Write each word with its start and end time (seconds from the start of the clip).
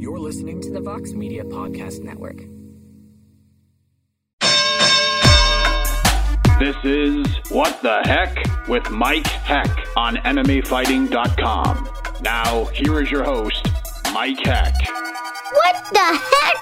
You're 0.00 0.18
listening 0.18 0.62
to 0.62 0.70
the 0.70 0.80
Vox 0.80 1.12
Media 1.12 1.44
Podcast 1.44 2.02
Network. 2.02 2.38
This 6.58 6.74
is 6.84 7.26
What 7.50 7.82
the 7.82 8.00
Heck 8.04 8.34
with 8.66 8.90
Mike 8.90 9.26
Heck 9.26 9.68
on 9.98 10.16
MMAfighting.com. 10.16 11.90
Now, 12.22 12.64
here 12.72 13.02
is 13.02 13.10
your 13.10 13.24
host, 13.24 13.68
Mike 14.14 14.38
Heck. 14.42 14.72
What 15.52 15.84
the 15.92 16.18
heck? 16.32 16.56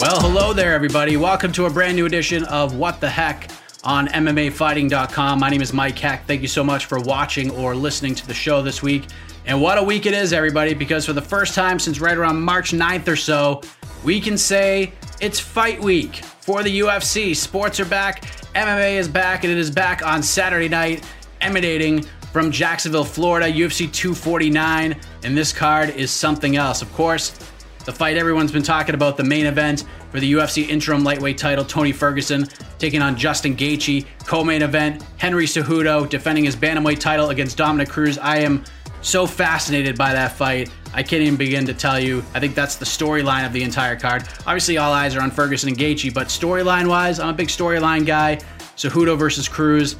Well, 0.00 0.20
hello 0.20 0.52
there, 0.52 0.74
everybody. 0.74 1.16
Welcome 1.16 1.52
to 1.52 1.66
a 1.66 1.70
brand 1.70 1.94
new 1.94 2.06
edition 2.06 2.42
of 2.46 2.74
What 2.74 3.00
the 3.00 3.10
Heck 3.10 3.48
on 3.84 4.08
MMAfighting.com. 4.08 5.40
My 5.40 5.48
name 5.48 5.62
is 5.62 5.72
Mike 5.72 5.98
Heck. 5.98 6.26
Thank 6.26 6.42
you 6.42 6.48
so 6.48 6.62
much 6.62 6.86
for 6.86 7.00
watching 7.00 7.50
or 7.52 7.74
listening 7.74 8.14
to 8.16 8.26
the 8.26 8.34
show 8.34 8.62
this 8.62 8.82
week. 8.82 9.06
And 9.46 9.60
what 9.60 9.78
a 9.78 9.82
week 9.82 10.06
it 10.06 10.14
is, 10.14 10.32
everybody, 10.32 10.74
because 10.74 11.06
for 11.06 11.12
the 11.12 11.22
first 11.22 11.54
time 11.54 11.78
since 11.78 12.00
right 12.00 12.16
around 12.16 12.40
March 12.40 12.72
9th 12.72 13.08
or 13.08 13.16
so, 13.16 13.62
we 14.04 14.20
can 14.20 14.36
say 14.36 14.92
it's 15.20 15.40
fight 15.40 15.80
week 15.80 16.16
for 16.16 16.62
the 16.62 16.80
UFC. 16.80 17.34
Sports 17.34 17.80
are 17.80 17.84
back, 17.84 18.24
MMA 18.54 18.94
is 18.98 19.08
back, 19.08 19.44
and 19.44 19.52
it 19.52 19.58
is 19.58 19.70
back 19.70 20.06
on 20.06 20.22
Saturday 20.22 20.68
night, 20.68 21.04
emanating 21.40 22.02
from 22.32 22.50
Jacksonville, 22.50 23.04
Florida, 23.04 23.50
UFC 23.50 23.90
249. 23.92 24.96
And 25.24 25.36
this 25.36 25.52
card 25.52 25.90
is 25.90 26.10
something 26.10 26.56
else. 26.56 26.82
Of 26.82 26.92
course, 26.92 27.38
the 27.84 27.92
fight 27.92 28.16
everyone's 28.16 28.52
been 28.52 28.62
talking 28.62 28.94
about, 28.94 29.16
the 29.16 29.24
main 29.24 29.46
event 29.46 29.84
for 30.10 30.20
the 30.20 30.32
UFC 30.32 30.68
interim 30.68 31.02
lightweight 31.02 31.38
title, 31.38 31.64
Tony 31.64 31.92
Ferguson 31.92 32.46
taking 32.78 33.02
on 33.02 33.16
Justin 33.16 33.56
Gaethje. 33.56 34.06
Co-main 34.26 34.62
event, 34.62 35.04
Henry 35.18 35.46
Cejudo 35.46 36.08
defending 36.08 36.44
his 36.44 36.56
bantamweight 36.56 36.98
title 36.98 37.30
against 37.30 37.56
Dominick 37.56 37.88
Cruz. 37.88 38.18
I 38.18 38.38
am 38.38 38.64
so 39.02 39.26
fascinated 39.26 39.96
by 39.96 40.12
that 40.12 40.32
fight. 40.32 40.70
I 40.92 41.02
can't 41.02 41.22
even 41.22 41.36
begin 41.36 41.64
to 41.66 41.74
tell 41.74 41.98
you. 41.98 42.24
I 42.34 42.40
think 42.40 42.54
that's 42.54 42.76
the 42.76 42.84
storyline 42.84 43.46
of 43.46 43.52
the 43.52 43.62
entire 43.62 43.96
card. 43.96 44.24
Obviously, 44.46 44.78
all 44.78 44.92
eyes 44.92 45.14
are 45.16 45.22
on 45.22 45.30
Ferguson 45.30 45.68
and 45.68 45.78
Gaethje, 45.78 46.12
but 46.12 46.26
storyline 46.26 46.88
wise, 46.88 47.20
I'm 47.20 47.28
a 47.28 47.32
big 47.32 47.48
storyline 47.48 48.04
guy. 48.04 48.36
Cejudo 48.76 49.18
versus 49.18 49.48
Cruz 49.48 49.94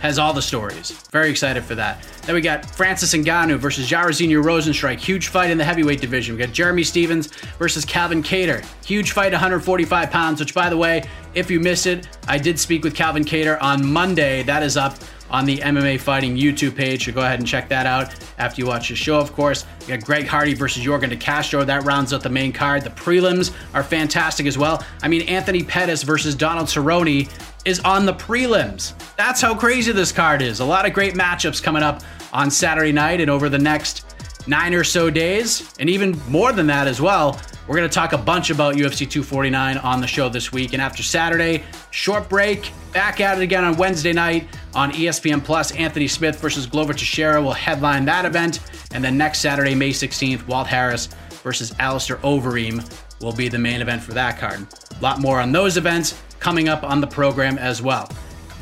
has 0.00 0.18
all 0.18 0.32
the 0.32 0.42
stories. 0.42 0.90
Very 1.12 1.30
excited 1.30 1.62
for 1.62 1.74
that. 1.74 2.04
Then 2.22 2.34
we 2.34 2.40
got 2.40 2.64
Francis 2.64 3.14
Ngannou 3.14 3.58
versus 3.58 3.88
Jairzinho 3.88 4.42
Rozenstruik. 4.42 4.98
Huge 4.98 5.28
fight 5.28 5.50
in 5.50 5.58
the 5.58 5.64
heavyweight 5.64 6.00
division. 6.00 6.34
We 6.34 6.44
got 6.44 6.52
Jeremy 6.54 6.82
Stephens 6.82 7.28
versus 7.58 7.84
Calvin 7.84 8.22
Kattar. 8.22 8.64
Huge 8.84 9.12
fight, 9.12 9.32
145 9.32 10.10
pounds, 10.10 10.40
which, 10.40 10.54
by 10.54 10.68
the 10.68 10.76
way, 10.76 11.04
if 11.34 11.50
you 11.50 11.60
missed 11.60 11.86
it, 11.86 12.08
I 12.26 12.38
did 12.38 12.58
speak 12.58 12.82
with 12.82 12.94
Calvin 12.94 13.24
Kattar 13.24 13.60
on 13.62 13.86
Monday. 13.86 14.42
That 14.42 14.62
is 14.62 14.76
up 14.76 14.96
on 15.30 15.44
the 15.44 15.58
MMA 15.58 16.00
Fighting 16.00 16.36
YouTube 16.36 16.74
page, 16.74 17.04
so 17.04 17.12
go 17.12 17.20
ahead 17.20 17.38
and 17.38 17.46
check 17.46 17.68
that 17.68 17.86
out 17.86 18.14
after 18.38 18.60
you 18.60 18.66
watch 18.66 18.88
the 18.88 18.96
show, 18.96 19.18
of 19.18 19.32
course. 19.32 19.64
We 19.80 19.86
got 19.88 20.04
Greg 20.04 20.26
Hardy 20.26 20.54
versus 20.54 20.84
Yorgan 20.84 21.10
De 21.10 21.16
Castro. 21.16 21.64
That 21.64 21.84
rounds 21.84 22.12
out 22.12 22.22
the 22.22 22.28
main 22.28 22.52
card. 22.52 22.82
The 22.82 22.90
prelims 22.90 23.54
are 23.74 23.82
fantastic 23.82 24.46
as 24.46 24.58
well. 24.58 24.84
I 25.02 25.08
mean, 25.08 25.22
Anthony 25.22 25.62
Pettis 25.62 26.02
versus 26.02 26.34
Donald 26.34 26.68
Cerrone 26.68 27.30
is 27.64 27.80
on 27.80 28.06
the 28.06 28.14
prelims. 28.14 28.94
That's 29.16 29.40
how 29.40 29.54
crazy 29.54 29.92
this 29.92 30.12
card 30.12 30.42
is. 30.42 30.60
A 30.60 30.64
lot 30.64 30.86
of 30.86 30.92
great 30.92 31.14
matchups 31.14 31.62
coming 31.62 31.82
up 31.82 32.02
on 32.32 32.50
Saturday 32.50 32.92
night 32.92 33.20
and 33.20 33.30
over 33.30 33.48
the 33.48 33.58
next 33.58 34.06
nine 34.50 34.74
or 34.74 34.82
so 34.82 35.08
days, 35.08 35.72
and 35.78 35.88
even 35.88 36.20
more 36.28 36.52
than 36.52 36.66
that 36.66 36.88
as 36.88 37.00
well. 37.00 37.40
We're 37.68 37.76
going 37.76 37.88
to 37.88 37.94
talk 37.94 38.12
a 38.12 38.18
bunch 38.18 38.50
about 38.50 38.74
UFC 38.74 39.08
249 39.08 39.78
on 39.78 40.00
the 40.00 40.06
show 40.08 40.28
this 40.28 40.50
week. 40.50 40.72
And 40.72 40.82
after 40.82 41.04
Saturday, 41.04 41.62
short 41.92 42.28
break, 42.28 42.72
back 42.92 43.20
at 43.20 43.38
it 43.38 43.42
again 43.42 43.62
on 43.62 43.76
Wednesday 43.76 44.12
night 44.12 44.48
on 44.74 44.90
ESPN 44.90 45.44
Plus. 45.44 45.70
Anthony 45.70 46.08
Smith 46.08 46.40
versus 46.40 46.66
Glover 46.66 46.92
Teixeira 46.92 47.40
will 47.40 47.52
headline 47.52 48.04
that 48.06 48.24
event. 48.24 48.58
And 48.92 49.04
then 49.04 49.16
next 49.16 49.38
Saturday, 49.38 49.76
May 49.76 49.90
16th, 49.90 50.44
Walt 50.48 50.66
Harris 50.66 51.06
versus 51.44 51.72
Alistair 51.78 52.16
Overeem 52.18 52.84
will 53.22 53.32
be 53.32 53.48
the 53.48 53.58
main 53.58 53.80
event 53.80 54.02
for 54.02 54.14
that 54.14 54.40
card. 54.40 54.66
A 54.98 55.00
lot 55.00 55.20
more 55.20 55.40
on 55.40 55.52
those 55.52 55.76
events 55.76 56.20
coming 56.40 56.68
up 56.68 56.82
on 56.82 57.00
the 57.00 57.06
program 57.06 57.56
as 57.56 57.80
well. 57.80 58.10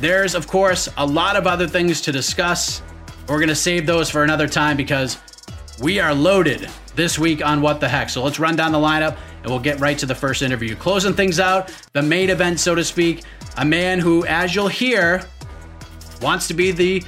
There's, 0.03 0.35
of 0.35 0.47
course, 0.47 0.87
a 0.99 1.07
lot 1.07 1.37
of 1.37 1.47
other 1.47 1.67
things 1.67 2.03
to 2.03 2.13
discuss. 2.13 2.83
We're 3.27 3.39
going 3.39 3.49
to 3.49 3.55
save 3.55 3.87
those 3.87 4.11
for 4.11 4.23
another 4.23 4.47
time 4.47 4.77
because 4.77 5.17
we 5.81 6.01
are 6.01 6.13
loaded 6.13 6.69
this 6.97 7.19
week 7.19 7.45
on 7.45 7.61
What 7.61 7.81
the 7.81 7.89
Heck. 7.89 8.11
So 8.11 8.23
let's 8.23 8.41
run 8.41 8.57
down 8.57 8.73
the 8.73 8.79
lineup 8.79 9.17
and 9.43 9.51
we'll 9.51 9.61
get 9.61 9.79
right 9.79 9.97
to 9.99 10.07
the 10.07 10.15
first 10.15 10.43
interview. 10.43 10.75
Closing 10.75 11.15
things 11.15 11.39
out, 11.39 11.73
the 11.93 12.03
main 12.03 12.31
event, 12.31 12.59
so 12.59 12.75
to 12.75 12.83
speak, 12.83 13.23
a 13.57 13.65
man 13.65 14.01
who, 14.01 14.25
as 14.27 14.55
you'll 14.55 14.69
hear, 14.69 15.23
wants 16.21 16.49
to 16.49 16.55
be 16.55 16.73
the 16.73 17.03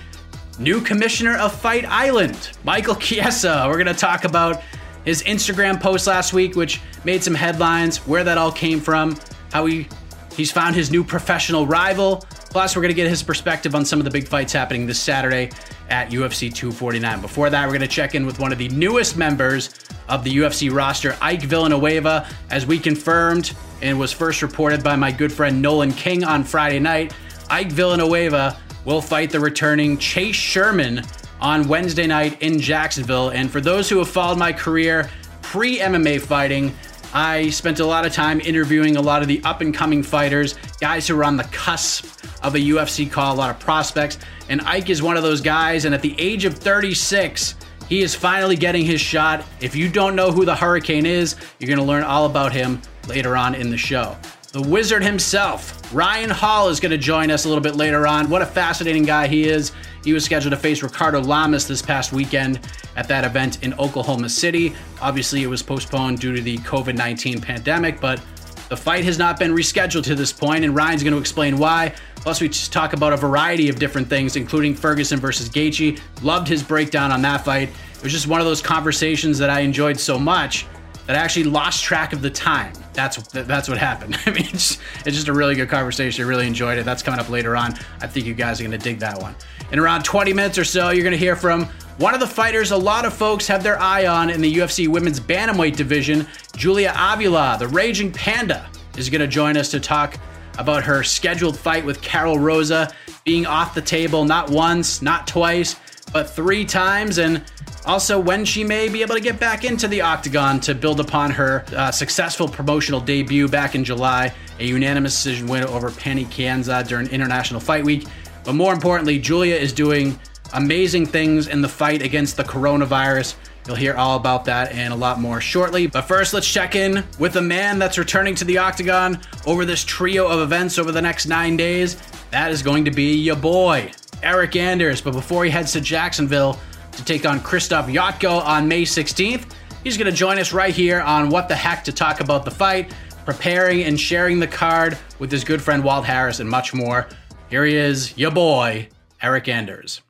new 0.58 0.80
commissioner 0.80 1.36
of 1.36 1.52
Fight 1.52 1.84
Island, 1.86 2.50
Michael 2.62 2.94
Chiesa. 2.94 3.64
We're 3.66 3.74
going 3.74 3.86
to 3.86 3.94
talk 3.94 4.24
about 4.24 4.62
his 5.04 5.22
Instagram 5.24 5.80
post 5.80 6.06
last 6.06 6.32
week, 6.32 6.54
which 6.54 6.80
made 7.04 7.24
some 7.24 7.34
headlines, 7.34 8.06
where 8.06 8.22
that 8.22 8.38
all 8.38 8.52
came 8.52 8.78
from, 8.78 9.18
how 9.52 9.66
he 9.66 9.88
he's 10.36 10.52
found 10.52 10.76
his 10.76 10.90
new 10.92 11.02
professional 11.02 11.66
rival. 11.66 12.24
Plus, 12.50 12.76
we're 12.76 12.82
going 12.82 12.90
to 12.90 12.96
get 12.96 13.08
his 13.08 13.22
perspective 13.22 13.74
on 13.74 13.84
some 13.84 13.98
of 13.98 14.04
the 14.04 14.10
big 14.10 14.28
fights 14.28 14.52
happening 14.52 14.86
this 14.86 15.00
Saturday 15.00 15.50
at 15.90 16.10
UFC 16.10 16.52
249. 16.52 17.20
Before 17.20 17.50
that, 17.50 17.66
we're 17.66 17.74
going 17.74 17.80
to 17.82 17.88
check 17.88 18.14
in 18.14 18.24
with 18.24 18.38
one 18.38 18.52
of 18.52 18.58
the 18.58 18.68
newest 18.68 19.16
members 19.16 19.70
of 20.08 20.24
the 20.24 20.36
UFC 20.36 20.72
roster, 20.72 21.16
Ike 21.20 21.42
Villanueva, 21.42 22.28
as 22.50 22.66
we 22.66 22.78
confirmed 22.78 23.52
and 23.82 23.98
was 23.98 24.12
first 24.12 24.42
reported 24.42 24.82
by 24.82 24.96
my 24.96 25.12
good 25.12 25.32
friend 25.32 25.60
Nolan 25.60 25.92
King 25.92 26.24
on 26.24 26.44
Friday 26.44 26.78
night. 26.78 27.14
Ike 27.48 27.72
Villanueva 27.72 28.58
will 28.84 29.00
fight 29.00 29.30
the 29.30 29.40
returning 29.40 29.98
Chase 29.98 30.36
Sherman 30.36 31.02
on 31.40 31.66
Wednesday 31.68 32.06
night 32.06 32.40
in 32.42 32.60
Jacksonville. 32.60 33.30
And 33.30 33.50
for 33.50 33.60
those 33.60 33.88
who 33.88 33.98
have 33.98 34.08
followed 34.08 34.38
my 34.38 34.52
career 34.52 35.10
pre 35.42 35.78
MMA 35.78 36.20
fighting, 36.20 36.74
I 37.12 37.50
spent 37.50 37.80
a 37.80 37.86
lot 37.86 38.06
of 38.06 38.12
time 38.12 38.40
interviewing 38.40 38.96
a 38.96 39.00
lot 39.00 39.22
of 39.22 39.28
the 39.28 39.42
up 39.44 39.60
and 39.60 39.74
coming 39.74 40.02
fighters, 40.02 40.54
guys 40.80 41.08
who 41.08 41.18
are 41.18 41.24
on 41.24 41.36
the 41.36 41.44
cusp 41.44 42.06
of 42.42 42.54
a 42.54 42.58
UFC 42.58 43.10
call, 43.10 43.34
a 43.34 43.36
lot 43.36 43.50
of 43.50 43.58
prospects. 43.58 44.18
And 44.48 44.60
Ike 44.62 44.90
is 44.90 45.02
one 45.02 45.16
of 45.16 45.22
those 45.22 45.40
guys. 45.40 45.84
And 45.84 45.94
at 45.94 46.02
the 46.02 46.14
age 46.18 46.44
of 46.44 46.54
36, 46.54 47.56
he 47.88 48.02
is 48.02 48.14
finally 48.14 48.56
getting 48.56 48.84
his 48.84 49.00
shot. 49.00 49.44
If 49.60 49.74
you 49.74 49.88
don't 49.88 50.14
know 50.14 50.30
who 50.30 50.44
the 50.44 50.54
Hurricane 50.54 51.06
is, 51.06 51.36
you're 51.58 51.68
going 51.68 51.78
to 51.78 51.84
learn 51.84 52.04
all 52.04 52.26
about 52.26 52.52
him 52.52 52.80
later 53.08 53.36
on 53.36 53.54
in 53.54 53.70
the 53.70 53.76
show. 53.76 54.16
The 54.52 54.62
wizard 54.62 55.04
himself, 55.04 55.94
Ryan 55.94 56.28
Hall, 56.28 56.70
is 56.70 56.80
going 56.80 56.90
to 56.90 56.98
join 56.98 57.30
us 57.30 57.44
a 57.44 57.48
little 57.48 57.62
bit 57.62 57.76
later 57.76 58.04
on. 58.04 58.28
What 58.28 58.42
a 58.42 58.46
fascinating 58.46 59.04
guy 59.04 59.28
he 59.28 59.44
is. 59.44 59.70
He 60.02 60.12
was 60.12 60.24
scheduled 60.24 60.50
to 60.50 60.56
face 60.56 60.82
Ricardo 60.82 61.20
Lamas 61.20 61.68
this 61.68 61.80
past 61.80 62.12
weekend 62.12 62.58
at 62.96 63.06
that 63.06 63.24
event 63.24 63.62
in 63.62 63.72
Oklahoma 63.74 64.28
City. 64.28 64.74
Obviously, 65.00 65.44
it 65.44 65.46
was 65.46 65.62
postponed 65.62 66.18
due 66.18 66.34
to 66.34 66.42
the 66.42 66.58
COVID 66.58 66.96
19 66.96 67.40
pandemic, 67.40 68.00
but 68.00 68.20
the 68.68 68.76
fight 68.76 69.04
has 69.04 69.18
not 69.20 69.38
been 69.38 69.52
rescheduled 69.52 70.02
to 70.02 70.16
this 70.16 70.32
point, 70.32 70.64
and 70.64 70.74
Ryan's 70.74 71.04
going 71.04 71.14
to 71.14 71.20
explain 71.20 71.56
why. 71.56 71.94
Plus, 72.16 72.40
we 72.40 72.48
just 72.48 72.72
talk 72.72 72.92
about 72.92 73.12
a 73.12 73.16
variety 73.16 73.68
of 73.68 73.78
different 73.78 74.08
things, 74.08 74.34
including 74.34 74.74
Ferguson 74.74 75.20
versus 75.20 75.48
Gaethje. 75.48 76.00
Loved 76.22 76.48
his 76.48 76.64
breakdown 76.64 77.12
on 77.12 77.22
that 77.22 77.44
fight. 77.44 77.68
It 77.68 78.02
was 78.02 78.10
just 78.10 78.26
one 78.26 78.40
of 78.40 78.46
those 78.46 78.60
conversations 78.60 79.38
that 79.38 79.48
I 79.48 79.60
enjoyed 79.60 80.00
so 80.00 80.18
much 80.18 80.66
that 81.10 81.18
I 81.18 81.24
actually 81.24 81.46
lost 81.46 81.82
track 81.82 82.12
of 82.12 82.22
the 82.22 82.30
time. 82.30 82.72
That's 82.92 83.16
that's 83.32 83.68
what 83.68 83.78
happened. 83.78 84.16
I 84.26 84.30
mean, 84.30 84.46
it's, 84.52 84.78
it's 85.04 85.16
just 85.16 85.26
a 85.26 85.32
really 85.32 85.56
good 85.56 85.68
conversation. 85.68 86.24
I 86.24 86.28
really 86.28 86.46
enjoyed 86.46 86.78
it. 86.78 86.84
That's 86.84 87.02
coming 87.02 87.18
up 87.18 87.28
later 87.28 87.56
on. 87.56 87.76
I 88.00 88.06
think 88.06 88.26
you 88.26 88.34
guys 88.34 88.60
are 88.60 88.62
going 88.62 88.78
to 88.78 88.78
dig 88.78 89.00
that 89.00 89.20
one. 89.20 89.34
In 89.72 89.80
around 89.80 90.04
20 90.04 90.32
minutes 90.32 90.56
or 90.56 90.62
so, 90.62 90.90
you're 90.90 91.02
going 91.02 91.10
to 91.10 91.18
hear 91.18 91.34
from 91.34 91.64
one 91.98 92.14
of 92.14 92.20
the 92.20 92.28
fighters 92.28 92.70
a 92.70 92.76
lot 92.76 93.04
of 93.04 93.12
folks 93.12 93.48
have 93.48 93.64
their 93.64 93.76
eye 93.80 94.06
on 94.06 94.30
in 94.30 94.40
the 94.40 94.54
UFC 94.54 94.86
women's 94.86 95.18
bantamweight 95.18 95.74
division, 95.74 96.28
Julia 96.54 96.94
Avila, 96.96 97.56
the 97.58 97.66
Raging 97.66 98.12
Panda, 98.12 98.70
is 98.96 99.10
going 99.10 99.20
to 99.20 99.26
join 99.26 99.56
us 99.56 99.68
to 99.72 99.80
talk 99.80 100.16
about 100.58 100.84
her 100.84 101.02
scheduled 101.02 101.58
fight 101.58 101.84
with 101.84 102.00
Karol 102.02 102.38
Rosa 102.38 102.94
being 103.24 103.46
off 103.46 103.74
the 103.74 103.82
table 103.82 104.24
not 104.24 104.48
once, 104.48 105.02
not 105.02 105.26
twice, 105.26 105.74
but 106.12 106.30
three 106.30 106.64
times, 106.64 107.18
and 107.18 107.44
also, 107.86 108.20
when 108.20 108.44
she 108.44 108.62
may 108.62 108.88
be 108.88 109.00
able 109.02 109.14
to 109.14 109.20
get 109.20 109.40
back 109.40 109.64
into 109.64 109.88
the 109.88 110.02
octagon 110.02 110.60
to 110.60 110.74
build 110.74 111.00
upon 111.00 111.30
her 111.30 111.64
uh, 111.74 111.90
successful 111.90 112.46
promotional 112.46 113.00
debut 113.00 113.48
back 113.48 113.74
in 113.74 113.84
July, 113.84 114.34
a 114.58 114.64
unanimous 114.64 115.14
decision 115.14 115.46
win 115.46 115.64
over 115.64 115.90
Pannie 115.90 116.26
Kianzad 116.26 116.88
during 116.88 117.08
International 117.08 117.58
Fight 117.58 117.84
Week. 117.84 118.06
But 118.44 118.54
more 118.54 118.72
importantly, 118.72 119.18
Julia 119.18 119.54
is 119.54 119.72
doing 119.72 120.18
amazing 120.52 121.06
things 121.06 121.48
in 121.48 121.62
the 121.62 121.68
fight 121.68 122.02
against 122.02 122.36
the 122.36 122.44
coronavirus. 122.44 123.34
You'll 123.66 123.76
hear 123.76 123.94
all 123.94 124.16
about 124.16 124.44
that 124.46 124.72
and 124.72 124.92
a 124.92 124.96
lot 124.96 125.20
more 125.20 125.40
shortly. 125.40 125.86
But 125.86 126.02
first, 126.02 126.34
let's 126.34 126.50
check 126.50 126.74
in 126.74 127.04
with 127.18 127.34
the 127.34 127.42
man 127.42 127.78
that's 127.78 127.98
returning 127.98 128.34
to 128.36 128.44
the 128.44 128.58
octagon 128.58 129.20
over 129.46 129.64
this 129.64 129.84
trio 129.84 130.26
of 130.26 130.40
events 130.40 130.78
over 130.78 130.92
the 130.92 131.02
next 131.02 131.26
nine 131.26 131.56
days. 131.56 131.96
That 132.30 132.50
is 132.50 132.62
going 132.62 132.84
to 132.86 132.90
be 132.90 133.14
your 133.14 133.36
boy, 133.36 133.92
Eric 134.22 134.56
Anders. 134.56 135.00
But 135.00 135.12
before 135.12 135.44
he 135.44 135.50
heads 135.50 135.72
to 135.72 135.80
Jacksonville, 135.80 136.58
to 136.92 137.04
take 137.04 137.26
on 137.26 137.40
Krzysztof 137.40 137.92
Jotko 137.92 138.44
on 138.44 138.68
May 138.68 138.82
16th. 138.82 139.52
He's 139.82 139.96
going 139.96 140.10
to 140.10 140.16
join 140.16 140.38
us 140.38 140.52
right 140.52 140.74
here 140.74 141.00
on 141.00 141.30
What 141.30 141.48
the 141.48 141.54
Heck 141.56 141.84
to 141.84 141.92
talk 141.92 142.20
about 142.20 142.44
the 142.44 142.50
fight, 142.50 142.94
preparing 143.24 143.84
and 143.84 143.98
sharing 143.98 144.38
the 144.38 144.46
card 144.46 144.98
with 145.18 145.30
his 145.30 145.44
good 145.44 145.62
friend 145.62 145.82
Walt 145.82 146.04
Harris 146.04 146.40
and 146.40 146.48
much 146.48 146.74
more. 146.74 147.08
Here 147.48 147.64
he 147.64 147.74
is, 147.74 148.16
your 148.16 148.30
boy, 148.30 148.88
Eric 149.22 149.48
Anders. 149.48 150.02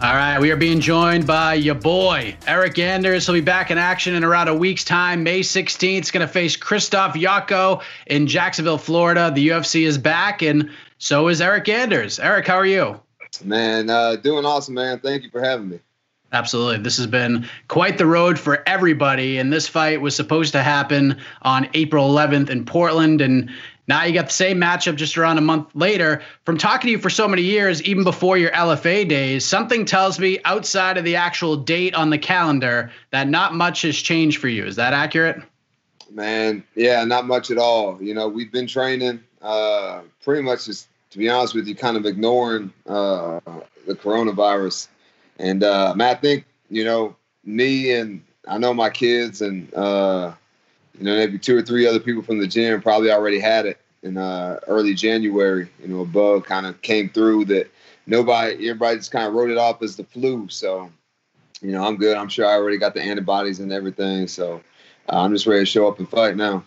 All 0.00 0.14
right, 0.14 0.38
we 0.38 0.52
are 0.52 0.56
being 0.56 0.78
joined 0.78 1.26
by 1.26 1.54
your 1.54 1.74
boy, 1.74 2.36
Eric 2.46 2.78
Anders. 2.78 3.26
He'll 3.26 3.34
be 3.34 3.40
back 3.40 3.72
in 3.72 3.78
action 3.78 4.14
in 4.14 4.22
around 4.22 4.46
a 4.46 4.54
week's 4.54 4.84
time. 4.84 5.24
May 5.24 5.40
16th, 5.40 6.02
is 6.02 6.10
going 6.12 6.24
to 6.24 6.32
face 6.32 6.56
Krzysztof 6.56 7.14
Jotko 7.14 7.82
in 8.06 8.28
Jacksonville, 8.28 8.78
Florida. 8.78 9.32
The 9.34 9.48
UFC 9.48 9.84
is 9.84 9.98
back, 9.98 10.40
and 10.42 10.70
so 10.98 11.28
is 11.28 11.40
Eric 11.40 11.68
Anders. 11.68 12.18
Eric, 12.18 12.46
how 12.46 12.56
are 12.56 12.66
you? 12.66 13.00
Man, 13.44 13.88
uh, 13.88 14.16
doing 14.16 14.44
awesome, 14.44 14.74
man. 14.74 14.98
Thank 14.98 15.22
you 15.22 15.30
for 15.30 15.40
having 15.40 15.68
me. 15.68 15.80
Absolutely. 16.32 16.78
This 16.78 16.98
has 16.98 17.06
been 17.06 17.48
quite 17.68 17.96
the 17.96 18.06
road 18.06 18.38
for 18.38 18.62
everybody. 18.68 19.38
And 19.38 19.52
this 19.52 19.66
fight 19.66 20.00
was 20.00 20.14
supposed 20.14 20.52
to 20.52 20.62
happen 20.62 21.18
on 21.40 21.68
April 21.72 22.10
11th 22.10 22.50
in 22.50 22.66
Portland. 22.66 23.22
And 23.22 23.50
now 23.86 24.04
you 24.04 24.12
got 24.12 24.26
the 24.26 24.32
same 24.32 24.58
matchup 24.60 24.96
just 24.96 25.16
around 25.16 25.38
a 25.38 25.42
month 25.42 25.68
later. 25.74 26.20
From 26.44 26.58
talking 26.58 26.88
to 26.88 26.92
you 26.92 26.98
for 26.98 27.08
so 27.08 27.26
many 27.26 27.42
years, 27.42 27.82
even 27.84 28.04
before 28.04 28.36
your 28.36 28.50
LFA 28.50 29.08
days, 29.08 29.46
something 29.46 29.86
tells 29.86 30.18
me 30.18 30.38
outside 30.44 30.98
of 30.98 31.04
the 31.04 31.16
actual 31.16 31.56
date 31.56 31.94
on 31.94 32.10
the 32.10 32.18
calendar 32.18 32.90
that 33.10 33.26
not 33.28 33.54
much 33.54 33.82
has 33.82 33.96
changed 33.96 34.38
for 34.38 34.48
you. 34.48 34.66
Is 34.66 34.76
that 34.76 34.92
accurate? 34.92 35.42
Man, 36.10 36.62
yeah, 36.74 37.04
not 37.04 37.26
much 37.26 37.50
at 37.50 37.58
all. 37.58 38.02
You 38.02 38.12
know, 38.12 38.28
we've 38.28 38.52
been 38.52 38.66
training 38.66 39.22
uh, 39.42 40.02
pretty 40.22 40.42
much 40.42 40.66
just, 40.66 40.88
to 41.10 41.18
be 41.18 41.28
honest 41.28 41.54
with 41.54 41.66
you, 41.66 41.74
kind 41.74 41.96
of 41.96 42.06
ignoring 42.06 42.72
uh, 42.86 43.40
the 43.86 43.94
coronavirus. 43.94 44.88
And 45.38 45.62
uh, 45.62 45.94
man, 45.94 46.10
I 46.10 46.14
think, 46.14 46.44
you 46.68 46.84
know, 46.84 47.16
me 47.44 47.92
and 47.92 48.22
I 48.46 48.58
know 48.58 48.74
my 48.74 48.90
kids 48.90 49.42
and, 49.42 49.72
uh, 49.74 50.32
you 50.98 51.04
know, 51.04 51.14
maybe 51.14 51.38
two 51.38 51.56
or 51.56 51.62
three 51.62 51.86
other 51.86 52.00
people 52.00 52.22
from 52.22 52.38
the 52.38 52.46
gym 52.46 52.82
probably 52.82 53.10
already 53.10 53.40
had 53.40 53.66
it 53.66 53.80
in 54.02 54.16
uh, 54.16 54.58
early 54.66 54.94
January. 54.94 55.70
You 55.80 55.88
know, 55.88 56.00
a 56.00 56.06
bug 56.06 56.44
kind 56.44 56.66
of 56.66 56.80
came 56.82 57.08
through 57.08 57.46
that 57.46 57.70
nobody, 58.06 58.68
everybody 58.68 58.98
just 58.98 59.12
kind 59.12 59.26
of 59.26 59.34
wrote 59.34 59.50
it 59.50 59.58
off 59.58 59.82
as 59.82 59.96
the 59.96 60.04
flu. 60.04 60.48
So, 60.48 60.90
you 61.60 61.72
know, 61.72 61.84
I'm 61.84 61.96
good. 61.96 62.16
I'm 62.16 62.28
sure 62.28 62.46
I 62.46 62.54
already 62.54 62.78
got 62.78 62.94
the 62.94 63.02
antibodies 63.02 63.60
and 63.60 63.72
everything. 63.72 64.26
So 64.28 64.60
uh, 65.08 65.20
I'm 65.20 65.32
just 65.32 65.46
ready 65.46 65.60
to 65.60 65.66
show 65.66 65.88
up 65.88 65.98
and 65.98 66.08
fight 66.08 66.36
now. 66.36 66.64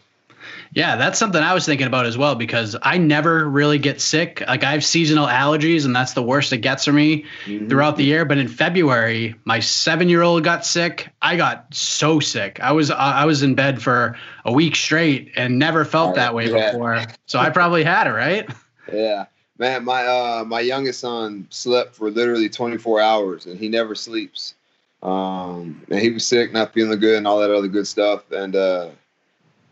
Yeah, 0.74 0.96
that's 0.96 1.20
something 1.20 1.42
I 1.42 1.54
was 1.54 1.66
thinking 1.66 1.88
about 1.88 2.06
as 2.06 2.18
well 2.18 2.36
because 2.36 2.76
I 2.82 2.98
never 2.98 3.50
really 3.50 3.78
get 3.78 4.00
sick. 4.00 4.42
Like 4.48 4.64
I 4.64 4.72
have 4.72 4.86
seasonal 4.86 5.28
allergies, 5.28 5.86
and 5.86 5.96
that's 5.96 6.14
the 6.14 6.24
worst 6.24 6.54
it 6.54 6.60
gets 6.60 6.86
for 6.86 6.94
me 6.94 7.26
mm-hmm. 7.46 7.68
throughout 7.68 7.98
the 7.98 8.06
year. 8.06 8.24
But 8.24 8.38
in 8.38 8.48
February, 8.48 9.36
my 9.44 9.60
seven-year-old 9.60 10.44
got 10.44 10.66
sick. 10.66 11.10
I 11.22 11.36
got 11.36 11.74
so 11.74 12.20
sick. 12.20 12.60
I 12.62 12.72
was 12.72 12.90
I 12.90 13.26
was 13.26 13.44
in 13.44 13.56
bed 13.56 13.82
for 13.82 14.18
a 14.46 14.54
week 14.54 14.76
straight 14.76 15.32
and 15.36 15.60
never 15.60 15.84
felt 15.84 16.16
that 16.16 16.34
way 16.34 16.50
yeah. 16.50 16.72
before. 16.72 17.06
So 17.26 17.40
I 17.40 17.50
probably 17.50 17.84
had 17.84 18.08
it, 18.08 18.12
right? 18.12 18.50
Yeah, 18.92 19.28
man. 19.58 19.86
My 19.86 20.06
uh 20.06 20.44
my 20.46 20.60
youngest 20.60 21.00
son 21.00 21.48
slept 21.50 21.96
for 21.96 22.12
literally 22.12 22.50
24 22.50 23.00
hours, 23.00 23.46
and 23.46 23.58
he 23.58 23.70
never 23.70 23.96
sleeps. 23.96 24.56
Um, 25.02 25.82
and 25.90 26.00
he 26.00 26.10
was 26.10 26.26
sick, 26.26 26.52
not 26.52 26.74
feeling 26.74 27.00
good, 27.00 27.18
and 27.18 27.28
all 27.28 27.40
that 27.40 27.52
other 27.52 27.70
good 27.70 27.88
stuff, 27.88 28.30
and 28.32 28.56
uh 28.56 28.90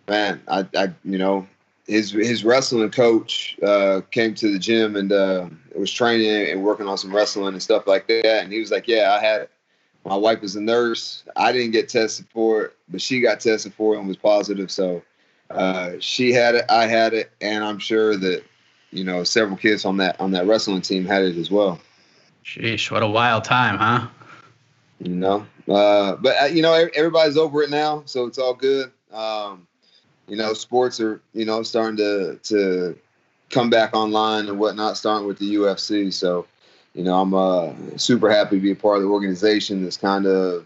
man, 0.09 0.41
I, 0.47 0.65
I 0.75 0.94
you 1.06 1.17
know, 1.17 1.47
his 1.88 2.11
his 2.11 2.44
wrestling 2.44 2.89
coach 2.91 3.57
uh, 3.63 4.01
came 4.11 4.35
to 4.35 4.51
the 4.51 4.59
gym 4.59 4.95
and 4.95 5.11
uh, 5.11 5.47
was 5.75 5.91
training 5.91 6.51
and 6.51 6.63
working 6.63 6.88
on 6.88 6.97
some 6.97 7.15
wrestling 7.15 7.53
and 7.53 7.63
stuff 7.63 7.88
like 7.88 8.07
that. 8.07 8.44
And 8.44 8.51
he 8.51 8.59
was 8.59 8.71
like, 8.71 8.88
"Yeah, 8.88 9.15
I 9.17 9.23
had 9.23 9.41
it. 9.41 9.51
My 10.06 10.15
wife 10.15 10.44
is 10.44 10.56
a 10.56 10.61
nurse. 10.61 11.23
I 11.35 11.51
didn't 11.51 11.71
get 11.71 11.89
tested 11.89 12.25
for 12.33 12.63
it, 12.63 12.75
but 12.89 13.01
she 13.01 13.21
got 13.21 13.39
tested 13.39 13.73
for 13.73 13.95
it 13.95 14.00
and 14.00 14.07
was 14.07 14.17
positive. 14.17 14.71
So 14.71 15.01
uh, 15.50 15.94
she 16.00 16.31
had 16.31 16.56
it, 16.56 16.65
I 16.69 16.85
had 16.85 17.13
it, 17.13 17.31
and 17.41 17.63
I'm 17.63 17.79
sure 17.79 18.15
that 18.17 18.44
you 18.91 19.03
know 19.03 19.23
several 19.23 19.57
kids 19.57 19.85
on 19.85 19.97
that 19.97 20.19
on 20.19 20.31
that 20.31 20.47
wrestling 20.47 20.81
team 20.81 21.06
had 21.06 21.23
it 21.23 21.38
as 21.38 21.51
well. 21.51 21.79
Sheesh, 22.44 22.89
what 22.91 23.03
a 23.03 23.07
wild 23.07 23.44
time, 23.44 23.77
huh? 23.77 24.07
You 25.00 25.15
know, 25.15 25.45
uh, 25.67 26.15
but 26.15 26.41
uh, 26.41 26.45
you 26.45 26.61
know 26.61 26.73
everybody's 26.73 27.38
over 27.38 27.63
it 27.63 27.69
now, 27.69 28.03
so 28.06 28.25
it's 28.25 28.38
all 28.38 28.53
good. 28.53 28.91
Um, 29.11 29.67
you 30.29 30.37
know, 30.37 30.53
sports 30.53 30.99
are 30.99 31.21
you 31.33 31.45
know 31.45 31.63
starting 31.63 31.97
to 31.97 32.39
to 32.43 32.97
come 33.49 33.69
back 33.69 33.95
online 33.95 34.47
and 34.47 34.59
whatnot, 34.59 34.97
starting 34.97 35.27
with 35.27 35.39
the 35.39 35.55
UFC. 35.55 36.13
So, 36.13 36.45
you 36.93 37.03
know, 37.03 37.19
I'm 37.19 37.33
uh, 37.33 37.73
super 37.97 38.29
happy 38.29 38.57
to 38.57 38.61
be 38.61 38.71
a 38.71 38.75
part 38.75 38.97
of 38.97 39.03
the 39.03 39.09
organization 39.09 39.83
that's 39.83 39.97
kind 39.97 40.25
of 40.25 40.65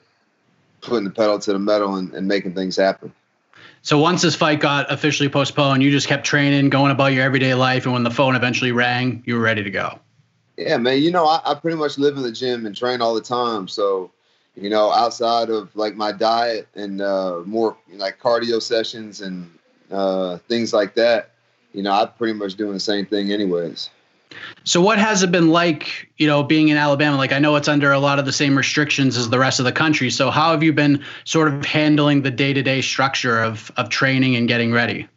putting 0.82 1.06
the 1.06 1.10
pedal 1.10 1.40
to 1.40 1.54
the 1.54 1.60
metal 1.60 1.96
and, 1.96 2.14
and 2.14 2.28
making 2.28 2.54
things 2.54 2.76
happen. 2.76 3.14
So 3.82 3.98
once 3.98 4.22
this 4.22 4.36
fight 4.36 4.60
got 4.60 4.92
officially 4.92 5.30
postponed, 5.30 5.84
you 5.84 5.92
just 5.92 6.08
kept 6.08 6.26
training, 6.26 6.70
going 6.70 6.92
about 6.92 7.14
your 7.14 7.24
everyday 7.24 7.54
life, 7.54 7.86
and 7.86 7.94
when 7.94 8.04
the 8.04 8.12
phone 8.12 8.36
eventually 8.36 8.72
rang, 8.72 9.24
you 9.26 9.36
were 9.36 9.42
ready 9.42 9.64
to 9.64 9.72
go. 9.72 10.00
Yeah, 10.58 10.78
man. 10.78 11.02
You 11.02 11.12
know, 11.12 11.26
I, 11.26 11.42
I 11.44 11.56
pretty 11.56 11.78
much 11.78 11.98
live 11.98 12.16
in 12.16 12.24
the 12.24 12.32
gym 12.32 12.66
and 12.66 12.76
train 12.76 13.02
all 13.02 13.14
the 13.14 13.22
time. 13.22 13.68
So, 13.68 14.12
you 14.56 14.70
know, 14.70 14.92
outside 14.92 15.50
of 15.50 15.76
like 15.76 15.96
my 15.96 16.12
diet 16.12 16.68
and 16.76 17.02
uh, 17.02 17.42
more 17.46 17.76
like 17.94 18.20
cardio 18.20 18.62
sessions 18.62 19.22
and 19.22 19.50
uh, 19.92 20.38
things 20.50 20.74
like 20.74 20.94
that, 20.96 21.32
you 21.74 21.82
know, 21.82 21.92
I'm 21.92 22.10
pretty 22.14 22.34
much 22.34 22.56
doing 22.56 22.74
the 22.74 22.80
same 22.80 23.06
thing 23.06 23.32
anyways. 23.32 23.90
So 24.64 24.82
what 24.82 24.98
has 24.98 25.24
it 25.24 25.32
been 25.32 25.50
like, 25.50 26.10
you 26.18 26.28
know, 26.28 26.44
being 26.44 26.70
in 26.70 26.78
Alabama? 26.78 27.18
Like 27.18 27.32
I 27.32 27.40
know 27.40 27.56
it's 27.56 27.68
under 27.68 27.92
a 27.92 28.00
lot 28.00 28.20
of 28.20 28.26
the 28.26 28.32
same 28.32 28.58
restrictions 28.58 29.18
as 29.18 29.30
the 29.30 29.40
rest 29.40 29.60
of 29.60 29.66
the 29.66 29.72
country. 29.72 30.10
So 30.10 30.32
how 30.32 30.52
have 30.52 30.64
you 30.64 30.74
been 30.74 31.04
sort 31.24 31.54
of 31.54 31.66
handling 31.66 32.22
the 32.22 32.32
day-to-day 32.32 32.82
structure 32.82 33.40
of 33.40 33.72
of 33.78 33.90
training 33.90 34.36
and 34.36 34.48
getting 34.48 34.72
ready? 34.72 35.08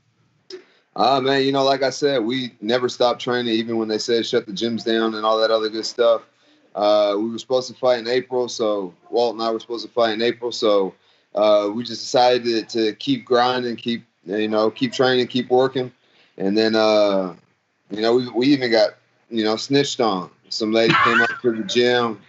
Uh 0.95 1.21
man, 1.21 1.43
you 1.43 1.53
know, 1.53 1.65
like 1.65 1.83
I 1.83 1.91
said, 1.91 2.25
we 2.25 2.53
never 2.61 2.89
stopped 2.89 3.21
training 3.21 3.55
even 3.55 3.79
when 3.79 3.89
they 3.89 3.99
said 3.99 4.27
shut 4.27 4.47
the 4.47 4.53
gyms 4.53 4.85
down 4.85 5.15
and 5.15 5.25
all 5.25 5.39
that 5.41 5.51
other 5.51 5.69
good 5.69 5.87
stuff. 5.87 6.23
Uh, 6.77 7.17
we 7.19 7.31
were 7.31 7.39
supposed 7.39 7.69
to 7.69 7.75
fight 7.75 7.99
in 7.99 8.07
April, 8.07 8.49
so 8.49 8.93
Walt 9.11 9.35
and 9.35 9.43
I 9.43 9.51
were 9.51 9.59
supposed 9.59 9.87
to 9.87 9.93
fight 9.93 10.13
in 10.13 10.21
April, 10.21 10.53
so 10.53 10.95
uh, 11.35 11.71
we 11.75 11.83
just 11.83 12.03
decided 12.03 12.45
to, 12.45 12.63
to 12.65 12.95
keep 12.97 13.25
grinding, 13.25 13.77
keep 13.77 14.05
you 14.27 14.49
know, 14.49 14.71
keep 14.71 14.93
training, 14.93 15.27
keep 15.29 15.49
working, 15.49 15.91
and 16.37 16.57
then 16.57 16.75
uh, 16.75 17.35
you 17.91 18.03
know, 18.03 18.15
we 18.15 18.29
we 18.29 18.47
even 18.49 18.71
got 18.71 18.91
you 19.31 19.43
know 19.43 19.57
snitched 19.57 20.01
on. 20.01 20.31
Some 20.51 20.71
lady 20.71 20.95
came 21.03 21.21
up 21.23 21.41
to 21.43 21.53
the 21.53 21.65
gym. 21.65 22.21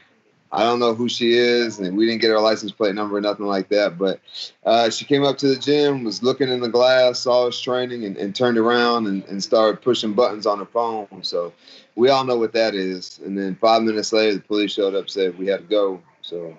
I 0.51 0.63
don't 0.63 0.79
know 0.79 0.93
who 0.93 1.09
she 1.09 1.33
is, 1.33 1.79
and 1.79 1.97
we 1.97 2.05
didn't 2.05 2.21
get 2.21 2.29
her 2.29 2.39
license 2.39 2.71
plate 2.71 2.95
number 2.95 3.17
or 3.17 3.21
nothing 3.21 3.45
like 3.45 3.69
that. 3.69 3.97
But 3.97 4.21
uh, 4.65 4.89
she 4.89 5.05
came 5.05 5.23
up 5.23 5.37
to 5.39 5.47
the 5.47 5.57
gym, 5.57 6.03
was 6.03 6.23
looking 6.23 6.49
in 6.49 6.61
the 6.61 6.69
glass, 6.69 7.19
saw 7.19 7.47
us 7.47 7.59
training, 7.59 8.05
and, 8.05 8.15
and 8.17 8.35
turned 8.35 8.57
around 8.57 9.07
and, 9.07 9.23
and 9.25 9.43
started 9.43 9.81
pushing 9.81 10.13
buttons 10.13 10.45
on 10.45 10.59
her 10.59 10.65
phone. 10.65 11.07
So 11.21 11.53
we 11.95 12.09
all 12.09 12.23
know 12.23 12.37
what 12.37 12.53
that 12.53 12.75
is. 12.75 13.19
And 13.25 13.37
then 13.37 13.55
five 13.55 13.83
minutes 13.83 14.13
later, 14.13 14.35
the 14.35 14.41
police 14.41 14.71
showed 14.71 14.95
up, 14.95 15.09
said 15.09 15.37
we 15.37 15.47
had 15.47 15.61
to 15.61 15.65
go. 15.65 16.01
So, 16.21 16.57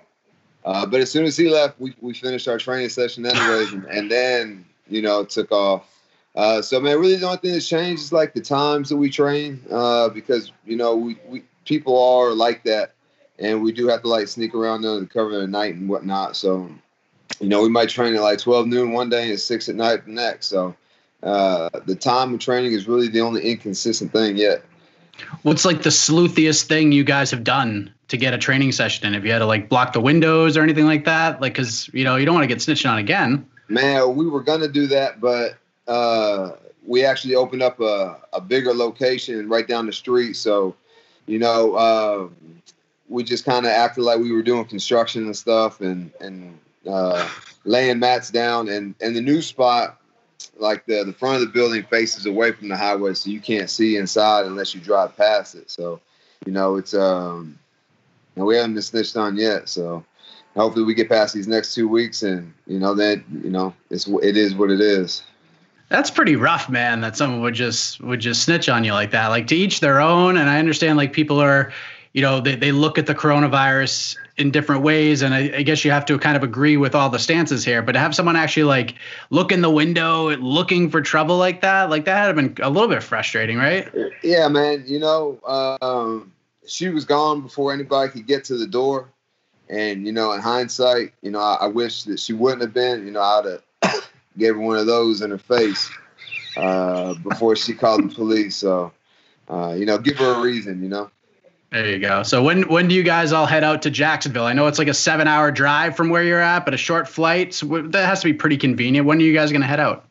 uh, 0.65 0.85
but 0.85 1.01
as 1.01 1.11
soon 1.11 1.25
as 1.25 1.35
he 1.35 1.49
left, 1.49 1.79
we, 1.79 1.95
we 2.01 2.13
finished 2.13 2.47
our 2.47 2.57
training 2.57 2.89
session 2.89 3.25
anyways, 3.25 3.73
and, 3.73 3.85
and 3.85 4.11
then 4.11 4.65
you 4.89 5.01
know, 5.01 5.23
took 5.23 5.51
off. 5.51 5.85
Uh, 6.35 6.61
so 6.61 6.79
man, 6.79 6.99
really 6.99 7.15
the 7.15 7.25
only 7.25 7.37
thing 7.37 7.53
that's 7.53 7.67
changed 7.67 8.03
is 8.03 8.13
like 8.13 8.33
the 8.33 8.41
times 8.41 8.89
that 8.89 8.97
we 8.97 9.09
train, 9.09 9.61
uh, 9.71 10.09
because 10.09 10.51
you 10.65 10.75
know 10.75 10.95
we, 10.95 11.17
we 11.27 11.43
people 11.65 12.01
are 12.01 12.33
like 12.33 12.63
that, 12.63 12.93
and 13.39 13.61
we 13.61 13.71
do 13.71 13.87
have 13.87 14.01
to 14.01 14.07
like 14.07 14.27
sneak 14.27 14.53
around 14.53 14.85
under 14.85 14.99
the 14.99 15.07
cover 15.07 15.31
of 15.31 15.41
the 15.41 15.47
night 15.47 15.75
and 15.75 15.89
whatnot. 15.89 16.35
So, 16.35 16.69
you 17.39 17.47
know, 17.47 17.61
we 17.61 17.69
might 17.69 17.89
train 17.89 18.15
at 18.15 18.21
like 18.21 18.39
twelve 18.39 18.67
noon 18.67 18.91
one 18.91 19.09
day 19.09 19.29
and 19.29 19.39
six 19.39 19.69
at 19.69 19.75
night 19.75 20.05
the 20.05 20.11
next. 20.11 20.47
So, 20.47 20.75
uh, 21.23 21.69
the 21.85 21.95
time 21.95 22.33
of 22.33 22.39
training 22.39 22.73
is 22.73 22.87
really 22.87 23.07
the 23.07 23.21
only 23.21 23.41
inconsistent 23.49 24.11
thing 24.11 24.37
yet. 24.37 24.63
What's 25.43 25.65
like 25.65 25.83
the 25.83 25.89
sleuthiest 25.89 26.63
thing 26.63 26.91
you 26.91 27.03
guys 27.03 27.31
have 27.31 27.43
done 27.43 27.93
to 28.07 28.17
get 28.17 28.33
a 28.33 28.37
training 28.37 28.71
session 28.71 29.07
in? 29.07 29.13
Have 29.13 29.25
you 29.25 29.31
had 29.31 29.39
to 29.39 29.45
like 29.45 29.69
block 29.69 29.93
the 29.93 30.01
windows 30.01 30.55
or 30.55 30.61
anything 30.61 30.85
like 30.85 31.05
that? 31.05 31.41
Like, 31.41 31.55
cause 31.55 31.89
you 31.93 32.03
know 32.03 32.15
you 32.15 32.25
don't 32.25 32.35
want 32.35 32.43
to 32.43 32.47
get 32.47 32.61
snitched 32.61 32.85
on 32.85 32.97
again. 32.97 33.45
Man, 33.67 34.15
we 34.15 34.27
were 34.27 34.41
gonna 34.41 34.67
do 34.67 34.87
that, 34.87 35.19
but 35.19 35.57
uh, 35.87 36.51
we 36.85 37.05
actually 37.05 37.35
opened 37.35 37.61
up 37.61 37.79
a, 37.79 38.19
a 38.33 38.41
bigger 38.41 38.73
location 38.73 39.47
right 39.49 39.67
down 39.67 39.85
the 39.85 39.93
street. 39.93 40.33
So, 40.33 40.75
you 41.27 41.37
know, 41.37 41.75
uh, 41.75 42.29
we 43.09 43.23
just 43.23 43.43
kind 43.43 43.65
of 43.65 43.71
acted 43.71 44.03
like 44.03 44.19
we 44.19 44.31
were 44.31 44.43
doing 44.43 44.65
construction 44.65 45.25
and 45.25 45.35
stuff, 45.35 45.81
and 45.81 46.11
and 46.21 46.57
uh, 46.87 47.27
laying 47.65 47.99
mats 47.99 48.29
down. 48.29 48.69
And 48.69 48.95
and 49.01 49.15
the 49.15 49.21
new 49.21 49.41
spot, 49.41 49.99
like 50.57 50.85
the 50.85 51.03
the 51.03 51.13
front 51.13 51.35
of 51.35 51.41
the 51.41 51.53
building 51.53 51.83
faces 51.83 52.25
away 52.25 52.51
from 52.51 52.69
the 52.69 52.77
highway, 52.77 53.13
so 53.13 53.29
you 53.29 53.41
can't 53.41 53.69
see 53.69 53.97
inside 53.97 54.45
unless 54.45 54.73
you 54.73 54.81
drive 54.81 55.17
past 55.17 55.55
it. 55.55 55.69
So, 55.69 55.99
you 56.45 56.51
know, 56.53 56.75
it's 56.77 56.93
um, 56.93 57.57
and 58.35 58.45
we 58.45 58.55
haven't 58.55 58.73
been 58.73 58.83
snitched 58.83 59.17
on 59.17 59.35
yet. 59.35 59.67
So 59.67 60.05
hopefully 60.55 60.85
we 60.85 60.93
get 60.93 61.09
past 61.09 61.33
these 61.33 61.47
next 61.47 61.73
two 61.73 61.87
weeks 61.87 62.23
and 62.23 62.53
you 62.67 62.79
know 62.79 62.93
that 62.93 63.21
you 63.43 63.49
know 63.49 63.73
it's 63.89 64.07
it 64.07 64.37
is 64.37 64.55
what 64.55 64.69
it 64.69 64.81
is 64.81 65.23
that's 65.89 66.11
pretty 66.11 66.35
rough 66.35 66.69
man 66.69 67.01
that 67.01 67.15
someone 67.17 67.41
would 67.41 67.53
just 67.53 68.01
would 68.01 68.19
just 68.19 68.43
snitch 68.43 68.69
on 68.69 68.83
you 68.83 68.93
like 68.93 69.11
that 69.11 69.27
like 69.27 69.47
to 69.47 69.55
each 69.55 69.79
their 69.79 69.99
own 70.01 70.37
and 70.37 70.49
i 70.49 70.59
understand 70.59 70.97
like 70.97 71.13
people 71.13 71.39
are 71.39 71.71
you 72.13 72.21
know 72.21 72.39
they, 72.39 72.55
they 72.55 72.71
look 72.71 72.97
at 72.97 73.05
the 73.05 73.15
coronavirus 73.15 74.15
in 74.37 74.51
different 74.51 74.83
ways 74.83 75.21
and 75.21 75.33
I, 75.33 75.57
I 75.57 75.63
guess 75.63 75.83
you 75.83 75.91
have 75.91 76.05
to 76.05 76.17
kind 76.17 76.37
of 76.37 76.43
agree 76.43 76.77
with 76.77 76.95
all 76.95 77.09
the 77.09 77.19
stances 77.19 77.65
here 77.65 77.81
but 77.81 77.91
to 77.91 77.99
have 77.99 78.15
someone 78.15 78.35
actually 78.35 78.63
like 78.63 78.95
look 79.29 79.51
in 79.51 79.61
the 79.61 79.69
window 79.69 80.35
looking 80.37 80.89
for 80.89 81.01
trouble 81.01 81.37
like 81.37 81.61
that 81.61 81.89
like 81.89 82.05
that 82.05 82.25
had 82.25 82.35
been 82.35 82.55
a 82.61 82.69
little 82.69 82.89
bit 82.89 83.03
frustrating 83.03 83.57
right 83.57 83.89
yeah 84.23 84.47
man 84.47 84.83
you 84.87 84.99
know 84.99 85.39
um 85.81 86.31
she 86.69 86.89
was 86.89 87.05
gone 87.05 87.41
before 87.41 87.73
anybody 87.73 88.11
could 88.11 88.27
get 88.27 88.45
to 88.45 88.57
the 88.57 88.67
door. 88.67 89.09
And 89.69 90.05
you 90.05 90.11
know, 90.11 90.31
in 90.31 90.41
hindsight, 90.41 91.13
you 91.21 91.31
know, 91.31 91.39
I, 91.39 91.57
I 91.61 91.67
wish 91.67 92.03
that 92.03 92.19
she 92.19 92.33
wouldn't 92.33 92.61
have 92.61 92.73
been. 92.73 93.05
You 93.05 93.11
know, 93.11 93.21
I'd 93.21 93.61
have 93.83 94.09
gave 94.37 94.55
her 94.55 94.59
one 94.59 94.77
of 94.77 94.87
those 94.87 95.21
in 95.21 95.29
her 95.29 95.37
face 95.37 95.89
uh, 96.57 97.13
before 97.15 97.55
she 97.55 97.73
called 97.73 98.09
the 98.09 98.13
police. 98.13 98.55
So, 98.55 98.91
uh, 99.47 99.75
you 99.77 99.85
know, 99.85 99.97
give 99.97 100.17
her 100.17 100.35
a 100.35 100.41
reason. 100.41 100.81
You 100.81 100.89
know. 100.89 101.11
There 101.71 101.87
you 101.87 101.99
go. 101.99 102.23
So 102.23 102.41
when 102.41 102.63
when 102.63 102.87
do 102.87 102.95
you 102.95 103.03
guys 103.03 103.31
all 103.31 103.45
head 103.45 103.63
out 103.63 103.83
to 103.83 103.91
Jacksonville? 103.91 104.45
I 104.45 104.53
know 104.53 104.65
it's 104.67 104.79
like 104.79 104.87
a 104.87 104.93
seven 104.93 105.27
hour 105.27 105.51
drive 105.51 105.95
from 105.95 106.09
where 106.09 106.23
you're 106.23 106.41
at, 106.41 106.65
but 106.65 106.73
a 106.73 106.77
short 106.77 107.07
flight. 107.07 107.53
So 107.53 107.67
that 107.89 108.05
has 108.07 108.21
to 108.21 108.25
be 108.25 108.33
pretty 108.33 108.57
convenient. 108.57 109.05
When 109.05 109.19
are 109.19 109.21
you 109.21 109.33
guys 109.33 109.51
going 109.51 109.61
to 109.61 109.67
head 109.67 109.79
out? 109.79 110.05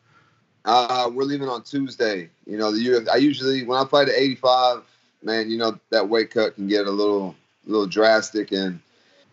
Uh, 0.63 1.09
we're 1.13 1.23
leaving 1.23 1.49
on 1.49 1.63
Tuesday. 1.63 2.29
You 2.45 2.57
know, 2.57 2.71
the 2.71 3.09
I 3.11 3.17
usually 3.17 3.63
when 3.65 3.77
I 3.77 3.85
fight 3.85 4.07
at 4.07 4.15
85, 4.15 4.83
man, 5.21 5.49
you 5.49 5.57
know 5.57 5.77
that 5.89 6.07
weight 6.07 6.31
cut 6.31 6.55
can 6.55 6.67
get 6.67 6.87
a 6.87 6.91
little 6.91 7.35
little 7.65 7.87
drastic, 7.87 8.53
and 8.53 8.79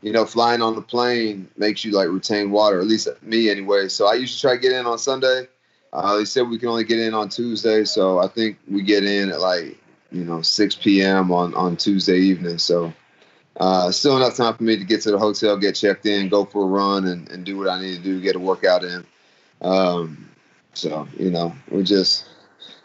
you 0.02 0.12
know, 0.12 0.26
flying 0.26 0.62
on 0.62 0.74
the 0.74 0.82
plane 0.82 1.48
makes 1.56 1.84
you 1.84 1.92
like 1.92 2.08
retain 2.08 2.50
water. 2.50 2.80
At 2.80 2.86
least 2.86 3.08
me, 3.22 3.50
anyway. 3.50 3.88
So 3.88 4.06
I 4.06 4.14
usually 4.14 4.40
try 4.40 4.56
to 4.56 4.60
get 4.60 4.76
in 4.76 4.86
on 4.86 4.98
Sunday. 4.98 5.46
Uh, 5.92 6.16
they 6.16 6.24
said 6.24 6.48
we 6.48 6.58
can 6.58 6.68
only 6.68 6.84
get 6.84 6.98
in 6.98 7.14
on 7.14 7.28
Tuesday, 7.28 7.84
so 7.84 8.18
I 8.18 8.26
think 8.26 8.58
we 8.68 8.82
get 8.82 9.04
in 9.04 9.30
at 9.30 9.40
like 9.40 9.78
you 10.12 10.24
know 10.24 10.42
6 10.42 10.74
p.m. 10.76 11.30
on 11.32 11.54
on 11.54 11.76
Tuesday 11.76 12.18
evening. 12.18 12.58
So 12.58 12.92
uh, 13.58 13.90
still 13.90 14.16
enough 14.16 14.36
time 14.36 14.54
for 14.54 14.62
me 14.62 14.76
to 14.76 14.84
get 14.84 15.00
to 15.02 15.10
the 15.10 15.18
hotel, 15.18 15.56
get 15.56 15.74
checked 15.74 16.06
in, 16.06 16.28
go 16.28 16.44
for 16.44 16.62
a 16.64 16.66
run, 16.66 17.06
and, 17.06 17.30
and 17.30 17.44
do 17.44 17.56
what 17.56 17.68
I 17.68 17.80
need 17.80 17.96
to 17.96 18.02
do, 18.02 18.20
get 18.20 18.36
a 18.36 18.40
workout 18.40 18.84
in. 18.84 19.04
Um, 19.62 20.28
so 20.74 21.08
you 21.18 21.30
know, 21.30 21.54
we're 21.70 21.82
just 21.82 22.26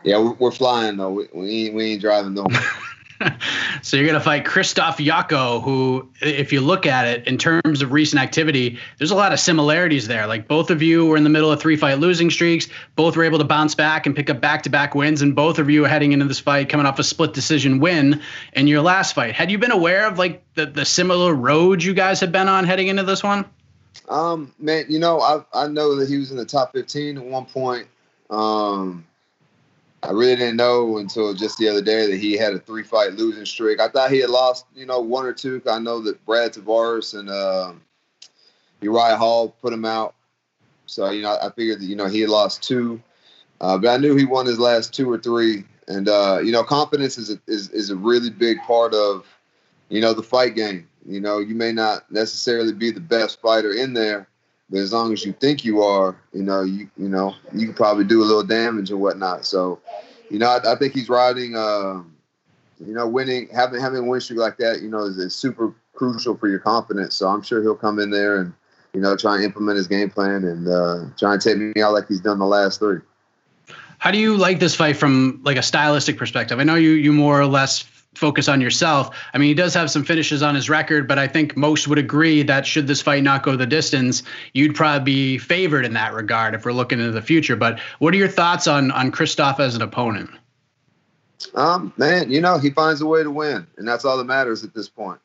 yeah, 0.04 0.18
we're, 0.18 0.34
we're 0.34 0.51
flying 0.51 0.98
though. 0.98 1.12
We, 1.12 1.28
we 1.34 1.66
ain't 1.66 1.75
we 1.75 1.86
ain't 1.94 2.01
driving 2.01 2.34
no. 2.34 2.48
so 3.82 3.98
you're 3.98 4.06
going 4.06 4.18
to 4.18 4.24
fight 4.24 4.46
Krzysztof 4.46 4.96
Jotko, 5.06 5.62
who, 5.62 6.10
if 6.22 6.51
you 6.51 6.62
look 6.62 6.86
at 6.86 7.08
it 7.08 7.28
in 7.28 7.38
terms 7.38 7.82
of 7.82 7.92
recent 7.92 8.22
activity, 8.22 8.80
there's 8.98 9.12
a 9.12 9.16
lot 9.16 9.34
of 9.34 9.40
similarities 9.40 10.08
there. 10.08 10.28
Like 10.28 10.48
both 10.48 10.70
of 10.70 10.82
you 10.82 11.06
were 11.06 11.18
in 11.18 11.24
the 11.24 11.30
middle 11.30 11.51
of 11.51 11.60
three 11.60 11.75
fight 11.75 12.00
losing 12.00 12.30
streaks. 12.30 12.68
Both 12.96 13.16
were 13.16 13.24
able 13.24 13.40
to 13.40 13.44
bounce 13.44 13.75
back 13.75 14.06
and 14.06 14.16
pick 14.16 14.30
up 14.30 14.42
back 14.42 14.63
to 14.63 14.70
back 14.70 14.96
wins. 14.96 15.22
And 15.22 15.36
both 15.36 15.60
of 15.60 15.70
you 15.70 15.86
are 15.86 15.88
heading 15.88 16.12
into 16.12 16.25
this 16.25 16.40
fight 16.40 16.70
coming 16.70 16.86
off 16.86 17.00
a 17.00 17.04
split 17.04 17.34
decision 17.34 17.80
win 17.80 18.22
in 18.54 18.68
your 18.68 18.82
last 18.82 19.13
fight. 19.13 19.34
Had 19.34 19.51
you 19.51 19.58
been 19.58 19.72
aware 19.72 20.08
of 20.08 20.18
like 20.18 20.44
the, 20.56 20.66
the 20.66 20.86
similar 20.86 21.34
road 21.34 21.84
you 21.84 21.94
guys 21.94 22.20
had 22.20 22.32
been 22.32 22.48
on 22.48 22.66
heading 22.66 22.88
into 22.88 23.04
this 23.04 23.24
one? 23.24 23.46
Um, 24.10 24.54
man, 24.60 24.86
you 24.90 25.00
know, 25.00 25.22
I 25.22 25.44
I 25.54 25.68
know 25.68 25.96
that 25.96 26.10
he 26.10 26.18
was 26.18 26.32
in 26.32 26.38
the 26.38 26.46
top 26.46 26.74
15 26.74 27.18
at 27.18 27.24
one 27.24 27.46
point. 27.46 27.88
Um, 28.30 29.06
I 30.03 30.12
really 30.12 30.36
didn't 30.36 30.58
know 30.58 30.98
until 30.98 31.34
just 31.34 31.58
the 31.60 31.70
other 31.70 31.81
day 31.81 32.08
that 32.08 32.17
he 32.17 32.34
had 32.36 32.53
a 32.53 32.60
three 32.60 32.84
fight 32.84 33.13
losing 33.13 33.46
streak. 33.46 33.79
I 33.79 33.88
thought 33.88 34.12
he 34.12 34.20
had 34.20 34.31
lost, 34.31 34.65
you 34.75 34.86
know, 34.86 35.00
one 35.00 35.25
or 35.25 35.34
two. 35.34 35.62
I 35.70 35.77
know 35.79 36.01
that 36.01 36.25
Brad 36.25 36.53
Tavares 36.53 37.17
and 37.17 37.29
uh, 37.29 37.74
Uriah 38.81 39.17
Hall 39.17 39.50
put 39.62 39.74
him 39.74 39.86
out. 39.86 40.15
So, 40.88 41.10
you 41.12 41.22
know, 41.22 41.38
I 41.41 41.50
figured 41.51 41.79
that, 41.79 41.86
you 41.86 41.96
know, 41.96 42.08
he 42.08 42.22
had 42.22 42.29
lost 42.29 42.63
two. 42.63 43.01
Uh, 43.62 43.77
but 43.77 43.89
I 43.89 43.98
knew 43.98 44.15
he 44.15 44.25
won 44.25 44.48
his 44.48 44.60
last 44.60 44.93
two 44.93 45.10
or 45.10 45.20
three. 45.20 45.63
And, 45.88 46.10
uh, 46.10 46.39
you 46.43 46.51
know, 46.51 46.63
confidence 46.63 47.17
is 47.17 47.29
a, 47.29 47.39
is, 47.48 47.70
is 47.70 47.91
a 47.91 47.96
really 47.96 48.31
big 48.31 48.58
part 48.63 48.93
of, 48.93 49.25
you 49.89 50.01
know, 50.01 50.13
the 50.13 50.24
fight 50.24 50.55
game. 50.55 50.88
You 51.05 51.22
know, 51.22 51.39
you 51.39 51.53
may 51.53 51.72
not 51.72 52.12
necessarily 52.12 52.74
be 52.74 52.91
the 52.91 53.00
best 53.00 53.39
fighter 53.39 53.74
in 53.74 53.93
there, 53.93 54.27
but 54.72 54.80
as 54.80 54.94
long 54.94 55.12
as 55.12 55.25
you 55.25 55.34
think 55.34 55.66
you 55.66 55.84
are, 55.84 56.16
you 56.34 56.44
know, 56.44 56.62
you 56.62 56.90
you 56.98 57.10
know, 57.10 57.36
you 57.54 57.66
can 57.66 57.75
probably 57.75 58.06
do 58.06 58.24
a 58.24 58.25
little 58.25 58.44
damage 58.44 58.90
or 58.90 58.98
whatnot. 58.98 59.46
So, 59.46 59.80
you 60.30 60.40
know, 60.40 60.48
I, 60.48 60.74
I 60.74 60.75
think 60.78 60.94
he's 60.94 61.10
riding. 61.10 61.56
Uh, 61.56 62.04
you 62.80 62.94
know, 62.94 63.08
winning, 63.08 63.48
having 63.54 63.80
having 63.80 64.00
a 64.00 64.04
win 64.04 64.22
streak 64.22 64.40
like 64.40 64.58
that, 64.58 64.82
you 64.82 64.90
know, 64.90 65.04
is, 65.04 65.18
is 65.18 65.36
super 65.36 65.74
crucial 65.94 66.36
for 66.36 66.48
your 66.48 66.60
confidence. 66.60 67.16
So 67.16 67.28
I'm 67.28 67.44
sure 67.44 67.62
he'll 67.62 67.75
come 67.75 68.00
in 68.00 68.10
there 68.10 68.38
and 68.42 68.54
you 68.94 69.01
know 69.01 69.16
try 69.16 69.36
and 69.36 69.44
implement 69.44 69.78
his 69.78 69.88
game 69.88 70.10
plan 70.10 70.44
and 70.44 70.68
uh, 70.68 71.06
try 71.18 71.34
and 71.34 71.42
take 71.42 71.58
me 71.58 71.82
out 71.82 71.94
like 71.94 72.08
he's 72.08 72.22
done 72.22 72.40
the 72.40 72.46
last 72.46 72.80
three. 72.80 73.00
How 74.00 74.10
do 74.10 74.18
you 74.18 74.36
like 74.36 74.60
this 74.60 74.74
fight 74.74 74.98
from 74.98 75.42
like 75.44 75.58
a 75.58 75.62
stylistic 75.62 76.18
perspective? 76.18 76.60
I 76.60 76.63
know 76.63 76.75
you 76.75 76.92
you 76.92 77.13
more 77.13 77.40
or 77.40 77.46
less 77.46 77.84
focus 78.15 78.48
on 78.48 78.60
yourself. 78.60 79.15
I 79.34 79.38
mean, 79.38 79.48
he 79.48 79.53
does 79.53 79.74
have 79.74 79.89
some 79.89 80.03
finishes 80.03 80.44
on 80.44 80.53
his 80.56 80.70
record, 80.70 81.08
but 81.08 81.18
I 81.18 81.27
think 81.27 81.56
most 81.56 81.88
would 81.88 81.98
agree 81.98 82.44
that 82.44 82.65
should 82.65 82.88
this 82.88 83.01
fight 83.01 83.24
not 83.24 83.44
go 83.44 83.56
the 83.56 83.65
distance, 83.65 84.24
you'd 84.53 84.75
probably 84.75 85.03
be 85.03 85.38
favored 85.38 85.86
in 85.86 85.94
that 85.94 86.13
regard 86.13 86.53
if 86.53 86.65
we're 86.65 86.74
looking 86.74 87.00
into 87.00 87.12
the 87.12 87.22
future. 87.22 87.56
But 87.56 87.80
what 88.00 88.13
are 88.13 88.18
your 88.18 88.27
thoughts 88.27 88.68
on 88.68 88.91
on 88.91 89.12
Krzysztof 89.12 89.60
as 89.60 89.75
an 89.75 89.82
opponent? 89.82 90.30
Um, 91.56 91.94
man, 91.98 92.30
you 92.30 92.41
know, 92.41 92.58
he 92.60 92.70
finds 92.70 93.01
a 93.01 93.06
way 93.06 93.24
to 93.24 93.32
win, 93.32 93.65
and 93.77 93.88
that's 93.88 94.06
all 94.06 94.18
that 94.18 94.25
matters 94.25 94.63
at 94.63 94.74
this 94.74 94.89
point. 94.89 95.20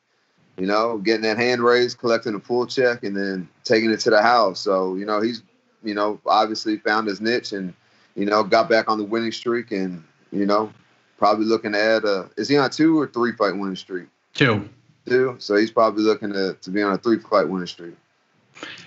You 0.57 0.65
know, 0.65 0.97
getting 0.97 1.21
that 1.21 1.37
hand 1.37 1.61
raised, 1.61 1.99
collecting 1.99 2.33
a 2.33 2.39
full 2.39 2.65
check, 2.65 3.03
and 3.03 3.15
then 3.15 3.47
taking 3.63 3.91
it 3.91 3.99
to 4.01 4.09
the 4.09 4.21
house. 4.21 4.59
So, 4.59 4.95
you 4.95 5.05
know, 5.05 5.21
he's, 5.21 5.43
you 5.83 5.93
know, 5.93 6.19
obviously 6.25 6.77
found 6.77 7.07
his 7.07 7.21
niche 7.21 7.51
and, 7.51 7.73
you 8.15 8.25
know, 8.25 8.43
got 8.43 8.67
back 8.67 8.89
on 8.89 8.97
the 8.97 9.03
winning 9.03 9.31
streak 9.31 9.71
and, 9.71 10.03
you 10.31 10.47
know, 10.47 10.73
probably 11.17 11.45
looking 11.45 11.75
at 11.75 12.03
a 12.03 12.29
is 12.37 12.47
he 12.47 12.57
on 12.57 12.65
a 12.65 12.69
two 12.69 12.99
or 12.99 13.07
three 13.07 13.33
fight 13.33 13.57
winning 13.57 13.75
streak? 13.75 14.07
Two. 14.33 14.67
Two. 15.07 15.35
So 15.39 15.55
he's 15.55 15.71
probably 15.71 16.03
looking 16.03 16.33
to, 16.33 16.53
to 16.61 16.69
be 16.69 16.81
on 16.81 16.93
a 16.93 16.97
three 16.97 17.19
fight 17.19 17.47
winning 17.47 17.67
streak. 17.67 17.95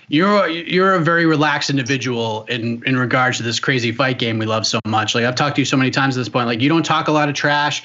You're 0.07 0.47
you're 0.47 0.95
a 0.95 0.99
very 0.99 1.25
relaxed 1.25 1.69
individual 1.69 2.43
in 2.45 2.83
in 2.85 2.97
regards 2.97 3.37
to 3.37 3.43
this 3.43 3.59
crazy 3.59 3.91
fight 3.91 4.19
game 4.19 4.37
we 4.39 4.45
love 4.45 4.65
so 4.67 4.79
much. 4.85 5.15
Like 5.15 5.25
I've 5.25 5.35
talked 5.35 5.55
to 5.55 5.61
you 5.61 5.65
so 5.65 5.77
many 5.77 5.91
times 5.91 6.17
at 6.17 6.21
this 6.21 6.29
point. 6.29 6.47
Like 6.47 6.61
you 6.61 6.69
don't 6.69 6.85
talk 6.85 7.07
a 7.07 7.11
lot 7.11 7.29
of 7.29 7.35
trash. 7.35 7.83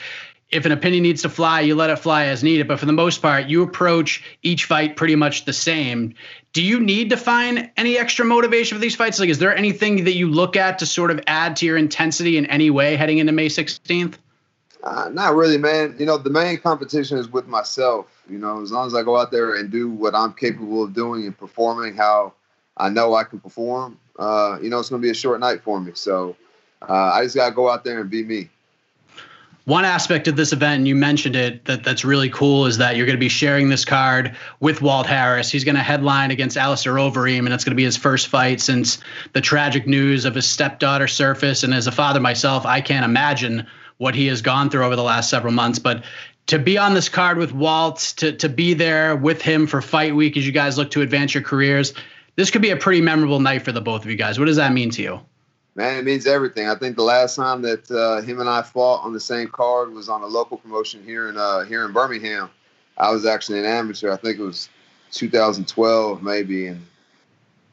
If 0.51 0.65
an 0.65 0.71
opinion 0.71 1.03
needs 1.03 1.23
to 1.23 1.29
fly, 1.29 1.61
you 1.61 1.75
let 1.75 1.91
it 1.91 1.99
fly 1.99 2.27
as 2.27 2.45
needed. 2.45 2.69
But 2.69 2.79
for 2.79 2.87
the 2.87 2.93
most 2.93 3.21
part, 3.21 3.47
you 3.47 3.63
approach 3.63 4.23
each 4.43 4.65
fight 4.65 4.97
pretty 4.97 5.17
much 5.17 5.45
the 5.45 5.53
same. 5.53 6.15
Do 6.53 6.63
you 6.63 6.79
need 6.79 7.11
to 7.11 7.17
find 7.17 7.69
any 7.77 7.99
extra 7.99 8.25
motivation 8.25 8.77
for 8.77 8.81
these 8.81 8.95
fights? 8.95 9.19
Like, 9.19 9.29
is 9.29 9.39
there 9.39 9.55
anything 9.55 10.05
that 10.05 10.15
you 10.15 10.31
look 10.31 10.55
at 10.55 10.79
to 10.79 10.87
sort 10.87 11.11
of 11.11 11.21
add 11.27 11.57
to 11.57 11.67
your 11.67 11.77
intensity 11.77 12.37
in 12.39 12.47
any 12.47 12.71
way 12.71 12.95
heading 12.95 13.19
into 13.19 13.33
May 13.33 13.49
16th? 13.49 14.15
Uh, 14.87 15.09
not 15.09 15.35
really, 15.35 15.59
man. 15.59 15.97
You 15.99 16.07
know, 16.07 16.17
the 16.17 16.31
main 16.31 16.59
competition 16.59 17.19
is 17.19 17.29
with 17.29 17.49
myself. 17.49 18.07
You 18.31 18.39
know, 18.39 18.63
as 18.63 18.71
long 18.71 18.87
as 18.87 18.95
I 18.95 19.03
go 19.03 19.17
out 19.17 19.33
there 19.33 19.57
and 19.57 19.69
do 19.69 19.91
what 19.91 20.15
I'm 20.15 20.33
capable 20.33 20.85
of 20.85 20.95
doing 20.95 21.27
and 21.27 21.37
performing 21.37 21.97
how 21.97 22.35
I 22.77 22.89
know 22.89 23.15
I 23.15 23.25
can 23.25 23.41
perform, 23.41 23.99
uh, 24.17 24.59
you 24.63 24.71
know, 24.71 24.79
it's 24.79 24.89
going 24.89 25.03
to 25.03 25.05
be 25.05 25.11
a 25.11 25.15
short 25.15 25.41
night 25.41 25.65
for 25.65 25.81
me. 25.81 25.91
So 25.97 26.37
uh, 26.89 26.93
I 26.93 27.25
just 27.25 27.35
got 27.35 27.49
to 27.49 27.55
go 27.55 27.69
out 27.69 27.83
there 27.83 28.01
and 28.01 28.09
be 28.09 28.23
me. 28.23 28.49
One 29.65 29.85
aspect 29.85 30.29
of 30.29 30.37
this 30.37 30.53
event, 30.53 30.79
and 30.79 30.87
you 30.87 30.95
mentioned 30.95 31.35
it, 31.35 31.65
that 31.65 31.83
that's 31.83 32.05
really 32.05 32.31
cool 32.31 32.67
is 32.67 32.79
that 32.79 32.95
you're 32.95 33.07
going 33.07 33.19
to 33.19 33.21
be 33.21 33.29
sharing 33.29 33.69
this 33.69 33.85
card 33.85 34.37
with 34.61 34.83
Walt 34.83 35.09
Harris. 35.09 35.51
He's 35.51 35.65
going 35.65 35.75
to 35.75 35.83
headline 35.83 36.31
against 36.31 36.57
Alistair 36.57 36.95
Overeem, 36.95 37.41
and 37.41 37.49
it's 37.49 37.65
going 37.65 37.73
to 37.73 37.77
be 37.77 37.83
his 37.83 37.97
first 37.97 38.29
fight 38.29 38.61
since 38.61 38.99
the 39.33 39.41
tragic 39.41 39.89
news 39.89 40.25
of 40.25 40.37
his 40.37 40.49
stepdaughter 40.49 41.09
surface. 41.09 41.65
And 41.65 41.75
as 41.75 41.89
a 41.89 41.93
father 41.93 42.21
myself, 42.21 42.65
I 42.65 42.81
can't 42.81 43.05
imagine 43.05 43.67
what 43.99 44.15
he 44.15 44.27
has 44.27 44.43
gone 44.43 44.71
through 44.71 44.85
over 44.85 44.97
the 44.97 45.03
last 45.03 45.31
several 45.31 45.53
months. 45.53 45.79
But 45.79 46.05
to 46.47 46.59
be 46.59 46.79
on 46.79 46.95
this 46.95 47.09
card 47.09 47.39
with 47.39 47.53
Walt, 47.53 48.15
to 48.19 48.33
to 48.33 48.49
be 48.49 48.75
there 48.75 49.17
with 49.17 49.43
him 49.43 49.67
for 49.67 49.81
fight 49.83 50.15
week 50.15 50.37
as 50.37 50.47
you 50.47 50.53
guys 50.53 50.79
look 50.79 50.91
to 50.93 51.03
advance 51.03 51.35
your 51.35 51.43
careers, 51.43 51.93
this 52.37 52.51
could 52.51 52.63
be 52.63 52.71
a 52.71 52.77
pretty 52.77 53.01
memorable 53.01 53.41
night 53.41 53.63
for 53.63 53.73
the 53.73 53.81
both 53.81 54.05
of 54.05 54.11
you 54.11 54.17
guys. 54.17 54.39
What 54.39 54.47
does 54.47 54.57
that 54.57 54.73
mean 54.73 54.91
to 54.91 55.03
you? 55.03 55.21
Man, 55.75 55.99
it 55.99 56.05
means 56.05 56.27
everything. 56.27 56.69
I 56.69 56.75
think 56.75 56.97
the 56.97 57.03
last 57.03 57.37
time 57.37 57.61
that 57.63 57.91
uh, 57.91 58.23
him 58.23 58.41
and 58.41 58.49
I 58.49 58.63
fought 58.63 59.05
on 59.05 59.13
the 59.13 59.21
same 59.21 59.49
card 59.49 59.93
was 59.93 60.09
on 60.09 60.23
a 60.23 60.27
local 60.27 60.57
promotion 60.57 61.05
here 61.05 61.29
in 61.29 61.37
uh, 61.37 61.65
here 61.65 61.85
in 61.85 61.93
Birmingham. 61.93 62.51
I 62.97 63.11
was 63.11 63.27
actually 63.27 63.59
an 63.59 63.67
amateur. 63.67 64.11
I 64.11 64.17
think 64.17 64.39
it 64.39 64.43
was 64.43 64.71
2012 65.13 66.23
maybe, 66.23 66.69
and 66.69 66.87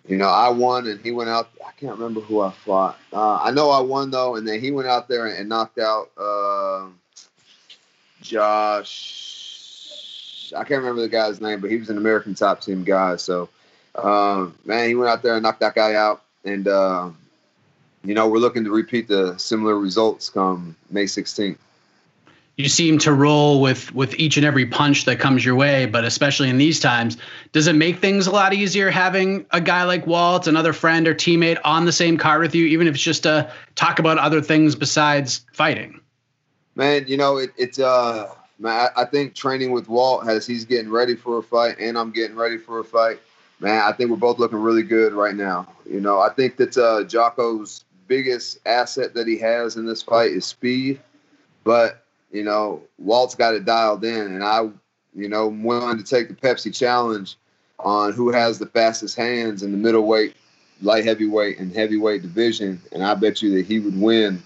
you 0.08 0.18
know, 0.18 0.28
I 0.28 0.50
won 0.50 0.88
and 0.88 1.00
he 1.02 1.12
went 1.12 1.30
out. 1.30 1.50
I 1.66 1.72
can't 1.80 1.94
remember 1.94 2.20
who 2.22 2.42
I 2.42 2.52
fought. 2.52 2.98
Uh, 3.12 3.38
I 3.38 3.52
know 3.52 3.70
I 3.70 3.80
won 3.80 4.12
though, 4.12 4.36
and 4.36 4.48
then 4.48 4.60
he 4.60 4.72
went 4.72 4.88
out 4.88 5.08
there 5.08 5.28
and 5.28 5.48
knocked 5.48 5.80
out 5.80 6.12
uh, 6.18 6.88
Josh. 8.22 9.32
I 10.56 10.64
can't 10.64 10.82
remember 10.82 11.02
the 11.02 11.10
guy's 11.10 11.42
name, 11.42 11.62
but 11.62 11.72
he 11.72 11.78
was 11.78 11.90
an 11.90 11.98
American 11.98 12.36
top 12.36 12.62
team 12.62 12.84
guy. 12.84 13.16
So, 13.16 13.50
um, 13.96 14.56
man, 14.66 14.88
he 14.88 14.96
went 14.96 15.10
out 15.10 15.24
there 15.24 15.36
and 15.36 15.44
knocked 15.44 15.62
that 15.62 15.76
guy 15.76 15.96
out. 15.96 16.22
And, 16.44 16.68
uh, 16.68 17.10
you 18.04 18.14
know, 18.14 18.28
we're 18.28 18.40
looking 18.40 18.66
to 18.66 18.72
repeat 18.72 19.08
the 19.08 19.38
similar 19.38 19.80
results 19.80 20.30
come 20.30 20.76
May 20.92 21.06
16th 21.06 21.58
you 22.58 22.70
seem 22.70 23.00
to 23.00 23.12
roll 23.12 23.62
with 23.62 23.94
with 23.96 24.14
each 24.20 24.38
and 24.38 24.46
every 24.46 24.66
punch 24.66 25.06
that 25.06 25.20
comes 25.20 25.44
your 25.44 25.56
way 25.56 25.86
but 25.86 26.04
especially 26.04 26.50
in 26.50 26.58
these 26.58 26.80
times 26.80 27.18
does 27.52 27.68
it 27.68 27.74
make 27.74 28.00
things 28.00 28.28
a 28.28 28.32
lot 28.32 28.54
easier 28.54 28.90
having 28.90 29.46
a 29.52 29.62
guy 29.62 29.84
like 29.84 30.06
walt 30.06 30.48
another 30.48 30.74
friend 30.74 31.08
or 31.08 31.16
teammate 31.16 31.60
on 31.64 31.86
the 31.86 31.92
same 31.92 32.18
card 32.18 32.42
with 32.42 32.54
you 32.54 32.66
even 32.66 32.88
if 32.88 32.94
it's 32.94 33.04
just 33.04 33.24
to 33.24 33.52
talk 33.76 34.00
about 34.00 34.18
other 34.18 34.42
things 34.42 34.76
besides 34.76 35.46
fighting? 35.54 36.00
Man 36.76 37.06
you 37.08 37.18
know 37.18 37.38
it, 37.38 37.52
it's 37.58 37.80
uh 37.80 38.30
man 38.60 38.90
I, 38.96 39.02
I 39.02 39.06
think 39.06 39.34
training 39.34 39.72
with 39.72 39.90
walt 39.90 40.28
as 40.28 40.46
he's 40.46 40.66
getting 40.66 40.92
ready 40.92 41.16
for 41.16 41.40
a 41.40 41.44
fight 41.44 41.78
and 41.80 41.98
i'm 41.98 42.12
getting 42.12 42.36
ready 42.36 42.58
for 42.58 42.80
a 42.80 42.84
fight. 42.84 43.20
Man 43.60 43.82
i 43.82 43.92
think 43.92 44.10
we're 44.10 44.18
both 44.18 44.40
looking 44.40 44.60
really 44.60 44.84
good 44.84 45.14
right 45.14 45.36
now. 45.36 45.68
You 45.90 46.02
know 46.02 46.20
i 46.20 46.30
think 46.30 46.58
that 46.58 46.78
uh 46.78 47.04
jotko's 47.06 47.86
biggest 48.08 48.60
asset 48.66 49.14
that 49.16 49.26
he 49.26 49.38
has 49.40 49.78
in 49.78 49.86
this 49.86 50.04
fight 50.04 50.32
is 50.32 50.46
speed 50.46 51.00
but 51.64 52.03
you 52.34 52.44
know, 52.44 52.82
Walt's 52.98 53.36
got 53.36 53.54
it 53.54 53.64
dialed 53.64 54.04
in, 54.04 54.34
and 54.34 54.44
I, 54.44 54.64
you 55.14 55.30
know, 55.30 55.48
am 55.48 55.64
willing 55.64 55.98
to 55.98 56.04
take 56.04 56.28
the 56.28 56.34
Pepsi 56.34 56.76
challenge 56.76 57.38
on 57.80 58.12
who 58.12 58.32
has 58.32 58.60
the 58.60 58.66
fastest 58.66 59.16
hands 59.16 59.64
in 59.64 59.72
the 59.72 59.78
middleweight, 59.78 60.36
light 60.82 61.06
heavyweight, 61.06 61.60
and 61.60 61.74
heavyweight 61.74 62.24
division, 62.24 62.82
and 62.92 63.04
I 63.04 63.14
bet 63.14 63.42
you 63.42 63.52
that 63.56 63.66
he 63.66 63.80
would 63.80 64.00
win. 64.00 64.42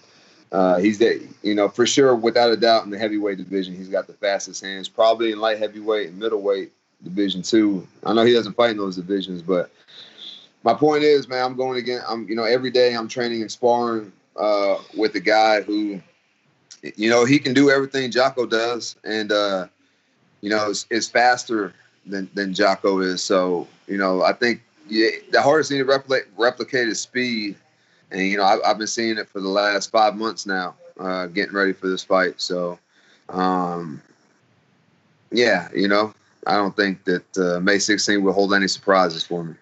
Uh, 0.52 0.78
he's 0.78 1.00
that, 1.00 1.26
you 1.44 1.56
know, 1.56 1.70
for 1.70 1.86
sure, 1.86 2.16
without 2.16 2.52
a 2.52 2.58
doubt, 2.58 2.84
in 2.84 2.90
the 2.90 2.98
heavyweight 2.98 3.38
division, 3.38 3.76
he's 3.76 3.90
got 3.90 4.08
the 4.08 4.14
fastest 4.14 4.64
hands. 4.64 4.88
Probably 4.88 5.32
in 5.32 5.40
light 5.40 5.58
heavyweight 5.58 6.10
and 6.10 6.20
middleweight 6.20 6.72
division 7.04 7.42
too. 7.42 7.88
I 8.04 8.14
know 8.14 8.24
he 8.24 8.34
doesn't 8.34 8.54
fight 8.54 8.72
in 8.72 8.78
those 8.78 8.96
divisions, 8.96 9.42
but 9.42 9.72
my 10.64 10.74
point 10.74 11.04
is, 11.04 11.28
man, 11.28 11.44
I'm 11.44 11.56
going 11.56 11.78
again. 11.78 12.02
I'm, 12.08 12.28
you 12.28 12.36
know, 12.36 12.44
every 12.44 12.72
day 12.72 12.94
I'm 12.94 13.08
training 13.08 13.42
and 13.42 13.52
sparring 13.52 14.12
uh, 14.36 14.78
with 14.96 15.16
a 15.16 15.20
guy 15.20 15.62
who, 15.62 16.02
you 16.96 17.10
know, 17.10 17.26
he 17.26 17.40
can 17.40 17.54
do 17.54 17.70
everything 17.70 18.12
Jocko 18.12 18.46
does, 18.46 18.96
and 19.04 19.32
uh, 19.32 19.68
you 20.42 20.50
know, 20.50 20.74
is 20.90 21.10
faster 21.10 21.74
than 22.06 22.30
than 22.34 22.54
Jocko 22.54 23.00
is. 23.00 23.24
So, 23.24 23.68
you 23.88 23.98
know, 23.98 24.24
I 24.24 24.34
think 24.34 24.62
yeah, 24.90 25.10
the 25.32 25.42
hardest 25.42 25.70
thing 25.70 25.80
to 25.80 25.86
replicate 25.86 26.28
replicate 26.38 26.88
is 26.88 27.00
speed, 27.00 27.56
and 28.12 28.22
you 28.22 28.38
know, 28.38 28.44
I, 28.44 28.68
have 28.68 28.78
been 28.78 28.88
seeing 28.88 29.18
it 29.18 29.30
for 29.30 29.42
the 29.42 29.50
last 29.50 29.92
five 29.92 30.16
months 30.16 30.46
now, 30.46 30.76
uh, 31.00 31.28
getting 31.28 31.54
ready 31.54 31.74
for 31.74 31.88
this 31.88 32.04
fight. 32.04 32.40
So, 32.42 32.80
um, 33.30 34.02
yeah, 35.32 35.70
you 35.76 35.88
know, 35.88 36.14
I 36.46 36.56
don't 36.56 36.76
think 36.76 37.04
that 37.06 37.38
uh, 37.38 37.60
May 37.60 37.80
16 37.80 38.24
will 38.24 38.34
hold 38.34 38.54
any 38.54 38.68
surprises 38.68 39.24
for 39.24 39.44
me. 39.44 39.56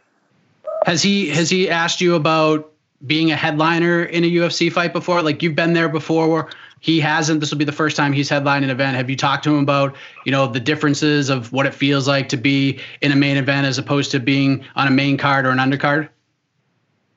Has 0.86 1.01
he 1.01 1.29
has 1.29 1.50
he 1.50 1.70
asked 1.70 2.00
you 2.00 2.15
about 2.15 2.72
being 3.05 3.32
a 3.32 3.36
headliner 3.36 4.03
in 4.03 4.24
a 4.24 4.32
UFC 4.32 4.72
fight 4.72 4.94
before? 4.94 5.22
Like 5.22 5.41
you've 5.41 5.55
been 5.55 5.74
there 5.74 5.89
before. 5.89 6.50
He 6.86 7.00
hasn't. 7.00 7.39
This 7.39 7.50
will 7.50 7.58
be 7.58 7.65
the 7.65 7.72
first 7.72 7.98
time 7.98 8.13
he's 8.13 8.30
headlined 8.30 8.63
an 8.63 8.70
event. 8.70 8.96
Have 8.96 9.10
you 9.10 9.15
talked 9.15 9.44
to 9.46 9.50
him 9.50 9.63
about, 9.63 9.96
you 10.24 10.32
know, 10.32 10.46
the 10.46 10.60
differences 10.60 11.32
of 11.32 11.51
what 11.51 11.65
it 11.65 11.74
feels 11.74 12.08
like 12.08 12.30
to 12.30 12.38
be 12.38 12.80
in 13.01 13.12
a 13.12 13.15
main 13.15 13.38
event 13.38 13.65
as 13.65 13.80
opposed 13.80 14.12
to 14.12 14.20
being 14.20 14.63
on 14.75 14.88
a 14.88 14.92
main 14.92 15.18
card 15.18 15.48
or 15.48 15.50
an 15.50 15.58
undercard? 15.58 16.10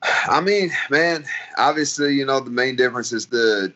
I 0.01 0.41
mean, 0.41 0.71
man, 0.89 1.23
obviously, 1.59 2.15
you 2.15 2.25
know, 2.25 2.39
the 2.39 2.49
main 2.49 2.77
difference 2.77 3.13
is 3.13 3.27
the, 3.27 3.71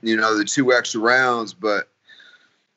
you 0.00 0.16
know, 0.16 0.34
the 0.34 0.46
two 0.46 0.72
extra 0.72 1.02
rounds, 1.02 1.52
but 1.52 1.90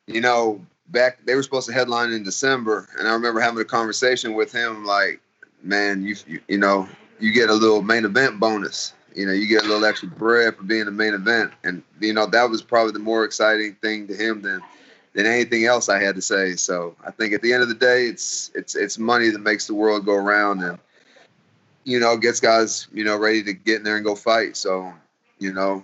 you 0.06 0.20
know, 0.20 0.60
back 0.90 1.26
they 1.26 1.36
were 1.36 1.44
supposed 1.44 1.68
to 1.68 1.74
headline 1.74 2.12
in 2.12 2.24
December, 2.24 2.90
and 3.00 3.08
I 3.08 3.14
remember 3.14 3.40
having 3.40 3.62
a 3.62 3.66
conversation 3.66 4.34
with 4.34 4.52
him 4.52 4.84
like, 4.84 5.22
man, 5.64 6.04
you 6.04 6.18
you, 6.28 6.42
you 6.50 6.58
know, 6.58 6.90
you 7.22 7.32
get 7.32 7.50
a 7.50 7.54
little 7.54 7.82
main 7.82 8.04
event 8.04 8.42
bonus. 8.42 8.92
You 9.18 9.26
know, 9.26 9.32
you 9.34 9.48
get 9.48 9.64
a 9.64 9.68
little 9.68 9.84
extra 9.84 10.08
bread 10.08 10.56
for 10.56 10.64
being 10.64 10.86
the 10.86 10.92
main 10.92 11.16
event, 11.16 11.52
and 11.64 11.82
you 12.00 12.14
know 12.14 12.28
that 12.28 12.50
was 12.50 12.62
probably 12.62 12.92
the 12.92 13.00
more 13.00 13.26
exciting 13.26 13.76
thing 13.82 14.08
to 14.08 14.16
him 14.16 14.44
than 14.44 14.62
than 15.14 15.26
anything 15.26 15.66
else 15.66 15.90
I 15.90 16.00
had 16.00 16.14
to 16.16 16.22
say. 16.22 16.56
So 16.56 16.96
I 17.04 17.10
think 17.10 17.34
at 17.34 17.42
the 17.42 17.52
end 17.52 17.64
of 17.64 17.70
the 17.70 17.76
day, 17.76 18.06
it's 18.06 18.52
it's 18.54 18.76
it's 18.76 19.00
money 19.00 19.30
that 19.30 19.40
makes 19.40 19.66
the 19.66 19.74
world 19.74 20.06
go 20.06 20.14
around, 20.14 20.62
and 20.62 20.78
you 21.84 22.00
know 22.00 22.16
gets 22.16 22.40
guys 22.40 22.88
you 22.94 23.04
know 23.04 23.18
ready 23.18 23.42
to 23.42 23.54
get 23.54 23.78
in 23.78 23.84
there 23.84 23.96
and 23.96 24.06
go 24.06 24.14
fight. 24.14 24.56
So 24.56 24.94
you 25.40 25.52
know 25.52 25.84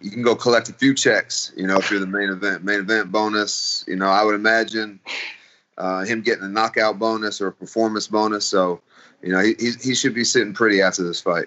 you 0.00 0.10
can 0.10 0.22
go 0.22 0.34
collect 0.34 0.68
a 0.68 0.72
few 0.72 0.94
checks. 0.94 1.52
You 1.56 1.68
know 1.68 1.76
if 1.78 1.92
you're 1.92 2.00
the 2.00 2.08
main 2.08 2.30
event, 2.30 2.64
main 2.64 2.80
event 2.80 3.12
bonus. 3.12 3.84
You 3.86 3.94
know 3.94 4.08
I 4.08 4.24
would 4.24 4.34
imagine 4.34 4.98
uh, 5.78 6.00
him 6.00 6.22
getting 6.22 6.42
a 6.42 6.48
knockout 6.48 6.98
bonus 6.98 7.40
or 7.40 7.46
a 7.46 7.52
performance 7.52 8.08
bonus. 8.08 8.44
So 8.46 8.80
you 9.22 9.32
know, 9.32 9.40
he, 9.40 9.54
he 9.82 9.94
should 9.94 10.14
be 10.14 10.24
sitting 10.24 10.52
pretty 10.52 10.82
after 10.82 11.02
this 11.02 11.20
fight. 11.20 11.46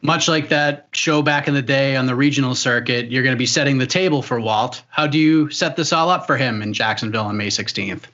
Much 0.00 0.28
like 0.28 0.48
that 0.48 0.88
show 0.92 1.22
back 1.22 1.48
in 1.48 1.54
the 1.54 1.62
day 1.62 1.96
on 1.96 2.06
the 2.06 2.14
regional 2.14 2.54
circuit, 2.54 3.10
you're 3.10 3.22
going 3.22 3.34
to 3.34 3.38
be 3.38 3.46
setting 3.46 3.78
the 3.78 3.86
table 3.86 4.22
for 4.22 4.40
Walt. 4.40 4.82
How 4.90 5.06
do 5.06 5.18
you 5.18 5.50
set 5.50 5.76
this 5.76 5.92
all 5.92 6.08
up 6.08 6.26
for 6.26 6.36
him 6.36 6.62
in 6.62 6.72
Jacksonville 6.72 7.24
on 7.24 7.36
May 7.36 7.48
16th? 7.48 8.04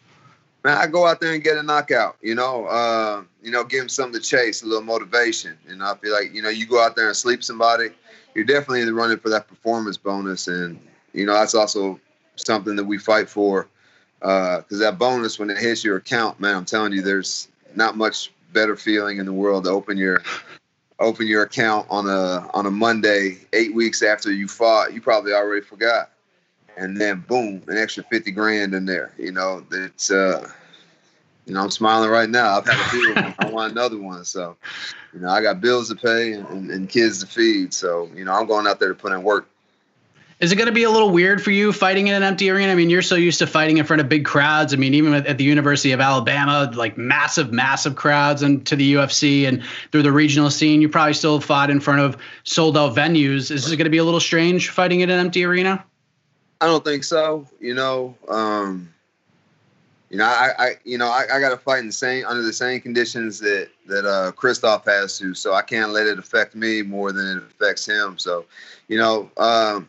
Man, 0.65 0.79
I 0.79 0.87
go 0.87 1.07
out 1.07 1.21
there 1.21 1.35
and 1.35 1.45
get 1.45 1.59
a 1.59 1.63
knockout. 1.63 2.17
You 2.23 2.35
know, 2.35 2.65
uh, 2.65 3.23
you 3.43 3.51
know, 3.51 3.65
give 3.65 3.83
him 3.83 3.89
something 3.91 4.19
to 4.19 4.27
chase, 4.27 4.63
a 4.63 4.67
little 4.67 4.83
motivation. 4.83 5.59
And 5.69 5.83
I 5.83 5.95
feel 5.97 6.13
like 6.13 6.33
you 6.33 6.41
know, 6.41 6.49
you 6.49 6.67
go 6.67 6.83
out 6.83 6.97
there 6.97 7.09
and 7.09 7.17
sleep 7.17 7.45
somebody, 7.45 7.91
you're 8.35 8.47
definitely 8.47 8.91
running 8.91 9.19
for 9.19 9.29
that 9.29 9.47
performance 9.47 9.99
bonus, 9.99 10.49
and 10.49 10.81
you 11.13 11.27
know 11.27 11.35
that's 11.35 11.55
also 11.55 12.01
something 12.37 12.77
that 12.77 12.85
we 12.85 12.97
fight 12.97 13.29
for 13.29 13.69
because 14.21 14.65
uh, 14.73 14.79
that 14.79 14.99
bonus 14.99 15.39
when 15.39 15.51
it 15.51 15.59
hits 15.59 15.85
your 15.85 15.97
account, 15.97 16.41
man, 16.41 16.57
I'm 16.57 16.65
telling 16.65 16.95
you, 16.95 17.03
there's 17.03 17.49
not 17.75 17.97
much 17.97 18.33
better 18.55 18.75
feeling 18.75 19.19
in 19.19 19.27
the 19.27 19.33
world 19.33 19.65
to 19.65 19.71
open 19.71 19.99
your 19.99 20.23
open 21.01 21.27
your 21.27 21.43
account 21.43 21.87
on 21.91 22.09
a 22.09 22.49
on 22.55 22.67
a 22.67 22.71
Monday, 22.71 23.39
eight 23.53 23.75
weeks 23.75 24.03
after 24.03 24.31
you 24.33 24.49
fought. 24.49 24.93
You 24.93 25.01
probably 25.01 25.33
already 25.33 25.65
forgot, 25.65 26.11
and 26.77 27.01
then 27.01 27.25
boom, 27.27 27.63
an 27.69 27.79
extra 27.79 28.05
fifty 28.05 28.31
grand 28.31 28.75
in 28.75 28.85
there. 28.87 29.13
You 29.19 29.33
know, 29.33 29.65
it's 29.71 30.11
uh, 30.11 30.49
you 31.47 31.55
know, 31.55 31.61
I'm 31.61 31.71
smiling 31.71 32.11
right 32.11 32.29
now. 32.29 32.57
I've 32.57 32.67
had 32.67 32.79
a 32.79 32.91
deal. 32.91 33.35
I 33.39 33.51
want 33.51 33.73
another 33.73 33.99
one. 33.99 34.25
So, 34.25 34.57
you 35.13 35.21
know, 35.21 35.29
I 35.29 35.43
got 35.43 35.61
bills 35.61 35.89
to 35.91 35.95
pay 35.95 36.33
and, 36.33 36.71
and 36.71 36.89
kids 36.89 37.21
to 37.21 37.27
feed. 37.27 37.75
So, 37.75 38.09
you 38.15 38.25
know, 38.25 38.33
I'm 38.33 38.47
going 38.47 38.67
out 38.67 38.81
there 38.81 38.89
to 38.89 38.95
put 38.95 39.13
in 39.13 39.23
work. 39.23 39.49
Is 40.41 40.51
it 40.51 40.57
going 40.57 40.67
to 40.67 40.73
be 40.73 40.83
a 40.83 40.91
little 40.91 41.11
weird 41.11 41.43
for 41.43 41.53
you 41.53 41.73
fighting 41.73 42.09
in 42.09 42.15
an 42.15 42.25
empty 42.25 42.51
arena? 42.51 42.73
I 42.73 42.75
mean, 42.75 42.91
you're 42.91 43.03
so 43.03 43.15
used 43.15 43.39
to 43.39 43.47
fighting 43.47 43.79
in 43.79 43.87
front 43.87 44.01
of 44.01 44.09
big 44.09 44.25
crowds. 44.25 44.75
I 44.75 44.77
mean, 44.77 44.93
even 44.93 45.15
at 45.15 45.39
the 45.39 45.45
University 45.45 45.93
of 45.93 46.01
Alabama, 46.01 46.71
like 46.75 46.99
massive, 46.99 47.53
massive 47.53 47.95
crowds, 47.95 48.43
and 48.43 48.67
to 48.67 48.75
the 48.75 48.95
UFC 48.95 49.47
and 49.47 49.63
through 49.93 50.03
the 50.03 50.13
regional 50.13 50.51
scene, 50.51 50.83
you 50.83 50.89
probably 50.89 51.15
still 51.15 51.41
fought 51.41 51.71
in 51.71 51.79
front 51.79 52.01
of 52.01 52.17
sold 52.43 52.77
out 52.77 52.97
venues. 52.97 53.51
Is 53.53 53.71
it 53.71 53.77
going 53.77 53.85
to 53.85 53.91
be 53.91 53.99
a 53.99 54.05
little 54.05 54.21
strange 54.21 54.71
fighting 54.71 55.01
in 55.01 55.11
an 55.11 55.21
empty 55.21 55.45
arena? 55.45 55.85
I 56.61 56.67
don't 56.67 56.85
think 56.85 57.05
so. 57.05 57.47
You 57.61 57.75
know, 57.75 58.17
um, 58.29 58.93
you 60.11 60.19
know, 60.19 60.25
I, 60.25 60.51
I 60.59 60.71
you 60.85 60.99
know, 60.99 61.09
I, 61.09 61.27
I 61.33 61.41
got 61.41 61.51
to 61.51 61.57
fight 61.57 61.79
in 61.79 61.87
the 61.87 61.93
same 61.93 62.27
under 62.27 62.43
the 62.43 62.53
same 62.53 62.81
conditions 62.81 63.39
that 63.39 63.69
that 63.87 64.05
uh, 64.05 64.33
Krzysztof 64.33 64.85
has 64.87 65.17
to, 65.19 65.33
so 65.33 65.55
I 65.55 65.63
can't 65.63 65.93
let 65.93 66.09
it 66.09 66.19
affect 66.19 66.57
me 66.57 66.83
more 66.83 67.13
than 67.13 67.37
it 67.37 67.43
affects 67.45 67.87
him. 67.87 68.19
So, 68.19 68.47
you 68.89 68.99
know. 68.99 69.31
Um, 69.37 69.89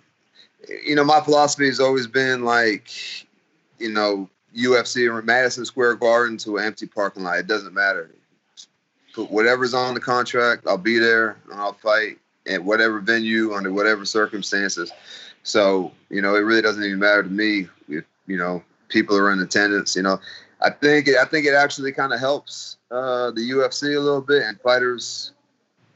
you 0.85 0.95
know, 0.95 1.03
my 1.03 1.21
philosophy 1.21 1.67
has 1.67 1.79
always 1.79 2.07
been 2.07 2.43
like, 2.43 2.89
you 3.79 3.89
know, 3.89 4.29
UFC 4.55 5.11
or 5.11 5.21
Madison 5.21 5.65
Square 5.65 5.95
Garden 5.95 6.37
to 6.39 6.57
an 6.57 6.65
empty 6.65 6.87
parking 6.87 7.23
lot. 7.23 7.39
It 7.39 7.47
doesn't 7.47 7.73
matter. 7.73 8.09
Put 9.13 9.31
whatever's 9.31 9.73
on 9.73 9.93
the 9.93 9.99
contract, 9.99 10.65
I'll 10.67 10.77
be 10.77 10.99
there 10.99 11.37
and 11.49 11.59
I'll 11.59 11.73
fight 11.73 12.17
at 12.47 12.63
whatever 12.63 12.99
venue 12.99 13.53
under 13.53 13.71
whatever 13.71 14.05
circumstances. 14.05 14.91
So, 15.43 15.91
you 16.09 16.21
know, 16.21 16.35
it 16.35 16.39
really 16.39 16.61
doesn't 16.61 16.83
even 16.83 16.99
matter 16.99 17.23
to 17.23 17.29
me 17.29 17.67
if, 17.87 18.03
you 18.27 18.37
know, 18.37 18.63
people 18.89 19.15
are 19.17 19.31
in 19.31 19.39
attendance. 19.39 19.95
You 19.95 20.03
know, 20.03 20.19
I 20.61 20.69
think 20.69 21.07
it, 21.07 21.17
I 21.17 21.25
think 21.25 21.45
it 21.45 21.53
actually 21.53 21.91
kind 21.91 22.13
of 22.13 22.19
helps 22.19 22.77
uh, 22.91 23.31
the 23.31 23.49
UFC 23.51 23.95
a 23.95 23.99
little 23.99 24.21
bit 24.21 24.43
and 24.43 24.59
fighters 24.61 25.31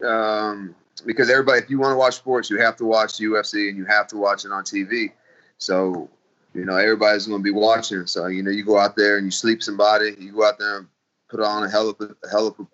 um, 0.06 0.76
because 1.02 1.30
everybody, 1.30 1.60
if 1.60 1.70
you 1.70 1.80
want 1.80 1.94
to 1.94 1.98
watch 1.98 2.16
sports, 2.16 2.50
you 2.50 2.60
have 2.60 2.76
to 2.78 2.86
watch 2.86 3.14
UFC 3.14 3.70
and 3.70 3.78
you 3.78 3.86
have 3.86 4.08
to 4.08 4.18
watch 4.18 4.46
it 4.46 4.52
on 4.52 4.64
TV. 4.64 5.12
So, 5.58 6.10
you 6.54 6.66
know, 6.66 6.76
everybody's 6.76 7.28
going 7.28 7.40
to 7.40 7.44
be 7.44 7.52
watching. 7.52 8.06
So, 8.08 8.28
you 8.28 8.44
know, 8.44 8.52
you 8.52 8.64
go 8.64 8.78
out 8.78 8.96
there 8.96 9.18
and 9.18 9.26
you 9.26 9.32
sleep 9.32 9.62
somebody, 9.62 10.16
you 10.20 10.34
go 10.34 10.46
out 10.46 10.60
there 10.60 10.80
and 10.80 10.88
put 11.30 11.40
on 11.40 11.64
a 11.64 11.70
hell 11.70 11.90
of 11.90 11.96
a, 12.00 12.16
a 12.26 12.30
hell 12.30 12.48
of 12.48 12.68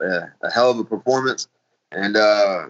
a, 0.00 0.28
a 0.42 0.50
hell 0.50 0.70
of 0.70 0.78
a 0.78 0.84
performance, 0.84 1.48
and 1.92 2.16
uh, 2.16 2.68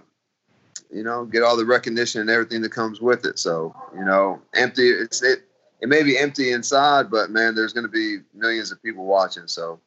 you 0.91 1.03
know, 1.03 1.25
get 1.25 1.43
all 1.43 1.57
the 1.57 1.65
recognition 1.65 2.21
and 2.21 2.29
everything 2.29 2.61
that 2.61 2.71
comes 2.71 3.01
with 3.01 3.25
it. 3.25 3.39
So, 3.39 3.75
you 3.95 4.05
know, 4.05 4.41
empty. 4.55 4.89
It's 4.89 5.23
it. 5.23 5.43
It 5.81 5.89
may 5.89 6.03
be 6.03 6.15
empty 6.15 6.51
inside, 6.51 7.09
but 7.09 7.31
man, 7.31 7.55
there's 7.55 7.73
going 7.73 7.85
to 7.85 7.91
be 7.91 8.19
millions 8.35 8.71
of 8.71 8.83
people 8.83 9.05
watching. 9.05 9.47
So, 9.47 9.79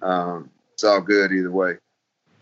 um, 0.00 0.48
it's 0.72 0.84
all 0.84 1.02
good 1.02 1.32
either 1.32 1.50
way. 1.50 1.76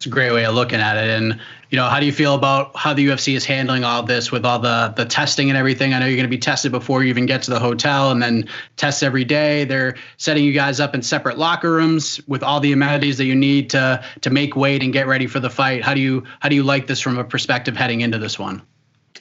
It's 0.02 0.08
a 0.08 0.10
great 0.10 0.32
way 0.32 0.44
of 0.44 0.56
looking 0.56 0.80
at 0.80 0.96
it. 0.96 1.10
And 1.10 1.38
you 1.70 1.76
know, 1.76 1.88
how 1.88 2.00
do 2.00 2.06
you 2.06 2.10
feel 2.10 2.34
about 2.34 2.74
how 2.74 2.92
the 2.92 3.06
UFC 3.06 3.36
is 3.36 3.44
handling 3.44 3.84
all 3.84 4.02
this 4.02 4.32
with 4.32 4.44
all 4.44 4.58
the 4.58 4.92
the 4.96 5.04
testing 5.04 5.48
and 5.48 5.56
everything? 5.56 5.94
I 5.94 6.00
know 6.00 6.06
you're 6.06 6.16
going 6.16 6.24
to 6.24 6.28
be 6.28 6.38
tested 6.38 6.72
before 6.72 7.04
you 7.04 7.08
even 7.08 7.24
get 7.24 7.44
to 7.44 7.52
the 7.52 7.60
hotel, 7.60 8.10
and 8.10 8.20
then 8.20 8.48
tests 8.76 9.04
every 9.04 9.24
day. 9.24 9.62
They're 9.62 9.94
setting 10.16 10.42
you 10.42 10.52
guys 10.52 10.80
up 10.80 10.96
in 10.96 11.02
separate 11.02 11.38
locker 11.38 11.70
rooms 11.70 12.20
with 12.26 12.42
all 12.42 12.58
the 12.58 12.72
amenities 12.72 13.16
that 13.18 13.26
you 13.26 13.36
need 13.36 13.70
to 13.70 14.04
to 14.22 14.30
make 14.30 14.56
weight 14.56 14.82
and 14.82 14.92
get 14.92 15.06
ready 15.06 15.28
for 15.28 15.38
the 15.38 15.50
fight. 15.50 15.84
How 15.84 15.94
do 15.94 16.00
you 16.00 16.24
how 16.40 16.48
do 16.48 16.56
you 16.56 16.64
like 16.64 16.88
this 16.88 16.98
from 16.98 17.16
a 17.16 17.22
perspective 17.22 17.76
heading 17.76 18.00
into 18.00 18.18
this 18.18 18.40
one? 18.40 18.60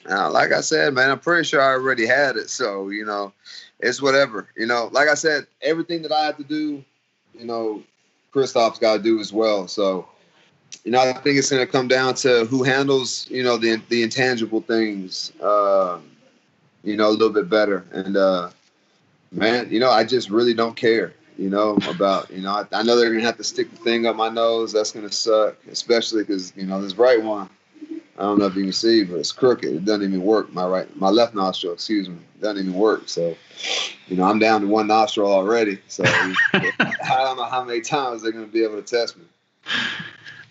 Uh, 0.10 0.32
like 0.32 0.52
I 0.52 0.62
said, 0.62 0.96
man, 0.96 1.12
I'm 1.12 1.20
pretty 1.20 1.44
sure 1.44 1.62
I 1.62 1.74
already 1.74 2.08
had 2.08 2.38
it. 2.38 2.50
So 2.50 2.90
you 2.90 3.06
know, 3.06 3.34
it's 3.80 4.02
whatever. 4.02 4.48
You 4.58 4.66
know, 4.66 4.90
like 4.92 5.10
I 5.10 5.14
said, 5.14 5.46
everything 5.62 6.02
that 6.02 6.12
I 6.12 6.26
have 6.26 6.38
to 6.38 6.44
do, 6.44 6.84
you 7.38 7.46
know, 7.46 7.84
Krzysztof's 8.34 8.80
got 8.80 8.98
to 8.98 9.04
do 9.04 9.20
as 9.20 9.32
well. 9.32 9.68
So 9.68 10.08
you 10.84 10.92
know, 10.92 11.00
I 11.00 11.14
think 11.14 11.38
it's 11.38 11.50
going 11.50 11.66
to 11.66 11.72
come 11.72 11.88
down 11.88 12.16
to 12.16 12.46
who 12.46 12.64
handles, 12.64 13.28
you 13.30 13.44
know, 13.44 13.58
the 13.58 13.82
the 13.90 14.04
intangible 14.04 14.62
things, 14.62 15.32
uh, 15.42 16.00
you 16.84 16.98
know, 16.98 17.10
a 17.10 17.12
little 17.12 17.30
bit 17.30 17.50
better. 17.50 17.86
And 17.92 18.18
uh, 18.18 18.50
man, 19.32 19.70
you 19.70 19.80
know, 19.80 19.90
I 19.90 20.04
just 20.04 20.30
really 20.30 20.54
don't 20.54 20.76
care, 20.76 21.14
you 21.38 21.50
know, 21.50 21.78
about, 21.90 22.32
you 22.32 22.42
know, 22.42 22.52
I, 22.52 22.66
I 22.72 22.84
know 22.84 22.96
they're 22.96 23.10
going 23.10 23.20
to 23.20 23.26
have 23.26 23.38
to 23.38 23.44
stick 23.44 23.70
the 23.72 23.78
thing 23.78 24.06
up 24.06 24.16
my 24.16 24.30
nose. 24.30 24.72
That's 24.72 24.92
going 24.92 25.08
to 25.08 25.14
suck, 25.14 25.58
especially 25.70 26.24
because 26.24 26.54
you 26.56 26.66
know 26.66 26.82
this 26.82 26.96
right 26.96 27.22
one. 27.22 27.50
I 28.18 28.24
don't 28.24 28.38
know 28.38 28.46
if 28.46 28.56
you 28.56 28.64
can 28.64 28.74
see, 28.74 29.04
but 29.04 29.18
it's 29.18 29.32
crooked. 29.32 29.74
It 29.74 29.86
doesn't 29.86 30.04
even 30.04 30.22
work. 30.22 30.54
My 30.54 30.66
right, 30.66 30.96
my 30.96 31.10
left 31.10 31.34
nostril, 31.34 31.74
excuse 31.74 32.08
me, 32.08 32.18
doesn't 32.40 32.64
even 32.64 32.78
work. 32.78 33.10
So, 33.10 33.36
you 34.08 34.18
know, 34.18 34.26
I'm 34.26 34.38
down 34.38 34.62
to 34.62 34.68
one 34.68 34.86
nostril 34.86 35.32
already. 35.32 35.80
So 35.88 36.04
I 36.08 36.72
don't 37.08 37.38
know 37.38 37.46
how 37.46 37.64
many 37.64 37.82
times 37.82 38.22
they're 38.22 38.32
going 38.32 38.46
to 38.46 38.52
be 38.52 38.64
able 38.64 38.76
to 38.76 38.84
test 38.84 39.18
me. 39.18 39.24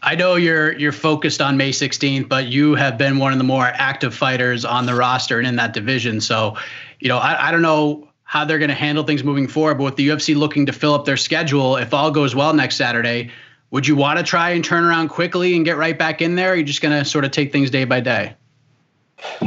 I 0.02 0.14
know 0.14 0.36
you're 0.36 0.72
you're 0.78 0.92
focused 0.92 1.40
on 1.40 1.56
May 1.56 1.70
16th, 1.70 2.28
but 2.28 2.46
you 2.46 2.74
have 2.74 2.96
been 2.96 3.18
one 3.18 3.32
of 3.32 3.38
the 3.38 3.44
more 3.44 3.66
active 3.66 4.14
fighters 4.14 4.64
on 4.64 4.86
the 4.86 4.94
roster 4.94 5.38
and 5.38 5.46
in 5.46 5.56
that 5.56 5.74
division. 5.74 6.20
So, 6.20 6.56
you 7.00 7.08
know, 7.08 7.18
I, 7.18 7.48
I 7.48 7.52
don't 7.52 7.62
know 7.62 8.08
how 8.24 8.44
they're 8.44 8.58
going 8.58 8.70
to 8.70 8.74
handle 8.74 9.04
things 9.04 9.24
moving 9.24 9.48
forward, 9.48 9.74
but 9.74 9.84
with 9.84 9.96
the 9.96 10.08
UFC 10.08 10.36
looking 10.36 10.64
to 10.66 10.72
fill 10.72 10.94
up 10.94 11.04
their 11.04 11.16
schedule, 11.16 11.76
if 11.76 11.92
all 11.92 12.10
goes 12.10 12.34
well 12.34 12.54
next 12.54 12.76
Saturday, 12.76 13.30
would 13.70 13.86
you 13.86 13.96
want 13.96 14.18
to 14.18 14.24
try 14.24 14.50
and 14.50 14.64
turn 14.64 14.84
around 14.84 15.08
quickly 15.08 15.56
and 15.56 15.64
get 15.64 15.76
right 15.76 15.98
back 15.98 16.22
in 16.22 16.34
there? 16.36 16.50
Or 16.50 16.52
are 16.52 16.56
you 16.56 16.62
just 16.62 16.80
going 16.80 16.96
to 16.96 17.04
sort 17.04 17.24
of 17.24 17.32
take 17.32 17.52
things 17.52 17.70
day 17.70 17.84
by 17.84 18.00
day? 18.00 18.34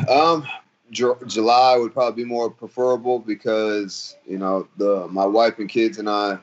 Um, 0.08 0.46
July 0.92 1.78
would 1.78 1.94
probably 1.94 2.24
be 2.24 2.30
more 2.30 2.50
preferable 2.50 3.20
because 3.20 4.16
you 4.28 4.38
know 4.38 4.68
the 4.78 5.08
my 5.08 5.26
wife 5.26 5.58
and 5.58 5.68
kids 5.68 5.98
and 5.98 6.10
I 6.10 6.38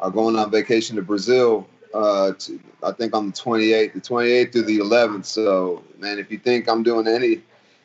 are 0.00 0.10
going 0.10 0.36
on 0.36 0.50
vacation 0.50 0.96
to 0.96 1.02
Brazil. 1.02 1.68
Uh, 1.94 2.32
to, 2.32 2.58
I 2.82 2.92
think 2.92 3.14
on 3.14 3.26
the 3.26 3.32
28th, 3.32 3.92
the 3.92 4.00
28th 4.00 4.52
through 4.52 4.62
the 4.62 4.78
11th. 4.78 5.26
So, 5.26 5.82
man, 5.98 6.18
if 6.18 6.30
you 6.30 6.38
think 6.38 6.68
I'm 6.68 6.82
doing 6.82 7.06
any 7.06 7.42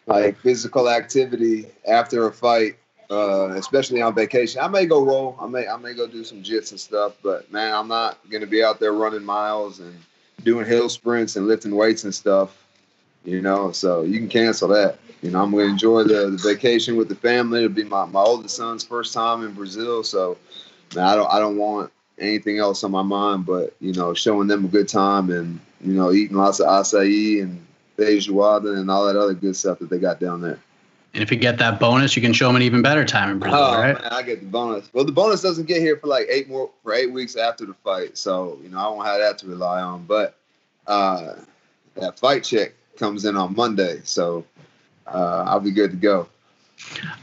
like 0.08 0.40
physical 0.40 0.90
activity 0.90 1.68
after 1.86 2.28
a 2.28 2.34
fight, 2.34 2.78
uh, 3.10 3.50
especially 3.52 4.02
on 4.02 4.16
vacation. 4.16 4.62
I 4.62 4.68
may 4.68 4.86
go 4.86 5.04
roll. 5.04 5.38
I 5.40 5.48
may 5.48 5.68
I 5.68 5.78
may 5.78 5.94
go 5.94 6.08
do 6.08 6.24
some 6.24 6.44
jits 6.44 6.72
and 6.72 6.80
stuff. 6.80 7.14
But 7.24 7.52
man, 7.52 7.74
I'm 7.74 7.88
not 7.88 8.18
gonna 8.30 8.48
be 8.48 8.64
out 8.64 8.80
there 8.80 8.94
running 8.94 9.24
miles 9.24 9.80
and 9.80 9.96
doing 10.44 10.66
hill 10.66 10.90
sprints 10.90 11.36
and 11.36 11.48
lifting 11.48 11.76
weights 11.76 12.04
and 12.04 12.14
stuff. 12.14 12.64
You 13.24 13.42
know, 13.42 13.72
so 13.72 14.04
you 14.04 14.20
can 14.20 14.30
cancel 14.30 14.70
that. 14.70 15.00
You 15.22 15.32
know, 15.32 15.44
I'm 15.44 15.52
gonna 15.52 15.64
enjoy 15.64 16.04
the, 16.04 16.30
the 16.30 16.38
vacation 16.38 16.96
with 16.96 17.10
the 17.10 17.16
family. 17.16 17.64
It'll 17.64 17.76
be 17.76 17.84
my, 17.84 18.06
my 18.06 18.22
oldest 18.22 18.56
son's 18.56 18.84
first 18.84 19.14
time 19.14 19.44
in 19.44 19.54
Brazil, 19.54 20.04
so 20.04 20.38
man, 20.96 21.06
I 21.06 21.16
don't 21.16 21.32
I 21.32 21.40
don't 21.40 21.58
want 21.58 21.92
anything 22.20 22.58
else 22.58 22.84
on 22.84 22.92
my 22.92 23.02
mind 23.02 23.46
but 23.46 23.76
you 23.80 23.94
know 23.94 24.14
showing 24.14 24.48
them 24.48 24.66
a 24.66 24.68
good 24.68 24.88
time 24.88 25.30
and 25.30 25.60
you 25.82 25.94
know 25.94 26.12
eating 26.12 26.36
lots 26.36 26.60
of 26.60 26.68
acai 26.68 27.42
and 27.42 27.64
feijoada 27.98 28.78
and 28.78 28.90
all 28.90 29.06
that 29.06 29.16
other 29.16 29.34
good 29.34 29.56
stuff 29.56 29.80
that 29.80 29.90
they 29.90 30.00
got 30.00 30.20
down 30.20 30.42
there. 30.42 30.60
And 31.14 31.24
if 31.24 31.32
you 31.32 31.38
get 31.38 31.58
that 31.58 31.80
bonus, 31.80 32.16
you 32.16 32.22
can 32.22 32.34
show 32.34 32.48
them 32.48 32.58
an 32.58 32.62
even 32.62 32.82
better 32.82 33.04
time 33.04 33.32
in 33.32 33.40
Brazil, 33.40 33.60
oh, 33.60 33.80
right? 33.80 34.00
Man, 34.00 34.12
I 34.12 34.22
get 34.22 34.42
the 34.42 34.46
bonus. 34.46 34.90
Well, 34.94 35.06
the 35.06 35.12
bonus 35.12 35.42
doesn't 35.42 35.66
get 35.66 35.82
here 35.82 35.98
for 35.98 36.08
like 36.08 36.28
eight 36.30 36.48
more 36.48 36.70
for 36.84 36.94
eight 36.94 37.12
weeks 37.12 37.36
after 37.36 37.66
the 37.66 37.74
fight, 37.74 38.18
so 38.18 38.60
you 38.62 38.70
know 38.70 38.78
I 38.78 38.88
won't 38.90 39.08
have 39.08 39.20
that 39.20 39.40
to 39.40 39.48
rely 39.48 39.82
on. 39.82 40.06
But 40.06 40.38
uh, 40.86 41.36
that 41.96 42.20
fight 42.20 42.44
check 42.44 42.74
comes 42.98 43.26
in 43.26 43.36
on 43.36 43.56
Monday, 43.56 44.02
so 44.04 44.46
uh, 45.08 45.46
I'll 45.48 45.60
be 45.60 45.72
good 45.72 45.92
to 45.92 45.98
go. 45.98 46.28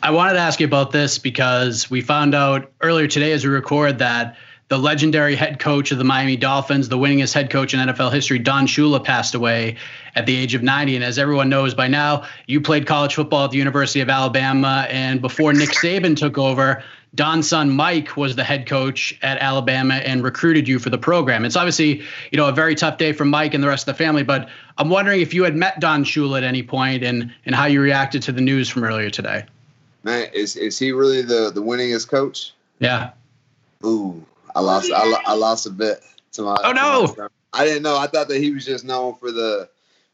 I 0.03 0.11
wanted 0.11 0.33
to 0.33 0.41
ask 0.41 0.59
you 0.59 0.67
about 0.67 0.91
this 0.91 1.17
because 1.19 1.89
we 1.89 2.01
found 2.01 2.35
out 2.35 2.73
earlier 2.81 3.07
today 3.07 3.31
as 3.33 3.45
we 3.45 3.51
record 3.51 3.99
that 3.99 4.37
the 4.75 4.79
legendary 4.79 5.37
head 5.37 5.61
coach 5.61 5.93
of 5.93 5.99
the 5.99 6.05
Miami 6.05 6.37
Dolphins, 6.37 6.89
the 6.89 6.99
winningest 6.99 7.33
head 7.33 7.49
coach 7.49 7.75
in 7.75 7.79
NFL 7.79 8.13
history, 8.13 8.41
Don 8.41 8.67
Shula, 8.67 9.05
passed 9.05 9.37
away 9.37 9.77
at 10.17 10.27
the 10.27 10.35
age 10.35 10.53
of 10.55 10.65
90. 10.65 10.97
And 10.97 11.05
as 11.05 11.17
everyone 11.17 11.49
knows 11.49 11.75
by 11.75 11.87
now, 11.87 12.25
you 12.49 12.61
played 12.61 12.85
college 12.85 13.15
football 13.15 13.45
at 13.45 13.53
the 13.53 13.57
University 13.57 14.01
of 14.01 14.11
Alabama. 14.11 14.89
And 14.91 15.21
before 15.21 15.53
Nick 15.53 15.69
Saban 15.69 16.17
took 16.17 16.39
over, 16.39 16.83
Don's 17.15 17.49
son 17.49 17.71
Mike 17.71 18.17
was 18.17 18.35
the 18.35 18.43
head 18.43 18.67
coach 18.67 19.17
at 19.23 19.39
Alabama 19.39 19.95
and 19.95 20.25
recruited 20.25 20.67
you 20.67 20.81
for 20.81 20.91
the 20.91 20.99
program. 20.99 21.45
It's 21.45 21.55
obviously, 21.55 22.03
you 22.33 22.37
know, 22.37 22.49
a 22.49 22.53
very 22.53 22.75
tough 22.75 22.99
day 22.99 23.13
for 23.13 23.25
Mike 23.25 23.55
and 23.55 23.63
the 23.63 23.69
rest 23.69 23.87
of 23.87 23.97
the 23.97 24.05
family. 24.05 24.25
But 24.25 24.49
I'm 24.77 24.91
wondering 24.91 25.21
if 25.21 25.33
you 25.33 25.45
had 25.45 25.55
met 25.55 25.79
Don 25.79 26.03
Shula 26.03 26.39
at 26.39 26.43
any 26.43 26.65
point 26.65 27.05
and 27.05 27.33
and 27.47 27.55
how 27.55 27.67
you 27.67 27.81
reacted 27.81 28.23
to 28.23 28.33
the 28.33 28.41
news 28.41 28.69
from 28.69 28.83
earlier 28.83 29.09
today. 29.09 29.45
Man, 30.03 30.29
is 30.35 30.57
is 30.57 30.81
he 30.81 30.91
really 30.91 31.23
the 31.23 31.53
the 31.55 31.63
winningest 31.63 32.09
coach? 32.09 32.53
Yeah. 32.81 33.13
Ooh, 33.85 34.25
I 34.55 34.61
lost. 34.61 34.91
I, 34.93 35.13
I 35.27 35.35
lost 35.35 35.67
a 35.67 35.71
bit 35.71 36.03
to 36.33 36.43
my. 36.43 36.57
Oh 36.63 36.73
no! 36.73 37.15
My, 37.17 37.29
I 37.53 37.65
didn't 37.65 37.83
know. 37.83 37.97
I 37.97 38.07
thought 38.07 38.29
that 38.29 38.39
he 38.39 38.53
was 38.53 38.65
just 38.65 38.85
known 38.85 39.15
for 39.15 39.31
the 39.31 39.69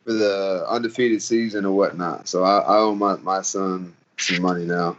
for 0.05 0.13
the 0.13 0.65
undefeated 0.69 1.23
season 1.23 1.65
or 1.65 1.73
whatnot. 1.73 2.29
So 2.29 2.45
I, 2.45 2.59
I 2.59 2.77
owe 2.79 2.95
my, 2.95 3.17
my 3.17 3.43
son 3.43 3.95
some 4.19 4.43
money 4.43 4.65
now. 4.65 4.97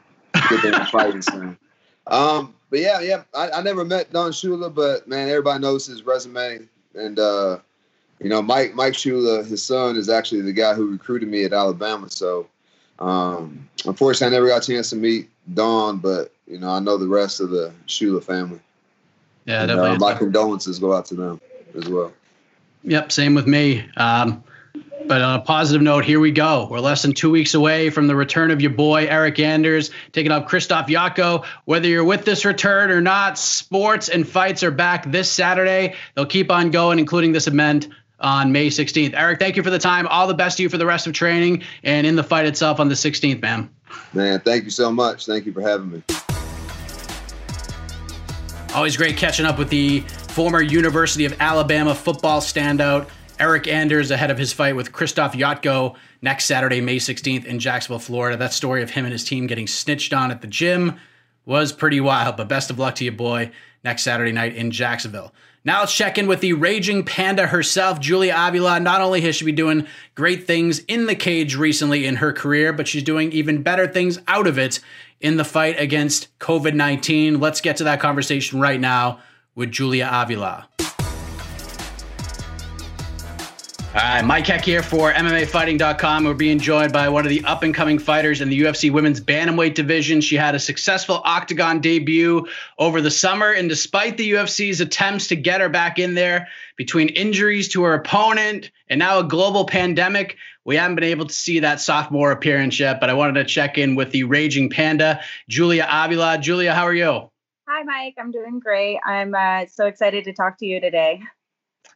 Get 0.49 0.61
them 0.61 0.85
fighting 0.87 1.21
soon. 1.21 1.57
Um, 2.07 2.55
but 2.71 2.79
yeah, 2.79 2.99
yeah. 2.99 3.23
I, 3.35 3.51
I 3.51 3.61
never 3.61 3.85
met 3.85 4.11
Don 4.11 4.31
Shula, 4.31 4.73
but 4.73 5.07
man, 5.07 5.29
everybody 5.29 5.61
knows 5.61 5.85
his 5.85 6.03
resume. 6.03 6.67
And 6.95 7.19
uh, 7.19 7.59
you 8.19 8.27
know, 8.27 8.41
Mike 8.41 8.73
Mike 8.73 8.93
Shula, 8.93 9.45
his 9.45 9.63
son, 9.63 9.95
is 9.95 10.09
actually 10.09 10.41
the 10.41 10.51
guy 10.51 10.73
who 10.73 10.91
recruited 10.91 11.29
me 11.29 11.45
at 11.45 11.53
Alabama. 11.53 12.09
So 12.09 12.47
um, 12.97 13.69
unfortunately, 13.85 14.35
I 14.35 14.39
never 14.39 14.49
got 14.49 14.67
a 14.67 14.71
chance 14.73 14.89
to 14.89 14.95
meet 14.95 15.29
Don, 15.53 15.99
but 15.99 16.33
you 16.47 16.57
know, 16.57 16.71
I 16.71 16.79
know 16.79 16.97
the 16.97 17.07
rest 17.07 17.39
of 17.39 17.51
the 17.51 17.71
Shula 17.87 18.23
family. 18.23 18.59
Yeah, 19.51 19.63
and, 19.63 19.71
uh, 19.71 19.97
my 19.99 20.13
condolences 20.13 20.79
go 20.79 20.93
out 20.93 21.05
to 21.07 21.15
them 21.15 21.41
as 21.75 21.89
well. 21.89 22.13
Yep, 22.83 23.11
same 23.11 23.35
with 23.35 23.47
me. 23.47 23.85
Um, 23.97 24.43
but 25.07 25.21
on 25.21 25.39
a 25.39 25.41
positive 25.41 25.81
note, 25.81 26.05
here 26.05 26.21
we 26.21 26.31
go. 26.31 26.67
We're 26.71 26.79
less 26.79 27.01
than 27.01 27.11
two 27.11 27.29
weeks 27.29 27.53
away 27.53 27.89
from 27.89 28.07
the 28.07 28.15
return 28.15 28.49
of 28.49 28.61
your 28.61 28.71
boy 28.71 29.07
Eric 29.07 29.39
Anders 29.39 29.91
taking 30.13 30.31
up 30.31 30.47
Krzysztof 30.47 30.87
Jotko. 30.87 31.45
Whether 31.65 31.89
you're 31.89 32.05
with 32.05 32.23
this 32.23 32.45
return 32.45 32.91
or 32.91 33.01
not, 33.01 33.37
sports 33.37 34.07
and 34.07 34.25
fights 34.25 34.63
are 34.63 34.71
back 34.71 35.11
this 35.11 35.29
Saturday. 35.29 35.95
They'll 36.15 36.25
keep 36.25 36.49
on 36.49 36.71
going, 36.71 36.97
including 36.97 37.33
this 37.33 37.47
event 37.47 37.89
on 38.21 38.53
May 38.53 38.67
16th. 38.67 39.13
Eric, 39.15 39.39
thank 39.39 39.57
you 39.57 39.63
for 39.63 39.71
the 39.71 39.79
time. 39.79 40.07
All 40.07 40.27
the 40.27 40.33
best 40.33 40.57
to 40.57 40.63
you 40.63 40.69
for 40.69 40.77
the 40.77 40.85
rest 40.85 41.07
of 41.07 41.13
training 41.13 41.63
and 41.83 42.07
in 42.07 42.15
the 42.15 42.23
fight 42.23 42.45
itself 42.45 42.79
on 42.79 42.87
the 42.87 42.95
16th, 42.95 43.41
man. 43.41 43.69
Man, 44.13 44.39
thank 44.39 44.63
you 44.63 44.69
so 44.69 44.91
much. 44.91 45.25
Thank 45.25 45.45
you 45.45 45.51
for 45.51 45.61
having 45.61 45.91
me. 45.91 46.03
Always 48.73 48.95
great 48.95 49.17
catching 49.17 49.45
up 49.45 49.57
with 49.57 49.69
the 49.69 49.99
former 49.99 50.61
University 50.61 51.25
of 51.25 51.35
Alabama 51.41 51.93
football 51.93 52.39
standout 52.39 53.09
Eric 53.37 53.67
Anders 53.67 54.11
ahead 54.11 54.31
of 54.31 54.37
his 54.37 54.53
fight 54.53 54.77
with 54.77 54.93
Krzysztof 54.93 55.33
Jotko 55.33 55.97
next 56.21 56.45
Saturday, 56.45 56.79
May 56.79 56.95
16th 56.95 57.43
in 57.43 57.59
Jacksonville, 57.59 57.99
Florida. 57.99 58.37
That 58.37 58.53
story 58.53 58.81
of 58.81 58.89
him 58.89 59.03
and 59.03 59.11
his 59.11 59.25
team 59.25 59.45
getting 59.45 59.67
snitched 59.67 60.13
on 60.13 60.31
at 60.31 60.39
the 60.39 60.47
gym 60.47 60.97
was 61.45 61.73
pretty 61.73 61.99
wild, 61.99 62.37
but 62.37 62.47
best 62.47 62.69
of 62.69 62.79
luck 62.79 62.95
to 62.95 63.03
you, 63.03 63.11
boy, 63.11 63.51
next 63.83 64.03
Saturday 64.03 64.31
night 64.31 64.55
in 64.55 64.71
Jacksonville. 64.71 65.33
Now 65.65 65.81
let's 65.81 65.93
check 65.93 66.17
in 66.17 66.27
with 66.27 66.39
the 66.39 66.53
raging 66.53 67.03
panda 67.03 67.47
herself, 67.47 67.99
Julia 67.99 68.33
Avila. 68.37 68.79
Not 68.79 69.01
only 69.01 69.19
has 69.21 69.35
she 69.35 69.45
been 69.45 69.55
doing 69.55 69.85
great 70.15 70.47
things 70.47 70.79
in 70.79 71.07
the 71.07 71.15
cage 71.15 71.55
recently 71.55 72.05
in 72.05 72.15
her 72.15 72.31
career, 72.31 72.71
but 72.71 72.87
she's 72.87 73.03
doing 73.03 73.33
even 73.33 73.63
better 73.63 73.85
things 73.85 74.17
out 74.29 74.47
of 74.47 74.57
it 74.57 74.79
in 75.21 75.37
the 75.37 75.45
fight 75.45 75.79
against 75.79 76.37
COVID 76.39 76.73
19. 76.73 77.39
Let's 77.39 77.61
get 77.61 77.77
to 77.77 77.85
that 77.85 77.99
conversation 77.99 78.59
right 78.59 78.79
now 78.79 79.19
with 79.55 79.71
Julia 79.71 80.09
Avila. 80.11 80.67
All 83.93 83.97
right, 83.97 84.23
Mike 84.23 84.47
Heck 84.47 84.63
here 84.63 84.81
for 84.81 85.11
MMAfighting.com. 85.11 86.23
We're 86.23 86.33
being 86.33 86.59
joined 86.59 86.93
by 86.93 87.09
one 87.09 87.25
of 87.25 87.29
the 87.29 87.43
up 87.43 87.61
and 87.63 87.75
coming 87.75 87.99
fighters 87.99 88.39
in 88.39 88.47
the 88.47 88.61
UFC 88.61 88.89
women's 88.89 89.19
bantamweight 89.19 89.73
division. 89.73 90.21
She 90.21 90.37
had 90.37 90.55
a 90.55 90.59
successful 90.59 91.21
octagon 91.25 91.81
debut 91.81 92.47
over 92.79 93.01
the 93.01 93.11
summer, 93.11 93.51
and 93.51 93.67
despite 93.67 94.15
the 94.15 94.31
UFC's 94.31 94.79
attempts 94.79 95.27
to 95.27 95.35
get 95.35 95.59
her 95.59 95.67
back 95.67 95.99
in 95.99 96.15
there, 96.15 96.47
between 96.77 97.09
injuries 97.09 97.67
to 97.67 97.83
her 97.83 97.93
opponent 97.93 98.71
and 98.89 98.97
now 98.97 99.19
a 99.19 99.25
global 99.25 99.65
pandemic, 99.65 100.37
we 100.65 100.75
haven't 100.75 100.95
been 100.95 101.05
able 101.05 101.25
to 101.25 101.33
see 101.33 101.59
that 101.59 101.81
sophomore 101.81 102.31
appearance 102.31 102.79
yet. 102.79 102.99
But 102.99 103.09
I 103.09 103.13
wanted 103.13 103.33
to 103.33 103.45
check 103.45 103.77
in 103.77 103.95
with 103.95 104.11
the 104.11 104.23
Raging 104.23 104.69
Panda, 104.69 105.21
Julia 105.49 105.87
Avila. 105.89 106.37
Julia, 106.37 106.73
how 106.73 106.83
are 106.83 106.93
you? 106.93 107.29
Hi, 107.67 107.83
Mike. 107.83 108.15
I'm 108.19 108.31
doing 108.31 108.59
great. 108.59 108.99
I'm 109.05 109.33
uh, 109.33 109.65
so 109.67 109.87
excited 109.87 110.25
to 110.25 110.33
talk 110.33 110.57
to 110.59 110.65
you 110.65 110.79
today. 110.79 111.21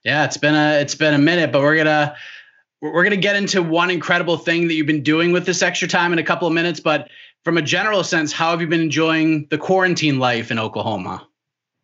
Yeah, 0.03 0.25
it's 0.25 0.37
been 0.37 0.55
a 0.55 0.79
it's 0.79 0.95
been 0.95 1.13
a 1.13 1.19
minute, 1.19 1.51
but 1.51 1.61
we're 1.61 1.77
gonna 1.77 2.15
we're 2.81 3.03
gonna 3.03 3.17
get 3.17 3.35
into 3.35 3.61
one 3.61 3.89
incredible 3.89 4.37
thing 4.37 4.67
that 4.67 4.75
you've 4.75 4.87
been 4.87 5.03
doing 5.03 5.31
with 5.31 5.45
this 5.45 5.61
extra 5.61 5.87
time 5.87 6.13
in 6.13 6.19
a 6.19 6.23
couple 6.23 6.47
of 6.47 6.53
minutes. 6.53 6.79
But 6.79 7.09
from 7.43 7.57
a 7.57 7.61
general 7.61 8.03
sense, 8.03 8.31
how 8.31 8.51
have 8.51 8.61
you 8.61 8.67
been 8.67 8.81
enjoying 8.81 9.47
the 9.49 9.57
quarantine 9.57 10.19
life 10.19 10.51
in 10.51 10.59
Oklahoma? 10.59 11.27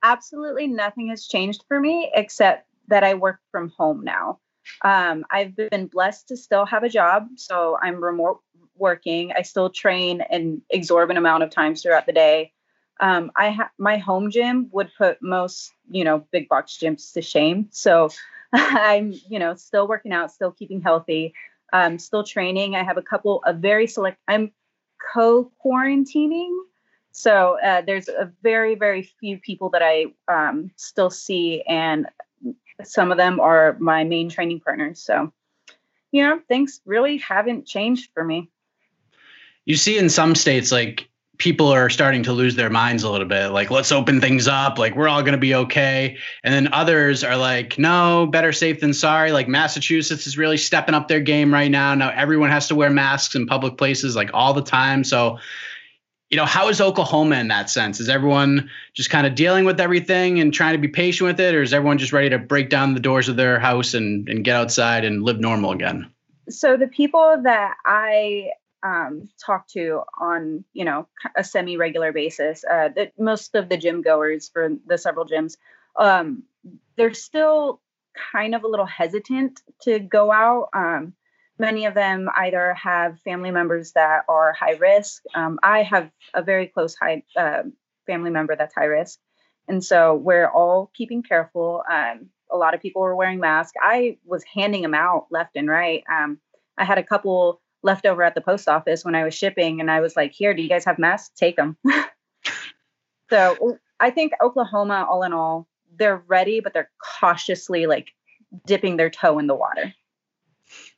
Absolutely 0.04 0.68
nothing 0.68 1.10
has 1.10 1.28
changed 1.28 1.64
for 1.68 1.80
me 1.80 2.12
except 2.16 2.68
that 2.88 3.04
I 3.04 3.14
work 3.14 3.40
from 3.52 3.70
home 3.70 4.04
now. 4.04 4.40
Um, 4.84 5.26
I've 5.30 5.56
been 5.56 5.88
blessed 5.88 6.30
to 6.30 6.38
still 6.38 6.66
have 6.66 6.84
a 6.84 6.90
job, 6.90 7.28
so 7.36 7.78
I'm 7.82 8.04
remote 8.04 8.42
working. 8.78 9.32
I 9.36 9.44
still 9.44 9.70
train 9.70 10.22
an 10.22 10.62
exorbitant 10.70 11.20
amount 11.20 11.44
of 11.44 11.50
times 11.50 11.82
throughout 11.82 12.06
the 12.06 12.14
day 12.14 12.54
um, 13.02 13.32
I 13.36 13.50
ha- 13.50 13.72
my 13.78 13.98
home 13.98 14.30
gym 14.32 14.70
would 14.72 14.92
put 14.98 15.22
most 15.22 15.74
you 15.90 16.04
know 16.04 16.26
big 16.32 16.48
box 16.48 16.78
gyms 16.82 17.12
to 17.14 17.22
shame. 17.22 17.68
So 17.72 18.10
I'm 18.54 19.14
you 19.28 19.40
know 19.40 19.56
still 19.56 19.88
working 19.88 20.14
out, 20.14 20.32
still 20.32 20.52
keeping 20.52 20.82
healthy, 20.82 21.34
um, 21.74 22.00
still 22.00 22.24
training. 22.24 22.76
I 22.76 22.84
have 22.84 22.98
a 22.98 23.02
couple 23.02 23.44
of 23.46 23.58
very 23.58 23.88
select. 23.88 24.18
I'm 24.28 24.52
co 25.14 25.52
quarantining, 25.66 26.56
so 27.12 27.58
uh, 27.62 27.82
there's 27.82 28.08
a 28.08 28.32
very 28.44 28.76
very 28.76 29.02
few 29.02 29.40
people 29.40 29.72
that 29.72 29.82
I 29.84 30.06
um, 30.28 30.72
still 30.76 31.10
see, 31.10 31.64
and 31.68 32.08
some 32.84 33.12
of 33.12 33.18
them 33.18 33.40
are 33.40 33.78
my 33.80 34.04
main 34.04 34.30
training 34.30 34.60
partners. 34.60 35.02
So 35.02 35.32
you 36.12 36.24
know, 36.24 36.42
things 36.48 36.82
really 36.86 37.18
haven't 37.18 37.66
changed 37.66 38.12
for 38.14 38.24
me. 38.24 38.50
You 39.66 39.78
see 39.78 39.98
in 39.98 40.10
some 40.10 40.36
states, 40.36 40.72
like 40.72 41.08
people 41.38 41.70
are 41.70 41.90
starting 41.90 42.22
to 42.22 42.34
lose 42.34 42.56
their 42.56 42.70
minds 42.70 43.02
a 43.02 43.10
little 43.10 43.28
bit 43.28 43.48
like 43.48 43.72
let's 43.72 43.92
open 43.92 44.22
things 44.22 44.48
up 44.48 44.78
like 44.78 44.96
we're 44.96 45.08
all 45.08 45.22
going 45.22 45.32
to 45.32 45.40
be 45.40 45.56
okay 45.56 46.16
and 46.44 46.54
then 46.54 46.72
others 46.72 47.24
are 47.24 47.36
like 47.36 47.80
no 47.80 48.28
better 48.28 48.52
safe 48.52 48.80
than 48.80 48.94
sorry 48.94 49.32
like 49.32 49.48
massachusetts 49.48 50.28
is 50.28 50.38
really 50.38 50.56
stepping 50.56 50.94
up 50.94 51.08
their 51.08 51.20
game 51.20 51.52
right 51.52 51.72
now 51.72 51.96
now 51.96 52.12
everyone 52.12 52.52
has 52.52 52.68
to 52.68 52.76
wear 52.76 52.92
masks 52.92 53.34
in 53.34 53.48
public 53.48 53.76
places 53.76 54.16
like 54.16 54.30
all 54.36 54.54
the 54.54 54.62
time 54.62 55.04
so 55.04 55.40
you 56.32 56.38
know 56.38 56.46
how 56.46 56.70
is 56.70 56.82
oklahoma 56.82 57.36
in 57.36 57.50
that 57.50 57.70
sense 57.70 58.00
is 58.00 58.10
everyone 58.10 58.70
just 58.94 59.10
kind 59.10 59.28
of 59.28 59.36
dealing 59.36 59.66
with 59.66 59.80
everything 59.80 60.40
and 60.40 60.54
trying 60.54 60.74
to 60.74 60.80
be 60.80 60.88
patient 60.88 61.28
with 61.28 61.40
it 61.40 61.54
or 61.54 61.62
is 61.62 61.74
everyone 61.74 61.98
just 61.98 62.14
ready 62.14 62.30
to 62.30 62.40
break 62.40 62.70
down 62.70 62.94
the 62.94 63.00
doors 63.00 63.30
of 63.30 63.36
their 63.36 63.60
house 63.60 63.94
and, 63.94 64.28
and 64.30 64.44
get 64.44 64.56
outside 64.56 65.06
and 65.06 65.24
live 65.24 65.40
normal 65.40 65.72
again 65.72 66.10
so 66.50 66.78
the 66.78 66.88
people 66.88 67.40
that 67.44 67.76
i 67.86 68.50
um, 68.84 69.30
talk 69.44 69.68
to 69.70 70.02
on 70.20 70.64
you 70.74 70.86
know 70.86 71.08
a 71.36 71.44
semi 71.44 71.78
regular 71.78 72.12
basis. 72.12 72.64
Uh, 72.70 72.90
that 72.96 73.14
most 73.20 73.56
of 73.56 73.70
the 73.70 73.78
gym 73.78 74.02
goers 74.02 74.50
for 74.50 74.70
the 74.86 74.98
several 74.98 75.26
gyms, 75.26 75.58
um, 75.98 76.44
they're 76.96 77.14
still 77.14 77.82
kind 78.34 78.56
of 78.56 78.64
a 78.64 78.68
little 78.68 78.86
hesitant 78.86 79.62
to 79.82 80.00
go 80.00 80.32
out. 80.32 80.70
Um, 80.74 81.14
many 81.62 81.86
of 81.86 81.94
them 81.94 82.28
either 82.36 82.74
have 82.74 83.22
family 83.22 83.52
members 83.52 83.92
that 83.92 84.26
are 84.28 84.52
high 84.52 84.74
risk. 84.74 85.22
Um, 85.36 85.60
I 85.62 85.84
have 85.84 86.10
a 86.34 86.42
very 86.42 86.66
close 86.66 86.96
high 86.96 87.24
uh, 87.38 87.64
family 88.08 88.32
member 88.32 88.56
that's 88.56 88.74
high 88.74 88.86
risk, 88.86 89.20
and 89.68 89.84
so 89.84 90.16
we're 90.16 90.50
all 90.50 90.92
keeping 90.96 91.22
careful. 91.22 91.84
Um, 91.90 92.30
a 92.50 92.58
lot 92.58 92.74
of 92.74 92.82
people 92.82 93.04
were 93.04 93.16
wearing 93.16 93.40
masks. 93.40 93.78
I 93.80 94.18
was 94.26 94.44
handing 94.44 94.82
them 94.82 94.96
out 94.96 95.28
left 95.30 95.56
and 95.56 95.70
right. 95.70 96.04
Um, 96.12 96.40
I 96.78 96.84
had 96.84 96.98
a 96.98 97.04
couple 97.04 97.62
left 97.84 98.06
over 98.06 98.24
at 98.24 98.36
the 98.36 98.42
post 98.42 98.68
office 98.68 99.06
when 99.06 99.16
I 99.16 99.24
was 99.24 99.36
shipping, 99.36 99.80
and 99.80 99.92
I 99.92 100.02
was 100.02 100.16
like, 100.16 100.32
"Here, 100.32 100.56
do 100.56 100.64
you 100.64 100.70
guys 100.70 100.86
have 100.86 100.98
masks? 100.98 101.32
Take 101.38 101.58
them." 101.58 101.78
so 103.30 103.78
I 104.00 104.10
think 104.10 104.34
Oklahoma, 104.42 105.06
all 105.08 105.22
in 105.22 105.32
all, 105.32 105.68
they're 105.96 106.24
ready, 106.28 106.60
but 106.60 106.74
they're 106.74 106.90
cautiously 107.20 107.86
like 107.86 108.10
dipping 108.66 108.98
their 108.98 109.12
toe 109.12 109.38
in 109.38 109.46
the 109.46 109.56
water. 109.56 109.94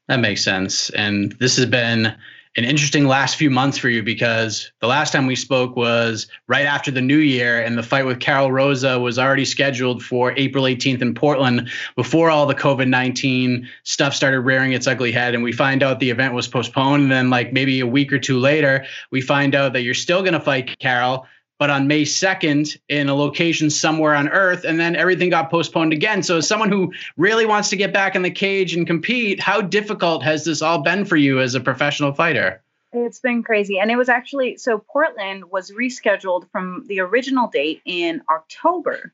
That 0.07 0.19
makes 0.19 0.43
sense. 0.43 0.89
And 0.91 1.31
this 1.33 1.55
has 1.57 1.65
been 1.65 2.15
an 2.55 2.65
interesting 2.65 3.07
last 3.07 3.35
few 3.35 3.49
months 3.49 3.79
for 3.79 3.89
you 3.89 4.03
because 4.03 4.71
the 4.79 4.85
last 4.85 5.11
time 5.11 5.25
we 5.25 5.35
spoke 5.35 5.75
was 5.75 6.27
right 6.47 6.65
after 6.65 6.91
the 6.91 7.01
new 7.01 7.17
year, 7.17 7.59
and 7.59 7.77
the 7.77 7.83
fight 7.83 8.05
with 8.05 8.19
Karol 8.19 8.51
Rosa 8.51 8.99
was 8.99 9.17
already 9.17 9.45
scheduled 9.45 10.03
for 10.03 10.33
April 10.37 10.65
18th 10.65 11.01
in 11.01 11.15
Portland 11.15 11.69
before 11.95 12.29
all 12.29 12.45
the 12.45 12.53
COVID 12.53 12.87
19 12.87 13.67
stuff 13.83 14.13
started 14.13 14.41
rearing 14.41 14.73
its 14.73 14.85
ugly 14.85 15.11
head. 15.11 15.33
And 15.33 15.43
we 15.43 15.51
find 15.51 15.81
out 15.81 15.99
the 15.99 16.11
event 16.11 16.35
was 16.35 16.47
postponed. 16.47 17.03
And 17.03 17.11
then, 17.11 17.29
like 17.31 17.53
maybe 17.53 17.79
a 17.79 17.87
week 17.87 18.13
or 18.13 18.19
two 18.19 18.37
later, 18.37 18.85
we 19.09 19.19
find 19.19 19.55
out 19.55 19.73
that 19.73 19.81
you're 19.81 19.95
still 19.95 20.21
going 20.21 20.33
to 20.33 20.39
fight 20.39 20.77
Karol 20.77 21.25
but 21.63 21.69
on 21.69 21.87
May 21.87 22.01
2nd 22.01 22.77
in 22.89 23.07
a 23.07 23.15
location 23.15 23.69
somewhere 23.69 24.13
on 24.15 24.27
Earth, 24.27 24.65
and 24.65 24.77
then 24.77 24.97
everything 24.97 25.29
got 25.29 25.49
postponed 25.49 25.93
again. 25.93 26.21
So, 26.21 26.39
as 26.39 26.45
someone 26.45 26.67
who 26.67 26.91
really 27.15 27.45
wants 27.45 27.69
to 27.69 27.77
get 27.77 27.93
back 27.93 28.17
in 28.17 28.21
the 28.21 28.29
cage 28.29 28.75
and 28.75 28.85
compete, 28.85 29.39
how 29.39 29.61
difficult 29.61 30.23
has 30.23 30.43
this 30.43 30.61
all 30.61 30.79
been 30.79 31.05
for 31.05 31.15
you 31.15 31.39
as 31.39 31.55
a 31.55 31.61
professional 31.61 32.11
fighter? 32.11 32.61
It's 32.91 33.21
been 33.21 33.43
crazy. 33.43 33.79
And 33.79 33.89
it 33.89 33.95
was 33.95 34.09
actually 34.09 34.57
so 34.57 34.77
Portland 34.77 35.45
was 35.51 35.71
rescheduled 35.71 36.51
from 36.51 36.83
the 36.87 36.99
original 36.99 37.47
date 37.47 37.81
in 37.85 38.21
October. 38.29 39.13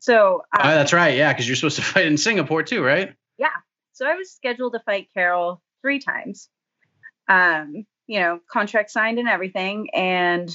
So, 0.00 0.42
um, 0.52 0.62
oh, 0.64 0.70
that's 0.70 0.92
right. 0.92 1.16
Yeah, 1.16 1.32
because 1.32 1.46
you're 1.46 1.54
supposed 1.54 1.76
to 1.76 1.82
fight 1.94 2.06
in 2.06 2.16
Singapore 2.16 2.64
too, 2.64 2.82
right? 2.82 3.14
Yeah. 3.38 3.46
So, 3.92 4.08
I 4.08 4.16
was 4.16 4.32
scheduled 4.32 4.72
to 4.72 4.80
fight 4.80 5.06
Karol 5.14 5.62
three 5.82 6.00
times. 6.00 6.48
Um, 7.28 7.86
you 8.08 8.18
know, 8.18 8.40
contract 8.50 8.90
signed 8.90 9.20
and 9.20 9.28
everything. 9.28 9.90
And 9.94 10.50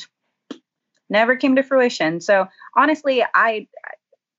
never 1.10 1.36
came 1.36 1.56
to 1.56 1.63
fruition. 1.63 2.22
So 2.22 2.48
honestly, 2.76 3.24
I 3.34 3.68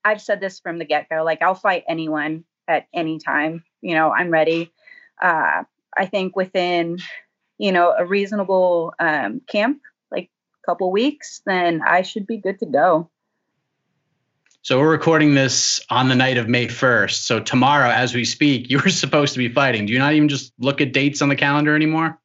I've 0.03 0.21
said 0.21 0.39
this 0.39 0.59
from 0.59 0.77
the 0.77 0.85
get 0.85 1.09
go. 1.09 1.23
Like 1.23 1.41
I'll 1.41 1.55
fight 1.55 1.83
anyone 1.87 2.43
at 2.67 2.87
any 2.93 3.19
time. 3.19 3.63
You 3.81 3.95
know, 3.95 4.11
I'm 4.11 4.29
ready. 4.29 4.71
Uh, 5.21 5.63
I 5.95 6.05
think 6.05 6.35
within 6.35 6.99
you 7.57 7.71
know 7.71 7.93
a 7.97 8.05
reasonable 8.05 8.93
um, 8.99 9.41
camp, 9.47 9.81
like 10.11 10.29
a 10.63 10.65
couple 10.65 10.91
weeks, 10.91 11.41
then 11.45 11.81
I 11.85 12.01
should 12.01 12.27
be 12.27 12.37
good 12.37 12.59
to 12.59 12.65
go. 12.65 13.09
So 14.67 14.77
we're 14.79 14.91
recording 14.91 15.33
this 15.33 15.79
on 15.89 16.09
the 16.09 16.15
night 16.15 16.37
of 16.37 16.49
May 16.49 16.67
1st. 16.67 17.21
So 17.21 17.39
tomorrow, 17.39 17.89
as 17.89 18.13
we 18.13 18.25
speak, 18.25 18.69
you 18.69 18.79
were 18.79 18.89
supposed 18.89 19.31
to 19.31 19.39
be 19.39 19.47
fighting. 19.47 19.85
Do 19.85 19.93
you 19.93 19.99
not 19.99 20.11
even 20.13 20.27
just 20.27 20.51
look 20.59 20.81
at 20.81 20.91
dates 20.91 21.21
on 21.21 21.29
the 21.29 21.37
calendar 21.37 21.73
anymore? 21.73 22.19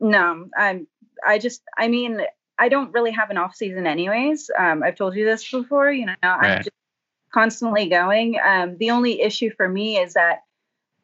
No, 0.00 0.48
I'm. 0.58 0.88
I 1.24 1.38
just. 1.38 1.62
I 1.78 1.88
mean, 1.88 2.20
I 2.58 2.68
don't 2.68 2.92
really 2.92 3.10
have 3.12 3.30
an 3.30 3.38
off 3.38 3.54
season 3.54 3.86
anyways. 3.86 4.50
Um, 4.58 4.82
I've 4.82 4.96
told 4.96 5.14
you 5.14 5.24
this 5.24 5.48
before. 5.50 5.90
You 5.90 6.06
know, 6.06 6.14
right. 6.22 6.58
I'm 6.58 6.58
just 6.58 6.70
constantly 7.32 7.88
going. 7.88 8.38
Um, 8.44 8.76
the 8.78 8.90
only 8.90 9.20
issue 9.20 9.50
for 9.56 9.68
me 9.68 9.98
is 9.98 10.14
that 10.14 10.40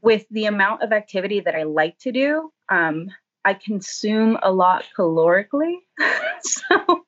with 0.00 0.26
the 0.30 0.46
amount 0.46 0.82
of 0.82 0.92
activity 0.92 1.40
that 1.40 1.54
I 1.54 1.62
like 1.64 1.98
to 2.00 2.12
do, 2.12 2.52
um, 2.68 3.10
I 3.44 3.54
consume 3.54 4.38
a 4.42 4.52
lot 4.52 4.84
calorically. 4.96 5.76
so, 6.40 7.04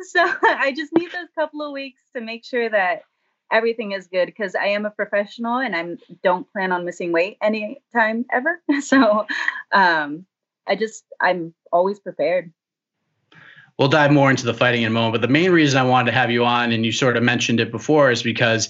so 0.00 0.32
I 0.42 0.72
just 0.76 0.92
need 0.92 1.10
those 1.12 1.28
couple 1.34 1.62
of 1.62 1.72
weeks 1.72 2.02
to 2.14 2.20
make 2.20 2.44
sure 2.44 2.68
that 2.68 3.02
everything 3.52 3.92
is 3.92 4.06
good 4.06 4.26
because 4.26 4.54
I 4.54 4.66
am 4.66 4.86
a 4.86 4.90
professional 4.90 5.58
and 5.58 5.76
I 5.76 5.96
don't 6.22 6.50
plan 6.52 6.72
on 6.72 6.84
missing 6.84 7.12
weight 7.12 7.38
anytime 7.40 8.26
ever. 8.32 8.60
So, 8.80 9.26
um, 9.72 10.26
I 10.66 10.74
just 10.74 11.04
I'm 11.20 11.54
always 11.72 12.00
prepared 12.00 12.52
we'll 13.78 13.88
dive 13.88 14.10
more 14.12 14.30
into 14.30 14.46
the 14.46 14.54
fighting 14.54 14.82
in 14.82 14.88
a 14.88 14.90
moment. 14.90 15.12
But 15.12 15.22
the 15.22 15.32
main 15.32 15.50
reason 15.50 15.78
I 15.78 15.84
wanted 15.84 16.10
to 16.10 16.16
have 16.16 16.30
you 16.30 16.44
on, 16.44 16.72
and 16.72 16.84
you 16.84 16.92
sort 16.92 17.16
of 17.16 17.22
mentioned 17.22 17.60
it 17.60 17.70
before, 17.70 18.10
is 18.10 18.22
because 18.22 18.68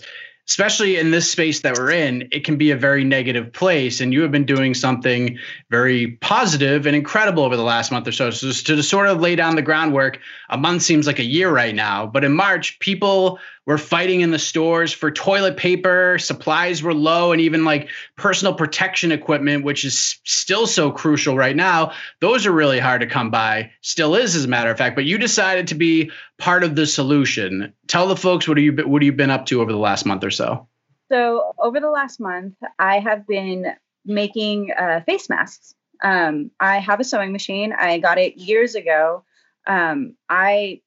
especially 0.49 0.97
in 0.97 1.11
this 1.11 1.31
space 1.31 1.61
that 1.61 1.77
we're 1.77 1.91
in, 1.91 2.29
it 2.31 2.45
can 2.45 2.57
be 2.57 2.71
a 2.71 2.77
very 2.77 3.05
negative 3.05 3.53
place. 3.53 4.01
And 4.01 4.13
you 4.13 4.23
have 4.23 4.31
been 4.31 4.47
doing 4.47 4.75
something 4.75 5.39
very 5.71 6.13
positive 6.21 6.87
and 6.87 6.95
incredible 6.95 7.43
over 7.43 7.57
the 7.57 7.63
last 7.63 7.91
month 7.91 8.07
or 8.07 8.13
so. 8.13 8.31
So, 8.31 8.53
to 8.53 8.83
sort 8.83 9.09
of 9.09 9.21
lay 9.21 9.37
down 9.37 9.57
the 9.57 9.63
groundwork, 9.63 10.21
a 10.51 10.57
month 10.57 10.83
seems 10.83 11.07
like 11.07 11.19
a 11.19 11.25
year 11.25 11.51
right 11.51 11.75
now. 11.75 12.07
But 12.07 12.25
in 12.25 12.33
March, 12.33 12.79
people 12.79 13.39
were 13.67 13.79
fighting 13.79 14.21
in 14.21 14.31
the 14.31 14.39
stores 14.39 14.93
for 14.93 15.11
toilet 15.11 15.57
paper, 15.57 16.19
supplies 16.19 16.85
were 16.85 16.95
low, 16.95 17.33
and 17.33 17.41
even 17.41 17.65
like 17.65 17.89
personal 18.15 18.55
protection 18.55 19.11
equipment, 19.11 19.65
which 19.65 19.85
is 19.85 20.21
still 20.25 20.69
so 20.69 20.93
crucial 20.93 21.37
right 21.37 21.57
now. 21.57 21.93
Those 22.21 22.47
are 22.47 22.53
really 22.53 22.79
hard 22.79 23.01
to 23.01 23.09
come 23.09 23.31
by, 23.31 23.73
still 23.81 24.15
is, 24.15 24.37
as 24.37 24.45
a 24.45 24.49
matter 24.49 24.71
of 24.71 24.79
fact. 24.79 24.95
But 24.95 25.05
you 25.05 25.19
decided 25.19 25.67
to 25.69 25.75
be 25.75 26.13
part 26.39 26.65
of 26.65 26.77
the 26.77 26.87
solution. 26.87 27.73
Tell 27.87 28.09
the 28.09 28.17
folks 28.17 28.47
what 28.47 28.59
have 28.59 28.65
you 28.65 28.73
what 28.73 29.03
have 29.03 29.07
you 29.07 29.13
been 29.13 29.31
up 29.31 29.47
to 29.47 29.61
over 29.61 29.73
the 29.73 29.79
last 29.79 30.07
month 30.07 30.25
or 30.25 30.31
so? 30.31 30.69
So 31.11 31.55
over 31.59 31.81
the 31.81 31.91
last 31.91 32.19
month, 32.21 32.55
I 32.79 32.99
have 32.99 33.27
been 33.27 33.67
making 34.05 34.73
uh, 34.77 35.01
face 35.07 35.29
masks. 35.29 35.75
Um, 36.03 36.51
I 36.61 36.79
have 36.79 37.01
a 37.01 37.05
sewing 37.05 37.33
machine. 37.33 37.73
I 37.73 37.99
got 37.99 38.19
it 38.19 38.37
years 38.37 38.75
ago. 38.75 39.25
Um, 39.67 40.15
I 40.29 40.83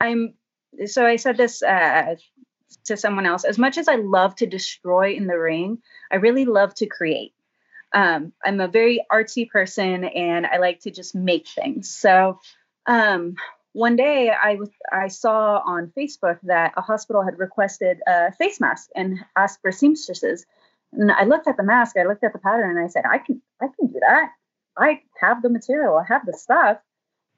I'm 0.00 0.34
so 0.86 1.06
I 1.06 1.16
said 1.16 1.36
this 1.36 1.62
uh, 1.62 2.16
to 2.84 2.96
someone 2.96 3.26
else. 3.26 3.44
As 3.44 3.58
much 3.58 3.78
as 3.78 3.88
I 3.88 3.96
love 3.96 4.34
to 4.36 4.46
destroy 4.46 5.12
in 5.12 5.26
the 5.26 5.38
ring, 5.38 5.78
I 6.10 6.16
really 6.16 6.44
love 6.44 6.74
to 6.76 6.86
create. 6.86 7.34
Um, 7.94 8.32
I'm 8.44 8.60
a 8.60 8.68
very 8.68 9.04
artsy 9.12 9.48
person, 9.48 10.04
and 10.04 10.46
I 10.46 10.58
like 10.58 10.80
to 10.80 10.90
just 10.90 11.14
make 11.14 11.46
things. 11.46 11.90
So 11.90 12.40
um, 12.86 13.36
one 13.72 13.96
day 13.96 14.30
I 14.30 14.56
was 14.56 14.70
I 14.92 15.08
saw 15.08 15.62
on 15.64 15.92
Facebook 15.96 16.38
that 16.44 16.74
a 16.76 16.82
hospital 16.82 17.22
had 17.22 17.38
requested 17.38 17.98
a 18.06 18.32
face 18.32 18.60
mask 18.60 18.90
and 18.94 19.24
asked 19.36 19.60
for 19.62 19.72
seamstresses. 19.72 20.46
And 20.92 21.10
I 21.10 21.24
looked 21.24 21.48
at 21.48 21.56
the 21.56 21.62
mask, 21.62 21.96
I 21.96 22.04
looked 22.04 22.22
at 22.22 22.34
the 22.34 22.38
pattern, 22.38 22.76
and 22.76 22.84
I 22.84 22.88
said, 22.88 23.04
I 23.10 23.18
can 23.18 23.40
I 23.60 23.66
can 23.78 23.88
do 23.88 24.00
that. 24.00 24.30
I 24.76 25.00
have 25.20 25.42
the 25.42 25.48
material, 25.48 25.96
I 25.96 26.04
have 26.06 26.26
the 26.26 26.32
stuff. 26.32 26.78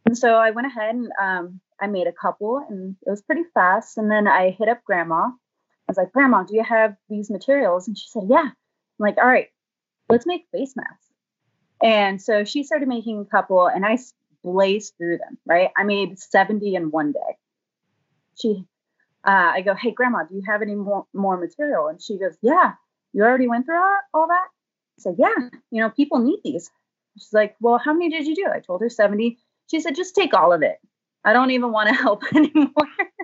And 0.07 0.19
so 0.19 0.35
I 0.35 0.51
went 0.51 0.67
ahead 0.67 0.95
and 0.95 1.11
um, 1.21 1.61
I 1.81 1.87
made 1.87 2.07
a 2.07 2.13
couple 2.13 2.65
and 2.69 2.97
it 3.07 3.11
was 3.11 3.23
pretty 3.23 3.45
fast. 3.55 3.97
And 3.97 4.11
then 4.11 4.29
I 4.29 4.51
hit 4.51 4.69
up 4.69 4.85
grandma. 4.85 5.29
I 5.29 5.91
was 5.91 5.97
like, 5.97 6.13
Grandma, 6.13 6.45
do 6.45 6.55
you 6.55 6.65
have 6.65 6.97
these 7.09 7.31
materials? 7.31 7.89
And 7.89 7.97
she 7.97 8.09
said, 8.09 8.25
Yeah. 8.29 8.49
I'm 8.49 8.53
like, 8.99 9.19
all 9.19 9.27
right, 9.27 9.49
let's 10.09 10.27
make 10.27 10.47
face 10.53 10.75
masks. 10.77 11.07
And 11.83 12.21
so 12.21 12.45
she 12.45 12.65
started 12.65 12.89
making 12.89 13.21
a 13.21 13.25
couple 13.25 13.67
and 13.67 13.85
I 13.85 13.99
blazed 14.45 14.95
through 14.97 15.19
them, 15.19 15.39
right? 15.47 15.71
I 15.77 15.85
made 15.85 16.19
70 16.19 16.75
in 16.75 16.91
one 16.91 17.13
day. 17.13 17.39
She, 18.41 18.65
uh, 19.27 19.53
I 19.55 19.63
go, 19.63 19.75
Hey, 19.75 19.91
Grandma, 19.91 20.25
do 20.25 20.37
you 20.37 20.43
have 20.47 20.63
any 20.63 20.75
more, 20.75 21.07
more 21.13 21.37
material? 21.37 21.89
And 21.89 22.01
she 22.01 22.19
goes, 22.19 22.37
Yeah. 22.43 22.73
You 23.13 23.25
already 23.25 23.49
went 23.49 23.67
through 23.67 23.77
all, 23.77 23.99
all 24.13 24.27
that? 24.29 24.49
I 24.99 24.99
said, 24.99 25.17
Yeah. 25.19 25.35
You 25.71 25.83
know, 25.83 25.91
people 25.91 26.21
need 26.21 26.41
these. 26.45 26.71
She's 27.19 27.33
like, 27.33 27.57
Well, 27.61 27.79
how 27.79 27.93
many 27.93 28.11
did 28.11 28.27
you 28.27 28.37
do? 28.37 28.47
I 28.53 28.61
told 28.61 28.83
her 28.83 28.91
70. 28.91 29.39
She 29.71 29.81
said, 29.81 29.97
Just 29.97 30.15
take 30.15 30.35
all 30.35 30.53
of 30.53 30.63
it. 30.63 30.79
I 31.25 31.33
don't 31.33 31.53
even 31.53 31.73
want 31.73 31.89
to 31.89 31.95
help 32.03 32.23
anymore. 32.35 32.71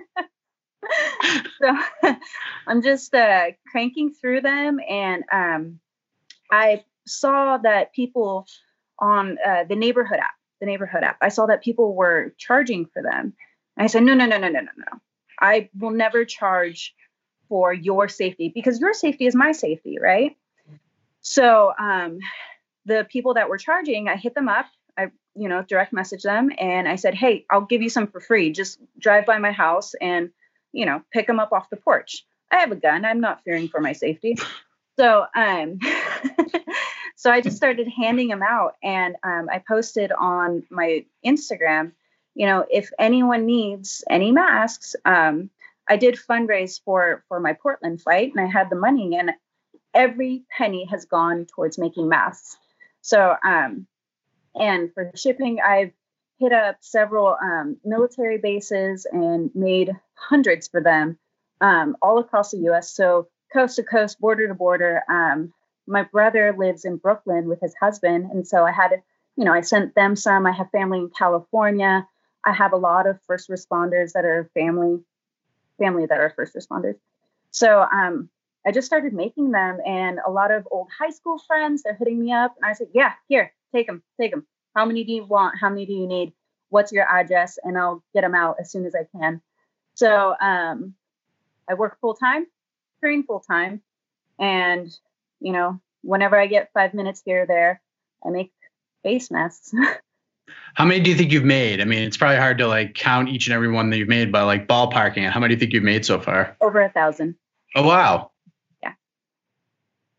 so 1.61 1.77
I'm 2.67 2.81
just 2.81 3.13
uh, 3.13 3.47
cranking 3.67 4.13
through 4.13 4.41
them, 4.41 4.79
and 4.87 5.23
um, 5.31 5.79
I 6.51 6.83
saw 7.07 7.57
that 7.57 7.93
people 7.93 8.45
on 8.99 9.37
uh, 9.45 9.63
the 9.67 9.75
neighborhood 9.75 10.19
app, 10.19 10.33
the 10.61 10.65
neighborhood 10.65 11.03
app, 11.03 11.17
I 11.21 11.27
saw 11.27 11.47
that 11.47 11.61
people 11.61 11.93
were 11.93 12.33
charging 12.37 12.85
for 12.85 13.01
them. 13.03 13.33
And 13.75 13.83
I 13.83 13.87
said, 13.87 14.03
no, 14.03 14.13
no, 14.13 14.25
no, 14.25 14.37
no, 14.37 14.47
no, 14.47 14.61
no, 14.61 14.71
no. 14.77 14.99
I 15.39 15.69
will 15.77 15.91
never 15.91 16.23
charge 16.23 16.95
for 17.49 17.73
your 17.73 18.07
safety 18.07 18.49
because 18.53 18.79
your 18.79 18.93
safety 18.93 19.25
is 19.25 19.35
my 19.35 19.51
safety, 19.51 19.97
right? 19.99 20.37
So 21.19 21.73
um, 21.77 22.19
the 22.85 23.05
people 23.09 23.33
that 23.33 23.49
were 23.49 23.57
charging, 23.57 24.07
I 24.07 24.15
hit 24.15 24.35
them 24.35 24.47
up. 24.47 24.67
I, 24.97 25.07
you 25.35 25.49
know, 25.49 25.63
direct 25.63 25.93
message 25.93 26.23
them 26.23 26.51
and 26.57 26.87
I 26.87 26.95
said, 26.95 27.15
hey, 27.15 27.45
I'll 27.49 27.61
give 27.61 27.81
you 27.81 27.89
some 27.89 28.07
for 28.07 28.19
free. 28.19 28.51
Just 28.51 28.79
drive 28.99 29.25
by 29.25 29.39
my 29.39 29.51
house 29.51 29.93
and, 29.99 30.29
you 30.71 30.85
know, 30.85 31.01
pick 31.11 31.27
them 31.27 31.39
up 31.39 31.51
off 31.51 31.69
the 31.69 31.77
porch. 31.77 32.25
I 32.51 32.57
have 32.59 32.71
a 32.71 32.75
gun. 32.75 33.05
I'm 33.05 33.21
not 33.21 33.43
fearing 33.43 33.67
for 33.67 33.81
my 33.81 33.93
safety. 33.93 34.37
So, 34.99 35.25
um, 35.35 35.79
so 37.21 37.29
I 37.29 37.39
just 37.39 37.55
started 37.55 37.87
handing 37.87 38.29
them 38.29 38.41
out, 38.41 38.77
and 38.81 39.15
um, 39.21 39.47
I 39.47 39.59
posted 39.59 40.11
on 40.11 40.63
my 40.71 41.05
Instagram. 41.23 41.91
You 42.33 42.47
know, 42.47 42.65
if 42.67 42.89
anyone 42.97 43.45
needs 43.45 44.03
any 44.09 44.31
masks, 44.31 44.95
um, 45.05 45.51
I 45.87 45.97
did 45.97 46.15
fundraise 46.15 46.81
for 46.83 47.23
for 47.27 47.39
my 47.39 47.53
Portland 47.53 48.01
fight, 48.01 48.31
and 48.35 48.43
I 48.43 48.49
had 48.49 48.71
the 48.71 48.75
money, 48.75 49.15
and 49.15 49.33
every 49.93 50.45
penny 50.57 50.85
has 50.85 51.05
gone 51.05 51.45
towards 51.45 51.77
making 51.77 52.09
masks. 52.09 52.57
So, 53.01 53.35
um, 53.45 53.85
and 54.55 54.91
for 54.91 55.11
shipping, 55.13 55.59
I've 55.63 55.91
hit 56.39 56.53
up 56.53 56.77
several 56.79 57.37
um, 57.39 57.77
military 57.85 58.39
bases 58.39 59.05
and 59.05 59.51
made 59.53 59.91
hundreds 60.15 60.69
for 60.69 60.81
them 60.81 61.19
um, 61.61 61.97
all 62.01 62.17
across 62.17 62.49
the 62.49 62.61
U.S. 62.71 62.91
So 62.91 63.27
coast 63.53 63.75
to 63.75 63.83
coast, 63.83 64.19
border 64.19 64.47
to 64.47 64.55
border. 64.55 65.03
Um, 65.07 65.53
my 65.87 66.03
brother 66.03 66.55
lives 66.57 66.85
in 66.85 66.97
Brooklyn 66.97 67.47
with 67.47 67.59
his 67.61 67.75
husband, 67.75 68.29
and 68.31 68.47
so 68.47 68.65
I 68.65 68.71
had, 68.71 69.01
you 69.35 69.45
know, 69.45 69.53
I 69.53 69.61
sent 69.61 69.95
them 69.95 70.15
some. 70.15 70.45
I 70.45 70.51
have 70.51 70.69
family 70.71 70.99
in 70.99 71.09
California. 71.09 72.07
I 72.45 72.53
have 72.53 72.73
a 72.73 72.77
lot 72.77 73.07
of 73.07 73.19
first 73.27 73.49
responders 73.49 74.13
that 74.13 74.25
are 74.25 74.49
family, 74.53 74.99
family 75.77 76.05
that 76.05 76.19
are 76.19 76.33
first 76.35 76.55
responders. 76.55 76.95
So 77.51 77.81
um, 77.81 78.29
I 78.65 78.71
just 78.71 78.87
started 78.87 79.13
making 79.13 79.51
them, 79.51 79.79
and 79.85 80.19
a 80.25 80.31
lot 80.31 80.51
of 80.51 80.67
old 80.71 80.87
high 80.97 81.09
school 81.09 81.39
friends 81.39 81.83
they're 81.83 81.95
hitting 81.95 82.19
me 82.19 82.31
up, 82.31 82.55
and 82.57 82.69
I 82.69 82.73
said, 82.73 82.87
"Yeah, 82.93 83.13
here, 83.27 83.53
take 83.73 83.87
them, 83.87 84.03
take 84.19 84.31
them. 84.31 84.45
How 84.75 84.85
many 84.85 85.03
do 85.03 85.11
you 85.11 85.25
want? 85.25 85.57
How 85.59 85.69
many 85.69 85.85
do 85.85 85.93
you 85.93 86.07
need? 86.07 86.33
What's 86.69 86.91
your 86.91 87.05
address?" 87.05 87.57
And 87.63 87.77
I'll 87.77 88.03
get 88.13 88.21
them 88.21 88.35
out 88.35 88.57
as 88.59 88.71
soon 88.71 88.85
as 88.85 88.95
I 88.95 89.07
can. 89.17 89.41
So 89.95 90.35
um, 90.39 90.95
I 91.67 91.73
work 91.73 91.99
full 91.99 92.13
time, 92.13 92.47
train 92.99 93.23
full 93.23 93.39
time, 93.39 93.81
and 94.39 94.87
you 95.41 95.51
know, 95.51 95.81
whenever 96.03 96.39
I 96.39 96.47
get 96.47 96.71
five 96.73 96.93
minutes 96.93 97.21
here 97.25 97.43
or 97.43 97.45
there, 97.45 97.81
I 98.25 98.29
make 98.29 98.51
face 99.03 99.29
masks. 99.31 99.73
how 100.75 100.85
many 100.85 101.01
do 101.01 101.09
you 101.09 101.17
think 101.17 101.31
you've 101.31 101.43
made? 101.43 101.81
I 101.81 101.85
mean, 101.85 102.03
it's 102.03 102.17
probably 102.17 102.37
hard 102.37 102.59
to 102.59 102.67
like 102.67 102.93
count 102.93 103.29
each 103.29 103.47
and 103.47 103.53
every 103.53 103.69
one 103.69 103.89
that 103.89 103.97
you've 103.97 104.07
made, 104.07 104.31
but 104.31 104.45
like 104.45 104.67
ballparking 104.67 105.25
it, 105.27 105.31
how 105.31 105.39
many 105.39 105.53
do 105.53 105.55
you 105.55 105.59
think 105.59 105.73
you've 105.73 105.83
made 105.83 106.05
so 106.05 106.19
far? 106.19 106.55
Over 106.61 106.81
a 106.81 106.89
thousand. 106.89 107.35
Oh 107.75 107.85
wow. 107.85 108.31
Yeah. 108.83 108.93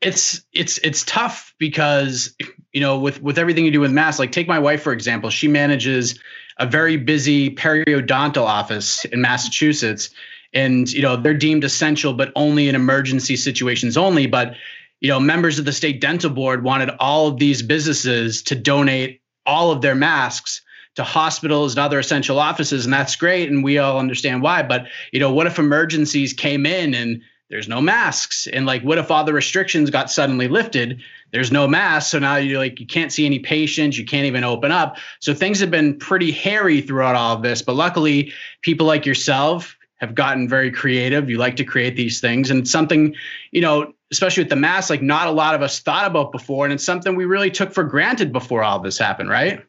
It's 0.01 0.43
it's 0.53 0.79
it's 0.79 1.05
tough 1.05 1.55
because 1.59 2.35
you 2.73 2.81
know 2.81 2.99
with 2.99 3.23
with 3.23 3.39
everything 3.39 3.65
you 3.65 3.71
do 3.71 3.81
with 3.81 3.93
masks, 3.93 4.19
like 4.19 4.33
take 4.33 4.49
my 4.49 4.59
wife 4.59 4.83
for 4.83 4.93
example, 4.93 5.31
she 5.31 5.49
manages 5.49 6.19
a 6.59 6.67
very 6.67 6.97
busy 6.97 7.55
periodontal 7.55 8.45
office 8.45 9.05
in 9.07 9.21
Massachusetts 9.21 10.11
and 10.53 10.93
you 10.93 11.03
know 11.03 11.17
they're 11.17 11.35
deemed 11.35 11.65
essential 11.65 12.13
but 12.13 12.31
only 12.37 12.69
in 12.69 12.75
emergency 12.75 13.37
situations 13.37 13.97
only 13.97 14.27
but 14.27 14.55
you 15.03 15.09
know 15.09 15.21
members 15.21 15.59
of 15.59 15.67
the 15.67 15.73
state 15.73 16.01
dental 16.01 16.31
board 16.31 16.65
wanted 16.65 16.91
all 16.99 17.27
of 17.27 17.39
these 17.39 17.61
businesses 17.61 18.43
to 18.43 18.55
donate 18.55 19.21
all 19.45 19.71
of 19.71 19.83
their 19.83 19.95
masks 19.95 20.63
to 20.95 21.03
hospitals 21.03 21.73
and 21.73 21.81
other 21.81 21.99
essential 21.99 22.39
offices 22.39 22.85
and 22.85 22.95
that's 22.95 23.17
great 23.17 23.51
and 23.51 23.63
we 23.65 23.77
all 23.77 23.99
understand 23.99 24.41
why 24.43 24.63
but 24.63 24.87
you 25.13 25.21
know 25.21 25.33
what 25.33 25.47
if 25.47 25.59
emergencies 25.59 26.33
came 26.33 26.65
in 26.65 26.95
and 26.95 27.21
there's 27.51 27.69
no 27.69 27.83
masks? 27.83 28.49
And 28.51 28.65
like 28.65 28.83
what 28.83 28.97
if 28.97 29.11
all 29.11 29.25
the 29.25 29.35
restrictions 29.35 29.91
got 29.91 30.11
suddenly 30.11 30.49
lifted? 30.49 31.03
There's 31.33 31.53
no 31.53 31.69
masks 31.69 32.11
so 32.11 32.19
now 32.19 32.37
you're 32.37 32.59
like 32.59 32.81
you 32.81 32.87
can't 32.87 33.13
see 33.13 33.27
any 33.27 33.39
patients 33.41 33.99
you 33.99 34.07
can't 34.07 34.25
even 34.25 34.43
open 34.43 34.73
up. 34.73 34.97
So 35.21 35.35
things 35.35 35.61
have 35.61 35.71
been 35.71 35.99
pretty 35.99 36.33
hairy 36.33 36.81
throughout 36.81 37.15
all 37.15 37.37
of 37.37 37.43
this 37.43 37.61
but 37.61 37.75
luckily 37.75 38.33
people 38.63 38.87
like 38.87 39.05
yourself 39.05 39.77
have 40.03 40.17
gotten 40.17 40.49
very 40.49 40.71
creative. 40.71 41.31
You 41.31 41.39
like 41.39 41.55
to 41.57 41.65
create 41.65 41.97
these 41.97 42.21
things, 42.21 42.51
and 42.51 42.69
something, 42.69 43.15
you 43.53 43.61
know, 43.61 43.95
especially 44.11 44.43
with 44.43 44.51
the 44.51 44.57
mask, 44.57 44.91
like 44.91 45.01
not 45.01 45.29
a 45.29 45.31
lot 45.31 45.55
of 45.55 45.63
us 45.63 45.79
thought 45.79 46.07
about 46.07 46.33
before, 46.33 46.67
and 46.67 46.75
it's 46.75 46.85
something 46.85 47.15
we 47.15 47.25
really 47.25 47.53
took 47.53 47.73
for 47.73 47.85
granted 47.85 48.33
before 48.33 48.65
all 48.65 48.81
this 48.81 48.99
happened, 48.99 49.31
right? 49.31 49.65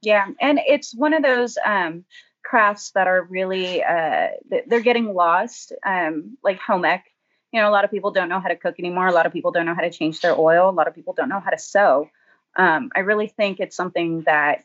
Yeah, 0.00 0.28
and 0.40 0.60
it's 0.66 0.94
one 0.94 1.14
of 1.14 1.22
those 1.24 1.58
um, 1.66 2.04
crafts 2.44 2.92
that 2.92 3.08
are 3.08 3.24
really 3.24 3.82
uh, 3.82 4.28
they're 4.68 4.80
getting 4.80 5.12
lost, 5.12 5.72
um, 5.84 6.38
like 6.44 6.60
home 6.60 6.84
ec. 6.84 7.04
You 7.52 7.60
know, 7.60 7.68
a 7.68 7.72
lot 7.72 7.84
of 7.84 7.90
people 7.90 8.12
don't 8.12 8.28
know 8.28 8.40
how 8.40 8.48
to 8.48 8.56
cook 8.56 8.76
anymore. 8.78 9.08
A 9.08 9.12
lot 9.12 9.26
of 9.26 9.32
people 9.32 9.50
don't 9.50 9.66
know 9.66 9.74
how 9.74 9.82
to 9.82 9.90
change 9.90 10.20
their 10.20 10.38
oil. 10.38 10.70
A 10.70 10.72
lot 10.72 10.86
of 10.86 10.94
people 10.94 11.12
don't 11.12 11.28
know 11.28 11.40
how 11.40 11.50
to 11.50 11.58
sew. 11.58 12.08
Um, 12.54 12.90
I 12.94 13.00
really 13.00 13.26
think 13.26 13.58
it's 13.58 13.76
something 13.76 14.22
that 14.22 14.64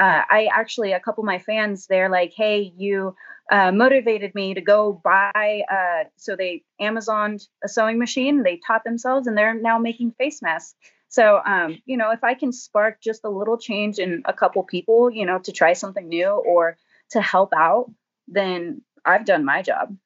uh, 0.00 0.22
I 0.30 0.48
actually, 0.52 0.92
a 0.92 1.00
couple 1.00 1.22
of 1.22 1.26
my 1.26 1.38
fans, 1.38 1.86
they're 1.86 2.08
like, 2.08 2.32
hey, 2.34 2.72
you 2.76 3.14
uh, 3.52 3.70
motivated 3.70 4.34
me 4.34 4.54
to 4.54 4.60
go 4.60 5.00
buy. 5.04 5.62
Uh, 5.70 6.04
so 6.16 6.36
they 6.36 6.62
Amazoned 6.80 7.46
a 7.62 7.68
sewing 7.68 7.98
machine, 7.98 8.42
they 8.42 8.60
taught 8.66 8.82
themselves, 8.84 9.26
and 9.26 9.36
they're 9.36 9.54
now 9.54 9.78
making 9.78 10.12
face 10.12 10.40
masks. 10.40 10.74
So, 11.08 11.40
um, 11.44 11.82
you 11.84 11.96
know, 11.96 12.12
if 12.12 12.24
I 12.24 12.34
can 12.34 12.52
spark 12.52 13.02
just 13.02 13.24
a 13.24 13.28
little 13.28 13.58
change 13.58 13.98
in 13.98 14.22
a 14.24 14.32
couple 14.32 14.62
people, 14.62 15.10
you 15.10 15.26
know, 15.26 15.38
to 15.40 15.52
try 15.52 15.74
something 15.74 16.08
new 16.08 16.28
or 16.28 16.78
to 17.10 17.20
help 17.20 17.52
out, 17.54 17.90
then 18.28 18.82
I've 19.04 19.24
done 19.24 19.44
my 19.44 19.62
job. 19.62 19.96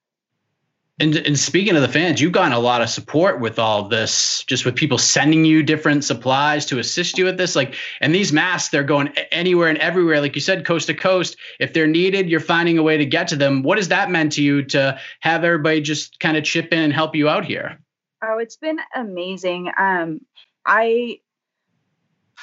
And, 1.00 1.16
and 1.16 1.37
speaking 1.37 1.74
of 1.74 1.83
the 1.83 1.88
fans, 1.88 2.20
you've 2.20 2.33
gotten 2.33 2.52
a 2.52 2.59
lot 2.61 2.80
of 2.80 2.88
support 2.88 3.40
with 3.40 3.59
all 3.59 3.88
this, 3.88 4.44
just 4.44 4.64
with 4.64 4.76
people 4.76 4.96
sending 4.96 5.44
you 5.44 5.64
different 5.64 6.04
supplies 6.04 6.66
to 6.66 6.78
assist 6.78 7.18
you 7.18 7.24
with 7.24 7.37
this. 7.37 7.57
Like, 7.57 7.74
and 8.00 8.14
these 8.14 8.33
masks, 8.33 8.70
they're 8.70 8.85
going 8.85 9.09
anywhere 9.33 9.68
and 9.68 9.78
everywhere. 9.78 10.20
Like 10.20 10.37
you 10.37 10.40
said, 10.40 10.64
coast 10.64 10.87
to 10.87 10.94
coast. 10.94 11.37
If 11.59 11.72
they're 11.72 11.88
needed, 11.88 12.30
you're 12.30 12.38
finding 12.38 12.78
a 12.78 12.83
way 12.85 12.96
to 12.96 13.07
get 13.07 13.26
to 13.28 13.37
them. 13.37 13.64
What 13.64 13.78
has 13.78 13.88
that 13.88 14.09
meant 14.09 14.33
to 14.33 14.42
you 14.42 14.62
to 14.66 15.00
have 15.18 15.42
everybody 15.42 15.80
just 15.80 16.20
kind 16.20 16.37
of 16.37 16.44
chip 16.44 16.72
in 16.72 16.78
and 16.78 16.92
help 16.92 17.16
you 17.16 17.28
out 17.28 17.44
here? 17.44 17.80
Oh, 18.22 18.38
it's 18.38 18.57
been 18.57 18.78
amazing. 18.94 19.72
Um, 19.76 20.20
I 20.64 21.18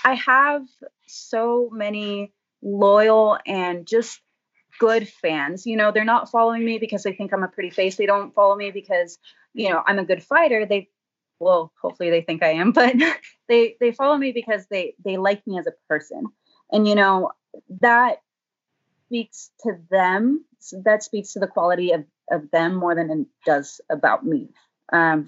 I 0.03 0.15
have 0.15 0.63
so 1.07 1.69
many 1.71 2.33
loyal 2.61 3.37
and 3.45 3.87
just 3.87 4.19
good 4.82 5.08
fans. 5.08 5.67
You 5.67 5.78
know, 5.78 5.91
they're 5.91 6.04
not 6.04 6.32
following 6.32 6.65
me 6.65 6.80
because 6.80 7.04
they 7.04 7.13
think 7.13 7.32
I'm 7.32 7.44
a 7.44 7.48
pretty 7.48 7.70
face. 7.70 7.98
They 7.98 8.08
don't 8.08 8.34
follow 8.34 8.56
me 8.56 8.72
because, 8.72 9.20
you 9.54 9.70
know, 9.70 9.84
I'm 9.86 10.00
a 10.00 10.04
good 10.04 10.24
fighter. 10.24 10.65
They 10.65 10.89
well, 11.39 11.72
hopefully 11.80 12.10
they 12.10 12.22
think 12.22 12.41
I 12.41 12.54
am, 12.54 12.72
but 12.80 12.96
they 13.48 13.78
they 13.80 13.91
follow 13.91 14.17
me 14.17 14.32
because 14.32 14.65
they 14.72 14.96
they 15.06 15.17
like 15.17 15.46
me 15.46 15.60
as 15.60 15.67
a 15.67 15.74
person. 15.88 16.26
And 16.72 16.88
you 16.88 16.96
know, 16.96 17.30
that 17.82 18.24
speaks 19.06 19.52
to 19.62 19.78
them. 19.91 20.46
That 20.84 21.04
speaks 21.04 21.34
to 21.34 21.39
the 21.39 21.48
quality 21.48 21.91
of 21.91 22.04
of 22.32 22.50
them 22.50 22.74
more 22.74 22.96
than 22.96 23.12
it 23.12 23.28
does 23.46 23.82
about 23.88 24.26
me. 24.26 24.50
Um, 24.91 25.28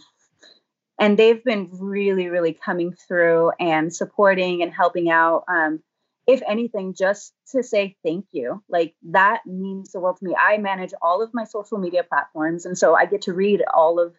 and 1.00 1.18
they've 1.18 1.44
been 1.44 1.70
really, 1.74 2.28
really 2.28 2.54
coming 2.54 2.96
through 3.08 3.52
and 3.60 3.94
supporting 3.94 4.64
and 4.64 4.74
helping 4.74 5.12
out. 5.12 5.44
Um, 5.48 5.84
if 6.26 6.42
anything, 6.48 6.94
just 6.94 7.34
to 7.52 7.64
say 7.64 7.96
thank 8.04 8.26
you. 8.32 8.64
Like 8.70 8.96
that 9.10 9.42
means 9.46 9.92
the 9.92 10.00
world 10.00 10.18
to 10.18 10.26
me. 10.26 10.36
I 10.40 10.58
manage 10.58 10.94
all 11.02 11.22
of 11.22 11.34
my 11.34 11.44
social 11.44 11.78
media 11.78 12.04
platforms. 12.04 12.66
And 12.66 12.78
so 12.78 12.96
I 12.96 13.06
get 13.06 13.24
to 13.24 13.34
read 13.34 13.62
all 13.74 14.00
of 14.00 14.14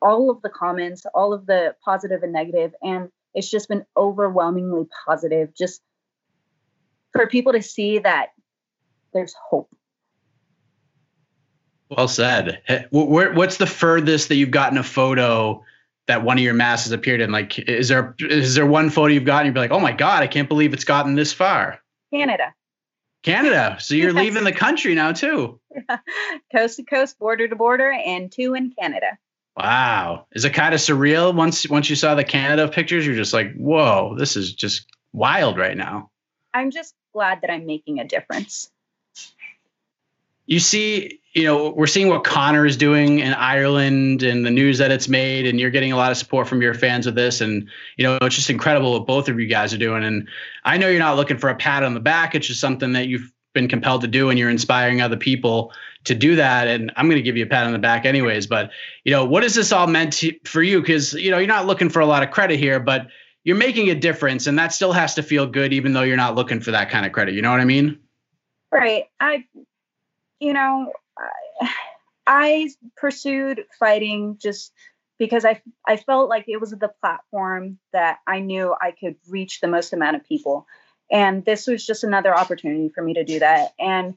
all 0.00 0.30
of 0.30 0.40
the 0.42 0.48
comments, 0.48 1.04
all 1.12 1.32
of 1.32 1.46
the 1.46 1.74
positive 1.84 2.22
and 2.22 2.32
negative, 2.32 2.72
And 2.82 3.08
it's 3.34 3.50
just 3.50 3.68
been 3.68 3.84
overwhelmingly 3.96 4.86
positive. 5.06 5.54
Just 5.54 5.82
for 7.12 7.26
people 7.26 7.52
to 7.52 7.62
see 7.62 7.98
that 7.98 8.28
there's 9.12 9.34
hope. 9.34 9.68
Well 11.90 12.08
said. 12.08 12.62
What's 12.90 13.56
the 13.56 13.66
furthest 13.66 14.28
that 14.28 14.36
you've 14.36 14.50
gotten 14.50 14.78
a 14.78 14.82
photo 14.82 15.64
that 16.08 16.24
one 16.24 16.38
of 16.38 16.42
your 16.42 16.54
masses 16.54 16.92
appeared 16.92 17.20
in? 17.20 17.30
Like, 17.30 17.58
is 17.58 17.88
there 17.88 18.14
is 18.18 18.54
there 18.54 18.66
one 18.66 18.90
photo 18.90 19.12
you've 19.12 19.24
gotten? 19.24 19.46
You'd 19.46 19.54
be 19.54 19.60
like, 19.60 19.70
oh 19.70 19.80
my 19.80 19.92
god, 19.92 20.22
I 20.22 20.26
can't 20.26 20.48
believe 20.48 20.72
it's 20.72 20.84
gotten 20.84 21.14
this 21.14 21.32
far. 21.32 21.78
Canada. 22.12 22.54
Canada. 23.22 23.76
So 23.80 23.94
you're 23.94 24.12
yes. 24.12 24.16
leaving 24.16 24.44
the 24.44 24.52
country 24.52 24.94
now 24.94 25.12
too. 25.12 25.60
Yeah. 25.74 25.98
Coast 26.52 26.76
to 26.76 26.82
coast, 26.82 27.18
border 27.18 27.46
to 27.46 27.56
border, 27.56 27.90
and 27.90 28.32
two 28.32 28.54
in 28.54 28.72
Canada. 28.78 29.18
Wow. 29.56 30.26
Is 30.32 30.44
it 30.44 30.54
kind 30.54 30.72
of 30.72 30.80
surreal 30.80 31.34
once 31.34 31.68
once 31.68 31.90
you 31.90 31.96
saw 31.96 32.14
the 32.14 32.24
Canada 32.24 32.68
pictures? 32.68 33.06
You're 33.06 33.16
just 33.16 33.34
like, 33.34 33.54
whoa, 33.54 34.14
this 34.16 34.36
is 34.36 34.52
just 34.52 34.86
wild 35.12 35.58
right 35.58 35.76
now. 35.76 36.10
I'm 36.54 36.70
just 36.70 36.94
glad 37.12 37.40
that 37.42 37.50
I'm 37.50 37.66
making 37.66 37.98
a 37.98 38.04
difference. 38.04 38.70
You 40.48 40.60
see, 40.60 41.20
you 41.34 41.44
know, 41.44 41.68
we're 41.68 41.86
seeing 41.86 42.08
what 42.08 42.24
Conor 42.24 42.64
is 42.64 42.76
doing 42.76 43.18
in 43.18 43.34
Ireland 43.34 44.22
and 44.22 44.46
the 44.46 44.50
news 44.50 44.78
that 44.78 44.90
it's 44.90 45.06
made, 45.06 45.46
and 45.46 45.60
you're 45.60 45.70
getting 45.70 45.92
a 45.92 45.96
lot 45.96 46.10
of 46.10 46.16
support 46.16 46.48
from 46.48 46.62
your 46.62 46.72
fans 46.72 47.04
with 47.04 47.14
this. 47.14 47.42
And, 47.42 47.68
you 47.98 48.04
know, 48.04 48.18
it's 48.22 48.34
just 48.34 48.48
incredible 48.48 48.92
what 48.92 49.06
both 49.06 49.28
of 49.28 49.38
you 49.38 49.46
guys 49.46 49.74
are 49.74 49.78
doing. 49.78 50.02
And 50.02 50.26
I 50.64 50.78
know 50.78 50.88
you're 50.88 51.00
not 51.00 51.16
looking 51.16 51.36
for 51.36 51.50
a 51.50 51.54
pat 51.54 51.82
on 51.82 51.92
the 51.92 52.00
back. 52.00 52.34
It's 52.34 52.46
just 52.46 52.60
something 52.60 52.92
that 52.94 53.08
you've 53.08 53.30
been 53.52 53.68
compelled 53.68 54.00
to 54.00 54.08
do 54.08 54.30
and 54.30 54.38
you're 54.38 54.48
inspiring 54.48 55.02
other 55.02 55.18
people 55.18 55.70
to 56.04 56.14
do 56.14 56.34
that. 56.36 56.66
And 56.66 56.90
I'm 56.96 57.08
going 57.08 57.18
to 57.18 57.22
give 57.22 57.36
you 57.36 57.44
a 57.44 57.48
pat 57.48 57.66
on 57.66 57.72
the 57.72 57.78
back 57.78 58.06
anyways. 58.06 58.46
But, 58.46 58.70
you 59.04 59.12
know, 59.12 59.26
what 59.26 59.44
is 59.44 59.54
this 59.54 59.70
all 59.70 59.86
meant 59.86 60.14
to, 60.14 60.34
for 60.44 60.62
you? 60.62 60.80
Because, 60.80 61.12
you 61.12 61.30
know, 61.30 61.36
you're 61.36 61.46
not 61.46 61.66
looking 61.66 61.90
for 61.90 62.00
a 62.00 62.06
lot 62.06 62.22
of 62.22 62.30
credit 62.30 62.58
here, 62.58 62.80
but 62.80 63.06
you're 63.44 63.54
making 63.54 63.90
a 63.90 63.94
difference 63.94 64.46
and 64.46 64.58
that 64.58 64.72
still 64.72 64.92
has 64.92 65.14
to 65.16 65.22
feel 65.22 65.46
good, 65.46 65.74
even 65.74 65.92
though 65.92 66.02
you're 66.02 66.16
not 66.16 66.36
looking 66.36 66.60
for 66.60 66.70
that 66.70 66.88
kind 66.88 67.04
of 67.04 67.12
credit. 67.12 67.34
You 67.34 67.42
know 67.42 67.50
what 67.50 67.60
I 67.60 67.66
mean? 67.66 67.98
Right. 68.72 69.04
I 69.20 69.44
you 70.40 70.52
know, 70.52 70.92
I, 71.60 71.68
I 72.26 72.70
pursued 72.96 73.64
fighting 73.78 74.38
just 74.40 74.72
because 75.18 75.44
I 75.44 75.60
I 75.86 75.96
felt 75.96 76.28
like 76.28 76.44
it 76.48 76.60
was 76.60 76.70
the 76.70 76.92
platform 77.00 77.78
that 77.92 78.18
I 78.26 78.40
knew 78.40 78.74
I 78.80 78.92
could 78.92 79.16
reach 79.28 79.60
the 79.60 79.68
most 79.68 79.92
amount 79.92 80.16
of 80.16 80.24
people. 80.24 80.66
And 81.10 81.44
this 81.44 81.66
was 81.66 81.84
just 81.84 82.04
another 82.04 82.36
opportunity 82.36 82.90
for 82.94 83.02
me 83.02 83.14
to 83.14 83.24
do 83.24 83.38
that. 83.40 83.72
And 83.78 84.14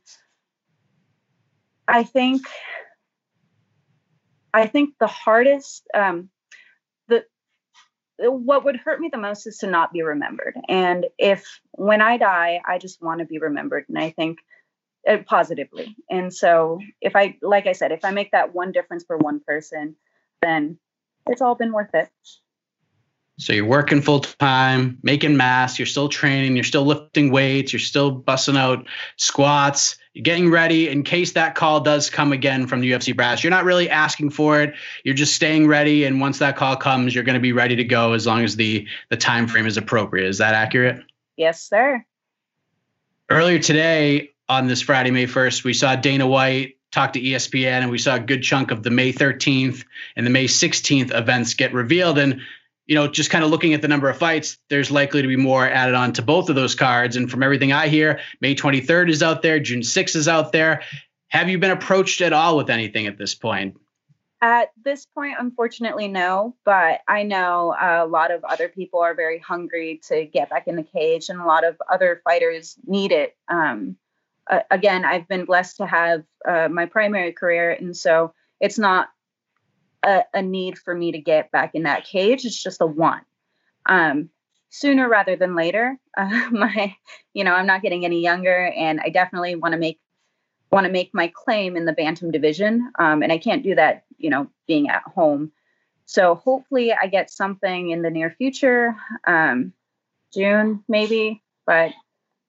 I 1.88 2.04
think 2.04 2.42
I 4.54 4.68
think 4.68 4.96
the 5.00 5.08
hardest 5.08 5.88
um 5.94 6.30
the 7.08 7.26
what 8.18 8.66
would 8.66 8.78
hurt 8.78 9.00
me 9.00 9.10
the 9.12 9.18
most 9.18 9.48
is 9.48 9.58
to 9.60 9.68
not 9.68 9.92
be 9.92 10.04
remembered. 10.04 10.56
And 10.70 11.06
if 11.18 11.60
when 11.72 12.02
I 12.02 12.18
die, 12.18 12.62
I 12.66 12.78
just 12.78 13.02
want 13.02 13.20
to 13.20 13.26
be 13.26 13.40
remembered. 13.40 13.86
And 13.90 13.98
I 13.98 14.12
think 14.12 14.40
uh, 15.08 15.18
positively. 15.26 15.96
And 16.10 16.34
so 16.34 16.80
if 17.02 17.16
I, 17.16 17.38
like 17.42 17.68
I 17.68 17.72
said, 17.74 17.92
if 17.92 18.06
I 18.06 18.12
make 18.12 18.32
that 18.32 18.54
one 18.54 18.72
difference 18.72 19.04
for 19.04 19.18
one 19.18 19.40
person, 19.40 19.96
then 20.42 20.78
it's 21.28 21.42
all 21.42 21.56
been 21.56 21.72
worth 21.72 21.94
it. 21.94 22.10
So 23.38 23.54
you're 23.54 23.66
working 23.66 24.04
full 24.04 24.20
time, 24.20 25.00
making 25.02 25.36
mass, 25.36 25.80
you're 25.80 25.88
still 25.88 26.10
training, 26.10 26.56
you're 26.56 26.64
still 26.64 26.86
lifting 26.86 27.32
weights, 27.32 27.74
you're 27.74 27.80
still 27.80 28.12
busting 28.12 28.56
out 28.56 28.86
squats, 29.18 29.98
you're 30.14 30.22
getting 30.22 30.52
ready 30.52 30.90
in 30.90 31.02
case 31.02 31.32
that 31.32 31.56
call 31.56 31.80
does 31.80 32.08
come 32.08 32.34
again 32.34 32.68
from 32.68 32.82
the 32.82 32.92
UFC 32.92 33.16
brass. 33.16 33.44
You're 33.44 33.50
not 33.50 33.66
really 33.66 33.90
asking 33.90 34.30
for 34.30 34.62
it. 34.62 34.76
You're 35.04 35.16
just 35.16 35.34
staying 35.34 35.68
ready 35.68 36.04
and 36.04 36.22
once 36.22 36.38
that 36.38 36.56
call 36.56 36.76
comes, 36.76 37.16
you're 37.16 37.24
going 37.24 37.34
to 37.34 37.42
be 37.42 37.54
ready 37.54 37.76
to 37.76 37.84
go 37.84 38.14
as 38.14 38.28
long 38.28 38.44
as 38.44 38.58
the 38.58 38.88
the 39.10 39.18
time 39.18 39.48
frame 39.48 39.66
is 39.66 39.76
appropriate. 39.76 40.28
Is 40.28 40.38
that 40.38 40.54
accurate? 40.54 41.04
Yes, 41.36 41.68
sir. 41.68 42.06
Earlier 43.32 43.58
today, 43.58 44.32
on 44.52 44.68
this 44.68 44.82
Friday, 44.82 45.12
May 45.12 45.28
1st, 45.28 45.64
we 45.64 45.74
saw 45.74 45.96
Dana 45.96 46.28
White 46.28 46.76
talk 46.92 47.14
to 47.14 47.22
ESPN 47.22 47.84
and 47.84 47.90
we 47.90 47.98
saw 47.98 48.16
a 48.16 48.20
good 48.20 48.44
chunk 48.44 48.70
of 48.70 48.84
the 48.84 48.90
May 48.90 49.14
13th 49.14 49.86
and 50.18 50.26
the 50.26 50.30
May 50.30 50.44
16th 50.44 51.18
events 51.18 51.54
get 51.54 51.74
revealed. 51.74 52.18
And, 52.18 52.42
you 52.86 52.96
know, 52.96 53.08
just 53.08 53.30
kind 53.30 53.46
of 53.46 53.50
looking 53.50 53.74
at 53.74 53.82
the 53.82 53.88
number 53.88 54.10
of 54.10 54.18
fights, 54.18 54.58
there's 54.70 54.92
likely 54.92 55.22
to 55.22 55.28
be 55.30 55.38
more 55.38 55.66
added 55.66 55.96
on 55.96 56.12
to 56.14 56.22
both 56.22 56.50
of 56.50 56.56
those 56.56 56.76
cards. 56.76 57.16
And 57.16 57.32
from 57.32 57.44
everything 57.44 57.72
I 57.72 57.88
hear, 57.88 58.20
May 58.42 58.54
23rd 58.54 59.10
is 59.10 59.24
out 59.24 59.42
there, 59.42 59.58
June 59.58 59.80
6th 59.80 60.18
is 60.18 60.28
out 60.28 60.52
there. 60.52 60.84
Have 61.30 61.48
you 61.48 61.58
been 61.58 61.72
approached 61.72 62.20
at 62.20 62.34
all 62.34 62.58
with 62.58 62.70
anything 62.70 63.08
at 63.08 63.18
this 63.18 63.34
point? 63.34 63.78
At 64.42 64.72
this 64.84 65.06
point, 65.06 65.36
unfortunately, 65.40 66.10
no. 66.10 66.58
But 66.66 67.00
I 67.08 67.24
know 67.24 67.74
a 67.80 68.06
lot 68.06 68.32
of 68.32 68.44
other 68.44 68.68
people 68.68 69.00
are 69.00 69.16
very 69.16 69.40
hungry 69.40 70.02
to 70.10 70.26
get 70.26 70.50
back 70.50 70.68
in 70.68 70.76
the 70.76 70.84
cage, 70.84 71.30
and 71.30 71.40
a 71.40 71.46
lot 71.46 71.64
of 71.64 71.78
other 71.90 72.22
fighters 72.26 72.76
need 72.86 73.14
it. 73.14 73.38
Um, 73.48 73.96
uh, 74.50 74.60
again, 74.70 75.06
I've 75.06 75.28
been 75.28 75.46
blessed 75.46 75.78
to 75.78 75.86
have 75.86 76.24
uh, 76.48 76.68
my 76.70 76.86
primary 76.86 77.32
career, 77.32 77.72
and 77.72 77.96
so 77.96 78.34
it's 78.60 78.80
not 78.80 79.10
a, 80.04 80.24
a, 80.34 80.42
need 80.42 80.78
for 80.78 80.96
me 80.96 81.12
to 81.12 81.20
get 81.20 81.52
back 81.52 81.76
in 81.76 81.84
that 81.84 82.06
cage. 82.06 82.46
It's 82.46 82.62
just 82.62 82.82
a 82.82 82.86
want. 82.86 83.24
Um, 83.86 84.30
sooner 84.70 85.08
rather 85.08 85.36
than 85.36 85.56
later. 85.56 85.98
Uh, 86.18 86.50
my, 86.52 86.94
you 87.34 87.46
know, 87.46 87.54
I'm 87.54 87.66
not 87.66 87.82
getting 87.82 88.04
any 88.04 88.20
younger, 88.20 88.68
and 88.76 89.00
I 89.00 89.08
definitely 89.08 89.56
want 89.56 89.72
to 89.72 89.78
make 89.78 89.98
want 90.70 90.86
to 90.86 90.92
make 90.92 91.14
my 91.14 91.32
claim 91.34 91.78
in 91.78 91.86
the 91.86 91.94
bantam 91.94 92.32
division, 92.32 92.92
um, 93.00 93.24
and 93.24 93.32
I 93.32 93.38
can't 93.38 93.64
do 93.64 93.76
that, 93.76 94.04
you 94.18 94.30
know, 94.30 94.48
being 94.68 94.90
at 94.90 95.04
home. 95.04 95.54
So 96.04 96.36
hopefully, 96.36 96.92
I 96.92 97.08
get 97.08 97.32
something 97.32 97.92
in 97.92 98.02
the 98.02 98.10
near 98.10 98.30
future, 98.30 98.94
um, 99.26 99.72
June 100.34 100.84
maybe. 100.90 101.42
But 101.66 101.94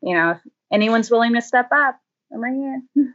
you 0.03 0.14
know, 0.16 0.40
anyone's 0.72 1.10
willing 1.10 1.34
to 1.34 1.42
step 1.42 1.68
up, 1.72 1.98
I'm 2.32 2.40
right 2.40 2.54
here. 2.54 2.82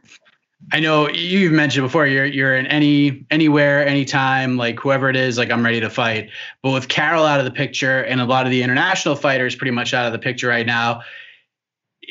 I 0.72 0.80
know 0.80 1.08
you've 1.08 1.52
mentioned 1.52 1.86
before 1.86 2.06
you're 2.06 2.26
you're 2.26 2.56
in 2.56 2.66
any 2.66 3.24
anywhere, 3.30 3.86
anytime, 3.86 4.56
like 4.56 4.78
whoever 4.78 5.08
it 5.08 5.16
is, 5.16 5.38
like 5.38 5.50
I'm 5.50 5.64
ready 5.64 5.80
to 5.80 5.88
fight. 5.88 6.30
But 6.62 6.72
with 6.72 6.88
Karol 6.88 7.24
out 7.24 7.38
of 7.38 7.44
the 7.44 7.52
picture 7.52 8.02
and 8.02 8.20
a 8.20 8.24
lot 8.24 8.44
of 8.44 8.50
the 8.50 8.62
international 8.62 9.14
fighters 9.14 9.54
pretty 9.54 9.70
much 9.70 9.94
out 9.94 10.06
of 10.06 10.12
the 10.12 10.18
picture 10.18 10.48
right 10.48 10.66
now, 10.66 11.02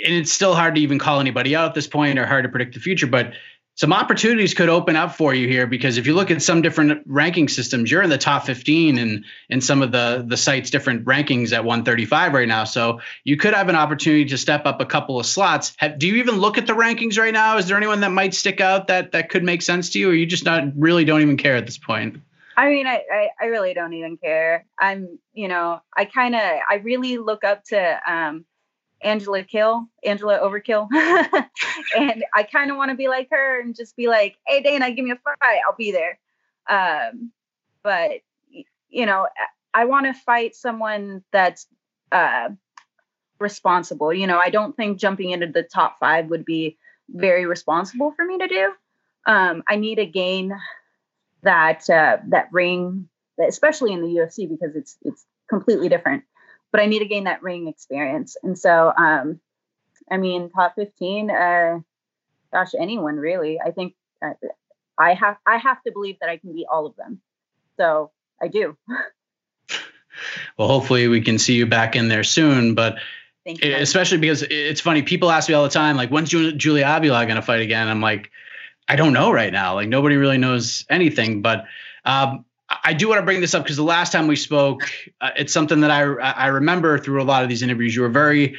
and 0.04 0.14
it's 0.14 0.32
still 0.32 0.56
hard 0.56 0.76
to 0.76 0.82
even 0.82 0.98
call 0.98 1.20
anybody 1.20 1.56
out 1.56 1.68
at 1.70 1.76
this 1.76 1.88
point 1.88 2.18
or 2.18 2.26
hard 2.26 2.44
to 2.44 2.50
predict 2.50 2.74
the 2.74 2.80
future. 2.80 3.08
But 3.08 3.34
some 3.78 3.94
opportunities 3.94 4.56
could 4.56 4.70
open 4.70 4.96
up 4.96 5.16
for 5.16 5.36
you 5.36 5.48
here 5.48 5.68
because 5.68 6.00
if 6.00 6.08
you 6.08 6.16
look 6.16 6.32
at 6.32 6.42
some 6.42 6.64
different 6.64 7.04
ranking 7.06 7.48
systems, 7.48 7.92
you're 7.92 8.02
in 8.02 8.10
the 8.10 8.18
top 8.18 8.44
15 8.44 8.98
and 8.98 9.24
in 9.50 9.62
some 9.62 9.84
of 9.84 9.92
the 9.92 10.26
the 10.28 10.36
sites 10.36 10.72
different 10.72 11.06
rankings 11.06 11.54
at 11.54 11.64
135 11.64 12.34
right 12.34 12.48
now. 12.48 12.64
So 12.64 13.00
you 13.24 13.38
could 13.38 13.54
have 13.54 13.70
an 13.70 13.76
opportunity 13.76 14.26
to 14.26 14.38
step 14.38 14.66
up 14.66 14.82
a 14.82 14.86
couple 14.86 15.20
of 15.20 15.28
slots. 15.28 15.74
Have, 15.78 16.00
do 16.00 16.08
you 16.08 16.16
even 16.16 16.38
look 16.38 16.58
at 16.58 16.66
the 16.66 16.74
rankings 16.74 17.20
right 17.20 17.32
now? 17.34 17.58
Is 17.58 17.68
there 17.68 17.78
anyone 17.78 18.00
that 18.00 18.12
might 18.12 18.34
stick 18.34 18.60
out 18.60 18.88
that 18.88 19.12
that 19.12 19.30
could 19.30 19.44
make 19.44 19.62
sense 19.62 19.92
to 19.92 20.00
you, 20.00 20.10
or 20.10 20.14
you 20.14 20.26
just 20.26 20.44
not 20.44 20.64
really 20.76 21.06
don't 21.06 21.22
even 21.22 21.38
care 21.38 21.56
at 21.56 21.68
this 21.68 21.78
point? 21.78 22.20
I 22.58 22.70
mean, 22.70 22.88
I, 22.88 23.04
I, 23.14 23.28
I 23.40 23.46
really 23.46 23.76
don't 23.76 23.94
even 23.94 24.18
care. 24.18 24.66
I'm, 24.80 25.20
you 25.34 25.48
know, 25.48 25.80
I 25.96 26.06
kind 26.06 26.34
of, 26.34 26.42
I 26.42 26.82
really 26.84 27.20
look 27.20 27.44
up 27.44 27.64
to 27.66 28.00
um, 28.12 28.46
Angela 29.02 29.46
Hill, 29.48 29.88
Angela 30.04 30.40
Overkill. 30.40 30.88
and 31.96 32.24
I 32.34 32.44
kind 32.44 32.72
of 32.72 32.78
want 32.78 32.92
to 32.92 32.98
be 32.98 33.08
like 33.08 33.30
her 33.32 33.62
and 33.62 33.76
just 33.76 33.96
be 33.96 34.08
like, 34.08 34.38
hey, 34.46 34.62
Dana, 34.62 34.92
give 34.92 35.06
me 35.06 35.12
a 35.12 35.16
fight. 35.16 35.60
I'll 35.68 35.76
be 35.78 35.92
there. 35.92 36.20
Um, 36.70 37.32
but, 37.84 38.22
you 38.90 39.06
know, 39.06 39.28
I 39.74 39.86
want 39.86 40.08
to 40.08 40.14
fight 40.14 40.56
someone 40.56 41.24
that's 41.32 41.68
uh, 42.12 42.50
responsible. 43.40 44.14
You 44.14 44.28
know, 44.28 44.40
I 44.40 44.50
don't 44.50 44.76
think 44.76 45.00
jumping 45.00 45.32
into 45.32 45.48
the 45.48 45.64
top 45.64 46.00
five 46.00 46.28
would 46.28 46.46
be 46.46 46.78
very 47.10 47.46
responsible 47.46 48.12
for 48.16 48.26
me 48.26 48.38
to 48.40 48.48
do. 48.48 48.74
Um, 49.26 49.64
I 49.68 49.76
need 49.76 49.96
to 49.96 50.06
gain 50.06 50.54
that 51.44 51.90
uh, 51.90 52.18
that 52.30 52.48
ring, 52.52 53.10
especially 53.46 53.94
in 53.94 54.02
the 54.02 54.08
UFC 54.08 54.50
because 54.50 54.76
it's 54.76 54.98
it's 55.04 55.26
completely 55.50 55.90
different 55.90 56.24
but 56.72 56.82
I 56.82 56.86
need 56.86 57.00
to 57.00 57.06
gain 57.06 57.26
that 57.26 57.44
ring 57.44 57.68
experience. 57.68 58.38
And 58.44 58.58
so, 58.58 58.94
um, 58.98 59.40
I 60.10 60.18
mean, 60.18 60.50
top 60.50 60.76
15, 60.76 61.32
uh, 61.32 61.80
gosh, 62.52 62.72
anyone 62.80 63.18
really. 63.18 63.60
I 63.60 63.72
think 63.72 63.94
uh, 64.22 64.34
I 64.98 65.14
have 65.14 65.38
I 65.46 65.58
have 65.58 65.82
to 65.84 65.92
believe 65.92 66.18
that 66.22 66.30
I 66.30 66.38
can 66.38 66.54
beat 66.54 66.68
all 66.72 66.86
of 66.86 66.96
them. 66.96 67.22
So 67.78 68.12
I 68.42 68.48
do. 68.48 68.78
well, 70.58 70.68
hopefully 70.68 71.08
we 71.08 71.22
can 71.22 71.38
see 71.38 71.54
you 71.54 71.66
back 71.66 71.96
in 71.96 72.08
there 72.08 72.24
soon. 72.24 72.74
But 72.74 72.98
especially 73.46 74.18
because 74.18 74.44
it's 74.50 74.82
funny, 74.82 75.02
people 75.02 75.32
ask 75.32 75.48
me 75.48 75.56
all 75.56 75.64
the 75.64 75.70
time, 75.70 75.96
like, 75.96 76.10
when's 76.10 76.30
Julia 76.30 76.86
Avila 76.88 77.26
going 77.26 77.36
to 77.36 77.42
fight 77.42 77.62
again? 77.62 77.88
I'm 77.88 78.02
like, 78.02 78.32
I 78.88 78.96
don't 78.96 79.14
know 79.14 79.32
right 79.32 79.52
now. 79.52 79.76
Like 79.76 79.90
nobody 79.90 80.16
really 80.16 80.38
knows 80.38 80.86
anything. 80.90 81.42
But 81.42 81.66
um, 82.06 82.46
I 82.88 82.94
do 82.94 83.10
want 83.10 83.20
to 83.20 83.26
bring 83.26 83.42
this 83.42 83.54
up 83.54 83.64
because 83.64 83.76
the 83.76 83.84
last 83.84 84.14
time 84.14 84.28
we 84.28 84.38
spoke, 84.38 84.90
uh, 85.20 85.32
it's 85.36 85.52
something 85.52 85.82
that 85.82 85.92
I 85.92 86.04
I 86.04 86.48
remember 86.48 86.98
through 86.98 87.22
a 87.22 87.26
lot 87.26 87.44
of 87.44 87.50
these 87.50 87.62
interviews. 87.62 87.94
You 87.94 88.04
were 88.04 88.08
very 88.08 88.56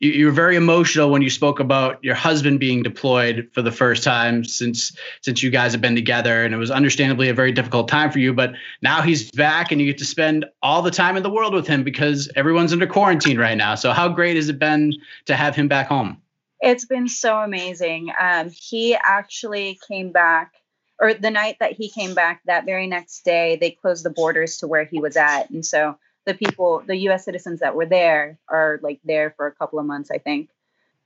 you, 0.00 0.10
you, 0.10 0.26
were 0.26 0.32
very 0.32 0.56
emotional 0.56 1.10
when 1.10 1.22
you 1.22 1.30
spoke 1.30 1.60
about 1.60 2.02
your 2.02 2.16
husband 2.16 2.58
being 2.58 2.82
deployed 2.82 3.48
for 3.52 3.62
the 3.62 3.70
first 3.70 4.02
time 4.02 4.42
since 4.42 4.96
since 5.22 5.44
you 5.44 5.50
guys 5.50 5.70
have 5.70 5.80
been 5.80 5.94
together, 5.94 6.44
and 6.44 6.52
it 6.52 6.56
was 6.56 6.72
understandably 6.72 7.28
a 7.28 7.34
very 7.34 7.52
difficult 7.52 7.86
time 7.86 8.10
for 8.10 8.18
you. 8.18 8.34
But 8.34 8.54
now 8.82 9.00
he's 9.00 9.30
back, 9.30 9.70
and 9.70 9.80
you 9.80 9.86
get 9.86 9.98
to 9.98 10.04
spend 10.04 10.44
all 10.60 10.82
the 10.82 10.90
time 10.90 11.16
in 11.16 11.22
the 11.22 11.30
world 11.30 11.54
with 11.54 11.68
him 11.68 11.84
because 11.84 12.28
everyone's 12.34 12.72
under 12.72 12.86
quarantine 12.88 13.38
right 13.38 13.56
now. 13.56 13.76
So 13.76 13.92
how 13.92 14.08
great 14.08 14.34
has 14.34 14.48
it 14.48 14.58
been 14.58 14.92
to 15.26 15.36
have 15.36 15.54
him 15.54 15.68
back 15.68 15.86
home? 15.86 16.20
It's 16.60 16.84
been 16.84 17.06
so 17.06 17.38
amazing. 17.38 18.10
Um, 18.20 18.50
he 18.50 18.96
actually 18.96 19.78
came 19.86 20.10
back 20.10 20.54
or 21.00 21.14
the 21.14 21.30
night 21.30 21.56
that 21.60 21.72
he 21.72 21.88
came 21.88 22.14
back, 22.14 22.42
that 22.46 22.64
very 22.64 22.86
next 22.86 23.24
day, 23.24 23.56
they 23.56 23.70
closed 23.70 24.04
the 24.04 24.10
borders 24.10 24.58
to 24.58 24.66
where 24.66 24.84
he 24.84 25.00
was 25.00 25.16
at. 25.16 25.50
And 25.50 25.64
so 25.64 25.96
the 26.26 26.34
people, 26.34 26.82
the 26.86 26.96
US 27.08 27.24
citizens 27.24 27.60
that 27.60 27.74
were 27.74 27.86
there 27.86 28.38
are 28.48 28.80
like 28.82 29.00
there 29.04 29.32
for 29.36 29.46
a 29.46 29.54
couple 29.54 29.78
of 29.78 29.86
months, 29.86 30.10
I 30.10 30.18
think. 30.18 30.50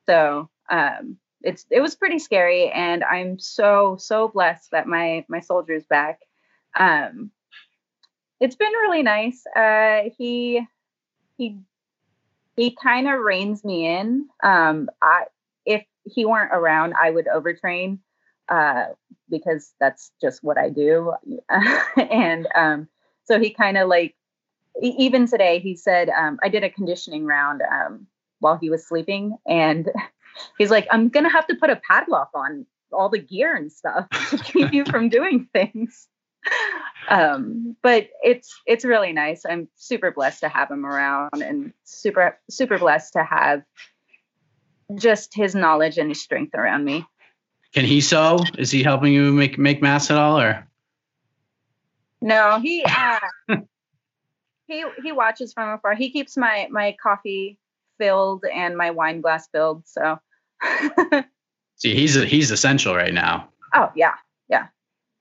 So 0.07 0.49
um, 0.70 1.18
it's 1.43 1.66
it 1.70 1.80
was 1.80 1.95
pretty 1.95 2.18
scary. 2.18 2.70
And 2.70 3.05
I'm 3.05 3.38
so, 3.38 3.97
so 3.99 4.28
blessed 4.28 4.70
that 4.70 4.86
my 4.86 5.24
my 5.28 5.40
soldier's 5.40 5.84
back. 5.84 6.20
Um, 6.74 7.30
it's 8.40 8.57
been 8.57 8.72
really 8.72 9.03
nice. 9.03 9.45
Uh, 9.55 10.11
he 10.16 10.66
he 11.36 11.59
he 12.57 12.76
kind 12.82 13.09
of 13.09 13.20
reins 13.20 13.62
me 13.62 13.86
in. 13.86 14.26
Um, 14.43 14.88
I 15.03 15.24
if 15.64 15.84
he 16.05 16.24
weren't 16.24 16.53
around, 16.53 16.95
I 16.95 17.11
would 17.11 17.26
overtrain 17.26 17.99
uh, 18.49 18.86
because 19.32 19.72
that's 19.80 20.12
just 20.20 20.44
what 20.44 20.58
I 20.58 20.68
do. 20.68 21.14
and 21.96 22.46
um, 22.54 22.88
so 23.24 23.40
he 23.40 23.50
kind 23.50 23.76
of 23.76 23.88
like, 23.88 24.14
even 24.80 25.26
today, 25.26 25.58
he 25.58 25.74
said, 25.74 26.08
um, 26.08 26.38
I 26.42 26.48
did 26.48 26.62
a 26.62 26.70
conditioning 26.70 27.26
round 27.26 27.62
um, 27.62 28.06
while 28.38 28.56
he 28.56 28.70
was 28.70 28.86
sleeping. 28.86 29.36
And 29.46 29.90
he's 30.58 30.70
like, 30.70 30.86
I'm 30.92 31.08
going 31.08 31.24
to 31.24 31.30
have 31.30 31.46
to 31.48 31.56
put 31.56 31.70
a 31.70 31.76
padlock 31.76 32.30
on 32.34 32.66
all 32.92 33.08
the 33.08 33.18
gear 33.18 33.56
and 33.56 33.72
stuff 33.72 34.08
to 34.30 34.38
keep 34.38 34.72
you 34.72 34.84
from 34.84 35.08
doing 35.08 35.48
things. 35.52 36.08
Um, 37.08 37.76
but 37.82 38.08
it's 38.22 38.60
it's 38.66 38.84
really 38.84 39.12
nice. 39.12 39.44
I'm 39.48 39.68
super 39.76 40.10
blessed 40.10 40.40
to 40.40 40.48
have 40.48 40.70
him 40.70 40.84
around 40.84 41.40
and 41.40 41.72
super 41.84 42.38
super 42.50 42.78
blessed 42.78 43.12
to 43.12 43.22
have 43.22 43.62
just 44.96 45.34
his 45.34 45.54
knowledge 45.54 45.98
and 45.98 46.08
his 46.08 46.20
strength 46.20 46.54
around 46.54 46.84
me. 46.84 47.06
Can 47.72 47.84
he 47.84 48.00
sew? 48.00 48.38
Is 48.58 48.70
he 48.70 48.82
helping 48.82 49.12
you 49.12 49.32
make 49.32 49.58
make 49.58 49.80
masks 49.80 50.10
at 50.10 50.18
all, 50.18 50.38
or? 50.38 50.66
No, 52.20 52.60
he 52.60 52.84
uh, 52.84 53.18
he 54.66 54.84
he 55.02 55.12
watches 55.12 55.52
from 55.52 55.70
afar. 55.70 55.94
He 55.94 56.10
keeps 56.10 56.36
my 56.36 56.68
my 56.70 56.96
coffee 57.02 57.58
filled 57.98 58.44
and 58.44 58.76
my 58.76 58.90
wine 58.90 59.20
glass 59.20 59.48
filled. 59.48 59.86
So. 59.86 60.18
See, 61.76 61.94
he's 61.96 62.14
he's 62.14 62.50
essential 62.52 62.94
right 62.94 63.12
now. 63.12 63.48
Oh 63.74 63.90
yeah, 63.96 64.14
yeah. 64.48 64.68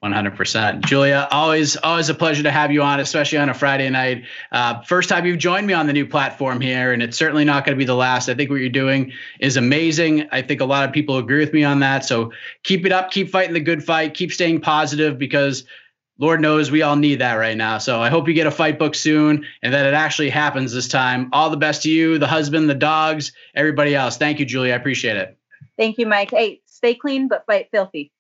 100%. 0.04 0.84
Julia, 0.86 1.28
always 1.30 1.78
always 1.78 2.10
a 2.10 2.16
pleasure 2.16 2.41
to 2.41 2.52
have 2.52 2.72
you 2.72 2.82
on, 2.82 2.99
especially 2.99 3.38
on 3.38 3.49
a 3.49 3.54
Friday 3.54 3.88
night. 3.89 4.24
Uh, 4.52 4.82
first 4.82 5.10
time 5.10 5.28
you've 5.28 5.38
joined 5.38 5.68
me 5.68 5.74
on 5.74 5.86
the 5.86 5.93
new 5.93 6.08
platform 6.08 6.60
here, 6.60 6.91
and 6.91 7.04
it's 7.04 7.16
certainly 7.16 7.45
not 7.45 7.66
going 7.66 7.76
to 7.76 7.78
be 7.78 7.86
the 7.86 7.95
last. 7.95 8.28
I 8.28 8.34
think 8.34 8.49
what 8.49 8.56
you're 8.56 8.70
doing 8.70 9.12
is 9.39 9.58
amazing. 9.58 10.28
I 10.32 10.41
think 10.41 10.60
a 10.60 10.66
lot 10.66 10.88
of 10.88 10.91
people 10.91 11.20
agree 11.20 11.38
with 11.38 11.54
me 11.54 11.64
on 11.64 11.82
that. 11.82 12.04
So 12.04 12.32
keep 12.64 12.84
it 12.88 12.91
up, 12.91 13.12
keep 13.12 13.30
fighting 13.30 13.54
the 13.54 13.60
good 13.60 13.84
fight, 13.84 14.16
keep 14.16 14.34
staying 14.34 14.62
positive 14.62 15.20
because 15.20 15.66
Lord 16.18 16.41
knows 16.41 16.72
we 16.72 16.82
all 16.82 16.95
need 16.95 17.20
that 17.20 17.36
right 17.36 17.56
now. 17.56 17.78
So 17.78 18.02
I 18.02 18.10
hope 18.10 18.28
you 18.28 18.34
get 18.34 18.47
a 18.47 18.52
fight 18.52 18.80
book 18.80 18.95
soon 18.95 19.45
and 19.62 19.72
that 19.72 19.86
it 19.86 19.93
actually 19.93 20.32
happens 20.32 20.74
this 20.74 20.88
time. 20.88 21.30
All 21.32 21.52
the 21.52 21.58
best 21.58 21.84
to 21.84 21.91
you, 21.91 22.18
the 22.18 22.28
husband, 22.28 22.68
the 22.68 22.76
dogs, 22.76 23.34
everybody 23.54 23.93
else. 23.93 24.18
Thank 24.18 24.39
you, 24.39 24.45
Julia. 24.45 24.74
I 24.74 24.78
appreciate 24.78 25.18
it. 25.18 25.38
Thank 25.78 25.99
you, 25.99 26.08
Mike. 26.08 26.32
Hey, 26.32 26.62
stay 26.66 26.95
clean, 26.95 27.28
but 27.28 27.45
fight 27.45 27.70
filthy. 27.72 28.12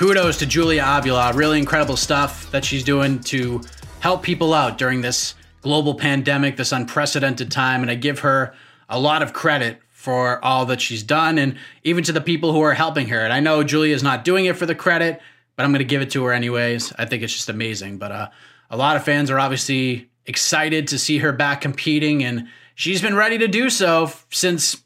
Kudos 0.00 0.38
to 0.38 0.46
Julia 0.46 0.82
Avila. 0.82 1.34
Really 1.34 1.58
incredible 1.58 1.94
stuff 1.94 2.50
that 2.52 2.64
she's 2.64 2.82
doing 2.82 3.18
to 3.24 3.60
help 3.98 4.22
people 4.22 4.54
out 4.54 4.78
during 4.78 5.02
this 5.02 5.34
global 5.60 5.94
pandemic, 5.94 6.56
this 6.56 6.72
unprecedented 6.72 7.50
time. 7.50 7.82
And 7.82 7.90
I 7.90 7.96
give 7.96 8.20
her 8.20 8.54
a 8.88 8.98
lot 8.98 9.20
of 9.20 9.34
credit 9.34 9.78
for 9.90 10.42
all 10.42 10.64
that 10.64 10.80
she's 10.80 11.02
done 11.02 11.36
and 11.36 11.58
even 11.84 12.02
to 12.04 12.12
the 12.12 12.20
people 12.22 12.54
who 12.54 12.62
are 12.62 12.72
helping 12.72 13.08
her. 13.08 13.20
And 13.20 13.30
I 13.30 13.40
know 13.40 13.62
Julia 13.62 13.94
is 13.94 14.02
not 14.02 14.24
doing 14.24 14.46
it 14.46 14.56
for 14.56 14.64
the 14.64 14.74
credit, 14.74 15.20
but 15.54 15.64
I'm 15.64 15.70
going 15.70 15.80
to 15.80 15.84
give 15.84 16.00
it 16.00 16.10
to 16.12 16.24
her 16.24 16.32
anyways. 16.32 16.94
I 16.98 17.04
think 17.04 17.22
it's 17.22 17.34
just 17.34 17.50
amazing. 17.50 17.98
But 17.98 18.10
uh, 18.10 18.28
a 18.70 18.78
lot 18.78 18.96
of 18.96 19.04
fans 19.04 19.30
are 19.30 19.38
obviously 19.38 20.08
excited 20.24 20.88
to 20.88 20.98
see 20.98 21.18
her 21.18 21.32
back 21.32 21.60
competing, 21.60 22.24
and 22.24 22.48
she's 22.74 23.02
been 23.02 23.16
ready 23.16 23.36
to 23.36 23.48
do 23.48 23.68
so 23.68 24.10
since 24.30 24.82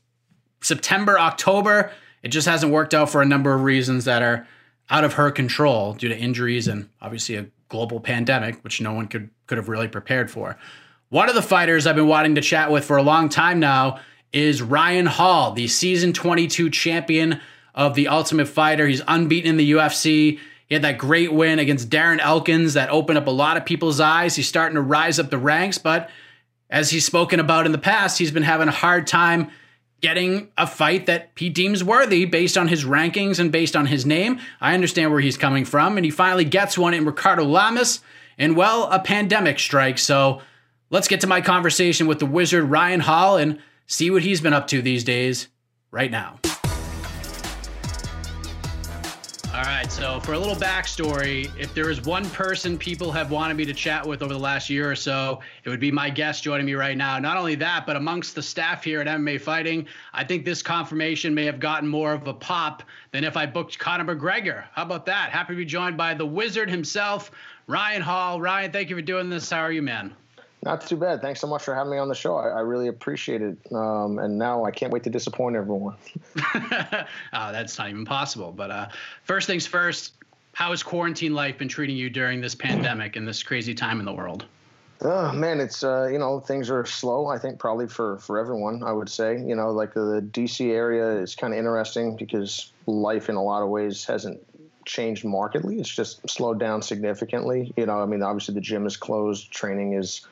September, 0.60 1.20
October. 1.20 1.92
It 2.24 2.30
just 2.30 2.48
hasn't 2.48 2.72
worked 2.72 2.94
out 2.94 3.10
for 3.10 3.22
a 3.22 3.26
number 3.26 3.54
of 3.54 3.62
reasons 3.62 4.06
that 4.06 4.20
are 4.20 4.48
out 4.90 5.04
of 5.04 5.14
her 5.14 5.30
control 5.30 5.94
due 5.94 6.08
to 6.08 6.16
injuries 6.16 6.68
and 6.68 6.88
obviously 7.00 7.36
a 7.36 7.46
global 7.68 8.00
pandemic, 8.00 8.62
which 8.62 8.80
no 8.80 8.92
one 8.92 9.08
could 9.08 9.30
could 9.46 9.58
have 9.58 9.68
really 9.68 9.88
prepared 9.88 10.30
for. 10.30 10.58
One 11.10 11.28
of 11.28 11.34
the 11.34 11.42
fighters 11.42 11.86
I've 11.86 11.96
been 11.96 12.08
wanting 12.08 12.34
to 12.36 12.40
chat 12.40 12.70
with 12.70 12.84
for 12.84 12.96
a 12.96 13.02
long 13.02 13.28
time 13.28 13.60
now 13.60 14.00
is 14.32 14.62
Ryan 14.62 15.06
Hall, 15.06 15.52
the 15.52 15.68
season 15.68 16.12
22 16.12 16.70
champion 16.70 17.40
of 17.74 17.94
the 17.94 18.08
Ultimate 18.08 18.48
Fighter. 18.48 18.86
He's 18.86 19.02
unbeaten 19.06 19.50
in 19.50 19.56
the 19.56 19.72
UFC. 19.72 20.38
He 20.66 20.74
had 20.74 20.82
that 20.82 20.98
great 20.98 21.32
win 21.32 21.58
against 21.58 21.90
Darren 21.90 22.20
Elkins 22.20 22.74
that 22.74 22.90
opened 22.90 23.18
up 23.18 23.26
a 23.26 23.30
lot 23.30 23.56
of 23.56 23.64
people's 23.64 24.00
eyes. 24.00 24.34
He's 24.34 24.48
starting 24.48 24.76
to 24.76 24.80
rise 24.80 25.18
up 25.18 25.30
the 25.30 25.38
ranks, 25.38 25.78
but 25.78 26.10
as 26.70 26.90
he's 26.90 27.04
spoken 27.04 27.38
about 27.38 27.66
in 27.66 27.72
the 27.72 27.78
past, 27.78 28.18
he's 28.18 28.32
been 28.32 28.42
having 28.42 28.68
a 28.68 28.72
hard 28.72 29.06
time 29.06 29.50
getting 30.04 30.48
a 30.58 30.66
fight 30.66 31.06
that 31.06 31.30
he 31.34 31.48
deems 31.48 31.82
worthy 31.82 32.26
based 32.26 32.58
on 32.58 32.68
his 32.68 32.84
rankings 32.84 33.38
and 33.38 33.50
based 33.50 33.74
on 33.74 33.86
his 33.86 34.04
name. 34.04 34.38
I 34.60 34.74
understand 34.74 35.10
where 35.10 35.22
he's 35.22 35.38
coming 35.38 35.64
from, 35.64 35.96
and 35.96 36.04
he 36.04 36.10
finally 36.10 36.44
gets 36.44 36.76
one 36.76 36.92
in 36.92 37.06
Ricardo 37.06 37.42
Lamas, 37.42 38.00
and 38.36 38.54
well, 38.54 38.84
a 38.90 38.98
pandemic 38.98 39.58
strikes. 39.58 40.02
So 40.02 40.42
let's 40.90 41.08
get 41.08 41.22
to 41.22 41.26
my 41.26 41.40
conversation 41.40 42.06
with 42.06 42.18
the 42.18 42.26
wizard 42.26 42.64
Ryan 42.64 43.00
Hall 43.00 43.38
and 43.38 43.58
see 43.86 44.10
what 44.10 44.22
he's 44.22 44.42
been 44.42 44.52
up 44.52 44.66
to 44.66 44.82
these 44.82 45.04
days 45.04 45.48
right 45.90 46.10
now. 46.10 46.38
All 49.54 49.62
right, 49.62 49.90
so 49.90 50.18
for 50.18 50.32
a 50.32 50.38
little 50.38 50.56
backstory, 50.56 51.48
if 51.56 51.72
there 51.74 51.88
is 51.88 52.00
one 52.00 52.28
person 52.30 52.76
people 52.76 53.12
have 53.12 53.30
wanted 53.30 53.56
me 53.56 53.64
to 53.66 53.72
chat 53.72 54.04
with 54.04 54.20
over 54.20 54.32
the 54.32 54.38
last 54.38 54.68
year 54.68 54.90
or 54.90 54.96
so, 54.96 55.38
it 55.62 55.68
would 55.68 55.78
be 55.78 55.92
my 55.92 56.10
guest 56.10 56.42
joining 56.42 56.66
me 56.66 56.74
right 56.74 56.96
now. 56.96 57.20
Not 57.20 57.36
only 57.36 57.54
that, 57.54 57.86
but 57.86 57.94
amongst 57.94 58.34
the 58.34 58.42
staff 58.42 58.82
here 58.82 59.00
at 59.00 59.06
MMA 59.06 59.40
Fighting, 59.40 59.86
I 60.12 60.24
think 60.24 60.44
this 60.44 60.60
confirmation 60.60 61.36
may 61.36 61.44
have 61.44 61.60
gotten 61.60 61.88
more 61.88 62.12
of 62.12 62.26
a 62.26 62.34
pop 62.34 62.82
than 63.12 63.22
if 63.22 63.36
I 63.36 63.46
booked 63.46 63.78
Conor 63.78 64.16
McGregor. 64.16 64.64
How 64.72 64.82
about 64.82 65.06
that? 65.06 65.30
Happy 65.30 65.52
to 65.52 65.58
be 65.58 65.64
joined 65.64 65.96
by 65.96 66.14
the 66.14 66.26
wizard 66.26 66.68
himself, 66.68 67.30
Ryan 67.68 68.02
Hall. 68.02 68.40
Ryan, 68.40 68.72
thank 68.72 68.90
you 68.90 68.96
for 68.96 69.02
doing 69.02 69.30
this. 69.30 69.48
How 69.48 69.60
are 69.60 69.72
you, 69.72 69.82
man? 69.82 70.16
Not 70.64 70.80
too 70.86 70.96
bad. 70.96 71.20
Thanks 71.20 71.40
so 71.40 71.46
much 71.46 71.62
for 71.62 71.74
having 71.74 71.92
me 71.92 71.98
on 71.98 72.08
the 72.08 72.14
show. 72.14 72.36
I, 72.36 72.48
I 72.48 72.60
really 72.60 72.88
appreciate 72.88 73.42
it. 73.42 73.58
Um, 73.70 74.18
and 74.18 74.38
now 74.38 74.64
I 74.64 74.70
can't 74.70 74.90
wait 74.90 75.02
to 75.02 75.10
disappoint 75.10 75.56
everyone. 75.56 75.96
oh, 76.42 76.44
that's 77.32 77.78
not 77.78 77.90
even 77.90 78.06
possible. 78.06 78.50
But 78.50 78.70
uh, 78.70 78.88
first 79.24 79.46
things 79.46 79.66
first, 79.66 80.14
how 80.54 80.70
has 80.70 80.82
quarantine 80.82 81.34
life 81.34 81.58
been 81.58 81.68
treating 81.68 81.96
you 81.96 82.08
during 82.08 82.40
this 82.40 82.54
pandemic 82.54 83.16
and 83.16 83.28
this 83.28 83.42
crazy 83.42 83.74
time 83.74 84.00
in 84.00 84.06
the 84.06 84.12
world? 84.14 84.46
Oh 85.02 85.32
man, 85.32 85.60
it's 85.60 85.84
uh, 85.84 86.08
you 86.10 86.18
know 86.18 86.40
things 86.40 86.70
are 86.70 86.86
slow. 86.86 87.26
I 87.26 87.36
think 87.36 87.58
probably 87.58 87.86
for 87.86 88.16
for 88.18 88.38
everyone. 88.38 88.82
I 88.82 88.92
would 88.92 89.10
say 89.10 89.38
you 89.38 89.54
know 89.54 89.70
like 89.70 89.92
the, 89.92 90.00
the 90.00 90.22
DC 90.22 90.70
area 90.70 91.18
is 91.18 91.34
kind 91.34 91.52
of 91.52 91.58
interesting 91.58 92.16
because 92.16 92.72
life 92.86 93.28
in 93.28 93.34
a 93.34 93.42
lot 93.42 93.62
of 93.62 93.68
ways 93.68 94.06
hasn't 94.06 94.40
changed 94.86 95.26
markedly. 95.26 95.78
It's 95.78 95.94
just 95.94 96.26
slowed 96.30 96.58
down 96.58 96.80
significantly. 96.80 97.74
You 97.76 97.84
know, 97.84 98.00
I 98.00 98.06
mean, 98.06 98.22
obviously 98.22 98.54
the 98.54 98.62
gym 98.62 98.86
is 98.86 98.96
closed, 98.96 99.50
training 99.50 99.92
is 99.94 100.26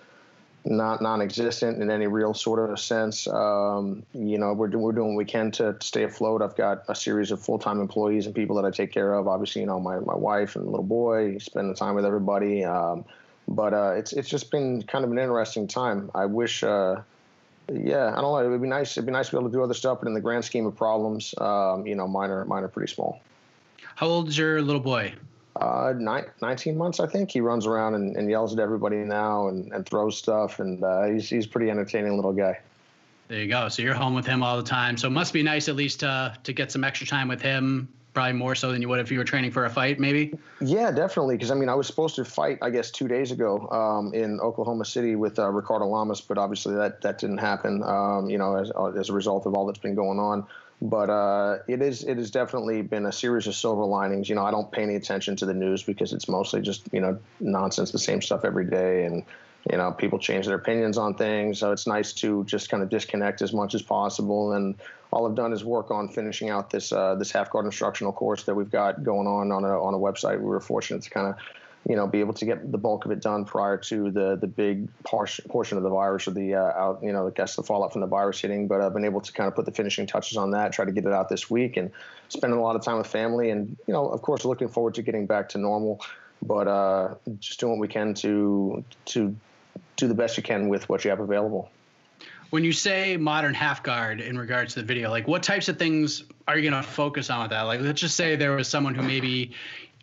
not 0.65 1.03
non-existent 1.03 1.83
in 1.83 1.91
any 1.91 2.07
real 2.07 2.35
sort 2.35 2.71
of 2.71 2.79
sense. 2.79 3.27
Um, 3.27 4.05
you 4.15 4.39
know, 4.39 4.53
we're, 4.53 4.71
we're 4.71 4.93
doing 4.93 5.15
what 5.15 5.19
we 5.19 5.25
can 5.25 5.51
to 5.53 5.77
stay 5.81 6.05
afloat. 6.05 6.41
I've 6.41 6.57
got 6.57 6.85
a 6.89 6.95
series 6.95 7.31
of 7.31 7.41
full-time 7.41 7.81
employees 7.81 8.27
and 8.27 8.35
people 8.35 8.57
that 8.57 8.65
I 8.65 8.71
take 8.71 8.93
care 8.93 9.15
of. 9.15 9.27
Obviously, 9.27 9.63
you 9.63 9.67
know, 9.67 9.81
my, 9.81 9.99
my 9.99 10.15
wife 10.15 10.55
and 10.55 10.67
little 10.67 10.85
boy, 10.85 11.39
spending 11.39 11.75
time 11.75 11.95
with 11.95 12.05
everybody. 12.05 12.65
Um, 12.65 13.05
but 13.49 13.75
uh, 13.75 13.95
it's 13.97 14.13
it's 14.13 14.29
just 14.29 14.51
been 14.51 14.83
kind 14.83 15.05
of 15.05 15.11
an 15.11 15.19
interesting 15.19 15.67
time. 15.67 16.11
I 16.15 16.27
wish, 16.27 16.63
uh, 16.63 17.03
yeah, 17.73 18.13
I 18.17 18.21
don't 18.21 18.33
know. 18.33 18.39
It 18.39 18.49
would 18.49 18.63
be 18.63 18.69
nice. 18.69 18.97
It'd 18.97 19.07
be 19.07 19.13
nice 19.13 19.31
to 19.31 19.33
be 19.33 19.39
able 19.41 19.51
to 19.51 19.53
do 19.53 19.63
other 19.65 19.75
stuff, 19.75 19.99
but 20.01 20.07
in 20.07 20.15
the 20.15 20.21
grand 20.21 20.45
scheme 20.45 20.65
of 20.65 20.77
problems, 20.77 21.35
um, 21.39 21.85
you 21.87 21.97
know, 21.97 22.07
mine 22.07 22.31
are 22.31 22.45
mine 22.45 22.63
are 22.63 22.69
pretty 22.69 22.93
small. 22.93 23.21
How 23.97 24.07
old 24.07 24.29
is 24.29 24.39
your 24.39 24.63
little 24.63 24.81
boy? 24.81 25.13
Uh, 25.57 25.93
nine, 25.97 26.25
19 26.41 26.77
months, 26.77 26.99
I 26.99 27.07
think. 27.07 27.31
He 27.31 27.41
runs 27.41 27.67
around 27.67 27.95
and, 27.95 28.17
and 28.17 28.31
yells 28.31 28.53
at 28.53 28.59
everybody 28.59 28.97
now 28.97 29.49
and, 29.49 29.73
and 29.73 29.85
throws 29.85 30.17
stuff, 30.17 30.61
and 30.61 30.83
uh, 30.83 31.05
he's 31.05 31.29
he's 31.29 31.47
pretty 31.47 31.71
entertaining 31.71 32.17
little 32.17 32.33
guy. 32.33 32.59
There 33.29 33.41
you 33.41 33.49
go. 33.49 33.69
So 33.69 33.83
you're 33.83 33.95
home 33.95 34.15
with 34.15 34.27
him 34.27 34.43
all 34.43 34.57
the 34.57 34.63
time. 34.63 34.97
So 34.97 35.09
it 35.09 35.13
must 35.13 35.33
be 35.33 35.43
nice 35.43 35.69
at 35.69 35.77
least 35.77 36.01
to 36.01 36.37
to 36.43 36.53
get 36.53 36.73
some 36.73 36.85
extra 36.85 37.07
time 37.07 37.29
with 37.29 37.43
him. 37.43 37.89
Probably 38.15 38.35
more 38.35 38.55
so 38.55 38.71
than 38.71 38.83
you 38.83 38.91
would 38.91 39.01
if 39.01 39.11
you 39.11 39.17
were 39.17 39.25
training 39.25 39.53
for 39.53 39.65
a 39.65 39.71
fight, 39.71 39.99
maybe. 39.99 40.39
Yeah, 40.61 40.91
definitely. 40.91 41.37
Because 41.37 41.51
I 41.51 41.55
mean, 41.55 41.71
I 41.71 41.75
was 41.75 41.87
supposed 41.87 42.15
to 42.17 42.27
fight, 42.27 42.59
I 42.61 42.69
guess, 42.69 42.91
two 42.91 43.09
days 43.09 43.31
ago 43.31 43.69
um, 43.71 44.13
in 44.13 44.39
Oklahoma 44.41 44.85
City 44.85 45.17
with 45.17 45.39
uh, 45.39 45.49
Ricardo 45.49 45.87
Lamas, 45.87 46.21
but 46.21 46.37
obviously 46.37 46.75
that 46.75 47.01
that 47.03 47.19
didn't 47.19 47.39
happen. 47.39 47.83
Um, 47.83 48.29
you 48.29 48.39
know, 48.39 48.57
as 48.57 48.71
as 48.99 49.09
a 49.11 49.13
result 49.13 49.47
of 49.47 49.55
all 49.55 49.67
that's 49.67 49.79
been 49.79 49.95
going 49.95 50.19
on 50.19 50.47
but 50.83 51.11
uh, 51.11 51.59
it 51.69 51.81
is 51.81 52.03
it 52.03 52.19
has 52.19 52.33
definitely 52.33 52.83
been 52.83 53.07
a 53.07 53.13
series 53.13 53.47
of 53.47 53.55
silver 53.55 53.85
linings. 53.85 54.29
You 54.29 54.35
know, 54.35 54.45
I 54.45 54.51
don't 54.51 54.71
pay 54.71 54.83
any 54.83 54.97
attention 54.97 55.37
to 55.37 55.47
the 55.47 55.55
news 55.55 55.85
because 55.85 56.13
it's 56.13 56.29
mostly 56.29 56.61
just 56.61 56.89
you 56.93 57.01
know 57.01 57.19
nonsense, 57.39 57.93
the 57.93 58.01
same 58.01 58.21
stuff 58.21 58.45
every 58.45 58.65
day, 58.65 59.05
and 59.05 59.23
you 59.71 59.79
know 59.79 59.93
people 59.93 60.19
change 60.19 60.47
their 60.47 60.57
opinions 60.57 60.99
on 60.99 61.15
things. 61.15 61.61
So 61.61 61.71
it's 61.71 61.87
nice 61.87 62.13
to 62.15 62.43
just 62.47 62.69
kind 62.69 62.83
of 62.83 62.89
disconnect 62.89 63.43
as 63.43 63.53
much 63.53 63.77
as 63.77 63.83
possible. 63.83 64.55
And 64.55 64.75
all 65.13 65.29
I've 65.29 65.37
done 65.37 65.53
is 65.53 65.65
work 65.65 65.93
on 65.93 66.09
finishing 66.09 66.51
out 66.51 66.71
this 66.71 66.93
uh, 66.93 67.15
this 67.15 67.31
half 67.31 67.49
guard 67.51 67.65
instructional 67.65 68.13
course 68.13 68.43
that 68.45 68.57
we've 68.57 68.71
got 68.71 69.05
going 69.05 69.29
on 69.29 69.53
on 69.53 69.65
a 69.65 69.81
on 69.81 69.95
a 69.95 69.99
website. 69.99 70.41
We 70.41 70.47
were 70.47 70.59
fortunate 70.59 71.03
to 71.03 71.11
kind 71.11 71.29
of 71.29 71.37
you 71.89 71.97
know, 71.97 72.07
be 72.07 72.21
able 72.21 72.35
to 72.35 72.45
get 72.45 72.71
the 72.71 72.79
bulk 72.79 73.05
of 73.05 73.11
it 73.11 73.21
done 73.21 73.45
prior 73.45 73.77
to 73.77 74.11
the 74.11 74.37
the 74.37 74.47
big 74.47 74.89
portion 75.05 75.77
of 75.77 75.83
the 75.83 75.91
virus 75.91 76.29
or 76.29 76.31
the 76.31 76.55
uh, 76.55 76.61
out, 76.61 77.01
you 77.03 77.13
know, 77.13 77.27
I 77.27 77.31
guess 77.31 77.57
the 77.57 77.63
fallout 77.63 77.93
from 77.93 78.03
the 78.03 78.07
virus 78.07 78.41
hitting. 78.41 78.69
But 78.69 78.81
I've 78.81 78.93
been 78.93 79.05
able 79.05 79.21
to 79.21 79.33
kind 79.33 79.49
of 79.49 79.57
put 79.57 79.65
the 79.65 79.73
finishing 79.73 80.07
touches 80.07 80.37
on 80.37 80.53
that, 80.53 80.73
try 80.73 80.85
to 80.85 80.93
get 80.93 81.05
it 81.05 81.13
out 81.13 81.29
this 81.29 81.51
week, 81.51 81.77
and 81.77 81.91
spending 82.29 82.59
a 82.59 82.63
lot 82.63 82.77
of 82.77 82.83
time 82.83 82.99
with 82.99 83.09
family, 83.09 83.51
and 83.51 83.77
you 83.87 83.93
know, 83.95 84.07
of 84.07 84.23
course, 84.23 84.45
looking 84.45 84.69
forward 84.69 84.95
to 84.95 85.03
getting 85.03 85.27
back 85.27 85.49
to 85.51 85.59
normal. 85.59 86.01
But 86.41 86.69
uh, 86.69 87.15
just 87.41 87.59
doing 87.61 87.73
what 87.73 87.81
we 87.81 87.89
can 87.89 88.15
to 88.15 88.85
to 89.07 89.35
do 89.97 90.07
the 90.07 90.15
best 90.15 90.37
you 90.37 90.43
can 90.43 90.69
with 90.69 90.89
what 90.89 91.05
you 91.05 91.11
have 91.11 91.21
available. 91.21 91.71
when 92.53 92.65
you 92.65 92.73
say 92.73 93.17
modern 93.17 93.55
half 93.55 93.83
guard 93.83 94.21
in 94.21 94.37
regards 94.37 94.75
to 94.75 94.81
the 94.81 94.87
video, 94.87 95.09
like 95.09 95.27
what 95.27 95.43
types 95.43 95.71
of 95.71 95.79
things 95.79 96.25
are 96.47 96.59
you 96.59 96.71
going 96.71 96.83
to 96.83 96.87
focus 96.87 97.31
on 97.31 97.41
with 97.41 97.51
that? 97.51 97.63
Like, 97.63 97.81
let's 97.81 97.99
just 97.99 98.15
say 98.15 98.37
there 98.37 98.53
was 98.53 98.69
someone 98.69 98.95
who 98.95 99.01
maybe 99.01 99.53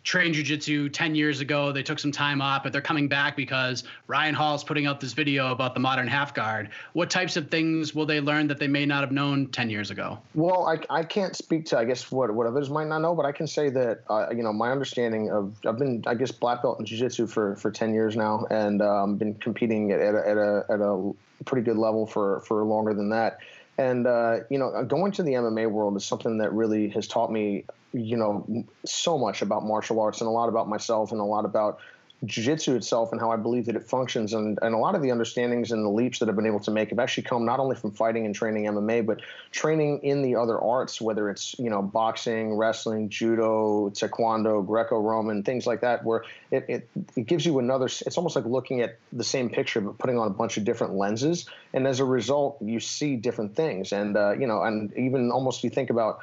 trained 0.04 0.34
jujitsu 0.34 0.92
10 0.92 1.14
years 1.14 1.40
ago. 1.40 1.72
They 1.72 1.82
took 1.82 1.98
some 1.98 2.12
time 2.12 2.40
off, 2.40 2.62
but 2.62 2.72
they're 2.72 2.80
coming 2.80 3.08
back 3.08 3.36
because 3.36 3.84
Ryan 4.06 4.34
Hall 4.34 4.54
is 4.54 4.64
putting 4.64 4.86
out 4.86 5.00
this 5.00 5.12
video 5.12 5.52
about 5.52 5.74
the 5.74 5.80
modern 5.80 6.08
half 6.08 6.34
guard. 6.34 6.70
What 6.92 7.10
types 7.10 7.36
of 7.36 7.50
things 7.50 7.94
will 7.94 8.06
they 8.06 8.20
learn 8.20 8.46
that 8.48 8.58
they 8.58 8.68
may 8.68 8.86
not 8.86 9.00
have 9.02 9.12
known 9.12 9.46
10 9.48 9.70
years 9.70 9.90
ago? 9.90 10.18
Well, 10.34 10.66
I, 10.66 10.78
I 10.90 11.04
can't 11.04 11.36
speak 11.36 11.66
to, 11.66 11.78
I 11.78 11.84
guess, 11.84 12.10
what, 12.10 12.32
what 12.34 12.46
others 12.46 12.70
might 12.70 12.88
not 12.88 13.00
know, 13.00 13.14
but 13.14 13.26
I 13.26 13.32
can 13.32 13.46
say 13.46 13.70
that, 13.70 14.00
uh, 14.08 14.28
you 14.30 14.42
know, 14.42 14.52
my 14.52 14.70
understanding 14.70 15.30
of, 15.30 15.54
I've 15.66 15.78
been, 15.78 16.02
I 16.06 16.14
guess, 16.14 16.30
black 16.30 16.62
belt 16.62 16.80
in 16.80 16.86
jiu-jitsu 16.86 17.26
for, 17.26 17.56
for 17.56 17.70
10 17.70 17.92
years 17.92 18.16
now 18.16 18.46
and 18.50 18.82
um, 18.82 19.16
been 19.16 19.34
competing 19.34 19.92
at, 19.92 20.00
at, 20.00 20.14
a, 20.14 20.28
at, 20.28 20.36
a, 20.36 20.64
at 20.70 20.80
a 20.80 21.12
pretty 21.44 21.64
good 21.64 21.76
level 21.76 22.06
for, 22.06 22.40
for 22.40 22.64
longer 22.64 22.94
than 22.94 23.10
that. 23.10 23.38
And, 23.80 24.06
uh, 24.06 24.40
you 24.50 24.58
know, 24.58 24.84
going 24.84 25.12
to 25.12 25.22
the 25.22 25.32
MMA 25.32 25.70
world 25.70 25.96
is 25.96 26.04
something 26.04 26.38
that 26.38 26.52
really 26.52 26.88
has 26.90 27.06
taught 27.08 27.32
me 27.32 27.64
you 27.92 28.16
know 28.16 28.64
so 28.84 29.18
much 29.18 29.42
about 29.42 29.64
martial 29.64 30.00
arts 30.00 30.20
and 30.20 30.28
a 30.28 30.30
lot 30.30 30.48
about 30.48 30.68
myself 30.68 31.12
and 31.12 31.20
a 31.20 31.24
lot 31.24 31.44
about 31.44 31.80
jiu-jitsu 32.24 32.76
itself 32.76 33.12
and 33.12 33.20
how 33.20 33.30
I 33.30 33.36
believe 33.36 33.66
that 33.66 33.76
it 33.76 33.88
functions. 33.88 34.34
And, 34.34 34.58
and 34.60 34.74
a 34.74 34.78
lot 34.78 34.94
of 34.94 35.02
the 35.02 35.10
understandings 35.10 35.72
and 35.72 35.84
the 35.84 35.88
leaps 35.88 36.18
that 36.18 36.28
I've 36.28 36.36
been 36.36 36.46
able 36.46 36.60
to 36.60 36.70
make 36.70 36.90
have 36.90 36.98
actually 36.98 37.22
come 37.22 37.44
not 37.44 37.60
only 37.60 37.76
from 37.76 37.92
fighting 37.92 38.26
and 38.26 38.34
training 38.34 38.64
MMA 38.66 39.06
but 39.06 39.20
training 39.50 40.00
in 40.02 40.22
the 40.22 40.36
other 40.36 40.58
arts 40.58 41.00
whether 41.00 41.30
it's 41.30 41.58
you 41.58 41.70
know 41.70 41.82
boxing 41.82 42.54
wrestling 42.54 43.08
judo 43.08 43.90
taekwondo 43.90 44.64
greco-roman 44.64 45.42
things 45.42 45.66
like 45.66 45.80
that 45.80 46.04
where 46.04 46.24
it, 46.50 46.64
it, 46.68 46.88
it 47.16 47.26
gives 47.26 47.46
you 47.46 47.58
another 47.58 47.86
it's 47.86 48.16
almost 48.16 48.36
like 48.36 48.44
looking 48.44 48.80
at 48.80 48.98
the 49.12 49.24
same 49.24 49.48
picture 49.48 49.80
but 49.80 49.98
putting 49.98 50.18
on 50.18 50.26
a 50.26 50.30
bunch 50.30 50.56
of 50.56 50.64
different 50.64 50.94
lenses. 50.94 51.46
And 51.72 51.86
as 51.86 52.00
a 52.00 52.04
result 52.04 52.58
you 52.60 52.80
see 52.80 53.16
different 53.16 53.56
things. 53.56 53.92
And 53.92 54.16
uh, 54.16 54.32
you 54.32 54.46
know 54.46 54.62
and 54.62 54.92
even 54.96 55.30
almost 55.30 55.64
you 55.64 55.70
think 55.70 55.90
about 55.90 56.20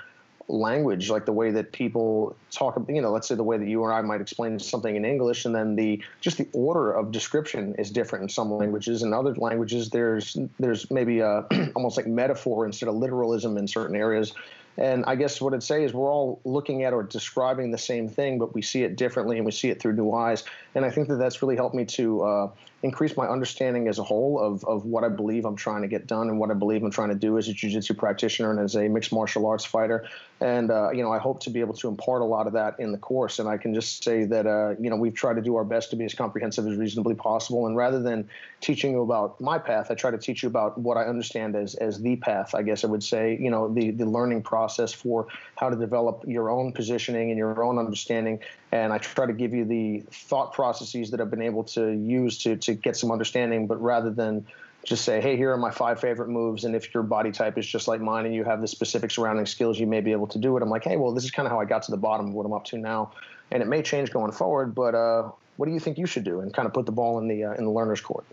language, 0.47 1.09
like 1.09 1.25
the 1.25 1.33
way 1.33 1.51
that 1.51 1.71
people 1.71 2.35
talk, 2.51 2.81
you 2.87 3.01
know, 3.01 3.11
let's 3.11 3.27
say 3.27 3.35
the 3.35 3.43
way 3.43 3.57
that 3.57 3.67
you 3.67 3.81
or 3.81 3.91
I 3.91 4.01
might 4.01 4.21
explain 4.21 4.59
something 4.59 4.95
in 4.95 5.03
English, 5.03 5.45
and 5.45 5.53
then 5.53 5.75
the 5.75 6.01
just 6.21 6.37
the 6.37 6.47
order 6.53 6.91
of 6.91 7.11
description 7.11 7.75
is 7.75 7.91
different 7.91 8.23
in 8.23 8.29
some 8.29 8.51
languages. 8.51 9.03
In 9.03 9.13
other 9.13 9.35
languages, 9.35 9.89
there's 9.89 10.37
there's 10.59 10.89
maybe 10.89 11.19
a, 11.19 11.45
almost 11.75 11.97
like 11.97 12.07
metaphor 12.07 12.65
instead 12.65 12.89
of 12.89 12.95
literalism 12.95 13.57
in 13.57 13.67
certain 13.67 13.95
areas. 13.95 14.33
And 14.77 15.03
I 15.05 15.15
guess 15.15 15.41
what 15.41 15.55
I'd 15.55 15.63
say 15.63 15.83
is 15.83 15.93
we're 15.93 16.11
all 16.11 16.39
looking 16.45 16.83
at 16.83 16.93
or 16.93 17.01
describing 17.01 17.71
the 17.71 17.79
same 17.79 18.07
thing, 18.07 18.37
but 18.37 18.53
we 18.53 18.61
see 18.61 18.83
it 18.83 18.95
differently 18.95 19.37
and 19.37 19.45
we 19.45 19.51
see 19.51 19.69
it 19.69 19.81
through 19.81 19.93
new 19.93 20.11
eyes. 20.13 20.43
And 20.77 20.85
I 20.85 20.91
think 20.91 21.07
that 21.07 21.15
that's 21.15 21.41
really 21.41 21.55
helped 21.55 21.73
me 21.73 21.85
to 21.85 22.21
uh, 22.21 22.49
increase 22.83 23.17
my 23.17 23.27
understanding 23.27 23.87
as 23.87 23.97
a 23.97 24.03
whole 24.03 24.39
of, 24.39 24.63
of 24.65 24.85
what 24.85 25.03
I 25.03 25.09
believe 25.09 25.43
I'm 25.43 25.55
trying 25.55 25.81
to 25.81 25.87
get 25.87 26.05
done 26.05 26.29
and 26.29 26.37
what 26.39 26.51
I 26.51 26.53
believe 26.53 26.83
I'm 26.83 26.91
trying 26.91 27.09
to 27.09 27.15
do 27.15 27.39
as 27.39 27.47
a 27.47 27.53
jiu-jitsu 27.53 27.95
practitioner 27.95 28.51
and 28.51 28.59
as 28.59 28.75
a 28.75 28.87
mixed 28.87 29.11
martial 29.11 29.47
arts 29.47 29.65
fighter. 29.65 30.07
And, 30.39 30.69
uh, 30.69 30.91
you 30.91 31.01
know, 31.01 31.11
I 31.11 31.17
hope 31.17 31.41
to 31.41 31.49
be 31.49 31.61
able 31.61 31.73
to 31.73 31.87
impart 31.87 32.21
a 32.21 32.25
lot 32.25 32.45
of 32.45 32.53
that 32.53 32.79
in 32.79 32.91
the 32.91 32.99
course. 32.99 33.39
And 33.39 33.49
I 33.49 33.57
can 33.57 33.73
just 33.73 34.03
say 34.03 34.25
that, 34.25 34.45
uh, 34.45 34.75
you 34.79 34.91
know, 34.91 34.97
we've 34.97 35.15
tried 35.15 35.37
to 35.37 35.41
do 35.41 35.55
our 35.55 35.63
best 35.63 35.89
to 35.89 35.95
be 35.95 36.05
as 36.05 36.13
comprehensive 36.13 36.67
as 36.67 36.77
reasonably 36.77 37.15
possible. 37.15 37.65
And 37.65 37.75
rather 37.75 37.99
than 37.99 38.29
teaching 38.61 38.91
you 38.91 39.01
about 39.01 39.41
my 39.41 39.57
path, 39.57 39.89
I 39.89 39.95
try 39.95 40.11
to 40.11 40.17
teach 40.19 40.43
you 40.43 40.47
about 40.47 40.77
what 40.77 40.95
I 40.95 41.05
understand 41.05 41.55
as, 41.55 41.73
as 41.73 41.99
the 41.99 42.17
path, 42.17 42.53
I 42.53 42.61
guess 42.61 42.83
I 42.83 42.87
would 42.87 43.03
say, 43.03 43.35
you 43.41 43.49
know, 43.49 43.73
the, 43.73 43.89
the 43.89 44.05
learning 44.05 44.43
process 44.43 44.93
for 44.93 45.25
how 45.55 45.71
to 45.71 45.75
develop 45.75 46.23
your 46.27 46.51
own 46.51 46.71
positioning 46.71 47.31
and 47.31 47.37
your 47.39 47.63
own 47.63 47.79
understanding. 47.79 48.41
And 48.71 48.91
I 48.91 48.97
try 48.97 49.25
to 49.25 49.33
give 49.33 49.53
you 49.53 49.65
the 49.65 50.03
thought 50.11 50.53
processes 50.53 51.11
that 51.11 51.21
I've 51.21 51.31
been 51.31 51.41
able 51.41 51.63
to 51.65 51.91
use 51.91 52.37
to, 52.39 52.57
to 52.57 52.73
get 52.73 52.97
some 52.97 53.11
understanding, 53.11 53.67
but 53.67 53.81
rather 53.81 54.09
than 54.09 54.45
just 54.83 55.05
say, 55.05 55.21
hey, 55.21 55.35
here 55.35 55.51
are 55.51 55.57
my 55.57 55.71
five 55.71 55.99
favorite 55.99 56.29
moves. 56.29 56.63
And 56.63 56.75
if 56.75 56.93
your 56.93 57.03
body 57.03 57.31
type 57.31 57.57
is 57.57 57.65
just 57.65 57.87
like 57.87 58.01
mine 58.01 58.25
and 58.25 58.33
you 58.35 58.43
have 58.43 58.61
the 58.61 58.67
specific 58.67 59.11
surrounding 59.11 59.45
skills, 59.45 59.79
you 59.79 59.87
may 59.87 60.01
be 60.01 60.11
able 60.11 60.27
to 60.27 60.39
do 60.39 60.55
it. 60.57 60.63
I'm 60.63 60.69
like, 60.69 60.83
hey, 60.83 60.97
well, 60.97 61.13
this 61.13 61.23
is 61.23 61.31
kind 61.31 61.45
of 61.45 61.51
how 61.51 61.59
I 61.59 61.65
got 61.65 61.83
to 61.83 61.91
the 61.91 61.97
bottom 61.97 62.27
of 62.27 62.33
what 62.33 62.45
I'm 62.45 62.53
up 62.53 62.65
to 62.65 62.77
now. 62.77 63.11
And 63.51 63.61
it 63.61 63.67
may 63.67 63.81
change 63.81 64.11
going 64.11 64.31
forward, 64.31 64.75
but 64.75 64.95
uh, 64.95 65.31
what 65.57 65.65
do 65.65 65.73
you 65.73 65.79
think 65.79 65.97
you 65.97 66.05
should 66.05 66.23
do? 66.23 66.41
And 66.41 66.53
kind 66.53 66.65
of 66.65 66.73
put 66.73 66.85
the 66.85 66.91
ball 66.91 67.19
in 67.19 67.27
the 67.27 67.45
uh, 67.45 67.53
in 67.53 67.63
the 67.63 67.71
learner's 67.71 68.01
court. 68.01 68.25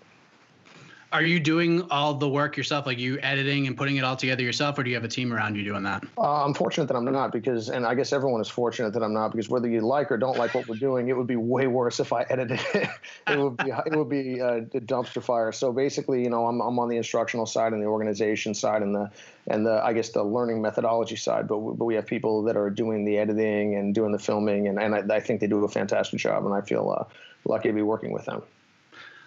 Are 1.14 1.22
you 1.22 1.38
doing 1.38 1.86
all 1.92 2.12
the 2.14 2.28
work 2.28 2.56
yourself, 2.56 2.86
like 2.86 2.98
you 2.98 3.20
editing 3.20 3.68
and 3.68 3.76
putting 3.76 3.98
it 3.98 4.02
all 4.02 4.16
together 4.16 4.42
yourself, 4.42 4.76
or 4.76 4.82
do 4.82 4.90
you 4.90 4.96
have 4.96 5.04
a 5.04 5.08
team 5.08 5.32
around 5.32 5.54
you 5.54 5.62
doing 5.62 5.84
that? 5.84 6.02
Uh, 6.18 6.44
I'm 6.44 6.52
fortunate 6.54 6.88
that 6.88 6.96
I'm 6.96 7.04
not 7.04 7.30
because, 7.30 7.68
and 7.68 7.86
I 7.86 7.94
guess 7.94 8.12
everyone 8.12 8.40
is 8.40 8.48
fortunate 8.48 8.92
that 8.94 9.02
I'm 9.04 9.14
not 9.14 9.30
because 9.30 9.48
whether 9.48 9.68
you 9.68 9.80
like 9.80 10.10
or 10.10 10.16
don't 10.16 10.36
like 10.36 10.56
what 10.56 10.66
we're 10.66 10.74
doing, 10.74 11.06
it 11.06 11.16
would 11.16 11.28
be 11.28 11.36
way 11.36 11.68
worse 11.68 12.00
if 12.00 12.12
I 12.12 12.22
edited 12.22 12.58
it. 12.74 12.88
it 13.28 13.38
would 13.38 13.56
be 13.58 13.70
it 13.70 13.96
would 13.96 14.08
be 14.08 14.40
uh, 14.40 14.56
a 14.56 14.80
dumpster 14.80 15.22
fire. 15.22 15.52
So 15.52 15.72
basically, 15.72 16.20
you 16.20 16.30
know, 16.30 16.48
I'm 16.48 16.60
I'm 16.60 16.80
on 16.80 16.88
the 16.88 16.96
instructional 16.96 17.46
side 17.46 17.72
and 17.72 17.80
the 17.80 17.86
organization 17.86 18.52
side 18.52 18.82
and 18.82 18.92
the 18.92 19.08
and 19.46 19.64
the 19.64 19.84
I 19.84 19.92
guess 19.92 20.08
the 20.08 20.24
learning 20.24 20.62
methodology 20.62 21.14
side, 21.14 21.46
but 21.46 21.58
we, 21.58 21.76
but 21.76 21.84
we 21.84 21.94
have 21.94 22.06
people 22.06 22.42
that 22.42 22.56
are 22.56 22.70
doing 22.70 23.04
the 23.04 23.18
editing 23.18 23.76
and 23.76 23.94
doing 23.94 24.10
the 24.10 24.18
filming, 24.18 24.66
and 24.66 24.82
and 24.82 24.96
I, 24.96 25.14
I 25.14 25.20
think 25.20 25.40
they 25.40 25.46
do 25.46 25.64
a 25.64 25.68
fantastic 25.68 26.18
job, 26.18 26.44
and 26.44 26.52
I 26.52 26.62
feel 26.62 26.90
uh, 26.90 27.04
lucky 27.44 27.68
to 27.68 27.72
be 27.72 27.82
working 27.82 28.10
with 28.10 28.24
them. 28.24 28.42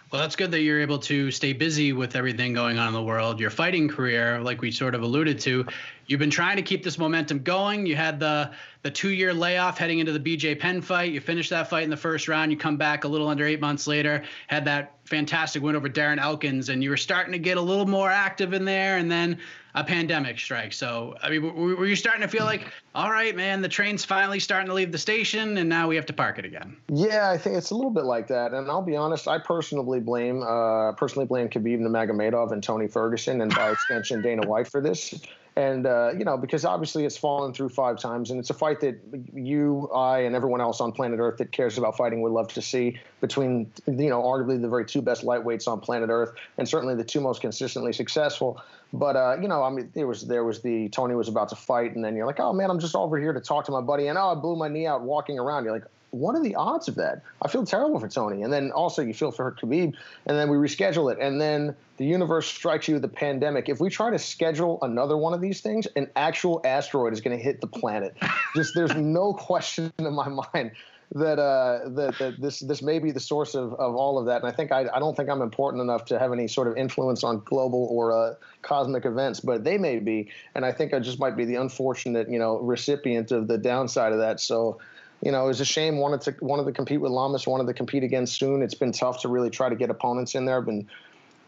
Well, 0.10 0.22
that's 0.22 0.38
good 0.38 0.52
that 0.52 0.62
you're 0.62 0.80
able 0.80 1.00
to 1.00 1.32
stay 1.32 1.52
busy 1.52 1.92
with 1.92 2.16
everything 2.16 2.54
going 2.54 2.80
on 2.80 2.88
in 2.88 2.94
the 2.94 3.04
world. 3.04 3.42
Your 3.42 3.50
fighting 3.50 3.90
career, 3.90 4.40
like 4.40 4.62
we 4.62 4.72
sort 4.72 4.96
of 4.96 5.02
alluded 5.02 5.38
to, 5.42 5.66
you've 6.06 6.20
been 6.20 6.30
trying 6.30 6.56
to 6.56 6.62
keep 6.62 6.82
this 6.82 6.98
momentum 6.98 7.40
going. 7.40 7.86
You 7.86 7.98
had 7.98 8.18
the 8.18 8.52
the 8.84 8.92
two 8.92 9.10
year 9.10 9.34
layoff 9.34 9.78
heading 9.78 10.00
into 10.00 10.18
the 10.18 10.20
BJ 10.20 10.58
Penn 10.58 10.82
fight. 10.82 11.12
You 11.12 11.20
finished 11.20 11.50
that 11.50 11.70
fight 11.70 11.84
in 11.84 11.90
the 11.90 11.98
first 11.98 12.30
round. 12.30 12.54
You 12.54 12.58
come 12.58 12.78
back 12.78 13.04
a 13.04 13.08
little 13.10 13.28
under 13.28 13.46
eight 13.46 13.60
months 13.60 13.86
later, 13.86 14.24
had 14.48 14.64
that 14.64 14.94
fantastic 15.04 15.62
win 15.62 15.76
over 15.76 15.90
Darren 15.90 16.20
Elkins, 16.20 16.70
and 16.70 16.82
you 16.82 16.90
were 16.90 16.98
starting 16.98 17.34
to 17.34 17.40
get 17.40 17.58
a 17.58 17.62
little 17.62 17.86
more 17.86 18.10
active 18.10 18.54
in 18.54 18.64
there. 18.64 18.98
And 18.98 19.12
then 19.12 19.40
a 19.78 19.84
pandemic 19.84 20.40
strike. 20.40 20.74
So, 20.74 21.16
I 21.22 21.30
mean, 21.30 21.44
were 21.44 21.86
you 21.86 21.96
starting 21.96 22.24
to 22.24 22.28
feel 22.28 22.46
like, 22.46 22.66
all 22.96 23.12
right, 23.12 23.36
man, 23.36 23.62
the 23.62 23.70
train's 23.70 24.04
finally 24.04 24.40
starting 24.40 24.68
to 24.70 24.74
leave 24.74 24.92
the 24.92 24.98
station, 24.98 25.56
and 25.58 25.70
now 25.70 25.88
we 25.88 25.96
have 25.96 26.08
to 26.08 26.14
park 26.14 26.40
it 26.40 26.46
again? 26.46 26.76
Yeah, 26.92 27.30
I 27.30 27.38
think 27.38 27.58
it's 27.58 27.70
a 27.70 27.76
little 27.76 27.92
bit 27.92 28.06
like 28.06 28.28
that. 28.28 28.56
And 28.56 28.72
I'll 28.72 28.82
be 28.82 28.96
honest, 28.96 29.28
I 29.28 29.38
personally 29.38 30.00
blame, 30.00 30.42
uh, 30.42 30.94
personally 30.94 31.28
blame 31.28 31.48
Khabib 31.48 31.80
Nurmagomedov 31.80 32.52
and 32.52 32.64
Tony 32.64 32.88
Ferguson, 32.88 33.42
and 33.42 33.54
by 33.54 33.70
extension 33.90 34.24
Dana 34.24 34.48
White 34.48 34.68
for 34.68 34.82
this 34.82 35.14
and 35.58 35.88
uh, 35.88 36.12
you 36.16 36.24
know 36.24 36.38
because 36.38 36.64
obviously 36.64 37.04
it's 37.04 37.18
fallen 37.18 37.52
through 37.52 37.70
five 37.70 37.98
times 37.98 38.30
and 38.30 38.40
it's 38.40 38.52
a 38.52 38.54
fight 38.54 38.80
that 38.80 38.96
you 39.34 39.90
i 39.94 40.20
and 40.20 40.36
everyone 40.36 40.62
else 40.62 40.80
on 40.80 40.92
planet 40.92 41.20
earth 41.20 41.38
that 41.38 41.52
cares 41.52 41.80
about 41.80 41.98
fighting 41.98 42.22
would 42.22 42.32
love 42.32 42.48
to 42.48 42.62
see 42.62 42.98
between 43.22 43.70
you 43.88 44.10
know 44.10 44.22
arguably 44.22 44.62
the 44.62 44.70
very 44.70 44.86
two 44.86 45.02
best 45.02 45.26
lightweights 45.26 45.68
on 45.68 45.80
planet 45.80 46.12
earth 46.12 46.32
and 46.60 46.70
certainly 46.70 46.94
the 46.94 47.04
two 47.04 47.20
most 47.20 47.42
consistently 47.42 47.92
successful. 47.92 48.62
But 48.94 49.16
uh, 49.16 49.38
you 49.42 49.48
know 49.48 49.64
i 49.64 49.70
mean 49.70 49.92
there 49.96 50.08
was 50.08 50.28
there 50.28 50.46
was 50.46 50.62
the 50.62 50.90
tony 50.90 51.16
was 51.16 51.28
about 51.28 51.50
to 51.50 51.56
fight 51.56 51.96
and 51.96 52.06
then 52.06 52.16
you're 52.16 52.28
like 52.28 52.40
oh 52.40 52.54
man 52.54 52.70
i'm 52.70 52.80
just 52.80 52.96
over 52.96 53.18
here 53.20 53.34
to 53.34 53.42
talk 53.42 53.66
to 53.66 53.72
my 53.72 53.82
buddy 53.82 54.08
and 54.08 54.18
oh 54.18 54.32
i 54.32 54.36
blew 54.36 54.56
my 54.56 54.70
knee 54.70 54.86
out 54.86 55.02
walking 55.02 55.40
around. 55.40 55.66
You're 55.66 55.74
like 55.74 55.88
what 56.12 56.36
are 56.36 56.42
the 56.42 56.56
odds 56.56 56.88
of 56.88 56.96
that? 56.96 57.22
I 57.42 57.48
feel 57.48 57.66
terrible 57.66 58.00
for 58.00 58.08
Tony. 58.08 58.44
And 58.44 58.52
then 58.52 58.72
also 58.72 59.02
you 59.02 59.14
feel 59.14 59.32
for 59.32 59.52
Khabib. 59.52 59.94
And 60.26 60.38
then 60.38 60.50
we 60.50 60.58
reschedule 60.58 61.12
it. 61.12 61.20
And 61.20 61.40
then 61.40 61.76
the 61.98 62.06
universe 62.06 62.48
strikes 62.48 62.88
you 62.88 62.96
with 62.96 63.02
the 63.02 63.10
pandemic. 63.10 63.70
If 63.70 63.80
we 63.80 63.90
try 63.90 64.10
to 64.10 64.20
schedule 64.20 64.80
another 64.82 65.18
one 65.18 65.34
of 65.34 65.42
these 65.42 65.62
things, 65.62 65.88
an 65.96 66.10
actual 66.16 66.62
asteroid 66.64 67.14
is 67.14 67.22
going 67.22 67.38
to 67.38 67.44
hit 67.44 67.62
the 67.62 67.68
planet. 67.68 68.16
Just 68.56 68.74
there's 68.74 68.96
no 68.98 69.34
question 69.34 69.92
in 70.00 70.14
my 70.14 70.30
mind 70.54 70.72
that 71.16 71.40
uh, 71.40 71.88
that, 71.90 72.18
that 72.20 72.42
this 72.42 72.60
this 72.60 72.82
may 72.82 73.00
be 73.00 73.12
the 73.12 73.20
source 73.20 73.56
of, 73.56 73.74
of 73.76 73.96
all 73.96 74.18
of 74.18 74.26
that. 74.26 74.42
And 74.42 74.52
I 74.52 74.54
think 74.54 74.72
I, 74.72 74.88
I 74.94 75.00
don't 75.00 75.16
think 75.16 75.30
I'm 75.30 75.42
important 75.42 75.82
enough 75.82 76.06
to 76.06 76.20
have 76.20 76.34
any 76.34 76.48
sort 76.48 76.68
of 76.68 76.76
influence 76.76 77.24
on 77.24 77.42
global 77.46 77.88
or 77.90 78.12
uh, 78.12 78.34
cosmic 78.62 79.06
events, 79.06 79.40
but 79.40 79.64
they 79.64 79.78
may 79.78 80.00
be. 80.00 80.30
And 80.54 80.66
I 80.66 80.72
think 80.72 80.94
I 80.94 81.00
just 81.00 81.20
might 81.20 81.38
be 81.38 81.46
the 81.46 81.56
unfortunate 81.56 82.30
you 82.30 82.40
know 82.40 82.58
recipient 82.60 83.32
of 83.32 83.48
the 83.48 83.58
downside 83.58 84.12
of 84.12 84.20
that. 84.20 84.40
So 84.40 84.80
you 85.22 85.32
know, 85.32 85.46
it 85.46 85.48
was 85.48 85.62
a 85.62 85.66
shame. 85.66 85.98
Wanted 85.98 86.22
to 86.22 86.36
wanted 86.42 86.66
to 86.66 86.72
compete 86.72 87.02
with 87.02 87.12
Lamas, 87.12 87.48
wanted 87.48 87.68
to 87.68 87.74
compete 87.74 88.04
against 88.04 88.36
Soon. 88.38 88.62
It's 88.62 88.76
been 88.76 88.92
tough 88.92 89.22
to 89.22 89.28
really 89.28 89.50
try 89.50 89.70
to 89.70 89.76
get 89.76 89.90
opponents 89.90 90.36
in 90.36 90.46
there. 90.46 90.62
Been 90.62 90.88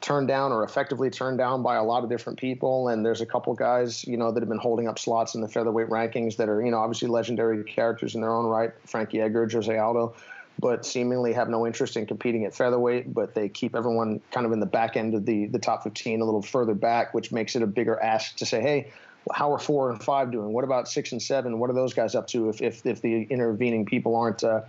turned 0.02 0.28
down 0.28 0.52
or 0.52 0.64
effectively 0.64 1.10
turned 1.10 1.38
down 1.38 1.62
by 1.62 1.76
a 1.76 1.84
lot 1.84 2.04
of 2.04 2.10
different 2.10 2.40
people. 2.40 2.88
And 2.88 3.06
there's 3.06 3.22
a 3.22 3.26
couple 3.26 3.54
guys, 3.54 4.06
you 4.06 4.18
know, 4.18 4.32
that 4.32 4.42
have 4.42 4.50
been 4.50 4.58
holding 4.58 4.88
up 4.88 4.98
slots 4.98 5.36
in 5.36 5.42
the 5.42 5.48
featherweight 5.48 5.90
rankings 5.90 6.38
that 6.38 6.48
are, 6.50 6.64
you 6.64 6.72
know, 6.72 6.78
obviously 6.78 7.10
legendary 7.10 7.64
characters 7.64 8.16
in 8.16 8.22
their 8.22 8.34
own 8.34 8.46
right. 8.46 8.72
Frankie 8.86 9.22
Edgar, 9.22 9.48
Jose 9.52 9.78
Aldo, 9.78 10.16
but 10.58 10.86
seemingly 10.86 11.34
have 11.34 11.50
no 11.50 11.68
interest 11.68 11.98
in 11.98 12.06
competing 12.06 12.46
at 12.46 12.56
featherweight. 12.56 13.14
But 13.14 13.36
they 13.36 13.50
keep 13.50 13.76
everyone 13.76 14.22
kind 14.32 14.46
of 14.46 14.52
in 14.52 14.60
the 14.60 14.66
back 14.66 14.98
end 14.98 15.14
of 15.14 15.26
the 15.26 15.46
the 15.48 15.60
top 15.60 15.84
15, 15.84 16.22
a 16.22 16.26
little 16.26 16.42
further 16.42 16.74
back, 16.74 17.14
which 17.14 17.32
makes 17.32 17.56
it 17.56 17.62
a 17.62 17.68
bigger 17.68 18.02
ask 18.02 18.36
to 18.38 18.46
say, 18.46 18.62
hey 18.62 18.92
how 19.34 19.54
are 19.54 19.60
four 19.60 19.90
and 19.90 20.02
five 20.02 20.32
doing? 20.32 20.54
What 20.54 20.64
about 20.64 20.88
six 20.88 21.12
and 21.12 21.22
seven? 21.22 21.60
What 21.60 21.70
are 21.70 21.74
those 21.74 21.94
guys 21.94 22.16
up 22.16 22.28
to 22.28 22.50
if 22.50 22.62
if, 22.62 22.86
if 22.86 23.02
the 23.02 23.24
intervening 23.24 23.86
people 23.86 24.16
aren't 24.16 24.44
uh, 24.44 24.62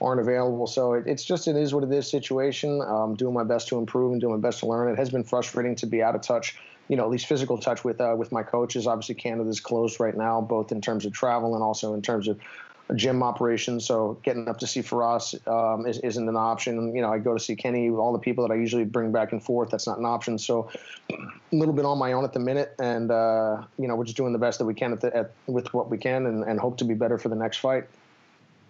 aren't 0.00 0.20
available? 0.20 0.66
So 0.66 0.94
it, 0.94 1.06
it's 1.06 1.24
just 1.24 1.48
it 1.48 1.56
is 1.56 1.74
what 1.74 1.84
it 1.84 1.92
is 1.92 2.10
situation. 2.10 2.80
Um, 2.82 3.14
doing 3.14 3.34
my 3.34 3.44
best 3.44 3.68
to 3.68 3.78
improve 3.78 4.12
and 4.12 4.20
doing 4.20 4.34
my 4.34 4.40
best 4.40 4.60
to 4.60 4.66
learn. 4.66 4.92
It 4.92 4.96
has 4.96 5.10
been 5.10 5.24
frustrating 5.24 5.74
to 5.76 5.86
be 5.86 6.02
out 6.02 6.14
of 6.14 6.22
touch. 6.22 6.56
You 6.88 6.96
know, 6.96 7.04
at 7.04 7.10
least 7.10 7.26
physical 7.26 7.56
touch 7.56 7.84
with 7.84 8.00
uh, 8.00 8.14
with 8.18 8.32
my 8.32 8.42
coaches. 8.42 8.86
Obviously, 8.86 9.14
Canada's 9.14 9.60
closed 9.60 10.00
right 10.00 10.16
now, 10.16 10.40
both 10.40 10.72
in 10.72 10.80
terms 10.80 11.06
of 11.06 11.12
travel 11.12 11.54
and 11.54 11.62
also 11.62 11.94
in 11.94 12.02
terms 12.02 12.26
of 12.26 12.38
gym 12.94 13.22
operation. 13.22 13.80
So 13.80 14.18
getting 14.22 14.48
up 14.48 14.58
to 14.60 14.66
see 14.66 14.80
Firas 14.80 15.34
um, 15.46 15.86
is, 15.86 15.98
isn't 15.98 16.28
an 16.28 16.36
option. 16.36 16.94
You 16.94 17.02
know, 17.02 17.12
I 17.12 17.18
go 17.18 17.34
to 17.34 17.40
see 17.40 17.56
Kenny, 17.56 17.90
all 17.90 18.12
the 18.12 18.18
people 18.18 18.46
that 18.46 18.52
I 18.52 18.56
usually 18.56 18.84
bring 18.84 19.12
back 19.12 19.32
and 19.32 19.42
forth. 19.42 19.70
That's 19.70 19.86
not 19.86 19.98
an 19.98 20.04
option. 20.04 20.38
So 20.38 20.70
a 21.10 21.16
little 21.52 21.74
bit 21.74 21.84
on 21.84 21.98
my 21.98 22.12
own 22.12 22.24
at 22.24 22.32
the 22.32 22.40
minute, 22.40 22.74
and 22.78 23.10
uh, 23.10 23.62
you 23.78 23.88
know, 23.88 23.96
we're 23.96 24.04
just 24.04 24.16
doing 24.16 24.32
the 24.32 24.38
best 24.38 24.58
that 24.58 24.64
we 24.64 24.74
can 24.74 24.92
at 24.92 25.00
the, 25.00 25.16
at, 25.16 25.32
with 25.46 25.72
what 25.74 25.90
we 25.90 25.98
can, 25.98 26.26
and, 26.26 26.44
and 26.44 26.58
hope 26.58 26.76
to 26.78 26.84
be 26.84 26.94
better 26.94 27.18
for 27.18 27.28
the 27.28 27.36
next 27.36 27.58
fight. 27.58 27.84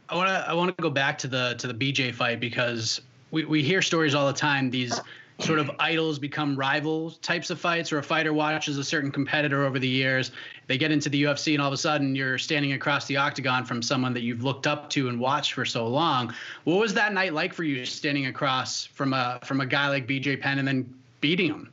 I 0.09 0.17
want 0.17 0.29
to 0.29 0.49
I 0.49 0.55
want 0.55 0.77
to 0.77 0.83
go 0.83 0.91
back 0.91 1.19
to 1.19 1.29
the 1.29 1.55
to 1.59 1.67
the 1.67 1.75
BJ 1.75 2.15
fight 2.15 2.41
because 2.41 3.01
we, 3.31 3.45
we 3.45 3.63
hear 3.63 3.81
stories 3.81 4.15
all 4.15 4.27
the 4.27 4.33
time. 4.33 4.71
These 4.71 5.01
sort 5.41 5.59
of 5.59 5.71
idols 5.79 6.19
become 6.19 6.57
rivals 6.57 7.19
types 7.19 7.51
of 7.51 7.61
fights, 7.61 7.93
or 7.93 7.99
a 7.99 8.03
fighter 8.03 8.33
watches 8.33 8.79
a 8.79 8.85
certain 8.85 9.11
competitor 9.11 9.65
over 9.65 9.79
the 9.79 9.89
years. 9.89 10.33
They 10.67 10.79
get 10.79 10.91
into 10.91 11.09
the 11.09 11.25
UFC, 11.25 11.55
and 11.55 11.63
all 11.63 11.69
of 11.69 11.75
a 11.75 11.79
sudden 11.79 12.15
you're 12.15 12.39
standing 12.39 12.73
across 12.73 13.07
the 13.07 13.17
octagon 13.17 13.65
from 13.65 13.83
someone 13.83 14.13
that 14.15 14.23
you've 14.23 14.45
looked 14.45 14.67
up 14.67 14.91
to 14.91 15.09
and 15.09 15.19
watched 15.19 15.53
for 15.55 15.65
so 15.65 15.87
long. 15.87 16.35
What 16.65 16.79
was 16.79 16.95
that 16.95 17.13
night 17.13 17.35
like 17.35 17.53
for 17.53 17.65
you, 17.65 17.85
standing 17.85 18.27
across 18.27 18.85
from 18.85 19.13
a 19.13 19.39
from 19.45 19.61
a 19.61 19.67
guy 19.67 19.89
like 19.89 20.07
BJ 20.07 20.41
Penn 20.41 20.59
and 20.59 20.67
then 20.69 20.95
beating 21.21 21.49
him? 21.49 21.73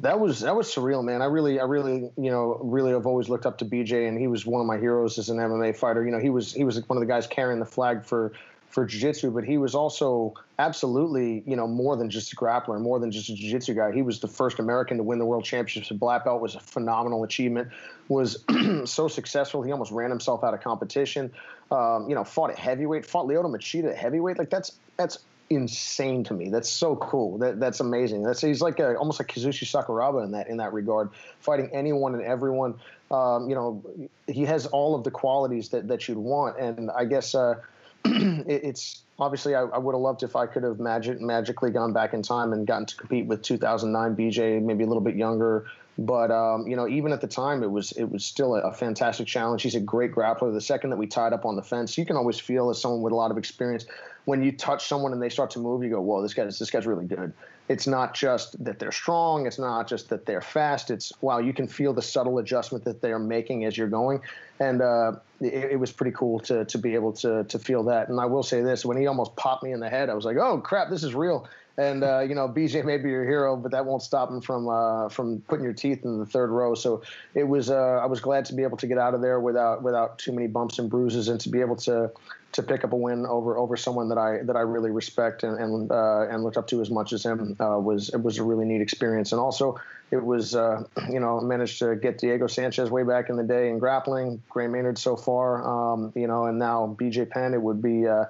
That 0.00 0.18
was 0.18 0.40
that 0.40 0.56
was 0.56 0.74
surreal, 0.74 1.04
man. 1.04 1.20
I 1.20 1.26
really, 1.26 1.60
I 1.60 1.64
really, 1.64 2.10
you 2.16 2.30
know, 2.30 2.58
really 2.62 2.92
have 2.92 3.06
always 3.06 3.28
looked 3.28 3.44
up 3.44 3.58
to 3.58 3.66
BJ, 3.66 4.08
and 4.08 4.18
he 4.18 4.28
was 4.28 4.46
one 4.46 4.60
of 4.60 4.66
my 4.66 4.78
heroes 4.78 5.18
as 5.18 5.28
an 5.28 5.36
MMA 5.36 5.76
fighter. 5.76 6.04
You 6.04 6.10
know, 6.10 6.18
he 6.18 6.30
was 6.30 6.54
he 6.54 6.64
was 6.64 6.80
one 6.88 6.96
of 6.96 7.00
the 7.00 7.06
guys 7.06 7.26
carrying 7.26 7.60
the 7.60 7.66
flag 7.66 8.04
for 8.04 8.32
for 8.70 8.86
jiu-jitsu 8.86 9.30
but 9.30 9.44
he 9.44 9.58
was 9.58 9.74
also 9.74 10.32
absolutely 10.58 11.42
you 11.46 11.56
know 11.56 11.66
more 11.66 11.96
than 11.96 12.08
just 12.08 12.32
a 12.32 12.36
grappler 12.36 12.80
more 12.80 12.98
than 12.98 13.10
just 13.10 13.28
a 13.28 13.34
jiu-jitsu 13.34 13.74
guy. 13.74 13.92
He 13.92 14.02
was 14.02 14.20
the 14.20 14.28
first 14.28 14.58
american 14.58 14.96
to 14.96 15.02
win 15.02 15.18
the 15.18 15.26
world 15.26 15.44
championships 15.44 15.90
black 15.98 16.24
belt 16.24 16.40
was 16.40 16.54
a 16.54 16.60
phenomenal 16.60 17.24
achievement 17.24 17.68
was 18.10 18.44
so 18.84 19.08
successful. 19.08 19.62
He 19.62 19.72
almost 19.72 19.92
ran 19.92 20.10
himself 20.10 20.44
out 20.44 20.52
of 20.52 20.60
competition. 20.60 21.32
Um, 21.70 22.08
you 22.08 22.14
know 22.16 22.24
fought 22.24 22.50
at 22.50 22.58
heavyweight 22.58 23.06
fought 23.06 23.26
Lyoto 23.26 23.46
Machida 23.46 23.90
at 23.90 23.96
heavyweight. 23.96 24.38
Like 24.38 24.50
that's 24.50 24.72
that's 24.96 25.18
insane 25.50 26.22
to 26.24 26.34
me. 26.34 26.48
That's 26.48 26.68
so 26.68 26.96
cool. 26.96 27.38
That 27.38 27.60
that's 27.60 27.80
amazing. 27.80 28.22
That's 28.22 28.40
he's 28.40 28.60
like 28.60 28.78
a, 28.80 28.96
almost 28.96 29.20
like 29.20 29.28
Kazushi 29.28 29.64
Sakuraba 29.64 30.24
in 30.24 30.32
that 30.32 30.48
in 30.48 30.58
that 30.58 30.72
regard 30.72 31.10
fighting 31.38 31.70
anyone 31.72 32.14
and 32.14 32.22
everyone. 32.22 32.74
Um, 33.10 33.48
you 33.48 33.54
know 33.54 33.82
he 34.26 34.44
has 34.44 34.66
all 34.66 34.94
of 34.94 35.04
the 35.04 35.10
qualities 35.10 35.70
that 35.70 35.88
that 35.88 36.08
you'd 36.08 36.18
want. 36.18 36.58
And 36.58 36.90
i 36.90 37.04
guess 37.04 37.34
uh, 37.34 37.56
it's 38.04 39.02
obviously 39.18 39.54
I, 39.54 39.62
I, 39.62 39.78
would 39.78 39.94
have 39.94 40.00
loved 40.00 40.22
if 40.22 40.36
I 40.36 40.46
could 40.46 40.62
have 40.62 40.80
magic, 40.80 41.20
magically 41.20 41.70
gone 41.70 41.92
back 41.92 42.14
in 42.14 42.22
time 42.22 42.52
and 42.52 42.66
gotten 42.66 42.86
to 42.86 42.96
compete 42.96 43.26
with 43.26 43.42
2009 43.42 44.16
BJ, 44.16 44.62
maybe 44.62 44.84
a 44.84 44.86
little 44.86 45.02
bit 45.02 45.16
younger. 45.16 45.66
But 45.98 46.30
um, 46.30 46.66
you 46.66 46.76
know, 46.76 46.88
even 46.88 47.12
at 47.12 47.20
the 47.20 47.26
time, 47.26 47.62
it 47.62 47.70
was 47.70 47.92
it 47.92 48.04
was 48.04 48.24
still 48.24 48.54
a, 48.54 48.60
a, 48.60 48.72
fantastic 48.72 49.26
challenge. 49.26 49.62
He's 49.62 49.74
a 49.74 49.80
great 49.80 50.12
grappler. 50.12 50.52
The 50.52 50.60
second 50.60 50.90
that 50.90 50.96
we 50.96 51.06
tied 51.06 51.34
up 51.34 51.44
on 51.44 51.56
the 51.56 51.62
fence, 51.62 51.98
you 51.98 52.06
can 52.06 52.16
always 52.16 52.40
feel 52.40 52.70
as 52.70 52.80
someone 52.80 53.02
with 53.02 53.12
a 53.12 53.16
lot 53.16 53.30
of 53.30 53.36
experience 53.36 53.84
when 54.24 54.42
you 54.42 54.52
touch 54.52 54.86
someone 54.86 55.12
and 55.12 55.20
they 55.20 55.28
start 55.28 55.50
to 55.50 55.58
move, 55.58 55.82
you 55.82 55.90
go, 55.90 56.00
"Whoa, 56.00 56.22
this 56.22 56.32
guy's 56.32 56.58
this 56.58 56.70
guy's 56.70 56.86
really 56.86 57.04
good." 57.04 57.34
It's 57.70 57.86
not 57.86 58.14
just 58.14 58.62
that 58.64 58.80
they're 58.80 58.90
strong. 58.90 59.46
It's 59.46 59.58
not 59.60 59.86
just 59.86 60.08
that 60.08 60.26
they're 60.26 60.40
fast. 60.40 60.90
It's 60.90 61.12
wow, 61.20 61.38
you 61.38 61.52
can 61.52 61.68
feel 61.68 61.92
the 61.92 62.02
subtle 62.02 62.38
adjustment 62.38 62.82
that 62.84 63.00
they're 63.00 63.20
making 63.20 63.64
as 63.64 63.78
you're 63.78 63.86
going, 63.86 64.22
and 64.58 64.82
uh, 64.82 65.12
it, 65.40 65.70
it, 65.70 65.78
was 65.78 65.92
pretty 65.92 66.10
cool 66.10 66.40
to 66.40 66.64
to 66.64 66.78
be 66.78 66.94
able 66.94 67.12
to 67.12 67.44
to 67.44 67.58
feel 67.60 67.84
that. 67.84 68.08
And 68.08 68.18
I 68.18 68.26
will 68.26 68.42
say 68.42 68.60
this: 68.60 68.84
when 68.84 68.96
he 68.96 69.06
almost 69.06 69.36
popped 69.36 69.62
me 69.62 69.70
in 69.70 69.78
the 69.78 69.88
head, 69.88 70.10
I 70.10 70.14
was 70.14 70.24
like, 70.24 70.36
"Oh 70.36 70.58
crap, 70.58 70.90
this 70.90 71.04
is 71.04 71.14
real." 71.14 71.48
And 71.78 72.04
uh, 72.04 72.20
you 72.20 72.34
know, 72.34 72.48
BJ 72.48 72.84
may 72.84 72.98
be 72.98 73.10
your 73.10 73.24
hero, 73.24 73.56
but 73.56 73.70
that 73.72 73.86
won't 73.86 74.02
stop 74.02 74.30
him 74.30 74.40
from 74.40 74.68
uh, 74.68 75.08
from 75.08 75.40
putting 75.48 75.64
your 75.64 75.72
teeth 75.72 76.04
in 76.04 76.18
the 76.18 76.26
third 76.26 76.50
row. 76.50 76.74
So 76.74 77.02
it 77.34 77.44
was. 77.44 77.70
Uh, 77.70 78.00
I 78.02 78.06
was 78.06 78.20
glad 78.20 78.44
to 78.46 78.54
be 78.54 78.62
able 78.62 78.76
to 78.78 78.86
get 78.86 78.98
out 78.98 79.14
of 79.14 79.22
there 79.22 79.40
without 79.40 79.82
without 79.82 80.18
too 80.18 80.32
many 80.32 80.46
bumps 80.46 80.78
and 80.78 80.90
bruises, 80.90 81.28
and 81.28 81.40
to 81.40 81.48
be 81.48 81.60
able 81.60 81.76
to 81.76 82.10
to 82.52 82.62
pick 82.62 82.82
up 82.84 82.92
a 82.92 82.96
win 82.96 83.26
over 83.26 83.56
over 83.56 83.76
someone 83.76 84.08
that 84.08 84.18
I 84.18 84.42
that 84.42 84.56
I 84.56 84.60
really 84.60 84.90
respect 84.90 85.42
and 85.42 85.58
and, 85.58 85.90
uh, 85.90 86.26
and 86.28 86.42
looked 86.42 86.56
up 86.56 86.66
to 86.68 86.80
as 86.80 86.90
much 86.90 87.12
as 87.12 87.24
him 87.24 87.56
uh, 87.60 87.78
was 87.78 88.08
it 88.10 88.22
was 88.22 88.38
a 88.38 88.42
really 88.42 88.64
neat 88.64 88.80
experience. 88.80 89.32
And 89.32 89.40
also, 89.40 89.80
it 90.10 90.22
was 90.22 90.54
uh, 90.54 90.82
you 91.08 91.20
know 91.20 91.40
managed 91.40 91.78
to 91.80 91.96
get 91.96 92.18
Diego 92.18 92.46
Sanchez 92.46 92.90
way 92.90 93.04
back 93.04 93.30
in 93.30 93.36
the 93.36 93.44
day 93.44 93.68
in 93.68 93.78
grappling, 93.78 94.42
Gray 94.48 94.66
Maynard 94.66 94.98
so 94.98 95.16
far, 95.16 95.66
um, 95.66 96.12
you 96.16 96.26
know, 96.26 96.46
and 96.46 96.58
now 96.58 96.96
BJ 96.98 97.28
Penn. 97.30 97.54
It 97.54 97.62
would 97.62 97.80
be 97.80 98.06
uh, 98.06 98.24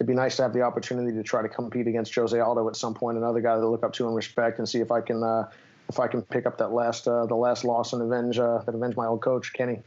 it'd 0.00 0.08
be 0.08 0.14
nice 0.14 0.36
to 0.36 0.42
have 0.42 0.54
the 0.54 0.62
opportunity 0.62 1.14
to 1.14 1.22
try 1.22 1.42
to 1.42 1.48
compete 1.48 1.86
against 1.86 2.14
Jose 2.14 2.38
Aldo 2.38 2.66
at 2.70 2.74
some 2.74 2.94
point, 2.94 3.18
another 3.18 3.40
guy 3.40 3.54
that 3.54 3.62
I 3.62 3.66
look 3.66 3.84
up 3.84 3.92
to 3.94 4.06
and 4.06 4.16
respect, 4.16 4.58
and 4.58 4.66
see 4.66 4.80
if 4.80 4.90
I 4.90 5.02
can 5.02 5.22
uh, 5.22 5.50
if 5.90 6.00
I 6.00 6.08
can 6.08 6.22
pick 6.22 6.46
up 6.46 6.56
that 6.58 6.72
last 6.72 7.06
uh, 7.06 7.26
the 7.26 7.36
last 7.36 7.64
loss 7.64 7.92
and 7.92 8.00
avenge 8.00 8.38
that 8.38 8.64
avenge 8.66 8.96
my 8.96 9.06
old 9.06 9.20
coach 9.20 9.52
Kenny. 9.52 9.82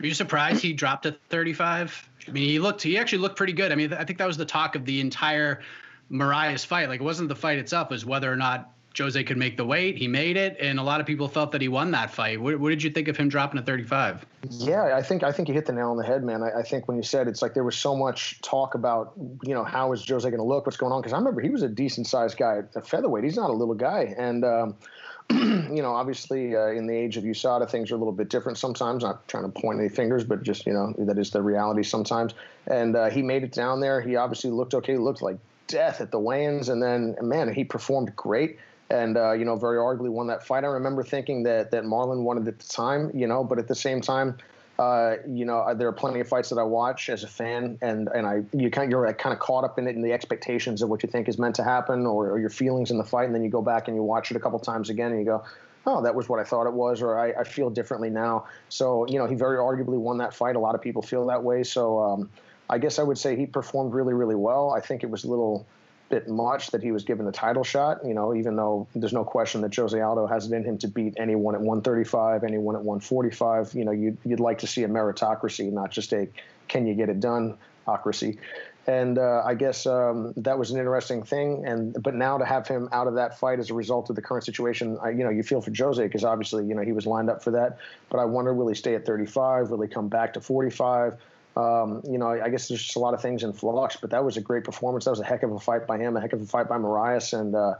Are 0.00 0.06
you 0.06 0.14
surprised 0.14 0.60
he 0.60 0.72
dropped 0.72 1.04
to 1.04 1.16
35? 1.28 2.08
I 2.26 2.30
mean, 2.30 2.48
he 2.48 2.58
looked, 2.58 2.82
he 2.82 2.98
actually 2.98 3.18
looked 3.18 3.36
pretty 3.36 3.52
good. 3.52 3.72
I 3.72 3.74
mean, 3.74 3.92
I 3.92 4.04
think 4.04 4.18
that 4.18 4.26
was 4.26 4.36
the 4.36 4.44
talk 4.44 4.76
of 4.76 4.84
the 4.84 5.00
entire 5.00 5.62
Moraes 6.10 6.64
fight. 6.64 6.88
Like, 6.88 7.00
it 7.00 7.04
wasn't 7.04 7.28
the 7.28 7.34
fight 7.34 7.58
itself, 7.58 7.90
it 7.90 7.94
was 7.94 8.06
whether 8.06 8.32
or 8.32 8.36
not 8.36 8.70
Jose 8.98 9.22
could 9.24 9.36
make 9.36 9.56
the 9.56 9.64
weight. 9.64 9.96
He 9.96 10.08
made 10.08 10.36
it, 10.36 10.56
and 10.60 10.78
a 10.78 10.82
lot 10.82 11.00
of 11.00 11.06
people 11.06 11.28
felt 11.28 11.52
that 11.52 11.60
he 11.60 11.68
won 11.68 11.90
that 11.92 12.10
fight. 12.10 12.40
What, 12.40 12.58
what 12.58 12.70
did 12.70 12.82
you 12.82 12.90
think 12.90 13.08
of 13.08 13.16
him 13.16 13.28
dropping 13.28 13.60
to 13.60 13.64
35? 13.64 14.26
Yeah, 14.50 14.96
I 14.96 15.02
think 15.02 15.22
I 15.22 15.32
think 15.32 15.48
you 15.48 15.54
hit 15.54 15.66
the 15.66 15.72
nail 15.72 15.90
on 15.90 15.96
the 15.96 16.04
head, 16.04 16.24
man. 16.24 16.42
I, 16.42 16.60
I 16.60 16.62
think 16.62 16.88
when 16.88 16.96
you 16.96 17.02
said 17.02 17.28
it's 17.28 17.42
like 17.42 17.54
there 17.54 17.64
was 17.64 17.76
so 17.76 17.96
much 17.96 18.40
talk 18.42 18.74
about, 18.74 19.12
you 19.42 19.54
know, 19.54 19.64
how 19.64 19.92
is 19.92 20.06
Jose 20.06 20.28
going 20.28 20.38
to 20.38 20.44
look, 20.44 20.66
what's 20.66 20.76
going 20.76 20.92
on? 20.92 21.00
Because 21.00 21.12
I 21.12 21.18
remember 21.18 21.40
he 21.40 21.50
was 21.50 21.62
a 21.62 21.68
decent 21.68 22.06
sized 22.06 22.36
guy 22.36 22.62
at 22.74 22.86
featherweight. 22.86 23.24
He's 23.24 23.36
not 23.36 23.50
a 23.50 23.54
little 23.54 23.74
guy, 23.74 24.14
and 24.18 24.44
um, 24.44 24.76
you 25.30 25.82
know, 25.82 25.94
obviously 25.94 26.56
uh, 26.56 26.68
in 26.68 26.86
the 26.86 26.94
age 26.94 27.16
of 27.16 27.24
USADA, 27.24 27.68
things 27.68 27.90
are 27.90 27.96
a 27.96 27.98
little 27.98 28.12
bit 28.12 28.30
different 28.30 28.56
sometimes. 28.56 29.02
Not 29.02 29.26
trying 29.28 29.44
to 29.44 29.60
point 29.60 29.78
any 29.78 29.88
fingers, 29.88 30.24
but 30.24 30.42
just 30.42 30.66
you 30.66 30.72
know 30.72 30.94
that 30.98 31.18
is 31.18 31.30
the 31.30 31.42
reality 31.42 31.82
sometimes. 31.82 32.34
And 32.66 32.96
uh, 32.96 33.10
he 33.10 33.22
made 33.22 33.44
it 33.44 33.52
down 33.52 33.80
there. 33.80 34.00
He 34.00 34.16
obviously 34.16 34.50
looked 34.50 34.74
okay. 34.74 34.96
Looked 34.96 35.20
like 35.20 35.38
death 35.66 36.00
at 36.00 36.10
the 36.10 36.18
weigh-ins, 36.18 36.70
and 36.70 36.82
then 36.82 37.16
man, 37.20 37.52
he 37.52 37.62
performed 37.64 38.16
great. 38.16 38.58
And 38.90 39.16
uh, 39.16 39.32
you 39.32 39.44
know, 39.44 39.56
very 39.56 39.76
arguably 39.76 40.10
won 40.10 40.28
that 40.28 40.46
fight. 40.46 40.64
I 40.64 40.68
remember 40.68 41.02
thinking 41.02 41.42
that 41.42 41.70
that 41.72 41.84
Marlon 41.84 42.22
won 42.22 42.38
it 42.38 42.48
at 42.48 42.58
the 42.58 42.68
time, 42.68 43.10
you 43.14 43.26
know, 43.26 43.44
but 43.44 43.58
at 43.58 43.68
the 43.68 43.74
same 43.74 44.00
time, 44.00 44.38
uh, 44.78 45.16
you 45.28 45.44
know, 45.44 45.74
there 45.74 45.88
are 45.88 45.92
plenty 45.92 46.20
of 46.20 46.28
fights 46.28 46.50
that 46.50 46.58
I 46.58 46.62
watch 46.62 47.08
as 47.08 47.24
a 47.24 47.28
fan, 47.28 47.78
and 47.82 48.08
and 48.14 48.26
I 48.26 48.44
you 48.52 48.70
kind 48.70 48.90
you're 48.90 49.12
kind 49.14 49.32
of 49.32 49.40
caught 49.40 49.64
up 49.64 49.78
in 49.78 49.88
it 49.88 49.96
in 49.96 50.02
the 50.02 50.12
expectations 50.12 50.82
of 50.82 50.88
what 50.88 51.02
you 51.02 51.08
think 51.08 51.28
is 51.28 51.36
meant 51.36 51.56
to 51.56 51.64
happen, 51.64 52.06
or, 52.06 52.30
or 52.30 52.38
your 52.38 52.50
feelings 52.50 52.90
in 52.90 52.96
the 52.96 53.04
fight, 53.04 53.24
and 53.24 53.34
then 53.34 53.42
you 53.42 53.50
go 53.50 53.60
back 53.60 53.88
and 53.88 53.96
you 53.96 54.02
watch 54.02 54.30
it 54.30 54.36
a 54.36 54.40
couple 54.40 54.58
times 54.60 54.88
again, 54.88 55.10
and 55.10 55.18
you 55.18 55.26
go, 55.26 55.44
oh, 55.86 56.02
that 56.02 56.14
was 56.14 56.28
what 56.28 56.38
I 56.38 56.44
thought 56.44 56.66
it 56.66 56.72
was, 56.72 57.02
or 57.02 57.18
I, 57.18 57.40
I 57.40 57.44
feel 57.44 57.70
differently 57.70 58.08
now. 58.08 58.46
So 58.68 59.04
you 59.08 59.18
know, 59.18 59.26
he 59.26 59.34
very 59.34 59.58
arguably 59.58 59.98
won 59.98 60.18
that 60.18 60.32
fight. 60.32 60.54
A 60.54 60.60
lot 60.60 60.76
of 60.76 60.80
people 60.80 61.02
feel 61.02 61.26
that 61.26 61.42
way. 61.42 61.64
So 61.64 61.98
um, 61.98 62.30
I 62.70 62.78
guess 62.78 63.00
I 63.00 63.02
would 63.02 63.18
say 63.18 63.34
he 63.34 63.46
performed 63.46 63.92
really, 63.92 64.14
really 64.14 64.36
well. 64.36 64.70
I 64.70 64.80
think 64.80 65.02
it 65.02 65.10
was 65.10 65.24
a 65.24 65.28
little 65.28 65.66
bit 66.08 66.28
much 66.28 66.70
that 66.70 66.82
he 66.82 66.92
was 66.92 67.04
given 67.04 67.26
the 67.26 67.32
title 67.32 67.64
shot. 67.64 68.04
You 68.04 68.14
know, 68.14 68.34
even 68.34 68.56
though 68.56 68.86
there's 68.94 69.12
no 69.12 69.24
question 69.24 69.60
that 69.62 69.74
Jose 69.74 69.98
Aldo 69.98 70.26
has 70.26 70.50
it 70.50 70.54
in 70.54 70.64
him 70.64 70.78
to 70.78 70.88
beat 70.88 71.14
anyone 71.18 71.54
at 71.54 71.60
135, 71.60 72.44
anyone 72.44 72.76
at 72.76 72.82
145. 72.82 73.74
You 73.74 73.84
know, 73.84 73.92
you'd, 73.92 74.18
you'd 74.24 74.40
like 74.40 74.58
to 74.58 74.66
see 74.66 74.84
a 74.84 74.88
meritocracy, 74.88 75.70
not 75.72 75.90
just 75.90 76.12
a 76.12 76.28
can 76.68 76.86
you 76.86 76.94
get 76.94 77.08
it 77.08 77.20
done 77.20 77.56
ocracy. 77.86 78.38
And 78.86 79.18
uh, 79.18 79.42
I 79.44 79.54
guess 79.54 79.84
um, 79.84 80.32
that 80.38 80.58
was 80.58 80.70
an 80.70 80.78
interesting 80.78 81.22
thing. 81.22 81.66
And 81.66 82.02
but 82.02 82.14
now 82.14 82.38
to 82.38 82.44
have 82.46 82.66
him 82.66 82.88
out 82.90 83.06
of 83.06 83.14
that 83.14 83.38
fight 83.38 83.58
as 83.58 83.68
a 83.68 83.74
result 83.74 84.08
of 84.08 84.16
the 84.16 84.22
current 84.22 84.44
situation, 84.44 84.98
I, 85.02 85.10
you 85.10 85.24
know, 85.24 85.30
you 85.30 85.42
feel 85.42 85.60
for 85.60 85.70
Jose 85.76 86.02
because 86.02 86.24
obviously 86.24 86.64
you 86.64 86.74
know 86.74 86.82
he 86.82 86.92
was 86.92 87.06
lined 87.06 87.28
up 87.28 87.44
for 87.44 87.50
that. 87.50 87.76
But 88.08 88.18
I 88.18 88.24
wonder 88.24 88.54
will 88.54 88.68
he 88.68 88.74
stay 88.74 88.94
at 88.94 89.04
35? 89.04 89.70
Will 89.70 89.82
he 89.82 89.88
come 89.88 90.08
back 90.08 90.32
to 90.34 90.40
45? 90.40 91.18
Um, 91.58 92.02
you 92.08 92.18
know, 92.18 92.28
I 92.28 92.48
guess 92.50 92.68
there's 92.68 92.82
just 92.82 92.94
a 92.94 93.00
lot 93.00 93.14
of 93.14 93.20
things 93.20 93.42
in 93.42 93.52
flux, 93.52 93.96
but 93.96 94.10
that 94.10 94.24
was 94.24 94.36
a 94.36 94.40
great 94.40 94.62
performance. 94.62 95.06
That 95.06 95.10
was 95.10 95.18
a 95.18 95.24
heck 95.24 95.42
of 95.42 95.50
a 95.50 95.58
fight 95.58 95.88
by 95.88 95.98
him, 95.98 96.16
a 96.16 96.20
heck 96.20 96.32
of 96.32 96.40
a 96.40 96.46
fight 96.46 96.68
by 96.68 96.78
Moraes, 96.78 97.36
and 97.36 97.52
uh, 97.52 97.74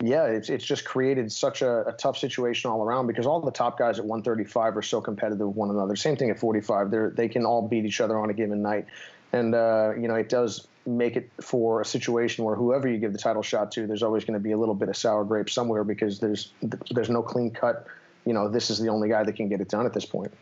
yeah, 0.00 0.26
it's 0.26 0.48
it's 0.48 0.64
just 0.64 0.84
created 0.84 1.32
such 1.32 1.60
a, 1.60 1.88
a, 1.88 1.92
tough 1.92 2.16
situation 2.16 2.70
all 2.70 2.84
around 2.84 3.08
because 3.08 3.26
all 3.26 3.40
the 3.40 3.50
top 3.50 3.76
guys 3.76 3.98
at 3.98 4.04
135 4.04 4.76
are 4.76 4.82
so 4.82 5.00
competitive 5.00 5.48
with 5.48 5.56
one 5.56 5.70
another. 5.70 5.96
Same 5.96 6.16
thing 6.16 6.30
at 6.30 6.38
45; 6.38 6.92
they 6.92 6.98
they 7.12 7.28
can 7.28 7.44
all 7.44 7.66
beat 7.66 7.84
each 7.84 8.00
other 8.00 8.16
on 8.16 8.30
a 8.30 8.32
given 8.32 8.62
night, 8.62 8.86
and 9.32 9.52
uh, 9.52 9.94
you 9.98 10.06
know 10.06 10.14
it 10.14 10.28
does 10.28 10.68
make 10.86 11.16
it 11.16 11.28
for 11.40 11.80
a 11.80 11.84
situation 11.84 12.44
where 12.44 12.54
whoever 12.54 12.88
you 12.88 12.98
give 12.98 13.12
the 13.12 13.18
title 13.18 13.42
shot 13.42 13.72
to, 13.72 13.88
there's 13.88 14.04
always 14.04 14.24
going 14.24 14.38
to 14.38 14.42
be 14.42 14.52
a 14.52 14.56
little 14.56 14.76
bit 14.76 14.88
of 14.88 14.96
sour 14.96 15.24
grape 15.24 15.50
somewhere 15.50 15.82
because 15.82 16.20
there's 16.20 16.52
there's 16.92 17.10
no 17.10 17.22
clean 17.22 17.50
cut. 17.50 17.84
You 18.24 18.32
know, 18.32 18.48
this 18.48 18.70
is 18.70 18.78
the 18.78 18.90
only 18.90 19.08
guy 19.08 19.24
that 19.24 19.34
can 19.34 19.48
get 19.48 19.60
it 19.60 19.68
done 19.68 19.86
at 19.86 19.92
this 19.92 20.04
point. 20.04 20.32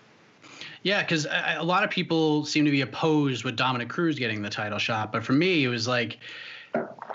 Yeah, 0.87 1.03
because 1.03 1.26
a 1.26 1.64
lot 1.64 1.82
of 1.82 1.91
people 1.91 2.45
seem 2.45 2.64
to 2.66 2.70
be 2.70 2.82
opposed 2.82 3.43
with 3.43 3.57
Dominick 3.57 3.89
Cruz 3.89 4.20
getting 4.20 4.41
the 4.41 4.51
title 4.51 4.78
shot, 4.78 5.11
but 5.11 5.24
for 5.24 5.32
me, 5.32 5.64
it 5.64 5.68
was 5.68 5.89
like, 5.89 6.20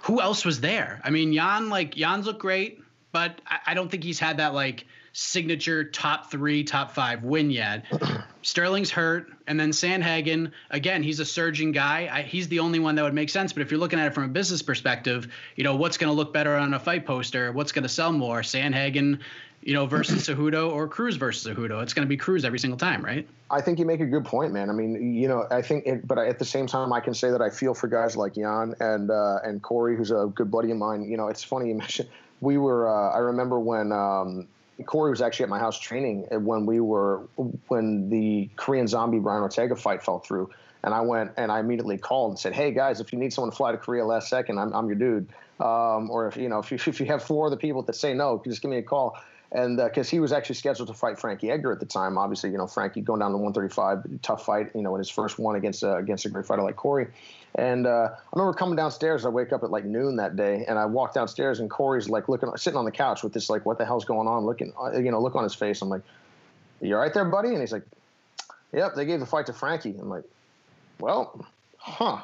who 0.04 0.20
else 0.20 0.44
was 0.44 0.60
there? 0.60 1.00
I 1.06 1.10
mean, 1.10 1.32
Yan 1.32 1.70
like 1.70 1.96
Yan's 1.96 2.26
looked 2.26 2.42
great, 2.42 2.84
but 3.14 3.40
I, 3.48 3.60
I 3.68 3.74
don't 3.74 3.90
think 3.90 4.04
he's 4.04 4.20
had 4.20 4.36
that 4.40 4.54
like 4.54 4.88
signature 5.14 5.86
top 5.86 6.30
three, 6.30 6.66
top 6.66 6.92
five 6.92 7.24
win 7.24 7.50
yet. 7.50 7.86
Sterling's 8.42 8.92
hurt, 8.92 9.32
and 9.48 9.58
then 9.58 9.70
Sandhagen 9.70 10.52
again. 10.70 11.02
He's 11.02 11.22
a 11.22 11.26
surging 11.26 11.72
guy. 11.72 12.10
I, 12.12 12.24
he's 12.24 12.50
the 12.50 12.60
only 12.60 12.80
one 12.80 12.96
that 12.96 13.04
would 13.04 13.14
make 13.14 13.30
sense. 13.30 13.54
But 13.54 13.62
if 13.62 13.72
you're 13.72 13.80
looking 13.80 14.00
at 14.00 14.08
it 14.08 14.14
from 14.14 14.26
a 14.26 14.28
business 14.28 14.62
perspective, 14.62 15.34
you 15.56 15.64
know 15.64 15.78
what's 15.78 15.98
going 15.98 16.10
to 16.10 16.14
look 16.14 16.34
better 16.34 16.58
on 16.58 16.74
a 16.74 16.80
fight 16.80 17.06
poster, 17.06 17.54
what's 17.54 17.72
going 17.72 17.84
to 17.84 17.90
sell 17.90 18.12
more, 18.12 18.42
Sandhagen 18.42 19.20
you 19.64 19.74
know, 19.74 19.86
versus 19.86 20.28
Cejudo 20.28 20.72
or 20.72 20.88
Cruz 20.88 21.18
versus 21.18 21.52
Cejudo. 21.52 21.84
It's 21.84 21.94
going 21.94 22.06
to 22.06 22.10
be 22.10 22.18
Cruz 22.18 22.44
every 22.44 22.60
single 22.60 22.78
time, 22.78 23.04
right? 23.04 23.28
I 23.50 23.62
think 23.62 23.80
you 23.80 23.86
make 23.86 24.00
a 24.00 24.06
good 24.06 24.26
point, 24.26 24.54
man. 24.54 24.70
I 24.70 24.74
mean, 24.74 25.14
you 25.14 25.28
know, 25.28 25.46
I 25.52 25.62
think, 25.62 25.86
it, 25.86 26.08
but 26.08 26.18
at 26.18 26.40
the 26.40 26.46
same 26.46 26.68
time, 26.68 26.92
I 26.92 27.00
can 27.00 27.14
say 27.14 27.30
that 27.30 27.42
I 27.42 27.50
feel 27.50 27.74
for 27.74 27.88
guys 27.88 28.16
like 28.16 28.38
Yan 28.38 28.76
and 28.80 29.12
uh, 29.12 29.40
and 29.44 29.62
Corey, 29.62 29.96
who's 29.96 30.12
a 30.12 30.32
good 30.34 30.50
buddy 30.50 30.72
of 30.72 30.78
mine. 30.78 31.04
You 31.04 31.18
know, 31.18 31.28
it's 31.28 31.44
funny 31.44 31.70
you 31.70 31.76
mentioned 31.86 32.10
we 32.42 32.58
were. 32.58 32.90
Uh, 32.90 33.12
I 33.12 33.20
remember 33.20 33.60
when 33.60 33.92
um, 33.92 34.48
Corey 34.86 35.12
was 35.12 35.22
actually 35.22 35.44
at 35.44 35.50
my 35.50 35.60
house 35.60 35.80
training 35.80 36.26
when 36.32 36.66
we 36.66 36.80
were 36.80 37.28
when 37.68 38.10
the 38.10 38.50
Korean 38.56 38.88
Zombie 38.88 39.20
Brian 39.20 39.42
Ortega 39.42 39.76
fight 39.76 40.04
fell 40.04 40.20
through, 40.20 40.50
and 40.84 40.94
I 40.94 41.02
went 41.02 41.32
and 41.38 41.52
I 41.52 41.60
immediately 41.60 41.98
called 41.98 42.32
and 42.32 42.40
said, 42.40 42.54
"Hey 42.54 42.72
guys, 42.72 43.00
if 43.00 43.14
you 43.14 43.20
need 43.20 43.32
someone 43.32 43.52
to 43.52 43.56
fly 43.56 43.72
to 43.72 43.78
Korea 43.78 44.06
last 44.06 44.28
second, 44.28 44.58
I'm, 44.58 44.74
I'm 44.74 44.88
your 44.88 44.96
dude. 44.96 45.30
Um, 45.60 46.10
or 46.10 46.28
if 46.28 46.36
you 46.36 46.50
know 46.50 46.60
if 46.60 46.72
you 46.72 46.80
if 46.88 47.00
you 47.00 47.06
have 47.06 47.24
four 47.24 47.48
other 47.48 47.58
people 47.58 47.84
that 47.84 47.96
say 47.96 48.14
no, 48.14 48.42
just 48.44 48.62
give 48.62 48.72
me 48.72 48.78
a 48.78 48.84
call." 48.84 49.18
And 49.52 49.78
because 49.78 50.08
uh, 50.08 50.12
he 50.12 50.20
was 50.20 50.32
actually 50.32 50.56
scheduled 50.56 50.88
to 50.88 50.94
fight 50.94 51.20
Frankie 51.20 51.52
Edgar 51.52 51.72
at 51.72 51.80
the 51.80 51.86
time. 51.86 52.18
Obviously, 52.18 52.52
you 52.52 52.58
know 52.58 52.68
Frankie 52.68 53.02
going 53.02 53.20
down 53.20 53.32
to 53.32 53.38
135, 53.38 54.22
tough 54.22 54.46
fight. 54.46 54.72
You 54.74 54.82
know, 54.82 54.96
in 54.96 55.00
his 55.00 55.10
first 55.10 55.40
one 55.40 55.56
against 55.56 55.84
uh, 55.84 55.98
against 55.98 56.26
a 56.26 56.30
great 56.30 56.46
fighter 56.46 56.62
like 56.62 56.78
Corey. 56.78 57.08
And 57.56 57.86
uh, 57.86 58.10
I 58.14 58.18
remember 58.34 58.58
coming 58.58 58.78
downstairs. 58.78 59.26
I 59.26 59.30
wake 59.30 59.52
up 59.52 59.64
at 59.64 59.72
like 59.72 59.84
noon 59.84 60.16
that 60.16 60.38
day, 60.38 60.64
and 60.68 60.80
I 60.80 60.86
walk 60.86 61.14
downstairs, 61.14 61.60
and 61.60 61.70
Corey's 61.70 62.08
like 62.08 62.30
looking, 62.30 62.50
sitting 62.56 62.78
on 62.78 62.86
the 62.86 62.92
couch 62.92 63.24
with 63.24 63.34
this 63.34 63.50
like, 63.50 63.66
what 63.66 63.78
the 63.78 63.86
hell's 63.86 64.06
going 64.06 64.28
on? 64.28 64.46
Looking, 64.46 64.72
uh, 64.82 64.98
you 64.98 65.12
know, 65.12 65.22
look 65.22 65.36
on 65.36 65.44
his 65.44 65.54
face. 65.54 65.82
I'm 65.82 65.90
like, 65.90 66.04
you 66.80 66.96
all 66.96 67.02
right 67.02 67.14
there, 67.14 67.26
buddy? 67.26 67.50
And 67.50 67.60
he's 67.60 67.74
like, 67.74 67.84
yep, 68.72 68.96
they 68.96 69.06
gave 69.06 69.20
the 69.20 69.26
fight 69.26 69.48
to 69.48 69.54
Frankie. 69.54 69.96
I'm 70.00 70.10
like, 70.10 70.24
well, 71.00 71.46
huh 71.78 72.22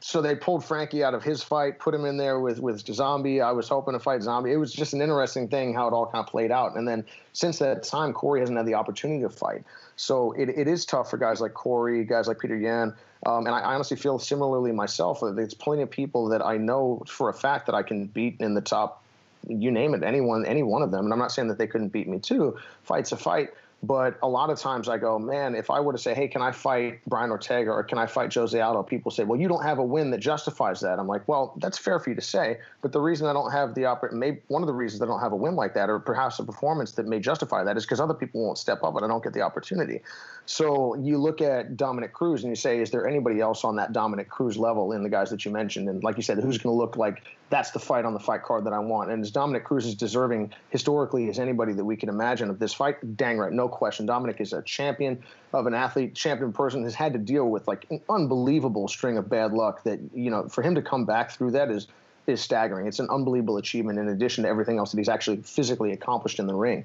so 0.00 0.22
they 0.22 0.36
pulled 0.36 0.64
Frankie 0.64 1.02
out 1.02 1.14
of 1.14 1.24
his 1.24 1.42
fight, 1.42 1.78
put 1.78 1.94
him 1.94 2.04
in 2.04 2.16
there 2.16 2.38
with 2.38 2.60
with 2.60 2.86
Zombie. 2.86 3.40
I 3.40 3.50
was 3.52 3.68
hoping 3.68 3.94
to 3.94 4.00
fight 4.00 4.22
Zombie. 4.22 4.52
It 4.52 4.56
was 4.56 4.72
just 4.72 4.92
an 4.92 5.00
interesting 5.00 5.48
thing 5.48 5.74
how 5.74 5.88
it 5.88 5.92
all 5.92 6.06
kind 6.06 6.24
of 6.24 6.30
played 6.30 6.52
out. 6.52 6.76
And 6.76 6.86
then 6.86 7.04
since 7.32 7.58
that 7.58 7.82
time, 7.82 8.12
Corey 8.12 8.40
hasn't 8.40 8.56
had 8.56 8.66
the 8.66 8.74
opportunity 8.74 9.22
to 9.22 9.28
fight. 9.28 9.64
So 9.96 10.32
it, 10.32 10.48
it 10.48 10.68
is 10.68 10.86
tough 10.86 11.10
for 11.10 11.16
guys 11.16 11.40
like 11.40 11.54
Corey, 11.54 12.04
guys 12.04 12.28
like 12.28 12.38
Peter 12.38 12.56
Yan. 12.56 12.94
Um, 13.26 13.46
and 13.46 13.54
I 13.54 13.60
honestly 13.74 13.96
feel 13.96 14.18
similarly 14.20 14.70
myself. 14.70 15.20
There's 15.20 15.54
plenty 15.54 15.82
of 15.82 15.90
people 15.90 16.28
that 16.28 16.44
I 16.44 16.56
know 16.56 17.02
for 17.08 17.28
a 17.28 17.34
fact 17.34 17.66
that 17.66 17.74
I 17.74 17.82
can 17.82 18.06
beat 18.06 18.36
in 18.38 18.54
the 18.54 18.60
top, 18.60 19.02
you 19.48 19.72
name 19.72 19.94
it, 19.94 20.04
anyone, 20.04 20.46
any 20.46 20.62
one 20.62 20.82
of 20.82 20.92
them. 20.92 21.04
And 21.04 21.12
I'm 21.12 21.18
not 21.18 21.32
saying 21.32 21.48
that 21.48 21.58
they 21.58 21.66
couldn't 21.66 21.88
beat 21.88 22.06
me 22.06 22.20
too. 22.20 22.56
Fight's 22.84 23.10
a 23.10 23.16
fight. 23.16 23.50
But 23.82 24.18
a 24.24 24.28
lot 24.28 24.50
of 24.50 24.58
times 24.58 24.88
I 24.88 24.98
go, 24.98 25.20
man, 25.20 25.54
if 25.54 25.70
I 25.70 25.78
were 25.78 25.92
to 25.92 25.98
say, 25.98 26.12
hey, 26.12 26.26
can 26.26 26.42
I 26.42 26.50
fight 26.50 26.98
Brian 27.06 27.30
Ortega 27.30 27.70
or 27.70 27.84
can 27.84 27.96
I 27.96 28.06
fight 28.06 28.34
Jose 28.34 28.60
Aldo? 28.60 28.82
People 28.82 29.12
say, 29.12 29.22
well, 29.22 29.38
you 29.38 29.46
don't 29.46 29.62
have 29.62 29.78
a 29.78 29.84
win 29.84 30.10
that 30.10 30.18
justifies 30.18 30.80
that. 30.80 30.98
I'm 30.98 31.06
like, 31.06 31.28
well, 31.28 31.54
that's 31.58 31.78
fair 31.78 32.00
for 32.00 32.10
you 32.10 32.16
to 32.16 32.22
say. 32.22 32.58
But 32.82 32.90
the 32.90 33.00
reason 33.00 33.28
I 33.28 33.32
don't 33.32 33.52
have 33.52 33.76
the 33.76 33.86
opportunity, 33.86 34.18
maybe 34.18 34.40
one 34.48 34.62
of 34.62 34.66
the 34.66 34.74
reasons 34.74 35.00
I 35.00 35.06
don't 35.06 35.20
have 35.20 35.30
a 35.30 35.36
win 35.36 35.54
like 35.54 35.74
that 35.74 35.88
or 35.88 36.00
perhaps 36.00 36.40
a 36.40 36.44
performance 36.44 36.92
that 36.92 37.06
may 37.06 37.20
justify 37.20 37.62
that 37.62 37.76
is 37.76 37.84
because 37.84 38.00
other 38.00 38.14
people 38.14 38.44
won't 38.44 38.58
step 38.58 38.82
up 38.82 38.96
and 38.96 39.04
I 39.04 39.08
don't 39.08 39.22
get 39.22 39.32
the 39.32 39.42
opportunity. 39.42 40.00
So 40.46 40.96
you 40.96 41.16
look 41.16 41.40
at 41.40 41.76
Dominick 41.76 42.12
Cruz 42.12 42.42
and 42.42 42.50
you 42.50 42.56
say, 42.56 42.80
is 42.80 42.90
there 42.90 43.06
anybody 43.06 43.40
else 43.40 43.62
on 43.62 43.76
that 43.76 43.92
Dominick 43.92 44.28
Cruz 44.28 44.56
level 44.56 44.90
in 44.90 45.04
the 45.04 45.08
guys 45.08 45.30
that 45.30 45.44
you 45.44 45.52
mentioned? 45.52 45.88
And 45.88 46.02
like 46.02 46.16
you 46.16 46.22
said, 46.24 46.38
who's 46.38 46.58
going 46.58 46.74
to 46.74 46.78
look 46.78 46.96
like 46.96 47.22
that's 47.50 47.70
the 47.70 47.78
fight 47.78 48.04
on 48.04 48.14
the 48.14 48.20
fight 48.20 48.42
card 48.42 48.64
that 48.64 48.72
I 48.72 48.78
want? 48.78 49.10
And 49.10 49.22
is 49.22 49.30
Dominick 49.30 49.64
Cruz 49.64 49.86
is 49.86 49.94
deserving 49.94 50.52
historically 50.70 51.28
as 51.28 51.38
anybody 51.38 51.72
that 51.72 51.84
we 51.84 51.96
can 51.96 52.08
imagine 52.08 52.50
of 52.50 52.58
this 52.58 52.74
fight? 52.74 53.16
Dang 53.16 53.38
right, 53.38 53.52
no 53.52 53.68
question. 53.68 54.06
Dominic 54.06 54.40
is 54.40 54.52
a 54.52 54.62
champion 54.62 55.22
of 55.52 55.66
an 55.66 55.74
athlete, 55.74 56.14
champion 56.14 56.52
person, 56.52 56.84
has 56.84 56.94
had 56.94 57.12
to 57.14 57.18
deal 57.18 57.48
with 57.48 57.66
like 57.66 57.86
an 57.90 58.00
unbelievable 58.08 58.88
string 58.88 59.16
of 59.16 59.28
bad 59.28 59.52
luck 59.52 59.82
that, 59.84 59.98
you 60.14 60.30
know, 60.30 60.48
for 60.48 60.62
him 60.62 60.74
to 60.74 60.82
come 60.82 61.04
back 61.04 61.30
through 61.30 61.52
that 61.52 61.70
is 61.70 61.86
is 62.26 62.42
staggering. 62.42 62.86
It's 62.86 62.98
an 62.98 63.08
unbelievable 63.10 63.56
achievement 63.56 63.98
in 63.98 64.08
addition 64.08 64.44
to 64.44 64.50
everything 64.50 64.78
else 64.78 64.92
that 64.92 64.98
he's 64.98 65.08
actually 65.08 65.38
physically 65.38 65.92
accomplished 65.92 66.38
in 66.38 66.46
the 66.46 66.54
ring. 66.54 66.84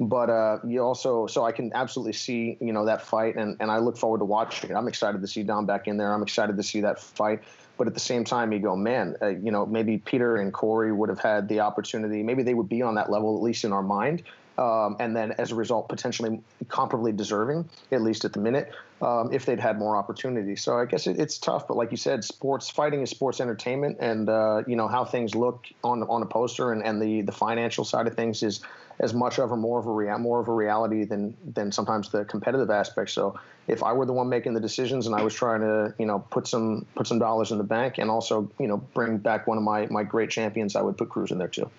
But 0.00 0.30
uh, 0.30 0.58
you 0.64 0.82
also, 0.82 1.26
so 1.26 1.44
I 1.44 1.52
can 1.52 1.72
absolutely 1.74 2.14
see, 2.14 2.56
you 2.60 2.72
know, 2.72 2.84
that 2.86 3.02
fight, 3.02 3.36
and, 3.36 3.56
and 3.60 3.70
I 3.70 3.78
look 3.78 3.96
forward 3.96 4.18
to 4.18 4.24
watching 4.24 4.70
it. 4.70 4.74
I'm 4.74 4.88
excited 4.88 5.20
to 5.20 5.26
see 5.26 5.42
Dom 5.42 5.66
back 5.66 5.86
in 5.86 5.96
there. 5.96 6.12
I'm 6.12 6.22
excited 6.22 6.56
to 6.56 6.62
see 6.62 6.80
that 6.80 7.00
fight. 7.00 7.42
But 7.76 7.86
at 7.86 7.94
the 7.94 8.00
same 8.00 8.24
time, 8.24 8.52
you 8.52 8.60
go, 8.60 8.76
man, 8.76 9.16
uh, 9.20 9.28
you 9.28 9.50
know, 9.50 9.66
maybe 9.66 9.98
Peter 9.98 10.36
and 10.36 10.52
Corey 10.52 10.92
would 10.92 11.08
have 11.08 11.18
had 11.18 11.48
the 11.48 11.60
opportunity. 11.60 12.22
Maybe 12.22 12.42
they 12.42 12.54
would 12.54 12.68
be 12.68 12.82
on 12.82 12.94
that 12.94 13.10
level, 13.10 13.36
at 13.36 13.42
least 13.42 13.64
in 13.64 13.72
our 13.72 13.82
mind 13.82 14.22
um, 14.58 14.96
and 15.00 15.16
then 15.16 15.32
as 15.38 15.50
a 15.50 15.54
result, 15.54 15.88
potentially 15.88 16.40
comparably 16.66 17.16
deserving, 17.16 17.68
at 17.90 18.02
least 18.02 18.24
at 18.24 18.32
the 18.32 18.38
minute, 18.38 18.72
um, 19.02 19.32
if 19.32 19.46
they'd 19.46 19.58
had 19.58 19.78
more 19.78 19.96
opportunity. 19.96 20.54
So 20.54 20.78
I 20.78 20.84
guess 20.84 21.06
it, 21.06 21.18
it's 21.18 21.38
tough, 21.38 21.66
but 21.66 21.76
like 21.76 21.90
you 21.90 21.96
said, 21.96 22.24
sports 22.24 22.70
fighting 22.70 23.02
is 23.02 23.10
sports 23.10 23.40
entertainment, 23.40 23.98
and 24.00 24.28
uh, 24.28 24.62
you 24.66 24.76
know 24.76 24.86
how 24.86 25.04
things 25.04 25.34
look 25.34 25.66
on 25.82 26.04
on 26.04 26.22
a 26.22 26.26
poster 26.26 26.72
and, 26.72 26.84
and 26.84 27.02
the 27.02 27.22
the 27.22 27.32
financial 27.32 27.84
side 27.84 28.06
of 28.06 28.14
things 28.14 28.42
is 28.42 28.60
as 28.98 29.12
much 29.12 29.38
of 29.38 29.50
or 29.50 29.56
more 29.56 29.78
of 29.78 29.86
a 29.86 29.90
rea- 29.90 30.16
more 30.18 30.40
of 30.40 30.48
a 30.48 30.52
reality 30.52 31.04
than 31.04 31.36
than 31.54 31.72
sometimes 31.72 32.10
the 32.10 32.24
competitive 32.24 32.70
aspect. 32.70 33.10
So 33.10 33.38
if 33.66 33.82
I 33.82 33.92
were 33.92 34.06
the 34.06 34.12
one 34.12 34.28
making 34.28 34.54
the 34.54 34.60
decisions 34.60 35.06
and 35.06 35.14
I 35.14 35.22
was 35.22 35.34
trying 35.34 35.60
to 35.60 35.94
you 35.98 36.06
know 36.06 36.20
put 36.30 36.46
some 36.46 36.86
put 36.94 37.06
some 37.06 37.18
dollars 37.18 37.50
in 37.50 37.58
the 37.58 37.64
bank 37.64 37.98
and 37.98 38.10
also 38.10 38.50
you 38.58 38.68
know 38.68 38.78
bring 38.78 39.18
back 39.18 39.46
one 39.46 39.58
of 39.58 39.64
my 39.64 39.86
my 39.86 40.04
great 40.04 40.30
champions, 40.30 40.76
I 40.76 40.82
would 40.82 40.96
put 40.96 41.08
Cruz 41.08 41.30
in 41.30 41.38
there 41.38 41.48
too. 41.48 41.70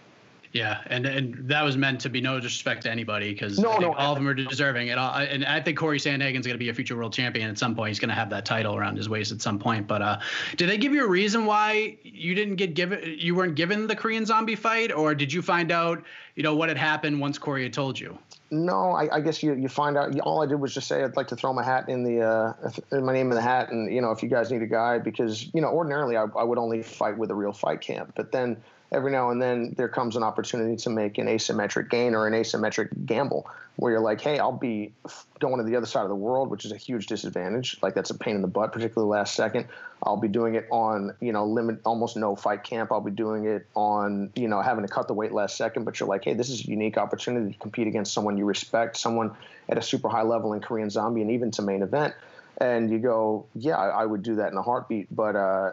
Yeah, 0.55 0.79
and 0.85 1.05
and 1.05 1.49
that 1.49 1.65
was 1.65 1.75
meant 1.75 1.99
to 1.99 2.09
be 2.09 2.21
no 2.21 2.39
disrespect 2.39 2.83
to 2.83 2.89
anybody 2.89 3.33
because 3.33 3.59
no, 3.59 3.75
no, 3.75 3.93
all 3.93 4.13
of 4.13 4.17
them 4.17 4.25
are 4.25 4.33
deserving. 4.33 4.89
And, 4.89 4.97
I, 4.97 5.25
and 5.25 5.43
I 5.43 5.59
think 5.59 5.77
Corey 5.77 5.99
Sandhagen's 5.99 6.47
going 6.47 6.53
to 6.53 6.57
be 6.57 6.69
a 6.69 6.73
future 6.73 6.95
world 6.95 7.11
champion 7.11 7.49
at 7.49 7.57
some 7.57 7.75
point. 7.75 7.89
He's 7.89 7.99
going 7.99 8.07
to 8.07 8.15
have 8.15 8.29
that 8.29 8.45
title 8.45 8.73
around 8.73 8.95
his 8.95 9.09
waist 9.09 9.33
at 9.33 9.41
some 9.41 9.59
point. 9.59 9.85
But 9.85 10.01
uh, 10.01 10.19
did 10.55 10.69
they 10.69 10.77
give 10.77 10.93
you 10.93 11.03
a 11.03 11.09
reason 11.09 11.45
why 11.45 11.97
you 12.03 12.33
didn't 12.35 12.55
get 12.55 12.73
given, 12.73 13.01
you 13.03 13.35
weren't 13.35 13.55
given 13.55 13.85
the 13.85 13.97
Korean 13.97 14.25
Zombie 14.25 14.55
fight, 14.55 14.93
or 14.93 15.13
did 15.13 15.33
you 15.33 15.41
find 15.41 15.73
out, 15.73 16.01
you 16.35 16.43
know, 16.43 16.55
what 16.55 16.69
had 16.69 16.77
happened 16.77 17.19
once 17.19 17.37
Corey 17.37 17.63
had 17.63 17.73
told 17.73 17.99
you? 17.99 18.17
No, 18.49 18.91
I, 18.91 19.17
I 19.17 19.19
guess 19.19 19.43
you 19.43 19.55
you 19.55 19.67
find 19.67 19.97
out. 19.97 20.17
All 20.21 20.41
I 20.41 20.45
did 20.45 20.61
was 20.61 20.73
just 20.73 20.87
say 20.87 21.03
I'd 21.03 21.17
like 21.17 21.27
to 21.27 21.35
throw 21.35 21.51
my 21.51 21.65
hat 21.65 21.89
in 21.89 22.05
the 22.05 22.21
uh, 22.21 22.53
my 23.01 23.11
name 23.11 23.29
in 23.29 23.35
the 23.35 23.41
hat, 23.41 23.71
and 23.71 23.93
you 23.93 23.99
know, 23.99 24.11
if 24.11 24.23
you 24.23 24.29
guys 24.29 24.51
need 24.51 24.61
a 24.61 24.67
guy, 24.67 24.99
because 24.99 25.49
you 25.53 25.59
know, 25.59 25.67
ordinarily 25.67 26.15
I, 26.15 26.23
I 26.23 26.43
would 26.43 26.57
only 26.57 26.81
fight 26.81 27.17
with 27.17 27.29
a 27.29 27.35
real 27.35 27.51
fight 27.51 27.81
camp, 27.81 28.13
but 28.15 28.31
then 28.31 28.55
every 28.91 29.11
now 29.11 29.29
and 29.31 29.41
then 29.41 29.73
there 29.77 29.89
comes 29.89 30.15
an 30.15 30.23
opportunity 30.23 30.75
to 30.77 30.89
make 30.89 31.17
an 31.17 31.27
asymmetric 31.27 31.89
gain 31.89 32.15
or 32.15 32.27
an 32.27 32.33
asymmetric 32.33 33.05
gamble 33.05 33.47
where 33.77 33.91
you're 33.91 34.01
like, 34.01 34.21
hey, 34.21 34.39
I'll 34.39 34.51
be 34.53 34.93
going 35.39 35.57
to 35.57 35.63
the 35.63 35.75
other 35.75 35.85
side 35.85 36.03
of 36.03 36.09
the 36.09 36.15
world, 36.15 36.49
which 36.49 36.63
is 36.63 36.71
a 36.71 36.77
huge 36.77 37.07
disadvantage. 37.07 37.77
Like 37.81 37.93
that's 37.93 38.09
a 38.09 38.17
pain 38.17 38.35
in 38.35 38.41
the 38.41 38.47
butt, 38.47 38.71
particularly 38.71 39.09
last 39.09 39.35
second. 39.35 39.67
I'll 40.01 40.17
be 40.17 40.27
doing 40.27 40.55
it 40.55 40.67
on, 40.71 41.13
you 41.19 41.33
know, 41.33 41.45
limit 41.45 41.81
almost 41.83 42.15
no 42.15 42.35
fight 42.35 42.63
camp. 42.63 42.91
I'll 42.91 43.01
be 43.01 43.11
doing 43.11 43.45
it 43.45 43.67
on, 43.75 44.31
you 44.35 44.47
know, 44.47 44.61
having 44.61 44.85
to 44.85 44.91
cut 44.91 45.07
the 45.07 45.13
weight 45.13 45.33
last 45.33 45.57
second. 45.57 45.83
But 45.83 45.99
you're 45.99 46.07
like, 46.07 46.23
hey, 46.23 46.33
this 46.33 46.49
is 46.49 46.65
a 46.65 46.69
unique 46.69 46.97
opportunity 46.97 47.51
to 47.51 47.59
compete 47.59 47.87
against 47.87 48.13
someone 48.13 48.37
you 48.37 48.45
respect, 48.45 48.97
someone 48.97 49.35
at 49.67 49.77
a 49.77 49.81
super 49.81 50.07
high 50.07 50.23
level 50.23 50.53
in 50.53 50.61
Korean 50.61 50.89
Zombie, 50.89 51.21
and 51.21 51.31
even 51.31 51.51
to 51.51 51.61
main 51.61 51.81
event. 51.81 52.13
And 52.57 52.89
you 52.89 52.99
go, 52.99 53.45
yeah, 53.55 53.75
I, 53.75 54.03
I 54.03 54.05
would 54.05 54.23
do 54.23 54.35
that 54.35 54.53
in 54.53 54.57
a 54.57 54.61
heartbeat. 54.61 55.13
But 55.13 55.35
uh, 55.35 55.71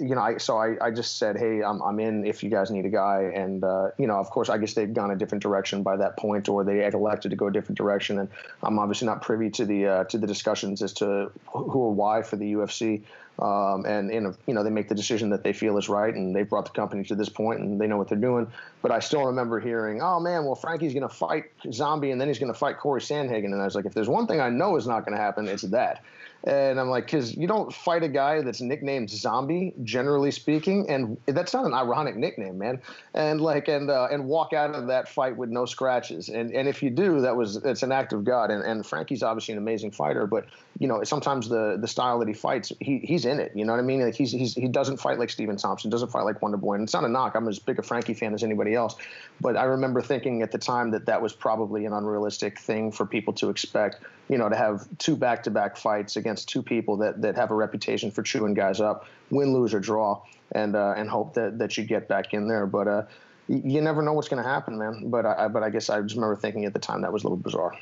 you 0.00 0.14
know, 0.14 0.22
I, 0.22 0.38
so 0.38 0.56
I, 0.56 0.76
I 0.80 0.90
just 0.90 1.18
said, 1.18 1.36
hey, 1.36 1.62
I'm, 1.62 1.82
I'm 1.82 2.00
in 2.00 2.24
if 2.24 2.42
you 2.42 2.50
guys 2.50 2.70
need 2.70 2.86
a 2.86 2.90
guy. 2.90 3.30
And, 3.34 3.62
uh, 3.62 3.90
you 3.98 4.06
know, 4.06 4.16
of 4.16 4.30
course, 4.30 4.48
I 4.48 4.58
guess 4.58 4.74
they'd 4.74 4.94
gone 4.94 5.10
a 5.10 5.16
different 5.16 5.42
direction 5.42 5.82
by 5.82 5.96
that 5.98 6.16
point, 6.16 6.48
or 6.48 6.64
they 6.64 6.78
had 6.78 6.94
elected 6.94 7.30
to 7.30 7.36
go 7.36 7.48
a 7.48 7.52
different 7.52 7.76
direction. 7.76 8.18
And 8.18 8.28
I'm 8.62 8.78
obviously 8.78 9.06
not 9.06 9.22
privy 9.22 9.50
to 9.50 9.64
the 9.64 9.86
uh, 9.86 10.04
to 10.04 10.18
the 10.18 10.26
discussions 10.26 10.82
as 10.82 10.92
to 10.94 11.30
who 11.46 11.78
or 11.78 11.94
why 11.94 12.22
for 12.22 12.36
the 12.36 12.54
UFC. 12.54 13.02
Um, 13.38 13.86
and, 13.86 14.10
and, 14.10 14.36
you 14.46 14.52
know, 14.52 14.62
they 14.62 14.70
make 14.70 14.88
the 14.88 14.94
decision 14.94 15.30
that 15.30 15.42
they 15.42 15.54
feel 15.54 15.78
is 15.78 15.88
right, 15.88 16.14
and 16.14 16.36
they've 16.36 16.48
brought 16.48 16.66
the 16.66 16.72
company 16.72 17.04
to 17.04 17.14
this 17.14 17.30
point, 17.30 17.60
and 17.60 17.80
they 17.80 17.86
know 17.86 17.96
what 17.96 18.08
they're 18.08 18.18
doing. 18.18 18.46
But 18.82 18.90
I 18.90 18.98
still 18.98 19.24
remember 19.24 19.58
hearing, 19.58 20.02
oh, 20.02 20.20
man, 20.20 20.44
well, 20.44 20.54
Frankie's 20.54 20.92
going 20.92 21.08
to 21.08 21.14
fight 21.14 21.44
Zombie, 21.72 22.10
and 22.10 22.20
then 22.20 22.28
he's 22.28 22.38
going 22.38 22.52
to 22.52 22.58
fight 22.58 22.78
Corey 22.78 23.00
Sandhagen. 23.00 23.46
And 23.46 23.62
I 23.62 23.64
was 23.64 23.74
like, 23.74 23.86
if 23.86 23.94
there's 23.94 24.10
one 24.10 24.26
thing 24.26 24.40
I 24.40 24.50
know 24.50 24.76
is 24.76 24.86
not 24.86 25.06
going 25.06 25.16
to 25.16 25.22
happen, 25.22 25.48
it's 25.48 25.62
that. 25.62 26.02
And 26.44 26.80
I'm 26.80 26.88
like, 26.88 27.04
because 27.04 27.36
you 27.36 27.46
don't 27.46 27.72
fight 27.72 28.02
a 28.02 28.08
guy 28.08 28.40
that's 28.40 28.62
nicknamed 28.62 29.10
Zombie, 29.10 29.74
generally 29.84 30.30
speaking, 30.30 30.88
and 30.88 31.18
that's 31.26 31.52
not 31.52 31.66
an 31.66 31.74
ironic 31.74 32.16
nickname, 32.16 32.56
man. 32.56 32.80
And 33.12 33.42
like, 33.42 33.68
and 33.68 33.90
uh, 33.90 34.08
and 34.10 34.24
walk 34.24 34.54
out 34.54 34.74
of 34.74 34.86
that 34.86 35.06
fight 35.06 35.36
with 35.36 35.50
no 35.50 35.66
scratches. 35.66 36.30
And 36.30 36.54
and 36.54 36.66
if 36.66 36.82
you 36.82 36.88
do, 36.88 37.20
that 37.20 37.36
was 37.36 37.56
it's 37.56 37.82
an 37.82 37.92
act 37.92 38.14
of 38.14 38.24
God. 38.24 38.50
And 38.50 38.64
and 38.64 38.86
Frankie's 38.86 39.22
obviously 39.22 39.52
an 39.52 39.58
amazing 39.58 39.90
fighter, 39.90 40.26
but 40.26 40.46
you 40.78 40.88
know 40.88 41.04
sometimes 41.04 41.50
the 41.50 41.76
the 41.78 41.88
style 41.88 42.18
that 42.20 42.28
he 42.28 42.34
fights, 42.34 42.72
he 42.80 43.00
he's 43.00 43.26
in 43.26 43.38
it. 43.38 43.52
You 43.54 43.66
know 43.66 43.72
what 43.72 43.80
I 43.80 43.84
mean? 43.84 44.00
Like 44.00 44.14
he's, 44.14 44.32
he's 44.32 44.54
he 44.54 44.68
doesn't 44.68 44.96
fight 44.96 45.18
like 45.18 45.28
Stephen 45.28 45.58
Thompson, 45.58 45.90
doesn't 45.90 46.10
fight 46.10 46.22
like 46.22 46.40
Wonder 46.40 46.56
Boy. 46.56 46.74
And 46.74 46.84
it's 46.84 46.94
not 46.94 47.04
a 47.04 47.08
knock. 47.08 47.34
I'm 47.34 47.48
as 47.48 47.58
big 47.58 47.78
a 47.78 47.82
Frankie 47.82 48.14
fan 48.14 48.32
as 48.32 48.42
anybody 48.42 48.74
else. 48.74 48.96
But 49.42 49.58
I 49.58 49.64
remember 49.64 50.00
thinking 50.00 50.40
at 50.40 50.52
the 50.52 50.58
time 50.58 50.90
that 50.92 51.04
that 51.04 51.20
was 51.20 51.34
probably 51.34 51.84
an 51.84 51.92
unrealistic 51.92 52.58
thing 52.58 52.92
for 52.92 53.04
people 53.04 53.34
to 53.34 53.50
expect. 53.50 54.02
You 54.30 54.38
know, 54.38 54.48
to 54.48 54.56
have 54.56 54.86
two 54.98 55.16
back 55.16 55.42
to 55.42 55.50
back 55.50 55.76
fights 55.76 56.16
against 56.16 56.30
against 56.30 56.48
two 56.48 56.62
people 56.62 56.96
that 56.98 57.20
that 57.22 57.36
have 57.36 57.50
a 57.50 57.54
reputation 57.54 58.10
for 58.10 58.22
chewing 58.22 58.54
guys 58.54 58.80
up, 58.80 59.06
win, 59.30 59.52
lose, 59.52 59.74
or 59.74 59.80
draw, 59.80 60.22
and 60.52 60.76
uh, 60.76 60.94
and 60.96 61.10
hope 61.10 61.34
that 61.34 61.58
that 61.58 61.76
you 61.76 61.84
get 61.84 62.08
back 62.08 62.32
in 62.32 62.46
there. 62.46 62.66
But 62.66 62.88
uh, 62.88 63.02
you 63.48 63.80
never 63.80 64.02
know 64.02 64.12
what's 64.12 64.28
going 64.28 64.42
to 64.42 64.48
happen, 64.48 64.78
man. 64.78 65.10
But 65.10 65.26
I 65.26 65.48
but 65.48 65.62
I 65.62 65.70
guess 65.70 65.90
I 65.90 66.00
just 66.02 66.14
remember 66.14 66.36
thinking 66.36 66.64
at 66.64 66.72
the 66.72 66.78
time 66.78 67.02
that 67.02 67.12
was 67.12 67.24
a 67.24 67.26
little 67.26 67.36
bizarre. 67.36 67.76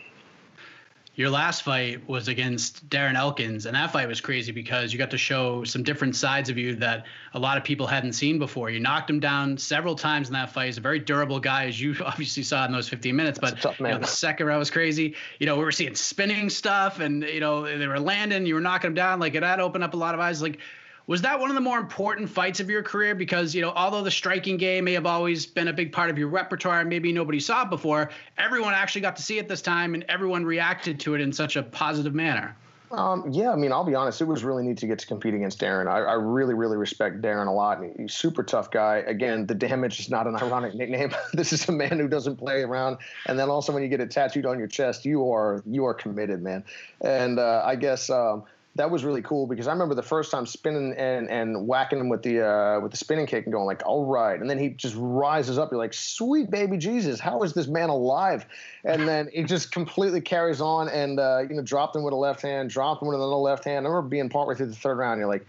Your 1.19 1.31
last 1.31 1.65
fight 1.65 2.09
was 2.09 2.29
against 2.29 2.89
Darren 2.89 3.17
Elkins, 3.17 3.67
and 3.67 3.75
that 3.75 3.93
fight 3.93 4.07
was 4.07 4.21
crazy 4.21 4.53
because 4.53 4.93
you 4.93 5.01
got 5.01 5.11
to 5.11 5.19
show 5.19 5.65
some 5.65 5.83
different 5.83 6.15
sides 6.15 6.49
of 6.49 6.57
you 6.57 6.77
that 6.77 7.07
a 7.35 7.41
lot 7.41 7.59
of 7.59 7.65
people 7.65 7.89
hadn't 7.89 8.13
seen 8.13 8.39
before. 8.39 8.71
You 8.71 8.79
knocked 8.79 9.11
him 9.11 9.19
down 9.19 9.59
several 9.59 9.97
times 9.97 10.29
in 10.29 10.35
that 10.35 10.53
fight. 10.53 10.67
He's 10.67 10.79
a 10.79 10.81
very 10.81 11.01
durable 11.01 11.41
guy, 11.41 11.67
as 11.67 11.81
you 11.81 11.97
obviously 12.07 12.45
saw 12.45 12.65
in 12.67 12.71
those 12.71 12.89
15 12.89 13.17
minutes. 13.17 13.41
But 13.41 13.65
you 13.65 13.89
know, 13.89 13.99
the 13.99 14.07
second 14.07 14.47
round 14.47 14.61
was 14.61 14.71
crazy. 14.71 15.17
You 15.41 15.47
know, 15.47 15.57
we 15.57 15.65
were 15.65 15.73
seeing 15.73 15.97
spinning 15.97 16.49
stuff, 16.51 17.01
and 17.01 17.25
you 17.25 17.41
know 17.41 17.65
they 17.65 17.89
were 17.89 17.99
landing. 17.99 18.47
You 18.47 18.55
were 18.55 18.61
knocking 18.61 18.91
him 18.91 18.95
down. 18.95 19.19
Like 19.19 19.35
it 19.35 19.43
had 19.43 19.59
opened 19.59 19.83
up 19.83 19.95
a 19.95 19.97
lot 19.97 20.15
of 20.15 20.21
eyes. 20.21 20.41
Like 20.41 20.61
was 21.09 21.23
that 21.23 21.41
one 21.41 21.51
of 21.51 21.55
the 21.55 21.61
more 21.63 21.79
important 21.79 22.29
fights 22.29 22.61
of 22.61 22.69
your 22.69 22.83
career? 22.83 23.15
Because, 23.15 23.55
you 23.55 23.63
know, 23.63 23.73
although 23.75 24.03
the 24.03 24.11
striking 24.11 24.59
game 24.59 24.85
may 24.85 24.93
have 24.93 25.07
always 25.07 25.47
been 25.47 25.69
a 25.69 25.73
big 25.73 25.91
part 25.91 26.11
of 26.11 26.19
your 26.19 26.29
repertoire 26.29 26.85
maybe 26.85 27.13
nobody 27.13 27.41
saw 27.41 27.63
it 27.63 27.71
before, 27.71 28.11
everyone 28.37 28.75
actually 28.75 29.01
got 29.01 29.17
to 29.17 29.23
see 29.23 29.39
it 29.39 29.49
this 29.49 29.63
time 29.63 29.95
and 29.95 30.05
everyone 30.09 30.45
reacted 30.45 31.01
to 31.01 31.15
it 31.15 31.23
in 31.23 31.33
such 31.33 31.57
a 31.57 31.63
positive 31.63 32.15
manner. 32.15 32.55
Um, 32.91 33.31
yeah, 33.31 33.51
I 33.51 33.57
mean, 33.57 33.73
I'll 33.73 33.85
be 33.85 33.95
honest. 33.95 34.21
It 34.21 34.25
was 34.25 34.45
really 34.45 34.63
neat 34.63 34.79
to 34.79 34.87
get 34.87 34.99
to 34.99 35.07
compete 35.07 35.35
against 35.35 35.61
Darren. 35.61 35.89
I, 35.89 36.01
I, 36.01 36.13
really, 36.15 36.55
really 36.55 36.77
respect 36.77 37.21
Darren 37.21 37.47
a 37.47 37.51
lot. 37.51 37.83
He's 37.99 38.15
super 38.15 38.43
tough 38.43 38.71
guy. 38.71 38.99
Again, 39.07 39.47
the 39.47 39.55
damage 39.55 40.01
is 40.01 40.09
not 40.09 40.27
an 40.27 40.37
ironic 40.37 40.75
nickname. 40.75 41.15
this 41.35 41.53
is 41.53 41.69
a 41.69 41.73
man 41.73 41.99
who 41.99 42.09
doesn't 42.09 42.37
play 42.37 42.63
around. 42.63 42.99
And 43.27 43.39
then 43.39 43.51
also, 43.51 43.73
when 43.73 43.83
you 43.83 43.91
get 43.91 44.01
it 44.01 44.11
tattooed 44.11 44.47
on 44.47 44.59
your 44.59 44.69
chest, 44.69 45.05
you 45.05 45.31
are 45.31 45.63
you 45.67 45.85
are 45.85 45.93
committed, 45.95 46.43
man. 46.43 46.65
And 47.03 47.39
uh, 47.39 47.63
I 47.65 47.77
guess 47.77 48.09
um, 48.09 48.45
that 48.79 48.93
was 48.93 49.05
really 49.05 49.23
cool 49.23 49.49
because 49.49 49.67
I 49.67 49.73
remember 49.73 49.97
the 49.97 50.05
first 50.05 50.31
time 50.31 50.47
spinning 50.47 50.95
and, 50.97 51.29
and 51.29 51.67
whacking 51.67 51.99
him 51.99 52.09
with 52.09 52.23
the 52.23 52.47
uh, 52.47 52.81
with 52.81 52.93
the 52.93 52.97
spinning 52.97 53.27
kick 53.27 53.45
and 53.45 53.53
going 53.53 53.67
like, 53.67 53.83
all 53.85 54.07
right, 54.07 54.41
and 54.41 54.49
then 54.49 54.57
he 54.57 54.71
just 54.71 54.95
rises 54.97 55.59
up. 55.59 55.73
You're 55.73 55.79
like, 55.79 55.93
sweet 55.93 56.49
baby 56.49 56.79
Jesus, 56.79 57.19
how 57.19 57.43
is 57.43 57.53
this 57.55 57.67
man 57.67 57.89
alive? 57.89 58.47
And 58.85 59.07
then 59.07 59.31
he 59.33 59.43
just 59.43 59.73
completely 59.73 60.21
carries 60.21 60.61
on 60.61 60.89
and 60.89 61.19
uh, 61.19 61.41
you 61.49 61.57
know 61.57 61.63
dropped 61.63 61.97
him 61.97 62.05
with 62.05 62.15
a 62.15 62.17
left 62.17 62.41
hand, 62.41 62.71
dropped 62.71 63.03
him 63.03 63.09
with 63.09 63.17
another 63.17 63.35
left 63.35 63.65
hand. 63.65 63.85
I 63.85 63.91
remember 63.91 64.09
being 64.09 64.29
partway 64.29 64.55
through 64.55 64.67
the 64.67 64.77
third 64.77 64.97
round. 64.97 65.19
You're 65.19 65.29
like, 65.29 65.45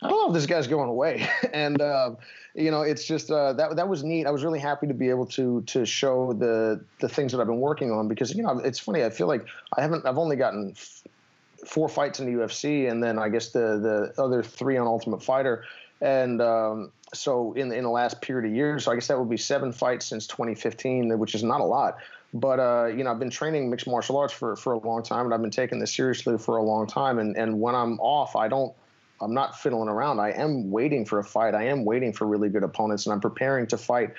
I 0.00 0.08
don't 0.08 0.20
know 0.20 0.28
if 0.28 0.34
this 0.34 0.46
guy's 0.46 0.68
going 0.68 0.88
away. 0.88 1.28
and 1.52 1.82
uh, 1.82 2.12
you 2.54 2.70
know, 2.70 2.82
it's 2.82 3.04
just 3.04 3.28
uh, 3.32 3.54
that 3.54 3.74
that 3.74 3.88
was 3.88 4.04
neat. 4.04 4.28
I 4.28 4.30
was 4.30 4.44
really 4.44 4.60
happy 4.60 4.86
to 4.86 4.94
be 4.94 5.10
able 5.10 5.26
to 5.26 5.62
to 5.62 5.84
show 5.84 6.32
the 6.32 6.80
the 7.00 7.08
things 7.08 7.32
that 7.32 7.40
I've 7.40 7.48
been 7.48 7.60
working 7.60 7.90
on 7.90 8.06
because 8.06 8.32
you 8.36 8.44
know 8.44 8.60
it's 8.60 8.78
funny. 8.78 9.02
I 9.02 9.10
feel 9.10 9.26
like 9.26 9.46
I 9.76 9.80
haven't. 9.80 10.06
I've 10.06 10.18
only 10.18 10.36
gotten 10.36 10.76
four 11.64 11.88
fights 11.88 12.20
in 12.20 12.26
the 12.26 12.42
UFC, 12.42 12.90
and 12.90 13.02
then 13.02 13.18
I 13.18 13.28
guess 13.28 13.50
the 13.50 14.12
the 14.16 14.22
other 14.22 14.42
three 14.42 14.76
on 14.76 14.86
Ultimate 14.86 15.22
Fighter. 15.22 15.64
And 16.00 16.40
um, 16.40 16.92
so 17.14 17.52
in 17.52 17.72
in 17.72 17.84
the 17.84 17.90
last 17.90 18.20
period 18.20 18.50
of 18.50 18.56
years, 18.56 18.84
so 18.84 18.92
I 18.92 18.94
guess 18.94 19.08
that 19.08 19.18
would 19.18 19.30
be 19.30 19.36
seven 19.36 19.72
fights 19.72 20.06
since 20.06 20.26
2015, 20.26 21.18
which 21.18 21.34
is 21.34 21.42
not 21.42 21.60
a 21.60 21.64
lot. 21.64 21.98
But 22.34 22.60
uh, 22.60 22.86
you 22.86 23.04
know, 23.04 23.10
I've 23.10 23.18
been 23.18 23.30
training 23.30 23.70
mixed 23.70 23.86
martial 23.86 24.16
arts 24.16 24.32
for 24.32 24.56
for 24.56 24.72
a 24.72 24.78
long 24.78 25.02
time, 25.02 25.26
and 25.26 25.34
I've 25.34 25.42
been 25.42 25.50
taking 25.50 25.78
this 25.78 25.94
seriously 25.94 26.38
for 26.38 26.56
a 26.56 26.62
long 26.62 26.86
time. 26.86 27.18
And 27.18 27.36
and 27.36 27.60
when 27.60 27.74
I'm 27.74 28.00
off, 28.00 28.36
I 28.36 28.48
don't. 28.48 28.72
I'm 29.20 29.34
not 29.34 29.56
fiddling 29.56 29.88
around. 29.88 30.18
I 30.18 30.30
am 30.30 30.72
waiting 30.72 31.04
for 31.04 31.20
a 31.20 31.24
fight. 31.24 31.54
I 31.54 31.68
am 31.68 31.84
waiting 31.84 32.12
for 32.12 32.26
really 32.26 32.48
good 32.48 32.64
opponents, 32.64 33.06
and 33.06 33.12
I'm 33.12 33.20
preparing 33.20 33.68
to 33.68 33.78
fight 33.78 34.14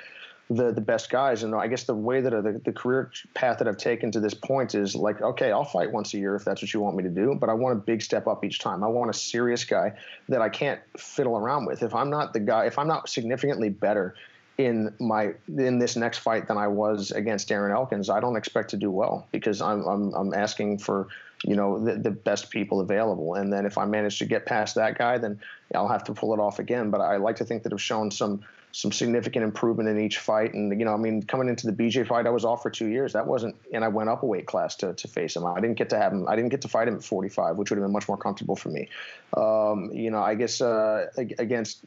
the 0.50 0.72
the 0.72 0.82
best 0.82 1.10
guys. 1.10 1.44
And 1.44 1.56
I 1.56 1.68
guess 1.68 1.84
the 1.84 1.96
way 1.96 2.22
that 2.22 2.34
uh, 2.34 2.41
the, 2.41 2.62
the 2.64 2.74
career 2.74 3.12
path 3.34 3.60
that 3.60 3.68
I've 3.68 3.78
taken 3.78 4.12
to 4.12 4.20
this 4.20 4.34
point 4.34 4.76
is 4.76 4.96
like, 4.96 5.22
okay, 5.22 5.52
I'll 5.52 5.66
fight 5.66 5.91
once 5.91 6.14
a 6.14 6.18
year 6.18 6.36
if 6.36 6.44
that's 6.44 6.62
what 6.62 6.74
you 6.74 6.80
want 6.80 6.96
me 6.96 7.04
to 7.04 7.10
do, 7.10 7.36
but 7.39 7.50
I 7.50 7.54
want 7.54 7.78
a 7.78 7.80
big 7.82 8.02
step 8.02 8.28
up 8.28 8.44
each 8.44 8.60
time. 8.60 8.84
I 8.84 8.88
want 8.88 9.10
a 9.10 9.14
serious 9.14 9.64
guy 9.64 9.94
that 10.30 10.41
I 10.41 10.50
can't 10.50 10.80
fiddle 10.98 11.38
around 11.38 11.66
with. 11.66 11.84
If 11.84 11.96
I'm 11.96 12.10
not 12.10 12.34
the 12.34 12.39
guy, 12.39 12.66
if 12.66 12.78
I'm 12.78 12.88
not 12.88 13.10
significantly 13.10 13.70
better 13.70 14.16
in 14.58 14.94
my 15.00 15.34
in 15.58 15.80
this 15.80 15.96
next 15.96 16.20
fight 16.20 16.48
than 16.48 16.58
I 16.58 16.68
was 16.68 17.12
against 17.12 17.50
Darren 17.50 17.74
Elkins, 17.74 18.10
I 18.10 18.20
don't 18.20 18.36
expect 18.36 18.70
to 18.72 18.78
do 18.78 18.91
well 18.91 19.28
because 19.32 19.62
I'm 19.62 19.86
I'm, 19.88 20.14
I'm 20.14 20.34
asking 20.34 20.80
for 20.80 21.08
you 21.44 21.56
know 21.56 21.80
the, 21.80 21.96
the 21.96 22.12
best 22.12 22.50
people 22.50 22.82
available, 22.82 23.36
and 23.36 23.52
then 23.52 23.66
if 23.66 23.78
I 23.78 23.86
manage 23.86 24.20
to 24.20 24.26
get 24.26 24.46
past 24.46 24.76
that 24.76 24.98
guy, 24.98 25.18
then 25.18 25.39
I'll 25.74 25.88
have 25.88 26.04
to 26.06 26.14
pull 26.14 26.34
it 26.34 26.39
off 26.39 26.60
again. 26.60 26.91
But 26.91 27.02
I 27.02 27.18
like 27.18 27.38
to 27.38 27.46
think 27.46 27.64
that 27.64 27.74
I've 27.74 27.82
shown 27.82 28.12
some 28.12 28.41
some 28.74 28.91
significant 28.91 29.45
improvement 29.45 29.88
in 29.88 29.99
each 29.99 30.17
fight. 30.17 30.55
And 30.55 30.78
you 30.78 30.86
know, 30.86 30.93
I 30.93 30.97
mean, 30.97 31.21
coming 31.21 31.47
into 31.47 31.67
the 31.67 31.74
BJ 31.74 32.05
fight, 32.05 32.26
I 32.26 32.32
was 32.32 32.43
off 32.43 32.63
for 32.63 32.71
two 32.71 32.88
years. 32.88 33.13
That 33.13 33.28
wasn't, 33.28 33.55
and 33.71 33.86
I 33.86 33.88
went 33.88 34.09
up 34.09 34.24
a 34.24 34.26
weight 34.26 34.47
class 34.47 34.76
to 34.78 34.93
to 34.93 35.07
face 35.07 35.36
him. 35.36 35.45
I 35.45 35.61
didn't 35.61 35.78
get 35.78 35.91
to 35.91 35.97
have 35.97 36.11
him. 36.11 36.28
I 36.28 36.36
didn't 36.36 36.49
get 36.49 36.61
to 36.63 36.67
fight 36.67 36.88
him 36.88 36.95
at 36.95 37.03
45, 37.03 37.55
which 37.55 37.69
would 37.69 37.78
have 37.78 37.86
been 37.86 37.93
much 37.93 38.07
more 38.07 38.17
comfortable 38.17 38.55
for 38.55 38.69
me. 38.69 38.89
Um, 39.38 39.91
you 39.93 40.09
know, 40.09 40.21
I 40.21 40.36
guess 40.36 40.59
uh, 40.59 41.07
against. 41.15 41.86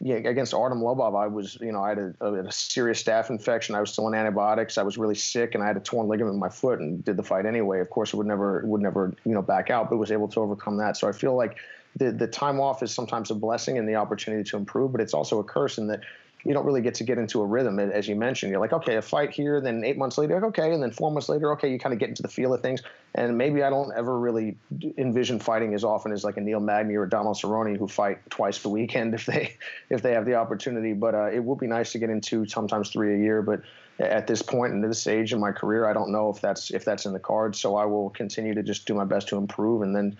Yeah, 0.00 0.16
against 0.16 0.52
Artem 0.52 0.80
Lobov, 0.80 1.18
I 1.18 1.28
was, 1.28 1.56
you 1.62 1.72
know, 1.72 1.80
I 1.80 1.90
had 1.90 1.98
a, 2.20 2.26
a, 2.26 2.52
serious 2.52 3.02
staph 3.02 3.30
infection. 3.30 3.74
I 3.76 3.80
was 3.80 3.92
still 3.92 4.06
on 4.06 4.14
antibiotics. 4.14 4.76
I 4.76 4.82
was 4.82 4.98
really 4.98 5.14
sick, 5.14 5.54
and 5.54 5.62
I 5.62 5.68
had 5.68 5.76
a 5.76 5.80
torn 5.80 6.08
ligament 6.08 6.34
in 6.34 6.40
my 6.40 6.48
foot, 6.48 6.80
and 6.80 7.02
did 7.02 7.16
the 7.16 7.22
fight 7.22 7.46
anyway. 7.46 7.78
Of 7.78 7.88
course, 7.90 8.12
it 8.12 8.16
would 8.16 8.26
never, 8.26 8.62
would 8.66 8.82
never, 8.82 9.14
you 9.24 9.32
know, 9.32 9.40
back 9.40 9.70
out, 9.70 9.88
but 9.88 9.96
was 9.96 10.10
able 10.10 10.28
to 10.28 10.40
overcome 10.40 10.78
that. 10.78 10.96
So 10.96 11.08
I 11.08 11.12
feel 11.12 11.36
like 11.36 11.58
the 11.96 12.10
the 12.10 12.26
time 12.26 12.60
off 12.60 12.82
is 12.82 12.92
sometimes 12.92 13.30
a 13.30 13.34
blessing 13.34 13.78
and 13.78 13.88
the 13.88 13.94
opportunity 13.94 14.42
to 14.50 14.56
improve, 14.56 14.92
but 14.92 15.00
it's 15.00 15.14
also 15.14 15.38
a 15.38 15.44
curse 15.44 15.78
in 15.78 15.86
that 15.86 16.00
you 16.44 16.52
don't 16.52 16.66
really 16.66 16.82
get 16.82 16.94
to 16.94 17.04
get 17.04 17.18
into 17.18 17.40
a 17.40 17.46
rhythm 17.46 17.78
And 17.78 17.92
as 17.92 18.06
you 18.06 18.16
mentioned. 18.16 18.50
You're 18.50 18.60
like 18.60 18.72
okay 18.72 18.96
a 18.96 19.02
fight 19.02 19.30
here 19.30 19.60
then 19.60 19.82
eight 19.84 19.96
months 19.96 20.18
later 20.18 20.44
okay 20.46 20.72
and 20.72 20.82
then 20.82 20.90
four 20.90 21.10
months 21.10 21.28
later 21.28 21.52
okay 21.52 21.70
you 21.70 21.78
kind 21.78 21.92
of 21.92 21.98
get 21.98 22.08
into 22.08 22.22
the 22.22 22.28
feel 22.28 22.52
of 22.52 22.60
things. 22.60 22.82
And 23.14 23.38
maybe 23.38 23.62
i 23.62 23.70
don't 23.70 23.92
ever 23.96 24.18
really 24.18 24.56
envision 24.98 25.38
fighting 25.38 25.74
as 25.74 25.84
often 25.84 26.12
as 26.12 26.24
like 26.24 26.36
a 26.36 26.40
neil 26.40 26.60
magny 26.60 26.96
or 26.96 27.06
donald 27.06 27.36
cerrone 27.36 27.76
who 27.76 27.88
fight 27.88 28.18
twice 28.30 28.64
a 28.64 28.68
weekend 28.68 29.14
if 29.14 29.26
they 29.26 29.56
if 29.90 30.02
they 30.02 30.12
have 30.12 30.26
the 30.26 30.34
opportunity. 30.34 30.92
But 30.92 31.14
uh, 31.14 31.30
it 31.32 31.42
would 31.42 31.58
be 31.58 31.66
nice 31.66 31.92
to 31.92 31.98
get 31.98 32.10
into 32.10 32.46
sometimes 32.46 32.90
three 32.90 33.14
a 33.14 33.18
year. 33.18 33.42
But 33.42 33.62
at 34.00 34.26
this 34.26 34.42
point 34.42 34.72
in 34.72 34.80
this 34.80 35.06
age 35.06 35.32
in 35.32 35.38
my 35.38 35.52
career 35.52 35.86
i 35.86 35.92
don't 35.92 36.10
know 36.10 36.28
if 36.28 36.40
that's 36.40 36.72
if 36.72 36.84
that's 36.84 37.06
in 37.06 37.12
the 37.12 37.20
cards. 37.20 37.60
So 37.60 37.76
i 37.76 37.84
will 37.84 38.10
continue 38.10 38.54
to 38.54 38.62
just 38.62 38.86
do 38.86 38.94
my 38.94 39.04
best 39.04 39.28
to 39.28 39.36
improve 39.36 39.82
and 39.82 39.94
then 39.94 40.16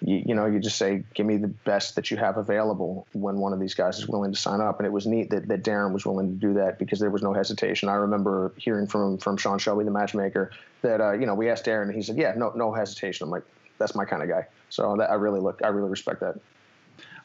you, 0.00 0.22
you 0.26 0.34
know, 0.34 0.46
you 0.46 0.60
just 0.60 0.78
say, 0.78 1.04
give 1.14 1.26
me 1.26 1.36
the 1.36 1.48
best 1.48 1.96
that 1.96 2.10
you 2.10 2.16
have 2.16 2.36
available 2.36 3.06
when 3.12 3.38
one 3.38 3.52
of 3.52 3.60
these 3.60 3.74
guys 3.74 3.98
is 3.98 4.08
willing 4.08 4.32
to 4.32 4.38
sign 4.38 4.60
up. 4.60 4.78
And 4.78 4.86
it 4.86 4.92
was 4.92 5.06
neat 5.06 5.30
that, 5.30 5.48
that 5.48 5.62
Darren 5.62 5.92
was 5.92 6.06
willing 6.06 6.28
to 6.28 6.34
do 6.34 6.54
that 6.54 6.78
because 6.78 7.00
there 7.00 7.10
was 7.10 7.22
no 7.22 7.32
hesitation. 7.32 7.88
I 7.88 7.94
remember 7.94 8.52
hearing 8.56 8.86
from 8.86 9.18
from 9.18 9.36
Sean 9.36 9.58
Shelby, 9.58 9.84
the 9.84 9.90
matchmaker, 9.90 10.52
that 10.82 11.00
uh, 11.00 11.12
you 11.12 11.26
know 11.26 11.34
we 11.34 11.50
asked 11.50 11.64
Darren, 11.64 11.84
and 11.84 11.94
he 11.94 12.02
said, 12.02 12.16
yeah, 12.16 12.34
no 12.36 12.52
no 12.54 12.72
hesitation. 12.72 13.24
I'm 13.24 13.30
like, 13.30 13.44
that's 13.78 13.94
my 13.94 14.04
kind 14.04 14.22
of 14.22 14.28
guy. 14.28 14.46
So 14.70 14.96
that, 14.98 15.10
I 15.10 15.14
really 15.14 15.40
look, 15.40 15.60
I 15.64 15.68
really 15.68 15.90
respect 15.90 16.20
that. 16.20 16.38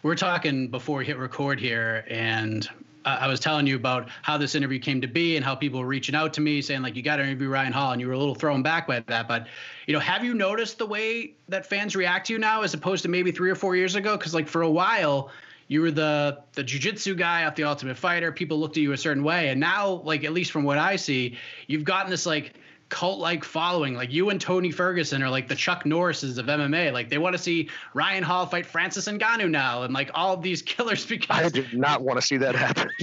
We're 0.01 0.15
talking 0.15 0.67
before 0.67 0.97
we 0.97 1.05
hit 1.05 1.17
record 1.17 1.59
here, 1.59 2.05
and 2.09 2.67
Uh, 3.05 3.17
I 3.21 3.27
was 3.27 3.39
telling 3.39 3.67
you 3.67 3.75
about 3.75 4.09
how 4.21 4.37
this 4.37 4.55
interview 4.55 4.79
came 4.79 5.01
to 5.01 5.07
be 5.07 5.35
and 5.35 5.43
how 5.43 5.55
people 5.55 5.79
were 5.79 5.87
reaching 5.87 6.15
out 6.15 6.33
to 6.33 6.41
me 6.41 6.61
saying 6.61 6.81
like 6.81 6.95
you 6.95 7.01
got 7.01 7.17
to 7.17 7.23
interview 7.23 7.49
Ryan 7.49 7.73
Hall 7.73 7.91
and 7.91 8.01
you 8.01 8.07
were 8.07 8.13
a 8.13 8.17
little 8.17 8.35
thrown 8.35 8.63
back 8.63 8.87
by 8.87 9.01
that. 9.01 9.27
But 9.27 9.47
you 9.87 9.93
know 9.93 9.99
have 9.99 10.23
you 10.23 10.33
noticed 10.33 10.77
the 10.77 10.85
way 10.85 11.33
that 11.49 11.65
fans 11.65 11.95
react 11.95 12.27
to 12.27 12.33
you 12.33 12.39
now 12.39 12.61
as 12.61 12.73
opposed 12.73 13.03
to 13.03 13.09
maybe 13.09 13.31
3 13.31 13.49
or 13.51 13.55
4 13.55 13.75
years 13.75 13.95
ago? 13.95 14.17
Cuz 14.17 14.33
like 14.33 14.47
for 14.47 14.61
a 14.61 14.69
while 14.69 15.31
you 15.67 15.81
were 15.81 15.91
the 15.91 16.39
the 16.53 16.63
jiu-jitsu 16.63 17.15
guy 17.15 17.45
off 17.45 17.55
the 17.55 17.63
ultimate 17.63 17.97
fighter. 17.97 18.31
People 18.31 18.59
looked 18.59 18.77
at 18.77 18.83
you 18.83 18.91
a 18.93 18.97
certain 18.97 19.23
way. 19.23 19.49
And 19.49 19.59
now 19.59 20.01
like 20.03 20.23
at 20.23 20.33
least 20.33 20.51
from 20.51 20.63
what 20.63 20.77
I 20.77 20.95
see 20.95 21.37
you've 21.67 21.83
gotten 21.83 22.09
this 22.09 22.25
like 22.25 22.53
cult 22.93 23.17
like 23.17 23.43
following. 23.43 23.95
Like 23.95 24.13
you 24.13 24.29
and 24.29 24.39
Tony 24.39 24.69
Ferguson 24.69 25.23
are 25.23 25.29
like 25.29 25.47
the 25.47 25.55
Chuck 25.55 25.83
Norrises 25.83 26.37
of 26.37 26.45
MMA. 26.45 26.93
Like 26.93 27.09
they 27.09 27.17
want 27.17 27.33
to 27.33 27.41
see 27.41 27.69
Ryan 27.95 28.21
Hall 28.23 28.45
fight 28.45 28.67
Francis 28.67 29.07
Ngannou 29.07 29.49
now, 29.49 29.81
and 29.81 29.93
like 29.95 30.11
all 30.13 30.35
of 30.35 30.43
these 30.43 30.61
killers. 30.61 31.03
Because 31.03 31.45
I 31.45 31.49
do 31.49 31.65
not 31.73 32.03
want 32.03 32.21
to 32.21 32.25
see 32.25 32.37
that 32.37 32.53
happen. 32.53 32.91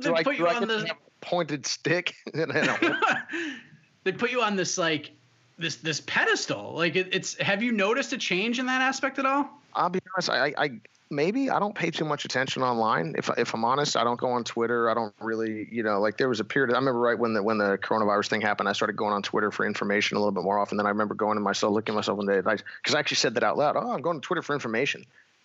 they 0.00 0.10
put 0.22 0.28
I, 0.28 0.32
you 0.32 0.48
on 0.48 0.68
this 0.68 0.90
pointed 1.22 1.64
stick. 1.64 2.14
they 2.34 4.12
put 4.12 4.30
you 4.30 4.42
on 4.42 4.54
this 4.54 4.76
like 4.76 5.12
this 5.56 5.76
this 5.76 6.02
pedestal. 6.02 6.74
Like 6.74 6.94
it, 6.94 7.14
it's. 7.14 7.38
Have 7.38 7.62
you 7.62 7.72
noticed 7.72 8.12
a 8.12 8.18
change 8.18 8.58
in 8.58 8.66
that 8.66 8.82
aspect 8.82 9.18
at 9.18 9.24
all? 9.24 9.48
I'll 9.76 9.90
be 9.90 10.00
honest. 10.14 10.30
I, 10.30 10.54
I 10.56 10.80
maybe 11.10 11.50
I 11.50 11.58
don't 11.58 11.74
pay 11.74 11.90
too 11.90 12.04
much 12.04 12.24
attention 12.24 12.62
online. 12.62 13.14
If 13.16 13.30
if 13.36 13.54
I'm 13.54 13.64
honest, 13.64 13.96
I 13.96 14.04
don't 14.04 14.18
go 14.18 14.30
on 14.30 14.44
Twitter. 14.44 14.90
I 14.90 14.94
don't 14.94 15.14
really, 15.20 15.68
you 15.70 15.82
know, 15.82 16.00
like 16.00 16.16
there 16.16 16.28
was 16.28 16.40
a 16.40 16.44
period. 16.44 16.74
I 16.74 16.78
remember 16.78 17.00
right 17.00 17.18
when 17.18 17.34
the 17.34 17.42
when 17.42 17.58
the 17.58 17.78
coronavirus 17.78 18.28
thing 18.28 18.40
happened, 18.40 18.68
I 18.68 18.72
started 18.72 18.96
going 18.96 19.12
on 19.12 19.22
Twitter 19.22 19.50
for 19.50 19.66
information 19.66 20.16
a 20.16 20.20
little 20.20 20.32
bit 20.32 20.42
more 20.42 20.58
often. 20.58 20.76
Then 20.76 20.86
I 20.86 20.90
remember 20.90 21.14
going 21.14 21.36
to 21.36 21.40
myself, 21.40 21.72
looking 21.72 21.94
at 21.94 21.96
myself 21.96 22.16
one 22.16 22.26
day, 22.26 22.36
because 22.36 22.94
I, 22.94 22.98
actually 22.98 23.16
said 23.16 23.34
that 23.34 23.42
out 23.42 23.56
loud. 23.56 23.76
Oh, 23.76 23.90
I'm 23.90 24.02
going 24.02 24.20
to 24.20 24.26
Twitter 24.26 24.42
for 24.42 24.54
information. 24.54 25.04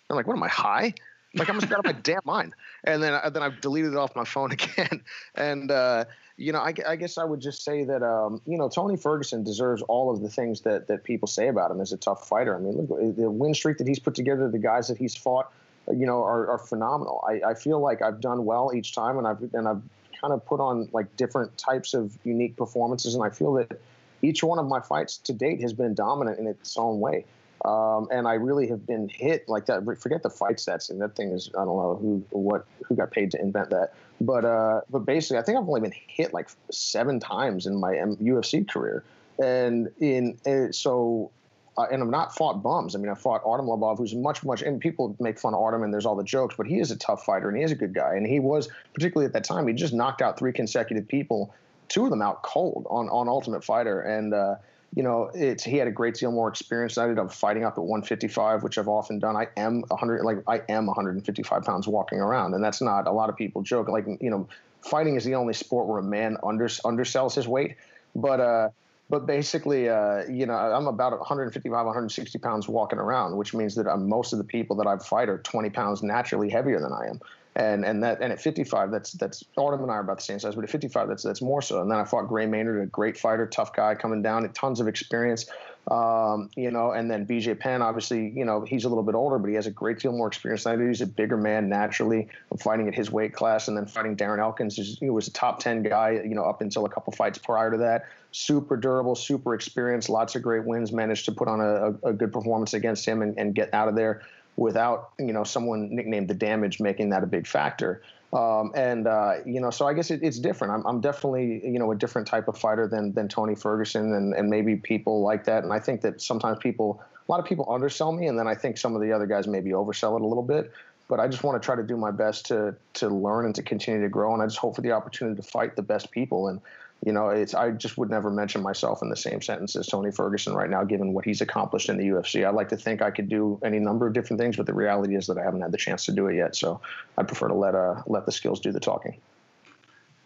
I'm 0.09 0.15
like, 0.15 0.27
what 0.27 0.35
am 0.35 0.43
I 0.43 0.49
high? 0.49 0.93
Like 1.35 1.49
I'm 1.49 1.59
just 1.59 1.71
out 1.71 1.79
of 1.79 1.85
my 1.85 1.91
damn 2.03 2.21
mind. 2.25 2.53
And 2.83 3.01
then 3.01 3.19
then 3.31 3.43
I've 3.43 3.61
deleted 3.61 3.93
it 3.93 3.97
off 3.97 4.15
my 4.15 4.25
phone 4.25 4.51
again. 4.57 5.01
And 5.35 5.71
uh, 5.71 6.05
you 6.37 6.51
know, 6.51 6.59
I, 6.59 6.73
I, 6.87 6.95
guess 6.95 7.17
I 7.17 7.23
would 7.23 7.41
just 7.41 7.63
say 7.63 7.83
that 7.83 8.03
um, 8.03 8.41
you 8.45 8.57
know 8.57 8.69
Tony 8.69 8.97
Ferguson 8.97 9.43
deserves 9.43 9.81
all 9.83 10.11
of 10.11 10.21
the 10.21 10.29
things 10.29 10.61
that 10.61 10.87
that 10.87 11.03
people 11.03 11.27
say 11.27 11.47
about 11.47 11.71
him 11.71 11.81
as 11.81 11.91
a 11.91 11.97
tough 11.97 12.27
fighter. 12.27 12.55
I 12.55 12.59
mean, 12.59 12.77
look, 12.77 13.15
the 13.15 13.29
win 13.29 13.53
streak 13.53 13.77
that 13.77 13.87
he's 13.87 13.99
put 13.99 14.15
together, 14.15 14.49
the 14.49 14.59
guys 14.59 14.87
that 14.87 14.97
he's 14.97 15.15
fought, 15.15 15.51
you 15.87 16.05
know, 16.05 16.23
are, 16.23 16.47
are 16.47 16.57
phenomenal. 16.57 17.23
I, 17.27 17.51
I 17.51 17.53
feel 17.53 17.79
like 17.79 18.01
I've 18.01 18.21
done 18.21 18.45
well 18.45 18.71
each 18.73 18.95
time, 18.95 19.17
and 19.17 19.27
I've 19.27 19.41
and 19.53 19.67
I've 19.67 19.81
kind 20.19 20.33
of 20.33 20.45
put 20.45 20.59
on 20.59 20.89
like 20.93 21.15
different 21.17 21.57
types 21.57 21.93
of 21.93 22.17
unique 22.23 22.55
performances, 22.55 23.15
and 23.15 23.23
I 23.23 23.29
feel 23.29 23.53
that 23.53 23.79
each 24.21 24.43
one 24.43 24.59
of 24.59 24.67
my 24.67 24.79
fights 24.79 25.17
to 25.17 25.33
date 25.33 25.61
has 25.61 25.73
been 25.73 25.93
dominant 25.93 26.39
in 26.39 26.47
its 26.47 26.77
own 26.77 26.99
way. 26.99 27.25
Um, 27.63 28.07
and 28.11 28.27
I 28.27 28.33
really 28.33 28.67
have 28.69 28.87
been 28.87 29.07
hit 29.09 29.47
like 29.47 29.67
that. 29.67 29.83
Forget 29.99 30.23
the 30.23 30.29
fight 30.29 30.57
stats, 30.57 30.89
and 30.89 30.99
that 31.01 31.15
thing 31.15 31.31
is 31.31 31.49
I 31.53 31.63
don't 31.63 31.77
know 31.77 31.97
who 32.01 32.23
what 32.31 32.65
who 32.83 32.95
got 32.95 33.11
paid 33.11 33.31
to 33.31 33.41
invent 33.41 33.69
that. 33.69 33.93
But 34.19 34.45
uh, 34.45 34.81
but 34.89 34.99
basically, 34.99 35.37
I 35.37 35.43
think 35.43 35.57
I've 35.57 35.67
only 35.67 35.81
been 35.81 35.93
hit 36.07 36.33
like 36.33 36.49
seven 36.71 37.19
times 37.19 37.67
in 37.67 37.75
my 37.79 37.93
UFC 37.93 38.67
career. 38.67 39.03
and 39.39 39.89
in 39.99 40.37
and 40.45 40.73
so 40.73 41.31
uh, 41.77 41.87
and 41.91 42.03
I've 42.03 42.09
not 42.09 42.35
fought 42.35 42.61
bums. 42.61 42.95
I 42.95 42.99
mean, 42.99 43.09
I 43.09 43.15
fought 43.15 43.41
Artem 43.45 43.67
Lobov, 43.67 43.97
who's 43.97 44.13
much, 44.13 44.43
much, 44.43 44.61
and 44.61 44.79
people 44.79 45.15
make 45.19 45.39
fun 45.39 45.53
of 45.53 45.61
Artem 45.61 45.83
and 45.83 45.93
there's 45.93 46.05
all 46.05 46.15
the 46.15 46.23
jokes, 46.23 46.55
but 46.57 46.67
he 46.67 46.79
is 46.79 46.91
a 46.91 46.97
tough 46.97 47.23
fighter 47.23 47.47
and 47.47 47.57
he 47.57 47.63
is 47.63 47.71
a 47.71 47.75
good 47.75 47.93
guy. 47.93 48.15
And 48.15 48.25
he 48.25 48.39
was, 48.39 48.67
particularly 48.93 49.25
at 49.25 49.33
that 49.33 49.45
time, 49.45 49.67
he 49.67 49.73
just 49.73 49.93
knocked 49.93 50.21
out 50.21 50.37
three 50.37 50.51
consecutive 50.51 51.07
people, 51.07 51.53
two 51.87 52.03
of 52.03 52.09
them 52.09 52.21
out 52.21 52.43
cold 52.43 52.87
on, 52.89 53.07
on 53.09 53.29
Ultimate 53.29 53.63
Fighter. 53.63 54.01
And, 54.01 54.33
uh, 54.33 54.55
you 54.93 55.03
know, 55.03 55.31
it's 55.33 55.63
he 55.63 55.77
had 55.77 55.87
a 55.87 55.91
great 55.91 56.15
deal 56.15 56.31
more 56.31 56.49
experience. 56.49 56.95
Than 56.95 57.03
I 57.03 57.07
ended 57.09 57.23
up 57.23 57.31
fighting 57.31 57.63
up 57.63 57.73
at 57.73 57.83
155, 57.83 58.63
which 58.63 58.77
I've 58.77 58.89
often 58.89 59.19
done. 59.19 59.37
I 59.37 59.47
am 59.55 59.83
100, 59.87 60.23
like 60.23 60.43
I 60.47 60.61
am 60.69 60.85
155 60.85 61.63
pounds 61.63 61.87
walking 61.87 62.19
around, 62.19 62.53
and 62.53 62.63
that's 62.63 62.81
not 62.81 63.07
a 63.07 63.11
lot 63.11 63.29
of 63.29 63.37
people 63.37 63.61
joke. 63.61 63.87
Like 63.87 64.05
you 64.19 64.29
know, 64.29 64.47
fighting 64.81 65.15
is 65.15 65.23
the 65.23 65.35
only 65.35 65.53
sport 65.53 65.87
where 65.87 65.99
a 65.99 66.03
man 66.03 66.37
under 66.43 66.67
undersells 66.67 67.35
his 67.35 67.47
weight. 67.47 67.77
But 68.15 68.41
uh, 68.41 68.69
but 69.09 69.25
basically, 69.25 69.89
uh, 69.89 70.23
you 70.29 70.45
know, 70.45 70.53
I'm 70.53 70.87
about 70.87 71.17
155, 71.17 71.71
160 71.71 72.39
pounds 72.39 72.67
walking 72.67 72.99
around, 72.99 73.37
which 73.37 73.53
means 73.53 73.75
that 73.75 73.87
I'm, 73.87 74.09
most 74.09 74.33
of 74.33 74.39
the 74.39 74.45
people 74.45 74.77
that 74.77 74.87
I 74.87 74.97
fight 74.97 75.29
are 75.29 75.37
20 75.37 75.69
pounds 75.69 76.01
naturally 76.01 76.49
heavier 76.49 76.79
than 76.79 76.93
I 76.93 77.07
am. 77.07 77.19
And 77.55 77.83
and 77.83 78.01
that 78.03 78.21
and 78.21 78.31
at 78.31 78.39
55, 78.39 78.91
that's 78.91 79.11
that's 79.13 79.43
Artem 79.57 79.81
and 79.81 79.91
I 79.91 79.95
are 79.95 79.99
about 79.99 80.17
the 80.19 80.23
same 80.23 80.39
size, 80.39 80.55
but 80.55 80.63
at 80.63 80.69
55, 80.69 81.09
that's 81.09 81.23
that's 81.23 81.41
more 81.41 81.61
so. 81.61 81.81
And 81.81 81.91
then 81.91 81.99
I 81.99 82.05
fought 82.05 82.29
Gray 82.29 82.45
Maynard, 82.45 82.81
a 82.81 82.85
great 82.85 83.17
fighter, 83.17 83.45
tough 83.45 83.73
guy, 83.73 83.93
coming 83.95 84.21
down, 84.21 84.47
tons 84.53 84.79
of 84.79 84.87
experience. 84.87 85.47
Um, 85.89 86.49
you 86.55 86.69
know, 86.69 86.91
and 86.91 87.09
then 87.09 87.25
BJ 87.25 87.59
Penn, 87.59 87.81
obviously, 87.81 88.29
you 88.29 88.45
know, 88.45 88.61
he's 88.61 88.85
a 88.85 88.89
little 88.89 89.03
bit 89.03 89.15
older, 89.15 89.39
but 89.39 89.49
he 89.49 89.55
has 89.55 89.65
a 89.65 89.71
great 89.71 89.99
deal 89.99 90.11
more 90.11 90.27
experience 90.27 90.63
than 90.63 90.73
I 90.73 90.75
do. 90.75 90.87
He's 90.87 91.01
a 91.01 91.07
bigger 91.07 91.37
man 91.37 91.69
naturally. 91.69 92.29
I'm 92.51 92.57
fighting 92.59 92.87
at 92.87 92.93
his 92.93 93.11
weight 93.11 93.33
class, 93.33 93.67
and 93.67 93.75
then 93.75 93.87
fighting 93.87 94.15
Darren 94.15 94.39
Elkins, 94.39 94.75
he 94.99 95.09
was 95.09 95.27
a 95.27 95.33
top 95.33 95.59
10 95.59 95.83
guy, 95.83 96.21
you 96.23 96.35
know, 96.35 96.43
up 96.43 96.61
until 96.61 96.85
a 96.85 96.89
couple 96.89 97.11
fights 97.13 97.39
prior 97.39 97.71
to 97.71 97.77
that. 97.77 98.05
Super 98.31 98.77
durable, 98.77 99.15
super 99.15 99.55
experienced, 99.55 100.07
lots 100.07 100.35
of 100.35 100.43
great 100.43 100.65
wins. 100.65 100.93
Managed 100.93 101.25
to 101.25 101.31
put 101.31 101.47
on 101.47 101.59
a, 101.59 102.09
a 102.09 102.13
good 102.13 102.31
performance 102.31 102.73
against 102.73 103.05
him 103.05 103.21
and, 103.23 103.37
and 103.37 103.55
get 103.55 103.73
out 103.73 103.89
of 103.89 103.95
there 103.95 104.21
without, 104.61 105.09
you 105.17 105.33
know, 105.33 105.43
someone 105.43 105.93
nicknamed 105.93 106.27
the 106.27 106.35
damage 106.35 106.79
making 106.79 107.09
that 107.09 107.23
a 107.23 107.27
big 107.27 107.47
factor. 107.47 108.03
Um, 108.31 108.71
and 108.75 109.07
uh, 109.07 109.37
you 109.45 109.59
know, 109.59 109.71
so 109.71 109.87
I 109.87 109.93
guess 109.93 110.09
it, 110.09 110.21
it's 110.23 110.39
different. 110.39 110.73
I'm, 110.73 110.87
I'm, 110.87 111.01
definitely 111.01 111.61
you 111.65 111.79
know 111.79 111.91
a 111.91 111.95
different 111.95 112.29
type 112.29 112.47
of 112.47 112.57
fighter 112.57 112.87
than 112.87 113.11
than 113.11 113.27
Tony 113.27 113.55
Ferguson, 113.55 114.13
and, 114.13 114.33
and 114.33 114.49
maybe 114.49 114.77
people 114.77 115.21
like 115.21 115.43
that. 115.45 115.65
And 115.65 115.73
I 115.73 115.79
think 115.79 115.99
that 116.01 116.21
sometimes 116.21 116.57
people, 116.59 117.03
a 117.27 117.31
lot 117.31 117.41
of 117.41 117.45
people 117.45 117.69
undersell 117.69 118.13
me, 118.13 118.27
and 118.27 118.39
then 118.39 118.47
I 118.47 118.55
think 118.55 118.77
some 118.77 118.95
of 118.95 119.01
the 119.01 119.11
other 119.11 119.25
guys 119.25 119.47
maybe 119.47 119.71
oversell 119.71 120.15
it 120.15 120.21
a 120.21 120.25
little 120.25 120.43
bit. 120.43 120.71
But 121.09 121.19
I 121.19 121.27
just 121.27 121.43
want 121.43 121.61
to 121.61 121.65
try 121.65 121.75
to 121.75 121.83
do 121.83 121.97
my 121.97 122.11
best 122.11 122.45
to 122.45 122.73
to 122.93 123.09
learn 123.09 123.45
and 123.47 123.55
to 123.55 123.63
continue 123.63 124.01
to 124.01 124.09
grow, 124.09 124.33
and 124.33 124.41
I 124.41 124.45
just 124.45 124.59
hope 124.59 124.75
for 124.77 124.81
the 124.81 124.93
opportunity 124.93 125.41
to 125.41 125.45
fight 125.45 125.75
the 125.75 125.81
best 125.81 126.11
people. 126.11 126.47
And 126.47 126.61
you 127.05 127.11
know, 127.11 127.29
it's 127.29 127.53
I 127.55 127.71
just 127.71 127.97
would 127.97 128.09
never 128.09 128.29
mention 128.29 128.61
myself 128.61 129.01
in 129.01 129.09
the 129.09 129.15
same 129.15 129.41
sentence 129.41 129.75
as 129.75 129.87
Tony 129.87 130.11
Ferguson 130.11 130.53
right 130.53 130.69
now, 130.69 130.83
given 130.83 131.13
what 131.13 131.25
he's 131.25 131.41
accomplished 131.41 131.89
in 131.89 131.97
the 131.97 132.07
UFC. 132.07 132.45
I 132.45 132.51
like 132.51 132.69
to 132.69 132.77
think 132.77 133.01
I 133.01 133.09
could 133.09 133.27
do 133.27 133.59
any 133.63 133.79
number 133.79 134.05
of 134.05 134.13
different 134.13 134.39
things, 134.39 134.55
but 134.55 134.67
the 134.67 134.73
reality 134.73 135.15
is 135.15 135.25
that 135.27 135.37
I 135.37 135.43
haven't 135.43 135.61
had 135.61 135.71
the 135.71 135.77
chance 135.77 136.05
to 136.05 136.11
do 136.11 136.27
it 136.27 136.35
yet. 136.35 136.55
So 136.55 136.79
I 137.17 137.23
prefer 137.23 137.47
to 137.47 137.55
let 137.55 137.73
uh 137.73 138.03
let 138.05 138.25
the 138.25 138.31
skills 138.31 138.59
do 138.59 138.71
the 138.71 138.79
talking. 138.79 139.17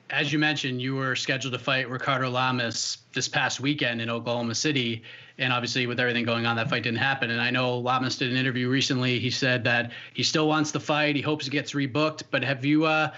As 0.09 0.31
you 0.31 0.37
mentioned, 0.37 0.81
you 0.81 0.95
were 0.95 1.15
scheduled 1.15 1.53
to 1.53 1.59
fight 1.59 1.89
Ricardo 1.89 2.29
Lamas 2.29 2.99
this 3.13 3.27
past 3.27 3.59
weekend 3.59 4.01
in 4.01 4.09
Oklahoma 4.09 4.53
City, 4.53 5.01
and 5.39 5.51
obviously 5.51 5.87
with 5.87 5.99
everything 5.99 6.25
going 6.25 6.45
on, 6.45 6.57
that 6.57 6.69
fight 6.69 6.83
didn't 6.83 6.99
happen. 6.99 7.31
And 7.31 7.41
I 7.41 7.49
know 7.49 7.79
Lamas 7.79 8.17
did 8.17 8.31
an 8.31 8.37
interview 8.37 8.69
recently. 8.69 9.17
He 9.17 9.31
said 9.31 9.63
that 9.63 9.91
he 10.13 10.21
still 10.23 10.47
wants 10.47 10.71
the 10.71 10.79
fight. 10.79 11.15
He 11.15 11.21
hopes 11.21 11.47
it 11.47 11.51
gets 11.51 11.71
rebooked. 11.71 12.23
But 12.29 12.43
have 12.43 12.63
you 12.63 12.85
uh, 12.85 13.13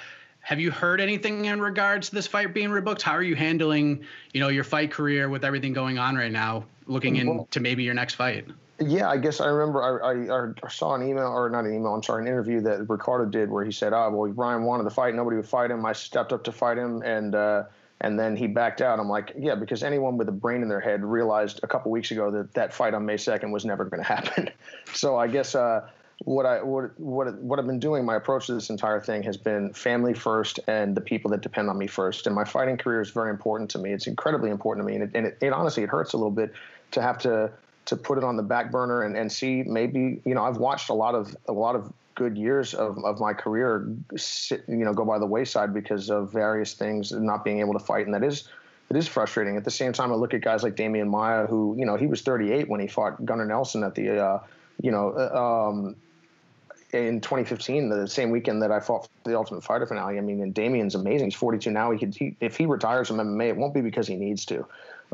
have 0.48 0.62
you 0.62 0.72
heard 0.72 1.02
anything 1.02 1.44
in 1.44 1.60
regards 1.60 2.08
to 2.08 2.16
this 2.16 2.26
fight 2.26 2.54
being 2.54 2.70
rebooked? 2.70 3.02
How 3.02 3.12
are 3.12 3.22
you 3.22 3.36
handling, 3.36 4.06
you 4.32 4.40
know, 4.40 4.48
your 4.48 4.64
fight 4.64 4.92
career 4.92 5.28
with 5.28 5.44
everything 5.44 5.74
going 5.74 6.00
on 6.00 6.16
right 6.16 6.32
now, 6.32 6.64
looking 6.86 7.18
into 7.18 7.60
maybe 7.60 7.84
your 7.84 7.94
next 7.94 8.14
fight? 8.14 8.48
Yeah, 8.80 9.10
I 9.10 9.18
guess 9.18 9.42
I 9.42 9.48
remember 9.48 9.84
I, 9.84 10.14
I, 10.30 10.66
I, 10.66 10.70
saw 10.70 10.96
an 10.96 11.06
email 11.06 11.28
or 11.28 11.50
not 11.50 11.66
an 11.66 11.74
email. 11.74 11.94
I'm 11.94 12.02
sorry, 12.02 12.22
an 12.22 12.30
interview 12.30 12.62
that 12.62 12.90
Ricardo 12.90 13.30
did 13.30 13.52
where 13.52 13.66
he 13.66 13.74
said, 13.74 13.92
"Ah, 13.92 14.06
oh, 14.06 14.12
well, 14.12 14.32
Ryan 14.32 14.64
wanted 14.64 14.86
to 14.86 14.90
fight, 14.90 15.16
nobody 15.16 15.36
would 15.36 15.46
fight 15.46 15.70
him. 15.70 15.86
I 15.86 15.92
stepped 15.92 16.32
up 16.32 16.46
to 16.46 16.54
fight 16.54 16.78
him, 16.78 17.02
and 17.02 17.36
uh, 17.36 17.64
and 18.00 18.18
then 18.18 18.38
he 18.38 18.48
backed 18.48 18.80
out." 18.80 19.02
I'm 19.02 19.10
like, 19.10 19.34
yeah, 19.38 19.56
because 19.56 19.84
anyone 19.84 20.16
with 20.16 20.30
a 20.30 20.32
brain 20.32 20.62
in 20.62 20.70
their 20.70 20.80
head 20.80 21.04
realized 21.04 21.60
a 21.62 21.68
couple 21.68 21.92
weeks 21.92 22.12
ago 22.12 22.32
that 22.32 22.54
that 22.54 22.74
fight 22.74 22.94
on 22.94 23.06
May 23.06 23.16
2nd 23.16 23.52
was 23.52 23.66
never 23.66 23.84
going 23.84 24.02
to 24.02 24.08
happen. 24.08 24.50
so 24.94 25.18
I 25.18 25.28
guess 25.28 25.56
uh, 25.56 25.90
what 26.26 26.46
I 26.46 26.64
what 26.64 27.00
what 27.00 27.34
what 27.40 27.60
I've 27.60 27.68
been 27.68 27.80
doing, 27.80 28.04
my 28.04 28.16
approach 28.16 28.48
to 28.48 28.54
this 28.54 28.70
entire 28.70 29.00
thing 29.00 29.24
has 29.24 29.38
been 29.38 29.72
family 29.74 30.14
first 30.14 30.60
and 30.68 30.96
the 30.96 31.02
people 31.02 31.30
that 31.32 31.42
depend 31.42 31.70
on 31.70 31.78
me 31.78 31.88
first. 31.88 32.26
And 32.26 32.36
my 32.36 32.44
fighting 32.44 32.78
career 32.78 33.02
is 33.02 33.12
very 33.12 33.30
important 33.30 33.70
to 33.72 33.80
me. 33.80 33.92
It's 33.92 34.08
incredibly 34.08 34.50
important 34.50 34.86
to 34.86 34.92
me, 34.92 34.96
and 34.96 35.04
it, 35.04 35.12
and 35.14 35.28
it, 35.28 35.38
it 35.42 35.54
honestly 35.54 35.84
it 35.84 35.90
hurts 35.90 36.14
a 36.14 36.18
little 36.18 36.32
bit 36.32 36.54
to 36.92 37.02
have 37.02 37.20
to 37.20 37.52
to 37.86 37.96
put 37.96 38.18
it 38.18 38.24
on 38.24 38.36
the 38.36 38.44
back 38.44 38.72
burner 38.72 39.04
and, 39.04 39.16
and 39.16 39.32
see 39.32 39.64
maybe 39.64 40.22
you 40.26 40.34
know 40.34 40.44
I've 40.44 40.58
watched 40.58 40.90
a 40.90 40.94
lot 40.94 41.16
of 41.16 41.36
a 41.48 41.54
lot 41.54 41.76
of 41.76 41.92
good 42.16 42.36
years 42.36 42.74
of, 42.74 42.98
of 43.06 43.20
my 43.20 43.32
career 43.32 43.88
sit, 44.16 44.64
you 44.68 44.84
know 44.84 44.94
go 44.94 45.06
by 45.06 45.20
the 45.20 45.26
wayside 45.26 45.74
because 45.74 46.10
of 46.10 46.34
various 46.34 46.74
things 46.74 47.12
not 47.12 47.46
being 47.46 47.60
able 47.60 47.74
to 47.74 47.80
fight 47.80 48.06
and 48.06 48.14
that 48.14 48.24
is 48.24 48.50
it 48.90 48.98
is 48.98 49.08
frustrating 49.08 49.56
at 49.56 49.64
the 49.64 49.72
same 49.72 49.94
time 49.94 50.12
I 50.12 50.16
look 50.16 50.34
at 50.34 50.42
guys 50.42 50.64
like 50.64 50.76
Demian 50.76 51.08
Maia 51.10 51.46
who 51.46 51.76
you 51.78 51.86
know 51.86 51.96
he 51.96 52.08
was 52.08 52.22
38 52.22 52.68
when 52.68 52.80
he 52.80 52.88
fought 52.88 53.24
Gunnar 53.24 53.46
Nelson 53.46 53.84
at 53.84 53.96
the 53.96 54.20
uh, 54.20 54.40
you 54.82 54.92
know 54.92 55.12
uh, 55.12 55.70
um, 55.70 55.96
in 56.94 57.20
2015, 57.20 57.90
the 57.90 58.08
same 58.08 58.30
weekend 58.30 58.62
that 58.62 58.72
I 58.72 58.80
fought 58.80 59.04
for 59.04 59.30
the 59.30 59.38
Ultimate 59.38 59.64
Fighter 59.64 59.86
finale. 59.86 60.18
I 60.18 60.22
mean, 60.22 60.42
and 60.42 60.54
Demian's 60.54 60.96
amazing. 60.96 61.28
He's 61.28 61.36
42 61.36 61.70
now. 61.72 61.92
He 61.92 62.00
could, 62.00 62.16
he, 62.16 62.36
if 62.40 62.58
he 62.58 62.66
retires 62.66 63.10
from 63.10 63.18
MMA, 63.18 63.50
it 63.50 63.58
won't 63.58 63.74
be 63.74 63.82
because 63.82 64.08
he 64.08 64.16
needs 64.16 64.46
to. 64.46 64.66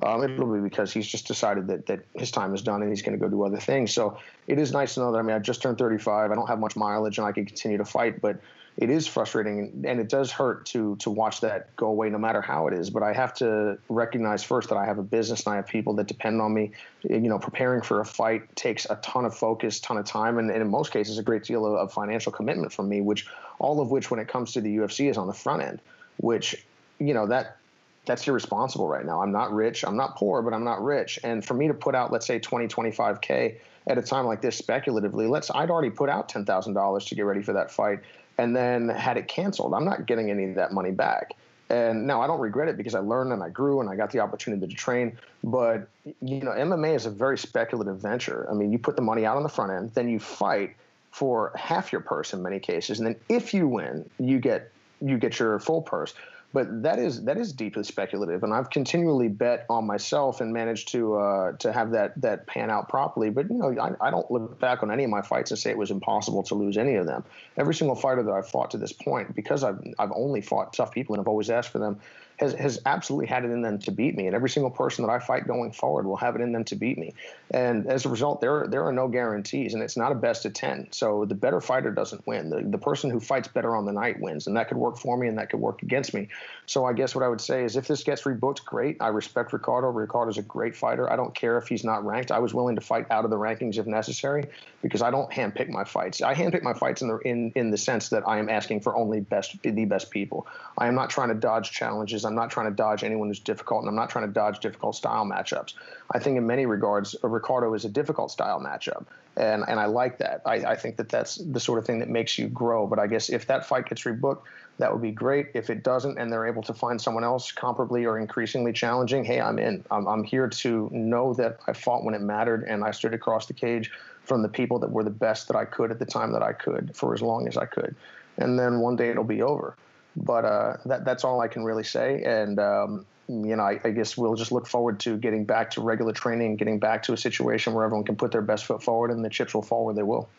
Um, 0.02 0.24
it'll 0.24 0.52
be 0.52 0.60
because 0.60 0.92
he's 0.92 1.08
just 1.08 1.28
decided 1.28 1.68
that 1.68 1.86
that 1.86 2.00
his 2.16 2.32
time 2.32 2.56
is 2.56 2.64
done 2.64 2.82
and 2.82 2.90
he's 2.90 3.04
going 3.04 3.18
to 3.18 3.24
go 3.24 3.30
do 3.30 3.44
other 3.44 3.60
things. 3.60 3.94
So 3.94 4.18
it 4.48 4.58
is 4.58 4.72
nice 4.72 4.96
to 4.96 5.02
know 5.02 5.12
that. 5.12 5.20
I 5.20 5.22
mean, 5.22 5.36
I 5.36 5.40
just 5.40 5.62
turned 5.62 5.78
35. 5.78 6.32
I 6.32 6.36
don't 6.36 6.48
have 6.48 6.60
much 6.60 6.76
mileage 6.76 7.20
and 7.20 7.28
I 7.28 7.32
can 7.32 7.46
continue 7.46 7.78
to 7.78 7.86
fight, 7.86 8.20
but 8.20 8.38
it 8.78 8.90
is 8.90 9.06
frustrating 9.08 9.84
and 9.86 10.00
it 10.00 10.10
does 10.10 10.32
hurt 10.32 10.66
to 10.66 10.96
to 10.98 11.10
watch 11.10 11.42
that 11.42 11.76
go 11.76 11.88
away 11.88 12.10
no 12.10 12.18
matter 12.18 12.42
how 12.42 12.68
it 12.68 12.74
is. 12.74 12.90
But 12.90 13.04
i 13.04 13.14
have 13.14 13.34
to 13.36 13.78
recognize 13.90 14.44
first 14.44 14.70
that 14.70 14.78
i 14.78 14.86
have 14.86 14.98
a 14.98 15.04
business 15.04 15.46
and 15.46 15.54
i 15.54 15.56
have 15.58 15.68
people 15.68 15.94
that 15.96 16.08
depend 16.08 16.42
on 16.42 16.54
me. 16.54 16.72
You 17.04 17.20
know 17.20 17.40
preparing 17.40 17.82
for 17.82 18.00
a 18.00 18.06
fight 18.06 18.56
takes 18.56 18.86
a 18.90 18.96
ton 18.98 19.26
of 19.26 19.36
focus 19.36 19.80
ton 19.80 19.98
of 19.98 20.06
time 20.06 20.38
and, 20.38 20.50
and 20.50 20.62
in 20.62 20.70
most 20.70 20.92
cases 20.92 21.18
a 21.18 21.24
great 21.24 21.44
deal 21.44 21.66
of, 21.66 21.74
of 21.74 21.94
financial 21.94 22.32
commitment 22.32 22.74
from 22.74 22.90
me 22.90 23.02
which 23.02 23.28
all 23.60 23.80
of 23.80 23.92
which 23.92 24.10
when 24.10 24.20
it 24.20 24.28
comes 24.28 24.54
to 24.54 24.62
the 24.62 24.78
ufc 24.78 25.10
is 25.10 25.18
on 25.18 25.28
the 25.28 25.34
front 25.34 25.62
end 25.62 25.80
which 26.18 26.66
you 27.00 27.14
know 27.14 27.28
that 27.28 27.58
that's 28.06 28.28
irresponsible 28.28 28.88
right 28.90 29.06
now. 29.06 29.22
I'm 29.22 29.32
not 29.32 29.54
rich. 29.54 29.86
I'm 29.86 29.96
not 29.96 30.18
poor 30.18 30.42
but 30.42 30.54
i'm 30.54 30.64
not 30.64 30.84
rich. 30.84 31.20
And 31.24 31.46
for 31.46 31.54
me 31.54 31.68
to 31.68 31.74
put 31.74 31.96
out 31.96 32.12
let's 32.12 32.26
say 32.26 32.40
20 32.40 32.68
25k 32.68 33.56
at 33.88 33.98
a 33.98 34.02
time 34.02 34.26
like 34.26 34.42
this 34.42 34.56
speculatively 34.56 35.28
let's 35.28 35.52
i'd 35.56 35.70
already 35.70 35.90
put 35.90 36.10
out 36.10 36.30
$10000 36.30 37.08
to 37.08 37.16
get 37.16 37.26
ready 37.26 37.42
for 37.42 37.54
that 37.54 37.70
fight 37.70 38.00
and 38.38 38.56
then 38.56 38.90
had 38.90 39.18
it 39.18 39.28
canceled. 39.28 39.74
I'm 39.74 39.86
not 39.86 40.06
getting 40.06 40.30
any 40.30 40.46
of 40.46 40.56
that 40.56 40.74
money 40.74 40.92
back. 40.92 41.34
And 41.70 42.06
now 42.06 42.22
I 42.22 42.28
don't 42.28 42.40
regret 42.40 42.68
it 42.68 42.78
because 42.78 42.94
I 42.94 43.00
learned 43.00 43.32
and 43.32 43.42
I 43.42 43.50
grew 43.50 43.80
and 43.80 43.90
I 43.90 43.96
got 43.96 44.12
the 44.12 44.20
opportunity 44.20 44.68
to 44.68 44.74
train. 44.74 45.18
But 45.44 45.88
you 46.22 46.42
know, 46.42 46.52
MMA 46.52 46.96
is 46.96 47.06
a 47.06 47.10
very 47.10 47.38
speculative 47.38 47.98
venture. 47.98 48.48
I 48.50 48.54
mean, 48.54 48.72
you 48.72 48.78
put 48.78 48.96
the 48.96 49.02
money 49.02 49.26
out 49.26 49.38
on 49.38 49.44
the 49.44 49.50
front 49.50 49.72
end, 49.72 49.92
then 49.94 50.10
you 50.10 50.20
fight 50.20 50.76
for 51.12 51.52
half 51.56 51.92
your 51.92 52.02
purse 52.02 52.34
in 52.34 52.42
many 52.42 52.60
cases, 52.60 53.00
and 53.00 53.08
then 53.08 53.16
if 53.30 53.54
you 53.54 53.68
win, 53.68 54.10
you 54.20 54.40
get 54.40 54.72
you 55.00 55.18
get 55.18 55.38
your 55.38 55.60
full 55.60 55.82
purse 55.82 56.14
but 56.54 56.84
that 56.84 57.00
is 57.00 57.24
that 57.24 57.38
is 57.38 57.52
deeply 57.52 57.84
speculative, 57.84 58.44
and 58.44 58.54
I've 58.54 58.70
continually 58.70 59.28
bet 59.28 59.66
on 59.72 59.88
myself 59.88 60.40
and 60.40 60.54
managed 60.54 60.90
to 60.90 61.16
uh, 61.16 61.52
to 61.54 61.74
have 61.74 61.92
that 61.92 62.20
that 62.22 62.46
pan 62.46 62.70
out 62.70 62.90
properly. 62.90 63.32
But 63.32 63.50
you 63.50 63.58
know, 63.58 63.76
I, 63.82 64.08
I, 64.08 64.12
don't 64.12 64.30
look 64.30 64.60
back 64.60 64.84
on 64.84 64.92
any 64.92 65.04
of 65.04 65.10
my 65.10 65.24
fights 65.24 65.50
and 65.50 65.60
say 65.60 65.72
it 65.72 65.78
was 65.78 65.90
impossible 65.90 66.44
to 66.44 66.56
lose 66.56 66.78
any 66.78 66.96
of 66.96 67.08
them. 67.08 67.24
Every 67.58 67.74
single 67.74 67.96
fighter 67.96 68.22
that 68.22 68.32
I've 68.32 68.48
fought 68.48 68.70
to 68.72 68.78
this 68.78 68.94
point, 68.94 69.36
because 69.36 69.64
I've 69.64 69.80
I've 69.98 70.12
only 70.16 70.42
fought 70.42 70.74
tough 70.74 70.92
people 70.92 71.16
and 71.16 71.22
I've 71.22 71.28
always 71.28 71.50
asked 71.50 71.70
for 71.70 71.80
them, 71.80 72.00
has, 72.44 72.54
has 72.54 72.80
absolutely 72.86 73.28
had 73.28 73.46
it 73.46 73.52
in 73.52 73.62
them 73.62 73.80
to 73.80 73.92
beat 73.92 74.16
me. 74.16 74.28
And 74.28 74.36
every 74.36 74.50
single 74.50 74.70
person 74.70 75.06
that 75.06 75.12
I 75.12 75.20
fight 75.20 75.48
going 75.48 75.72
forward 75.72 76.06
will 76.06 76.18
have 76.18 76.36
it 76.36 76.42
in 76.42 76.52
them 76.52 76.64
to 76.66 76.76
beat 76.76 76.98
me. 76.98 77.14
And 77.52 77.88
as 77.88 78.06
a 78.06 78.10
result, 78.10 78.42
there, 78.42 78.68
there 78.68 78.86
are 78.86 78.92
no 78.92 79.08
guarantees, 79.08 79.74
and 79.74 79.82
it's 79.82 79.98
not 79.98 80.12
a 80.12 80.16
best 80.16 80.46
of 80.46 80.54
10. 80.54 80.90
So 80.92 81.26
the 81.26 81.36
better 81.36 81.62
fighter 81.62 81.92
doesn't 81.92 82.26
win. 82.28 82.50
The, 82.50 82.62
the 82.62 82.78
person 82.78 83.10
who 83.10 83.20
fights 83.20 83.48
better 83.48 83.76
on 83.76 83.86
the 83.86 83.94
night 83.94 84.20
wins. 84.20 84.48
And 84.48 84.58
that 84.58 84.68
could 84.68 84.78
work 84.78 84.98
for 84.98 85.18
me 85.18 85.28
and 85.28 85.38
that 85.38 85.50
could 85.50 85.60
work 85.60 85.84
against 85.84 86.14
me. 86.14 86.30
So 86.66 86.86
I 86.86 86.94
guess 86.94 87.14
what 87.16 87.24
I 87.24 87.28
would 87.28 87.42
say 87.42 87.64
is 87.64 87.76
if 87.76 87.88
this 87.88 88.04
gets 88.04 88.24
rebooked, 88.24 88.66
great. 88.66 88.98
I 89.00 89.08
respect 89.08 89.54
Ricardo. 89.54 89.90
Ricardo's 89.90 90.38
a 90.38 90.44
great 90.44 90.76
fighter. 90.76 91.12
I 91.12 91.16
don't 91.16 91.34
care 91.36 91.58
if 91.58 91.68
he's 91.68 91.84
not 91.84 92.06
ranked. 92.06 92.32
I 92.32 92.40
was 92.40 92.54
willing 92.54 92.76
to 92.76 92.82
fight 92.82 93.10
out 93.12 93.26
of 93.26 93.32
the 93.32 93.38
rankings 93.38 93.78
if 93.78 93.86
necessary 93.86 94.46
because 94.82 95.02
I 95.02 95.12
don't 95.12 95.30
handpick 95.32 95.70
my 95.70 95.84
fights. 95.84 96.22
I 96.22 96.34
handpick 96.34 96.64
my 96.64 96.74
fights 96.74 97.02
in 97.02 97.08
the 97.08 97.18
in, 97.20 97.52
in 97.56 97.72
the 97.72 97.78
sense 97.78 98.10
that 98.10 98.28
I 98.28 98.40
am 98.40 98.50
asking 98.50 98.82
for 98.82 98.96
only 98.96 99.20
best 99.22 99.62
the 99.62 99.86
best 99.86 100.12
people. 100.12 100.48
I 100.78 100.88
am 100.88 100.96
not 100.96 101.10
trying 101.10 101.30
to 101.30 101.36
dodge 101.36 101.72
challenges. 101.72 102.26
I'm 102.26 102.33
I'm 102.34 102.36
not 102.36 102.50
trying 102.50 102.66
to 102.66 102.76
dodge 102.76 103.04
anyone 103.04 103.28
who's 103.28 103.40
difficult, 103.40 103.82
and 103.82 103.90
I'm 103.90 103.96
not 103.96 104.10
trying 104.10 104.26
to 104.26 104.34
dodge 104.34 104.60
difficult 104.60 104.96
style 104.96 105.24
matchups. 105.24 105.74
I 106.12 106.18
think 106.18 106.36
in 106.36 106.48
many 106.48 106.66
regards, 106.66 107.16
uh, 107.24 107.28
Ricardo 107.28 107.72
is 107.76 107.86
a 107.86 107.90
difficult 107.90 108.32
style 108.32 108.60
matchup, 108.60 109.06
and 109.38 109.64
and 109.68 109.80
I 109.80 109.86
like 109.86 110.18
that. 110.18 110.42
I, 110.44 110.56
I 110.56 110.76
think 110.76 110.98
that 110.98 111.10
that's 111.10 111.36
the 111.36 111.60
sort 111.60 111.78
of 111.78 111.86
thing 111.86 112.00
that 112.00 112.10
makes 112.10 112.40
you 112.40 112.48
grow. 112.48 112.88
But 112.88 112.98
I 112.98 113.06
guess 113.06 113.30
if 113.30 113.46
that 113.48 113.68
fight 113.68 113.88
gets 113.88 114.02
rebooked, 114.04 114.42
that 114.80 114.92
would 114.92 115.04
be 115.04 115.12
great. 115.12 115.50
If 115.54 115.70
it 115.70 115.84
doesn't, 115.84 116.18
and 116.18 116.32
they're 116.32 116.48
able 116.48 116.64
to 116.64 116.74
find 116.74 117.00
someone 117.00 117.24
else 117.24 117.52
comparably 117.52 118.04
or 118.08 118.18
increasingly 118.18 118.74
challenging, 118.74 119.24
hey, 119.24 119.40
I'm 119.40 119.60
in. 119.60 119.86
I'm, 119.92 120.08
I'm 120.08 120.24
here 120.24 120.48
to 120.48 120.90
know 120.92 121.36
that 121.36 121.60
I 121.68 121.74
fought 121.74 122.04
when 122.04 122.16
it 122.16 122.22
mattered, 122.22 122.64
and 122.64 122.84
I 122.84 122.90
stood 122.90 123.14
across 123.14 123.46
the 123.46 123.54
cage 123.54 123.92
from 124.24 124.42
the 124.42 124.50
people 124.50 124.80
that 124.80 124.90
were 124.90 125.04
the 125.04 125.12
best 125.12 125.48
that 125.50 125.56
I 125.56 125.66
could 125.66 125.92
at 125.92 126.00
the 126.00 126.06
time 126.06 126.32
that 126.32 126.42
I 126.42 126.54
could 126.54 126.96
for 126.96 127.14
as 127.14 127.22
long 127.22 127.48
as 127.48 127.58
I 127.58 127.66
could. 127.66 127.96
And 128.38 128.58
then 128.58 128.80
one 128.80 128.96
day 128.96 129.10
it'll 129.10 129.24
be 129.24 129.44
over. 129.44 129.76
But 130.16 130.46
uh, 130.46 130.78
that 130.86 131.06
that's 131.06 131.24
all 131.24 131.42
I 131.42 131.48
can 131.48 131.64
really 131.64 131.84
say. 131.84 132.22
And 132.24 132.60
um, 132.60 133.06
you 133.28 133.56
know, 133.56 133.64
I, 133.64 133.80
I, 133.84 133.90
guess 133.92 134.18
we'll 134.18 134.36
just 134.36 134.52
look 134.52 134.68
forward 134.68 135.00
to 135.02 135.18
getting 135.18 135.46
back 135.46 135.72
to 135.72 135.82
regular 135.82 136.12
training, 136.12 136.58
getting 136.58 136.78
back 136.78 137.04
to 137.04 137.14
a 137.14 137.18
situation 137.18 137.74
where 137.74 137.86
everyone 137.86 138.06
can 138.06 138.16
put 138.16 138.32
their 138.32 138.42
best 138.42 138.66
foot 138.66 138.84
forward, 138.84 139.12
and 139.12 139.24
the 139.24 139.30
chips 139.30 139.54
will 139.54 139.62
fall 139.62 139.86
where 139.86 139.94
they 139.94 140.04
will. 140.04 140.30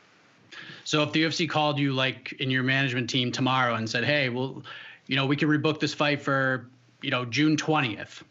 So 0.85 1.03
if 1.03 1.13
the 1.13 1.25
UFC 1.25 1.49
called 1.49 1.79
you 1.79 1.93
like 1.93 2.35
in 2.39 2.51
your 2.51 2.63
management 2.63 3.11
team 3.11 3.33
tomorrow 3.33 3.75
and 3.75 3.89
said, 3.89 4.05
"Hey, 4.05 4.29
well, 4.29 4.63
you 5.07 5.17
know, 5.17 5.27
we 5.27 5.37
can 5.37 5.49
rebook 5.49 5.81
this 5.81 5.95
fight 5.95 6.23
for 6.23 6.67
you 7.03 7.11
know 7.11 7.25
June 7.25 7.57
twentieth," 7.57 8.23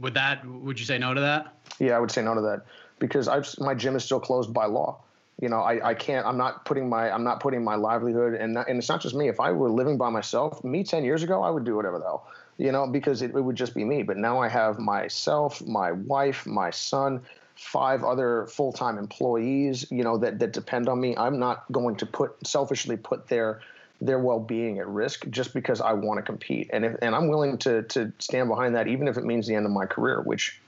would 0.00 0.14
that 0.14 0.46
would 0.46 0.78
you 0.78 0.86
say 0.86 0.98
no 0.98 1.14
to 1.14 1.20
that? 1.20 1.54
Yeah, 1.78 1.96
I 1.96 1.98
would 1.98 2.10
say 2.10 2.22
no 2.22 2.34
to 2.34 2.40
that 2.42 2.66
because 2.98 3.28
I've, 3.28 3.48
my 3.58 3.74
gym 3.74 3.96
is 3.96 4.04
still 4.04 4.20
closed 4.20 4.52
by 4.52 4.66
law. 4.66 5.00
You 5.40 5.48
know, 5.48 5.60
I, 5.60 5.90
I 5.90 5.94
can't. 5.94 6.24
I'm 6.26 6.36
not 6.36 6.64
putting 6.64 6.88
my 6.88 7.10
I'm 7.10 7.24
not 7.24 7.40
putting 7.40 7.64
my 7.64 7.74
livelihood 7.74 8.34
and 8.34 8.56
and 8.56 8.78
it's 8.78 8.88
not 8.88 9.00
just 9.00 9.14
me. 9.14 9.28
If 9.28 9.40
I 9.40 9.50
were 9.50 9.70
living 9.70 9.98
by 9.98 10.10
myself, 10.10 10.62
me 10.62 10.84
ten 10.84 11.04
years 11.04 11.22
ago, 11.22 11.42
I 11.42 11.50
would 11.50 11.64
do 11.64 11.74
whatever 11.74 11.98
the 11.98 12.04
hell. 12.04 12.26
You 12.58 12.70
know, 12.70 12.86
because 12.86 13.22
it, 13.22 13.34
it 13.34 13.40
would 13.40 13.56
just 13.56 13.74
be 13.74 13.84
me. 13.84 14.02
But 14.02 14.18
now 14.18 14.38
I 14.38 14.48
have 14.48 14.78
myself, 14.78 15.60
my 15.66 15.92
wife, 15.92 16.46
my 16.46 16.70
son, 16.70 17.22
five 17.56 18.04
other 18.04 18.46
full-time 18.46 18.98
employees. 18.98 19.86
You 19.90 20.04
know 20.04 20.18
that 20.18 20.38
that 20.38 20.52
depend 20.52 20.88
on 20.88 21.00
me. 21.00 21.16
I'm 21.16 21.38
not 21.38 21.64
going 21.72 21.96
to 21.96 22.06
put 22.06 22.46
selfishly 22.46 22.96
put 22.96 23.26
their 23.28 23.60
their 24.00 24.18
well-being 24.18 24.80
at 24.80 24.88
risk 24.88 25.28
just 25.30 25.54
because 25.54 25.80
I 25.80 25.92
want 25.92 26.18
to 26.18 26.22
compete. 26.22 26.70
And 26.72 26.84
if, 26.84 26.96
and 27.02 27.14
I'm 27.14 27.28
willing 27.28 27.58
to 27.58 27.82
to 27.84 28.12
stand 28.18 28.48
behind 28.48 28.74
that, 28.76 28.86
even 28.86 29.08
if 29.08 29.16
it 29.16 29.24
means 29.24 29.46
the 29.46 29.54
end 29.54 29.66
of 29.66 29.72
my 29.72 29.86
career, 29.86 30.20
which 30.20 30.60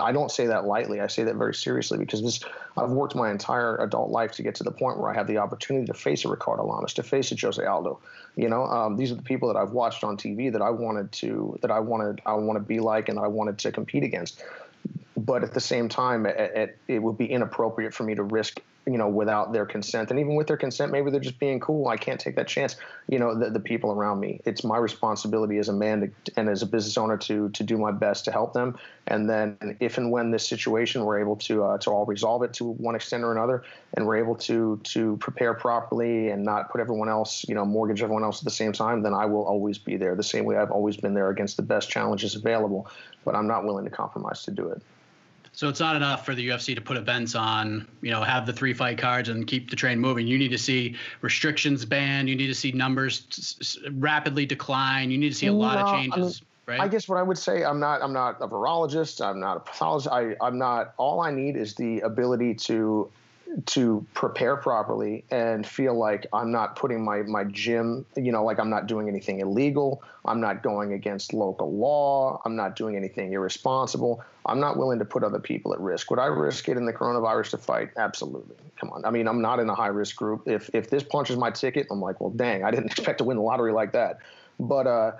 I 0.00 0.12
don't 0.12 0.30
say 0.30 0.46
that 0.46 0.66
lightly. 0.66 1.00
I 1.00 1.06
say 1.06 1.24
that 1.24 1.36
very 1.36 1.54
seriously 1.54 1.98
because 1.98 2.22
this 2.22 2.40
I've 2.76 2.90
worked 2.90 3.14
my 3.14 3.30
entire 3.30 3.76
adult 3.76 4.10
life 4.10 4.32
to 4.32 4.42
get 4.42 4.54
to 4.56 4.64
the 4.64 4.70
point 4.70 4.98
where 4.98 5.10
I 5.10 5.14
have 5.14 5.26
the 5.26 5.38
opportunity 5.38 5.86
to 5.86 5.94
face 5.94 6.24
a 6.24 6.28
Ricardo 6.28 6.64
Lamas, 6.64 6.94
to 6.94 7.02
face 7.02 7.32
a 7.32 7.36
Jose 7.40 7.64
Aldo. 7.64 7.98
You 8.36 8.48
know, 8.48 8.64
um, 8.64 8.96
these 8.96 9.12
are 9.12 9.16
the 9.16 9.22
people 9.22 9.52
that 9.52 9.58
I've 9.58 9.72
watched 9.72 10.04
on 10.04 10.16
TV 10.16 10.52
that 10.52 10.62
I 10.62 10.70
wanted 10.70 11.12
to 11.12 11.58
that 11.62 11.70
I 11.70 11.80
wanted 11.80 12.20
I 12.24 12.34
want 12.34 12.56
to 12.56 12.62
be 12.62 12.80
like 12.80 13.08
and 13.08 13.18
I 13.18 13.26
wanted 13.26 13.58
to 13.58 13.72
compete 13.72 14.04
against. 14.04 14.42
But 15.16 15.44
at 15.44 15.52
the 15.52 15.60
same 15.60 15.88
time, 15.88 16.26
it, 16.26 16.36
it, 16.38 16.78
it 16.88 16.98
would 17.00 17.18
be 17.18 17.26
inappropriate 17.26 17.94
for 17.94 18.02
me 18.02 18.14
to 18.14 18.22
risk 18.22 18.60
you 18.86 18.98
know, 18.98 19.08
without 19.08 19.52
their 19.52 19.64
consent. 19.64 20.10
And 20.10 20.18
even 20.18 20.34
with 20.34 20.48
their 20.48 20.56
consent, 20.56 20.90
maybe 20.90 21.10
they're 21.10 21.20
just 21.20 21.38
being 21.38 21.60
cool. 21.60 21.86
I 21.86 21.96
can't 21.96 22.18
take 22.18 22.34
that 22.34 22.48
chance. 22.48 22.76
You 23.08 23.18
know, 23.18 23.38
the, 23.38 23.50
the 23.50 23.60
people 23.60 23.92
around 23.92 24.18
me. 24.18 24.40
It's 24.44 24.64
my 24.64 24.76
responsibility 24.76 25.58
as 25.58 25.68
a 25.68 25.72
man 25.72 26.00
to, 26.00 26.32
and 26.36 26.48
as 26.48 26.62
a 26.62 26.66
business 26.66 26.98
owner 26.98 27.16
to 27.18 27.48
to 27.50 27.62
do 27.62 27.78
my 27.78 27.92
best 27.92 28.24
to 28.24 28.32
help 28.32 28.54
them. 28.54 28.76
And 29.06 29.30
then, 29.30 29.76
if 29.78 29.98
and 29.98 30.10
when 30.10 30.32
this 30.32 30.46
situation, 30.46 31.04
we're 31.04 31.20
able 31.20 31.36
to 31.36 31.62
uh, 31.62 31.78
to 31.78 31.90
all 31.90 32.06
resolve 32.06 32.42
it 32.42 32.52
to 32.54 32.64
one 32.64 32.96
extent 32.96 33.22
or 33.22 33.30
another, 33.30 33.62
and 33.94 34.06
we're 34.06 34.16
able 34.16 34.34
to 34.36 34.80
to 34.82 35.16
prepare 35.18 35.54
properly 35.54 36.30
and 36.30 36.44
not 36.44 36.70
put 36.70 36.80
everyone 36.80 37.08
else, 37.08 37.44
you 37.48 37.54
know, 37.54 37.64
mortgage 37.64 38.02
everyone 38.02 38.24
else 38.24 38.40
at 38.40 38.44
the 38.44 38.50
same 38.50 38.72
time, 38.72 39.02
then 39.02 39.14
I 39.14 39.26
will 39.26 39.44
always 39.44 39.78
be 39.78 39.96
there. 39.96 40.16
The 40.16 40.22
same 40.24 40.44
way 40.44 40.56
I've 40.56 40.72
always 40.72 40.96
been 40.96 41.14
there 41.14 41.30
against 41.30 41.56
the 41.56 41.62
best 41.62 41.88
challenges 41.88 42.34
available. 42.34 42.88
But 43.24 43.36
I'm 43.36 43.46
not 43.46 43.64
willing 43.64 43.84
to 43.84 43.90
compromise 43.90 44.42
to 44.44 44.50
do 44.50 44.68
it. 44.68 44.82
So 45.54 45.68
it's 45.68 45.80
not 45.80 45.96
enough 45.96 46.24
for 46.24 46.34
the 46.34 46.48
UFC 46.48 46.74
to 46.74 46.80
put 46.80 46.96
events 46.96 47.34
on, 47.34 47.86
you 48.00 48.10
know, 48.10 48.22
have 48.22 48.46
the 48.46 48.52
three 48.54 48.72
fight 48.72 48.96
cards 48.96 49.28
and 49.28 49.46
keep 49.46 49.68
the 49.68 49.76
train 49.76 49.98
moving. 49.98 50.26
You 50.26 50.38
need 50.38 50.48
to 50.48 50.58
see 50.58 50.96
restrictions 51.20 51.84
banned. 51.84 52.28
You 52.28 52.36
need 52.36 52.46
to 52.46 52.54
see 52.54 52.72
numbers 52.72 53.78
rapidly 53.92 54.46
decline. 54.46 55.10
You 55.10 55.18
need 55.18 55.28
to 55.28 55.34
see 55.34 55.48
a 55.48 55.52
lot 55.52 55.78
no, 55.78 55.84
of 55.84 55.94
changes. 55.94 56.16
I 56.16 56.70
mean, 56.72 56.78
right? 56.78 56.80
I 56.80 56.88
guess 56.88 57.06
what 57.06 57.18
I 57.18 57.22
would 57.22 57.36
say, 57.36 57.64
I'm 57.64 57.78
not, 57.78 58.02
I'm 58.02 58.14
not 58.14 58.40
a 58.40 58.48
virologist. 58.48 59.24
I'm 59.24 59.40
not 59.40 59.58
a 59.58 59.60
pathologist. 59.60 60.08
I, 60.10 60.34
I'm 60.40 60.56
not. 60.56 60.94
All 60.96 61.20
I 61.20 61.30
need 61.30 61.56
is 61.56 61.74
the 61.74 62.00
ability 62.00 62.54
to 62.54 63.10
to 63.66 64.06
prepare 64.14 64.56
properly 64.56 65.24
and 65.30 65.66
feel 65.66 65.94
like 65.94 66.26
I'm 66.32 66.50
not 66.50 66.76
putting 66.76 67.04
my 67.04 67.22
my 67.22 67.44
gym, 67.44 68.06
you 68.16 68.32
know, 68.32 68.44
like 68.44 68.58
I'm 68.58 68.70
not 68.70 68.86
doing 68.86 69.08
anything 69.08 69.40
illegal. 69.40 70.02
I'm 70.24 70.40
not 70.40 70.62
going 70.62 70.92
against 70.92 71.32
local 71.34 71.72
law. 71.72 72.40
I'm 72.44 72.56
not 72.56 72.76
doing 72.76 72.96
anything 72.96 73.32
irresponsible. 73.32 74.22
I'm 74.46 74.60
not 74.60 74.76
willing 74.76 74.98
to 75.00 75.04
put 75.04 75.24
other 75.24 75.38
people 75.38 75.72
at 75.74 75.80
risk. 75.80 76.10
Would 76.10 76.18
I 76.18 76.26
risk 76.26 76.68
in 76.68 76.86
the 76.86 76.92
coronavirus 76.92 77.50
to 77.50 77.58
fight? 77.58 77.90
Absolutely. 77.96 78.56
Come 78.76 78.90
on. 78.90 79.04
I 79.04 79.10
mean, 79.10 79.28
I'm 79.28 79.40
not 79.40 79.60
in 79.60 79.68
a 79.68 79.74
high 79.74 79.88
risk 79.88 80.16
group. 80.16 80.42
If 80.46 80.70
if 80.74 80.90
this 80.90 81.02
punches 81.02 81.36
my 81.36 81.50
ticket, 81.50 81.86
I'm 81.90 82.00
like, 82.00 82.20
well, 82.20 82.30
dang, 82.30 82.64
I 82.64 82.70
didn't 82.70 82.86
expect 82.92 83.18
to 83.18 83.24
win 83.24 83.36
the 83.36 83.42
lottery 83.42 83.72
like 83.72 83.92
that. 83.92 84.18
But 84.58 84.86
uh, 84.86 85.12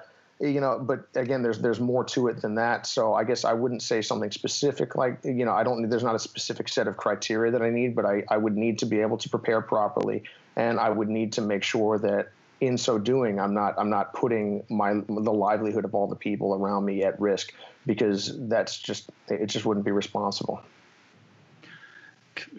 you 0.43 0.60
know 0.60 0.78
but 0.78 1.06
again 1.14 1.43
there's 1.43 1.60
there's 1.60 1.78
more 1.78 2.05
to 2.05 2.27
it 2.27 2.43
than 2.43 2.56
that. 2.56 2.86
So 2.86 3.14
i 3.14 3.24
guess 3.24 3.44
i 3.44 3.52
wouldn't 3.52 3.82
say 3.82 4.02
something 4.02 4.31
specific 4.31 4.97
like 4.97 5.19
you 5.23 5.44
know 5.44 5.52
i 5.52 5.62
don't 5.62 5.89
there's 5.89 6.02
not 6.02 6.16
a 6.16 6.19
specific 6.19 6.69
set 6.69 6.89
of 6.89 6.97
criteria 6.97 7.52
that 7.52 7.62
i 7.62 7.70
need 7.70 7.94
but 7.94 8.05
i, 8.05 8.24
I 8.28 8.36
would 8.36 8.56
need 8.56 8.78
to 8.81 8.86
be 8.86 9.01
able 9.01 9.19
to 9.19 9.28
prepare 9.28 9.60
properly. 9.60 10.24
And 10.56 10.78
i 10.81 10.90
would 10.90 11.09
need 11.09 11.32
to 11.35 11.40
make 11.40 11.62
sure 11.62 11.98
that 11.98 12.32
in 12.60 12.77
so 12.77 12.98
doing 12.98 13.40
i'm 13.40 13.55
not 13.55 13.74
i'm 13.78 13.89
not 13.89 14.12
putting 14.12 14.64
my 14.69 14.94
the 15.09 15.32
livelihood 15.32 15.85
of 15.85 15.94
all 15.94 16.06
the 16.06 16.16
people 16.16 16.55
around 16.55 16.85
me 16.85 17.05
at 17.05 17.19
risk 17.20 17.55
because 17.86 18.32
that's 18.48 18.78
just 18.78 19.10
it 19.28 19.47
just 19.47 19.64
wouldn't 19.64 19.86
be 19.86 19.93
responsible 19.93 20.62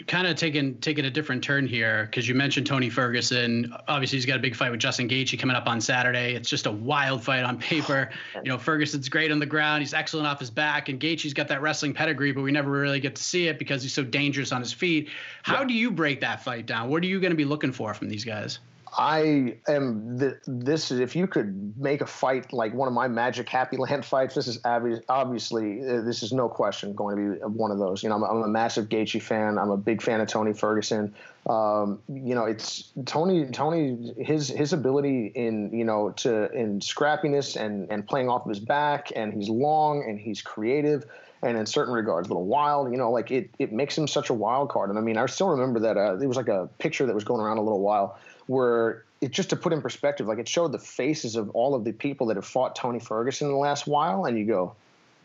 kind 0.08 0.28
of 0.28 0.36
taking 0.36 0.78
taking 0.80 1.06
a 1.06 1.10
different 1.10 1.44
turn 1.44 1.68
here 1.68 2.06
because 2.06 2.28
you 2.28 2.36
mentioned 2.36 2.68
Tony 2.68 2.90
Ferguson. 2.90 3.74
Obviously, 3.88 4.18
he's 4.18 4.26
got 4.26 4.38
a 4.38 4.42
big 4.42 4.56
fight 4.56 4.72
with 4.72 4.80
Justin 4.80 5.08
Gaethje 5.08 5.40
coming 5.40 5.56
up 5.56 5.68
on 5.68 5.82
Saturday. 5.82 6.36
It's 6.36 6.50
just 6.50 6.66
a 6.66 6.72
wild 6.72 7.24
fight 7.24 7.44
on 7.44 7.58
paper. 7.58 8.10
You 8.44 8.50
know, 8.50 8.58
Ferguson's 8.58 9.08
great 9.08 9.32
on 9.32 9.40
the 9.40 9.46
ground. 9.46 9.84
He's 9.84 9.94
excellent 9.94 10.28
off 10.28 10.40
his 10.40 10.50
back, 10.50 10.90
and 10.90 11.00
Gaethje's 11.00 11.34
got 11.34 11.48
that 11.48 11.62
wrestling 11.62 11.94
pedigree, 11.94 12.34
but 12.34 12.42
we 12.42 12.52
never 12.52 12.70
really 12.70 13.00
get 13.00 13.16
to 13.16 13.24
see 13.24 13.48
it 13.48 13.58
because 13.58 13.82
he's 13.82 13.94
so 13.94 14.04
dangerous 14.04 14.52
on 14.52 14.60
his 14.60 14.74
feet. 14.74 15.10
How 15.44 15.62
yeah. 15.62 15.68
do 15.68 15.74
you 15.74 15.90
break 15.90 16.20
that 16.22 16.44
fight 16.44 16.66
down? 16.66 16.90
What 16.90 17.04
are 17.04 17.06
you 17.06 17.22
going 17.22 17.32
to 17.32 17.38
be 17.38 17.46
looking 17.46 17.72
for 17.72 17.94
from 17.94 18.10
these 18.10 18.26
guys? 18.26 18.60
I 18.98 19.58
am 19.68 20.18
the, 20.18 20.40
this 20.46 20.92
is 20.92 21.00
if 21.00 21.16
you 21.16 21.26
could 21.28 21.74
make 21.78 22.02
a 22.02 22.06
fight 22.06 22.54
like 22.54 22.74
one 22.74 22.88
of 22.88 22.94
my 22.94 23.08
Magic 23.08 23.50
Happy 23.50 23.78
Land 23.78 24.06
fights. 24.06 24.36
This 24.36 24.48
is 24.48 24.60
obviously 24.66 25.82
uh, 25.82 26.02
this 26.02 26.24
is 26.24 26.32
no 26.32 26.50
question 26.50 26.94
going 26.94 27.16
to 27.16 27.36
be 27.36 27.40
one 27.46 27.72
of 27.72 27.80
those. 27.80 28.04
You 28.04 28.10
know, 28.10 28.16
I'm, 28.16 28.24
I'm 28.24 28.44
a 28.44 28.48
massive 28.48 28.90
Gaethje 28.90 29.22
fan. 29.22 29.58
I'm 29.58 29.72
a 29.72 29.78
big 29.78 30.02
fan 30.02 30.22
of 30.22 30.28
Tony 30.28 30.54
Ferguson. 30.54 31.14
Um, 31.48 32.00
you 32.08 32.36
know, 32.36 32.46
it's 32.46 32.92
Tony. 33.06 33.46
Tony 33.48 34.14
his 34.18 34.48
his 34.50 34.74
ability 34.74 35.32
in 35.34 35.72
you 35.78 35.86
know 35.86 36.12
to 36.18 36.52
in 36.52 36.80
scrappiness 36.80 37.56
and 37.56 37.90
and 37.90 38.08
playing 38.08 38.30
off 38.30 38.46
of 38.46 38.50
his 38.50 38.60
back, 38.60 39.12
and 39.16 39.34
he's 39.34 39.50
long 39.50 40.04
and 40.08 40.20
he's 40.20 40.42
creative 40.42 41.06
and 41.42 41.58
in 41.58 41.66
certain 41.66 41.94
regards, 41.94 42.30
a 42.30 42.32
little 42.32 42.46
wild. 42.46 42.92
You 42.92 42.98
know, 42.98 43.12
like 43.12 43.30
it, 43.32 43.50
it 43.60 43.74
makes 43.74 43.98
him 43.98 44.08
such 44.08 44.30
a 44.30 44.34
wild 44.34 44.70
card. 44.70 44.90
And 44.90 44.98
I 44.98 45.02
mean, 45.02 45.18
I 45.18 45.26
still 45.26 45.50
remember 45.50 45.82
that 45.82 45.98
uh, 45.98 46.18
it 46.18 46.26
was 46.26 46.38
like 46.38 46.48
a 46.48 46.70
picture 46.78 47.06
that 47.06 47.14
was 47.14 47.26
going 47.26 47.42
around 47.42 47.58
a 47.58 47.62
little 47.62 47.82
while 47.82 48.18
where 48.48 49.06
it 49.22 49.32
just 49.32 49.50
to 49.52 49.56
put 49.56 49.74
in 49.74 49.82
perspective, 49.82 50.28
like 50.28 50.40
it 50.40 50.48
showed 50.48 50.72
the 50.72 50.80
faces 50.80 51.36
of 51.36 51.50
all 51.52 51.76
of 51.76 51.84
the 51.84 51.94
people 51.94 52.28
that 52.28 52.36
have 52.36 52.46
fought 52.46 52.76
Tony 52.76 53.00
Ferguson 53.00 53.48
in 53.48 53.54
the 53.54 53.60
last 53.60 53.88
while, 53.88 54.26
and 54.26 54.38
you 54.38 54.46
go, 54.46 54.76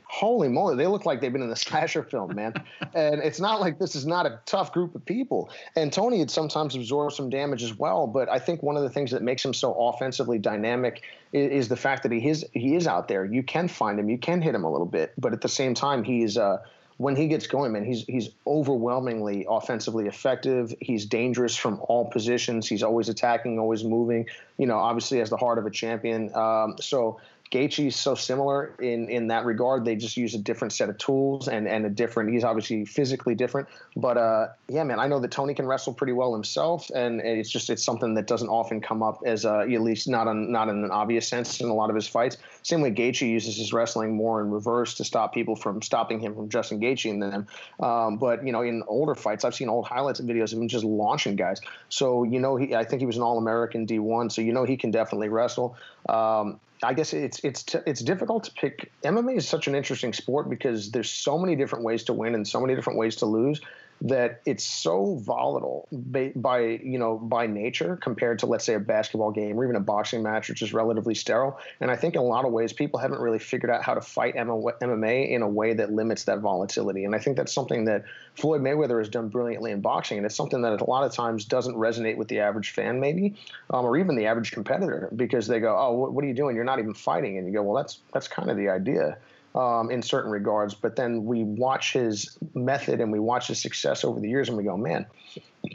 holy 0.08 0.48
moly, 0.48 0.74
they 0.74 0.86
look 0.86 1.04
like 1.04 1.20
they've 1.20 1.32
been 1.32 1.42
in 1.42 1.50
a 1.50 1.56
slasher 1.66 2.02
film, 2.02 2.34
man. 2.34 2.54
and 2.94 3.20
it's 3.22 3.38
not 3.38 3.60
like 3.60 3.78
this 3.78 3.94
is 3.94 4.06
not 4.06 4.26
a 4.26 4.40
tough 4.46 4.72
group 4.72 4.94
of 4.94 5.04
people. 5.04 5.50
And 5.76 5.92
Tony 5.92 6.18
had 6.18 6.30
sometimes 6.30 6.74
absorbed 6.74 7.14
some 7.14 7.30
damage 7.30 7.62
as 7.62 7.78
well. 7.78 8.06
But 8.06 8.28
I 8.28 8.38
think 8.38 8.62
one 8.62 8.76
of 8.76 8.82
the 8.82 8.90
things 8.90 9.10
that 9.10 9.22
makes 9.22 9.44
him 9.44 9.54
so 9.54 9.74
offensively 9.74 10.38
dynamic 10.38 11.02
is, 11.32 11.50
is 11.50 11.68
the 11.68 11.76
fact 11.76 12.02
that 12.02 12.12
he 12.12 12.26
is 12.26 12.44
he 12.52 12.74
is 12.74 12.86
out 12.86 13.08
there. 13.08 13.24
You 13.24 13.42
can 13.42 13.68
find 13.68 14.00
him, 14.00 14.08
you 14.08 14.18
can 14.18 14.40
hit 14.42 14.54
him 14.54 14.64
a 14.64 14.70
little 14.70 14.86
bit, 14.86 15.12
but 15.18 15.32
at 15.32 15.42
the 15.42 15.48
same 15.48 15.74
time, 15.74 16.02
he's 16.02 16.36
uh, 16.36 16.58
when 16.98 17.14
he 17.14 17.28
gets 17.28 17.46
going, 17.46 17.72
man, 17.72 17.84
he's 17.84 18.04
he's 18.04 18.30
overwhelmingly 18.46 19.46
offensively 19.48 20.06
effective. 20.06 20.74
He's 20.80 21.06
dangerous 21.06 21.56
from 21.56 21.80
all 21.88 22.10
positions. 22.10 22.68
He's 22.68 22.82
always 22.82 23.08
attacking, 23.08 23.58
always 23.58 23.84
moving. 23.84 24.26
You 24.58 24.66
know, 24.66 24.76
obviously 24.76 25.18
has 25.20 25.30
the 25.30 25.36
heart 25.36 25.58
of 25.58 25.66
a 25.66 25.70
champion. 25.70 26.34
Um, 26.34 26.74
so 26.80 27.20
Gaethje 27.50 27.86
is 27.86 27.96
so 27.96 28.14
similar 28.14 28.74
in 28.78 29.08
in 29.08 29.28
that 29.28 29.44
regard. 29.44 29.84
They 29.84 29.96
just 29.96 30.16
use 30.16 30.34
a 30.34 30.38
different 30.38 30.72
set 30.72 30.90
of 30.90 30.98
tools 30.98 31.48
and 31.48 31.66
and 31.66 31.86
a 31.86 31.88
different. 31.88 32.30
He's 32.32 32.44
obviously 32.44 32.84
physically 32.84 33.34
different, 33.34 33.68
but 33.96 34.18
uh, 34.18 34.48
yeah, 34.68 34.84
man, 34.84 35.00
I 35.00 35.08
know 35.08 35.18
that 35.20 35.30
Tony 35.30 35.54
can 35.54 35.66
wrestle 35.66 35.94
pretty 35.94 36.12
well 36.12 36.34
himself, 36.34 36.90
and 36.94 37.20
it's 37.20 37.48
just 37.48 37.70
it's 37.70 37.82
something 37.82 38.14
that 38.14 38.26
doesn't 38.26 38.48
often 38.48 38.82
come 38.82 39.02
up 39.02 39.22
as 39.24 39.46
uh, 39.46 39.60
at 39.60 39.80
least 39.80 40.08
not 40.08 40.28
on 40.28 40.52
not 40.52 40.68
in 40.68 40.84
an 40.84 40.90
obvious 40.90 41.26
sense 41.26 41.60
in 41.60 41.68
a 41.68 41.74
lot 41.74 41.88
of 41.88 41.96
his 41.96 42.06
fights. 42.06 42.36
Same 42.62 42.82
way 42.82 42.90
Gaethje 42.90 43.26
uses 43.26 43.56
his 43.56 43.72
wrestling 43.72 44.14
more 44.14 44.42
in 44.42 44.50
reverse 44.50 44.94
to 44.94 45.04
stop 45.04 45.32
people 45.32 45.56
from 45.56 45.80
stopping 45.80 46.20
him 46.20 46.34
from 46.34 46.50
just 46.50 46.70
engaging 46.70 47.18
them. 47.18 47.46
Um, 47.80 48.18
but 48.18 48.44
you 48.44 48.52
know, 48.52 48.60
in 48.60 48.82
older 48.86 49.14
fights, 49.14 49.44
I've 49.46 49.54
seen 49.54 49.70
old 49.70 49.86
highlights 49.86 50.20
and 50.20 50.28
videos 50.28 50.52
of 50.52 50.58
him 50.58 50.68
just 50.68 50.84
launching 50.84 51.36
guys. 51.36 51.62
So 51.88 52.24
you 52.24 52.40
know, 52.40 52.56
he 52.56 52.74
I 52.74 52.84
think 52.84 53.00
he 53.00 53.06
was 53.06 53.16
an 53.16 53.22
All 53.22 53.38
American 53.38 53.86
D1, 53.86 54.32
so 54.32 54.42
you 54.42 54.52
know 54.52 54.64
he 54.64 54.76
can 54.76 54.90
definitely 54.90 55.30
wrestle. 55.30 55.76
Um, 56.10 56.60
I 56.82 56.94
guess 56.94 57.12
it's 57.12 57.40
it's 57.40 57.62
t- 57.62 57.78
it's 57.86 58.00
difficult 58.00 58.44
to 58.44 58.52
pick. 58.52 58.90
MMA 59.04 59.36
is 59.36 59.48
such 59.48 59.66
an 59.66 59.74
interesting 59.74 60.12
sport 60.12 60.48
because 60.48 60.90
there's 60.90 61.10
so 61.10 61.38
many 61.38 61.56
different 61.56 61.84
ways 61.84 62.04
to 62.04 62.12
win 62.12 62.34
and 62.34 62.46
so 62.46 62.60
many 62.60 62.74
different 62.74 62.98
ways 62.98 63.16
to 63.16 63.26
lose 63.26 63.60
that 64.02 64.40
it's 64.46 64.64
so 64.64 65.16
volatile 65.16 65.88
by, 65.90 66.32
by, 66.36 66.60
you 66.60 66.98
know 66.98 67.16
by 67.18 67.46
nature 67.46 67.96
compared 67.96 68.38
to 68.38 68.46
let's 68.46 68.64
say 68.64 68.74
a 68.74 68.80
basketball 68.80 69.30
game 69.30 69.58
or 69.58 69.64
even 69.64 69.76
a 69.76 69.80
boxing 69.80 70.22
match 70.22 70.48
which 70.48 70.62
is 70.62 70.72
relatively 70.72 71.14
sterile. 71.14 71.58
And 71.80 71.90
i 71.90 71.96
think 71.96 72.14
in 72.14 72.20
a 72.20 72.24
lot 72.24 72.44
of 72.44 72.52
ways 72.52 72.72
people 72.72 73.00
haven't 73.00 73.20
really 73.20 73.38
figured 73.38 73.70
out 73.70 73.82
how 73.82 73.94
to 73.94 74.00
fight 74.00 74.36
mma 74.36 75.28
in 75.28 75.42
a 75.42 75.48
way 75.48 75.74
that 75.74 75.92
limits 75.92 76.24
that 76.24 76.38
volatility. 76.38 77.04
And 77.04 77.14
i 77.14 77.18
think 77.18 77.36
that's 77.36 77.52
something 77.52 77.86
that 77.86 78.04
floyd 78.34 78.62
mayweather 78.62 78.98
has 78.98 79.08
done 79.08 79.28
brilliantly 79.28 79.72
in 79.72 79.80
boxing. 79.80 80.18
And 80.18 80.26
it's 80.26 80.36
something 80.36 80.62
that 80.62 80.80
a 80.80 80.84
lot 80.84 81.04
of 81.04 81.12
times 81.12 81.44
doesn't 81.44 81.74
resonate 81.74 82.16
with 82.16 82.28
the 82.28 82.40
average 82.40 82.70
fan 82.70 83.00
maybe 83.00 83.34
um, 83.70 83.84
or 83.84 83.96
even 83.96 84.16
the 84.16 84.26
average 84.26 84.52
competitor 84.52 85.08
because 85.16 85.46
they 85.48 85.60
go 85.60 85.76
oh 85.76 85.92
what, 85.92 86.24
are 86.24 86.28
you 86.28 86.34
doing? 86.34 86.54
You're 86.54 86.64
not 86.64 86.78
even 86.78 86.94
fighting. 86.94 87.38
And 87.38 87.46
you 87.46 87.52
go 87.52 87.62
well 87.62 87.76
that's 87.76 87.98
that's 88.12 88.28
kind 88.28 88.50
of 88.50 88.56
the 88.56 88.68
idea 88.68 89.18
um, 89.58 89.90
in 89.90 90.02
certain 90.02 90.30
regards. 90.30 90.74
But 90.74 90.94
then 90.94 91.24
we 91.24 91.42
watch 91.42 91.92
his 91.92 92.38
method 92.54 93.00
and 93.00 93.10
we 93.10 93.18
watch 93.18 93.48
his 93.48 93.60
success 93.60 94.04
over 94.04 94.20
the 94.20 94.28
years, 94.28 94.48
and 94.48 94.56
we 94.56 94.62
go, 94.62 94.76
man, 94.76 95.04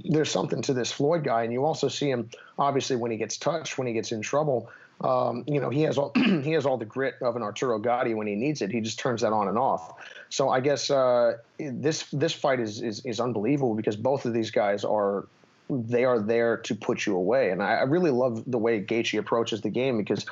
there's 0.06 0.32
something 0.32 0.62
to 0.64 0.74
this 0.74 0.92
Floyd 0.92 1.26
guy. 1.26 1.44
And 1.44 1.52
you 1.52 1.66
also 1.66 1.90
see 1.90 2.10
him, 2.10 2.30
obviously, 2.58 2.96
when 2.96 3.12
he 3.12 3.18
gets 3.18 3.38
touched, 3.38 3.78
when 3.78 3.86
he 3.86 3.94
gets 3.94 4.12
in 4.14 4.22
trouble. 4.22 4.70
Um, 5.02 5.44
you 5.48 5.60
know, 5.60 5.70
he 5.70 5.82
has 5.82 5.98
all 5.98 6.14
he 6.16 6.52
has 6.54 6.66
all 6.66 6.78
the 6.78 6.86
grit 6.86 7.16
of 7.22 7.36
an 7.36 7.42
Arturo 7.42 7.78
Gatti 7.78 8.14
when 8.14 8.26
he 8.26 8.36
needs 8.36 8.62
it. 8.62 8.72
He 8.72 8.80
just 8.80 9.00
turns 9.00 9.22
that 9.22 9.34
on 9.34 9.50
and 9.50 9.58
off. 9.58 9.94
So 10.30 10.50
I 10.50 10.62
guess 10.62 10.90
uh, 10.90 11.38
this 11.60 12.06
this 12.14 12.32
fight 12.32 12.62
is, 12.62 12.82
is 12.82 13.06
is 13.06 13.20
unbelievable 13.20 13.76
because 13.76 13.98
both 13.98 14.26
of 14.26 14.34
these 14.34 14.50
guys 14.50 14.86
are 14.86 15.28
they 15.70 16.06
are 16.06 16.20
there 16.20 16.58
to 16.58 16.76
put 16.76 17.06
you 17.06 17.18
away. 17.18 17.50
And 17.50 17.62
I, 17.62 17.76
I 17.76 17.84
really 17.84 18.12
love 18.12 18.44
the 18.48 18.58
way 18.58 18.80
Gaethje 18.82 19.20
approaches 19.20 19.62
the 19.62 19.70
game 19.70 19.98
because 19.98 20.26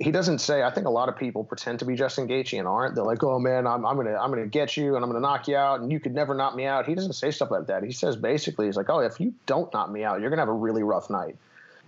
he 0.00 0.10
doesn't 0.10 0.40
say. 0.40 0.62
I 0.62 0.70
think 0.70 0.86
a 0.86 0.90
lot 0.90 1.08
of 1.08 1.16
people 1.16 1.44
pretend 1.44 1.78
to 1.78 1.84
be 1.84 1.94
Justin 1.94 2.26
Gaethje 2.26 2.58
and 2.58 2.66
aren't. 2.66 2.94
They're 2.94 3.04
like, 3.04 3.22
"Oh 3.22 3.38
man, 3.38 3.66
I'm, 3.66 3.86
I'm 3.86 3.96
gonna 3.96 4.16
I'm 4.16 4.30
gonna 4.30 4.46
get 4.46 4.76
you 4.76 4.96
and 4.96 5.04
I'm 5.04 5.10
gonna 5.10 5.20
knock 5.20 5.46
you 5.48 5.56
out 5.56 5.80
and 5.80 5.92
you 5.92 6.00
could 6.00 6.14
never 6.14 6.34
knock 6.34 6.56
me 6.56 6.64
out." 6.66 6.86
He 6.86 6.94
doesn't 6.94 7.12
say 7.12 7.30
stuff 7.30 7.50
like 7.50 7.66
that. 7.68 7.84
He 7.84 7.92
says 7.92 8.16
basically, 8.16 8.66
he's 8.66 8.76
like, 8.76 8.90
"Oh, 8.90 8.98
if 8.98 9.20
you 9.20 9.32
don't 9.46 9.72
knock 9.72 9.90
me 9.90 10.02
out, 10.04 10.20
you're 10.20 10.30
gonna 10.30 10.42
have 10.42 10.48
a 10.48 10.52
really 10.52 10.82
rough 10.82 11.08
night." 11.08 11.36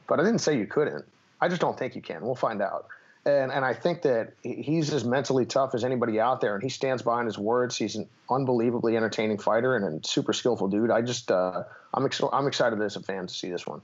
But 0.07 0.21
I 0.21 0.23
didn't 0.23 0.41
say 0.41 0.57
you 0.57 0.67
couldn't. 0.67 1.05
I 1.41 1.49
just 1.49 1.61
don't 1.61 1.79
think 1.79 1.97
you 1.97 2.03
can. 2.03 2.23
We'll 2.23 2.35
find 2.35 2.63
out. 2.63 2.87
And 3.27 3.51
and 3.51 3.65
I 3.65 3.75
think 3.75 4.03
that 4.03 4.33
he's 4.43 4.93
as 4.93 5.05
mentally 5.05 5.45
tough 5.45 5.75
as 5.75 5.85
anybody 5.85 6.21
out 6.21 6.41
there, 6.41 6.55
and 6.55 6.63
he 6.63 6.69
stands 6.69 7.03
behind 7.03 7.27
his 7.27 7.37
words. 7.37 7.77
He's 7.77 7.97
an 7.97 8.09
unbelievably 8.31 8.97
entertaining 8.97 9.39
fighter 9.39 9.75
and 9.75 10.05
a 10.05 10.07
super 10.07 10.33
skillful 10.33 10.69
dude. 10.69 10.91
I 10.91 11.03
just 11.03 11.31
uh, 11.31 11.65
I'm 11.93 12.07
ex- 12.07 12.23
I'm 12.33 12.47
excited 12.47 12.81
as 12.81 12.97
a 12.97 13.01
fan 13.01 13.27
to 13.27 13.35
see 13.35 13.51
this 13.51 13.67
one. 13.67 13.83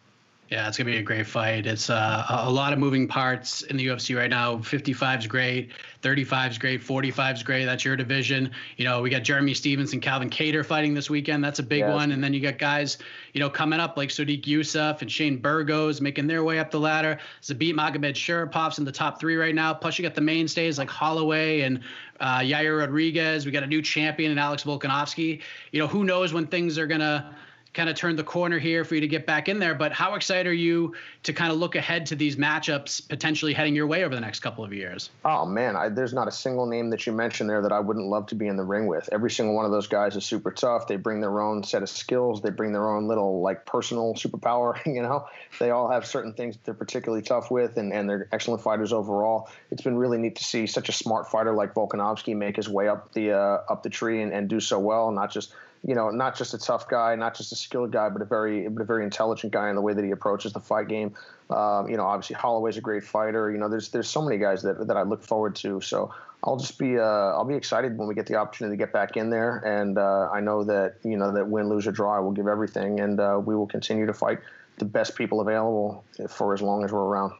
Yeah, 0.50 0.68
it's 0.68 0.76
gonna 0.76 0.90
be 0.90 0.98
a 0.98 1.02
great 1.02 1.26
fight. 1.26 1.66
It's 1.66 1.88
uh, 1.88 2.26
a 2.28 2.50
lot 2.50 2.74
of 2.74 2.78
moving 2.78 3.08
parts 3.08 3.62
in 3.62 3.78
the 3.78 3.86
UFC 3.86 4.14
right 4.16 4.28
now. 4.28 4.58
55 4.58 5.20
is 5.20 5.26
great, 5.26 5.72
35 6.02 6.50
is 6.52 6.58
great, 6.58 6.82
45 6.82 7.36
is 7.36 7.42
great. 7.42 7.64
That's 7.64 7.82
your 7.82 7.96
division. 7.96 8.50
You 8.76 8.84
know, 8.84 9.00
we 9.00 9.08
got 9.08 9.22
Jeremy 9.22 9.54
Stephens 9.54 9.94
and 9.94 10.02
Calvin 10.02 10.28
Kattar 10.28 10.64
fighting 10.64 10.92
this 10.92 11.08
weekend. 11.08 11.42
That's 11.42 11.60
a 11.60 11.62
big 11.62 11.80
yes. 11.80 11.94
one. 11.94 12.12
And 12.12 12.22
then 12.22 12.34
you 12.34 12.40
got 12.40 12.58
guys, 12.58 12.98
you 13.32 13.40
know, 13.40 13.48
coming 13.48 13.80
up 13.80 13.96
like 13.96 14.10
Sodiq 14.10 14.44
Yusuff 14.44 15.00
and 15.00 15.10
Shane 15.10 15.38
Burgos 15.38 16.02
making 16.02 16.26
their 16.26 16.44
way 16.44 16.58
up 16.58 16.70
the 16.70 16.80
ladder. 16.80 17.18
Zabit 17.40 17.72
Magomedsharipov 17.72 18.78
in 18.78 18.84
the 18.84 18.92
top 18.92 19.18
three 19.18 19.36
right 19.36 19.54
now. 19.54 19.72
Plus, 19.72 19.98
you 19.98 20.02
got 20.02 20.14
the 20.14 20.20
mainstays 20.20 20.76
like 20.76 20.90
Holloway 20.90 21.62
and 21.62 21.80
uh, 22.20 22.40
Yair 22.40 22.80
Rodriguez. 22.80 23.46
We 23.46 23.50
got 23.50 23.62
a 23.62 23.66
new 23.66 23.80
champion 23.80 24.30
in 24.30 24.38
Alex 24.38 24.62
Volkanovski. 24.62 25.40
You 25.72 25.80
know, 25.80 25.86
who 25.86 26.04
knows 26.04 26.34
when 26.34 26.46
things 26.46 26.76
are 26.76 26.86
gonna 26.86 27.34
kind 27.74 27.90
of 27.90 27.96
turned 27.96 28.18
the 28.18 28.24
corner 28.24 28.58
here 28.58 28.84
for 28.84 28.94
you 28.94 29.00
to 29.00 29.08
get 29.08 29.26
back 29.26 29.48
in 29.48 29.58
there. 29.58 29.74
But 29.74 29.92
how 29.92 30.14
excited 30.14 30.46
are 30.46 30.54
you 30.54 30.94
to 31.24 31.32
kind 31.32 31.52
of 31.52 31.58
look 31.58 31.74
ahead 31.74 32.06
to 32.06 32.14
these 32.16 32.36
matchups 32.36 33.06
potentially 33.08 33.52
heading 33.52 33.74
your 33.74 33.86
way 33.86 34.04
over 34.04 34.14
the 34.14 34.20
next 34.20 34.40
couple 34.40 34.64
of 34.64 34.72
years? 34.72 35.10
Oh 35.24 35.44
man, 35.44 35.76
I, 35.76 35.88
there's 35.88 36.14
not 36.14 36.28
a 36.28 36.32
single 36.32 36.66
name 36.66 36.90
that 36.90 37.06
you 37.06 37.12
mentioned 37.12 37.50
there 37.50 37.60
that 37.62 37.72
I 37.72 37.80
wouldn't 37.80 38.06
love 38.06 38.26
to 38.28 38.34
be 38.34 38.46
in 38.46 38.56
the 38.56 38.62
ring 38.62 38.86
with. 38.86 39.08
Every 39.12 39.30
single 39.30 39.54
one 39.54 39.64
of 39.64 39.72
those 39.72 39.88
guys 39.88 40.16
is 40.16 40.24
super 40.24 40.52
tough. 40.52 40.86
They 40.86 40.96
bring 40.96 41.20
their 41.20 41.40
own 41.40 41.64
set 41.64 41.82
of 41.82 41.90
skills. 41.90 42.40
They 42.40 42.50
bring 42.50 42.72
their 42.72 42.88
own 42.88 43.08
little 43.08 43.42
like 43.42 43.66
personal 43.66 44.14
superpower. 44.14 44.80
You 44.94 45.02
know, 45.02 45.26
they 45.58 45.70
all 45.70 45.90
have 45.90 46.06
certain 46.06 46.34
things 46.34 46.54
that 46.54 46.64
they're 46.64 46.74
particularly 46.74 47.22
tough 47.22 47.50
with, 47.50 47.78
and, 47.78 47.92
and 47.92 48.08
they're 48.08 48.28
excellent 48.30 48.62
fighters 48.62 48.92
overall. 48.92 49.48
It's 49.72 49.82
been 49.82 49.96
really 49.96 50.18
neat 50.18 50.36
to 50.36 50.44
see 50.44 50.68
such 50.68 50.88
a 50.88 50.92
smart 50.92 51.28
fighter 51.28 51.52
like 51.52 51.74
Volkanovski 51.74 52.36
make 52.36 52.54
his 52.54 52.68
way 52.68 52.86
up 52.86 53.12
the 53.12 53.32
uh, 53.32 53.62
up 53.68 53.82
the 53.82 53.90
tree 53.90 54.22
and, 54.22 54.32
and 54.32 54.48
do 54.48 54.60
so 54.60 54.78
well, 54.78 55.10
not 55.10 55.32
just 55.32 55.52
you 55.86 55.94
know, 55.94 56.10
not 56.10 56.36
just 56.36 56.54
a 56.54 56.58
tough 56.58 56.88
guy, 56.88 57.14
not 57.14 57.34
just 57.34 57.52
a 57.52 57.56
skilled 57.56 57.92
guy, 57.92 58.08
but 58.08 58.22
a 58.22 58.24
very, 58.24 58.68
but 58.68 58.82
a 58.82 58.84
very 58.84 59.04
intelligent 59.04 59.52
guy 59.52 59.68
in 59.68 59.74
the 59.74 59.82
way 59.82 59.92
that 59.92 60.04
he 60.04 60.10
approaches 60.10 60.52
the 60.52 60.60
fight 60.60 60.88
game. 60.88 61.14
Um, 61.50 61.88
you 61.88 61.96
know, 61.96 62.04
obviously 62.04 62.36
Holloway's 62.36 62.78
a 62.78 62.80
great 62.80 63.04
fighter. 63.04 63.50
You 63.50 63.58
know, 63.58 63.68
there's 63.68 63.90
there's 63.90 64.08
so 64.08 64.22
many 64.22 64.38
guys 64.38 64.62
that 64.62 64.86
that 64.86 64.96
I 64.96 65.02
look 65.02 65.22
forward 65.22 65.54
to. 65.56 65.82
So 65.82 66.10
I'll 66.42 66.56
just 66.56 66.78
be 66.78 66.98
uh, 66.98 67.02
I'll 67.02 67.44
be 67.44 67.54
excited 67.54 67.98
when 67.98 68.08
we 68.08 68.14
get 68.14 68.26
the 68.26 68.36
opportunity 68.36 68.76
to 68.76 68.82
get 68.82 68.92
back 68.92 69.16
in 69.18 69.28
there, 69.28 69.58
and 69.58 69.98
uh, 69.98 70.30
I 70.32 70.40
know 70.40 70.64
that 70.64 70.96
you 71.04 71.18
know 71.18 71.32
that 71.32 71.48
win, 71.48 71.68
lose 71.68 71.86
or 71.86 71.92
draw, 71.92 72.16
I 72.16 72.20
will 72.20 72.32
give 72.32 72.48
everything, 72.48 73.00
and 73.00 73.20
uh, 73.20 73.40
we 73.44 73.54
will 73.54 73.66
continue 73.66 74.06
to 74.06 74.14
fight 74.14 74.38
the 74.78 74.86
best 74.86 75.16
people 75.16 75.40
available 75.40 76.02
for 76.28 76.54
as 76.54 76.62
long 76.62 76.82
as 76.84 76.92
we're 76.92 77.04
around. 77.04 77.34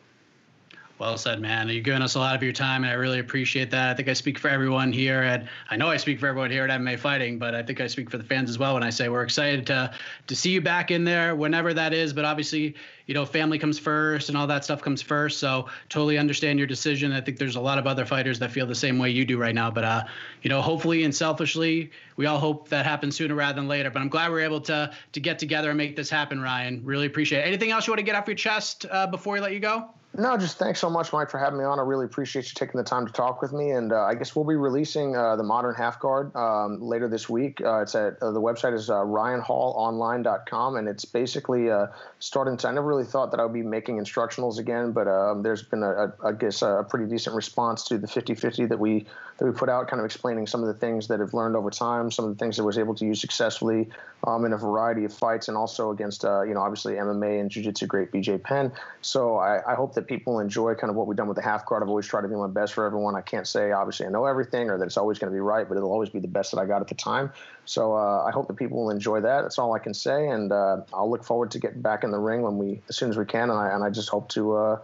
Well 0.97 1.19
said, 1.19 1.41
man. 1.41 1.69
You've 1.69 1.83
given 1.83 2.03
us 2.03 2.15
a 2.15 2.21
lot 2.21 2.37
of 2.37 2.43
your 2.45 2.53
time, 2.53 2.85
and 2.85 2.93
I 2.93 2.95
really 2.95 3.19
appreciate 3.19 3.69
that. 3.73 3.91
I 3.91 3.95
think 3.95 4.09
I 4.09 4.13
speak 4.13 4.39
for 4.39 4.49
everyone 4.49 4.93
here 4.93 5.23
at 5.23 5.49
I 5.69 5.77
know 5.77 5.91
I 5.91 5.97
speak 5.97 6.21
for 6.21 6.29
everyone 6.29 6.53
here 6.53 6.65
at 6.65 6.71
MMA 6.71 7.01
Fighting, 7.01 7.37
but 7.37 7.53
I 7.53 7.65
think 7.65 7.81
I 7.81 7.89
speak 7.89 8.09
for 8.09 8.17
the 8.17 8.23
fans 8.23 8.49
as 8.49 8.61
well 8.61 8.75
when 8.75 8.85
I 8.85 8.91
say 8.91 9.09
we're 9.09 9.25
excited 9.25 9.67
to 9.67 9.93
to 10.29 10.37
see 10.37 10.51
you 10.51 10.61
back 10.61 10.93
in 10.93 11.03
there 11.03 11.35
whenever 11.35 11.75
that 11.75 11.93
is. 11.93 12.13
But 12.13 12.25
obviously, 12.25 12.77
you 13.07 13.15
know, 13.15 13.27
family 13.27 13.59
comes 13.59 13.77
first 13.77 14.29
and 14.29 14.39
all 14.39 14.47
that 14.47 14.63
stuff 14.63 14.83
comes 14.83 15.03
first. 15.03 15.41
So 15.41 15.67
totally 15.89 16.17
understand 16.17 16.61
your 16.61 16.69
decision. 16.69 17.11
I 17.11 17.21
think 17.21 17.39
there's 17.39 17.57
a 17.57 17.61
lot 17.61 17.79
of 17.79 17.89
other 17.89 18.05
fighters 18.05 18.39
that 18.39 18.53
feel 18.53 18.65
the 18.65 18.75
same 18.77 18.97
way 18.97 19.11
you 19.11 19.25
do 19.25 19.37
right 19.37 19.55
now. 19.55 19.73
But 19.73 19.85
uh, 19.85 20.05
you 20.43 20.49
know, 20.49 20.63
hopefully 20.63 21.03
and 21.03 21.13
selfishly, 21.13 21.91
we 22.17 22.27
all 22.27 22.39
hope 22.39 22.69
that 22.69 22.87
happens 22.87 23.17
sooner 23.17 23.35
rather 23.35 23.57
than 23.57 23.67
later. 23.67 23.91
But 23.91 24.01
I'm 24.01 24.09
glad 24.09 24.31
we're 24.31 24.43
able 24.43 24.61
to 24.61 24.93
to 25.11 25.21
get 25.21 25.41
together 25.41 25.71
and 25.71 25.77
make 25.77 25.97
this 25.97 26.09
happen, 26.09 26.41
Ryan. 26.41 26.83
Really 26.85 27.07
appreciate 27.07 27.41
it. 27.41 27.49
Anything 27.49 27.73
else 27.73 27.89
you 27.89 27.91
want 27.91 27.99
to 27.99 28.05
get 28.05 28.15
off 28.15 28.29
your 28.29 28.37
chest 28.37 28.87
uh, 28.89 29.09
before 29.09 29.35
we 29.35 29.41
let 29.41 29.53
you 29.53 29.61
go? 29.61 29.94
No, 30.17 30.37
just 30.37 30.59
thanks 30.59 30.79
so 30.79 30.89
much, 30.89 31.13
Mike, 31.13 31.29
for 31.29 31.39
having 31.39 31.59
me 31.59 31.65
on. 31.65 31.81
I 31.81 31.83
really 31.83 32.05
appreciate 32.05 32.45
you 32.45 32.53
taking 32.55 32.79
the 32.79 32.85
time 32.85 33.05
to 33.05 33.13
talk 33.13 33.43
with 33.43 33.53
me. 33.53 33.73
And 33.73 33.93
uh, 33.93 34.05
I 34.05 34.15
guess 34.15 34.37
we'll 34.37 34.45
be 34.45 34.55
releasing 34.55 35.17
uh, 35.17 35.35
the 35.35 35.43
Modern 35.43 35.75
Half 35.75 35.99
Guard 35.99 36.35
um, 36.37 36.81
later 36.81 37.09
this 37.09 37.29
week. 37.29 37.61
Uh, 37.61 37.81
it's 37.81 37.97
at 37.97 38.23
uh, 38.23 38.31
the 38.31 38.41
website 38.41 38.75
is 38.75 38.91
uh, 38.91 38.99
ryanhallonline.com, 38.99 40.77
and 40.77 40.87
it's 40.87 41.05
basically 41.05 41.69
uh, 41.69 41.89
starting 42.21 42.57
to. 42.59 42.69
I 42.69 42.73
never 42.73 42.87
really 42.87 43.05
thought 43.05 43.33
that 43.33 43.41
I 43.41 43.43
would 43.43 43.53
be 43.53 43.63
making 43.63 43.99
instructionals 43.99 44.59
again, 44.59 44.93
but 44.93 45.09
um, 45.09 45.43
there's 45.43 45.65
been 45.65 45.83
a, 45.83 45.91
a 45.91 46.13
I 46.27 46.33
guess 46.33 46.63
a 46.63 46.87
pretty 46.89 47.07
decent 47.07 47.35
response 47.35 47.83
to 47.89 47.99
the 47.99 48.07
50-50 48.07 48.69
that 48.69 48.79
we 48.79 49.07
that 49.39 49.47
we 49.47 49.51
put 49.51 49.69
out, 49.69 49.89
kind 49.89 49.99
of 49.99 50.07
explaining 50.07 50.47
some 50.47 50.61
of 50.61 50.69
the 50.69 50.75
things 50.75 51.09
that 51.09 51.21
I've 51.21 51.35
learned 51.35 51.57
over 51.57 51.71
time, 51.71 52.13
some 52.13 52.25
of 52.25 52.31
the 52.31 52.39
things 52.39 52.57
that 52.57 52.63
I 52.63 52.67
was 52.67 52.79
able 52.79 52.95
to 52.95 53.05
use 53.05 53.21
successfully 53.21 53.89
um, 54.25 54.45
in 54.45 54.53
a 54.53 54.57
variety 54.57 55.05
of 55.05 55.13
fights, 55.13 55.49
and 55.49 55.57
also 55.57 55.91
against 55.91 56.23
you 56.23 56.55
know 56.55 56.61
obviously 56.61 56.95
MMA 56.95 57.41
and 57.41 57.51
Jiu-Jitsu 57.51 57.87
great 57.89 58.13
BJ 58.13 58.41
Penn. 58.41 58.71
So 59.03 59.39
I, 59.39 59.73
I 59.73 59.75
hope 59.75 59.95
that 59.95 60.04
people 60.07 60.41
enjoy 60.41 60.75
kind 60.75 60.91
of 60.91 60.97
what 60.97 61.07
we've 61.07 61.17
done 61.17 61.29
with 61.29 61.37
the 61.37 61.43
half 61.43 61.67
guard. 61.67 61.83
I've 61.83 61.89
always 61.89 62.07
tried 62.07 62.23
to 62.23 62.29
do 62.29 62.37
my 62.37 62.47
best 62.47 62.75
for 62.75 62.85
everyone. 62.85 63.15
I 63.15 63.21
can't 63.21 63.47
say 63.47 63.73
obviously 63.73 64.07
I 64.07 64.11
know 64.11 64.27
everything 64.27 64.71
or 64.71 64.79
that 64.79 64.85
it's 64.85 64.97
always 64.97 65.19
going 65.19 65.33
to 65.33 65.35
be 65.35 65.41
right, 65.41 65.69
but 65.69 65.77
it'll 65.77 65.93
always 65.93 66.11
be 66.11 66.21
the 66.21 66.29
best 66.29 66.53
that 66.53 66.59
I 66.59 66.67
got 66.67 66.81
at 66.81 66.89
the 66.89 66.95
time. 66.95 67.33
So 67.65 67.95
uh, 67.95 68.25
I 68.25 68.31
hope 68.31 68.49
that 68.49 68.55
people 68.55 68.85
will 68.85 68.91
enjoy 68.91 69.21
that. 69.21 69.43
That's 69.43 69.59
all 69.59 69.75
I 69.75 69.79
can 69.79 69.95
say, 69.95 70.29
and 70.29 70.53
uh, 70.53 70.83
I'll 70.93 71.11
look 71.11 71.25
forward 71.25 71.51
to 71.53 71.59
getting 71.59 71.83
back 71.83 72.05
in 72.05 72.11
the 72.11 72.19
ring 72.19 72.43
when 72.43 72.59
we 72.59 72.81
as 72.89 72.97
soon 72.97 73.11
as 73.11 73.17
we 73.17 73.25
can. 73.25 73.51
And 73.51 73.59
I 73.59 73.71
and 73.71 73.83
I 73.83 73.91
just 73.91 74.09
hope 74.09 74.29
to 74.31 74.55
uh, 74.57 74.79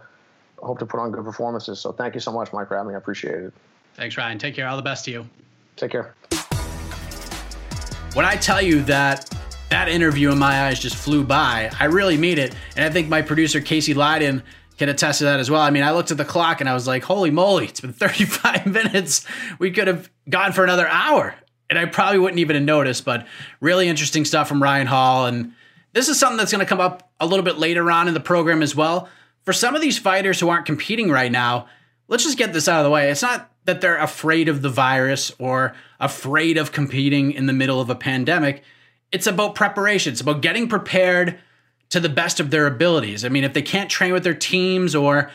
hope 0.57 0.79
to 0.79 0.85
put 0.85 0.99
on 0.99 1.11
good 1.11 1.23
performances. 1.23 1.79
So 1.79 1.91
thank 1.91 2.13
you 2.13 2.21
so 2.21 2.31
much, 2.31 2.53
Mike, 2.53 2.67
for 2.67 2.77
having 2.77 2.89
me. 2.89 2.95
I 2.95 2.97
appreciate 2.97 3.35
it. 3.35 3.53
Thanks, 3.95 4.17
Ryan. 4.17 4.37
Take 4.37 4.55
care. 4.55 4.67
All 4.67 4.77
the 4.77 4.83
best 4.83 5.05
to 5.05 5.11
you. 5.11 5.29
Take 5.75 5.91
care. 5.91 6.15
When 8.13 8.25
I 8.25 8.35
tell 8.35 8.61
you 8.61 8.81
that 8.83 9.29
that 9.69 9.87
interview 9.87 10.31
in 10.31 10.37
my 10.37 10.65
eyes 10.65 10.79
just 10.79 10.97
flew 10.97 11.23
by, 11.23 11.71
I 11.79 11.85
really 11.85 12.17
mean 12.17 12.37
it. 12.37 12.53
And 12.75 12.83
I 12.83 12.89
think 12.89 13.07
my 13.07 13.21
producer, 13.21 13.61
Casey 13.61 13.93
Leydon, 13.93 14.43
can 14.81 14.89
attest 14.89 15.19
to 15.19 15.25
that 15.25 15.39
as 15.39 15.51
well. 15.51 15.61
I 15.61 15.69
mean, 15.69 15.83
I 15.83 15.91
looked 15.91 16.09
at 16.09 16.17
the 16.17 16.25
clock 16.25 16.59
and 16.59 16.67
I 16.67 16.73
was 16.73 16.87
like, 16.87 17.03
holy 17.03 17.29
moly, 17.29 17.65
it's 17.65 17.79
been 17.79 17.93
35 17.93 18.65
minutes. 18.73 19.23
We 19.59 19.69
could 19.69 19.87
have 19.87 20.09
gone 20.27 20.53
for 20.53 20.63
another 20.63 20.87
hour. 20.87 21.35
And 21.69 21.77
I 21.77 21.85
probably 21.85 22.17
wouldn't 22.17 22.39
even 22.39 22.55
have 22.55 22.65
noticed, 22.65 23.05
but 23.05 23.27
really 23.59 23.87
interesting 23.87 24.25
stuff 24.25 24.47
from 24.47 24.61
Ryan 24.61 24.87
Hall. 24.87 25.27
And 25.27 25.53
this 25.93 26.09
is 26.09 26.19
something 26.19 26.37
that's 26.37 26.51
going 26.51 26.65
to 26.65 26.69
come 26.69 26.81
up 26.81 27.11
a 27.19 27.27
little 27.27 27.45
bit 27.45 27.59
later 27.59 27.91
on 27.91 28.07
in 28.07 28.15
the 28.15 28.19
program 28.19 28.63
as 28.63 28.75
well. 28.75 29.07
For 29.45 29.53
some 29.53 29.75
of 29.75 29.83
these 29.83 29.99
fighters 29.99 30.39
who 30.39 30.49
aren't 30.49 30.65
competing 30.65 31.11
right 31.11 31.31
now, 31.31 31.67
let's 32.07 32.23
just 32.23 32.39
get 32.39 32.51
this 32.51 32.67
out 32.67 32.79
of 32.79 32.83
the 32.83 32.89
way. 32.89 33.11
It's 33.11 33.21
not 33.21 33.51
that 33.65 33.81
they're 33.81 34.01
afraid 34.01 34.49
of 34.49 34.63
the 34.63 34.69
virus 34.69 35.31
or 35.37 35.75
afraid 35.99 36.57
of 36.57 36.71
competing 36.71 37.33
in 37.33 37.45
the 37.45 37.53
middle 37.53 37.79
of 37.79 37.91
a 37.91 37.95
pandemic. 37.95 38.63
It's 39.11 39.27
about 39.27 39.53
preparation. 39.53 40.13
It's 40.13 40.21
about 40.21 40.41
getting 40.41 40.67
prepared 40.67 41.39
to 41.91 41.99
the 41.99 42.09
best 42.09 42.39
of 42.39 42.49
their 42.49 42.67
abilities. 42.67 43.23
I 43.23 43.29
mean, 43.29 43.43
if 43.43 43.53
they 43.53 43.61
can't 43.61 43.89
train 43.89 44.13
with 44.13 44.23
their 44.23 44.33
teams 44.33 44.95
or 44.95 45.29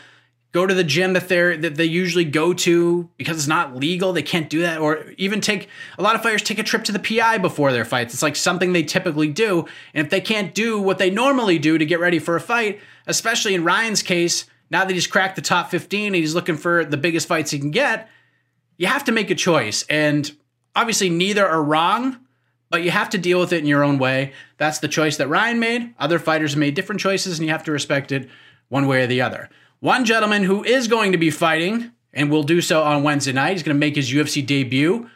go 0.52 0.66
to 0.66 0.72
the 0.72 0.84
gym 0.84 1.12
that 1.12 1.28
they're 1.28 1.54
that 1.56 1.74
they 1.74 1.84
usually 1.84 2.24
go 2.24 2.54
to 2.54 3.08
because 3.18 3.36
it's 3.36 3.46
not 3.46 3.76
legal, 3.76 4.14
they 4.14 4.22
can't 4.22 4.48
do 4.48 4.62
that. 4.62 4.78
Or 4.78 5.12
even 5.18 5.40
take 5.40 5.68
a 5.98 6.02
lot 6.02 6.16
of 6.16 6.22
fighters 6.22 6.42
take 6.42 6.58
a 6.58 6.62
trip 6.62 6.84
to 6.84 6.92
the 6.92 6.98
PI 6.98 7.38
before 7.38 7.72
their 7.72 7.84
fights. 7.84 8.14
It's 8.14 8.22
like 8.22 8.36
something 8.36 8.72
they 8.72 8.82
typically 8.82 9.28
do. 9.28 9.66
And 9.92 10.06
if 10.06 10.10
they 10.10 10.20
can't 10.20 10.54
do 10.54 10.80
what 10.80 10.98
they 10.98 11.10
normally 11.10 11.58
do 11.58 11.76
to 11.76 11.84
get 11.84 12.00
ready 12.00 12.18
for 12.18 12.36
a 12.36 12.40
fight, 12.40 12.80
especially 13.06 13.54
in 13.54 13.62
Ryan's 13.62 14.02
case, 14.02 14.46
now 14.70 14.84
that 14.84 14.94
he's 14.94 15.06
cracked 15.06 15.36
the 15.36 15.42
top 15.42 15.70
15 15.70 16.06
and 16.06 16.16
he's 16.16 16.34
looking 16.34 16.56
for 16.56 16.84
the 16.86 16.96
biggest 16.96 17.28
fights 17.28 17.50
he 17.50 17.58
can 17.58 17.70
get, 17.70 18.08
you 18.78 18.86
have 18.86 19.04
to 19.04 19.12
make 19.12 19.30
a 19.30 19.34
choice. 19.34 19.84
And 19.90 20.34
obviously, 20.74 21.10
neither 21.10 21.46
are 21.46 21.62
wrong, 21.62 22.16
but 22.76 22.82
you 22.82 22.90
have 22.90 23.08
to 23.08 23.16
deal 23.16 23.40
with 23.40 23.54
it 23.54 23.60
in 23.60 23.66
your 23.66 23.82
own 23.82 23.96
way. 23.96 24.34
That's 24.58 24.80
the 24.80 24.86
choice 24.86 25.16
that 25.16 25.30
Ryan 25.30 25.58
made. 25.58 25.94
Other 25.98 26.18
fighters 26.18 26.56
made 26.56 26.74
different 26.74 27.00
choices, 27.00 27.38
and 27.38 27.46
you 27.46 27.50
have 27.50 27.64
to 27.64 27.72
respect 27.72 28.12
it 28.12 28.28
one 28.68 28.86
way 28.86 29.02
or 29.02 29.06
the 29.06 29.22
other. 29.22 29.48
One 29.80 30.04
gentleman 30.04 30.42
who 30.42 30.62
is 30.62 30.86
going 30.86 31.12
to 31.12 31.16
be 31.16 31.30
fighting 31.30 31.92
and 32.12 32.30
will 32.30 32.42
do 32.42 32.60
so 32.60 32.82
on 32.82 33.02
Wednesday 33.02 33.32
night, 33.32 33.52
he's 33.52 33.62
going 33.62 33.74
to 33.74 33.80
make 33.80 33.96
his 33.96 34.12
UFC 34.12 34.44
debut. 34.44 35.08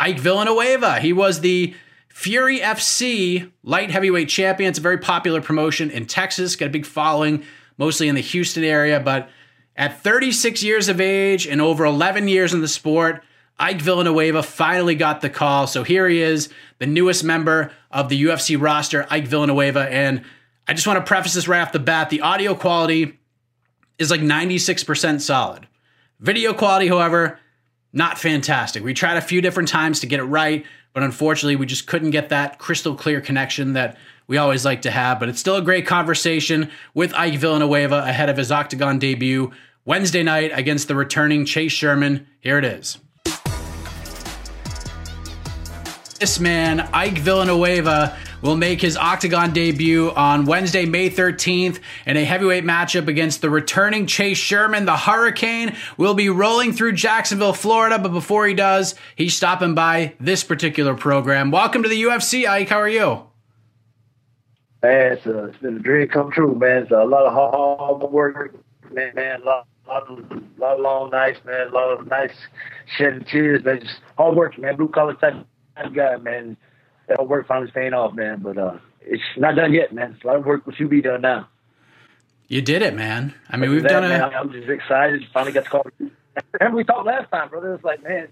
Ike 0.00 0.18
Villanueva. 0.18 0.98
He 0.98 1.12
was 1.12 1.42
the 1.42 1.76
Fury 2.08 2.58
FC 2.58 3.52
light 3.62 3.92
heavyweight 3.92 4.28
champion. 4.28 4.70
It's 4.70 4.80
a 4.80 4.82
very 4.82 4.98
popular 4.98 5.40
promotion 5.40 5.92
in 5.92 6.06
Texas, 6.06 6.56
got 6.56 6.66
a 6.66 6.70
big 6.70 6.86
following, 6.86 7.44
mostly 7.78 8.08
in 8.08 8.16
the 8.16 8.20
Houston 8.20 8.64
area. 8.64 8.98
But 8.98 9.28
at 9.76 10.02
36 10.02 10.64
years 10.64 10.88
of 10.88 11.00
age 11.00 11.46
and 11.46 11.60
over 11.60 11.84
11 11.84 12.26
years 12.26 12.52
in 12.52 12.62
the 12.62 12.66
sport, 12.66 13.22
Ike 13.60 13.82
Villanueva 13.82 14.42
finally 14.42 14.94
got 14.94 15.20
the 15.20 15.28
call. 15.28 15.66
So 15.66 15.84
here 15.84 16.08
he 16.08 16.22
is, 16.22 16.48
the 16.78 16.86
newest 16.86 17.22
member 17.22 17.72
of 17.90 18.08
the 18.08 18.24
UFC 18.24 18.60
roster, 18.60 19.06
Ike 19.10 19.26
Villanueva. 19.26 19.86
And 19.90 20.24
I 20.66 20.72
just 20.72 20.86
want 20.86 20.98
to 20.98 21.04
preface 21.06 21.34
this 21.34 21.46
right 21.46 21.60
off 21.60 21.72
the 21.72 21.78
bat 21.78 22.08
the 22.08 22.22
audio 22.22 22.54
quality 22.54 23.18
is 23.98 24.10
like 24.10 24.22
96% 24.22 25.20
solid. 25.20 25.68
Video 26.20 26.54
quality, 26.54 26.88
however, 26.88 27.38
not 27.92 28.18
fantastic. 28.18 28.82
We 28.82 28.94
tried 28.94 29.18
a 29.18 29.22
few 29.22 29.42
different 29.42 29.68
times 29.68 30.00
to 30.00 30.06
get 30.06 30.20
it 30.20 30.24
right, 30.24 30.64
but 30.94 31.02
unfortunately, 31.02 31.56
we 31.56 31.66
just 31.66 31.86
couldn't 31.86 32.10
get 32.10 32.30
that 32.30 32.58
crystal 32.58 32.94
clear 32.94 33.20
connection 33.20 33.74
that 33.74 33.98
we 34.26 34.38
always 34.38 34.64
like 34.64 34.82
to 34.82 34.90
have. 34.90 35.20
But 35.20 35.28
it's 35.28 35.40
still 35.40 35.56
a 35.56 35.62
great 35.62 35.86
conversation 35.86 36.70
with 36.94 37.12
Ike 37.14 37.38
Villanueva 37.38 37.98
ahead 37.98 38.30
of 38.30 38.38
his 38.38 38.50
Octagon 38.50 38.98
debut 38.98 39.52
Wednesday 39.84 40.22
night 40.22 40.50
against 40.54 40.88
the 40.88 40.94
returning 40.94 41.44
Chase 41.44 41.72
Sherman. 41.72 42.26
Here 42.40 42.56
it 42.56 42.64
is. 42.64 42.98
This 46.20 46.38
man, 46.38 46.80
Ike 46.92 47.16
Villanueva, 47.16 48.14
will 48.42 48.54
make 48.54 48.82
his 48.82 48.94
Octagon 48.94 49.54
debut 49.54 50.10
on 50.10 50.44
Wednesday, 50.44 50.84
May 50.84 51.08
13th, 51.08 51.80
in 52.04 52.18
a 52.18 52.24
heavyweight 52.26 52.62
matchup 52.62 53.08
against 53.08 53.40
the 53.40 53.48
returning 53.48 54.04
Chase 54.04 54.36
Sherman. 54.36 54.84
The 54.84 54.98
Hurricane 54.98 55.74
will 55.96 56.12
be 56.12 56.28
rolling 56.28 56.74
through 56.74 56.92
Jacksonville, 56.92 57.54
Florida, 57.54 57.98
but 57.98 58.12
before 58.12 58.46
he 58.46 58.52
does, 58.52 58.96
he's 59.16 59.34
stopping 59.34 59.74
by 59.74 60.12
this 60.20 60.44
particular 60.44 60.92
program. 60.92 61.50
Welcome 61.50 61.84
to 61.84 61.88
the 61.88 62.02
UFC, 62.02 62.46
Ike. 62.46 62.68
How 62.68 62.80
are 62.80 62.86
you? 62.86 63.22
Man, 64.82 65.12
it's, 65.12 65.24
a, 65.24 65.44
it's 65.46 65.56
been 65.56 65.76
a 65.76 65.80
dream 65.80 66.06
come 66.08 66.30
true, 66.30 66.54
man. 66.54 66.82
It's 66.82 66.90
a 66.90 66.96
lot 66.96 67.24
of 67.24 67.32
hard 67.32 68.12
work, 68.12 68.54
man. 68.92 69.14
man 69.14 69.40
a 69.40 69.44
lot, 69.46 69.66
lot, 69.88 70.02
of, 70.06 70.18
lot 70.58 70.74
of 70.74 70.80
long 70.80 71.08
nights, 71.08 71.40
man. 71.46 71.68
A 71.68 71.70
lot 71.70 71.98
of 71.98 72.06
nice 72.08 72.34
shedding 72.98 73.24
tears, 73.24 73.64
man. 73.64 73.80
Just 73.80 74.00
hard 74.18 74.36
work, 74.36 74.58
man. 74.58 74.76
Blue 74.76 74.88
collar 74.88 75.14
type 75.14 75.46
guy, 75.94 76.16
man. 76.16 76.56
That 77.08 77.26
work 77.26 77.48
finally 77.48 77.70
paying 77.72 77.92
off, 77.92 78.14
man. 78.14 78.40
But 78.40 78.56
uh, 78.56 78.78
it's 79.00 79.22
not 79.36 79.56
done 79.56 79.72
yet, 79.72 79.92
man. 79.92 80.16
a 80.22 80.26
lot 80.26 80.36
of 80.36 80.46
work 80.46 80.62
you 80.78 80.88
be 80.88 81.02
done 81.02 81.22
now. 81.22 81.48
You 82.48 82.60
did 82.60 82.82
it, 82.82 82.94
man. 82.94 83.34
I 83.48 83.56
mean, 83.56 83.70
we've 83.70 83.82
that, 83.82 83.88
done 83.88 84.04
it. 84.04 84.08
Man, 84.08 84.22
I'm 84.22 84.52
just 84.52 84.68
excited. 84.68 85.22
Finally 85.32 85.52
got 85.52 85.64
to 85.64 85.70
call. 85.70 85.86
Remember 86.60 86.76
we 86.76 86.84
talked 86.84 87.06
last 87.06 87.30
time, 87.30 87.48
brother. 87.48 87.74
It's 87.74 87.84
like, 87.84 88.02
man, 88.02 88.28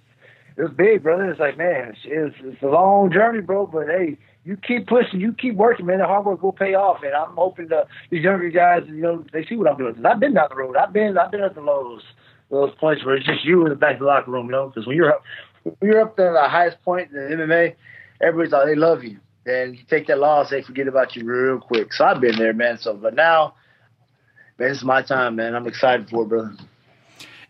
it 0.57 0.63
was 0.63 0.73
big, 0.73 1.05
brother. 1.05 1.31
It's 1.31 1.39
like, 1.39 1.57
man, 1.57 1.95
it's, 2.05 2.35
it's 2.43 2.63
a 2.63 2.67
long 2.67 3.13
journey, 3.13 3.41
bro. 3.41 3.67
But 3.67 3.87
hey, 3.87 4.19
you 4.45 4.57
keep 4.57 4.89
pushing, 4.89 5.21
you 5.21 5.33
keep 5.33 5.55
working, 5.55 5.87
man. 5.87 5.99
The 5.99 6.07
hard 6.07 6.27
work 6.27 6.43
will 6.43 6.53
pay 6.53 6.75
off, 6.75 7.03
and 7.05 7.15
I'm 7.15 7.37
hoping 7.37 7.69
the 7.69 7.87
these 8.11 8.25
younger 8.25 8.51
guys, 8.51 8.83
you 8.87 9.03
know, 9.03 9.25
they 9.33 9.45
see 9.45 9.57
what 9.57 9.71
I'm 9.71 9.79
doing. 9.79 9.95
Cause 9.95 10.05
I've 10.05 10.19
been 10.19 10.35
down 10.35 10.49
the 10.51 10.57
road. 10.57 10.77
I've 10.77 10.93
been, 10.93 11.17
I've 11.17 11.31
been 11.31 11.43
at 11.43 11.55
the 11.55 11.61
lows, 11.61 12.03
those 12.51 12.75
points 12.81 13.05
where 13.05 13.15
it's 13.15 13.27
just 13.27 13.45
you 13.45 13.65
in 13.65 13.69
the 13.69 13.77
back 13.77 13.95
of 13.95 14.01
the 14.01 14.07
locker 14.07 14.31
room, 14.31 14.47
you 14.47 14.53
know. 14.53 14.67
Because 14.69 14.87
when 14.87 14.97
you're 14.97 15.13
up, 15.13 15.23
when 15.79 15.91
you're 15.91 16.01
up 16.01 16.17
there 16.17 16.37
at 16.37 16.43
the 16.43 16.49
highest 16.49 16.83
point 16.83 17.11
in 17.11 17.17
the 17.17 17.45
MMA, 17.45 17.75
everybody's 18.21 18.53
like, 18.53 18.67
they 18.67 18.75
love 18.75 19.05
you. 19.05 19.19
And 19.47 19.77
you 19.77 19.85
take 19.89 20.07
that 20.09 20.19
loss, 20.19 20.51
they 20.51 20.63
forget 20.63 20.89
about 20.89 21.17
you 21.17 21.25
real 21.25 21.59
quick. 21.59 21.93
So 21.93 22.05
I've 22.05 22.21
been 22.21 22.37
there, 22.37 22.53
man. 22.53 22.79
So, 22.79 22.95
but 22.95 23.15
now, 23.15 23.55
man, 24.59 24.69
this 24.69 24.79
is 24.79 24.85
my 24.85 25.03
time, 25.03 25.37
man. 25.37 25.55
I'm 25.55 25.67
excited 25.67 26.09
for 26.11 26.23
it, 26.23 26.29
brother. 26.29 26.53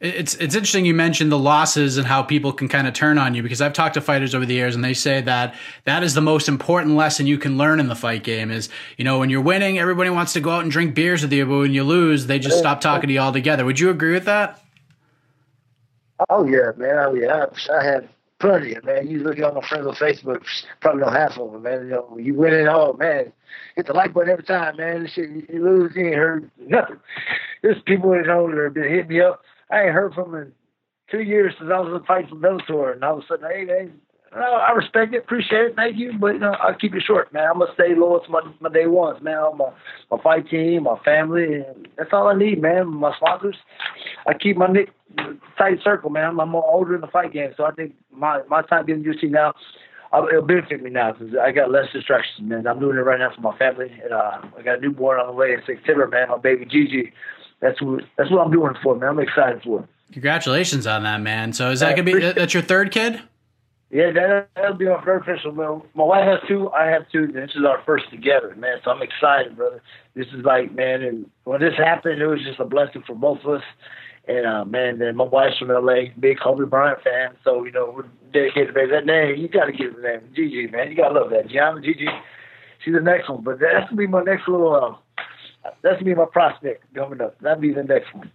It's 0.01 0.37
it's 0.37 0.55
interesting 0.55 0.85
you 0.85 0.95
mentioned 0.95 1.33
the 1.33 1.39
losses 1.39 1.97
and 1.97 2.07
how 2.07 2.23
people 2.23 2.53
can 2.53 2.69
kind 2.69 2.87
of 2.87 2.95
turn 2.95 3.19
on 3.19 3.35
you 3.35 3.43
because 3.43 3.61
I've 3.61 3.73
talked 3.73 3.95
to 3.95 4.01
fighters 4.01 4.33
over 4.33 4.47
the 4.47 4.55
years 4.55 4.77
and 4.77 4.85
they 4.85 4.95
say 4.95 5.21
that 5.23 5.57
that 5.87 6.05
is 6.05 6.15
the 6.15 6.21
most 6.21 6.47
important 6.47 6.95
lesson 6.95 7.27
you 7.27 7.37
can 7.37 7.59
learn 7.59 7.81
in 7.81 7.89
the 7.89 7.97
fight 7.97 8.23
game 8.23 8.53
is 8.53 8.69
you 8.97 9.05
know 9.05 9.19
when 9.19 9.29
you're 9.29 9.41
winning 9.41 9.77
everybody 9.77 10.09
wants 10.09 10.35
to 10.35 10.41
go 10.41 10.51
out 10.51 10.63
and 10.63 10.71
drink 10.71 10.95
beers 10.95 11.23
with 11.23 11.33
you 11.33 11.45
but 11.45 11.59
when 11.59 11.75
you 11.75 11.83
lose 11.83 12.29
they 12.29 12.39
just 12.39 12.59
stop 12.59 12.81
talking 12.81 13.09
to 13.09 13.15
you 13.15 13.19
altogether. 13.19 13.65
Would 13.65 13.81
you 13.81 13.91
agree 13.91 14.13
with 14.13 14.27
that? 14.27 14.63
Oh 16.31 16.45
yeah, 16.45 16.73
man. 16.77 16.99
Oh 16.99 17.15
yeah. 17.15 17.47
I 17.73 17.85
had 17.85 18.09
plenty 18.39 18.75
of 18.75 18.85
man. 18.85 19.09
You 19.09 19.21
look 19.21 19.39
at 19.39 19.45
all 19.45 19.61
my 19.61 19.67
friends 19.67 19.87
on 19.87 19.95
Facebook, 19.95 20.43
probably 20.81 21.03
know 21.03 21.11
half 21.11 21.39
of 21.39 21.53
them, 21.53 21.63
man. 21.63 21.85
You 21.85 21.91
know, 21.91 22.19
you 22.19 22.35
win 22.35 22.55
it 22.55 22.69
all, 22.69 22.95
man. 22.95 23.33
Hit 23.77 23.87
the 23.87 23.93
like 23.93 24.13
button 24.13 24.31
every 24.31 24.45
time, 24.45 24.77
man. 24.77 25.03
This 25.03 25.13
shit, 25.13 25.31
you 25.31 25.65
lose, 25.65 25.93
you 25.95 26.07
ain't 26.07 26.17
heard 26.17 26.51
nothing. 26.59 26.99
There's 27.63 27.83
people 27.83 28.11
that 28.11 28.27
know 28.27 28.49
that 28.51 28.63
have 28.63 28.75
been 28.75 28.89
hitting 28.89 29.09
me 29.09 29.21
up. 29.21 29.43
I 29.71 29.83
ain't 29.85 29.93
heard 29.93 30.15
from 30.15 30.33
them 30.33 30.43
in 30.43 30.53
two 31.11 31.23
years 31.23 31.55
since 31.59 31.71
I 31.73 31.79
was 31.81 31.89
in 31.89 31.95
the 31.95 32.01
fight 32.01 32.29
for 32.29 32.37
Bellator, 32.37 32.93
and 32.93 33.05
all 33.05 33.19
of 33.19 33.25
a 33.25 33.27
sudden, 33.27 33.51
hey, 33.51 33.67
hey, 33.67 33.89
no, 34.35 34.41
I 34.41 34.73
respect 34.73 35.15
it, 35.15 35.19
appreciate 35.19 35.67
it, 35.67 35.77
thank 35.77 35.97
you, 35.97 36.13
but 36.19 36.35
you 36.35 36.39
know, 36.39 36.53
I'll 36.53 36.75
keep 36.75 36.95
it 36.95 37.03
short, 37.03 37.33
man. 37.33 37.49
I'm 37.51 37.59
gonna 37.59 37.73
stay 37.75 37.95
loyal 37.95 38.21
to 38.21 38.31
my 38.31 38.41
my 38.61 38.69
day 38.69 38.87
ones, 38.87 39.23
man. 39.23 39.57
My 39.57 39.71
my 40.11 40.23
fight 40.23 40.49
team, 40.49 40.85
my 40.85 40.99
family, 41.05 41.55
and 41.55 41.89
that's 41.97 42.11
all 42.13 42.29
I 42.29 42.35
need, 42.35 42.61
man. 42.61 42.89
My 42.89 43.15
sponsors, 43.17 43.57
I 44.27 44.35
keep 44.35 44.57
my 44.57 44.67
nick 44.67 44.91
tight 45.57 45.79
circle, 45.83 46.11
man. 46.11 46.25
I'm, 46.25 46.41
I'm 46.41 46.51
more 46.51 46.67
older 46.67 46.95
in 46.95 47.01
the 47.01 47.07
fight 47.07 47.33
game, 47.33 47.53
so 47.57 47.65
I 47.65 47.71
think 47.73 47.95
my 48.13 48.43
my 48.49 48.63
time 48.63 48.87
being 48.87 49.03
UFC 49.03 49.31
now, 49.31 49.55
it'll 50.31 50.43
benefit 50.43 50.83
me 50.83 50.91
now 50.91 51.13
because 51.13 51.35
I 51.43 51.51
got 51.51 51.71
less 51.71 51.87
distractions, 51.93 52.49
man. 52.49 52.67
I'm 52.67 52.81
doing 52.81 52.99
it 52.99 53.03
right 53.03 53.19
now 53.19 53.33
for 53.35 53.41
my 53.41 53.57
family, 53.57 53.91
and 54.03 54.13
uh, 54.13 54.41
I 54.59 54.63
got 54.63 54.79
a 54.79 54.81
newborn 54.81 55.21
on 55.21 55.27
the 55.29 55.33
way 55.33 55.53
in 55.53 55.63
September, 55.67 56.07
man. 56.07 56.29
My 56.29 56.39
baby 56.39 56.65
Gigi. 56.65 57.13
That's 57.61 57.81
what 57.83 58.05
that's 58.17 58.31
what 58.31 58.45
I'm 58.45 58.53
doing 58.53 58.75
for, 58.83 58.95
man. 58.95 59.09
I'm 59.09 59.19
excited 59.19 59.63
for 59.63 59.81
it. 59.81 59.87
Congratulations 60.13 60.87
on 60.87 61.03
that, 61.03 61.21
man. 61.21 61.53
So 61.53 61.71
is 61.71 61.81
that 61.81 61.97
gonna 61.97 62.05
be 62.05 62.21
that's 62.21 62.55
your 62.55 62.63
third 62.63 62.93
kid? 62.93 63.21
Yeah, 63.91 64.13
that, 64.13 64.49
that'll 64.55 64.77
be 64.77 64.87
our 64.87 65.03
first 65.03 65.27
official. 65.27 65.53
Well, 65.53 65.87
my 65.95 66.05
wife 66.05 66.25
has 66.25 66.47
two, 66.47 66.71
I 66.73 66.87
have 66.89 67.09
two. 67.11 67.27
This 67.27 67.51
is 67.57 67.65
our 67.67 67.83
first 67.87 68.05
together, 68.11 68.55
man. 68.57 68.77
So 68.85 68.91
I'm 68.91 69.01
excited, 69.01 69.57
brother. 69.57 69.81
This 70.15 70.27
is 70.37 70.45
like, 70.45 70.75
man, 70.75 71.03
and 71.03 71.31
when 71.45 71.61
this 71.61 71.73
happened, 71.79 72.21
it 72.21 72.27
was 72.27 72.43
just 72.45 72.61
a 72.61 72.67
blessing 72.67 73.03
for 73.07 73.15
both 73.15 73.41
of 73.45 73.55
us. 73.55 73.63
And 74.27 74.47
uh, 74.47 74.65
man, 74.67 74.99
then 74.99 75.17
my 75.17 75.25
wife's 75.25 75.57
from 75.57 75.69
LA, 75.69 76.13
big 76.21 76.39
Kobe 76.39 76.67
Bryant 76.67 77.03
fan. 77.03 77.31
So 77.45 77.65
you 77.65 77.73
know, 77.73 77.91
we're 77.97 78.05
dedicated 78.31 78.75
to 78.75 78.87
that 78.93 79.07
name. 79.07 79.37
You 79.37 79.49
got 79.49 79.65
to 79.65 79.73
give 79.73 79.97
the 79.97 80.03
name 80.03 80.21
Gigi, 80.37 80.67
man. 80.67 80.91
You 80.91 80.97
got 80.97 81.09
to 81.09 81.21
love 81.21 81.31
that. 81.31 81.49
Gianna 81.49 81.81
Gigi, 81.81 82.07
she's 82.85 82.93
the 82.93 83.01
next 83.01 83.31
one. 83.31 83.43
But 83.43 83.59
that's 83.59 83.89
gonna 83.89 83.97
be 83.97 84.07
my 84.07 84.23
next 84.23 84.47
little. 84.47 85.01
Uh, 85.65 85.71
that's 85.83 85.95
gonna 85.95 86.05
be 86.05 86.15
my 86.15 86.27
prospect 86.31 86.85
coming 86.95 87.23
up. 87.23 87.41
That'll 87.41 87.63
be 87.63 87.73
the 87.73 87.85
next 87.85 88.15
one. 88.15 88.31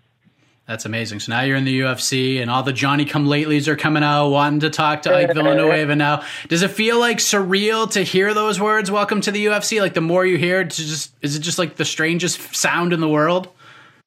That's 0.67 0.85
amazing. 0.85 1.19
So 1.19 1.33
now 1.33 1.41
you're 1.41 1.57
in 1.57 1.65
the 1.65 1.81
UFC, 1.81 2.41
and 2.41 2.49
all 2.49 2.63
the 2.63 2.71
Johnny 2.71 3.03
Come 3.03 3.25
Latelys 3.25 3.67
are 3.67 3.75
coming 3.75 4.01
out, 4.01 4.29
wanting 4.29 4.61
to 4.61 4.69
talk 4.69 5.01
to 5.01 5.13
Ike 5.13 5.33
Villanueva 5.33 5.93
now. 5.93 6.23
Does 6.47 6.61
it 6.61 6.71
feel 6.71 6.99
like 6.99 7.17
surreal 7.17 7.91
to 7.91 8.01
hear 8.01 8.33
those 8.33 8.61
words? 8.61 8.89
Welcome 8.89 9.19
to 9.21 9.31
the 9.31 9.47
UFC. 9.47 9.81
Like 9.81 9.93
the 9.93 9.99
more 9.99 10.25
you 10.25 10.37
hear, 10.37 10.61
it, 10.61 10.69
just 10.69 11.13
is 11.21 11.35
it 11.35 11.41
just 11.41 11.59
like 11.59 11.75
the 11.75 11.83
strangest 11.83 12.55
sound 12.55 12.93
in 12.93 13.01
the 13.01 13.09
world? 13.09 13.49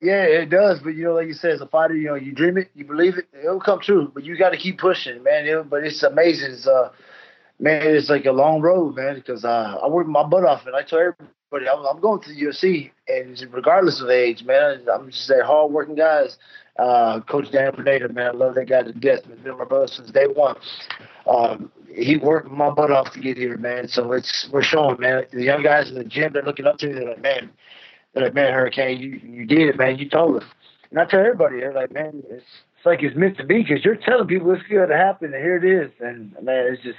Yeah, 0.01 0.23
it 0.23 0.49
does. 0.49 0.81
But 0.81 0.91
you 0.91 1.05
know, 1.05 1.15
like 1.15 1.27
you 1.27 1.35
said, 1.35 1.53
as 1.53 1.61
a 1.61 1.67
fighter, 1.67 1.95
you 1.95 2.09
know, 2.09 2.15
you 2.15 2.33
dream 2.33 2.57
it, 2.57 2.71
you 2.75 2.87
believe 2.87 3.19
it, 3.19 3.27
it'll 3.39 3.61
come 3.61 3.81
true. 3.81 4.11
But 4.15 4.25
you 4.25 4.35
got 4.39 4.51
to 4.51 4.57
keep 4.57 4.79
pushing, 4.79 5.23
man. 5.23 5.47
It, 5.47 5.69
but 5.69 5.85
it's 5.85 6.03
amazing. 6.03 6.53
It's 6.53 6.67
uh, 6.67 6.91
man, 7.61 7.83
it's 7.87 8.09
like 8.09 8.25
a 8.25 8.33
long 8.33 8.63
road, 8.63 8.97
man. 8.97 9.17
Because 9.17 9.45
uh, 9.45 9.79
I 9.83 9.89
work 9.89 10.07
my 10.07 10.23
butt 10.23 10.47
off, 10.47 10.67
and 10.67 10.75
I 10.75 10.81
tell 10.81 11.01
everybody, 11.01 11.31
I'm, 11.53 11.87
I'm 11.87 12.01
going 12.01 12.21
to 12.23 12.29
the 12.29 12.43
UFC, 12.43 12.91
and 13.09 13.41
regardless 13.53 14.01
of 14.01 14.11
age, 14.11 14.45
man, 14.45 14.85
I'm 14.93 15.11
just 15.11 15.29
that 15.29 15.45
hard 15.45 15.73
working 15.73 15.95
guys. 15.95 16.39
Uh, 16.79 17.21
Coach 17.21 17.51
Dan 17.53 17.73
Pineda, 17.73 18.13
man, 18.13 18.27
I 18.27 18.31
love 18.33 18.55
that 18.57 18.69
guy 18.69 18.83
to 18.83 18.93
death. 18.93 19.21
He's 19.27 19.39
been 19.39 19.57
my 19.57 19.65
brother 19.65 19.87
since 19.87 20.11
day 20.11 20.27
one. 20.27 20.57
Um, 21.27 21.73
he 21.91 22.19
worked 22.19 22.51
my 22.51 22.69
butt 22.69 22.91
off 22.91 23.13
to 23.13 23.21
get 23.21 23.39
here, 23.39 23.57
man. 23.57 23.89
So 23.89 24.13
it's 24.13 24.49
we're 24.53 24.63
showing, 24.63 25.01
man. 25.01 25.25
The 25.33 25.43
young 25.43 25.63
guys 25.63 25.89
in 25.89 25.95
the 25.95 26.05
gym, 26.05 26.33
they're 26.35 26.43
looking 26.43 26.67
up 26.67 26.77
to 26.79 26.89
me. 26.89 26.93
They're 26.93 27.09
like, 27.09 27.23
man, 27.23 27.51
they're 28.13 28.25
like, 28.25 28.35
man, 28.35 28.53
Hurricane, 28.53 28.99
you 28.99 29.21
you 29.25 29.47
did 29.47 29.69
it, 29.69 29.79
man. 29.79 29.97
You 29.97 30.09
told 30.09 30.43
us. 30.43 30.49
And 30.91 31.01
I 31.01 31.07
tell 31.07 31.21
everybody, 31.21 31.61
they're 31.61 31.73
like, 31.73 31.93
man, 31.93 32.23
it's, 32.29 32.45
it's 32.77 32.87
like 32.87 33.03
it's 33.03 33.17
meant 33.17 33.39
to 33.39 33.45
be 33.45 33.63
because 33.63 33.85
you're 33.85 33.97
telling 33.97 34.27
people 34.27 34.53
it's 34.53 34.63
going 34.69 34.89
to 34.89 34.97
happen, 34.97 35.33
and 35.33 35.43
here 35.43 35.57
it 35.57 35.65
is. 35.65 35.91
And 36.01 36.37
man, 36.43 36.67
it's 36.73 36.83
just 36.83 36.99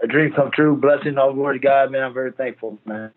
a 0.00 0.08
dream 0.08 0.32
come 0.32 0.50
true. 0.50 0.76
Blessing 0.76 1.16
all 1.16 1.32
glory 1.32 1.60
to 1.60 1.62
God, 1.62 1.92
man. 1.92 2.02
I'm 2.02 2.14
very 2.14 2.32
thankful, 2.32 2.78
man. 2.84 3.12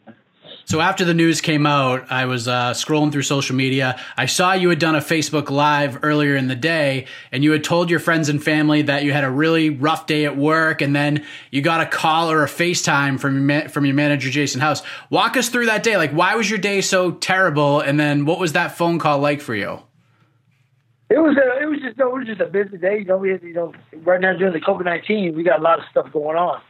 So 0.63 0.79
after 0.79 1.03
the 1.03 1.13
news 1.13 1.41
came 1.41 1.65
out, 1.65 2.11
I 2.11 2.25
was 2.25 2.47
uh, 2.47 2.71
scrolling 2.71 3.11
through 3.11 3.23
social 3.23 3.55
media. 3.55 3.99
I 4.15 4.25
saw 4.25 4.53
you 4.53 4.69
had 4.69 4.79
done 4.79 4.95
a 4.95 4.99
Facebook 4.99 5.49
Live 5.49 5.99
earlier 6.03 6.35
in 6.35 6.47
the 6.47 6.55
day, 6.55 7.07
and 7.31 7.43
you 7.43 7.51
had 7.51 7.63
told 7.63 7.89
your 7.89 7.99
friends 7.99 8.29
and 8.29 8.41
family 8.41 8.81
that 8.83 9.03
you 9.03 9.13
had 9.13 9.23
a 9.23 9.29
really 9.29 9.69
rough 9.69 10.07
day 10.07 10.25
at 10.25 10.37
work, 10.37 10.81
and 10.81 10.95
then 10.95 11.25
you 11.51 11.61
got 11.61 11.81
a 11.81 11.85
call 11.85 12.31
or 12.31 12.43
a 12.43 12.47
FaceTime 12.47 13.19
from 13.19 13.35
your 13.35 13.43
ma- 13.43 13.67
from 13.67 13.85
your 13.85 13.95
manager 13.95 14.29
Jason 14.29 14.61
House. 14.61 14.81
Walk 15.09 15.37
us 15.37 15.49
through 15.49 15.65
that 15.65 15.83
day. 15.83 15.97
Like, 15.97 16.11
why 16.11 16.35
was 16.35 16.49
your 16.49 16.59
day 16.59 16.81
so 16.81 17.11
terrible? 17.11 17.79
And 17.81 17.99
then, 17.99 18.25
what 18.25 18.39
was 18.39 18.53
that 18.53 18.77
phone 18.77 18.97
call 18.99 19.19
like 19.19 19.41
for 19.41 19.55
you? 19.55 19.81
It 21.09 21.19
was 21.19 21.37
a, 21.37 21.61
it 21.61 21.67
was 21.67 21.79
just 21.81 21.99
it 21.99 22.03
was 22.03 22.25
just 22.25 22.41
a 22.41 22.47
busy 22.47 22.77
day. 22.77 22.99
You 22.99 23.05
know, 23.05 23.17
we 23.17 23.29
had, 23.29 23.43
you 23.43 23.53
know 23.53 23.73
right 24.03 24.19
now 24.19 24.33
during 24.33 24.53
the 24.53 24.61
COVID 24.61 24.85
nineteen, 24.85 25.35
we 25.35 25.43
got 25.43 25.59
a 25.59 25.61
lot 25.61 25.79
of 25.79 25.85
stuff 25.91 26.11
going 26.11 26.35
on. 26.35 26.61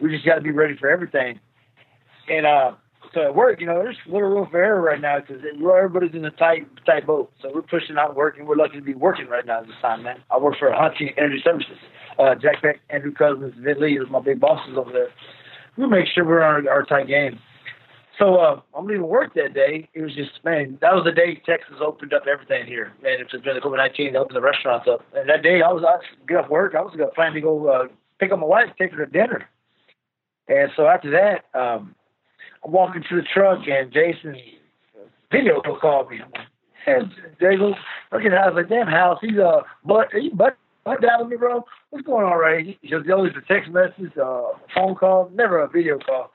We 0.00 0.10
just 0.10 0.24
got 0.24 0.36
to 0.36 0.40
be 0.40 0.50
ready 0.50 0.76
for 0.76 0.90
everything. 0.90 1.38
And 2.28 2.46
uh, 2.46 2.72
so 3.12 3.22
at 3.22 3.34
work, 3.34 3.60
you 3.60 3.66
know, 3.66 3.74
there's 3.74 3.96
little 4.06 4.28
room 4.28 4.48
for 4.50 4.62
error 4.62 4.80
right 4.80 5.00
now 5.00 5.18
because 5.20 5.42
everybody's 5.44 6.14
in 6.14 6.24
a 6.24 6.30
tight 6.30 6.66
tight 6.86 7.06
boat. 7.06 7.32
So 7.42 7.50
we're 7.52 7.62
pushing 7.62 7.96
out 7.98 8.14
working. 8.14 8.46
We're 8.46 8.56
lucky 8.56 8.76
to 8.76 8.82
be 8.82 8.94
working 8.94 9.26
right 9.26 9.44
now 9.44 9.60
at 9.60 9.66
this 9.66 9.76
time, 9.82 10.04
man. 10.04 10.22
I 10.30 10.38
work 10.38 10.54
for 10.58 10.72
Hunting 10.72 11.10
Energy 11.16 11.40
Services. 11.42 11.78
Uh, 12.18 12.34
Jack 12.34 12.62
Beck, 12.62 12.80
Andrew 12.90 13.12
Cousins, 13.12 13.54
Vin 13.58 13.80
Lee 13.80 13.98
is 13.98 14.08
my 14.10 14.20
big 14.20 14.38
bosses 14.38 14.76
over 14.76 14.92
there. 14.92 15.08
We 15.76 15.86
make 15.86 16.06
sure 16.14 16.24
we're 16.24 16.42
on 16.42 16.66
our, 16.66 16.72
our 16.72 16.82
tight 16.84 17.08
game. 17.08 17.38
So 18.18 18.36
uh, 18.36 18.60
I'm 18.76 18.86
leaving 18.86 19.08
work 19.08 19.34
that 19.34 19.54
day. 19.54 19.88
It 19.94 20.02
was 20.02 20.14
just 20.14 20.44
man, 20.44 20.78
that 20.80 20.94
was 20.94 21.04
the 21.04 21.12
day 21.12 21.40
Texas 21.46 21.76
opened 21.80 22.12
up 22.12 22.24
everything 22.30 22.66
here. 22.66 22.92
Man, 23.02 23.18
it 23.18 23.26
was 23.32 23.42
been 23.42 23.54
the 23.54 23.60
COVID 23.60 23.78
nineteen, 23.78 24.12
they 24.12 24.18
opened 24.18 24.36
the 24.36 24.42
restaurants 24.42 24.86
up. 24.86 25.00
And 25.14 25.28
that 25.28 25.42
day 25.42 25.62
I 25.62 25.72
was 25.72 25.82
I 25.82 25.96
get 26.28 26.44
off 26.44 26.50
work, 26.50 26.74
I 26.76 26.82
was 26.82 26.94
gonna 26.96 27.10
plan 27.10 27.32
to 27.32 27.40
go 27.40 27.66
uh, 27.68 27.88
pick 28.18 28.30
up 28.30 28.38
my 28.38 28.46
wife, 28.46 28.68
take 28.78 28.92
her 28.92 29.04
to 29.04 29.10
dinner. 29.10 29.48
And 30.48 30.70
so 30.76 30.86
after 30.86 31.10
that, 31.12 31.58
um, 31.58 31.94
I'm 32.64 32.72
walking 32.72 33.02
to 33.08 33.16
the 33.16 33.22
truck 33.22 33.60
and 33.66 33.92
Jason 33.92 34.36
video 35.30 35.60
called 35.80 36.10
me. 36.10 36.20
And 36.86 37.10
Jason 37.40 37.74
looking 38.12 38.32
at 38.32 38.54
like, 38.54 38.68
damn 38.68 38.86
house, 38.86 39.18
he's 39.20 39.38
uh 39.38 39.62
but 39.84 40.08
he 40.12 40.30
but 40.30 40.56
butt 40.84 41.02
down 41.02 41.20
with 41.20 41.30
me, 41.30 41.36
bro. 41.36 41.64
What's 41.90 42.06
going 42.06 42.24
on 42.24 42.38
right? 42.38 42.78
He 42.80 42.88
goes, 42.88 43.04
always 43.12 43.32
a 43.36 43.52
text 43.52 43.70
message, 43.70 44.16
uh 44.16 44.52
phone 44.74 44.94
call, 44.94 45.30
never 45.34 45.58
a 45.58 45.68
video 45.68 45.98
call. 45.98 46.30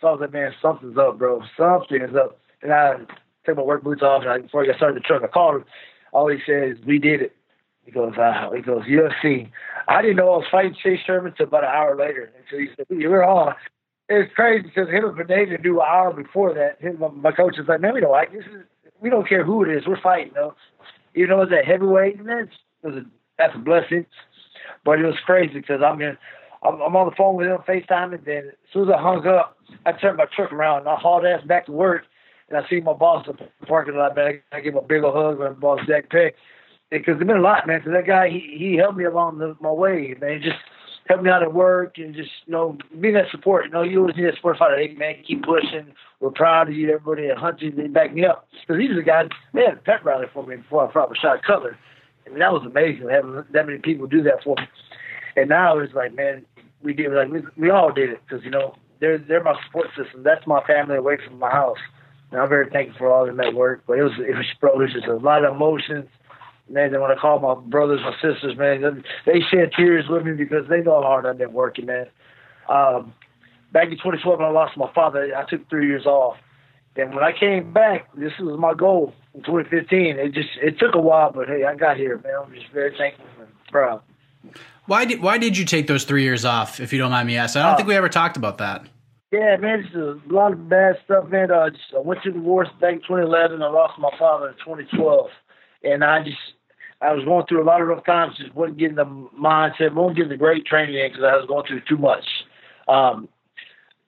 So 0.00 0.08
I 0.08 0.10
was 0.12 0.20
like, 0.20 0.32
man, 0.32 0.52
something's 0.62 0.96
up, 0.96 1.18
bro. 1.18 1.42
Something 1.56 2.02
is 2.02 2.14
up. 2.14 2.38
And 2.62 2.72
I 2.72 2.98
took 3.44 3.56
my 3.56 3.62
work 3.62 3.82
boots 3.82 4.02
off, 4.02 4.22
and 4.22 4.30
I, 4.30 4.38
before 4.38 4.62
I 4.62 4.66
got 4.66 4.76
started 4.76 4.96
the 4.96 5.00
truck, 5.00 5.22
I 5.24 5.26
called 5.26 5.56
him. 5.56 5.64
All 6.12 6.28
he 6.28 6.38
says, 6.46 6.76
we 6.86 6.98
did 6.98 7.20
it. 7.20 7.34
He 7.84 7.90
goes, 7.90 8.12
uh, 8.16 8.50
he 8.54 8.62
goes, 8.62 8.84
UFC. 8.84 9.50
I 9.88 10.02
didn't 10.02 10.16
know 10.16 10.34
I 10.34 10.36
was 10.36 10.46
fighting 10.50 10.76
Chase 10.82 11.00
Sherman 11.06 11.32
until 11.32 11.46
about 11.46 11.64
an 11.64 11.70
hour 11.70 11.96
later. 11.96 12.30
Until 12.38 12.58
he 12.58 12.68
said, 12.76 12.86
we 12.90 13.06
were 13.06 13.24
on. 13.24 13.54
It's 14.08 14.32
crazy 14.34 14.62
because 14.62 14.88
him 14.88 15.04
and 15.04 15.16
Benavia 15.16 15.62
knew 15.62 15.80
an 15.80 15.86
hour 15.88 16.12
before 16.12 16.54
that. 16.54 16.80
Him, 16.80 17.02
my 17.20 17.32
coach 17.32 17.56
was 17.58 17.68
like, 17.68 17.80
man, 17.80 17.94
we 17.94 18.00
don't 18.00 18.10
like 18.10 18.32
this. 18.32 18.44
Is, 18.44 18.64
we 19.00 19.10
don't 19.10 19.28
care 19.28 19.44
who 19.44 19.62
it 19.64 19.70
is. 19.70 19.86
We're 19.86 20.00
fighting, 20.00 20.32
though. 20.34 20.54
Even 21.14 21.30
though 21.30 21.42
it's 21.42 21.52
a 21.52 21.64
heavyweight, 21.64 22.24
man, 22.24 22.48
a, 22.84 22.90
that's 23.36 23.54
a 23.54 23.58
blessing. 23.58 24.06
But 24.84 24.98
it 24.98 25.04
was 25.04 25.16
crazy 25.26 25.54
because 25.54 25.82
I'm 25.84 26.00
in, 26.00 26.16
I'm, 26.62 26.80
I'm 26.80 26.96
on 26.96 27.10
the 27.10 27.16
phone 27.16 27.36
with 27.36 27.48
him, 27.48 27.58
FaceTime, 27.68 28.14
and 28.14 28.24
then 28.24 28.48
as 28.48 28.72
soon 28.72 28.88
as 28.88 28.94
I 28.96 29.00
hung 29.00 29.26
up, 29.26 29.56
I 29.84 29.92
turned 29.92 30.16
my 30.16 30.26
truck 30.34 30.52
around 30.52 30.80
and 30.80 30.88
I 30.88 30.96
hauled 30.96 31.26
ass 31.26 31.44
back 31.46 31.66
to 31.66 31.72
work. 31.72 32.04
And 32.48 32.56
I 32.56 32.66
see 32.68 32.80
my 32.80 32.94
boss 32.94 33.26
in 33.28 33.36
the 33.60 33.66
parking 33.66 33.94
lot, 33.94 34.16
man. 34.16 34.40
I 34.52 34.60
give 34.60 34.72
him 34.72 34.78
a 34.78 34.86
big 34.86 35.04
old 35.04 35.14
hug, 35.14 35.38
my 35.38 35.50
boss 35.50 35.80
Jack 35.86 36.08
Peck. 36.08 36.34
Because 36.90 37.16
it's 37.16 37.26
been 37.26 37.36
a 37.36 37.40
lot, 37.40 37.66
man. 37.66 37.80
Because 37.80 37.92
that 37.92 38.06
guy, 38.06 38.30
he 38.30 38.56
he 38.58 38.76
helped 38.76 38.96
me 38.96 39.04
along 39.04 39.36
the, 39.36 39.54
my 39.60 39.70
way, 39.70 40.16
man. 40.18 40.40
Just 40.42 40.56
helped 41.08 41.24
me 41.24 41.30
out 41.30 41.42
at 41.42 41.54
work 41.54 41.96
and 41.96 42.14
just, 42.14 42.30
you 42.46 42.52
know, 42.52 42.76
being 43.00 43.14
that 43.14 43.30
support. 43.30 43.66
You 43.66 43.70
know, 43.70 43.82
you 43.82 44.00
always 44.00 44.16
need 44.16 44.26
that 44.26 44.36
support 44.36 44.58
fighter. 44.58 44.78
Hey, 44.78 44.94
man, 44.94 45.16
keep 45.26 45.42
pushing. 45.42 45.92
We're 46.20 46.30
proud 46.30 46.68
of 46.68 46.74
you. 46.74 46.92
Everybody 46.92 47.28
at 47.28 47.38
Hunting, 47.38 47.76
they 47.76 47.86
back 47.86 48.12
me 48.14 48.24
up. 48.26 48.46
Because 48.60 48.78
these 48.78 48.90
are 48.90 48.96
the 48.96 49.02
guys, 49.02 49.28
they 49.54 49.64
had 49.64 49.74
a 49.74 49.76
pep 49.78 50.04
rally 50.04 50.26
for 50.32 50.46
me 50.46 50.56
before 50.56 50.88
I 50.88 50.92
fought 50.92 51.10
Rashad 51.10 51.42
Coulter. 51.46 51.78
I 52.26 52.30
mean, 52.30 52.40
that 52.40 52.52
was 52.52 52.62
amazing 52.66 53.08
having 53.08 53.42
that 53.52 53.66
many 53.66 53.78
people 53.78 54.06
do 54.06 54.22
that 54.22 54.44
for 54.44 54.54
me. 54.56 54.64
And 55.36 55.48
now 55.48 55.78
it's 55.78 55.94
like, 55.94 56.14
man, 56.14 56.44
we 56.82 56.92
did 56.92 57.12
like 57.12 57.28
we, 57.28 57.40
we 57.56 57.70
all 57.70 57.92
did 57.92 58.10
it 58.10 58.20
because 58.26 58.44
you 58.44 58.50
know 58.50 58.74
they're 59.00 59.18
they're 59.18 59.42
my 59.42 59.54
support 59.64 59.88
system. 59.96 60.22
That's 60.22 60.46
my 60.46 60.62
family 60.64 60.96
away 60.96 61.16
from 61.24 61.38
my 61.38 61.50
house. 61.50 61.78
And 62.30 62.40
I'm 62.40 62.48
very 62.48 62.68
thankful 62.68 62.98
for 62.98 63.10
all 63.10 63.22
of 63.22 63.28
them 63.28 63.40
at 63.40 63.54
work. 63.54 63.84
But 63.86 63.98
it 63.98 64.02
was 64.02 64.12
it 64.18 64.36
was 64.36 64.46
bro, 64.60 64.72
it 64.74 64.78
was 64.78 64.92
just 64.92 65.06
a 65.06 65.16
lot 65.16 65.44
of 65.44 65.54
emotions. 65.54 66.08
Man, 66.70 66.92
then 66.92 67.00
when 67.00 67.10
I 67.10 67.14
call 67.14 67.38
my 67.38 67.54
brothers, 67.54 68.00
my 68.02 68.12
sisters, 68.14 68.56
man, 68.56 69.02
they 69.24 69.40
shed 69.40 69.72
tears 69.74 70.06
with 70.08 70.24
me 70.24 70.32
because 70.32 70.68
they 70.68 70.82
know 70.82 71.00
how 71.00 71.08
hard 71.08 71.26
I've 71.26 71.38
been 71.38 71.52
working, 71.52 71.86
man. 71.86 72.06
Um, 72.68 73.14
back 73.72 73.88
in 73.88 73.96
2012 73.96 74.38
when 74.38 74.48
I 74.48 74.50
lost 74.50 74.76
my 74.76 74.92
father, 74.92 75.34
I 75.34 75.48
took 75.48 75.68
three 75.70 75.86
years 75.86 76.06
off. 76.06 76.36
And 76.96 77.14
when 77.14 77.22
I 77.22 77.32
came 77.32 77.72
back, 77.72 78.08
this 78.16 78.32
was 78.40 78.58
my 78.58 78.74
goal 78.74 79.14
in 79.34 79.42
2015. 79.42 80.18
It 80.18 80.32
just 80.32 80.48
it 80.60 80.78
took 80.78 80.94
a 80.94 81.00
while, 81.00 81.32
but 81.32 81.46
hey, 81.46 81.64
I 81.64 81.76
got 81.76 81.96
here, 81.96 82.18
man. 82.18 82.32
I'm 82.44 82.52
just 82.52 82.68
very 82.72 82.94
thankful 82.96 83.24
and 83.38 83.48
proud. 83.70 84.02
Why 84.86 85.04
did 85.04 85.22
Why 85.22 85.38
did 85.38 85.56
you 85.56 85.64
take 85.64 85.86
those 85.86 86.04
three 86.04 86.24
years 86.24 86.44
off? 86.44 86.80
If 86.80 86.92
you 86.92 86.98
don't 86.98 87.12
mind 87.12 87.28
me 87.28 87.36
asking, 87.36 87.62
I 87.62 87.66
don't 87.66 87.74
uh, 87.74 87.76
think 87.76 87.88
we 87.88 87.94
ever 87.94 88.08
talked 88.08 88.36
about 88.36 88.58
that. 88.58 88.86
Yeah, 89.30 89.56
man, 89.58 89.82
just 89.82 89.94
a 89.94 90.18
lot 90.28 90.52
of 90.52 90.68
bad 90.68 90.96
stuff, 91.04 91.28
man. 91.28 91.50
Uh, 91.50 91.70
just, 91.70 91.84
I 91.94 92.00
went 92.00 92.22
through 92.22 92.32
the 92.32 92.38
divorce 92.38 92.68
back 92.80 92.94
in 92.94 93.00
2011. 93.00 93.62
I 93.62 93.68
lost 93.68 93.98
my 93.98 94.10
father 94.18 94.48
in 94.48 94.54
2012, 94.54 95.28
and 95.84 96.02
I 96.02 96.24
just 96.24 96.38
I 97.00 97.12
was 97.12 97.24
going 97.24 97.46
through 97.46 97.62
a 97.62 97.64
lot 97.64 97.80
of 97.80 97.88
rough 97.88 98.04
times. 98.04 98.36
Just 98.36 98.54
wasn't 98.54 98.78
getting 98.78 98.96
the 98.96 99.04
mindset, 99.04 99.94
wasn't 99.94 100.16
getting 100.16 100.30
the 100.30 100.36
great 100.36 100.66
training 100.66 100.96
in 100.96 101.10
because 101.10 101.24
I 101.24 101.36
was 101.36 101.46
going 101.46 101.64
through 101.66 101.82
too 101.88 101.96
much. 101.96 102.24
Um, 102.88 103.28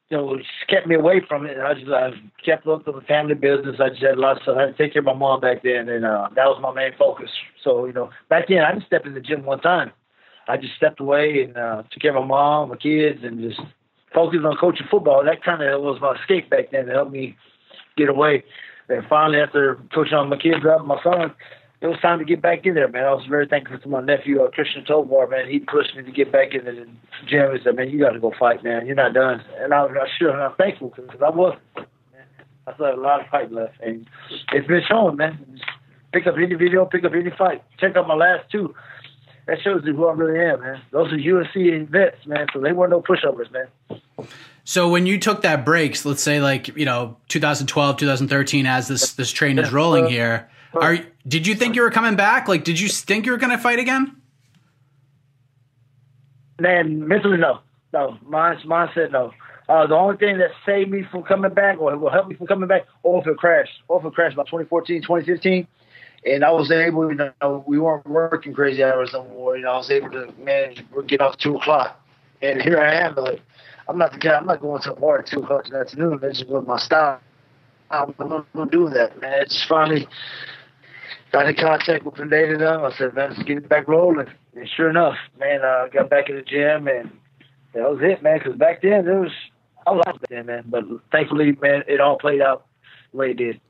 you 0.08 0.16
know, 0.16 0.34
it 0.34 0.38
just 0.38 0.68
kept 0.68 0.88
me 0.88 0.96
away 0.96 1.22
from 1.26 1.46
it. 1.46 1.56
And 1.56 1.62
I 1.62 1.74
just 1.74 1.88
I 1.88 2.10
kept 2.44 2.66
up 2.66 2.84
to 2.84 2.92
the 2.92 3.00
family 3.02 3.34
business. 3.34 3.76
I 3.80 3.90
just 3.90 4.02
had 4.02 4.18
a 4.18 4.20
lot 4.20 4.36
of 4.36 4.42
stuff. 4.42 4.56
I 4.58 4.62
had 4.62 4.76
to 4.76 4.82
take 4.82 4.92
care 4.92 5.00
of 5.00 5.06
my 5.06 5.14
mom 5.14 5.40
back 5.40 5.62
then, 5.62 5.88
and 5.88 6.04
uh, 6.04 6.28
that 6.34 6.46
was 6.46 6.58
my 6.60 6.72
main 6.72 6.92
focus. 6.98 7.30
So 7.62 7.86
you 7.86 7.92
know, 7.92 8.10
back 8.28 8.48
then 8.48 8.58
I 8.58 8.72
didn't 8.72 8.86
step 8.86 9.06
in 9.06 9.14
the 9.14 9.20
gym 9.20 9.44
one 9.44 9.60
time. 9.60 9.92
I 10.48 10.56
just 10.56 10.74
stepped 10.74 11.00
away 11.00 11.42
and 11.44 11.56
uh, 11.56 11.84
took 11.92 12.02
care 12.02 12.16
of 12.16 12.22
my 12.22 12.26
mom, 12.26 12.70
my 12.70 12.76
kids, 12.76 13.20
and 13.22 13.40
just 13.40 13.60
focused 14.12 14.44
on 14.44 14.56
coaching 14.56 14.88
football. 14.90 15.24
That 15.24 15.44
kind 15.44 15.62
of 15.62 15.80
was 15.80 16.00
my 16.00 16.16
escape 16.20 16.50
back 16.50 16.72
then 16.72 16.86
to 16.86 16.92
help 16.92 17.12
me 17.12 17.36
get 17.96 18.08
away. 18.08 18.42
And 18.88 19.04
finally, 19.08 19.38
after 19.38 19.78
coaching 19.94 20.14
all 20.14 20.26
my 20.26 20.36
kids 20.36 20.64
up, 20.66 20.84
my 20.84 21.00
son, 21.04 21.32
it 21.80 21.86
was 21.86 21.98
time 22.00 22.18
to 22.18 22.24
get 22.24 22.42
back 22.42 22.66
in 22.66 22.74
there, 22.74 22.88
man. 22.88 23.04
I 23.04 23.14
was 23.14 23.26
very 23.26 23.46
thankful 23.46 23.78
to 23.78 23.88
my 23.88 24.00
nephew, 24.00 24.42
uh, 24.42 24.50
Christian 24.50 24.84
Tovar, 24.84 25.26
man. 25.28 25.48
He 25.48 25.60
pushed 25.60 25.96
me 25.96 26.02
to 26.02 26.12
get 26.12 26.30
back 26.30 26.54
in 26.54 26.64
the 26.64 26.86
gym. 27.26 27.56
He 27.56 27.62
said, 27.64 27.76
man, 27.76 27.88
you 27.88 27.98
got 27.98 28.10
to 28.10 28.20
go 28.20 28.32
fight, 28.38 28.62
man. 28.62 28.86
You're 28.86 28.96
not 28.96 29.14
done. 29.14 29.42
And 29.58 29.72
I 29.72 29.82
was 29.82 29.92
not 29.94 30.08
sure, 30.18 30.30
and 30.30 30.42
I'm 30.42 30.54
thankful 30.56 30.92
because 30.94 31.20
I 31.22 31.30
was. 31.30 31.56
I 32.66 32.74
still 32.74 32.86
had 32.86 32.94
a 32.94 33.00
lot 33.00 33.22
of 33.22 33.26
fight 33.28 33.50
left. 33.50 33.80
And 33.80 34.06
it's 34.52 34.66
been 34.66 34.82
shown, 34.86 35.16
man. 35.16 35.60
pick 36.12 36.26
up 36.26 36.34
any 36.36 36.54
video, 36.54 36.84
pick 36.84 37.04
up 37.04 37.12
any 37.14 37.30
fight. 37.30 37.64
Check 37.78 37.96
out 37.96 38.06
my 38.06 38.14
last 38.14 38.50
two 38.50 38.74
that 39.50 39.60
shows 39.62 39.82
you 39.84 39.94
who 39.94 40.06
I 40.06 40.12
really 40.12 40.38
am, 40.38 40.60
man. 40.60 40.80
Those 40.92 41.12
are 41.12 41.16
UFC 41.16 41.88
vets, 41.88 42.24
man. 42.26 42.46
So 42.52 42.60
they 42.60 42.72
weren't 42.72 42.90
no 42.90 43.02
pushovers, 43.02 43.50
man. 43.50 44.28
So 44.64 44.88
when 44.88 45.06
you 45.06 45.18
took 45.18 45.42
that 45.42 45.64
breaks, 45.64 46.04
let's 46.04 46.22
say 46.22 46.40
like 46.40 46.68
you 46.68 46.84
know 46.84 47.16
2012, 47.28 47.96
2013, 47.96 48.66
as 48.66 48.88
this 48.88 49.14
this 49.14 49.32
train 49.32 49.58
is 49.58 49.72
rolling 49.72 50.06
here, 50.06 50.48
are 50.72 50.98
did 51.26 51.46
you 51.46 51.54
think 51.54 51.76
you 51.76 51.82
were 51.82 51.90
coming 51.90 52.16
back? 52.16 52.48
Like, 52.48 52.64
did 52.64 52.80
you 52.80 52.88
think 52.88 53.26
you 53.26 53.32
were 53.32 53.38
going 53.38 53.56
to 53.56 53.58
fight 53.58 53.78
again? 53.78 54.16
Man, 56.58 57.06
mentally 57.08 57.38
no, 57.38 57.60
no. 57.92 58.18
Mine, 58.22 58.58
mine 58.64 58.90
said 58.94 59.12
no. 59.12 59.32
Uh, 59.68 59.86
the 59.86 59.94
only 59.94 60.16
thing 60.16 60.38
that 60.38 60.50
saved 60.66 60.90
me 60.90 61.04
from 61.10 61.22
coming 61.22 61.54
back, 61.54 61.78
or 61.78 61.96
will 61.96 62.10
help 62.10 62.26
me 62.28 62.34
from 62.34 62.46
coming 62.46 62.68
back, 62.68 62.86
oil 63.04 63.22
field 63.22 63.38
crash. 63.38 63.68
Oil 63.88 64.00
field 64.00 64.14
crash 64.14 64.32
about 64.32 64.46
2014, 64.46 65.02
2015 65.02 65.66
and 66.26 66.44
I 66.44 66.50
was 66.50 66.70
able, 66.70 67.10
you 67.10 67.32
know, 67.40 67.64
we 67.66 67.78
weren't 67.78 68.06
working 68.06 68.52
crazy 68.52 68.84
hours 68.84 69.10
no 69.12 69.24
more. 69.24 69.56
You 69.56 69.64
know, 69.64 69.72
I 69.72 69.76
was 69.78 69.90
able 69.90 70.10
to 70.10 70.32
manage 70.38 70.84
get 71.06 71.20
off 71.20 71.38
two 71.38 71.56
o'clock, 71.56 71.98
and 72.42 72.60
here 72.60 72.78
I 72.78 72.94
am. 72.94 73.14
Like, 73.14 73.40
I'm 73.88 73.96
not 73.96 74.12
the 74.12 74.18
guy. 74.18 74.36
I'm 74.36 74.46
not 74.46 74.60
going 74.60 74.82
to 74.82 74.92
a 74.92 75.00
bar 75.00 75.20
at 75.20 75.26
two 75.26 75.40
o'clock 75.40 75.66
in 75.66 75.72
the 75.72 75.80
afternoon. 75.80 76.18
That's 76.20 76.38
just 76.38 76.50
what 76.50 76.66
my 76.66 76.78
style. 76.78 77.20
I'm 77.90 78.14
not 78.18 78.52
going 78.52 78.70
to 78.70 78.76
do 78.76 78.88
that, 78.90 79.20
man. 79.20 79.40
It's 79.42 79.64
finally 79.64 80.06
got 81.32 81.48
in 81.48 81.56
contact 81.56 82.04
with 82.04 82.14
Pineda 82.14 82.58
now. 82.58 82.84
I 82.84 82.96
said, 82.96 83.14
man, 83.14 83.30
let's 83.30 83.42
get 83.42 83.58
it 83.58 83.68
back 83.68 83.88
rolling. 83.88 84.26
And 84.54 84.68
sure 84.76 84.90
enough, 84.90 85.16
man, 85.38 85.62
I 85.62 85.84
uh, 85.84 85.88
got 85.88 86.10
back 86.10 86.28
in 86.28 86.36
the 86.36 86.42
gym, 86.42 86.88
and 86.88 87.10
that 87.74 87.90
was 87.90 88.00
it, 88.02 88.22
man. 88.22 88.38
Because 88.38 88.56
back 88.56 88.82
then, 88.82 89.04
there 89.04 89.20
was 89.20 89.32
I 89.86 89.92
was 89.92 90.02
out 90.06 90.22
there, 90.28 90.44
man. 90.44 90.64
But 90.66 90.84
thankfully, 91.10 91.56
man, 91.60 91.84
it 91.88 92.00
all 92.00 92.18
played 92.18 92.40
out 92.40 92.66
the 93.12 93.18
way 93.18 93.30
it 93.30 93.36
did. 93.36 93.60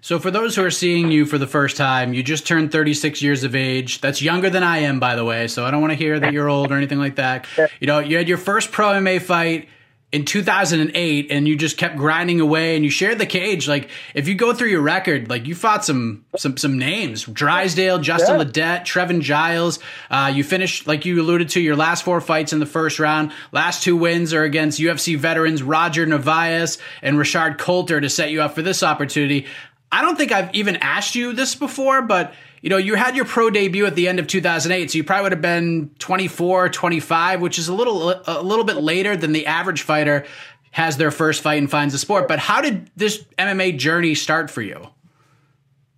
So, 0.00 0.18
for 0.18 0.30
those 0.30 0.56
who 0.56 0.64
are 0.64 0.70
seeing 0.70 1.10
you 1.10 1.24
for 1.24 1.38
the 1.38 1.46
first 1.46 1.76
time, 1.76 2.12
you 2.12 2.22
just 2.22 2.46
turned 2.46 2.72
36 2.72 3.22
years 3.22 3.44
of 3.44 3.54
age. 3.54 4.00
That's 4.00 4.20
younger 4.20 4.50
than 4.50 4.62
I 4.62 4.78
am, 4.78 5.00
by 5.00 5.14
the 5.14 5.24
way. 5.24 5.48
So, 5.48 5.64
I 5.64 5.70
don't 5.70 5.80
want 5.80 5.92
to 5.92 5.96
hear 5.98 6.18
that 6.20 6.32
you're 6.32 6.48
old 6.48 6.70
or 6.70 6.74
anything 6.74 6.98
like 6.98 7.16
that. 7.16 7.46
You 7.80 7.86
know, 7.86 8.00
you 8.00 8.16
had 8.16 8.28
your 8.28 8.38
first 8.38 8.72
pro 8.72 8.88
MMA 8.88 9.22
fight. 9.22 9.68
In 10.10 10.24
2008 10.24 11.30
and 11.30 11.46
you 11.46 11.54
just 11.54 11.76
kept 11.76 11.96
grinding 11.98 12.40
away 12.40 12.74
and 12.76 12.82
you 12.82 12.90
shared 12.90 13.18
the 13.18 13.26
cage. 13.26 13.68
Like 13.68 13.90
if 14.14 14.26
you 14.26 14.34
go 14.34 14.54
through 14.54 14.68
your 14.68 14.80
record 14.80 15.28
like 15.28 15.46
you 15.46 15.54
fought 15.54 15.84
some 15.84 16.24
some 16.36 16.56
some 16.56 16.78
names. 16.78 17.24
Drysdale 17.24 17.98
justin 17.98 18.38
Yeah. 18.38 18.44
Ledet, 18.46 18.80
trevin 18.86 19.20
giles. 19.20 19.78
Uh, 20.10 20.32
you 20.34 20.44
finished 20.44 20.86
like 20.86 21.04
you 21.04 21.20
alluded 21.20 21.50
to 21.50 21.60
your 21.60 21.76
last 21.76 22.04
four 22.04 22.22
fights 22.22 22.54
in 22.54 22.58
the 22.58 22.64
first 22.64 22.98
round. 22.98 23.32
Last 23.52 23.82
two 23.82 23.98
wins 23.98 24.32
are 24.32 24.44
against 24.44 24.80
ufc 24.80 25.14
veterans 25.18 25.62
roger 25.62 26.06
Navajas 26.06 26.78
and 27.02 27.18
Rashad 27.18 27.58
Coulter 27.58 28.00
to 28.00 28.08
set 28.08 28.30
you 28.30 28.40
up 28.40 28.54
for 28.54 28.62
this 28.62 28.82
opportunity. 28.82 29.46
I 29.92 30.00
don't 30.00 30.16
think 30.16 30.32
i've 30.32 30.54
even 30.54 30.76
asked 30.76 31.14
you 31.16 31.34
this 31.34 31.54
before 31.54 32.00
but 32.00 32.32
you 32.62 32.70
know, 32.70 32.76
you 32.76 32.94
had 32.94 33.16
your 33.16 33.24
pro 33.24 33.50
debut 33.50 33.86
at 33.86 33.94
the 33.94 34.08
end 34.08 34.18
of 34.18 34.26
2008, 34.26 34.90
so 34.90 34.98
you 34.98 35.04
probably 35.04 35.24
would 35.24 35.32
have 35.32 35.42
been 35.42 35.90
24, 35.98 36.68
25, 36.70 37.40
which 37.40 37.58
is 37.58 37.68
a 37.68 37.74
little 37.74 38.10
a 38.26 38.42
little 38.42 38.64
bit 38.64 38.78
later 38.78 39.16
than 39.16 39.32
the 39.32 39.46
average 39.46 39.82
fighter 39.82 40.24
has 40.70 40.96
their 40.96 41.10
first 41.10 41.42
fight 41.42 41.58
and 41.58 41.70
finds 41.70 41.94
the 41.94 41.98
sport. 41.98 42.28
But 42.28 42.38
how 42.38 42.60
did 42.60 42.90
this 42.96 43.24
MMA 43.38 43.78
journey 43.78 44.14
start 44.14 44.50
for 44.50 44.62
you? 44.62 44.88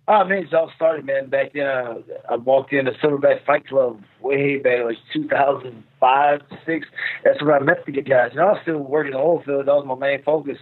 Oh 0.07 0.25
man, 0.25 0.43
it's 0.43 0.53
all 0.53 0.71
started, 0.75 1.05
man. 1.05 1.29
Back 1.29 1.53
then, 1.53 1.67
uh, 1.67 1.95
I 2.29 2.35
walked 2.35 2.73
in 2.73 2.85
the 2.85 2.91
Silverback 2.91 3.45
Fight 3.45 3.67
Club 3.67 4.01
way 4.19 4.57
back, 4.57 4.83
like 4.83 4.97
2005, 5.13 6.41
six. 6.65 6.87
That's 7.23 7.41
where 7.41 7.55
I 7.55 7.59
met 7.59 7.85
the 7.85 7.93
guys. 7.93 8.31
Know, 8.35 8.47
I 8.47 8.51
was 8.51 8.59
still 8.63 8.79
working 8.79 9.13
the 9.13 9.19
oil 9.19 9.41
field. 9.45 9.67
That 9.67 9.75
was 9.75 9.85
my 9.85 9.95
main 9.95 10.23
focus. 10.23 10.57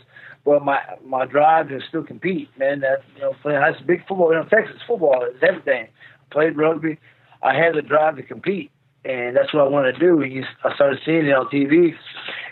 Well, 0.45 0.59
my 0.61 0.79
my 1.05 1.25
drive 1.25 1.69
to 1.69 1.79
still 1.87 2.03
compete, 2.03 2.49
man. 2.57 2.79
That 2.79 2.99
you 3.15 3.21
know, 3.21 3.33
playing 3.41 3.59
that's 3.59 3.81
big 3.81 4.07
football. 4.07 4.33
You 4.33 4.39
know, 4.39 4.45
Texas 4.45 4.77
football 4.87 5.23
is 5.23 5.41
everything. 5.47 5.87
Played 6.31 6.57
rugby. 6.57 6.97
I 7.43 7.53
had 7.53 7.75
the 7.75 7.81
drive 7.81 8.15
to 8.17 8.23
compete, 8.23 8.71
and 9.05 9.35
that's 9.35 9.53
what 9.53 9.65
I 9.65 9.67
wanted 9.67 9.93
to 9.93 9.99
do. 9.99 10.21
And 10.21 10.31
you, 10.31 10.43
I 10.63 10.73
started 10.75 10.99
seeing 11.05 11.25
it 11.25 11.33
on 11.33 11.47
TV. 11.47 11.91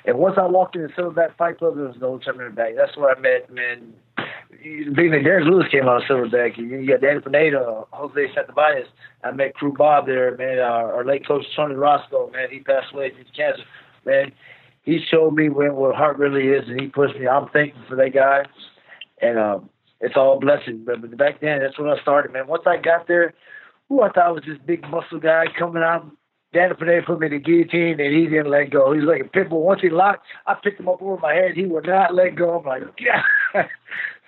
And 0.06 0.18
once 0.18 0.38
I 0.40 0.46
walked 0.46 0.76
in 0.76 0.84
the 0.84 0.88
Silverback 0.90 1.36
Fight 1.36 1.58
Club, 1.58 1.76
there 1.76 1.86
was 1.86 1.98
no 2.00 2.18
turning 2.18 2.56
back. 2.56 2.74
That's 2.78 2.96
where 2.96 3.16
I 3.16 3.20
met, 3.20 3.52
man. 3.54 3.94
Big 4.64 5.12
man, 5.12 5.24
Derrick 5.24 5.46
Lewis 5.46 5.68
came 5.70 5.84
out 5.84 6.02
of 6.02 6.04
Silverback. 6.10 6.58
You 6.58 6.88
got 6.88 7.02
Danny 7.02 7.20
Pineda, 7.20 7.84
Jose 7.92 8.28
Santabayas. 8.34 8.86
I 9.24 9.32
met 9.32 9.54
Crew 9.56 9.74
Bob 9.78 10.06
there, 10.06 10.36
man. 10.38 10.60
Our, 10.60 10.94
our 10.94 11.06
late 11.06 11.28
coach 11.28 11.44
Tony 11.56 11.76
Roscoe, 11.76 12.32
man. 12.32 12.48
He 12.50 12.60
passed 12.60 12.94
away 12.94 13.10
to 13.10 13.24
cancer, 13.36 13.64
man. 14.06 14.32
He 14.88 15.00
showed 15.12 15.34
me 15.34 15.50
when, 15.50 15.76
what 15.76 15.96
heart 15.96 16.18
really 16.18 16.48
is, 16.48 16.64
and 16.70 16.80
he 16.80 16.88
pushed 16.88 17.20
me. 17.20 17.28
I'm 17.28 17.50
thankful 17.50 17.84
for 17.90 17.98
that 17.98 18.14
guy, 18.14 18.46
and 19.22 19.38
um, 19.38 19.70
it's 20.00 20.16
all 20.16 20.40
blessing. 20.40 20.84
But, 20.86 21.02
but 21.02 21.18
back 21.18 21.42
then, 21.42 21.60
that's 21.60 21.78
when 21.78 21.90
I 21.90 22.02
started, 22.02 22.32
man. 22.32 22.48
Once 22.48 22.64
I 22.66 22.78
got 22.78 23.06
there, 23.06 23.34
who 23.90 24.02
I 24.02 24.10
thought 24.10 24.34
was 24.34 24.46
this 24.48 24.58
big 24.66 24.84
muscle 24.90 25.20
guy 25.20 25.48
coming 25.60 25.84
out. 25.84 26.10
Danny 26.54 26.74
Pineda 26.74 27.02
put 27.06 27.20
me 27.20 27.28
in 27.28 27.34
the 27.34 27.40
guillotine, 27.40 28.00
and 28.00 28.16
he 28.16 28.28
didn't 28.28 28.50
let 28.50 28.72
go. 28.72 28.94
He's 28.94 29.04
like 29.04 29.20
a 29.20 29.28
pit 29.28 29.50
bull. 29.50 29.64
Once 29.64 29.82
he 29.82 29.90
locked, 29.90 30.26
I 30.46 30.54
picked 30.54 30.80
him 30.80 30.88
up 30.88 31.02
over 31.02 31.18
my 31.18 31.34
head. 31.34 31.58
He 31.58 31.66
would 31.66 31.86
not 31.86 32.16
let 32.16 32.38
go. 32.38 32.58
I'm 32.58 32.66
like, 32.66 32.84
yeah. 32.98 33.24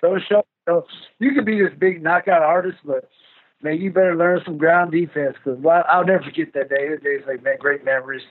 so 0.02 0.16
it 0.16 0.22
showed, 0.28 0.44
so 0.68 0.84
you 1.20 1.32
can 1.32 1.46
be 1.46 1.58
this 1.58 1.72
big 1.78 2.02
knockout 2.02 2.42
artist, 2.42 2.80
but 2.84 3.08
man, 3.62 3.80
you 3.80 3.90
better 3.90 4.14
learn 4.14 4.42
some 4.44 4.58
ground 4.58 4.92
defense 4.92 5.36
because 5.42 5.58
well, 5.58 5.84
I'll 5.88 6.04
never 6.04 6.22
forget 6.22 6.52
that 6.52 6.68
day. 6.68 6.90
That 6.90 7.02
day's 7.02 7.26
like 7.26 7.42
man, 7.42 7.56
great 7.58 7.82
memories, 7.82 8.24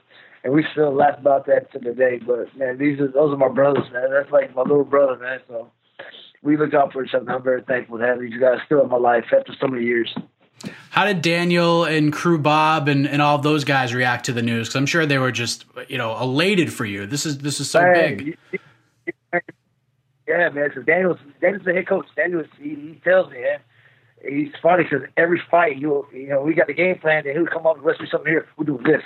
and 0.43 0.53
we 0.53 0.65
still 0.71 0.93
laugh 0.93 1.19
about 1.19 1.45
that 1.47 1.71
to 1.73 1.79
the 1.79 1.93
day. 1.93 2.19
But 2.25 2.55
man, 2.57 2.77
these 2.77 2.99
are 2.99 3.07
those 3.07 3.33
are 3.33 3.37
my 3.37 3.49
brothers, 3.49 3.89
man. 3.91 4.09
That's 4.11 4.31
like 4.31 4.55
my 4.55 4.61
little 4.61 4.83
brother, 4.83 5.17
man. 5.17 5.39
So 5.47 5.71
we 6.41 6.57
look 6.57 6.73
out 6.73 6.93
for 6.93 7.03
each 7.03 7.13
other. 7.13 7.29
I'm 7.31 7.43
very 7.43 7.61
thankful 7.63 7.97
to 7.97 8.05
have 8.05 8.19
these 8.19 8.39
guys 8.39 8.59
still 8.65 8.81
in 8.81 8.89
my 8.89 8.97
life 8.97 9.25
after 9.35 9.53
so 9.59 9.67
many 9.67 9.85
years. 9.85 10.13
How 10.89 11.05
did 11.05 11.21
Daniel 11.21 11.85
and 11.85 12.11
Crew 12.11 12.37
Bob 12.37 12.89
and, 12.89 13.07
and 13.07 13.21
all 13.21 13.35
of 13.35 13.43
those 13.43 13.63
guys 13.63 13.93
react 13.93 14.25
to 14.25 14.33
the 14.33 14.41
news? 14.41 14.67
Because 14.67 14.75
I'm 14.75 14.85
sure 14.85 15.05
they 15.05 15.17
were 15.17 15.31
just 15.31 15.65
you 15.87 15.97
know 15.97 16.17
elated 16.17 16.71
for 16.71 16.85
you. 16.85 17.05
This 17.05 17.25
is 17.25 17.39
this 17.39 17.59
is 17.59 17.69
so 17.69 17.81
Man, 17.81 18.17
big. 18.17 18.39
Yeah, 20.27 20.49
man. 20.49 20.69
So 20.75 20.81
Daniel's 20.81 21.17
Daniel's 21.41 21.65
the 21.65 21.73
head 21.73 21.87
coach. 21.87 22.05
Daniel's 22.15 22.47
he, 22.59 22.69
he 22.69 23.01
tells 23.03 23.31
me, 23.31 23.41
man. 23.41 23.59
He's 24.21 24.51
funny 24.61 24.83
because 24.83 25.07
every 25.15 25.41
fight, 25.49 25.77
you 25.77 26.05
you 26.13 26.27
know, 26.27 26.41
we 26.41 26.53
got 26.53 26.67
the 26.67 26.73
game 26.73 26.99
plan, 26.99 27.25
and 27.25 27.37
he'll 27.37 27.47
come 27.47 27.65
up 27.65 27.77
and 27.77 27.85
let's 27.85 27.99
do 27.99 28.05
something 28.05 28.31
here. 28.31 28.47
We'll 28.57 28.77
do 28.77 28.83
this. 28.83 29.01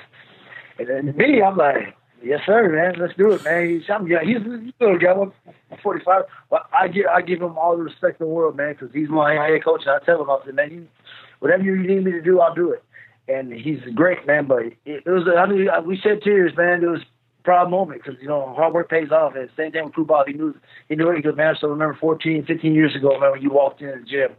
And 0.80 0.88
then 0.88 1.18
me, 1.18 1.42
I'm 1.42 1.58
like, 1.58 1.96
yes, 2.24 2.42
sir, 2.46 2.70
man. 2.70 3.00
Let's 3.00 3.16
do 3.18 3.32
it, 3.32 3.44
man. 3.44 3.70
He's 3.70 3.84
I'm, 3.90 4.08
yeah, 4.08 4.24
he's 4.24 4.38
a 4.38 4.84
little 4.84 5.00
guy, 5.00 5.14
one 5.14 5.32
forty 5.82 6.04
five. 6.04 6.24
But 6.50 6.68
I 6.78 6.88
give 6.88 7.06
I 7.08 7.22
give 7.22 7.42
him 7.42 7.58
all 7.58 7.78
the 7.78 7.84
respect 7.84 8.20
in 8.20 8.28
the 8.28 8.34
world, 8.34 8.56
man, 8.56 8.74
because 8.74 8.94
he's 8.94 9.10
my 9.10 9.34
head 9.34 9.64
coach. 9.64 9.82
And 9.86 9.92
I 9.92 10.06
tell 10.06 10.22
him, 10.22 10.30
I 10.30 10.40
said, 10.46 10.56
man, 10.56 10.72
you, 10.72 10.88
whatever 11.40 11.64
you 11.64 11.78
need 11.78 12.06
me 12.06 12.12
to 12.12 12.22
do, 12.22 12.40
I'll 12.40 12.56
do 12.56 12.72
it. 12.72 12.84
And 13.28 13.54
he's 13.54 13.80
great, 13.96 14.26
man. 14.28 14.48
But 14.48 14.64
it, 14.64 14.78
it 14.86 15.06
was, 15.06 15.28
I 15.28 15.46
mean, 15.46 15.68
we 15.86 15.98
shed 15.98 16.22
tears, 16.24 16.54
man. 16.58 16.84
It 16.84 16.88
was 16.88 17.02
a 17.02 17.44
proud 17.44 17.70
moment 17.70 18.02
because 18.04 18.20
you 18.22 18.28
know 18.28 18.54
hard 18.56 18.74
work 18.74 18.90
pays 18.90 19.12
off. 19.12 19.36
And 19.36 19.50
same 19.56 19.72
thing 19.72 19.86
with 19.86 19.94
Crew 19.94 20.06
Bob. 20.06 20.28
He 20.28 20.34
knew 20.34 20.56
he 20.90 20.96
knew 20.96 21.10
it. 21.12 21.18
He 21.18 21.22
goes, 21.22 21.36
man. 21.38 21.54
I 21.54 21.58
still 21.58 21.70
remember 21.70 21.98
14, 22.00 22.46
15 22.46 22.74
years 22.74 22.96
ago, 22.96 23.20
man, 23.20 23.32
when 23.32 23.42
you 23.42 23.52
walked 23.52 23.82
in 23.82 23.88
the 23.88 24.06
gym. 24.06 24.32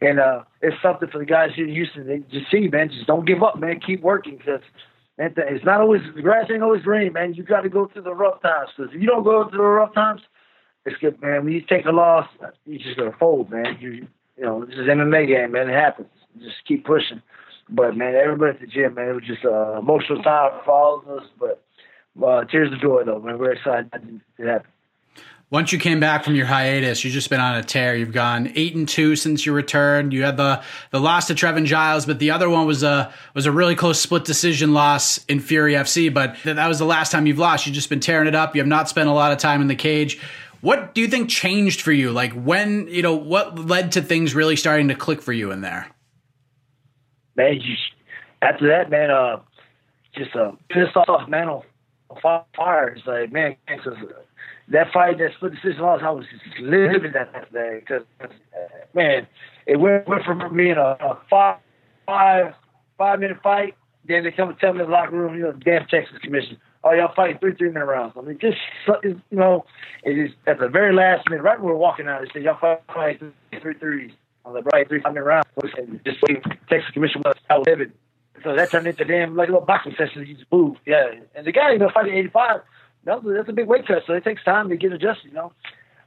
And 0.00 0.18
uh, 0.18 0.42
it's 0.60 0.74
something 0.82 1.08
for 1.08 1.18
the 1.18 1.24
guys 1.24 1.50
here 1.54 1.66
in 1.66 1.72
Houston 1.72 2.06
to 2.06 2.40
see, 2.50 2.66
man. 2.66 2.90
Just 2.90 3.06
don't 3.06 3.24
give 3.24 3.42
up, 3.42 3.58
man. 3.60 3.78
Keep 3.78 4.02
working 4.02 4.36
because 4.36 4.60
man, 5.18 5.34
it's 5.36 5.64
not 5.64 5.80
always 5.80 6.02
the 6.14 6.22
grass 6.22 6.46
ain't 6.50 6.62
always 6.62 6.82
green, 6.82 7.12
man. 7.12 7.34
You 7.34 7.42
got 7.42 7.62
to 7.62 7.68
go 7.68 7.86
through 7.86 8.02
the 8.02 8.14
rough 8.14 8.42
times 8.42 8.70
because 8.76 8.94
if 8.94 9.00
you 9.00 9.06
don't 9.06 9.24
go 9.24 9.48
through 9.48 9.58
the 9.58 9.64
rough 9.64 9.94
times, 9.94 10.22
it's 10.84 10.96
good, 11.00 11.20
man. 11.22 11.44
When 11.44 11.52
you 11.52 11.60
take 11.60 11.86
a 11.86 11.90
loss, 11.92 12.28
you're 12.66 12.78
just 12.78 12.96
gonna 12.96 13.14
fold, 13.18 13.50
man. 13.50 13.76
You 13.80 14.06
you 14.36 14.44
know 14.44 14.64
this 14.64 14.74
is 14.74 14.86
MMA 14.88 15.28
game, 15.28 15.52
man. 15.52 15.68
It 15.70 15.74
happens. 15.74 16.08
Just 16.38 16.64
keep 16.66 16.84
pushing. 16.84 17.22
But 17.68 17.96
man, 17.96 18.14
everybody 18.14 18.52
at 18.52 18.60
the 18.60 18.66
gym, 18.66 18.94
man, 18.94 19.08
it 19.08 19.12
was 19.12 19.24
just 19.26 19.44
an 19.44 19.78
emotional 19.78 20.22
time 20.22 20.60
for 20.64 20.70
all 20.70 20.98
of 20.98 21.08
us. 21.08 21.28
But 21.38 21.62
uh, 22.24 22.44
tears 22.44 22.72
of 22.72 22.80
joy, 22.80 23.02
though, 23.04 23.20
man. 23.20 23.38
We're 23.38 23.52
excited 23.52 23.90
it 24.38 24.46
happened. 24.46 24.72
Once 25.52 25.70
you 25.70 25.78
came 25.78 26.00
back 26.00 26.24
from 26.24 26.34
your 26.34 26.46
hiatus, 26.46 27.04
you've 27.04 27.12
just 27.12 27.30
been 27.30 27.38
on 27.38 27.54
a 27.54 27.62
tear. 27.62 27.94
You've 27.94 28.12
gone 28.12 28.50
eight 28.56 28.74
and 28.74 28.88
two 28.88 29.14
since 29.14 29.46
you 29.46 29.52
returned. 29.52 30.12
You 30.12 30.24
had 30.24 30.36
the 30.36 30.62
the 30.90 30.98
loss 30.98 31.28
to 31.28 31.34
Trevin 31.34 31.66
Giles, 31.66 32.06
but 32.06 32.18
the 32.18 32.30
other 32.30 32.48
one 32.48 32.66
was 32.66 32.82
a 32.82 33.12
was 33.34 33.46
a 33.46 33.52
really 33.52 33.76
close 33.76 34.00
split 34.00 34.24
decision 34.24 34.72
loss 34.72 35.24
in 35.26 35.38
Fury 35.38 35.74
FC. 35.74 36.12
But 36.12 36.36
that 36.44 36.66
was 36.66 36.78
the 36.78 36.86
last 36.86 37.12
time 37.12 37.26
you've 37.26 37.38
lost. 37.38 37.66
You've 37.66 37.74
just 37.74 37.90
been 37.90 38.00
tearing 38.00 38.26
it 38.26 38.34
up. 38.34 38.56
You 38.56 38.60
have 38.62 38.66
not 38.66 38.88
spent 38.88 39.08
a 39.08 39.12
lot 39.12 39.30
of 39.30 39.38
time 39.38 39.60
in 39.60 39.68
the 39.68 39.76
cage. 39.76 40.18
What 40.62 40.94
do 40.94 41.00
you 41.00 41.08
think 41.08 41.28
changed 41.28 41.82
for 41.82 41.92
you? 41.92 42.12
Like 42.12 42.32
when 42.32 42.88
you 42.88 43.02
know 43.02 43.14
what 43.14 43.58
led 43.58 43.92
to 43.92 44.02
things 44.02 44.34
really 44.34 44.56
starting 44.56 44.88
to 44.88 44.94
click 44.94 45.20
for 45.20 45.34
you 45.34 45.52
in 45.52 45.60
there? 45.60 45.86
man, 47.36 47.60
you, 47.60 47.74
after 48.40 48.68
that, 48.68 48.90
man, 48.90 49.10
uh, 49.10 49.40
just 50.14 50.34
uh, 50.34 50.52
pissed 50.68 50.96
off, 50.96 51.08
on 51.08 52.42
fire. 52.56 52.88
It's 52.88 53.06
like, 53.06 53.32
man, 53.32 53.56
because 53.66 53.96
that 54.00 54.21
fight, 54.92 55.18
that 55.18 55.32
split 55.36 55.52
decision 55.52 55.82
loss, 55.82 56.00
I 56.02 56.10
was 56.10 56.26
just 56.30 56.60
living 56.60 57.12
that 57.12 57.32
that 57.32 57.52
day. 57.52 57.80
Because, 57.80 58.02
man, 58.94 59.26
it 59.66 59.78
went, 59.78 60.08
went 60.08 60.24
from 60.24 60.54
me 60.54 60.70
in 60.70 60.78
a, 60.78 60.96
a 61.00 61.18
five, 61.28 61.58
five, 62.06 62.54
five 62.98 63.20
minute 63.20 63.38
fight. 63.42 63.74
Then 64.06 64.24
they 64.24 64.32
come 64.32 64.48
and 64.48 64.58
tell 64.58 64.72
me 64.72 64.80
in 64.80 64.86
the 64.86 64.92
locker 64.92 65.16
room, 65.16 65.36
you 65.36 65.42
know, 65.42 65.52
damn 65.52 65.86
Texas 65.86 66.18
Commission. 66.22 66.56
Oh, 66.84 66.92
y'all 66.92 67.14
fighting 67.14 67.38
three 67.38 67.54
three 67.54 67.68
minute 67.68 67.86
rounds. 67.86 68.14
I 68.16 68.22
mean, 68.22 68.38
just 68.40 68.56
you 69.04 69.20
know, 69.30 69.64
it 70.02 70.18
is 70.18 70.30
at 70.48 70.58
the 70.58 70.68
very 70.68 70.92
last 70.92 71.30
minute, 71.30 71.42
right 71.42 71.58
when 71.58 71.68
we 71.68 71.72
we're 71.72 71.78
walking 71.78 72.08
out, 72.08 72.22
they 72.22 72.28
said 72.32 72.42
y'all 72.42 72.78
fighting 72.92 73.32
three 73.60 73.74
threes 73.74 74.10
on 74.44 74.54
the 74.54 74.62
right 74.62 74.88
three 74.88 75.00
five 75.00 75.12
minute 75.12 75.24
rounds. 75.24 75.46
And 75.78 76.00
just 76.04 76.18
waiting. 76.22 76.42
Texas 76.68 76.90
Commission 76.92 77.22
was 77.24 77.36
was 77.48 77.64
livid. 77.66 77.92
So 78.42 78.56
that 78.56 78.70
turned 78.70 78.88
into 78.88 79.04
damn 79.04 79.36
like 79.36 79.48
a 79.48 79.52
little 79.52 79.66
boxing 79.66 79.94
session. 79.96 80.26
You 80.26 80.34
just 80.34 80.50
move, 80.50 80.76
yeah. 80.84 81.12
And 81.36 81.46
the 81.46 81.52
guy, 81.52 81.72
you 81.72 81.78
know, 81.78 81.90
fighting 81.94 82.14
85, 83.06 83.34
that's, 83.34 83.48
a 83.48 83.52
big 83.52 83.66
weight 83.66 83.86
cut, 83.86 84.02
so 84.06 84.12
it 84.14 84.24
takes 84.24 84.44
time 84.44 84.68
to 84.68 84.76
get 84.76 84.92
adjusted, 84.92 85.28
you 85.28 85.32
know. 85.32 85.52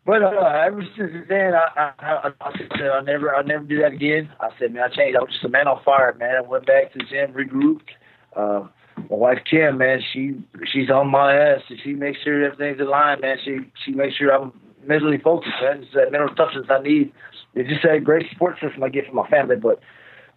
But 0.05 0.22
uh, 0.22 0.61
ever 0.65 0.84
since 0.95 1.11
then, 1.27 1.53
I, 1.55 1.91
I, 1.99 2.30
I, 2.30 2.31
I 2.39 2.51
said 2.77 2.88
I'll 2.93 3.03
never, 3.03 3.35
I'll 3.35 3.43
never 3.43 3.63
do 3.63 3.81
that 3.81 3.93
again. 3.93 4.30
I 4.39 4.49
said, 4.59 4.72
man, 4.72 4.84
I 4.84 4.95
changed. 4.95 5.17
I 5.17 5.22
was 5.22 5.31
just 5.31 5.43
a 5.43 5.49
man 5.49 5.67
on 5.67 5.81
fire, 5.84 6.15
man. 6.19 6.35
I 6.38 6.41
went 6.41 6.67
back 6.67 6.93
to 6.93 6.99
the 6.99 7.05
gym, 7.05 7.34
regrouped. 7.34 7.89
Uh, 8.35 8.67
my 9.09 9.15
wife 9.15 9.39
Kim, 9.49 9.77
man, 9.77 10.01
she 10.13 10.35
she's 10.72 10.89
on 10.89 11.09
my 11.09 11.35
ass. 11.35 11.61
She 11.84 11.93
makes 11.93 12.19
sure 12.22 12.43
everything's 12.45 12.80
aligned, 12.80 13.22
man. 13.22 13.38
She 13.43 13.59
she 13.84 13.91
makes 13.91 14.15
sure 14.15 14.31
I'm 14.31 14.53
mentally 14.85 15.17
focused, 15.17 15.55
man. 15.61 15.84
It's 15.84 15.93
that 15.93 16.11
mental 16.11 16.34
toughness 16.35 16.67
I 16.69 16.81
need. 16.81 17.11
It's 17.53 17.69
just 17.69 17.85
a 17.85 17.99
great 17.99 18.30
support 18.31 18.55
system 18.61 18.84
I 18.84 18.89
get 18.89 19.05
from 19.05 19.15
my 19.15 19.30
family. 19.30 19.55
But 19.57 19.80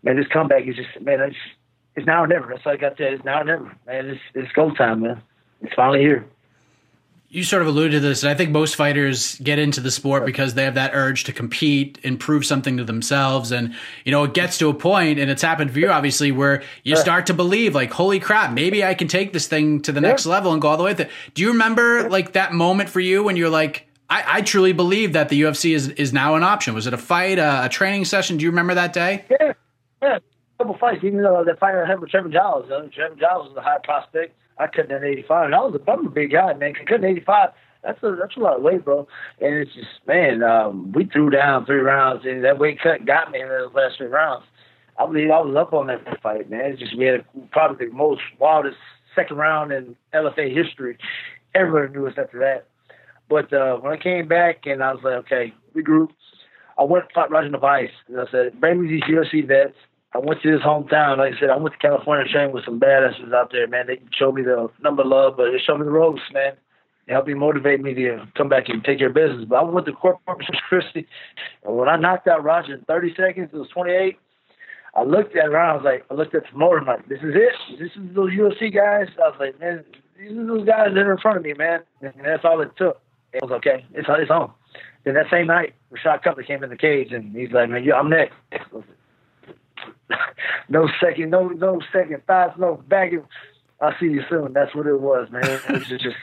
man, 0.02 0.16
this 0.16 0.26
comeback 0.32 0.66
is 0.66 0.76
just 0.76 0.88
man, 1.00 1.20
it's 1.20 1.36
it's 1.96 2.06
now 2.06 2.24
or 2.24 2.26
never. 2.26 2.48
That's 2.48 2.62
all 2.66 2.72
I 2.72 2.76
got 2.76 2.96
to. 2.96 3.12
It's 3.12 3.24
now 3.24 3.40
or 3.40 3.44
never, 3.44 3.76
man. 3.86 4.06
It's 4.06 4.20
it's 4.34 4.52
go 4.52 4.72
time, 4.74 5.02
man. 5.02 5.22
It's 5.60 5.74
finally 5.74 6.00
here. 6.00 6.26
You 7.30 7.44
sort 7.44 7.60
of 7.60 7.68
alluded 7.68 7.92
to 7.92 8.00
this, 8.00 8.22
and 8.22 8.30
I 8.30 8.34
think 8.34 8.50
most 8.50 8.74
fighters 8.74 9.38
get 9.40 9.58
into 9.58 9.82
the 9.82 9.90
sport 9.90 10.24
because 10.24 10.54
they 10.54 10.64
have 10.64 10.74
that 10.74 10.92
urge 10.94 11.24
to 11.24 11.32
compete 11.32 11.98
and 12.02 12.18
prove 12.18 12.46
something 12.46 12.78
to 12.78 12.84
themselves. 12.84 13.52
And, 13.52 13.74
you 14.06 14.12
know, 14.12 14.24
it 14.24 14.32
gets 14.32 14.56
to 14.58 14.70
a 14.70 14.74
point, 14.74 15.18
and 15.18 15.30
it's 15.30 15.42
happened 15.42 15.70
for 15.70 15.78
you, 15.78 15.90
obviously, 15.90 16.32
where 16.32 16.62
you 16.84 16.96
start 16.96 17.26
to 17.26 17.34
believe, 17.34 17.74
like, 17.74 17.92
holy 17.92 18.18
crap, 18.18 18.52
maybe 18.52 18.82
I 18.82 18.94
can 18.94 19.08
take 19.08 19.34
this 19.34 19.46
thing 19.46 19.82
to 19.82 19.92
the 19.92 20.00
next 20.00 20.24
level 20.24 20.52
and 20.52 20.62
go 20.62 20.68
all 20.68 20.78
the 20.78 20.84
way 20.84 20.92
with 20.92 21.00
it. 21.00 21.10
Do 21.34 21.42
you 21.42 21.48
remember, 21.48 22.08
like, 22.08 22.32
that 22.32 22.54
moment 22.54 22.88
for 22.88 23.00
you 23.00 23.22
when 23.22 23.36
you're 23.36 23.50
like, 23.50 23.86
I, 24.08 24.24
I 24.26 24.40
truly 24.40 24.72
believe 24.72 25.12
that 25.12 25.28
the 25.28 25.42
UFC 25.42 25.74
is, 25.74 25.88
is 25.88 26.14
now 26.14 26.34
an 26.34 26.42
option? 26.42 26.74
Was 26.74 26.86
it 26.86 26.94
a 26.94 26.98
fight, 26.98 27.38
a, 27.38 27.66
a 27.66 27.68
training 27.68 28.06
session? 28.06 28.38
Do 28.38 28.44
you 28.44 28.50
remember 28.50 28.72
that 28.74 28.94
day? 28.94 29.26
Yeah, 29.30 29.52
yeah. 30.00 30.16
A 30.16 30.64
couple 30.64 30.78
fights, 30.78 31.04
even 31.04 31.22
though 31.22 31.44
that 31.44 31.58
fight 31.58 31.74
I 31.74 31.86
had 31.86 32.00
with 32.00 32.10
Trevor 32.10 32.30
Giles. 32.30 32.70
Uh, 32.70 32.88
Trevor 32.90 33.16
Giles 33.16 33.48
was 33.48 33.56
a 33.58 33.60
high 33.60 33.78
prospect. 33.84 34.34
I 34.58 34.66
cut 34.66 34.88
down 34.88 35.04
85. 35.04 35.46
And 35.46 35.54
I 35.54 35.58
was 35.58 35.80
a, 35.80 35.90
I'm 35.90 36.06
a 36.06 36.10
big 36.10 36.32
guy, 36.32 36.52
man. 36.54 36.74
Cutting 36.86 37.04
85, 37.04 37.50
That's 37.84 38.02
a 38.02 38.16
that's 38.20 38.36
a 38.36 38.40
lot 38.40 38.56
of 38.56 38.62
weight, 38.62 38.84
bro. 38.84 39.06
And 39.40 39.54
it's 39.54 39.74
just 39.74 39.88
man, 40.06 40.42
um, 40.42 40.92
we 40.92 41.04
threw 41.06 41.30
down 41.30 41.66
three 41.66 41.80
rounds, 41.80 42.24
and 42.24 42.44
that 42.44 42.58
weight 42.58 42.80
cut 42.82 43.06
got 43.06 43.30
me 43.30 43.40
in 43.40 43.48
those 43.48 43.72
last 43.74 43.98
three 43.98 44.08
rounds. 44.08 44.44
I 44.98 45.06
believe 45.06 45.30
I 45.30 45.40
was 45.40 45.54
up 45.56 45.72
on 45.72 45.86
that 45.86 46.20
fight, 46.22 46.50
man. 46.50 46.72
It's 46.72 46.80
just 46.80 46.96
we 46.96 47.04
had 47.06 47.24
probably 47.52 47.86
the 47.86 47.92
most 47.92 48.20
wildest 48.38 48.78
second 49.14 49.36
round 49.36 49.72
in 49.72 49.96
LFA 50.12 50.54
history. 50.54 50.98
Everybody 51.54 51.92
knew 51.92 52.06
us 52.06 52.14
after 52.18 52.38
that. 52.40 52.66
But 53.28 53.52
uh, 53.52 53.76
when 53.76 53.92
I 53.92 53.96
came 53.96 54.26
back 54.26 54.66
and 54.66 54.82
I 54.82 54.92
was 54.92 55.02
like, 55.04 55.14
okay, 55.26 55.54
we 55.74 55.82
regroup. 55.82 56.10
I 56.78 56.84
went 56.84 57.04
and 57.04 57.12
fought 57.12 57.30
Roger 57.30 57.48
Narvaez. 57.48 57.90
And 58.08 58.20
I 58.20 58.24
said, 58.30 58.60
bring 58.60 58.82
me 58.82 58.88
these 58.88 59.02
UFC 59.02 59.46
vets. 59.46 59.74
I 60.14 60.18
went 60.18 60.40
to 60.42 60.50
his 60.50 60.62
hometown. 60.62 61.18
Like 61.18 61.34
I 61.34 61.40
said, 61.40 61.50
I 61.50 61.56
went 61.56 61.74
to 61.74 61.78
California 61.78 62.24
to 62.24 62.32
train 62.32 62.52
with 62.52 62.64
some 62.64 62.80
badasses 62.80 63.32
out 63.34 63.52
there, 63.52 63.66
man. 63.66 63.86
They 63.86 64.00
showed 64.18 64.34
me 64.34 64.42
the 64.42 64.68
number 64.82 65.04
love, 65.04 65.34
but 65.36 65.50
they 65.52 65.58
showed 65.58 65.78
me 65.78 65.84
the 65.84 65.90
ropes, 65.90 66.22
man. 66.32 66.54
They 67.06 67.12
helped 67.12 67.28
me 67.28 67.34
motivate 67.34 67.80
me 67.80 67.94
to 67.94 68.26
come 68.36 68.48
back 68.48 68.68
and 68.68 68.82
take 68.84 68.98
care 68.98 69.08
of 69.08 69.14
business. 69.14 69.44
But 69.48 69.56
I 69.56 69.62
went 69.62 69.86
to 69.86 69.92
Corpus 69.92 70.46
Christi, 70.68 71.06
and 71.64 71.76
when 71.76 71.88
I 71.88 71.96
knocked 71.96 72.28
out 72.28 72.44
Roger 72.44 72.74
in 72.74 72.80
30 72.82 73.14
seconds, 73.16 73.50
it 73.52 73.56
was 73.56 73.68
28. 73.68 74.18
I 74.94 75.02
looked 75.04 75.36
at 75.36 75.46
around. 75.46 75.70
I 75.70 75.74
was 75.76 75.84
like, 75.84 76.04
I 76.10 76.14
looked 76.14 76.34
at 76.34 76.44
the 76.44 76.48
promoter. 76.48 76.78
I'm 76.78 76.86
like, 76.86 77.08
this 77.08 77.20
is 77.20 77.34
it. 77.34 77.78
This 77.78 77.90
is 77.92 78.14
those 78.14 78.30
UFC 78.32 78.74
guys. 78.74 79.08
I 79.22 79.28
was 79.28 79.36
like, 79.38 79.60
man, 79.60 79.84
these 80.18 80.32
are 80.32 80.46
those 80.46 80.66
guys 80.66 80.88
that 80.94 80.98
are 80.98 81.12
in 81.12 81.18
front 81.18 81.36
of 81.36 81.44
me, 81.44 81.52
man. 81.54 81.80
And 82.00 82.12
that's 82.24 82.44
all 82.44 82.60
it 82.60 82.70
took. 82.76 83.00
It 83.32 83.42
was 83.42 83.52
okay. 83.52 83.84
It's 83.92 84.08
it's 84.08 84.30
on. 84.30 84.52
Then 85.04 85.14
that 85.14 85.26
same 85.30 85.46
night, 85.46 85.74
Rashad 85.92 86.22
Coulter 86.24 86.42
came 86.42 86.64
in 86.64 86.70
the 86.70 86.76
cage 86.76 87.12
and 87.12 87.34
he's 87.36 87.52
like, 87.52 87.68
man, 87.68 87.86
I'm 87.94 88.10
next. 88.10 88.34
no 90.68 90.88
second, 91.00 91.30
no 91.30 91.48
no 91.48 91.80
second 91.92 92.24
thoughts, 92.26 92.58
no 92.58 92.82
bagging. 92.88 93.24
I'll 93.80 93.94
see 94.00 94.06
you 94.06 94.22
soon. 94.28 94.52
That's 94.52 94.74
what 94.74 94.86
it 94.86 95.00
was, 95.00 95.28
man. 95.30 95.44
It 95.44 95.68
was 95.68 95.86
just, 95.88 96.16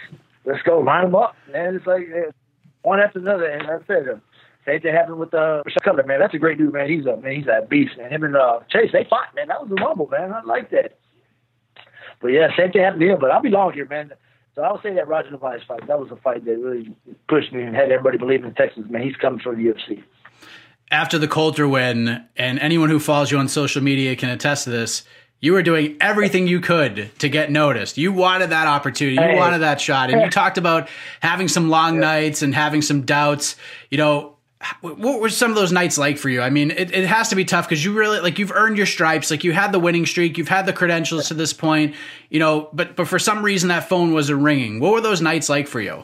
let's 0.45 0.61
go 0.63 0.79
line 0.79 1.05
them 1.05 1.15
up, 1.15 1.35
man. 1.51 1.75
It's 1.75 1.87
like 1.87 2.07
one 2.81 2.99
after 2.99 3.19
another, 3.19 3.45
and 3.45 3.67
that's 3.67 3.83
it. 3.87 4.19
Same 4.65 4.81
thing 4.81 4.93
happened 4.93 5.19
with 5.19 5.33
uh, 5.33 5.61
Coulter, 5.83 6.03
man. 6.03 6.19
That's 6.19 6.33
a 6.33 6.39
great 6.39 6.57
dude, 6.57 6.73
man. 6.73 6.89
He's 6.89 7.05
a 7.05 7.17
man. 7.17 7.35
He's 7.35 7.47
a 7.47 7.65
beast, 7.65 7.97
man. 7.97 8.11
Him 8.11 8.23
and 8.23 8.35
uh, 8.35 8.59
Chase, 8.69 8.89
they 8.91 9.05
fought, 9.09 9.35
man. 9.35 9.47
That 9.47 9.61
was 9.61 9.71
a 9.71 9.75
rumble, 9.75 10.07
man. 10.07 10.33
I 10.33 10.41
like 10.43 10.71
that. 10.71 10.97
But 12.21 12.29
yeah, 12.29 12.47
same 12.57 12.71
thing 12.71 12.81
happened 12.81 13.01
to 13.01 13.13
him. 13.13 13.19
But 13.19 13.31
I'll 13.31 13.41
be 13.41 13.49
long 13.49 13.73
here, 13.73 13.87
man. 13.87 14.11
So 14.55 14.63
I 14.63 14.71
would 14.71 14.81
say 14.81 14.93
that 14.95 15.07
Roger 15.07 15.29
Narvaez 15.31 15.61
fight, 15.67 15.85
that 15.87 15.99
was 15.99 16.09
a 16.11 16.15
fight 16.15 16.45
that 16.45 16.57
really 16.57 16.95
pushed 17.27 17.51
me 17.51 17.61
and 17.61 17.75
had 17.75 17.91
everybody 17.91 18.17
believe 18.17 18.43
in 18.43 18.53
Texas, 18.53 18.85
man. 18.89 19.03
He's 19.03 19.15
coming 19.17 19.39
for 19.39 19.53
the 19.53 19.61
UFC. 19.61 20.01
After 20.91 21.17
the 21.17 21.27
Coulter 21.27 21.67
win, 21.67 22.23
and 22.35 22.59
anyone 22.59 22.89
who 22.89 22.99
follows 22.99 23.31
you 23.31 23.37
on 23.37 23.47
social 23.47 23.81
media 23.81 24.15
can 24.15 24.29
attest 24.29 24.65
to 24.65 24.69
this, 24.69 25.03
you 25.39 25.53
were 25.53 25.63
doing 25.63 25.97
everything 25.99 26.47
you 26.47 26.59
could 26.59 27.11
to 27.19 27.29
get 27.29 27.51
noticed. 27.51 27.97
You 27.97 28.13
wanted 28.13 28.51
that 28.51 28.67
opportunity. 28.67 29.15
You 29.15 29.37
wanted 29.37 29.59
that 29.59 29.81
shot. 29.81 30.09
And 30.09 30.21
you 30.21 30.29
talked 30.31 30.57
about 30.57 30.89
having 31.19 31.47
some 31.47 31.69
long 31.69 31.99
nights 31.99 32.41
and 32.41 32.53
having 32.53 32.81
some 32.81 33.01
doubts. 33.01 33.55
You 33.89 33.97
know, 33.97 34.35
what 34.81 35.21
were 35.21 35.29
some 35.29 35.51
of 35.51 35.55
those 35.55 35.71
nights 35.71 35.97
like 35.97 36.17
for 36.17 36.29
you? 36.29 36.41
I 36.41 36.49
mean, 36.49 36.71
it, 36.71 36.91
it 36.91 37.05
has 37.05 37.29
to 37.29 37.35
be 37.35 37.45
tough 37.45 37.67
because 37.67 37.83
you 37.83 37.93
really 37.93 38.19
like 38.19 38.39
you've 38.39 38.51
earned 38.51 38.77
your 38.77 38.85
stripes, 38.85 39.29
like 39.29 39.43
you 39.43 39.51
had 39.51 39.71
the 39.71 39.79
winning 39.79 40.05
streak, 40.05 40.37
you've 40.37 40.47
had 40.47 40.65
the 40.65 40.73
credentials 40.73 41.27
to 41.27 41.33
this 41.33 41.53
point, 41.53 41.95
you 42.29 42.39
know. 42.39 42.69
But 42.73 42.95
but 42.95 43.07
for 43.07 43.19
some 43.19 43.43
reason 43.43 43.69
that 43.69 43.89
phone 43.89 44.13
wasn't 44.13 44.41
ringing. 44.41 44.79
What 44.79 44.93
were 44.93 45.01
those 45.01 45.21
nights 45.21 45.49
like 45.49 45.67
for 45.67 45.81
you? 45.81 46.03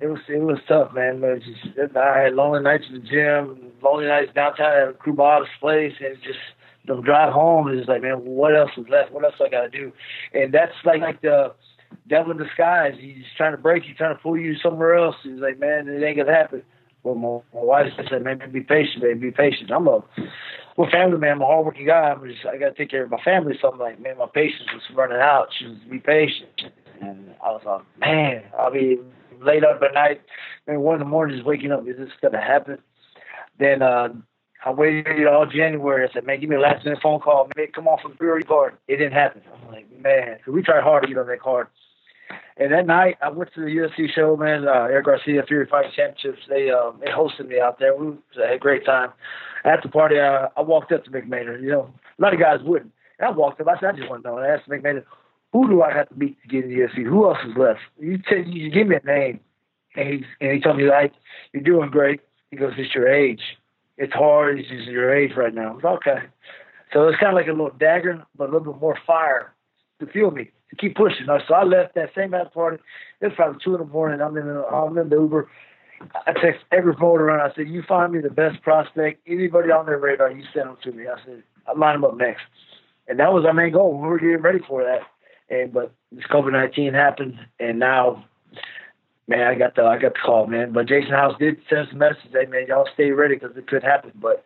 It 0.00 0.06
was 0.06 0.20
it 0.28 0.40
was 0.40 0.58
tough, 0.66 0.92
man. 0.94 1.20
But 1.20 1.40
just, 1.40 1.96
I 1.96 2.22
had 2.22 2.34
lonely 2.34 2.62
nights 2.62 2.84
in 2.88 2.94
the 2.94 3.06
gym, 3.06 3.72
lonely 3.82 4.06
nights 4.06 4.32
downtown 4.34 4.88
at 4.88 4.98
Crew 4.98 5.12
Bob's 5.12 5.48
place, 5.60 5.92
and 6.00 6.16
just 6.22 6.38
the 6.86 7.00
drive 7.02 7.32
home 7.32 7.68
is 7.70 7.86
like, 7.86 8.02
man, 8.02 8.24
what 8.24 8.56
else 8.56 8.70
is 8.76 8.86
left? 8.88 9.12
What 9.12 9.24
else 9.24 9.34
I 9.44 9.50
got 9.50 9.62
to 9.62 9.68
do? 9.68 9.92
And 10.32 10.54
that's 10.54 10.72
like 10.84 11.00
like 11.00 11.20
the 11.20 11.52
devil 12.08 12.32
in 12.32 12.38
disguise. 12.38 12.94
He's 12.98 13.24
trying 13.36 13.52
to 13.52 13.58
break 13.58 13.86
you, 13.86 13.94
trying 13.94 14.16
to 14.16 14.22
pull 14.22 14.38
you 14.38 14.54
somewhere 14.62 14.94
else. 14.94 15.16
He's 15.22 15.40
like, 15.40 15.58
man, 15.58 15.88
it 15.88 16.02
ain't 16.02 16.16
gonna 16.16 16.32
happen. 16.34 16.62
Well, 17.02 17.14
my, 17.14 17.58
my 17.58 17.64
wife 17.64 17.86
said, 18.10 18.22
"Man, 18.22 18.40
be 18.52 18.60
patient, 18.60 19.02
baby, 19.02 19.20
be 19.20 19.30
patient." 19.30 19.70
I'm 19.70 19.86
a, 19.86 20.00
well, 20.76 20.88
family 20.90 21.18
man. 21.18 21.32
I'm 21.32 21.42
a 21.42 21.46
hardworking 21.46 21.86
guy. 21.86 22.10
I'm 22.10 22.26
just, 22.26 22.44
I 22.46 22.56
got 22.58 22.70
to 22.70 22.74
take 22.74 22.90
care 22.90 23.04
of 23.04 23.10
my 23.10 23.22
family. 23.22 23.54
So 23.60 23.70
I'm 23.70 23.78
like, 23.78 24.00
man, 24.00 24.18
my 24.18 24.26
patience 24.32 24.68
was 24.72 24.82
running 24.94 25.18
out. 25.18 25.48
She 25.58 25.66
was, 25.66 25.78
be 25.90 25.98
patient. 25.98 26.72
And 27.00 27.34
I 27.42 27.50
was 27.52 27.62
like, 27.64 27.82
man, 27.98 28.42
I'll 28.58 28.72
be 28.72 28.98
late 29.40 29.64
up 29.64 29.80
at 29.82 29.94
night. 29.94 30.20
And 30.66 30.82
one 30.82 30.94
in 30.94 31.00
the 31.00 31.06
morning, 31.06 31.36
just 31.36 31.46
waking 31.46 31.72
up. 31.72 31.86
Is 31.86 31.96
this 31.96 32.10
gonna 32.22 32.40
happen? 32.40 32.78
Then 33.58 33.82
uh, 33.82 34.08
I 34.64 34.70
waited 34.70 35.26
all 35.26 35.46
January. 35.46 36.06
I 36.08 36.12
said, 36.12 36.26
man, 36.26 36.40
give 36.40 36.50
me 36.50 36.56
a 36.56 36.60
last 36.60 36.84
minute 36.84 37.00
phone 37.02 37.20
call. 37.20 37.48
Man, 37.56 37.68
come 37.74 37.88
on 37.88 37.98
from 38.00 38.12
the 38.12 38.16
priority 38.18 38.46
card. 38.46 38.76
It 38.88 38.96
didn't 38.96 39.12
happen. 39.12 39.42
I'm 39.52 39.72
like, 39.72 39.86
man, 40.00 40.38
cause 40.44 40.54
we 40.54 40.62
tried 40.62 40.82
hard 40.82 41.02
to 41.02 41.08
get 41.08 41.18
on 41.18 41.26
that 41.26 41.40
card. 41.40 41.68
And 42.56 42.72
that 42.72 42.86
night, 42.86 43.16
I 43.22 43.30
went 43.30 43.52
to 43.54 43.60
the 43.60 43.66
UFC 43.66 44.12
show, 44.14 44.36
man. 44.36 44.68
Uh, 44.68 44.84
Eric 44.84 45.06
Garcia 45.06 45.42
Fury 45.48 45.66
Fight 45.66 45.86
Championships. 45.96 46.42
They 46.48 46.70
uh, 46.70 46.92
they 47.00 47.10
hosted 47.10 47.48
me 47.48 47.58
out 47.58 47.78
there. 47.78 47.96
We 47.96 48.16
had 48.36 48.52
a 48.52 48.58
great 48.58 48.84
time. 48.84 49.10
At 49.64 49.82
the 49.82 49.88
party, 49.88 50.20
I, 50.20 50.48
I 50.56 50.60
walked 50.60 50.92
up 50.92 51.04
to 51.04 51.10
McMahon. 51.10 51.60
You 51.62 51.70
know, 51.70 51.94
a 52.18 52.22
lot 52.22 52.34
of 52.34 52.40
guys 52.40 52.60
wouldn't. 52.62 52.92
And 53.18 53.28
I 53.28 53.30
walked 53.30 53.60
up. 53.60 53.68
I 53.68 53.80
said, 53.80 53.94
I 53.94 53.96
just 53.96 54.10
want 54.10 54.22
to 54.22 54.28
know. 54.28 54.38
I 54.38 54.48
asked 54.48 54.68
McMahon, 54.68 55.02
who 55.52 55.68
do 55.68 55.82
I 55.82 55.92
have 55.92 56.08
to 56.08 56.14
beat 56.14 56.40
to 56.42 56.48
get 56.48 56.64
in 56.64 56.70
the 56.70 56.76
UFC? 56.76 57.04
Who 57.04 57.26
else 57.26 57.38
is 57.46 57.56
left? 57.56 57.80
You 57.98 58.18
tell, 58.18 58.38
you 58.38 58.70
give 58.70 58.86
me 58.86 58.96
a 59.02 59.06
name. 59.06 59.40
And 59.96 60.08
he 60.08 60.24
and 60.40 60.52
he 60.52 60.60
told 60.60 60.76
me 60.76 60.84
like, 60.84 61.12
you're 61.52 61.62
doing 61.62 61.90
great. 61.90 62.20
He 62.50 62.56
goes, 62.56 62.72
it's 62.76 62.94
your 62.94 63.08
age. 63.08 63.42
It's 63.96 64.12
hard. 64.12 64.58
It's 64.58 64.68
just 64.68 64.88
your 64.88 65.14
age 65.14 65.32
right 65.36 65.52
now. 65.52 65.70
I 65.70 65.72
was 65.72 65.84
okay. 65.84 66.26
So 66.92 67.08
it's 67.08 67.18
kind 67.18 67.30
of 67.30 67.36
like 67.36 67.46
a 67.46 67.50
little 67.50 67.70
dagger, 67.70 68.24
but 68.36 68.44
a 68.44 68.52
little 68.52 68.72
bit 68.72 68.80
more 68.80 68.98
fire 69.06 69.52
to 70.00 70.06
fuel 70.06 70.30
me 70.30 70.50
to 70.70 70.76
keep 70.76 70.96
pushing. 70.96 71.26
So 71.26 71.54
I 71.54 71.64
left 71.64 71.94
that 71.94 72.10
same 72.16 72.34
after 72.34 72.50
party. 72.50 72.78
It 73.20 73.26
was 73.26 73.34
probably 73.36 73.60
two 73.62 73.74
in 73.74 73.80
the 73.80 73.86
morning. 73.86 74.20
I'm 74.20 74.36
in 74.36 74.46
the, 74.46 74.64
I'm 74.64 74.96
in 74.96 75.08
the 75.08 75.16
Uber. 75.16 75.48
I 76.26 76.32
text 76.32 76.64
every 76.72 76.94
promoter 76.94 77.26
around. 77.26 77.50
I 77.50 77.54
said, 77.54 77.68
"You 77.68 77.82
find 77.86 78.12
me 78.12 78.20
the 78.20 78.30
best 78.30 78.62
prospect. 78.62 79.20
Anybody 79.26 79.70
on 79.70 79.84
their 79.86 79.98
radar, 79.98 80.30
you 80.30 80.44
send 80.54 80.68
them 80.68 80.78
to 80.82 80.92
me." 80.92 81.04
I 81.06 81.22
said, 81.26 81.42
"I 81.66 81.78
line 81.78 81.96
them 81.96 82.04
up 82.04 82.16
next." 82.16 82.42
And 83.06 83.18
that 83.18 83.32
was 83.32 83.44
our 83.44 83.52
main 83.52 83.72
goal. 83.72 83.98
We 84.00 84.08
were 84.08 84.18
getting 84.18 84.38
ready 84.38 84.60
for 84.66 84.82
that. 84.82 85.00
And 85.50 85.72
but 85.72 85.92
this 86.12 86.24
COVID 86.26 86.52
nineteen 86.52 86.94
happened, 86.94 87.38
and 87.58 87.78
now, 87.78 88.24
man, 89.28 89.46
I 89.46 89.54
got 89.56 89.74
the 89.74 89.82
I 89.82 89.98
got 89.98 90.14
the 90.14 90.20
call, 90.24 90.46
man. 90.46 90.72
But 90.72 90.86
Jason 90.86 91.10
House 91.10 91.34
did 91.38 91.60
send 91.68 91.88
us 91.88 91.92
a 91.92 91.96
message, 91.96 92.30
"Hey, 92.32 92.46
man, 92.46 92.66
y'all 92.68 92.88
stay 92.94 93.10
ready 93.10 93.34
because 93.34 93.56
it 93.56 93.66
could 93.66 93.82
happen." 93.82 94.12
But 94.14 94.44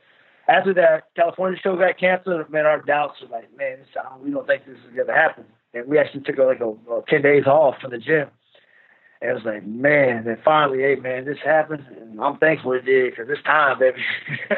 after 0.49 0.73
that 0.75 1.09
California 1.15 1.59
show 1.63 1.77
got 1.77 1.99
canceled, 1.99 2.51
man, 2.51 2.67
our 2.67 2.81
doubts 2.81 3.21
were 3.21 3.29
like, 3.29 3.55
man, 3.57 3.79
this, 3.79 3.89
we 4.23 4.31
don't 4.31 4.47
think 4.47 4.67
this 4.67 4.77
is 4.77 4.97
gonna 4.97 5.15
happen 5.15 5.45
and 5.75 5.89
we 5.89 5.99
actually 5.99 6.23
took 6.23 6.39
like 6.39 6.61
a, 6.61 6.69
a 6.69 7.03
ten 7.09 7.23
days 7.23 7.47
off 7.47 7.77
from 7.81 7.91
the 7.91 7.99
gym. 7.99 8.29
And 9.21 9.31
it 9.31 9.35
was 9.35 9.45
like, 9.45 9.67
man, 9.67 10.27
and 10.27 10.39
finally, 10.45 10.79
hey 10.79 10.97
man, 10.97 11.25
this 11.25 11.39
happened, 11.45 11.85
and 12.01 12.21
I'm 12.21 12.39
thankful 12.39 12.73
it 12.73 12.85
did 12.85 13.11
because 13.11 13.29
this 13.29 13.43
time, 13.45 13.79
baby. 13.79 14.03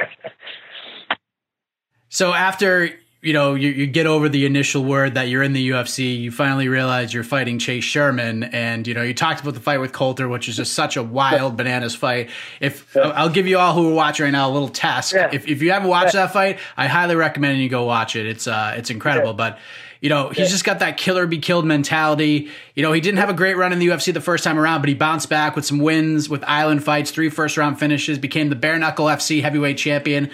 so 2.09 2.33
after 2.33 2.91
you 3.27 3.33
know 3.33 3.55
you, 3.55 3.71
you 3.71 3.87
get 3.89 4.07
over 4.07 4.29
the 4.29 4.47
initial 4.47 4.85
word 4.85 5.15
that 5.15 5.29
you're 5.29 5.43
in 5.43 5.53
the 5.53 5.71
UFC, 5.71 6.19
you 6.21 6.31
finally 6.31 6.69
realize 6.69 7.13
you're 7.13 7.25
fighting 7.25 7.59
Chase 7.59 7.83
Sherman, 7.83 8.45
and 8.45 8.87
you 8.87 8.95
know 8.95 9.03
you 9.03 9.13
talked 9.13 9.41
about 9.41 9.55
the 9.55 9.61
fight 9.61 9.81
with 9.81 9.93
Coulter, 9.93 10.29
which 10.29 10.49
is 10.49 10.57
just 10.57 10.75
such 10.75 10.97
a 10.97 11.03
wild 11.03 11.57
bananas 11.57 11.97
fight. 11.97 12.31
If 12.61 12.95
yeah. 12.95 13.09
I'll 13.09 13.29
give 13.29 13.49
you 13.49 13.59
all 13.59 13.75
who 13.75 13.91
are 13.91 13.95
watching 13.95 14.25
right 14.25 14.31
now 14.31 14.49
a 14.49 14.53
little 14.53 14.69
test. 14.69 15.13
Yeah. 15.13 15.31
If 15.33 15.49
if 15.49 15.61
you 15.61 15.73
haven't 15.73 15.89
watched 15.89 16.15
yeah. 16.15 16.27
that 16.27 16.33
fight, 16.33 16.61
I 16.77 16.87
highly 16.87 17.17
recommend 17.17 17.59
you 17.59 17.69
go 17.69 17.85
watch 17.85 18.15
it. 18.15 18.27
It's 18.27 18.47
uh 18.47 18.75
it's 18.77 18.91
incredible, 18.91 19.35
but 19.35 19.59
you 20.01 20.09
know, 20.09 20.29
he's 20.29 20.51
just 20.51 20.65
got 20.65 20.79
that 20.81 20.99
killer 20.99 21.27
be 21.27 21.39
killed 21.39 21.65
mentality. 21.65 22.51
You 22.75 22.83
know, 22.85 22.93
he 22.93 23.01
didn't 23.01 23.19
have 23.19 23.31
a 23.31 23.35
great 23.35 23.57
run 23.57 23.73
in 23.73 23.81
the 23.81 23.89
UFC 23.89 24.15
the 24.15 24.21
first 24.21 24.45
time 24.45 24.59
around, 24.59 24.83
but 24.83 24.89
he 24.89 24.95
bounced 24.95 25.29
back 25.29 25.57
with 25.57 25.65
some 25.65 25.79
wins 25.79 26.29
with 26.29 26.45
island 26.45 26.85
fights, 26.85 27.11
three 27.11 27.31
first 27.31 27.57
round 27.57 27.81
finishes, 27.81 28.19
became 28.19 28.49
the 28.49 28.55
bare 28.55 28.79
knuckle 28.79 29.07
FC 29.07 29.43
heavyweight 29.43 29.79
champion. 29.79 30.31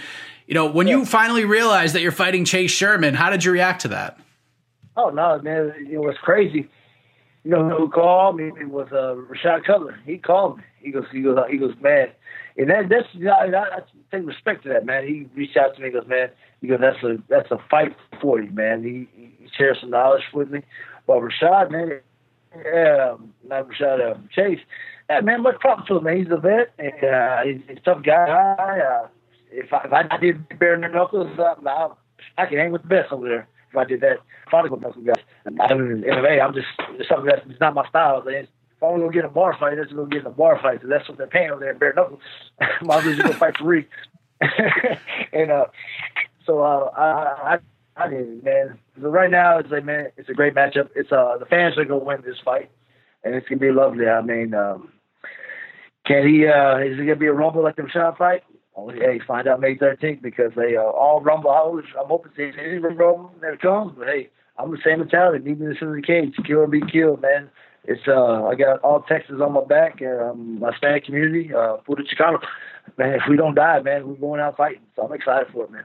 You 0.47 0.55
know, 0.55 0.67
when 0.67 0.87
yeah. 0.87 0.97
you 0.97 1.05
finally 1.05 1.45
realized 1.45 1.95
that 1.95 2.03
you're 2.03 2.13
fighting 2.13 2.45
Chase 2.45 2.71
Sherman, 2.71 3.15
how 3.15 3.31
did 3.31 3.45
you 3.45 3.53
react 3.53 3.83
to 3.83 3.89
that? 3.89 4.19
Oh 4.97 5.11
no, 5.11 5.41
man! 5.41 5.73
It 5.91 5.99
was 5.99 6.17
crazy. 6.23 6.69
You 7.45 7.51
know 7.51 7.69
who 7.71 7.89
called 7.89 8.37
me? 8.37 8.53
It 8.61 8.69
was 8.69 8.89
uh, 8.93 9.17
Rashad 9.17 9.67
Coulter. 9.67 9.99
He 10.07 10.17
called 10.17 10.59
me. 10.59 10.65
He 10.81 10.93
goes, 10.93 11.05
he 11.11 11.23
goes, 11.23 11.39
he 11.51 11.59
goes, 11.59 11.75
man. 11.81 12.09
And 12.57 12.71
that, 12.71 12.89
that's 12.89 13.09
I, 13.17 13.47
I 13.57 13.81
take 14.13 14.27
respect 14.27 14.63
to 14.65 14.69
that, 14.69 14.87
man. 14.87 15.07
He 15.07 15.27
reached 15.35 15.57
out 15.57 15.75
to 15.75 15.81
me. 15.81 15.89
He 15.89 15.93
goes, 15.93 16.07
man. 16.07 16.31
He 16.61 16.69
goes, 16.69 16.79
that's 16.81 17.03
a 17.03 17.17
that's 17.29 17.51
a 17.51 17.59
fight 17.71 17.97
for 18.21 18.41
you, 18.41 18.51
man. 18.51 18.85
He, 18.85 19.09
he 19.17 19.49
shared 19.57 19.79
some 19.81 19.91
knowledge 19.91 20.23
with 20.33 20.51
me. 20.51 20.63
But 21.07 21.19
Rashad, 21.21 21.71
man, 21.73 22.01
yeah, 22.65 23.17
not 23.49 23.69
Rashad, 23.69 24.11
uh, 24.11 24.19
Chase. 24.31 24.61
Yeah, 25.11 25.21
man, 25.23 25.43
much 25.43 25.59
props 25.59 25.89
to 25.89 25.97
him, 25.97 26.05
man. 26.05 26.19
He's 26.19 26.31
a 26.31 26.37
vet, 26.37 26.73
and 26.79 27.05
uh, 27.05 27.43
he's, 27.43 27.61
he's 27.67 27.79
a 27.79 27.81
tough 27.81 28.05
guy. 28.05 28.79
Uh, 28.79 29.09
if 29.53 29.73
I, 29.73 29.85
if 29.85 29.93
I 29.93 30.17
did 30.19 30.59
bare 30.59 30.77
knuckles, 30.77 31.39
I, 31.39 31.89
I 32.39 32.47
can 32.47 32.59
hang 32.59 32.73
with 32.73 32.83
the 32.83 32.89
best 32.89 33.13
over 33.13 33.29
there. 33.29 33.49
If 33.71 33.77
I 33.77 33.85
did 33.85 34.01
that, 34.03 34.19
I 34.53 34.63
did 34.63 34.71
knuckle 34.71 35.03
guys, 35.03 35.23
I'm 35.47 35.81
in 35.81 36.03
MMA. 36.03 36.43
I'm 36.43 36.53
just 36.53 36.67
it's 36.91 37.09
something 37.09 37.27
that's 37.27 37.43
it's 37.49 37.61
not 37.61 37.75
my 37.75 37.89
style. 37.89 38.23
If 38.27 38.49
I'm 38.83 39.01
gonna 39.01 39.13
get 39.13 39.25
a 39.25 39.29
bar 39.29 39.57
fight, 39.59 39.77
that's 39.77 39.93
gonna 39.93 40.09
get 40.09 40.21
in 40.21 40.27
a 40.27 40.31
bar 40.31 40.61
fight. 40.61 40.81
So 40.83 40.89
that's 40.89 41.09
what 41.09 41.17
they're 41.17 41.27
paying 41.27 41.51
over 41.51 41.61
there, 41.61 41.75
bare 41.75 41.95
knuckles. 41.95 42.21
As 42.61 42.69
well 42.83 43.01
just 43.03 43.23
go 43.23 43.33
fight 43.33 43.57
for 43.57 43.65
Reek. 43.65 43.89
and 45.33 45.51
uh, 45.51 45.67
so 46.45 46.61
uh, 46.61 46.91
I, 46.97 47.55
I 47.55 47.59
I 47.97 48.09
mean, 48.09 48.41
man. 48.43 48.79
So 49.01 49.09
right 49.09 49.31
now, 49.31 49.59
it's 49.59 49.71
like, 49.71 49.85
man, 49.85 50.09
it's 50.17 50.29
a 50.29 50.35
great 50.35 50.55
matchup. 50.55 50.89
It's 50.95 51.13
uh, 51.13 51.37
the 51.39 51.47
fans 51.47 51.77
are 51.79 51.85
gonna 51.85 52.05
win 52.05 52.23
this 52.25 52.39
fight. 52.45 52.71
and 53.25 53.35
it's 53.35 53.49
gonna 53.49 53.61
be 53.61 53.71
lovely. 53.71 54.09
I 54.09 54.21
mean, 54.23 54.55
um, 54.55 54.93
can 56.07 56.27
he? 56.27 56.47
Uh, 56.47 56.79
is 56.79 56.99
it 56.99 57.05
gonna 57.05 57.17
be 57.17 57.27
a 57.27 57.33
rumble 57.33 57.63
like 57.63 57.77
the 57.77 57.89
Sean 57.93 58.15
fight? 58.17 58.43
Only 58.75 59.01
hey, 59.01 59.21
find 59.27 59.47
out 59.47 59.61
May 59.61 59.77
13th 59.77 60.23
because 60.23 60.53
they 60.57 60.77
uh, 60.77 60.83
all 60.83 61.21
rumble. 61.21 61.51
I 61.51 61.59
always, 61.59 61.85
I'm 61.99 62.07
hoping 62.09 62.33
to 62.37 62.53
any 62.59 62.79
rumble 62.79 63.33
that 63.43 63.61
comes, 63.61 63.93
but 63.97 64.09
hey, 64.09 64.31
I'm 64.57 64.71
the 64.71 64.79
same 64.85 65.01
mentality. 65.01 65.45
Meet 65.45 65.61
me 65.61 65.77
in 65.81 65.93
the 65.93 66.03
cage, 66.03 66.35
kill 66.47 66.61
or 66.61 66.67
be 66.67 66.81
killed, 66.81 67.21
man. 67.21 67.51
It's 67.85 68.03
uh, 68.07 68.45
I 68.45 68.55
got 68.55 68.81
all 68.81 69.03
Texas 69.03 69.37
on 69.43 69.53
my 69.53 69.65
back, 69.65 70.01
and 70.01 70.21
um, 70.21 70.61
my 70.61 70.71
Hispanic 70.71 71.05
community, 71.05 71.53
uh, 71.53 71.79
Puerto 71.79 72.03
Chicano. 72.03 72.39
Man, 72.97 73.15
if 73.15 73.23
we 73.29 73.37
don't 73.37 73.55
die, 73.55 73.81
man, 73.81 74.09
we're 74.09 74.15
going 74.15 74.41
out 74.41 74.57
fighting. 74.57 74.83
So 74.97 75.03
I'm 75.03 75.13
excited 75.13 75.49
for 75.53 75.65
it, 75.65 75.71
man. 75.71 75.85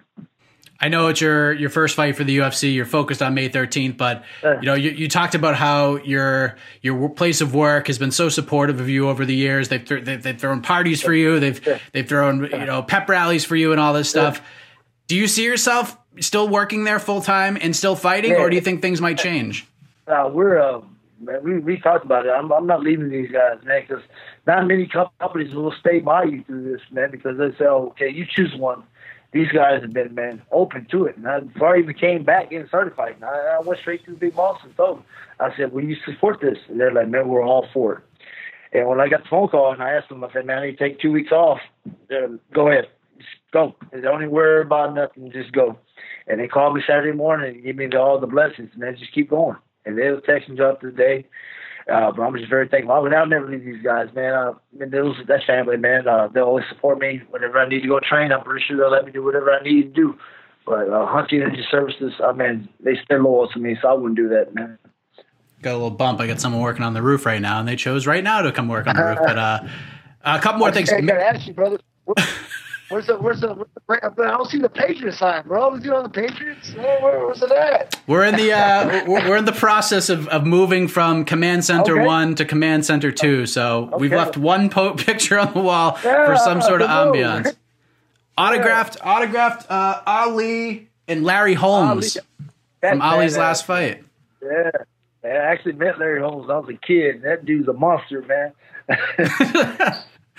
I 0.80 0.90
know 0.90 1.08
it's 1.08 1.22
your 1.22 1.54
your 1.54 1.70
first 1.70 1.96
fight 1.96 2.16
for 2.16 2.24
the 2.24 2.38
UFC. 2.38 2.74
You're 2.74 2.86
focused 2.86 3.22
on 3.22 3.34
May 3.34 3.50
13th, 3.50 3.98
but 3.98 4.24
you 4.44 4.62
know 4.62 4.76
you, 4.76 4.92
you 4.92 5.08
talked 5.08 5.34
about 5.34 5.56
how 5.56 5.98
your 5.98 6.56
your 6.82 7.10
place 7.10 7.42
of 7.42 7.56
work 7.56 7.88
has 7.88 7.98
been 7.98 8.12
so 8.12 8.30
supportive 8.30 8.80
of 8.80 8.88
you 8.88 9.10
over 9.10 9.26
the 9.26 9.36
years. 9.36 9.70
They've 9.70 9.84
th- 9.84 10.06
they've, 10.06 10.22
they've 10.22 10.40
thrown 10.40 10.62
parties 10.62 11.02
for 11.02 11.14
you. 11.14 11.40
They've 11.40 11.82
they've 11.94 12.08
thrown 12.08 12.44
you 12.44 12.66
know 12.66 12.84
pep 12.84 13.10
rallies 13.10 13.44
for 13.44 13.56
you 13.56 13.72
and 13.72 13.82
all 13.82 13.94
this 13.94 14.10
stuff. 14.10 14.42
Do 15.08 15.16
you 15.16 15.28
see 15.28 15.46
yourself 15.46 15.98
still 16.20 16.48
working 16.48 16.84
there 16.84 17.00
full 17.00 17.22
time 17.22 17.58
and 17.60 17.76
still 17.76 17.96
fighting, 17.96 18.34
or 18.34 18.50
do 18.50 18.56
you 18.56 18.62
think 18.62 18.82
things 18.82 19.02
might 19.02 19.18
change? 19.18 19.66
Uh, 20.08 20.30
we're 20.32 20.60
uh, 20.60 20.82
we 21.42 21.58
we 21.58 21.80
talked 21.80 22.06
about 22.06 22.28
it. 22.28 22.30
I'm 22.30 22.52
I'm 22.52 22.68
not 22.68 22.82
leaving 22.82 23.10
these 23.10 23.32
guys, 23.32 23.64
man, 23.64 23.82
because 23.88 24.04
not 24.46 24.68
many 24.68 24.88
companies 24.88 25.56
will 25.56 25.74
stay 25.80 26.00
by 26.00 26.24
you 26.24 26.44
through 26.44 26.72
this, 26.72 26.82
man, 26.92 27.10
because 27.10 27.38
they 27.40 27.50
say, 27.58 27.66
oh, 27.66 27.88
okay, 27.92 28.10
you 28.10 28.26
choose 28.30 28.54
one 28.56 28.84
these 29.32 29.50
guys 29.52 29.82
have 29.82 29.94
been 29.94 30.16
man 30.16 30.42
open 30.52 30.88
to 30.92 31.06
it. 31.06 31.18
And 31.18 31.28
I, 31.28 31.42
before 31.42 31.76
I 31.76 31.80
even 31.80 31.96
came 31.96 32.24
back 32.24 32.50
getting 32.50 32.68
certified, 32.70 33.18
I, 33.22 33.58
I 33.58 33.60
went 33.60 33.80
straight 33.80 34.06
to 34.06 34.12
the 34.12 34.18
big 34.18 34.36
boss 34.36 34.60
and 34.64 34.76
told 34.76 34.98
them. 34.98 35.06
I 35.40 35.56
said, 35.56 35.74
"Will 35.74 35.84
you 35.84 35.96
support 36.06 36.40
this?" 36.42 36.58
And 36.68 36.80
they're 36.80 36.94
like, 36.94 37.10
"Man, 37.10 37.28
we're 37.28 37.44
all 37.44 37.68
for 37.74 37.94
it." 37.94 38.04
And 38.74 38.88
when 38.88 39.00
I 39.00 39.08
got 39.08 39.24
the 39.24 39.30
phone 39.30 39.48
call 39.48 39.72
and 39.72 39.82
I 39.82 39.94
asked 39.94 40.10
them, 40.10 40.24
I 40.24 40.32
said, 40.32 40.46
"Man, 40.46 40.60
I 40.60 40.66
need 40.68 40.78
to 40.78 40.90
take 40.90 41.00
two 41.00 41.12
weeks 41.12 41.32
off. 41.32 41.60
Go 42.54 42.70
ahead, 42.70 42.88
just 43.18 43.30
go. 43.52 43.76
Don't 43.92 44.22
even 44.22 44.32
worry 44.32 44.62
about 44.62 44.96
nothing. 44.96 45.32
Just 45.32 45.52
go." 45.52 45.78
And 46.28 46.40
they 46.40 46.48
called 46.48 46.76
me 46.76 46.82
Saturday 46.86 47.16
morning 47.16 47.56
and 47.56 47.64
gave 47.64 47.76
me 47.76 47.90
all 47.98 48.20
the 48.20 48.28
blessings, 48.28 48.72
and 48.74 48.84
then 48.84 48.96
just 48.98 49.14
keep 49.14 49.30
going. 49.30 49.58
And 49.86 49.98
they 49.98 50.10
were 50.10 50.22
texting 50.22 50.58
throughout 50.58 50.82
the 50.82 50.92
day. 50.92 51.26
Uh, 51.92 52.12
but 52.12 52.22
I'm 52.22 52.36
just 52.36 52.50
very 52.50 52.68
thankful. 52.68 52.94
I 52.94 53.00
would 53.00 53.14
I'll 53.14 53.26
never 53.26 53.50
leave 53.50 53.64
these 53.64 53.82
guys, 53.82 54.08
man. 54.14 54.34
Uh, 54.34 54.54
I 54.74 54.80
mean, 54.80 54.90
those 54.90 55.16
that 55.28 55.42
family, 55.48 55.78
man. 55.78 56.08
Uh, 56.08 56.28
they'll 56.28 56.44
always 56.44 56.66
support 56.70 57.00
me 57.00 57.22
whenever 57.30 57.60
I 57.60 57.68
need 57.68 57.82
to 57.82 57.88
go 57.88 58.00
train. 58.00 58.32
I'm 58.32 58.44
pretty 58.44 58.66
sure 58.68 58.76
they'll 58.76 58.92
let 58.92 59.06
me 59.06 59.12
do 59.12 59.24
whatever 59.24 59.52
I 59.52 59.62
need 59.64 59.84
to 59.84 59.90
do. 59.90 60.18
But 60.66 60.90
uh, 60.90 61.06
Hunting 61.06 61.42
Energy 61.42 61.64
Services, 61.72 62.14
I 62.22 62.34
mean, 62.34 62.68
they 62.82 62.96
stay 63.06 63.18
loyal 63.18 63.48
to 63.50 63.60
me, 63.60 63.78
so 63.82 63.88
I 63.88 63.94
wouldn't 63.94 64.18
do 64.18 64.28
that, 64.30 64.54
man. 64.54 64.78
Got 65.62 65.72
a 65.72 65.74
little 65.74 65.90
bump. 65.92 66.20
I 66.20 66.28
got 66.28 66.42
someone 66.42 66.62
working 66.62 66.84
on 66.84 66.94
the 66.94 67.02
roof 67.02 67.26
right 67.26 67.42
now, 67.42 67.60
and 67.60 67.68
they 67.68 67.78
chose 67.78 68.06
right 68.06 68.24
now 68.24 68.42
to 68.42 68.52
come 68.52 68.68
work 68.68 68.86
on 68.86 68.96
the 68.96 69.04
roof. 69.04 69.20
But 69.24 69.38
uh, 69.38 69.60
a 70.26 70.40
couple 70.40 70.60
more 70.60 70.72
things. 70.74 70.92
I 70.92 71.00
gotta 71.02 71.24
ask 71.24 71.48
you, 71.48 71.54
brother. 71.54 71.80
Where's 72.90 73.08
the 73.08 73.18
where's 73.18 73.42
the, 73.42 73.54
where's 73.86 74.02
the 74.02 74.24
I 74.24 74.32
don't 74.32 74.50
see 74.50 74.60
the 74.60 74.70
Patriots 74.70 75.18
sign, 75.18 75.44
bro. 75.46 75.70
Was 75.72 75.84
you 75.84 75.94
on 75.94 76.04
the 76.04 76.10
Patriots? 76.10 76.74
Where, 76.74 77.26
where's 77.26 77.42
it 77.42 77.52
at? 77.52 78.00
We're 78.08 78.24
in 78.24 78.36
the 78.38 78.54
uh, 78.54 79.06
we're, 79.06 79.30
we're 79.30 79.36
in 79.38 79.44
the 79.46 79.52
process 79.52 80.08
of, 80.10 80.28
of 80.30 80.46
moving 80.46 80.88
from 80.88 81.26
Command 81.26 81.66
Center 81.66 81.98
Okay. 81.98 82.06
One 82.06 82.36
to 82.36 82.46
Command 82.46 82.86
Center 82.86 83.12
Two. 83.12 83.46
So 83.46 83.92
we've 84.00 84.12
left 84.14 84.38
one 84.38 84.70
po- 84.70 84.94
picture 84.96 85.38
on 85.38 85.54
the 85.54 85.60
wall 85.60 85.98
Yeah, 86.04 86.26
for 86.28 86.38
some 86.38 86.62
sort 86.62 86.82
of 86.82 86.90
ambiance. 86.90 87.56
Autographed, 88.38 88.98
autographed 89.04 89.66
uh, 89.70 90.02
Ali 90.06 90.88
and 91.08 91.24
Larry 91.26 91.56
Holmes 91.56 92.18
That 92.82 92.92
from 92.92 93.02
Ali's 93.02 93.34
badass. 93.34 93.38
last 93.40 93.66
fight. 93.66 94.04
Yeah. 94.42 94.72
I 95.24 95.28
actually 95.30 95.74
met 95.74 96.00
Larry 96.00 96.22
Holmes 96.22 96.48
when 96.48 96.56
I 96.56 96.60
was 96.60 96.70
a 96.70 96.78
kid. 96.86 97.24
That 97.24 97.44
dude's 97.46 97.68
a 97.68 97.74
monster, 97.74 98.22
man. 98.22 98.54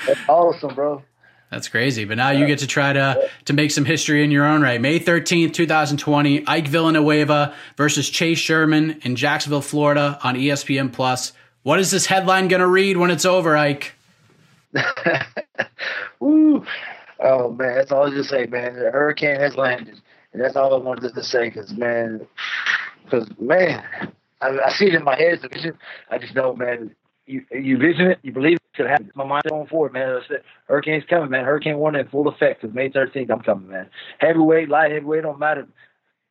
That's 0.06 0.20
awesome, 0.28 0.74
bro. 0.74 1.02
That's 1.50 1.68
crazy. 1.68 2.04
But 2.04 2.18
now 2.18 2.30
you 2.30 2.46
get 2.46 2.58
to 2.58 2.66
try 2.66 2.92
to 2.92 3.28
to 3.46 3.52
make 3.52 3.70
some 3.70 3.84
history 3.84 4.22
in 4.22 4.30
your 4.30 4.44
own 4.44 4.60
right. 4.60 4.80
May 4.80 5.00
13th, 5.00 5.54
2020, 5.54 6.46
Ike 6.46 6.68
Villanueva 6.68 7.54
versus 7.76 8.08
Chase 8.10 8.38
Sherman 8.38 9.00
in 9.02 9.16
Jacksonville, 9.16 9.62
Florida 9.62 10.18
on 10.22 10.34
ESPN 10.34 10.92
Plus. 10.92 11.32
What 11.62 11.80
is 11.80 11.90
this 11.90 12.06
headline 12.06 12.48
going 12.48 12.60
to 12.60 12.66
read 12.66 12.96
when 12.96 13.10
it's 13.10 13.24
over, 13.24 13.56
Ike? 13.56 13.94
Woo. 16.20 16.64
Oh 17.20 17.50
man, 17.50 17.76
that's 17.76 17.90
all 17.90 18.06
I 18.06 18.10
just 18.10 18.30
say, 18.30 18.46
man. 18.46 18.74
The 18.74 18.90
hurricane 18.90 19.40
has 19.40 19.56
landed, 19.56 20.00
and 20.32 20.42
that's 20.42 20.54
all 20.54 20.74
I 20.74 20.78
wanted 20.78 21.14
to 21.14 21.22
say, 21.22 21.48
because 21.48 21.72
man, 21.72 22.26
because 23.04 23.26
man, 23.40 23.82
I, 24.40 24.58
I 24.66 24.70
see 24.70 24.86
it 24.86 24.94
in 24.94 25.02
my 25.02 25.16
head. 25.16 25.40
I 26.10 26.18
just 26.18 26.34
know, 26.34 26.54
man. 26.54 26.94
You 27.26 27.44
you 27.50 27.76
vision 27.76 28.06
it, 28.06 28.18
you 28.22 28.32
believe 28.32 28.56
it 28.56 28.62
could 28.78 28.86
happen. 28.86 29.12
My 29.14 29.24
mind's 29.24 29.50
going 29.50 29.66
forward, 29.66 29.92
man. 29.92 30.08
I 30.08 30.20
said, 30.26 30.42
hurricane's 30.66 31.04
coming, 31.10 31.28
man. 31.28 31.44
Hurricane 31.44 31.76
one 31.76 31.96
in 31.96 32.08
full 32.08 32.28
effect. 32.28 32.62
Cause 32.62 32.70
May 32.72 32.88
13th, 32.88 33.30
I'm 33.30 33.40
coming, 33.40 33.68
man. 33.68 33.90
Heavyweight, 34.18 34.70
light 34.70 34.92
heavyweight, 34.92 35.24
don't 35.24 35.38
matter. 35.38 35.66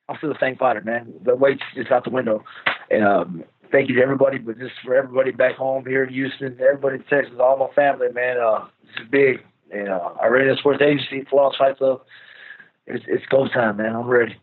I'm 0.10 0.18
still 0.18 0.30
the 0.30 0.40
same 0.40 0.56
fighter, 0.56 0.82
man. 0.82 1.14
The 1.24 1.36
weight's 1.36 1.62
just 1.76 1.92
out 1.92 2.06
the 2.06 2.10
window. 2.10 2.44
And 2.90 3.04
um, 3.04 3.44
thank 3.72 3.90
you 3.90 3.96
to 3.96 4.02
everybody, 4.02 4.38
but 4.38 4.58
just 4.58 4.74
for 4.84 4.96
everybody 4.96 5.32
back 5.32 5.56
home 5.56 5.86
here 5.86 6.04
in 6.04 6.14
Houston, 6.14 6.58
everybody 6.60 6.96
in 6.96 7.04
Texas, 7.04 7.36
all 7.40 7.58
my 7.58 7.74
family, 7.76 8.08
man. 8.14 8.38
Uh, 8.38 8.66
this 8.84 9.04
is 9.04 9.12
big. 9.12 9.44
And 9.72 9.90
uh, 9.90 10.14
I 10.22 10.28
ran 10.28 10.50
a 10.50 10.56
sports 10.58 10.82
agency, 10.82 11.28
Flawless 11.30 11.58
Fight 11.58 11.78
Club. 11.78 12.02
It's, 12.86 13.04
it's 13.08 13.26
go 13.26 13.50
time, 13.50 13.78
man. 13.78 13.96
I'm 13.96 14.08
ready. 14.08 14.38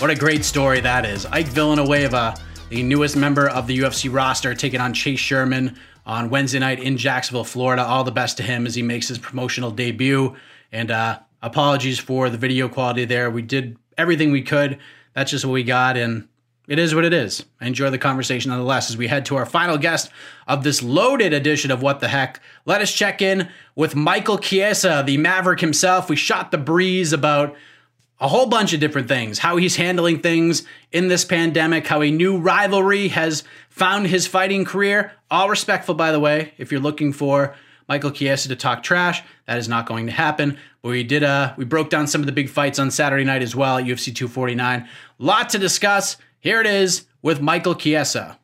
What 0.00 0.10
a 0.10 0.16
great 0.16 0.44
story 0.44 0.80
that 0.80 1.06
is. 1.06 1.26
Ike 1.26 1.46
Villanueva, 1.46 2.34
the 2.70 2.82
newest 2.84 3.16
member 3.16 3.48
of 3.48 3.66
the 3.66 3.76
UFC 3.78 4.12
roster, 4.12 4.54
taking 4.54 4.80
on 4.80 4.94
Chase 4.94 5.18
Sherman 5.18 5.76
on 6.06 6.30
Wednesday 6.30 6.60
night 6.60 6.78
in 6.78 6.96
Jacksonville, 6.96 7.44
Florida. 7.44 7.82
All 7.82 8.04
the 8.04 8.12
best 8.12 8.36
to 8.36 8.44
him 8.44 8.64
as 8.64 8.76
he 8.76 8.82
makes 8.82 9.08
his 9.08 9.18
promotional 9.18 9.72
debut. 9.72 10.36
And 10.70 10.90
uh, 10.92 11.18
apologies 11.42 11.98
for 11.98 12.30
the 12.30 12.38
video 12.38 12.68
quality 12.68 13.04
there. 13.04 13.28
We 13.28 13.42
did 13.42 13.76
everything 13.98 14.30
we 14.30 14.42
could. 14.42 14.78
That's 15.14 15.32
just 15.32 15.44
what 15.44 15.52
we 15.52 15.64
got. 15.64 15.96
And 15.96 16.28
it 16.68 16.78
is 16.78 16.94
what 16.94 17.04
it 17.04 17.12
is. 17.12 17.44
I 17.60 17.66
enjoy 17.66 17.90
the 17.90 17.98
conversation 17.98 18.50
nonetheless 18.50 18.88
as 18.88 18.96
we 18.96 19.08
head 19.08 19.26
to 19.26 19.36
our 19.36 19.46
final 19.46 19.76
guest 19.76 20.08
of 20.46 20.62
this 20.62 20.80
loaded 20.80 21.32
edition 21.32 21.72
of 21.72 21.82
What 21.82 21.98
the 21.98 22.06
Heck. 22.06 22.40
Let 22.66 22.80
us 22.80 22.92
check 22.92 23.20
in 23.20 23.48
with 23.74 23.96
Michael 23.96 24.38
Chiesa, 24.38 25.02
the 25.04 25.16
Maverick 25.16 25.58
himself. 25.58 26.08
We 26.08 26.14
shot 26.14 26.52
the 26.52 26.58
breeze 26.58 27.12
about 27.12 27.56
a 28.20 28.28
whole 28.28 28.46
bunch 28.46 28.72
of 28.72 28.80
different 28.80 29.08
things 29.08 29.38
how 29.38 29.56
he's 29.56 29.76
handling 29.76 30.20
things 30.20 30.64
in 30.92 31.08
this 31.08 31.24
pandemic, 31.24 31.86
how 31.86 32.02
a 32.02 32.10
new 32.10 32.36
rivalry 32.36 33.08
has 33.08 33.44
found 33.70 34.06
his 34.06 34.26
fighting 34.26 34.64
career. 34.64 35.12
All 35.30 35.48
respectful, 35.48 35.94
by 35.94 36.12
the 36.12 36.20
way, 36.20 36.52
if 36.58 36.70
you're 36.70 36.80
looking 36.80 37.12
for 37.12 37.54
Michael 37.88 38.10
Chiesa 38.10 38.48
to 38.48 38.56
talk 38.56 38.82
trash, 38.82 39.22
that 39.46 39.58
is 39.58 39.68
not 39.68 39.86
going 39.86 40.06
to 40.06 40.12
happen. 40.12 40.58
But 40.82 40.90
we 40.90 41.02
did, 41.02 41.24
uh, 41.24 41.54
we 41.56 41.64
broke 41.64 41.90
down 41.90 42.06
some 42.06 42.20
of 42.20 42.26
the 42.26 42.32
big 42.32 42.48
fights 42.48 42.78
on 42.78 42.90
Saturday 42.90 43.24
night 43.24 43.42
as 43.42 43.56
well 43.56 43.78
at 43.78 43.84
UFC 43.84 44.14
249. 44.14 44.88
Lot 45.18 45.48
to 45.50 45.58
discuss. 45.58 46.16
Here 46.40 46.60
it 46.60 46.66
is 46.66 47.06
with 47.22 47.40
Michael 47.40 47.74
Chiesa. 47.74 48.38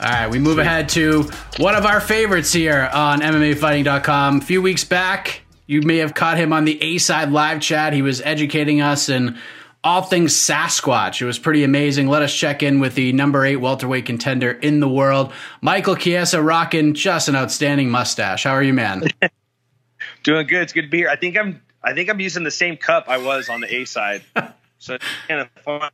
All 0.00 0.08
right, 0.08 0.30
we 0.30 0.38
move 0.38 0.58
ahead 0.60 0.88
to 0.90 1.28
one 1.56 1.74
of 1.74 1.84
our 1.84 2.00
favorites 2.00 2.52
here 2.52 2.88
on 2.92 3.20
MMAfighting.com. 3.20 4.38
A 4.38 4.40
few 4.40 4.62
weeks 4.62 4.84
back, 4.84 5.42
you 5.68 5.82
may 5.82 5.98
have 5.98 6.14
caught 6.14 6.38
him 6.38 6.52
on 6.52 6.64
the 6.64 6.82
A 6.82 6.98
Side 6.98 7.30
live 7.30 7.60
chat. 7.60 7.92
He 7.92 8.02
was 8.02 8.20
educating 8.22 8.80
us 8.80 9.08
in 9.08 9.38
all 9.84 10.02
things 10.02 10.32
Sasquatch. 10.32 11.20
It 11.20 11.26
was 11.26 11.38
pretty 11.38 11.62
amazing. 11.62 12.08
Let 12.08 12.22
us 12.22 12.34
check 12.34 12.62
in 12.62 12.80
with 12.80 12.94
the 12.94 13.12
number 13.12 13.44
eight 13.44 13.56
welterweight 13.56 14.06
contender 14.06 14.50
in 14.50 14.80
the 14.80 14.88
world, 14.88 15.32
Michael 15.60 15.94
Chiesa, 15.94 16.42
rocking 16.42 16.94
just 16.94 17.28
an 17.28 17.36
outstanding 17.36 17.90
mustache. 17.90 18.44
How 18.44 18.52
are 18.52 18.62
you, 18.62 18.72
man? 18.72 19.04
Doing 20.24 20.46
good. 20.46 20.62
It's 20.62 20.72
good 20.72 20.82
to 20.82 20.88
be 20.88 20.98
here. 20.98 21.10
I 21.10 21.16
think 21.16 21.36
I'm. 21.36 21.62
I 21.84 21.94
think 21.94 22.10
I'm 22.10 22.18
using 22.18 22.42
the 22.42 22.50
same 22.50 22.76
cup 22.76 23.04
I 23.08 23.18
was 23.18 23.48
on 23.48 23.60
the 23.60 23.72
A 23.72 23.84
side. 23.84 24.22
so 24.78 24.98
kind 25.28 25.42
of 25.42 25.48
fun. 25.62 25.90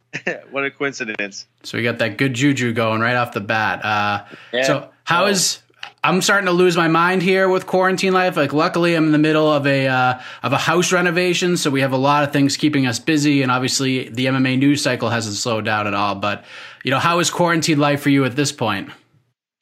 what 0.50 0.64
a 0.64 0.70
coincidence. 0.70 1.46
So 1.64 1.76
we 1.76 1.84
got 1.84 1.98
that 1.98 2.16
good 2.16 2.32
juju 2.34 2.72
going 2.72 3.00
right 3.00 3.14
off 3.16 3.32
the 3.32 3.40
bat. 3.40 3.84
Uh, 3.84 4.24
Yeah. 4.52 4.62
So 4.62 4.90
how 5.04 5.26
is? 5.26 5.60
I'm 6.04 6.22
starting 6.22 6.46
to 6.46 6.52
lose 6.52 6.76
my 6.76 6.88
mind 6.88 7.22
here 7.22 7.48
with 7.48 7.66
quarantine 7.66 8.12
life. 8.12 8.36
Like, 8.36 8.52
luckily, 8.52 8.94
I'm 8.94 9.06
in 9.06 9.12
the 9.12 9.18
middle 9.18 9.50
of 9.52 9.66
a 9.66 9.88
uh, 9.88 10.20
of 10.42 10.52
a 10.52 10.58
house 10.58 10.92
renovation, 10.92 11.56
so 11.56 11.70
we 11.70 11.80
have 11.80 11.92
a 11.92 11.96
lot 11.96 12.22
of 12.22 12.32
things 12.32 12.56
keeping 12.56 12.86
us 12.86 12.98
busy, 12.98 13.42
and 13.42 13.50
obviously, 13.50 14.08
the 14.08 14.26
MMA 14.26 14.58
news 14.58 14.82
cycle 14.82 15.10
hasn't 15.10 15.36
slowed 15.36 15.64
down 15.64 15.86
at 15.86 15.94
all. 15.94 16.14
But 16.14 16.44
you 16.84 16.90
know, 16.90 16.98
how 16.98 17.18
is 17.18 17.30
quarantine 17.30 17.78
life 17.78 18.00
for 18.00 18.10
you 18.10 18.24
at 18.24 18.36
this 18.36 18.52
point? 18.52 18.90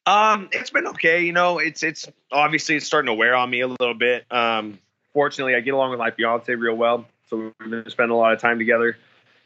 Um, 0.05 0.47
it's 0.51 0.69
been 0.69 0.87
okay. 0.87 1.25
You 1.25 1.33
know, 1.33 1.57
it's 1.57 1.81
it's 1.81 2.07
obviously 2.31 2.75
it's 2.75 2.85
starting 2.85 3.07
to 3.07 3.13
wear 3.13 3.35
on 3.35 3.49
me 3.49 3.61
a 3.61 3.67
little 3.67 3.95
bit. 3.95 4.25
Um, 4.31 4.79
fortunately, 5.13 5.55
I 5.55 5.59
get 5.59 5.73
along 5.73 5.89
with 5.89 5.99
my 5.99 6.11
fiance 6.11 6.53
real 6.53 6.75
well, 6.75 7.05
so 7.29 7.53
we've 7.59 7.69
been 7.69 7.89
spending 7.89 8.15
a 8.15 8.17
lot 8.17 8.33
of 8.33 8.39
time 8.39 8.59
together. 8.59 8.97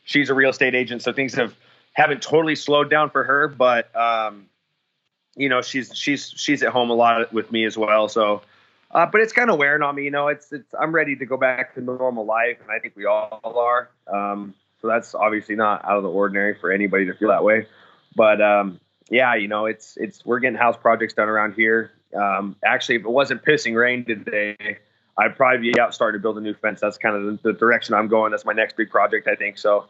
She's 0.03 0.29
a 0.29 0.33
real 0.33 0.49
estate 0.49 0.75
agent, 0.75 1.01
so 1.01 1.13
things 1.13 1.33
have 1.35 1.55
haven't 1.93 2.21
totally 2.21 2.55
slowed 2.55 2.89
down 2.89 3.09
for 3.09 3.23
her, 3.23 3.47
but 3.47 3.93
um, 3.95 4.45
you 5.35 5.49
know, 5.49 5.61
she's 5.61 5.95
she's 5.95 6.33
she's 6.35 6.63
at 6.63 6.71
home 6.71 6.89
a 6.89 6.93
lot 6.93 7.31
with 7.33 7.51
me 7.51 7.65
as 7.65 7.77
well. 7.77 8.09
So, 8.09 8.41
uh, 8.91 9.05
but 9.05 9.21
it's 9.21 9.33
kind 9.33 9.49
of 9.49 9.57
wearing 9.57 9.81
on 9.81 9.95
me. 9.95 10.03
You 10.03 10.11
know, 10.11 10.27
it's 10.27 10.51
it's 10.51 10.73
I'm 10.79 10.91
ready 10.93 11.15
to 11.15 11.25
go 11.25 11.37
back 11.37 11.73
to 11.75 11.81
normal 11.81 12.25
life, 12.25 12.57
and 12.61 12.71
I 12.71 12.79
think 12.79 12.95
we 12.95 13.05
all 13.05 13.41
are. 13.43 13.89
Um, 14.07 14.53
So 14.81 14.87
that's 14.87 15.13
obviously 15.13 15.55
not 15.55 15.85
out 15.85 15.97
of 15.97 16.03
the 16.03 16.09
ordinary 16.09 16.55
for 16.55 16.71
anybody 16.71 17.05
to 17.05 17.13
feel 17.13 17.29
that 17.29 17.43
way. 17.43 17.67
But 18.15 18.41
um, 18.41 18.79
yeah, 19.09 19.35
you 19.35 19.47
know, 19.47 19.67
it's 19.67 19.95
it's 19.97 20.25
we're 20.25 20.39
getting 20.39 20.57
house 20.57 20.75
projects 20.75 21.13
done 21.13 21.29
around 21.29 21.53
here. 21.53 21.91
Um, 22.15 22.55
actually, 22.65 22.95
if 22.95 23.03
it 23.03 23.09
wasn't 23.11 23.43
pissing 23.43 23.75
rain 23.75 24.03
today, 24.05 24.79
I'd 25.17 25.37
probably 25.37 25.71
be 25.71 25.79
out 25.79 25.93
starting 25.93 26.19
to 26.19 26.21
build 26.21 26.37
a 26.39 26.41
new 26.41 26.55
fence. 26.55 26.81
That's 26.81 26.97
kind 26.97 27.15
of 27.15 27.23
the, 27.23 27.51
the 27.51 27.57
direction 27.57 27.93
I'm 27.93 28.07
going. 28.07 28.31
That's 28.31 28.43
my 28.43 28.53
next 28.53 28.75
big 28.75 28.89
project, 28.89 29.27
I 29.27 29.35
think. 29.35 29.59
So, 29.59 29.85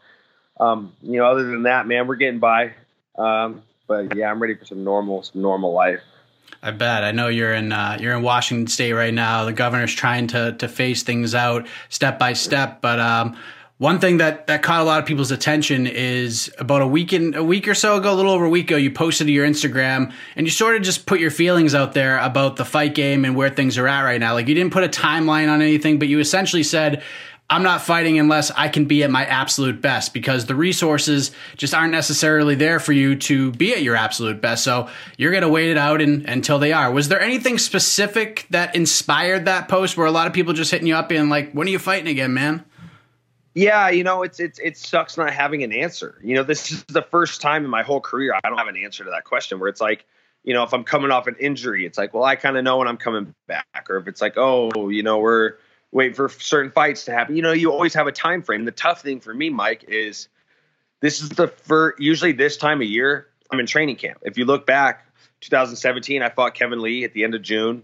um, 0.60 0.92
you 1.02 1.16
know, 1.16 1.26
other 1.26 1.44
than 1.44 1.62
that, 1.62 1.86
man, 1.86 2.06
we're 2.06 2.16
getting 2.16 2.38
by. 2.38 2.74
Um, 3.16 3.62
but 3.86 4.16
yeah, 4.16 4.30
I'm 4.30 4.40
ready 4.40 4.54
for 4.54 4.64
some 4.64 4.84
normal, 4.84 5.22
some 5.22 5.42
normal 5.42 5.72
life. 5.72 6.00
I 6.62 6.70
bet. 6.70 7.02
I 7.02 7.12
know 7.12 7.28
you're 7.28 7.54
in 7.54 7.72
uh, 7.72 7.98
you're 8.00 8.14
in 8.14 8.22
Washington 8.22 8.66
State 8.66 8.92
right 8.92 9.14
now. 9.14 9.44
The 9.44 9.52
governor's 9.52 9.94
trying 9.94 10.28
to 10.28 10.52
to 10.52 10.68
phase 10.68 11.02
things 11.02 11.34
out 11.34 11.66
step 11.88 12.18
by 12.18 12.34
step, 12.34 12.80
but 12.80 13.00
um, 13.00 13.36
one 13.82 13.98
thing 13.98 14.18
that, 14.18 14.46
that 14.46 14.62
caught 14.62 14.80
a 14.80 14.84
lot 14.84 15.00
of 15.00 15.06
people's 15.06 15.32
attention 15.32 15.88
is 15.88 16.54
about 16.60 16.82
a 16.82 16.86
week 16.86 17.12
in, 17.12 17.34
a 17.34 17.42
week 17.42 17.66
or 17.66 17.74
so 17.74 17.96
ago, 17.96 18.12
a 18.12 18.14
little 18.14 18.30
over 18.30 18.44
a 18.44 18.48
week 18.48 18.70
ago, 18.70 18.76
you 18.76 18.92
posted 18.92 19.26
to 19.26 19.32
your 19.32 19.44
Instagram 19.44 20.12
and 20.36 20.46
you 20.46 20.52
sort 20.52 20.76
of 20.76 20.82
just 20.82 21.04
put 21.04 21.18
your 21.18 21.32
feelings 21.32 21.74
out 21.74 21.92
there 21.92 22.16
about 22.18 22.54
the 22.54 22.64
fight 22.64 22.94
game 22.94 23.24
and 23.24 23.34
where 23.34 23.50
things 23.50 23.76
are 23.78 23.88
at 23.88 24.02
right 24.02 24.20
now. 24.20 24.34
Like 24.34 24.46
you 24.46 24.54
didn't 24.54 24.72
put 24.72 24.84
a 24.84 24.88
timeline 24.88 25.50
on 25.50 25.60
anything, 25.60 25.98
but 25.98 26.06
you 26.06 26.20
essentially 26.20 26.62
said, 26.62 27.02
I'm 27.52 27.62
not 27.62 27.82
fighting 27.82 28.18
unless 28.18 28.50
I 28.50 28.68
can 28.68 28.86
be 28.86 29.02
at 29.02 29.10
my 29.10 29.26
absolute 29.26 29.82
best 29.82 30.14
because 30.14 30.46
the 30.46 30.54
resources 30.54 31.32
just 31.58 31.74
aren't 31.74 31.92
necessarily 31.92 32.54
there 32.54 32.80
for 32.80 32.92
you 32.92 33.14
to 33.16 33.52
be 33.52 33.74
at 33.74 33.82
your 33.82 33.94
absolute 33.94 34.40
best. 34.40 34.64
So 34.64 34.88
you're 35.18 35.32
going 35.32 35.42
to 35.42 35.50
wait 35.50 35.70
it 35.70 35.76
out 35.76 36.00
in, 36.00 36.24
until 36.26 36.58
they 36.58 36.72
are. 36.72 36.90
Was 36.90 37.08
there 37.08 37.20
anything 37.20 37.58
specific 37.58 38.46
that 38.48 38.74
inspired 38.74 39.44
that 39.44 39.68
post 39.68 39.98
where 39.98 40.06
a 40.06 40.10
lot 40.10 40.26
of 40.26 40.32
people 40.32 40.54
just 40.54 40.70
hitting 40.70 40.86
you 40.86 40.94
up 40.94 41.10
and 41.10 41.28
like, 41.28 41.52
when 41.52 41.68
are 41.68 41.70
you 41.70 41.78
fighting 41.78 42.08
again, 42.08 42.32
man? 42.32 42.64
Yeah, 43.54 43.90
you 43.90 44.02
know, 44.02 44.22
it's 44.22 44.40
it's 44.40 44.58
it 44.58 44.78
sucks 44.78 45.18
not 45.18 45.30
having 45.30 45.62
an 45.62 45.72
answer. 45.72 46.18
You 46.24 46.36
know, 46.36 46.42
this 46.42 46.72
is 46.72 46.84
the 46.84 47.02
first 47.02 47.42
time 47.42 47.66
in 47.66 47.70
my 47.70 47.82
whole 47.82 48.00
career 48.00 48.34
I 48.34 48.48
don't 48.48 48.56
have 48.56 48.68
an 48.68 48.78
answer 48.78 49.04
to 49.04 49.10
that 49.10 49.24
question 49.24 49.60
where 49.60 49.68
it's 49.68 49.80
like, 49.80 50.06
you 50.42 50.54
know, 50.54 50.62
if 50.62 50.72
I'm 50.72 50.84
coming 50.84 51.10
off 51.10 51.26
an 51.26 51.36
injury, 51.38 51.84
it's 51.84 51.98
like, 51.98 52.14
well, 52.14 52.24
I 52.24 52.36
kind 52.36 52.56
of 52.56 52.64
know 52.64 52.78
when 52.78 52.88
I'm 52.88 52.96
coming 52.96 53.34
back. 53.46 53.88
Or 53.90 53.98
if 53.98 54.08
it's 54.08 54.22
like, 54.22 54.38
oh, 54.38 54.88
you 54.88 55.02
know, 55.02 55.18
we're 55.18 55.56
waiting 55.92 56.14
for 56.14 56.28
certain 56.28 56.72
fights 56.72 57.04
to 57.04 57.12
happen. 57.12 57.36
You 57.36 57.42
know, 57.42 57.52
you 57.52 57.70
always 57.70 57.94
have 57.94 58.06
a 58.06 58.12
time 58.12 58.42
frame. 58.42 58.64
The 58.64 58.72
tough 58.72 59.02
thing 59.02 59.20
for 59.20 59.32
me, 59.32 59.50
Mike, 59.50 59.84
is 59.86 60.28
this 61.00 61.22
is 61.22 61.28
the 61.28 61.48
first 61.48 62.00
usually 62.00 62.32
this 62.32 62.56
time 62.56 62.80
of 62.80 62.88
year, 62.88 63.28
I'm 63.50 63.60
in 63.60 63.66
training 63.66 63.96
camp. 63.96 64.18
If 64.22 64.38
you 64.38 64.46
look 64.46 64.66
back, 64.66 65.06
2017, 65.40 66.22
I 66.22 66.30
fought 66.30 66.54
Kevin 66.54 66.80
Lee 66.80 67.04
at 67.04 67.12
the 67.12 67.24
end 67.24 67.34
of 67.34 67.42
June. 67.42 67.82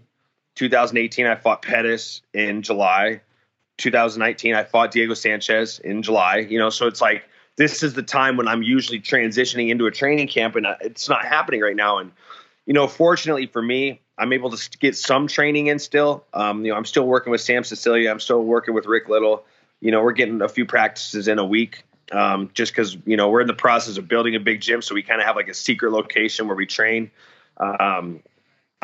2018, 0.55 1.25
I 1.25 1.35
fought 1.35 1.61
Pettis 1.61 2.21
in 2.33 2.63
July. 2.63 3.21
2019, 3.77 4.55
I 4.55 4.63
fought 4.63 4.91
Diego 4.91 5.13
Sanchez 5.13 5.79
in 5.79 6.01
July. 6.01 6.37
You 6.37 6.59
know, 6.59 6.69
so 6.69 6.87
it's 6.87 7.01
like 7.01 7.23
this 7.55 7.83
is 7.83 7.93
the 7.93 8.03
time 8.03 8.37
when 8.37 8.47
I'm 8.47 8.63
usually 8.63 8.99
transitioning 8.99 9.69
into 9.69 9.85
a 9.85 9.91
training 9.91 10.27
camp, 10.27 10.55
and 10.55 10.65
it's 10.81 11.07
not 11.07 11.25
happening 11.25 11.61
right 11.61 11.75
now. 11.75 11.99
And 11.99 12.11
you 12.69 12.73
know, 12.73 12.87
fortunately 12.87 13.47
for 13.47 13.63
me, 13.63 13.99
I'm 14.15 14.31
able 14.31 14.51
to 14.51 14.77
get 14.77 14.95
some 14.95 15.25
training 15.25 15.67
in 15.67 15.79
still. 15.79 16.23
Um, 16.35 16.63
you 16.63 16.71
know, 16.71 16.77
I'm 16.77 16.85
still 16.85 17.07
working 17.07 17.31
with 17.31 17.41
Sam 17.41 17.63
Sicilia. 17.63 18.11
I'm 18.11 18.19
still 18.19 18.43
working 18.43 18.75
with 18.75 18.85
Rick 18.85 19.09
Little. 19.09 19.43
You 19.81 19.89
know, 19.89 20.03
we're 20.03 20.11
getting 20.11 20.43
a 20.43 20.47
few 20.47 20.67
practices 20.67 21.27
in 21.27 21.39
a 21.39 21.45
week. 21.45 21.83
Um, 22.11 22.51
just 22.53 22.71
because 22.71 22.95
you 23.05 23.17
know 23.17 23.29
we're 23.29 23.41
in 23.41 23.47
the 23.47 23.53
process 23.55 23.97
of 23.97 24.07
building 24.07 24.35
a 24.35 24.39
big 24.39 24.61
gym, 24.61 24.83
so 24.83 24.95
we 24.95 25.01
kind 25.03 25.19
of 25.19 25.25
have 25.25 25.35
like 25.35 25.47
a 25.47 25.53
secret 25.53 25.91
location 25.91 26.47
where 26.47 26.55
we 26.55 26.67
train. 26.67 27.09
Um, 27.57 28.21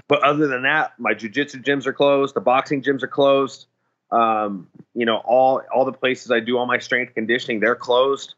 but 0.08 0.24
other 0.24 0.48
than 0.48 0.64
that, 0.64 1.00
my 1.00 1.14
jujitsu 1.14 1.64
gyms 1.64 1.86
are 1.86 1.94
closed. 1.94 2.36
The 2.36 2.42
boxing 2.42 2.82
gyms 2.84 3.04
are 3.04 3.08
closed. 3.08 3.66
Um, 4.12 4.68
you 4.96 5.06
know, 5.06 5.18
all 5.18 5.62
all 5.74 5.86
the 5.86 5.94
places 5.94 6.32
I 6.32 6.40
do 6.40 6.58
all 6.58 6.66
my 6.66 6.80
strength 6.80 7.14
conditioning, 7.14 7.60
they're 7.60 7.76
closed. 7.76 8.34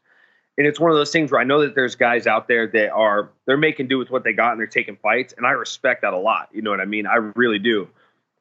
And 0.58 0.66
it's 0.66 0.80
one 0.80 0.90
of 0.90 0.96
those 0.96 1.12
things 1.12 1.30
where 1.30 1.40
I 1.40 1.44
know 1.44 1.60
that 1.60 1.76
there's 1.76 1.94
guys 1.94 2.26
out 2.26 2.48
there 2.48 2.66
that 2.66 2.90
are 2.90 3.30
they're 3.46 3.56
making 3.56 3.86
do 3.86 3.96
with 3.96 4.10
what 4.10 4.24
they 4.24 4.32
got 4.32 4.50
and 4.50 4.60
they're 4.60 4.66
taking 4.66 4.96
fights, 4.96 5.32
and 5.36 5.46
I 5.46 5.52
respect 5.52 6.02
that 6.02 6.12
a 6.12 6.18
lot. 6.18 6.48
You 6.52 6.62
know 6.62 6.70
what 6.70 6.80
I 6.80 6.84
mean? 6.84 7.06
I 7.06 7.14
really 7.36 7.60
do. 7.60 7.88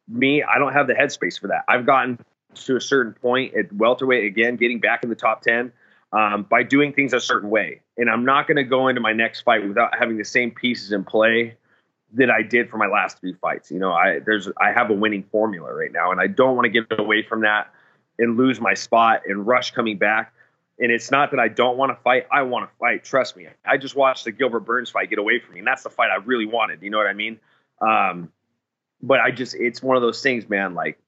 Me, 0.09 0.41
I 0.41 0.57
don't 0.57 0.73
have 0.73 0.87
the 0.87 0.93
headspace 0.93 1.39
for 1.39 1.47
that. 1.47 1.63
I've 1.67 1.85
gotten 1.85 2.17
to 2.55 2.75
a 2.75 2.81
certain 2.81 3.13
point 3.13 3.53
at 3.53 3.71
welterweight 3.71 4.25
again, 4.25 4.55
getting 4.55 4.79
back 4.79 5.03
in 5.03 5.09
the 5.09 5.15
top 5.15 5.43
ten 5.43 5.71
um, 6.11 6.43
by 6.49 6.63
doing 6.63 6.91
things 6.91 7.13
a 7.13 7.19
certain 7.19 7.51
way. 7.51 7.81
And 7.97 8.09
I'm 8.09 8.25
not 8.25 8.47
going 8.47 8.57
to 8.57 8.63
go 8.63 8.87
into 8.87 9.01
my 9.01 9.13
next 9.13 9.41
fight 9.41 9.67
without 9.67 9.97
having 9.97 10.17
the 10.17 10.25
same 10.25 10.49
pieces 10.49 10.91
in 10.91 11.03
play 11.03 11.55
that 12.13 12.31
I 12.31 12.41
did 12.41 12.69
for 12.69 12.77
my 12.77 12.87
last 12.87 13.19
three 13.19 13.33
fights. 13.33 13.69
You 13.69 13.77
know, 13.77 13.91
I 13.91 14.19
there's 14.25 14.49
I 14.59 14.71
have 14.71 14.89
a 14.89 14.93
winning 14.93 15.23
formula 15.31 15.71
right 15.71 15.91
now, 15.91 16.11
and 16.11 16.19
I 16.19 16.25
don't 16.25 16.55
want 16.55 16.65
to 16.65 16.69
get 16.69 16.99
away 16.99 17.21
from 17.21 17.41
that 17.41 17.71
and 18.17 18.37
lose 18.37 18.59
my 18.59 18.73
spot 18.73 19.21
and 19.27 19.45
rush 19.45 19.71
coming 19.71 19.97
back. 19.97 20.33
And 20.79 20.91
it's 20.91 21.09
not 21.09 21.31
that 21.31 21.39
I 21.39 21.47
don't 21.47 21.77
want 21.77 21.95
to 21.95 22.01
fight; 22.03 22.27
I 22.31 22.43
want 22.43 22.69
to 22.69 22.75
fight. 22.77 23.03
Trust 23.03 23.35
me. 23.35 23.47
I 23.65 23.77
just 23.77 23.95
watched 23.95 24.25
the 24.25 24.31
Gilbert 24.31 24.61
Burns 24.61 24.89
fight 24.89 25.09
get 25.09 25.19
away 25.19 25.39
from 25.39 25.53
me, 25.53 25.59
and 25.59 25.67
that's 25.67 25.83
the 25.83 25.89
fight 25.89 26.09
I 26.11 26.17
really 26.17 26.45
wanted. 26.45 26.83
You 26.83 26.91
know 26.91 26.97
what 26.97 27.07
I 27.07 27.13
mean? 27.13 27.39
Um, 27.81 28.31
but 29.01 29.19
I 29.19 29.31
just 29.31 29.55
it's 29.55 29.81
one 29.81 29.95
of 29.95 30.01
those 30.01 30.21
things, 30.21 30.47
man. 30.47 30.75
Like 30.75 30.99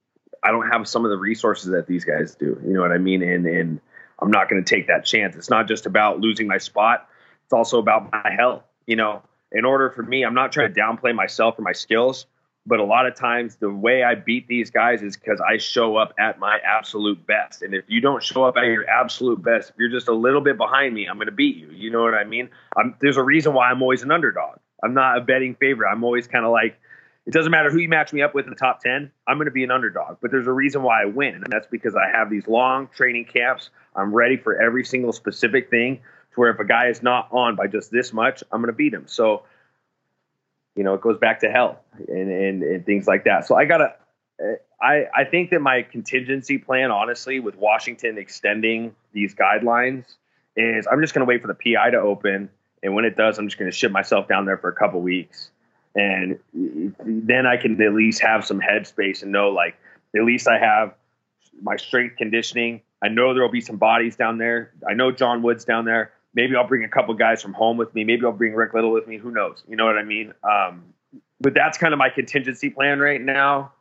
I 0.44 0.52
don't 0.52 0.70
have 0.70 0.88
some 0.88 1.06
of 1.06 1.12
the 1.12 1.18
resources 1.18 1.72
that 1.72 1.88
these 1.88 2.06
guys 2.06 2.36
do. 2.36 2.60
You 2.66 2.74
know 2.74 2.82
what 2.82 2.92
I 2.92 2.98
mean? 2.98 3.22
And 3.22 3.46
and 3.46 3.82
I'm 4.20 4.32
not 4.32 4.50
going 4.50 4.64
to 4.64 4.76
take 4.76 4.88
that 4.88 5.06
chance. 5.06 5.36
It's 5.36 5.50
not 5.50 5.68
just 5.68 5.86
about 5.86 6.20
losing 6.20 6.48
my 6.48 6.58
spot; 6.58 7.08
it's 7.44 7.54
also 7.54 7.80
about 7.80 8.12
my 8.12 8.32
health. 8.36 8.64
You 8.86 8.96
know, 8.96 9.22
in 9.52 9.66
order 9.66 9.90
for 9.90 10.04
me, 10.04 10.24
I'm 10.24 10.34
not 10.34 10.52
trying 10.52 10.74
to 10.74 10.80
downplay 10.80 11.14
myself 11.14 11.58
or 11.60 11.62
my 11.62 11.74
skills, 11.74 12.26
but 12.70 12.80
a 12.80 12.84
lot 12.84 13.08
of 13.08 13.16
times 13.16 13.56
the 13.56 13.72
way 13.72 14.04
I 14.04 14.14
beat 14.14 14.48
these 14.48 14.70
guys 14.70 15.02
is 15.02 15.18
because 15.18 15.42
I 15.42 15.58
show 15.58 15.98
up 15.98 16.14
at 16.20 16.38
my 16.38 16.60
absolute 16.64 17.26
best. 17.26 17.64
And 17.64 17.74
if 17.74 17.84
you 17.88 18.00
don't 18.00 18.22
show 18.22 18.44
up 18.44 18.58
at 18.58 18.66
your 18.66 18.88
absolute 18.88 19.42
best, 19.42 19.72
if 19.72 19.76
you're 19.80 19.90
just 19.90 20.08
a 20.08 20.14
little 20.14 20.40
bit 20.40 20.56
behind 20.56 20.94
me, 20.94 21.08
I'm 21.08 21.16
going 21.16 21.26
to 21.26 21.32
beat 21.32 21.58
you. 21.58 21.72
You 21.72 21.90
know 21.90 22.04
what 22.04 22.14
I 22.14 22.26
mean? 22.26 22.48
I'm, 22.78 22.96
there's 23.02 23.18
a 23.18 23.24
reason 23.24 23.56
why 23.56 23.72
I'm 23.72 23.82
always 23.82 24.04
an 24.04 24.12
underdog. 24.12 24.60
I'm 24.84 24.94
not 24.94 25.18
a 25.18 25.22
betting 25.22 25.56
favorite. 25.56 25.90
I'm 25.90 26.04
always 26.04 26.28
kind 26.28 26.46
of 26.46 26.52
like, 26.52 26.80
it 27.26 27.34
doesn't 27.34 27.52
matter 27.52 27.72
who 27.72 27.80
you 27.80 27.90
match 27.90 28.14
me 28.14 28.22
up 28.22 28.36
with 28.36 28.46
in 28.46 28.52
the 28.52 28.56
top 28.56 28.82
10, 28.84 29.12
I'm 29.28 29.38
going 29.38 29.46
to 29.46 29.52
be 29.52 29.64
an 29.64 29.72
underdog. 29.72 30.18
But 30.22 30.30
there's 30.30 30.48
a 30.48 30.54
reason 30.54 30.84
why 30.84 31.02
I 31.02 31.06
win. 31.06 31.34
And 31.34 31.48
that's 31.50 31.68
because 31.68 31.96
I 31.96 32.16
have 32.16 32.30
these 32.30 32.48
long 32.48 32.88
training 32.96 33.26
camps. 33.26 33.72
I'm 33.96 34.14
ready 34.14 34.38
for 34.38 34.62
every 34.62 34.86
single 34.86 35.12
specific 35.12 35.72
thing 35.72 35.96
to 35.96 36.40
where 36.40 36.52
if 36.52 36.60
a 36.60 36.66
guy 36.66 36.90
is 36.90 37.02
not 37.02 37.30
on 37.32 37.56
by 37.56 37.66
just 37.66 37.90
this 37.90 38.14
much, 38.14 38.44
I'm 38.52 38.62
going 38.62 38.72
to 38.72 38.78
beat 38.78 38.94
him. 38.94 39.06
So, 39.08 39.42
you 40.80 40.86
know, 40.86 40.94
it 40.94 41.02
goes 41.02 41.18
back 41.18 41.42
to 41.42 41.52
health 41.52 41.76
and, 42.08 42.32
and, 42.32 42.64
and 42.64 42.86
things 42.86 43.06
like 43.06 43.26
that. 43.26 43.46
So 43.46 43.54
I 43.54 43.66
gotta, 43.66 43.96
I, 44.82 45.08
I 45.14 45.26
think 45.26 45.50
that 45.50 45.60
my 45.60 45.82
contingency 45.82 46.58
plan, 46.58 46.90
honestly, 46.90 47.42
with 47.42 47.58
Washington 47.58 48.18
extending 48.18 48.96
these 49.12 49.36
guidelines 49.36 50.06
is 50.56 50.88
I'm 50.90 51.02
just 51.02 51.14
going 51.14 51.20
to 51.20 51.30
wait 51.30 51.42
for 51.42 51.48
the 51.48 51.54
PI 51.54 51.90
to 51.90 51.98
open. 51.98 52.50
And 52.82 52.96
when 52.96 53.04
it 53.04 53.18
does, 53.18 53.38
I'm 53.38 53.48
just 53.50 53.60
going 53.60 53.70
to 53.70 53.76
ship 53.76 53.92
myself 53.92 54.30
down 54.30 54.46
there 54.46 54.58
for 54.58 54.70
a 54.70 54.74
couple 54.74 55.02
weeks. 55.02 55.52
And 55.96 56.40
then 56.54 57.46
I 57.46 57.58
can 57.58 57.82
at 57.82 57.94
least 57.94 58.22
have 58.22 58.46
some 58.46 58.62
headspace 58.62 59.22
and 59.22 59.34
know, 59.34 59.50
like, 59.50 59.76
at 60.16 60.24
least 60.24 60.48
I 60.48 60.60
have 60.60 60.94
my 61.62 61.76
strength 61.76 62.16
conditioning. 62.16 62.80
I 63.04 63.10
know 63.10 63.34
there 63.34 63.44
will 63.44 63.52
be 63.52 63.60
some 63.60 63.76
bodies 63.76 64.16
down 64.16 64.38
there. 64.38 64.72
I 64.90 64.94
know 64.94 65.12
John 65.12 65.42
Wood's 65.42 65.66
down 65.66 65.84
there. 65.84 66.14
Maybe 66.40 66.56
I'll 66.56 66.66
bring 66.66 66.86
a 66.86 66.88
couple 66.88 67.14
guys 67.16 67.42
from 67.42 67.52
home 67.52 67.76
with 67.76 67.94
me. 67.94 68.06
Maybe 68.06 68.24
I'll 68.24 68.32
bring 68.32 68.54
Rick 68.54 68.74
Little 68.74 68.94
with 68.94 69.06
me. 69.06 69.18
Who 69.18 69.30
knows? 69.30 69.62
You 69.68 69.76
know 69.76 69.86
what 69.86 69.98
I 69.98 70.04
mean? 70.04 70.34
Um, 70.42 70.94
but 71.42 71.54
that's 71.54 71.78
kind 71.78 71.92
of 71.92 71.98
my 71.98 72.10
contingency 72.10 72.70
plan 72.70 73.00
right 73.00 73.20
now. 73.20 73.74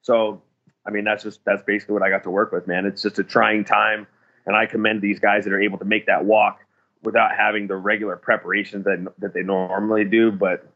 So, 0.00 0.40
I 0.86 0.92
mean, 0.92 1.04
that's 1.04 1.22
just 1.22 1.44
that's 1.44 1.62
basically 1.64 1.92
what 1.92 2.02
I 2.02 2.08
got 2.08 2.22
to 2.22 2.30
work 2.30 2.52
with, 2.52 2.66
man. 2.66 2.86
It's 2.86 3.02
just 3.02 3.18
a 3.18 3.22
trying 3.22 3.66
time, 3.66 4.06
and 4.46 4.56
I 4.56 4.64
commend 4.64 5.02
these 5.02 5.20
guys 5.20 5.44
that 5.44 5.52
are 5.52 5.60
able 5.60 5.76
to 5.76 5.84
make 5.84 6.06
that 6.06 6.24
walk 6.24 6.60
without 7.02 7.36
having 7.36 7.66
the 7.66 7.76
regular 7.76 8.16
preparations 8.16 8.86
that 8.86 9.12
that 9.18 9.34
they 9.34 9.42
normally 9.42 10.06
do. 10.06 10.32
But 10.32 10.66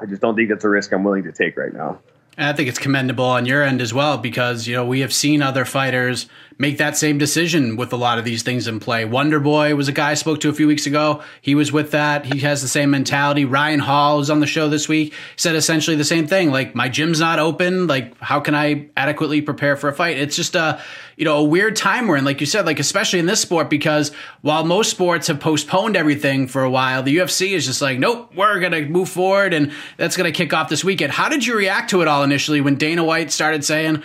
I 0.00 0.06
just 0.06 0.20
don't 0.20 0.34
think 0.34 0.48
that's 0.48 0.64
a 0.64 0.68
risk 0.68 0.92
I'm 0.92 1.04
willing 1.04 1.22
to 1.22 1.32
take 1.32 1.56
right 1.56 1.72
now. 1.72 2.00
And 2.38 2.48
I 2.48 2.54
think 2.54 2.68
it's 2.68 2.78
commendable 2.78 3.26
on 3.26 3.44
your 3.44 3.62
end 3.62 3.82
as 3.82 3.92
well 3.92 4.16
because 4.16 4.66
you 4.66 4.74
know 4.74 4.86
we 4.86 5.00
have 5.00 5.12
seen 5.12 5.42
other 5.42 5.66
fighters 5.66 6.28
make 6.58 6.78
that 6.78 6.96
same 6.96 7.18
decision 7.18 7.76
with 7.76 7.92
a 7.92 7.96
lot 7.96 8.18
of 8.18 8.24
these 8.24 8.42
things 8.42 8.66
in 8.66 8.80
play. 8.80 9.04
Wonder 9.04 9.38
Boy 9.38 9.74
was 9.74 9.88
a 9.88 9.92
guy 9.92 10.12
I 10.12 10.14
spoke 10.14 10.40
to 10.40 10.48
a 10.48 10.52
few 10.52 10.66
weeks 10.66 10.86
ago. 10.86 11.22
He 11.42 11.54
was 11.54 11.72
with 11.72 11.90
that. 11.90 12.24
He 12.24 12.40
has 12.40 12.62
the 12.62 12.68
same 12.68 12.90
mentality. 12.90 13.44
Ryan 13.44 13.80
Hall 13.80 14.18
was 14.18 14.30
on 14.30 14.40
the 14.40 14.46
show 14.46 14.68
this 14.68 14.88
week. 14.88 15.12
Said 15.36 15.56
essentially 15.56 15.96
the 15.96 16.04
same 16.04 16.26
thing. 16.26 16.50
Like 16.50 16.74
my 16.74 16.88
gym's 16.88 17.20
not 17.20 17.38
open. 17.38 17.86
Like 17.86 18.16
how 18.18 18.40
can 18.40 18.54
I 18.54 18.88
adequately 18.96 19.42
prepare 19.42 19.76
for 19.76 19.88
a 19.88 19.92
fight? 19.92 20.16
It's 20.18 20.36
just 20.36 20.54
a 20.54 20.80
you 21.16 21.24
know 21.24 21.38
a 21.38 21.44
weird 21.44 21.76
time 21.76 22.08
we're 22.08 22.16
in. 22.16 22.24
Like 22.24 22.40
you 22.40 22.46
said, 22.46 22.66
like 22.66 22.80
especially 22.80 23.18
in 23.18 23.26
this 23.26 23.40
sport 23.40 23.70
because 23.70 24.12
while 24.40 24.64
most 24.64 24.90
sports 24.90 25.26
have 25.28 25.40
postponed 25.40 25.96
everything 25.96 26.46
for 26.48 26.62
a 26.62 26.70
while, 26.70 27.02
the 27.02 27.16
UFC 27.16 27.52
is 27.52 27.66
just 27.66 27.82
like 27.82 27.98
nope, 27.98 28.32
we're 28.34 28.60
gonna 28.60 28.82
move 28.82 29.08
forward 29.08 29.54
and 29.54 29.72
that's 29.96 30.16
gonna 30.16 30.32
kick 30.32 30.52
off 30.52 30.68
this 30.68 30.84
weekend. 30.84 31.12
How 31.12 31.28
did 31.28 31.46
you 31.46 31.56
react 31.56 31.90
to 31.90 32.02
it 32.02 32.08
all 32.08 32.22
initially 32.22 32.60
when 32.60 32.76
Dana 32.76 33.04
White 33.04 33.32
started 33.32 33.64
saying? 33.64 34.02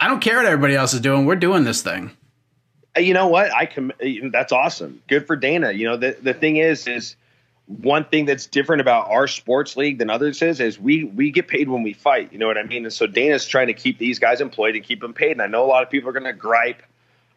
I 0.00 0.08
don't 0.08 0.20
care 0.20 0.36
what 0.36 0.46
everybody 0.46 0.74
else 0.74 0.92
is 0.92 1.00
doing. 1.00 1.24
We're 1.24 1.36
doing 1.36 1.64
this 1.64 1.82
thing. 1.82 2.10
You 2.96 3.14
know 3.14 3.28
what? 3.28 3.52
I 3.54 3.66
com- 3.66 3.92
that's 4.30 4.52
awesome. 4.52 5.02
Good 5.08 5.26
for 5.26 5.36
Dana. 5.36 5.72
You 5.72 5.86
know, 5.86 5.96
the 5.96 6.16
the 6.20 6.34
thing 6.34 6.56
is 6.56 6.86
is 6.86 7.16
one 7.66 8.04
thing 8.04 8.26
that's 8.26 8.46
different 8.46 8.80
about 8.80 9.10
our 9.10 9.26
sports 9.26 9.76
league 9.76 9.98
than 9.98 10.10
others 10.10 10.42
is 10.42 10.60
is 10.60 10.78
we 10.78 11.04
we 11.04 11.30
get 11.30 11.48
paid 11.48 11.68
when 11.68 11.82
we 11.82 11.92
fight. 11.92 12.32
You 12.32 12.38
know 12.38 12.46
what 12.46 12.58
I 12.58 12.62
mean? 12.62 12.84
And 12.84 12.92
so 12.92 13.06
Dana's 13.06 13.46
trying 13.46 13.68
to 13.68 13.74
keep 13.74 13.98
these 13.98 14.18
guys 14.18 14.40
employed 14.40 14.74
and 14.74 14.84
keep 14.84 15.00
them 15.00 15.14
paid. 15.14 15.32
And 15.32 15.42
I 15.42 15.46
know 15.46 15.64
a 15.64 15.66
lot 15.68 15.82
of 15.82 15.90
people 15.90 16.10
are 16.10 16.12
going 16.12 16.24
to 16.24 16.32
gripe 16.32 16.82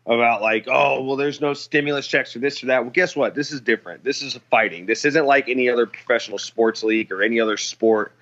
about 0.06 0.42
like, 0.42 0.68
oh, 0.68 1.02
well, 1.02 1.16
there's 1.16 1.42
no 1.42 1.54
stimulus 1.54 2.08
checks 2.08 2.36
or 2.36 2.40
this 2.40 2.64
or 2.64 2.68
that. 2.68 2.82
Well, 2.82 2.92
guess 2.92 3.16
what? 3.16 3.36
This 3.36 3.52
is 3.52 3.62
different. 3.62 4.04
This 4.04 4.22
is 4.22 4.38
fighting. 4.50 4.86
This 4.86 5.06
isn't 5.06 5.26
like 5.26 5.50
any 5.50 5.70
other 5.70 5.86
professional 5.86 6.38
sports 6.38 6.84
league 6.84 7.12
or 7.12 7.22
any 7.22 7.40
other 7.40 7.58
sport. 7.58 8.14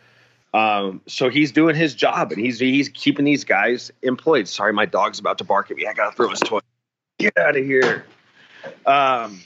Um, 0.53 1.01
so 1.05 1.29
he's 1.29 1.51
doing 1.51 1.75
his 1.75 1.93
job 1.93 2.31
and 2.31 2.39
he's 2.39 2.59
he's 2.59 2.87
keeping 2.89 3.25
these 3.25 3.43
guys 3.43 3.91
employed. 4.03 4.47
Sorry, 4.47 4.71
my 4.71 4.85
dog's 4.85 5.19
about 5.19 5.37
to 5.39 5.43
bark 5.43 5.69
at 5.69 5.75
me. 5.75 5.85
I 5.85 5.93
gotta 5.93 6.15
throw 6.15 6.29
his 6.29 6.39
toy. 6.39 6.59
Get 7.19 7.37
out 7.37 7.57
of 7.57 7.65
here. 7.65 8.05
Um, 8.85 9.41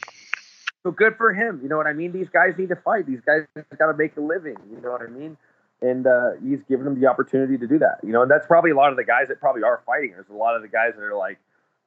so 0.90 0.96
good 0.96 1.16
for 1.18 1.34
him. 1.34 1.60
You 1.62 1.70
know 1.70 1.78
what 1.78 1.88
I 1.88 1.94
mean? 1.94 2.12
These 2.12 2.30
guys 2.30 2.54
need 2.58 2.70
to 2.70 2.76
fight. 2.76 3.06
These 3.06 3.22
guys 3.22 3.46
got 3.78 3.92
to 3.92 3.98
make 3.98 4.18
a 4.18 4.22
living. 4.22 4.58
You 4.72 4.82
know 4.82 4.92
what 4.92 5.02
I 5.02 5.08
mean? 5.08 5.38
And 5.82 6.06
uh, 6.06 6.32
he's 6.44 6.60
giving 6.68 6.86
them 6.86 7.00
the 7.00 7.08
opportunity 7.08 7.58
to 7.58 7.68
do 7.68 7.80
that. 7.80 8.00
You 8.04 8.12
know, 8.12 8.24
and 8.24 8.32
that's 8.32 8.48
probably 8.48 8.72
a 8.72 8.76
lot 8.76 8.92
of 8.92 8.98
the 8.98 9.04
guys 9.04 9.28
that 9.30 9.40
probably 9.40 9.64
are 9.64 9.82
fighting. 9.86 10.12
There's 10.12 10.30
a 10.30 10.34
lot 10.34 10.56
of 10.56 10.62
the 10.62 10.68
guys 10.68 10.94
that 10.96 11.04
are 11.04 11.16
like, 11.16 11.38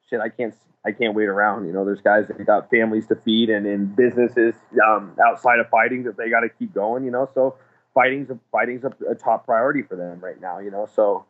shit, 0.09 0.21
I 0.21 0.29
can't, 0.29 0.55
I 0.87 0.93
can't 0.93 1.15
wait 1.15 1.27
around. 1.27 1.67
You 1.67 1.73
know, 1.73 1.85
there's 1.85 2.01
guys 2.01 2.29
that 2.29 2.47
got 2.47 2.71
families 2.71 3.07
to 3.09 3.17
feed 3.17 3.51
and 3.51 3.67
in 3.67 3.87
businesses 3.87 4.55
um, 4.87 5.13
outside 5.25 5.59
of 5.59 5.69
fighting 5.69 6.05
that 6.05 6.17
they 6.17 6.31
got 6.31 6.41
to 6.41 6.49
keep 6.49 6.73
going. 6.73 7.05
You 7.05 7.11
know, 7.11 7.29
so 7.35 7.57
fighting's 7.95 8.31
a, 8.31 8.39
fighting's 8.51 8.85
a, 8.85 8.93
a 9.11 9.15
top 9.15 9.45
priority 9.45 9.83
for 9.83 9.97
them 9.97 10.21
right 10.21 10.41
now. 10.41 10.59
You 10.59 10.71
know, 10.71 10.89
so 10.95 11.27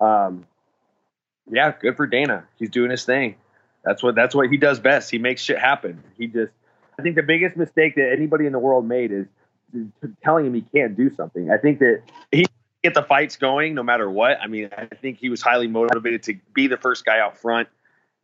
um, 0.00 0.46
yeah, 1.50 1.72
good 1.80 1.96
for 1.96 2.06
Dana. 2.06 2.44
He's 2.58 2.70
doing 2.70 2.90
his 2.90 3.04
thing. 3.04 3.36
That's 3.84 4.02
what 4.02 4.14
that's 4.14 4.34
what 4.34 4.48
he 4.50 4.56
does 4.56 4.78
best. 4.78 5.10
He 5.10 5.18
makes 5.18 5.42
shit 5.42 5.58
happen. 5.58 6.04
He 6.16 6.28
just 6.28 6.52
I 6.98 7.02
think 7.02 7.16
the 7.16 7.22
biggest 7.22 7.56
mistake 7.56 7.94
that 7.96 8.12
anybody 8.12 8.46
in 8.46 8.52
the 8.52 8.58
world 8.58 8.86
made 8.86 9.12
is 9.12 9.26
telling 10.22 10.46
him 10.46 10.54
he 10.54 10.64
can't 10.74 10.96
do 10.96 11.14
something. 11.14 11.50
I 11.50 11.56
think 11.56 11.78
that 11.78 12.02
he 12.30 12.46
get 12.82 12.94
the 12.94 13.02
fights 13.02 13.36
going 13.36 13.74
no 13.74 13.82
matter 13.82 14.10
what. 14.10 14.40
I 14.40 14.46
mean, 14.46 14.70
I 14.76 14.86
think 14.86 15.18
he 15.18 15.28
was 15.28 15.40
highly 15.40 15.68
motivated 15.68 16.24
to 16.24 16.34
be 16.54 16.66
the 16.66 16.76
first 16.76 17.04
guy 17.04 17.20
out 17.20 17.38
front, 17.38 17.68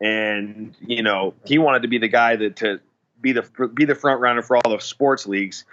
and 0.01 0.75
you 0.81 1.03
know 1.03 1.35
he 1.45 1.59
wanted 1.59 1.83
to 1.83 1.89
be 1.89 1.99
the 1.99 2.09
guy 2.09 2.37
that 2.37 2.57
to 2.57 2.81
be 3.21 3.33
the 3.33 3.71
be 3.75 3.85
the 3.85 3.95
front 3.95 4.21
runner 4.21 4.43
for 4.43 4.57
all 4.57 4.71
the 4.71 4.81
sports 4.81 5.27
leagues. 5.27 5.65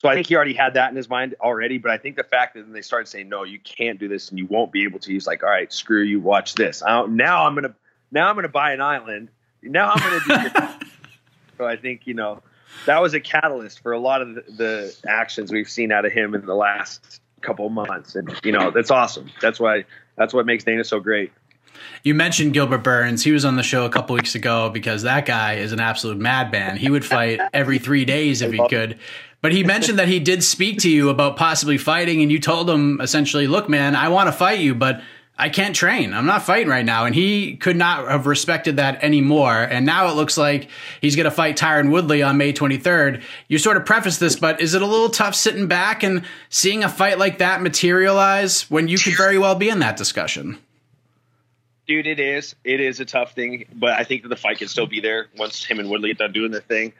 So 0.00 0.08
I 0.08 0.14
think 0.14 0.28
he 0.28 0.36
already 0.36 0.54
had 0.54 0.74
that 0.74 0.90
in 0.90 0.96
his 0.96 1.08
mind 1.08 1.34
already. 1.40 1.78
But 1.78 1.90
I 1.90 1.98
think 1.98 2.14
the 2.14 2.22
fact 2.22 2.54
that 2.54 2.72
they 2.72 2.82
started 2.82 3.08
saying 3.08 3.28
no, 3.28 3.42
you 3.42 3.58
can't 3.58 3.98
do 3.98 4.06
this 4.06 4.28
and 4.30 4.38
you 4.38 4.46
won't 4.46 4.70
be 4.70 4.84
able 4.84 5.00
to. 5.00 5.12
He's 5.12 5.26
like, 5.26 5.42
all 5.42 5.50
right, 5.50 5.72
screw 5.72 6.02
you, 6.02 6.20
watch 6.20 6.54
this. 6.54 6.82
now 6.86 7.46
I'm 7.46 7.54
gonna 7.54 7.74
now 8.12 8.28
I'm 8.28 8.36
gonna 8.36 8.48
buy 8.48 8.72
an 8.72 8.80
island. 8.80 9.30
Now 9.62 9.92
I'm 9.92 9.98
gonna 9.98 10.50
do. 10.52 10.86
So 11.58 11.66
I 11.66 11.76
think 11.76 12.06
you 12.06 12.14
know 12.14 12.40
that 12.86 13.02
was 13.02 13.14
a 13.14 13.20
catalyst 13.20 13.80
for 13.80 13.92
a 13.92 13.98
lot 13.98 14.22
of 14.22 14.34
the, 14.34 14.44
the 14.56 14.96
actions 15.08 15.52
we've 15.52 15.68
seen 15.68 15.92
out 15.92 16.04
of 16.04 16.12
him 16.12 16.34
in 16.34 16.46
the 16.46 16.54
last 16.54 17.20
couple 17.40 17.68
months, 17.68 18.14
and 18.14 18.32
you 18.44 18.52
know 18.52 18.70
that's 18.70 18.90
awesome. 18.90 19.30
That's 19.40 19.60
why 19.60 19.84
that's 20.16 20.32
what 20.32 20.46
makes 20.46 20.64
Dana 20.64 20.84
so 20.84 21.00
great. 21.00 21.32
You 22.02 22.14
mentioned 22.14 22.54
Gilbert 22.54 22.78
Burns. 22.78 23.22
He 23.22 23.32
was 23.32 23.44
on 23.44 23.56
the 23.56 23.62
show 23.62 23.84
a 23.84 23.90
couple 23.90 24.14
weeks 24.14 24.34
ago 24.34 24.68
because 24.70 25.02
that 25.02 25.26
guy 25.26 25.54
is 25.54 25.72
an 25.72 25.80
absolute 25.80 26.18
madman. 26.18 26.76
He 26.76 26.90
would 26.90 27.04
fight 27.04 27.40
every 27.52 27.78
three 27.78 28.04
days 28.04 28.42
if 28.42 28.52
he 28.52 28.66
could. 28.68 28.98
But 29.40 29.52
he 29.52 29.62
mentioned 29.62 30.00
that 30.00 30.08
he 30.08 30.18
did 30.18 30.42
speak 30.42 30.80
to 30.80 30.90
you 30.90 31.10
about 31.10 31.36
possibly 31.36 31.78
fighting, 31.78 32.22
and 32.22 32.32
you 32.32 32.40
told 32.40 32.68
him 32.68 33.00
essentially, 33.00 33.46
"Look, 33.46 33.68
man, 33.68 33.94
I 33.94 34.08
want 34.08 34.28
to 34.28 34.32
fight 34.32 34.60
you, 34.60 34.74
but 34.74 35.00
I 35.40 35.50
can't 35.50 35.74
train. 35.74 36.12
I'm 36.14 36.26
not 36.26 36.42
fighting 36.42 36.68
right 36.68 36.84
now. 36.84 37.04
And 37.04 37.14
he 37.14 37.56
could 37.56 37.76
not 37.76 38.08
have 38.08 38.26
respected 38.26 38.76
that 38.76 39.04
anymore. 39.04 39.54
And 39.54 39.86
now 39.86 40.08
it 40.08 40.14
looks 40.14 40.36
like 40.36 40.68
he's 41.00 41.14
going 41.14 41.24
to 41.24 41.30
fight 41.30 41.56
Tyron 41.56 41.92
Woodley 41.92 42.22
on 42.22 42.36
May 42.36 42.52
23rd. 42.52 43.22
You 43.46 43.58
sort 43.58 43.76
of 43.76 43.86
preface 43.86 44.18
this, 44.18 44.34
but 44.34 44.60
is 44.60 44.74
it 44.74 44.82
a 44.82 44.86
little 44.86 45.10
tough 45.10 45.36
sitting 45.36 45.68
back 45.68 46.02
and 46.02 46.24
seeing 46.48 46.82
a 46.82 46.88
fight 46.88 47.18
like 47.18 47.38
that 47.38 47.62
materialize 47.62 48.62
when 48.62 48.88
you 48.88 48.98
could 48.98 49.16
very 49.16 49.38
well 49.38 49.54
be 49.54 49.68
in 49.68 49.78
that 49.78 49.96
discussion? 49.96 50.58
Dude, 51.86 52.08
it 52.08 52.20
is. 52.20 52.56
It 52.64 52.80
is 52.80 52.98
a 52.98 53.04
tough 53.04 53.32
thing, 53.32 53.64
but 53.72 53.90
I 53.90 54.04
think 54.04 54.22
that 54.22 54.28
the 54.28 54.36
fight 54.36 54.58
can 54.58 54.68
still 54.68 54.86
be 54.86 55.00
there 55.00 55.28
once 55.38 55.64
him 55.64 55.78
and 55.78 55.88
Woodley 55.88 56.10
get 56.10 56.18
done 56.18 56.32
doing 56.32 56.50
their 56.50 56.60
thing. 56.60 56.92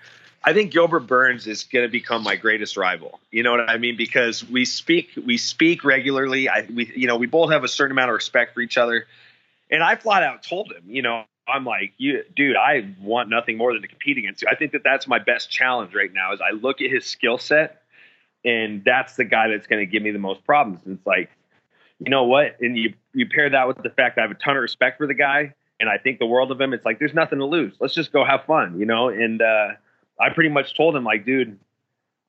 I 0.49 0.55
think 0.55 0.73
Gilbert 0.73 1.01
Burns 1.01 1.47
is 1.47 1.65
going 1.65 1.85
to 1.85 1.93
become 1.93 2.23
my 2.23 2.35
greatest 2.35 2.79
rival. 2.79 3.21
You 3.31 3.43
know 3.43 3.51
what 3.51 3.69
I 3.69 3.77
mean? 3.77 3.99
Because 3.99 4.43
we 4.43 4.65
speak 4.65 5.11
we 5.27 5.37
speak 5.37 5.85
regularly. 5.85 6.49
I 6.49 6.67
we 6.75 6.91
you 6.97 7.07
know 7.07 7.19
we 7.19 7.27
both 7.27 7.51
have 7.51 7.65
a 7.65 7.69
certain 7.69 7.93
amount 7.93 8.09
of 8.09 8.15
respect 8.15 8.55
for 8.55 8.63
each 8.63 8.79
other, 8.79 9.07
and 9.71 9.83
I 9.83 9.97
flat 9.97 10.23
out 10.23 10.43
told 10.43 10.73
him, 10.73 10.85
you 10.87 11.03
know, 11.03 11.25
I'm 11.47 11.67
like, 11.67 11.93
you, 11.99 12.25
dude, 12.35 12.57
I 12.57 12.95
want 12.99 13.29
nothing 13.29 13.59
more 13.59 13.75
than 13.75 13.83
to 13.83 13.89
compete 13.89 14.17
against 14.17 14.41
you. 14.41 14.49
I 14.51 14.55
think 14.55 14.73
that 14.73 14.81
that's 14.83 15.07
my 15.07 15.19
best 15.19 15.51
challenge 15.51 15.95
right 15.95 16.11
now. 16.11 16.33
Is 16.33 16.41
I 16.41 16.55
look 16.55 16.81
at 16.81 16.91
his 16.91 17.05
skill 17.05 17.37
set, 17.37 17.83
and 18.43 18.83
that's 18.83 19.17
the 19.17 19.25
guy 19.25 19.49
that's 19.49 19.67
going 19.67 19.81
to 19.81 19.87
give 19.87 20.03
me 20.03 20.13
the 20.13 20.19
most 20.19 20.47
problems. 20.47 20.81
And 20.87 20.97
it's 20.97 21.07
like, 21.07 21.31
you 21.99 22.09
know 22.09 22.25
what? 22.25 22.57
And 22.63 22.75
you 22.75 22.95
you 23.13 23.29
pair 23.29 23.51
that 23.51 23.69
with 23.69 23.83
the 23.83 23.91
fact 23.91 24.17
that 24.17 24.23
I 24.23 24.29
have 24.29 24.35
a 24.35 24.41
ton 24.43 24.57
of 24.57 24.63
respect 24.63 24.97
for 24.97 25.07
the 25.07 25.13
guy, 25.13 25.53
and 25.79 25.91
I 25.91 25.99
think 25.99 26.19
the 26.19 26.27
world 26.27 26.51
of 26.51 26.59
him. 26.59 26.73
It's 26.73 26.87
like 26.87 26.99
there's 26.99 27.13
nothing 27.13 27.39
to 27.41 27.45
lose. 27.45 27.75
Let's 27.81 27.93
just 27.93 28.15
go 28.15 28.25
have 28.25 28.47
fun, 28.47 28.81
you 28.81 28.87
know, 28.87 29.11
and. 29.11 29.43
uh 29.43 29.69
I 30.21 30.31
pretty 30.31 30.51
much 30.51 30.77
told 30.77 30.97
him 30.97 31.05
like, 31.05 31.25
dude, 31.25 31.59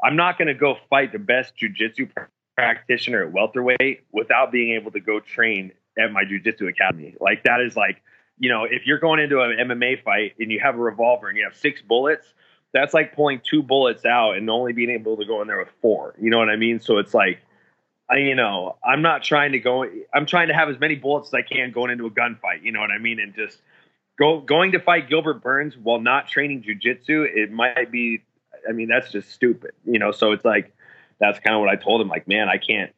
I'm 0.04 0.16
not 0.16 0.38
going 0.38 0.48
to 0.48 0.54
go 0.54 0.78
fight 0.90 1.12
the 1.12 1.20
best 1.20 1.54
jujitsu 1.62 2.10
practitioner 2.56 3.24
at 3.24 3.32
welterweight 3.32 4.02
without 4.12 4.52
being 4.52 4.76
able 4.76 4.92
to 4.92 5.00
go 5.00 5.20
train 5.20 5.72
at 5.98 6.12
my 6.12 6.24
jujitsu 6.24 6.70
academy. 6.70 7.16
Like 7.20 7.44
that 7.44 7.62
is 7.62 7.76
like, 7.76 8.02
you 8.38 8.50
know, 8.50 8.64
if 8.64 8.86
you're 8.86 9.00
going 9.00 9.20
into 9.20 9.42
an 9.42 9.58
MMA 9.58 10.04
fight 10.04 10.36
and 10.40 10.52
you 10.52 10.60
have 10.62 10.76
a 10.76 10.80
revolver 10.80 11.28
and 11.28 11.38
you 11.38 11.44
have 11.44 11.56
six 11.56 11.82
bullets, 11.82 12.28
that's 12.72 12.94
like 12.94 13.16
pulling 13.16 13.42
two 13.44 13.64
bullets 13.64 14.06
out 14.06 14.38
and 14.38 14.50
only 14.50 14.74
being 14.74 14.90
able 14.90 15.18
to 15.18 15.26
go 15.26 15.42
in 15.42 15.48
there 15.48 15.58
with 15.58 15.70
four. 15.82 16.16
You 16.20 16.30
know 16.30 16.38
what 16.38 16.50
I 16.50 16.56
mean? 16.56 16.80
So 16.80 17.00
it's 17.00 17.14
like, 17.14 17.40
I, 18.10 18.18
you 18.18 18.36
know, 18.36 18.78
I'm 18.84 19.02
not 19.02 19.24
trying 19.24 19.52
to 19.52 19.60
go. 19.60 19.86
I'm 20.14 20.26
trying 20.26 20.48
to 20.48 20.54
have 20.54 20.70
as 20.70 20.80
many 20.80 20.96
bullets 20.96 21.30
as 21.30 21.34
I 21.34 21.42
can 21.42 21.72
going 21.72 21.92
into 21.92 22.06
a 22.06 22.12
gunfight. 22.12 22.64
You 22.64 22.72
know 22.72 22.80
what 22.80 22.92
I 22.92 22.98
mean? 22.98 23.20
And 23.20 23.36
just 23.36 23.62
go, 24.20 24.42
going 24.42 24.74
to 24.74 24.80
fight 24.80 25.10
Gilbert 25.10 25.42
Burns 25.42 25.76
while 25.78 26.00
not 26.00 26.28
training 26.28 26.64
jujitsu, 26.64 27.26
it 27.36 27.52
might 27.52 27.92
be. 27.92 28.24
I 28.68 28.74
mean, 28.74 28.90
that's 28.90 29.12
just 29.12 29.32
stupid, 29.32 29.72
you 29.86 29.98
know. 29.98 30.12
So 30.12 30.34
it's 30.34 30.46
like 30.46 30.74
that's 31.20 31.40
kind 31.40 31.56
of 31.56 31.62
what 31.62 31.70
I 31.70 31.76
told 31.76 32.02
him. 32.02 32.10
Like, 32.10 32.28
man, 32.28 32.50
I 32.50 32.58
can't. 32.58 32.94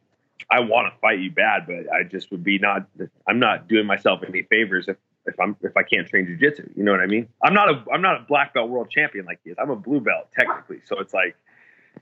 I 0.49 0.59
want 0.61 0.91
to 0.91 0.99
fight 0.99 1.19
you 1.19 1.31
bad, 1.31 1.67
but 1.67 1.93
I 1.93 2.03
just 2.03 2.31
would 2.31 2.43
be 2.43 2.57
not. 2.57 2.87
I'm 3.27 3.39
not 3.39 3.67
doing 3.67 3.85
myself 3.85 4.21
any 4.27 4.41
favors 4.43 4.87
if 4.87 4.97
if 5.25 5.39
I'm 5.39 5.55
if 5.61 5.77
I 5.77 5.83
can't 5.83 6.07
train 6.07 6.25
jujitsu. 6.25 6.75
You 6.75 6.83
know 6.83 6.91
what 6.91 7.01
I 7.01 7.05
mean? 7.05 7.27
I'm 7.43 7.53
not 7.53 7.69
a 7.69 7.83
I'm 7.93 8.01
not 8.01 8.21
a 8.21 8.25
black 8.27 8.53
belt 8.53 8.69
world 8.69 8.89
champion 8.89 9.25
like 9.25 9.39
he 9.43 9.51
is. 9.51 9.57
I'm 9.61 9.69
a 9.69 9.75
blue 9.75 10.01
belt 10.01 10.29
technically. 10.37 10.81
So 10.85 10.99
it's 10.99 11.13
like 11.13 11.35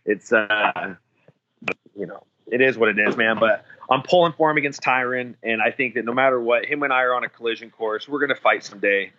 it's 0.05 0.31
uh 0.31 0.95
you 1.95 2.07
know 2.07 2.23
it 2.51 2.61
is 2.61 2.77
what 2.77 2.89
it 2.89 2.99
is, 2.99 3.15
man. 3.17 3.37
But 3.39 3.65
I'm 3.89 4.01
pulling 4.01 4.33
for 4.33 4.51
him 4.51 4.57
against 4.57 4.81
Tyron, 4.81 5.35
and 5.43 5.61
I 5.61 5.71
think 5.71 5.95
that 5.95 6.05
no 6.05 6.13
matter 6.13 6.39
what, 6.39 6.65
him 6.65 6.83
and 6.83 6.93
I 6.93 7.03
are 7.03 7.13
on 7.13 7.23
a 7.23 7.29
collision 7.29 7.69
course. 7.71 8.07
We're 8.07 8.19
gonna 8.19 8.35
fight 8.35 8.63
someday. 8.63 9.11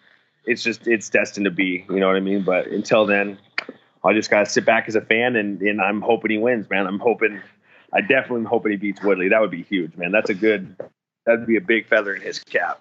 It's 0.44 0.62
just 0.62 0.86
it's 0.86 1.09
destined 1.11 1.44
to 1.44 1.51
be. 1.51 1.85
You 1.89 2.01
know 2.01 2.07
what 2.07 2.16
I 2.16 2.20
mean? 2.20 2.43
But 2.43 2.69
until 2.69 3.07
then, 3.07 3.39
I 4.05 4.12
just 4.15 4.31
gotta 4.31 4.47
sit 4.47 4.65
back 4.65 4.89
as 4.89 4.94
a 4.94 5.01
fan, 5.01 5.36
and 5.36 5.61
and 5.62 5.81
I'm 5.81 6.01
hoping 6.01 6.31
he 6.31 6.39
wins, 6.39 6.69
man. 6.70 6.86
I'm 6.86 6.98
hoping. 6.98 7.40
I 7.93 8.01
definitely 8.01 8.40
am 8.40 8.44
hoping 8.44 8.73
he 8.73 8.78
beats 8.78 9.02
Woodley. 9.02 9.28
That 9.28 9.40
would 9.40 9.51
be 9.51 9.65
huge, 9.65 9.97
man. 9.97 10.12
That's 10.12 10.31
a 10.31 10.35
good. 10.35 10.77
That'd 11.27 11.47
be 11.47 11.57
a 11.57 11.61
big 11.61 11.86
feather 11.86 12.15
in 12.15 12.23
his 12.23 12.39
cap. 12.39 12.81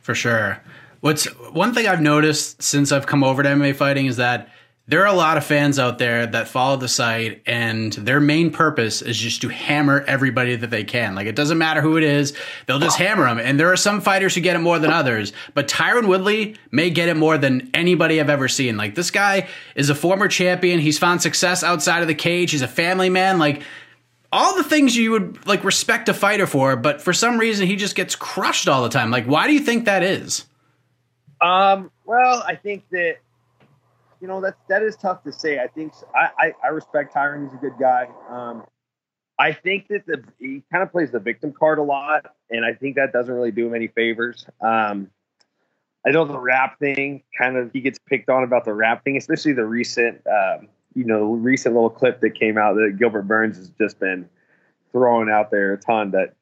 For 0.00 0.14
sure. 0.14 0.60
What's 1.00 1.26
one 1.52 1.74
thing 1.74 1.86
I've 1.86 2.00
noticed 2.00 2.60
since 2.62 2.90
I've 2.90 3.06
come 3.06 3.22
over 3.22 3.42
to 3.42 3.48
MMA 3.48 3.76
fighting 3.76 4.06
is 4.06 4.16
that 4.16 4.50
there 4.88 5.02
are 5.02 5.06
a 5.06 5.12
lot 5.12 5.36
of 5.36 5.44
fans 5.44 5.78
out 5.78 5.98
there 5.98 6.26
that 6.26 6.48
follow 6.48 6.78
the 6.78 6.88
site 6.88 7.42
and 7.44 7.92
their 7.92 8.20
main 8.20 8.50
purpose 8.50 9.02
is 9.02 9.18
just 9.18 9.42
to 9.42 9.48
hammer 9.48 10.02
everybody 10.08 10.56
that 10.56 10.70
they 10.70 10.82
can. 10.82 11.14
Like 11.14 11.26
it 11.26 11.36
doesn't 11.36 11.58
matter 11.58 11.82
who 11.82 11.98
it 11.98 12.02
is, 12.02 12.34
they'll 12.66 12.78
just 12.78 12.96
hammer 12.96 13.26
them. 13.26 13.38
And 13.38 13.60
there 13.60 13.70
are 13.70 13.76
some 13.76 14.00
fighters 14.00 14.34
who 14.34 14.40
get 14.40 14.56
it 14.56 14.60
more 14.60 14.78
than 14.78 14.90
others, 14.90 15.34
but 15.52 15.68
Tyron 15.68 16.08
Woodley 16.08 16.56
may 16.70 16.88
get 16.88 17.10
it 17.10 17.18
more 17.18 17.36
than 17.36 17.70
anybody 17.74 18.18
I've 18.18 18.30
ever 18.30 18.48
seen. 18.48 18.78
Like 18.78 18.94
this 18.94 19.10
guy 19.10 19.48
is 19.74 19.90
a 19.90 19.94
former 19.94 20.26
champion. 20.26 20.80
He's 20.80 20.98
found 20.98 21.20
success 21.20 21.62
outside 21.62 22.00
of 22.00 22.08
the 22.08 22.14
cage. 22.14 22.52
He's 22.52 22.62
a 22.62 22.68
family 22.68 23.10
man. 23.10 23.38
Like 23.38 23.62
all 24.32 24.56
the 24.56 24.64
things 24.64 24.96
you 24.96 25.10
would 25.10 25.46
like 25.46 25.64
respect 25.64 26.08
a 26.08 26.14
fighter 26.14 26.46
for, 26.46 26.76
but 26.76 27.02
for 27.02 27.12
some 27.12 27.36
reason 27.36 27.66
he 27.66 27.76
just 27.76 27.94
gets 27.94 28.16
crushed 28.16 28.68
all 28.68 28.82
the 28.82 28.88
time. 28.88 29.10
Like 29.10 29.26
why 29.26 29.48
do 29.48 29.52
you 29.52 29.60
think 29.60 29.84
that 29.84 30.02
is? 30.02 30.46
Um, 31.42 31.90
well, 32.06 32.42
I 32.46 32.56
think 32.56 32.84
that 32.90 33.18
you 34.20 34.28
know 34.28 34.40
that's 34.40 34.60
that 34.68 34.82
is 34.82 34.96
tough 34.96 35.22
to 35.24 35.32
say. 35.32 35.58
I 35.60 35.66
think 35.68 35.92
I 36.14 36.28
I, 36.38 36.52
I 36.64 36.68
respect 36.68 37.14
Tyron. 37.14 37.44
He's 37.44 37.54
a 37.54 37.60
good 37.60 37.78
guy. 37.78 38.08
Um, 38.28 38.64
I 39.38 39.52
think 39.52 39.88
that 39.88 40.06
the 40.06 40.24
he 40.38 40.62
kind 40.72 40.82
of 40.82 40.90
plays 40.90 41.10
the 41.10 41.20
victim 41.20 41.52
card 41.52 41.78
a 41.78 41.82
lot, 41.82 42.26
and 42.50 42.64
I 42.64 42.74
think 42.74 42.96
that 42.96 43.12
doesn't 43.12 43.34
really 43.34 43.52
do 43.52 43.66
him 43.66 43.74
any 43.74 43.88
favors. 43.88 44.46
Um, 44.60 45.10
I 46.06 46.10
know 46.10 46.24
the 46.24 46.38
rap 46.38 46.78
thing 46.78 47.22
kind 47.36 47.56
of 47.56 47.72
he 47.72 47.80
gets 47.80 47.98
picked 47.98 48.28
on 48.28 48.42
about 48.42 48.64
the 48.64 48.72
rap 48.72 49.04
thing, 49.04 49.16
especially 49.16 49.52
the 49.52 49.66
recent 49.66 50.22
um, 50.26 50.68
you 50.94 51.04
know 51.04 51.32
recent 51.34 51.74
little 51.74 51.90
clip 51.90 52.20
that 52.20 52.30
came 52.30 52.58
out 52.58 52.74
that 52.74 52.96
Gilbert 52.98 53.22
Burns 53.22 53.56
has 53.56 53.70
just 53.70 54.00
been 54.00 54.28
throwing 54.92 55.28
out 55.28 55.50
there 55.50 55.74
a 55.74 55.78
ton 55.78 56.10
that 56.12 56.34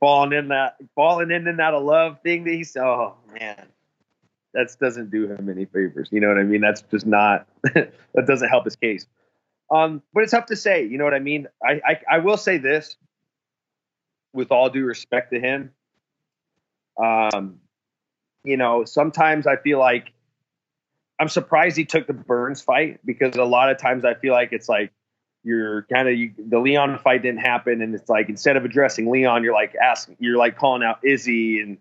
falling 0.00 0.32
in 0.32 0.48
that 0.48 0.76
falling 0.94 1.30
in 1.30 1.46
and 1.46 1.60
out 1.60 1.74
of 1.74 1.82
love 1.82 2.20
thing 2.22 2.44
that 2.44 2.52
he's 2.52 2.76
oh 2.76 3.16
man 3.38 3.66
that 4.54 4.74
doesn't 4.80 5.10
do 5.10 5.30
him 5.30 5.48
any 5.48 5.66
favors. 5.66 6.08
You 6.10 6.20
know 6.20 6.28
what 6.28 6.38
I 6.38 6.42
mean? 6.42 6.60
That's 6.60 6.82
just 6.82 7.06
not 7.06 7.46
that 7.62 8.26
doesn't 8.26 8.48
help 8.48 8.64
his 8.64 8.76
case. 8.76 9.06
Um, 9.70 10.02
but 10.14 10.22
it's 10.22 10.32
tough 10.32 10.46
to 10.46 10.56
say. 10.56 10.84
You 10.84 10.98
know 10.98 11.04
what 11.04 11.14
I 11.14 11.18
mean? 11.18 11.46
I, 11.62 11.80
I 11.86 12.00
I 12.12 12.18
will 12.18 12.38
say 12.38 12.58
this, 12.58 12.96
with 14.32 14.50
all 14.50 14.70
due 14.70 14.84
respect 14.84 15.32
to 15.32 15.40
him. 15.40 15.72
Um, 17.02 17.60
you 18.44 18.56
know, 18.56 18.84
sometimes 18.84 19.46
I 19.46 19.56
feel 19.56 19.78
like 19.78 20.12
I'm 21.20 21.28
surprised 21.28 21.76
he 21.76 21.84
took 21.84 22.06
the 22.06 22.12
Burns 22.14 22.60
fight 22.60 23.00
because 23.04 23.36
a 23.36 23.44
lot 23.44 23.70
of 23.70 23.78
times 23.78 24.04
I 24.04 24.14
feel 24.14 24.32
like 24.32 24.52
it's 24.52 24.68
like 24.68 24.92
you're 25.42 25.82
kind 25.92 26.08
of 26.08 26.16
you, 26.16 26.32
the 26.38 26.58
Leon 26.58 26.98
fight 26.98 27.22
didn't 27.22 27.40
happen, 27.40 27.82
and 27.82 27.94
it's 27.94 28.08
like 28.08 28.28
instead 28.28 28.56
of 28.56 28.64
addressing 28.64 29.10
Leon, 29.10 29.44
you're 29.44 29.54
like 29.54 29.74
asking, 29.74 30.16
you're 30.18 30.38
like 30.38 30.56
calling 30.56 30.82
out 30.82 30.98
Izzy 31.04 31.60
and 31.60 31.78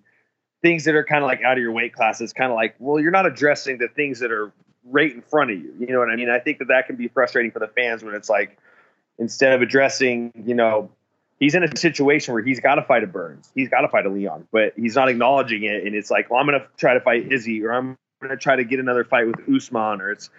things 0.62 0.86
that 0.86 0.96
are 0.96 1.04
kind 1.04 1.24
of 1.24 1.28
like 1.28 1.42
out 1.44 1.58
of 1.58 1.62
your 1.62 1.72
weight 1.72 1.94
class. 1.94 2.20
It's 2.22 2.34
kind 2.34 2.52
of 2.52 2.56
like, 2.56 2.76
well, 2.80 3.00
you're 3.00 3.12
not 3.12 3.26
addressing 3.26 3.78
the 3.78 3.88
things 3.88 4.20
that 4.20 4.32
are 4.32 4.52
right 4.86 5.14
in 5.14 5.22
front 5.22 5.52
of 5.52 5.58
you. 5.58 5.74
You 5.80 5.88
know 5.88 6.00
what 6.00 6.10
I 6.10 6.16
mean? 6.16 6.30
I 6.30 6.40
think 6.40 6.60
that 6.60 6.70
that 6.70 6.88
can 6.88 6.96
be 6.96 7.08
frustrating 7.08 7.52
for 7.52 7.60
the 7.60 7.68
fans 7.68 8.04
when 8.04 8.16
it's 8.16 8.30
like 8.30 8.58
instead 9.20 9.54
of 9.54 9.62
addressing, 9.62 10.32
you 10.46 10.56
know, 10.56 10.90
he's 11.40 11.56
in 11.56 11.64
a 11.64 11.78
situation 11.78 12.34
where 12.34 12.44
he's 12.44 12.60
got 12.60 12.76
to 12.76 12.84
fight 12.84 13.04
a 13.04 13.08
Burns, 13.08 13.52
he's 13.54 13.70
got 13.70 13.82
to 13.82 13.90
fight 13.90 14.06
a 14.06 14.10
Leon, 14.10 14.48
but 14.52 14.74
he's 14.76 14.96
not 14.96 15.10
acknowledging 15.10 15.64
it, 15.64 15.86
and 15.86 15.96
it's 15.96 16.10
like, 16.12 16.30
well, 16.30 16.40
I'm 16.40 16.48
going 16.48 16.60
to 16.60 16.68
try 16.78 16.94
to 16.94 17.02
fight 17.02 17.32
Izzy, 17.32 17.64
or 17.64 17.74
I'm 17.74 17.98
going 18.22 18.30
to 18.30 18.38
try 18.38 18.56
to 18.56 18.64
get 18.64 18.80
another 18.80 19.04
fight 19.04 19.28
with 19.28 19.48
Usman, 19.48 20.02
or 20.02 20.12
it's. 20.12 20.30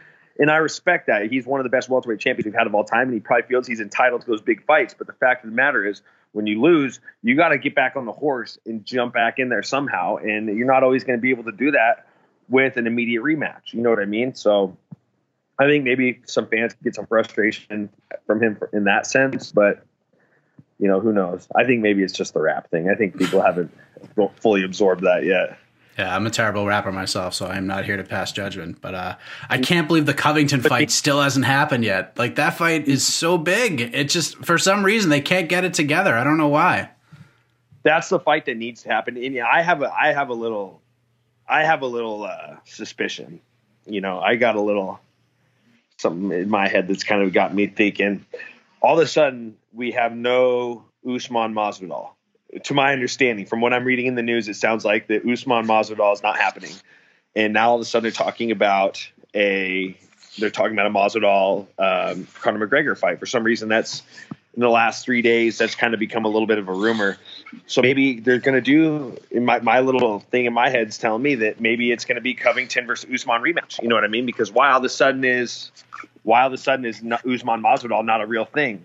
And 0.40 0.52
I 0.52 0.58
respect 0.58 1.08
that. 1.08 1.32
He's 1.32 1.46
one 1.46 1.58
of 1.58 1.64
the 1.64 1.70
best 1.70 1.88
welterweight 1.88 2.20
champions 2.20 2.44
we've 2.44 2.54
had 2.54 2.68
of 2.68 2.74
all 2.74 2.84
time, 2.84 3.08
and 3.08 3.14
he 3.14 3.18
probably 3.18 3.48
feels 3.48 3.66
he's 3.66 3.80
entitled 3.80 4.20
to 4.20 4.26
those 4.28 4.40
big 4.40 4.64
fights. 4.64 4.94
But 4.96 5.08
the 5.08 5.12
fact 5.14 5.44
of 5.44 5.50
the 5.50 5.56
matter 5.56 5.84
is, 5.84 6.00
when 6.32 6.46
you 6.46 6.60
lose, 6.60 7.00
you 7.22 7.36
got 7.36 7.48
to 7.48 7.58
get 7.58 7.74
back 7.74 7.96
on 7.96 8.04
the 8.04 8.12
horse 8.12 8.58
and 8.66 8.84
jump 8.84 9.14
back 9.14 9.38
in 9.38 9.48
there 9.48 9.62
somehow. 9.62 10.16
And 10.16 10.56
you're 10.56 10.66
not 10.66 10.82
always 10.82 11.04
going 11.04 11.18
to 11.18 11.22
be 11.22 11.30
able 11.30 11.44
to 11.44 11.52
do 11.52 11.72
that 11.72 12.06
with 12.48 12.76
an 12.76 12.86
immediate 12.86 13.22
rematch. 13.22 13.72
You 13.72 13.82
know 13.82 13.90
what 13.90 13.98
I 13.98 14.04
mean? 14.04 14.34
So 14.34 14.76
I 15.58 15.66
think 15.66 15.84
maybe 15.84 16.20
some 16.24 16.46
fans 16.46 16.74
get 16.82 16.94
some 16.94 17.06
frustration 17.06 17.90
from 18.26 18.42
him 18.42 18.58
in 18.72 18.84
that 18.84 19.06
sense, 19.06 19.52
but 19.52 19.84
you 20.78 20.86
know, 20.86 21.00
who 21.00 21.12
knows? 21.12 21.48
I 21.56 21.64
think 21.64 21.82
maybe 21.82 22.04
it's 22.04 22.12
just 22.12 22.34
the 22.34 22.40
rap 22.40 22.70
thing. 22.70 22.88
I 22.88 22.94
think 22.94 23.18
people 23.18 23.42
haven't 23.42 23.76
fully 24.36 24.62
absorbed 24.62 25.02
that 25.02 25.24
yet. 25.24 25.58
Yeah, 25.98 26.14
I'm 26.14 26.24
a 26.26 26.30
terrible 26.30 26.64
rapper 26.64 26.92
myself, 26.92 27.34
so 27.34 27.48
I'm 27.48 27.66
not 27.66 27.84
here 27.84 27.96
to 27.96 28.04
pass 28.04 28.30
judgment. 28.30 28.80
But 28.80 28.94
uh, 28.94 29.16
I 29.50 29.58
can't 29.58 29.88
believe 29.88 30.06
the 30.06 30.14
Covington 30.14 30.60
fight 30.60 30.92
still 30.92 31.20
hasn't 31.20 31.44
happened 31.44 31.84
yet. 31.84 32.16
Like 32.16 32.36
that 32.36 32.50
fight 32.50 32.86
is 32.86 33.04
so 33.04 33.36
big. 33.36 33.80
It 33.80 34.08
just 34.08 34.36
for 34.44 34.58
some 34.58 34.84
reason 34.84 35.10
they 35.10 35.20
can't 35.20 35.48
get 35.48 35.64
it 35.64 35.74
together. 35.74 36.16
I 36.16 36.22
don't 36.22 36.38
know 36.38 36.48
why. 36.48 36.90
That's 37.82 38.08
the 38.10 38.20
fight 38.20 38.46
that 38.46 38.56
needs 38.56 38.82
to 38.82 38.90
happen. 38.90 39.16
And 39.16 39.40
I 39.40 39.60
have 39.60 39.82
a 39.82 39.92
I 39.92 40.12
have 40.12 40.28
a 40.28 40.34
little 40.34 40.80
I 41.48 41.64
have 41.64 41.82
a 41.82 41.86
little 41.86 42.22
uh, 42.22 42.56
suspicion. 42.64 43.40
You 43.84 44.00
know, 44.00 44.20
I 44.20 44.36
got 44.36 44.54
a 44.54 44.60
little 44.60 45.00
something 45.96 46.30
in 46.30 46.48
my 46.48 46.68
head 46.68 46.86
that's 46.86 47.02
kind 47.02 47.22
of 47.22 47.32
got 47.32 47.52
me 47.52 47.66
thinking. 47.66 48.24
All 48.80 49.00
of 49.00 49.04
a 49.04 49.08
sudden, 49.08 49.56
we 49.72 49.90
have 49.92 50.14
no 50.14 50.84
Usman 51.04 51.54
Masvidal 51.54 52.10
to 52.64 52.74
my 52.74 52.92
understanding, 52.92 53.46
from 53.46 53.60
what 53.60 53.72
I'm 53.72 53.84
reading 53.84 54.06
in 54.06 54.14
the 54.14 54.22
news, 54.22 54.48
it 54.48 54.54
sounds 54.54 54.84
like 54.84 55.06
the 55.06 55.16
Usman 55.16 55.66
Masvidal 55.66 56.12
is 56.14 56.22
not 56.22 56.38
happening, 56.38 56.72
and 57.36 57.52
now 57.52 57.70
all 57.70 57.76
of 57.76 57.82
a 57.82 57.84
sudden 57.84 58.04
they're 58.04 58.12
talking 58.12 58.50
about 58.50 59.06
a 59.34 59.96
they're 60.38 60.50
talking 60.50 60.72
about 60.72 60.86
a 60.86 60.90
Masvidal 60.90 61.66
um, 61.78 62.26
Conor 62.40 62.66
McGregor 62.66 62.96
fight. 62.96 63.18
For 63.18 63.26
some 63.26 63.44
reason, 63.44 63.68
that's 63.68 64.02
in 64.54 64.62
the 64.62 64.68
last 64.68 65.04
three 65.04 65.22
days 65.22 65.58
that's 65.58 65.74
kind 65.74 65.94
of 65.94 66.00
become 66.00 66.24
a 66.24 66.28
little 66.28 66.46
bit 66.46 66.58
of 66.58 66.68
a 66.68 66.72
rumor. 66.72 67.16
So 67.66 67.82
maybe 67.82 68.20
they're 68.20 68.40
going 68.40 68.54
to 68.54 68.60
do 68.60 69.16
my 69.40 69.60
my 69.60 69.80
little 69.80 70.20
thing 70.20 70.46
in 70.46 70.52
my 70.52 70.70
head's 70.70 70.98
telling 70.98 71.22
me 71.22 71.36
that 71.36 71.60
maybe 71.60 71.92
it's 71.92 72.04
going 72.04 72.16
to 72.16 72.22
be 72.22 72.34
Covington 72.34 72.86
versus 72.86 73.08
Usman 73.12 73.42
rematch. 73.42 73.80
You 73.82 73.88
know 73.88 73.94
what 73.94 74.04
I 74.04 74.08
mean? 74.08 74.26
Because 74.26 74.50
why 74.50 74.70
all 74.70 74.78
of 74.78 74.84
a 74.84 74.88
sudden 74.88 75.24
is 75.24 75.70
why 76.22 76.42
all 76.42 76.48
of 76.48 76.52
a 76.52 76.58
sudden 76.58 76.84
is 76.84 76.96
Usman 76.96 77.62
Masvidal 77.62 78.04
not 78.04 78.20
a 78.20 78.26
real 78.26 78.46
thing? 78.46 78.84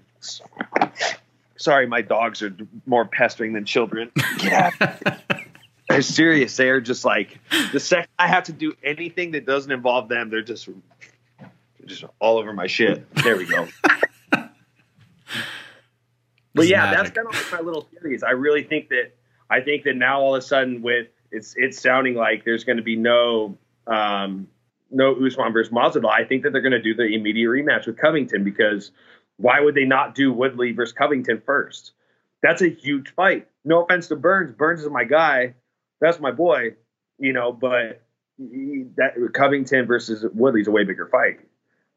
Sorry, 1.57 1.87
my 1.87 2.01
dogs 2.01 2.41
are 2.41 2.55
more 2.85 3.05
pestering 3.05 3.53
than 3.53 3.65
children. 3.65 4.11
Yeah. 4.41 4.71
they're 5.89 6.01
serious. 6.01 6.55
They 6.57 6.69
are 6.69 6.81
just 6.81 7.05
like 7.05 7.39
the 7.71 7.79
second 7.79 8.07
I 8.17 8.27
have 8.27 8.43
to 8.45 8.53
do 8.53 8.73
anything 8.83 9.31
that 9.31 9.45
doesn't 9.45 9.71
involve 9.71 10.09
them, 10.09 10.29
they're 10.29 10.41
just 10.41 10.67
they're 11.37 11.87
just 11.87 12.03
all 12.19 12.37
over 12.37 12.53
my 12.53 12.67
shit. 12.67 13.09
There 13.15 13.37
we 13.37 13.45
go. 13.45 13.67
but 16.53 16.67
yeah, 16.67 16.85
magic. 16.85 16.97
that's 16.97 17.09
kind 17.11 17.27
of 17.27 17.33
like 17.33 17.51
my 17.51 17.65
little 17.65 17.81
theories. 17.81 18.23
I 18.23 18.31
really 18.31 18.63
think 18.63 18.89
that 18.89 19.11
I 19.49 19.61
think 19.61 19.83
that 19.83 19.95
now 19.95 20.21
all 20.21 20.35
of 20.35 20.39
a 20.39 20.45
sudden 20.45 20.81
with 20.81 21.07
it's 21.31 21.55
it's 21.57 21.79
sounding 21.79 22.15
like 22.15 22.45
there's 22.45 22.63
going 22.63 22.77
to 22.77 22.83
be 22.83 22.95
no 22.95 23.57
um, 23.87 24.47
no 24.91 25.13
Usman 25.15 25.51
versus 25.51 25.73
Masvidal. 25.73 26.09
I 26.09 26.23
think 26.23 26.43
that 26.43 26.53
they're 26.53 26.61
going 26.61 26.71
to 26.71 26.81
do 26.81 26.93
the 26.93 27.07
immediate 27.07 27.49
rematch 27.49 27.87
with 27.87 27.97
Covington 27.97 28.43
because 28.43 28.91
why 29.37 29.59
would 29.59 29.75
they 29.75 29.85
not 29.85 30.15
do 30.15 30.31
Woodley 30.31 30.71
versus 30.71 30.93
Covington 30.93 31.41
first? 31.45 31.93
That's 32.41 32.61
a 32.61 32.69
huge 32.69 33.13
fight. 33.15 33.47
No 33.65 33.83
offense 33.83 34.07
to 34.09 34.15
Burns. 34.15 34.55
Burns 34.55 34.81
is 34.81 34.89
my 34.89 35.03
guy. 35.05 35.53
That's 36.01 36.19
my 36.19 36.31
boy. 36.31 36.75
You 37.19 37.33
know, 37.33 37.51
but 37.51 38.01
that 38.39 39.13
Covington 39.33 39.85
versus 39.85 40.25
Woodley's 40.33 40.67
a 40.67 40.71
way 40.71 40.83
bigger 40.83 41.07
fight. 41.07 41.39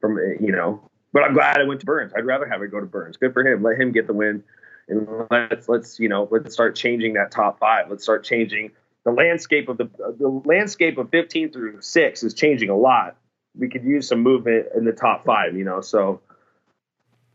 From 0.00 0.18
you 0.40 0.52
know, 0.52 0.88
but 1.12 1.24
I'm 1.24 1.32
glad 1.32 1.60
I 1.60 1.64
went 1.64 1.80
to 1.80 1.86
Burns. 1.86 2.12
I'd 2.16 2.26
rather 2.26 2.46
have 2.46 2.62
it 2.62 2.70
go 2.70 2.80
to 2.80 2.86
Burns. 2.86 3.16
Good 3.16 3.32
for 3.32 3.46
him. 3.46 3.62
Let 3.62 3.80
him 3.80 3.92
get 3.92 4.06
the 4.06 4.12
win, 4.12 4.44
and 4.88 5.08
let's 5.30 5.68
let's 5.68 5.98
you 5.98 6.08
know 6.08 6.28
let's 6.30 6.52
start 6.52 6.76
changing 6.76 7.14
that 7.14 7.30
top 7.30 7.58
five. 7.58 7.86
Let's 7.88 8.02
start 8.02 8.22
changing 8.22 8.72
the 9.04 9.12
landscape 9.12 9.68
of 9.68 9.78
the 9.78 9.88
the 10.18 10.42
landscape 10.44 10.98
of 10.98 11.10
15 11.10 11.52
through 11.52 11.80
six 11.80 12.22
is 12.22 12.34
changing 12.34 12.68
a 12.68 12.76
lot. 12.76 13.16
We 13.58 13.68
could 13.68 13.84
use 13.84 14.08
some 14.08 14.20
movement 14.20 14.66
in 14.76 14.84
the 14.84 14.92
top 14.92 15.24
five. 15.24 15.56
You 15.56 15.64
know, 15.64 15.80
so 15.80 16.20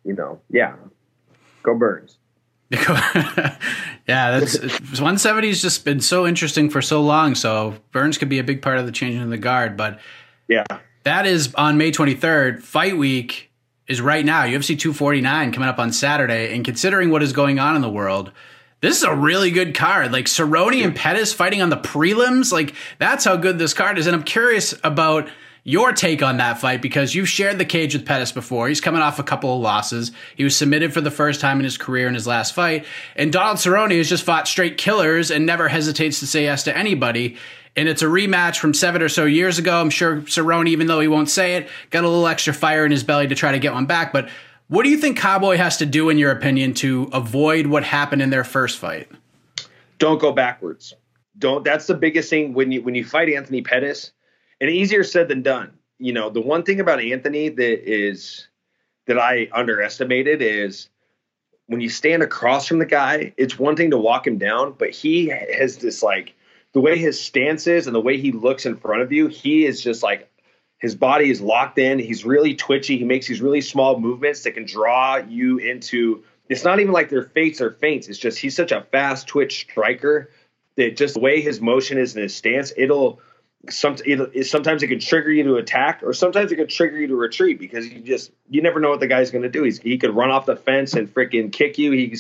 you 0.04 0.14
know, 0.14 0.42
yeah, 0.50 0.76
go 1.64 1.76
Burns. 1.76 2.18
yeah, 2.72 3.58
that's 4.08 4.58
170 4.58 5.48
has 5.50 5.62
just 5.62 5.84
been 5.84 6.00
so 6.00 6.26
interesting 6.26 6.70
for 6.70 6.82
so 6.82 7.02
long. 7.02 7.36
So 7.36 7.76
Burns 7.92 8.18
could 8.18 8.30
be 8.30 8.40
a 8.40 8.44
big 8.46 8.62
part 8.62 8.78
of 8.78 8.86
the 8.86 8.94
changing 8.94 9.22
of 9.22 9.30
the 9.30 9.38
guard. 9.38 9.76
But 9.76 10.00
yeah, 10.48 10.64
that 11.04 11.26
is 11.26 11.54
on 11.56 11.78
May 11.78 11.92
23rd. 11.92 12.62
Fight 12.62 12.98
week 12.98 13.52
is 13.88 14.00
right 14.00 14.24
now. 14.24 14.44
UFC 14.44 14.80
249 14.80 15.52
coming 15.52 15.68
up 15.68 15.80
on 15.80 15.92
Saturday. 15.92 16.56
And 16.56 16.64
considering 16.64 17.10
what 17.10 17.22
is 17.22 17.34
going 17.34 17.60
on 17.60 17.76
in 17.76 17.82
the 17.82 17.90
world, 17.90 18.32
this 18.80 18.96
is 18.96 19.04
a 19.04 19.14
really 19.14 19.52
good 19.52 19.76
card. 19.76 20.14
Like 20.14 20.26
Cerrone 20.26 20.84
and 20.84 20.96
Pettis 20.96 21.34
fighting 21.34 21.62
on 21.62 21.70
the 21.70 21.78
prelims. 21.78 22.54
Like 22.54 22.74
that's 23.00 23.26
how 23.26 23.36
good 23.36 23.60
this 23.60 23.74
card 23.74 23.98
is. 23.98 24.08
And 24.08 24.16
I'm 24.16 24.24
curious 24.24 24.74
about 24.84 25.30
your 25.64 25.94
take 25.94 26.24
on 26.24 26.38
that 26.38 26.60
fight 26.60 26.82
because 26.82 27.14
you've 27.14 27.30
shared 27.30 27.60
the 27.60 27.66
cage 27.66 27.94
with 27.94 28.06
Pettis 28.06 28.32
before. 28.32 28.68
He's 28.68 28.82
coming 28.82 29.02
off 29.02 29.20
a 29.20 29.24
couple 29.24 29.56
of 29.56 29.62
losses. 29.62 30.12
He 30.36 30.44
was 30.44 30.56
submitted 30.56 30.94
for 30.94 31.02
the 31.02 31.12
first 31.12 31.40
time 31.40 31.60
in 31.60 31.64
his 31.64 31.78
career 31.78 32.08
in 32.08 32.16
his 32.16 32.26
last 32.26 32.54
fight. 32.54 32.86
And 33.16 33.32
Donald 33.32 33.58
Cerrone 33.58 33.96
has 33.96 34.10
just 34.10 34.24
fought 34.24 34.48
straight 34.48 34.78
killers 34.78 35.30
and 35.30 35.46
never 35.46 35.68
hesitates 35.68 36.20
to 36.22 36.28
say 36.28 36.44
yes 36.44 36.64
to 36.64 36.76
anybody. 36.76 37.38
And 37.76 37.88
it's 37.88 38.02
a 38.02 38.06
rematch 38.06 38.58
from 38.58 38.74
seven 38.74 39.02
or 39.02 39.10
so 39.10 39.26
years 39.26 39.60
ago. 39.60 39.80
I'm 39.80 39.92
sure 39.92 40.22
Cerrone, 40.22 40.68
even 40.68 40.88
though 40.88 41.00
he 41.00 41.08
won't 41.08 41.30
say 41.30 41.56
it, 41.56 41.70
got 41.90 42.04
a 42.04 42.10
little 42.10 42.28
extra 42.28 42.54
fire 42.54 42.84
in 42.84 42.92
his 42.92 43.04
belly 43.04 43.28
to 43.28 43.36
try 43.36 43.52
to 43.52 43.60
get 43.60 43.74
one 43.74 43.86
back. 43.86 44.12
But 44.12 44.30
what 44.68 44.84
do 44.84 44.90
you 44.90 44.98
think 44.98 45.18
Cowboy 45.18 45.58
has 45.58 45.78
to 45.78 45.86
do, 45.86 46.10
in 46.10 46.18
your 46.18 46.32
opinion, 46.32 46.74
to 46.76 47.10
avoid 47.14 47.68
what 47.68 47.84
happened 47.84 48.22
in 48.22 48.30
their 48.30 48.44
first 48.44 48.80
fight? 48.80 49.10
Don't 50.00 50.20
go 50.20 50.32
backwards. 50.32 50.94
Don't. 51.38 51.64
That's 51.64 51.88
the 51.88 51.94
biggest 51.94 52.30
thing 52.30 52.54
when 52.54 52.72
you 52.72 52.82
when 52.82 52.96
you 52.96 53.06
fight 53.06 53.30
Anthony 53.30 53.62
Pettis 53.62 54.12
and 54.62 54.70
easier 54.70 55.04
said 55.04 55.28
than 55.28 55.42
done. 55.42 55.72
You 55.98 56.14
know, 56.14 56.30
the 56.30 56.40
one 56.40 56.64
thing 56.64 56.80
about 56.80 57.02
Anthony 57.02 57.50
that 57.50 57.92
is 57.92 58.48
that 59.08 59.20
I 59.20 59.50
underestimated 59.52 60.42
is 60.42 60.88
when 61.66 61.82
you 61.82 61.90
stand 61.90 62.24
across 62.24 62.68
from 62.68 62.80
the 62.80 62.86
guy, 62.86 63.34
it's 63.38 63.60
one 63.60 63.76
thing 63.76 63.92
to 63.92 63.98
walk 63.98 64.26
him 64.26 64.38
down, 64.38 64.76
but 64.78 64.92
he 64.92 65.28
has 65.28 65.78
this 65.78 66.02
like 66.02 66.34
the 66.74 66.80
way 66.80 66.98
his 66.98 67.20
stance 67.20 67.68
is 67.68 67.88
and 67.88 67.96
the 67.96 68.02
way 68.02 68.18
he 68.18 68.32
looks 68.32 68.66
in 68.66 68.78
front 68.78 69.02
of 69.02 69.12
you, 69.12 69.28
he 69.28 69.66
is 69.66 69.82
just 69.82 70.04
like 70.04 70.30
his 70.78 70.96
body 70.96 71.30
is 71.30 71.42
locked 71.42 71.78
in. 71.78 72.00
He's 72.00 72.26
really 72.26 72.56
twitchy. 72.56 72.98
He 72.98 73.04
makes 73.04 73.28
these 73.28 73.42
really 73.42 73.62
small 73.62 74.00
movements 74.00 74.44
that 74.44 74.52
can 74.52 74.66
draw 74.66 75.18
you 75.18 75.58
into. 75.58 76.24
It's 76.50 76.64
not 76.64 76.80
even 76.80 76.94
like 76.94 77.10
they're 77.10 77.24
feints 77.24 77.62
or 77.62 77.72
feints. 77.72 78.08
It's 78.08 78.18
just 78.18 78.40
he's 78.40 78.56
such 78.56 78.72
a 78.72 78.82
fast 78.92 79.28
twitch 79.28 79.62
striker 79.62 80.32
that 80.76 80.98
just 80.98 81.16
the 81.16 81.20
way 81.20 81.42
his 81.42 81.62
motion 81.62 81.98
is 81.98 82.16
and 82.16 82.24
his 82.24 82.36
stance, 82.36 82.74
it'll 82.76 83.22
some, 83.70 83.96
sometimes 84.44 84.82
it 84.82 84.88
can 84.88 85.00
trigger 85.00 85.32
you 85.32 85.44
to 85.44 85.56
attack, 85.56 86.02
or 86.04 86.14
sometimes 86.14 86.52
it 86.52 86.56
can 86.56 86.68
trigger 86.68 86.98
you 86.98 87.08
to 87.08 87.16
retreat 87.16 87.60
because 87.60 87.88
you 87.88 88.00
just 88.00 88.32
you 88.50 88.62
never 88.62 88.80
know 88.80 88.90
what 88.90 89.00
the 89.00 89.08
guy's 89.08 89.30
going 89.30 89.44
to 89.44 89.50
do. 89.50 89.64
He's, 89.64 89.80
he 89.80 89.98
could 89.98 90.16
run 90.16 90.32
off 90.32 90.46
the 90.46 90.56
fence 90.56 90.94
and 90.94 91.14
freaking 91.14 91.52
kick 91.52 91.78
you. 91.78 91.92
He 91.92 92.16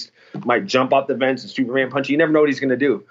might 0.46 0.66
jump 0.66 0.94
off 0.94 1.08
the 1.08 1.18
fence 1.18 1.42
and 1.42 1.52
Superman 1.52 1.90
punch 1.90 2.10
you. 2.10 2.14
You 2.14 2.18
never 2.20 2.32
know 2.32 2.42
what 2.42 2.50
he's 2.50 2.60
going 2.60 2.70
to 2.70 2.78
do. 2.78 3.04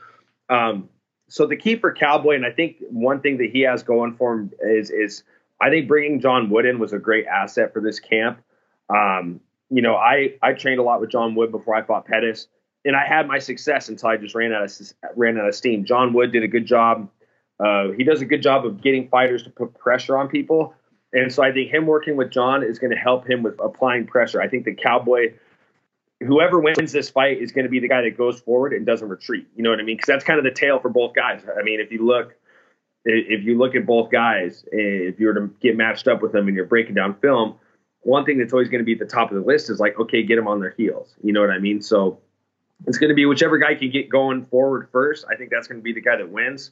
Um, 0.49 0.89
so 1.29 1.47
the 1.47 1.57
key 1.57 1.77
for 1.77 1.93
Cowboy, 1.93 2.35
and 2.37 2.47
I 2.47 2.51
think 2.51 2.77
one 2.91 3.21
thing 3.21 3.39
that 3.39 3.51
he 3.51 3.61
has 3.63 3.83
going 3.83 4.15
for 4.15 4.35
him 4.35 4.53
is 4.61 4.91
is 4.91 5.25
I 5.61 5.71
think 5.71 5.89
bringing 5.89 6.21
John 6.21 6.51
Wood 6.51 6.67
in 6.67 6.79
was 6.79 6.93
a 6.93 6.99
great 6.99 7.27
asset 7.27 7.73
for 7.73 7.81
this 7.81 7.99
camp. 7.99 8.41
Um, 8.89 9.41
you 9.71 9.83
know, 9.83 9.97
I 9.97 10.35
I 10.41 10.53
trained 10.53 10.79
a 10.79 10.85
lot 10.85 11.01
with 11.01 11.11
John 11.11 11.35
Wood 11.35 11.51
before 11.51 11.75
I 11.75 11.83
fought 11.83 12.07
Pettis, 12.07 12.47
and 12.85 12.95
I 12.95 13.05
had 13.05 13.27
my 13.27 13.41
success 13.41 13.89
until 13.89 14.11
I 14.11 14.17
just 14.19 14.37
ran 14.37 14.53
out 14.53 14.63
of 14.63 14.93
ran 15.17 15.37
out 15.37 15.49
of 15.49 15.55
steam. 15.55 15.85
John 15.85 16.13
Wood 16.13 16.31
did 16.31 16.45
a 16.45 16.49
good 16.49 16.67
job 16.67 17.09
uh, 17.63 17.91
he 17.91 18.05
does 18.05 18.23
a 18.23 18.25
good 18.25 18.43
job 18.43 18.65
of 18.65 18.81
getting 18.81 19.09
fighters 19.09 19.43
to 19.43 19.51
put 19.51 19.75
pressure 19.75 20.17
on 20.17 20.29
people. 20.29 20.75
And 21.13 21.33
so 21.33 21.43
I 21.43 21.53
think 21.53 21.71
him 21.71 21.87
working 21.87 22.17
with 22.17 22.31
John 22.31 22.63
is 22.63 22.79
going 22.79 22.93
to 22.93 22.97
help 22.97 23.29
him 23.29 23.43
with 23.43 23.59
applying 23.61 24.07
pressure. 24.07 24.41
I 24.41 24.49
think 24.49 24.65
the 24.65 24.75
Cowboy, 24.75 25.35
whoever 26.21 26.61
wins 26.61 26.93
this 26.93 27.11
fight, 27.11 27.39
is 27.39 27.53
going 27.53 27.65
to 27.65 27.71
be 27.71 27.81
the 27.81 27.89
guy 27.89 28.03
that 28.03 28.17
goes 28.17 28.41
forward 28.41 28.73
and 28.73 28.87
doesn't 28.87 29.09
retreat. 29.09 29.47
You 29.57 29.63
know 29.63 29.71
what 29.71 29.81
I 29.81 29.83
mean? 29.83 29.97
Because 29.97 30.07
that's 30.07 30.25
kind 30.25 30.39
of 30.39 30.45
the 30.45 30.53
tale 30.53 30.79
for 30.79 30.89
both 30.89 31.15
guys. 31.15 31.43
I 31.59 31.63
mean, 31.63 31.81
if 31.81 31.91
you 31.91 32.07
look, 32.07 32.35
if 33.05 33.45
you 33.45 33.59
look 33.59 33.75
at 33.75 33.87
both 33.87 34.11
guys, 34.11 34.65
if 34.71 35.19
you 35.19 35.27
were 35.27 35.35
to 35.35 35.51
get 35.61 35.77
matched 35.77 36.07
up 36.07 36.23
with 36.23 36.33
them 36.33 36.47
and 36.47 36.57
you're 36.57 36.67
breaking 36.67 36.95
down 36.95 37.15
film, 37.17 37.57
one 38.03 38.25
thing 38.25 38.39
that's 38.39 38.53
always 38.53 38.69
going 38.69 38.81
to 38.81 38.85
be 38.85 38.93
at 38.93 38.99
the 38.99 39.07
top 39.07 39.31
of 39.31 39.37
the 39.37 39.45
list 39.45 39.69
is 39.69 39.81
like, 39.81 39.99
okay, 39.99 40.23
get 40.23 40.37
them 40.37 40.49
on 40.49 40.61
their 40.61 40.71
heels. 40.71 41.15
You 41.23 41.33
know 41.33 41.41
what 41.41 41.51
I 41.51 41.59
mean? 41.59 41.83
So 41.83 42.21
it's 42.87 42.99
going 42.99 43.09
to 43.09 43.15
be 43.15 43.27
whichever 43.27 43.59
guy 43.59 43.75
can 43.75 43.91
get 43.91 44.09
going 44.09 44.45
forward 44.45 44.89
first. 44.93 45.27
I 45.31 45.37
think 45.37 45.51
that's 45.51 45.67
going 45.67 45.81
to 45.81 45.83
be 45.83 45.93
the 45.93 46.01
guy 46.01 46.17
that 46.17 46.31
wins. 46.31 46.71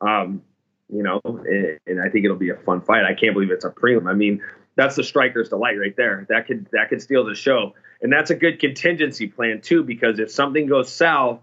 Um, 0.00 0.42
you 0.88 1.02
know, 1.02 1.20
and, 1.24 1.78
and, 1.86 2.00
I 2.00 2.08
think 2.08 2.24
it'll 2.24 2.36
be 2.36 2.50
a 2.50 2.56
fun 2.56 2.80
fight. 2.80 3.04
I 3.04 3.14
can't 3.14 3.34
believe 3.34 3.50
it's 3.50 3.64
a 3.64 3.70
prelim. 3.70 4.08
I 4.08 4.14
mean, 4.14 4.42
that's 4.76 4.96
the 4.96 5.04
striker's 5.04 5.48
delight 5.48 5.78
right 5.78 5.94
there. 5.96 6.26
That 6.28 6.46
could 6.46 6.68
that 6.72 6.88
could 6.88 7.02
steal 7.02 7.24
the 7.24 7.34
show, 7.34 7.74
and 8.00 8.12
that's 8.12 8.30
a 8.30 8.34
good 8.34 8.60
contingency 8.60 9.26
plan 9.26 9.60
too. 9.60 9.82
Because 9.82 10.18
if 10.18 10.30
something 10.30 10.66
goes 10.66 10.90
south, 10.90 11.40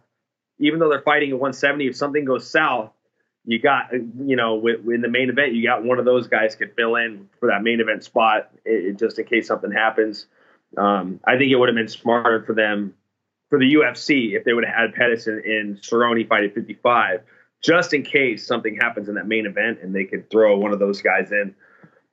even 0.58 0.80
though 0.80 0.90
they're 0.90 1.02
fighting 1.02 1.30
at 1.30 1.36
170, 1.36 1.88
if 1.88 1.96
something 1.96 2.26
goes 2.26 2.50
south, 2.50 2.92
you 3.46 3.60
got 3.60 3.92
you 3.94 4.36
know 4.36 4.66
in 4.66 5.02
the 5.02 5.10
main 5.10 5.30
event, 5.30 5.54
you 5.54 5.64
got 5.64 5.84
one 5.84 6.00
of 6.00 6.06
those 6.06 6.28
guys 6.28 6.56
could 6.56 6.74
fill 6.76 6.96
in 6.96 7.30
for 7.40 7.50
that 7.50 7.62
main 7.62 7.82
event 7.82 8.04
spot 8.04 8.50
it, 8.64 8.98
just 8.98 9.20
in 9.20 9.26
case 9.26 9.48
something 9.48 9.72
happens. 9.72 10.26
Um, 10.78 11.20
I 11.26 11.38
think 11.38 11.52
it 11.52 11.56
would 11.56 11.70
have 11.70 11.76
been 11.76 11.88
smarter 11.88 12.44
for 12.44 12.56
them 12.56 12.96
for 13.50 13.60
the 13.60 13.76
UFC 13.76 14.34
if 14.34 14.44
they 14.44 14.54
would 14.54 14.66
have 14.66 14.76
had 14.76 14.94
Pettis 14.96 15.28
and, 15.28 15.44
and 15.44 15.78
Cerrone 15.78 16.28
fight 16.28 16.46
at 16.46 16.56
55 16.56 17.22
just 17.66 17.94
in 17.94 18.04
case 18.04 18.46
something 18.46 18.76
happens 18.76 19.10
in 19.10 19.16
that 19.16 19.28
main 19.28 19.46
event 19.46 19.80
and 19.82 19.94
they 19.94 20.06
could 20.06 20.30
throw 20.30 20.58
one 20.58 20.72
of 20.72 20.80
those 20.80 21.02
guys 21.02 21.32
in. 21.32 21.56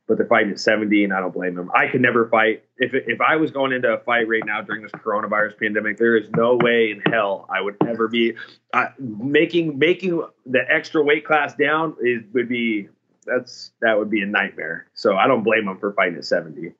But 0.08 0.18
they're 0.18 0.26
fighting 0.26 0.50
at 0.50 0.58
70, 0.58 1.04
and 1.04 1.12
I 1.12 1.20
don't 1.20 1.32
blame 1.32 1.54
them. 1.54 1.70
I 1.74 1.86
could 1.86 2.00
never 2.00 2.28
fight. 2.28 2.64
If, 2.76 2.92
if 2.92 3.20
I 3.20 3.36
was 3.36 3.52
going 3.52 3.72
into 3.72 3.88
a 3.88 3.98
fight 4.00 4.26
right 4.26 4.42
now 4.44 4.60
during 4.60 4.82
this 4.82 4.90
coronavirus 4.90 5.56
pandemic, 5.58 5.96
there 5.96 6.16
is 6.16 6.28
no 6.36 6.58
way 6.60 6.90
in 6.90 7.00
hell 7.12 7.46
I 7.48 7.60
would 7.60 7.76
ever 7.86 8.08
be 8.08 8.34
uh, 8.74 8.86
making 8.98 9.78
making 9.78 10.26
the 10.44 10.60
extra 10.68 11.04
weight 11.04 11.24
class 11.24 11.54
down. 11.54 11.94
Is 12.02 12.24
would 12.34 12.48
be 12.48 12.88
that's 13.24 13.70
that 13.80 13.96
would 13.96 14.10
be 14.10 14.22
a 14.22 14.26
nightmare. 14.26 14.88
So 14.92 15.16
I 15.16 15.28
don't 15.28 15.44
blame 15.44 15.66
them 15.66 15.78
for 15.78 15.92
fighting 15.92 16.16
at 16.16 16.24
70. 16.24 16.72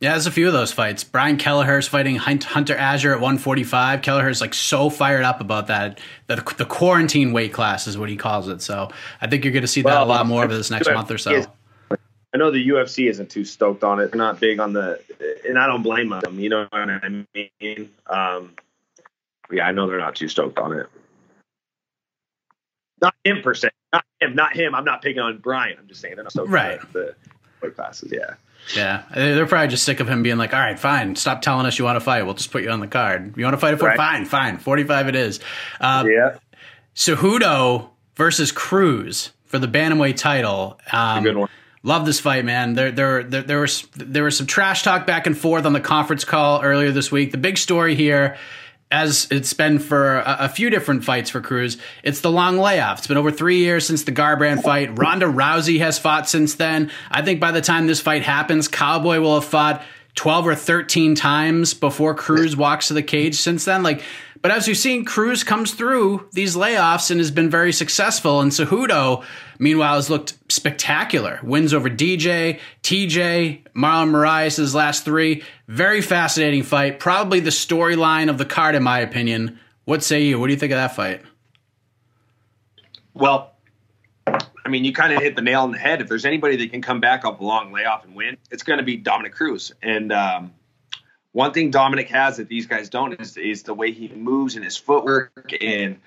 Yeah, 0.00 0.12
there's 0.12 0.26
a 0.26 0.30
few 0.30 0.46
of 0.46 0.54
those 0.54 0.72
fights. 0.72 1.04
Brian 1.04 1.36
Kelleher's 1.36 1.86
fighting 1.86 2.16
Hunter 2.16 2.74
Azure 2.74 3.12
at 3.12 3.20
145. 3.20 4.00
Kelleher's 4.00 4.40
like 4.40 4.54
so 4.54 4.88
fired 4.88 5.24
up 5.24 5.42
about 5.42 5.66
that. 5.66 6.00
The, 6.26 6.36
the 6.56 6.64
quarantine 6.64 7.34
weight 7.34 7.52
class 7.52 7.86
is 7.86 7.98
what 7.98 8.08
he 8.08 8.16
calls 8.16 8.48
it. 8.48 8.62
So 8.62 8.88
I 9.20 9.26
think 9.26 9.44
you're 9.44 9.52
going 9.52 9.60
to 9.60 9.68
see 9.68 9.82
that 9.82 9.88
well, 9.88 10.04
a 10.04 10.06
lot 10.06 10.26
more 10.26 10.42
over 10.42 10.56
this 10.56 10.70
next 10.70 10.88
month 10.88 11.10
or 11.10 11.18
so. 11.18 11.44
I 12.32 12.38
know 12.38 12.50
the 12.50 12.66
UFC 12.66 13.10
isn't 13.10 13.28
too 13.28 13.44
stoked 13.44 13.84
on 13.84 14.00
it. 14.00 14.10
They're 14.12 14.18
not 14.18 14.40
big 14.40 14.58
on 14.58 14.72
the, 14.72 15.02
and 15.46 15.58
I 15.58 15.66
don't 15.66 15.82
blame 15.82 16.08
them. 16.08 16.38
You 16.38 16.48
know 16.48 16.66
what 16.70 16.88
I 16.88 17.26
mean? 17.34 17.90
Um, 18.06 18.54
yeah, 19.50 19.66
I 19.66 19.72
know 19.72 19.86
they're 19.86 19.98
not 19.98 20.14
too 20.16 20.28
stoked 20.28 20.58
on 20.58 20.72
it. 20.78 20.86
Not 23.02 23.14
him 23.24 23.42
per 23.42 23.52
se. 23.52 23.70
Not 23.92 24.04
him. 24.20 24.34
Not 24.34 24.56
him. 24.56 24.74
I'm 24.74 24.84
not 24.84 25.02
picking 25.02 25.20
on 25.20 25.38
Brian. 25.38 25.76
I'm 25.78 25.88
just 25.88 26.00
saying 26.00 26.14
they're 26.14 26.24
not 26.24 26.32
stoked 26.32 26.50
right. 26.50 26.78
on 26.78 26.88
the 26.92 27.14
weight 27.60 27.74
classes. 27.74 28.12
Yeah. 28.12 28.34
Yeah, 28.76 29.02
they're 29.14 29.46
probably 29.46 29.68
just 29.68 29.84
sick 29.84 30.00
of 30.00 30.08
him 30.08 30.22
being 30.22 30.36
like, 30.36 30.54
"All 30.54 30.60
right, 30.60 30.78
fine, 30.78 31.16
stop 31.16 31.42
telling 31.42 31.66
us 31.66 31.78
you 31.78 31.84
want 31.84 31.96
to 31.96 32.00
fight. 32.00 32.24
We'll 32.24 32.34
just 32.34 32.52
put 32.52 32.62
you 32.62 32.70
on 32.70 32.80
the 32.80 32.86
card. 32.86 33.36
You 33.36 33.44
want 33.44 33.54
to 33.54 33.58
fight 33.58 33.74
it 33.74 33.78
for 33.78 33.86
right. 33.86 33.96
fine, 33.96 34.24
fine, 34.24 34.58
forty-five 34.58 35.08
it 35.08 35.16
is." 35.16 35.40
Uh, 35.80 36.04
yeah. 36.06 36.36
Cejudo 36.94 37.88
versus 38.14 38.52
Cruz 38.52 39.30
for 39.46 39.58
the 39.58 39.68
bantamweight 39.68 40.16
title. 40.16 40.78
Um, 40.92 41.24
good 41.24 41.36
one. 41.36 41.48
Love 41.82 42.04
this 42.04 42.20
fight, 42.20 42.44
man. 42.44 42.74
There, 42.74 42.92
there, 42.92 43.22
there, 43.22 43.42
there 43.42 43.60
was 43.60 43.88
there 43.96 44.24
was 44.24 44.36
some 44.36 44.46
trash 44.46 44.82
talk 44.82 45.06
back 45.06 45.26
and 45.26 45.36
forth 45.36 45.64
on 45.64 45.72
the 45.72 45.80
conference 45.80 46.24
call 46.24 46.62
earlier 46.62 46.92
this 46.92 47.10
week. 47.10 47.32
The 47.32 47.38
big 47.38 47.56
story 47.56 47.94
here 47.94 48.36
as 48.90 49.28
it's 49.30 49.52
been 49.52 49.78
for 49.78 50.16
a, 50.18 50.36
a, 50.40 50.48
few 50.48 50.68
different 50.68 51.04
fights 51.04 51.30
for 51.30 51.40
Cruz, 51.40 51.78
it's 52.02 52.22
the 52.22 52.30
long 52.30 52.58
layoff. 52.58 52.98
It's 52.98 53.06
been 53.06 53.16
over 53.16 53.30
three 53.30 53.58
years 53.58 53.86
since 53.86 54.02
the 54.02 54.12
Garbrandt 54.12 54.62
fight. 54.62 54.98
Ronda 54.98 55.26
Rousey 55.26 55.78
has 55.78 55.98
fought 55.98 56.28
since 56.28 56.56
then. 56.56 56.90
I 57.10 57.22
think 57.22 57.40
by 57.40 57.52
the 57.52 57.60
time 57.60 57.86
this 57.86 58.00
fight 58.00 58.22
happens, 58.22 58.66
Cowboy 58.66 59.20
will 59.20 59.34
have 59.34 59.48
fought 59.48 59.82
12 60.16 60.48
or 60.48 60.54
13 60.54 61.14
times 61.14 61.72
before 61.72 62.14
Cruz 62.14 62.56
walks 62.56 62.88
to 62.88 62.94
the 62.94 63.02
cage 63.02 63.36
since 63.36 63.64
then. 63.64 63.82
Like, 63.82 64.02
but 64.42 64.50
as 64.50 64.66
you've 64.66 64.78
seen, 64.78 65.04
Cruz 65.04 65.44
comes 65.44 65.72
through 65.74 66.28
these 66.32 66.56
layoffs 66.56 67.10
and 67.10 67.20
has 67.20 67.30
been 67.30 67.50
very 67.50 67.72
successful. 67.72 68.40
And 68.40 68.50
Cejudo, 68.50 69.24
meanwhile, 69.58 69.96
has 69.96 70.08
looked 70.08 70.38
spectacular. 70.50 71.40
Wins 71.42 71.74
over 71.74 71.90
DJ, 71.90 72.58
TJ, 72.82 73.64
Marlon 73.74 74.10
Moraes' 74.10 74.74
last 74.74 75.04
three. 75.04 75.42
Very 75.68 76.00
fascinating 76.00 76.62
fight. 76.62 76.98
Probably 76.98 77.40
the 77.40 77.50
storyline 77.50 78.30
of 78.30 78.38
the 78.38 78.46
card, 78.46 78.74
in 78.74 78.82
my 78.82 79.00
opinion. 79.00 79.58
What 79.84 80.02
say 80.02 80.22
you? 80.22 80.40
What 80.40 80.46
do 80.46 80.52
you 80.54 80.58
think 80.58 80.72
of 80.72 80.78
that 80.78 80.96
fight? 80.96 81.22
Well, 83.12 83.52
I 84.26 84.68
mean, 84.68 84.84
you 84.84 84.92
kind 84.92 85.12
of 85.12 85.20
hit 85.20 85.36
the 85.36 85.42
nail 85.42 85.62
on 85.62 85.72
the 85.72 85.78
head. 85.78 86.00
If 86.00 86.08
there's 86.08 86.24
anybody 86.24 86.56
that 86.56 86.70
can 86.70 86.80
come 86.80 87.00
back 87.00 87.24
off 87.24 87.40
a 87.40 87.44
long 87.44 87.72
layoff 87.72 88.04
and 88.04 88.14
win, 88.14 88.38
it's 88.50 88.62
going 88.62 88.78
to 88.78 88.84
be 88.84 88.96
Dominick 88.96 89.32
Cruz. 89.34 89.72
And 89.82 90.12
um, 90.12 90.52
one 91.32 91.52
thing 91.52 91.70
Dominick 91.70 92.08
has 92.08 92.38
that 92.38 92.48
these 92.48 92.66
guys 92.66 92.88
don't 92.88 93.20
is, 93.20 93.36
is 93.36 93.62
the 93.62 93.74
way 93.74 93.92
he 93.92 94.08
moves 94.08 94.56
and 94.56 94.64
his 94.64 94.76
footwork, 94.76 95.52
and 95.60 96.00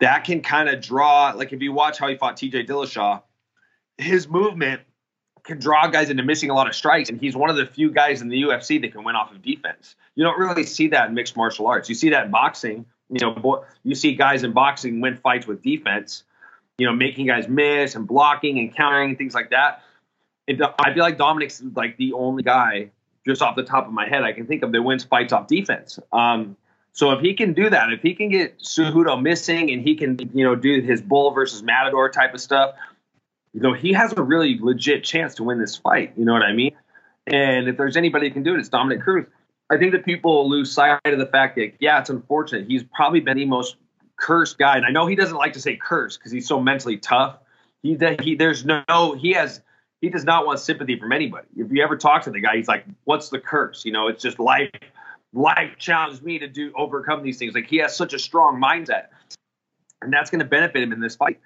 that 0.00 0.24
can 0.24 0.40
kind 0.40 0.68
of 0.68 0.80
draw. 0.80 1.32
Like 1.34 1.52
if 1.52 1.60
you 1.60 1.72
watch 1.72 1.98
how 1.98 2.08
he 2.08 2.16
fought 2.16 2.36
T.J. 2.36 2.64
Dillashaw, 2.64 3.22
his 3.98 4.28
movement 4.28 4.80
can 5.44 5.58
draw 5.58 5.88
guys 5.88 6.08
into 6.08 6.22
missing 6.22 6.50
a 6.50 6.54
lot 6.54 6.68
of 6.68 6.74
strikes, 6.74 7.10
and 7.10 7.20
he's 7.20 7.36
one 7.36 7.50
of 7.50 7.56
the 7.56 7.66
few 7.66 7.90
guys 7.90 8.22
in 8.22 8.28
the 8.28 8.42
UFC 8.42 8.80
that 8.80 8.92
can 8.92 9.04
win 9.04 9.16
off 9.16 9.30
of 9.30 9.42
defense. 9.42 9.96
You 10.14 10.24
don't 10.24 10.38
really 10.38 10.64
see 10.64 10.88
that 10.88 11.08
in 11.08 11.14
mixed 11.14 11.36
martial 11.36 11.66
arts. 11.66 11.88
You 11.88 11.94
see 11.94 12.10
that 12.10 12.26
in 12.26 12.30
boxing. 12.30 12.86
You 13.10 13.18
know, 13.20 13.64
you 13.82 13.94
see 13.94 14.14
guys 14.14 14.42
in 14.42 14.52
boxing 14.52 15.00
win 15.00 15.16
fights 15.16 15.46
with 15.46 15.62
defense. 15.62 16.24
You 16.78 16.86
know, 16.86 16.94
making 16.94 17.26
guys 17.26 17.46
miss 17.48 17.94
and 17.94 18.06
blocking 18.06 18.58
and 18.58 18.74
countering 18.74 19.10
and 19.10 19.18
things 19.18 19.34
like 19.34 19.50
that. 19.50 19.82
I 20.48 20.94
feel 20.94 21.02
like 21.02 21.18
Dominick's 21.18 21.62
like 21.74 21.98
the 21.98 22.14
only 22.14 22.42
guy 22.42 22.90
just 23.26 23.42
off 23.42 23.56
the 23.56 23.62
top 23.62 23.86
of 23.86 23.92
my 23.92 24.08
head 24.08 24.22
I 24.22 24.32
can 24.32 24.46
think 24.46 24.62
of 24.62 24.72
that 24.72 24.82
wins 24.82 25.04
fights 25.04 25.32
off 25.32 25.46
defense. 25.46 25.98
Um, 26.12 26.56
so 26.92 27.12
if 27.12 27.20
he 27.20 27.34
can 27.34 27.54
do 27.54 27.70
that, 27.70 27.92
if 27.92 28.02
he 28.02 28.14
can 28.14 28.28
get 28.28 28.58
Cejudo 28.58 29.20
missing 29.20 29.70
and 29.70 29.82
he 29.82 29.94
can, 29.96 30.18
you 30.34 30.44
know, 30.44 30.54
do 30.54 30.80
his 30.80 31.00
bull 31.00 31.30
versus 31.30 31.62
matador 31.62 32.10
type 32.10 32.34
of 32.34 32.40
stuff, 32.40 32.74
you 33.54 33.60
know, 33.60 33.72
he 33.72 33.92
has 33.92 34.12
a 34.12 34.22
really 34.22 34.58
legit 34.60 35.04
chance 35.04 35.34
to 35.36 35.44
win 35.44 35.58
this 35.58 35.76
fight. 35.76 36.12
You 36.16 36.24
know 36.24 36.32
what 36.32 36.42
I 36.42 36.52
mean? 36.52 36.72
And 37.26 37.68
if 37.68 37.76
there's 37.76 37.96
anybody 37.96 38.28
who 38.28 38.34
can 38.34 38.42
do 38.42 38.54
it, 38.54 38.60
it's 38.60 38.68
Dominick 38.68 39.02
Cruz. 39.02 39.26
I 39.70 39.78
think 39.78 39.92
that 39.92 40.04
people 40.04 40.50
lose 40.50 40.70
sight 40.70 41.00
of 41.04 41.18
the 41.18 41.26
fact 41.26 41.56
that, 41.56 41.72
yeah, 41.80 41.98
it's 41.98 42.10
unfortunate. 42.10 42.66
He's 42.66 42.82
probably 42.82 43.20
been 43.20 43.38
the 43.38 43.46
most 43.46 43.76
cursed 44.16 44.58
guy. 44.58 44.76
And 44.76 44.84
I 44.84 44.90
know 44.90 45.06
he 45.06 45.16
doesn't 45.16 45.36
like 45.36 45.54
to 45.54 45.60
say 45.60 45.76
curse 45.76 46.18
because 46.18 46.30
he's 46.30 46.46
so 46.46 46.60
mentally 46.60 46.98
tough. 46.98 47.38
He, 47.82 47.96
he, 48.20 48.34
there's 48.34 48.66
no, 48.66 49.16
he 49.18 49.32
has 49.32 49.62
he 50.02 50.10
does 50.10 50.24
not 50.24 50.44
want 50.44 50.58
sympathy 50.58 50.98
from 50.98 51.12
anybody. 51.12 51.46
If 51.56 51.70
you 51.70 51.82
ever 51.82 51.96
talk 51.96 52.24
to 52.24 52.30
the 52.30 52.40
guy, 52.40 52.56
he's 52.56 52.68
like, 52.68 52.84
"What's 53.04 53.30
the 53.30 53.38
curse?" 53.38 53.84
You 53.86 53.92
know, 53.92 54.08
it's 54.08 54.22
just 54.22 54.38
life. 54.38 54.70
Life 55.32 55.78
challenged 55.78 56.22
me 56.22 56.40
to 56.40 56.48
do 56.48 56.72
overcome 56.76 57.22
these 57.22 57.38
things. 57.38 57.54
Like 57.54 57.68
he 57.68 57.78
has 57.78 57.96
such 57.96 58.12
a 58.12 58.18
strong 58.18 58.60
mindset, 58.60 59.06
and 60.02 60.12
that's 60.12 60.28
going 60.28 60.40
to 60.40 60.44
benefit 60.44 60.82
him 60.82 60.92
in 60.92 61.00
this 61.00 61.16
fight. 61.16 61.38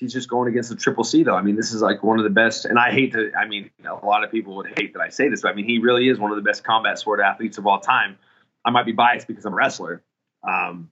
He's 0.00 0.12
just 0.12 0.28
going 0.28 0.48
against 0.48 0.70
the 0.70 0.76
Triple 0.76 1.04
C, 1.04 1.22
though. 1.22 1.34
I 1.34 1.42
mean, 1.42 1.54
this 1.54 1.72
is 1.72 1.82
like 1.82 2.02
one 2.02 2.18
of 2.18 2.24
the 2.24 2.30
best. 2.30 2.64
And 2.64 2.78
I 2.78 2.90
hate 2.90 3.12
to. 3.12 3.30
I 3.38 3.46
mean, 3.46 3.70
a 3.84 4.06
lot 4.06 4.24
of 4.24 4.30
people 4.32 4.56
would 4.56 4.72
hate 4.78 4.94
that 4.94 5.00
I 5.00 5.10
say 5.10 5.28
this, 5.28 5.42
but 5.42 5.52
I 5.52 5.54
mean, 5.54 5.66
he 5.66 5.78
really 5.78 6.08
is 6.08 6.18
one 6.18 6.30
of 6.30 6.36
the 6.36 6.42
best 6.42 6.64
combat 6.64 6.98
sport 6.98 7.20
athletes 7.20 7.58
of 7.58 7.66
all 7.66 7.78
time. 7.78 8.16
I 8.64 8.70
might 8.70 8.86
be 8.86 8.92
biased 8.92 9.28
because 9.28 9.44
I'm 9.44 9.52
a 9.52 9.56
wrestler, 9.56 10.02
um, 10.42 10.90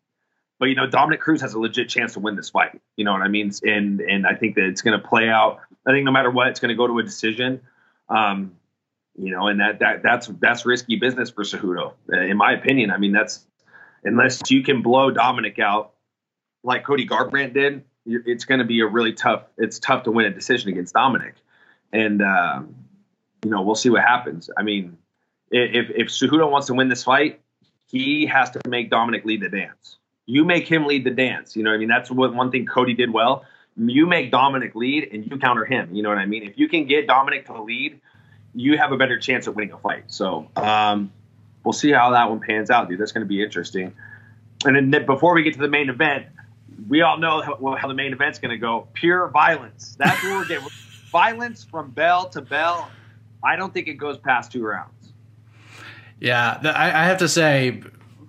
but 0.58 0.66
you 0.66 0.74
know, 0.74 0.86
Dominick 0.86 1.20
Cruz 1.20 1.40
has 1.40 1.54
a 1.54 1.58
legit 1.58 1.88
chance 1.88 2.14
to 2.14 2.20
win 2.20 2.36
this 2.36 2.50
fight. 2.50 2.80
You 2.96 3.04
know 3.04 3.12
what 3.12 3.22
I 3.22 3.28
mean? 3.28 3.50
And 3.62 4.00
and 4.00 4.26
I 4.26 4.34
think 4.34 4.54
that 4.56 4.64
it's 4.64 4.82
going 4.82 4.98
to 4.98 5.06
play 5.06 5.28
out. 5.28 5.60
I 5.86 5.92
think 5.92 6.04
no 6.04 6.12
matter 6.12 6.30
what, 6.30 6.48
it's 6.48 6.60
going 6.60 6.70
to 6.70 6.74
go 6.74 6.86
to 6.86 6.98
a 6.98 7.02
decision. 7.02 7.60
Um, 8.08 8.56
you 9.16 9.30
know, 9.30 9.48
and 9.48 9.60
that 9.60 9.80
that 9.80 10.02
that's 10.02 10.28
that's 10.40 10.64
risky 10.66 10.96
business 10.96 11.30
for 11.30 11.42
Cejudo, 11.42 11.94
in 12.08 12.36
my 12.36 12.52
opinion. 12.52 12.90
I 12.90 12.98
mean, 12.98 13.12
that's 13.12 13.44
unless 14.04 14.50
you 14.50 14.62
can 14.62 14.82
blow 14.82 15.10
Dominick 15.10 15.58
out 15.58 15.92
like 16.62 16.84
Cody 16.84 17.06
Garbrandt 17.06 17.52
did, 17.52 17.84
it's 18.06 18.44
going 18.44 18.60
to 18.60 18.64
be 18.64 18.80
a 18.80 18.86
really 18.86 19.12
tough. 19.12 19.44
It's 19.58 19.78
tough 19.78 20.04
to 20.04 20.10
win 20.10 20.26
a 20.26 20.30
decision 20.30 20.70
against 20.70 20.94
Dominick, 20.94 21.34
and 21.92 22.22
um, 22.22 22.74
you 23.44 23.50
know, 23.50 23.62
we'll 23.62 23.74
see 23.74 23.90
what 23.90 24.02
happens. 24.02 24.50
I 24.56 24.62
mean, 24.62 24.98
if 25.50 25.90
if 25.90 26.08
Cejudo 26.08 26.50
wants 26.50 26.68
to 26.68 26.74
win 26.74 26.88
this 26.88 27.04
fight, 27.04 27.40
he 27.86 28.26
has 28.26 28.50
to 28.52 28.60
make 28.68 28.90
Dominick 28.90 29.24
lead 29.24 29.42
the 29.42 29.48
dance 29.48 29.98
you 30.26 30.44
make 30.44 30.66
him 30.66 30.86
lead 30.86 31.04
the 31.04 31.10
dance. 31.10 31.56
You 31.56 31.62
know 31.62 31.72
I 31.72 31.78
mean? 31.78 31.88
That's 31.88 32.10
what 32.10 32.34
one 32.34 32.50
thing 32.50 32.66
Cody 32.66 32.94
did 32.94 33.12
well. 33.12 33.44
You 33.76 34.06
make 34.06 34.30
Dominick 34.30 34.74
lead 34.74 35.08
and 35.12 35.28
you 35.28 35.38
counter 35.38 35.64
him. 35.64 35.94
You 35.94 36.02
know 36.02 36.08
what 36.08 36.18
I 36.18 36.26
mean? 36.26 36.44
If 36.44 36.58
you 36.58 36.68
can 36.68 36.86
get 36.86 37.06
Dominick 37.06 37.46
to 37.46 37.60
lead, 37.60 38.00
you 38.54 38.78
have 38.78 38.92
a 38.92 38.96
better 38.96 39.18
chance 39.18 39.46
of 39.46 39.56
winning 39.56 39.72
a 39.72 39.78
fight. 39.78 40.04
So 40.06 40.48
um, 40.56 41.12
we'll 41.64 41.72
see 41.72 41.90
how 41.90 42.10
that 42.10 42.30
one 42.30 42.40
pans 42.40 42.70
out, 42.70 42.88
dude. 42.88 43.00
That's 43.00 43.12
going 43.12 43.24
to 43.24 43.28
be 43.28 43.42
interesting. 43.42 43.92
And 44.64 44.92
then 44.92 45.06
before 45.06 45.34
we 45.34 45.42
get 45.42 45.54
to 45.54 45.60
the 45.60 45.68
main 45.68 45.90
event, 45.90 46.26
we 46.88 47.02
all 47.02 47.18
know 47.18 47.42
how, 47.42 47.76
how 47.76 47.88
the 47.88 47.94
main 47.94 48.12
event's 48.12 48.38
going 48.38 48.50
to 48.50 48.58
go. 48.58 48.88
Pure 48.94 49.28
violence. 49.28 49.96
That's 49.98 50.22
what 50.22 50.32
we're 50.32 50.46
getting. 50.46 50.68
violence 51.10 51.62
from 51.62 51.90
bell 51.90 52.28
to 52.30 52.40
bell. 52.40 52.90
I 53.42 53.56
don't 53.56 53.72
think 53.72 53.86
it 53.86 53.94
goes 53.94 54.18
past 54.18 54.50
two 54.50 54.64
rounds. 54.64 55.12
Yeah, 56.18 56.58
I 56.64 57.04
have 57.04 57.18
to 57.18 57.28
say, 57.28 57.82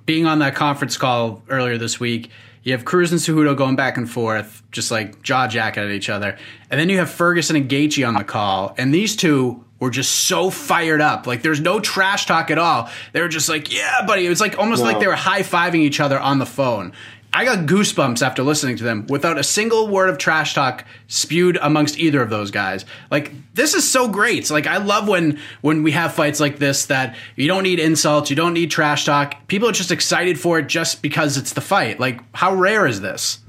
being 0.05 0.25
on 0.25 0.39
that 0.39 0.55
conference 0.55 0.97
call 0.97 1.41
earlier 1.49 1.77
this 1.77 1.99
week, 1.99 2.29
You 2.63 2.71
have 2.71 2.83
Cruz 2.83 3.11
and 3.11 3.21
Cejudo 3.21 3.55
going 3.55 3.75
back 3.75 3.95
and 3.95 4.09
forth, 4.09 4.63
just 4.71 4.89
like 4.89 5.21
jaw 5.21 5.47
jacket 5.47 5.81
at 5.81 5.91
each 5.91 6.09
other. 6.09 6.35
And 6.71 6.79
then 6.79 6.89
you 6.89 6.97
have 6.97 7.11
Ferguson 7.11 7.55
and 7.55 7.69
Gaethje 7.69 8.07
on 8.07 8.15
the 8.15 8.23
call. 8.23 8.73
And 8.77 8.91
these 8.91 9.15
two 9.15 9.63
were 9.79 9.91
just 9.91 10.09
so 10.25 10.49
fired 10.49 10.99
up. 10.99 11.27
Like 11.27 11.43
there's 11.43 11.61
no 11.61 11.79
trash 11.79 12.25
talk 12.25 12.49
at 12.49 12.57
all. 12.57 12.89
They 13.13 13.21
were 13.21 13.27
just 13.27 13.49
like, 13.49 13.71
yeah, 13.71 14.03
buddy. 14.07 14.25
It 14.25 14.29
was 14.29 14.41
like 14.41 14.57
almost 14.57 14.81
no. 14.81 14.89
like 14.89 14.99
they 14.99 15.05
were 15.05 15.13
high 15.15 15.43
fiving 15.43 15.81
each 15.81 15.99
other 15.99 16.19
on 16.19 16.39
the 16.39 16.45
phone. 16.47 16.93
I 17.35 17.43
got 17.43 17.65
goosebumps 17.65 18.25
after 18.25 18.43
listening 18.43 18.77
to 18.77 18.85
them 18.85 19.07
without 19.09 19.37
a 19.37 19.43
single 19.43 19.89
word 19.89 20.07
of 20.07 20.17
trash 20.17 20.53
talk 20.53 20.85
spewed 21.07 21.57
amongst 21.61 21.99
either 21.99 22.21
of 22.21 22.29
those 22.29 22.49
guys. 22.49 22.85
Like 23.11 23.33
this 23.53 23.73
is 23.73 23.91
so 23.91 24.07
great. 24.07 24.49
Like 24.49 24.67
I 24.67 24.77
love 24.77 25.09
when 25.09 25.37
when 25.59 25.83
we 25.83 25.91
have 25.91 26.13
fights 26.13 26.39
like 26.39 26.59
this 26.59 26.85
that 26.85 27.17
you 27.35 27.49
don't 27.49 27.63
need 27.63 27.77
insults, 27.77 28.29
you 28.29 28.37
don't 28.37 28.53
need 28.53 28.71
trash 28.71 29.03
talk. 29.03 29.47
People 29.49 29.67
are 29.67 29.73
just 29.73 29.91
excited 29.91 30.39
for 30.39 30.59
it 30.59 30.67
just 30.67 31.01
because 31.01 31.35
it's 31.35 31.51
the 31.51 31.59
fight. 31.59 31.99
Like 31.99 32.21
how 32.33 32.55
rare 32.55 32.87
is 32.87 33.01
this? 33.01 33.39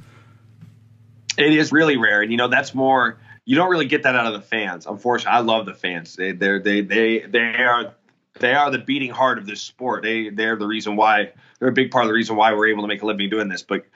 It 1.39 1.55
is 1.55 1.71
really 1.71 1.97
rare, 1.97 2.23
and 2.23 2.33
you 2.33 2.39
know 2.39 2.49
that's 2.49 2.75
more. 2.75 3.19
You 3.45 3.55
don't 3.55 3.71
really 3.71 3.87
get 3.87 4.03
that 4.03 4.17
out 4.17 4.27
of 4.27 4.33
the 4.33 4.45
fans. 4.45 4.87
Unfortunately, 4.87 5.39
I 5.39 5.43
love 5.43 5.65
the 5.65 5.75
fans. 5.75 6.17
They 6.17 6.33
they 6.33 6.59
they 6.59 6.81
they 6.81 7.19
they 7.21 7.63
are 7.63 7.95
they 8.41 8.53
are 8.53 8.69
the 8.69 8.79
beating 8.79 9.11
heart 9.11 9.39
of 9.39 9.47
this 9.47 9.61
sport. 9.61 10.03
They 10.03 10.31
they're 10.31 10.57
the 10.57 10.67
reason 10.67 10.97
why 10.97 11.31
they're 11.59 11.69
a 11.69 11.73
big 11.73 11.91
part 11.91 12.05
of 12.05 12.09
the 12.09 12.15
reason 12.15 12.37
why 12.37 12.53
we're 12.53 12.69
able 12.69 12.83
to 12.83 12.89
make 12.89 13.03
a 13.03 13.07
living 13.07 13.31
doing 13.31 13.49
this. 13.49 13.62
But 13.62 13.87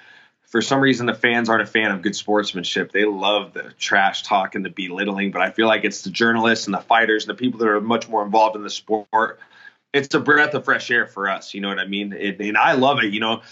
for 0.42 0.62
some 0.62 0.80
reason, 0.80 1.06
the 1.06 1.14
fans 1.14 1.48
aren't 1.48 1.62
a 1.62 1.66
fan 1.66 1.92
of 1.92 2.02
good 2.02 2.16
sportsmanship. 2.16 2.90
They 2.90 3.04
love 3.04 3.52
the 3.52 3.72
trash 3.78 4.22
talk 4.24 4.54
and 4.54 4.64
the 4.64 4.70
belittling. 4.70 5.30
But 5.30 5.42
I 5.42 5.50
feel 5.50 5.66
like 5.66 5.84
it's 5.84 6.02
the 6.02 6.10
journalists 6.10 6.66
and 6.66 6.74
the 6.74 6.80
fighters 6.80 7.26
and 7.26 7.36
the 7.36 7.40
people 7.40 7.60
that 7.60 7.68
are 7.68 7.80
much 7.80 8.08
more 8.08 8.24
involved 8.24 8.56
in 8.56 8.62
the 8.62 8.70
sport. 8.70 9.40
It's 9.92 10.14
a 10.14 10.20
breath 10.20 10.54
of 10.54 10.64
fresh 10.64 10.90
air 10.90 11.06
for 11.06 11.28
us. 11.28 11.54
You 11.54 11.60
know 11.60 11.68
what 11.68 11.78
I 11.78 11.86
mean? 11.86 12.12
It, 12.12 12.40
and 12.40 12.56
I 12.56 12.72
love 12.72 12.98
it. 13.02 13.12
You 13.12 13.20
know. 13.20 13.42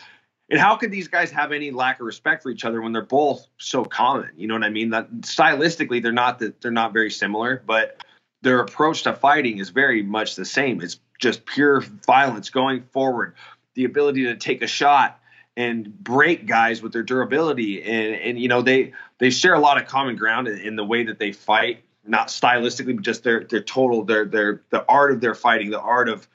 And 0.50 0.58
how 0.58 0.76
could 0.76 0.90
these 0.90 1.08
guys 1.08 1.30
have 1.32 1.52
any 1.52 1.70
lack 1.70 2.00
of 2.00 2.06
respect 2.06 2.42
for 2.42 2.50
each 2.50 2.64
other 2.64 2.80
when 2.80 2.92
they're 2.92 3.02
both 3.02 3.46
so 3.58 3.84
common? 3.84 4.30
You 4.36 4.48
know 4.48 4.54
what 4.54 4.64
I 4.64 4.70
mean? 4.70 4.90
That 4.90 5.10
stylistically, 5.20 6.02
they're 6.02 6.10
not 6.10 6.38
that 6.38 6.62
they're 6.62 6.70
not 6.70 6.94
very 6.94 7.10
similar, 7.10 7.62
but 7.66 8.02
their 8.40 8.60
approach 8.60 9.02
to 9.02 9.12
fighting 9.12 9.58
is 9.58 9.68
very 9.68 10.02
much 10.02 10.36
the 10.36 10.46
same. 10.46 10.80
It's 10.80 11.00
just 11.18 11.44
pure 11.44 11.80
violence 12.06 12.50
going 12.50 12.84
forward, 12.92 13.34
the 13.78 13.84
ability 13.84 14.24
to 14.24 14.34
take 14.34 14.60
a 14.60 14.66
shot 14.66 15.20
and 15.56 15.96
break 16.02 16.46
guys 16.46 16.82
with 16.82 16.92
their 16.92 17.04
durability. 17.04 17.80
And 17.80 18.14
and 18.16 18.38
you 18.40 18.48
know 18.48 18.60
they 18.60 18.92
they 19.18 19.30
share 19.30 19.54
a 19.54 19.60
lot 19.60 19.80
of 19.80 19.86
common 19.86 20.16
ground 20.16 20.48
in, 20.48 20.58
in 20.58 20.76
the 20.76 20.84
way 20.84 21.04
that 21.04 21.20
they 21.20 21.30
fight 21.30 21.84
not 22.04 22.26
stylistically 22.26 22.96
but 22.96 23.04
just 23.04 23.22
their 23.22 23.44
their 23.44 23.60
total 23.60 24.02
their 24.02 24.24
their 24.24 24.62
the 24.70 24.84
art 24.88 25.12
of 25.12 25.20
their 25.20 25.34
fighting 25.36 25.70
the 25.70 25.80
art 25.80 26.08
of 26.08 26.26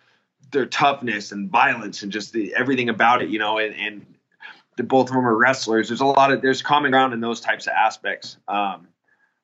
their 0.51 0.65
toughness 0.65 1.33
and 1.33 1.49
violence 1.49 2.01
and 2.01 2.13
just 2.13 2.31
the 2.31 2.55
everything 2.55 2.87
about 2.87 3.21
it 3.21 3.29
you 3.29 3.39
know 3.39 3.57
and 3.57 3.75
and 3.75 4.05
the, 4.77 4.83
both 4.83 5.09
of 5.09 5.15
them 5.15 5.27
are 5.27 5.35
wrestlers. 5.35 5.89
There's 5.89 6.01
a 6.01 6.05
lot 6.05 6.31
of 6.31 6.41
there's 6.41 6.61
common 6.61 6.91
ground 6.91 7.13
in 7.13 7.19
those 7.19 7.41
types 7.41 7.67
of 7.67 7.73
aspects. 7.73 8.37
Um, 8.47 8.87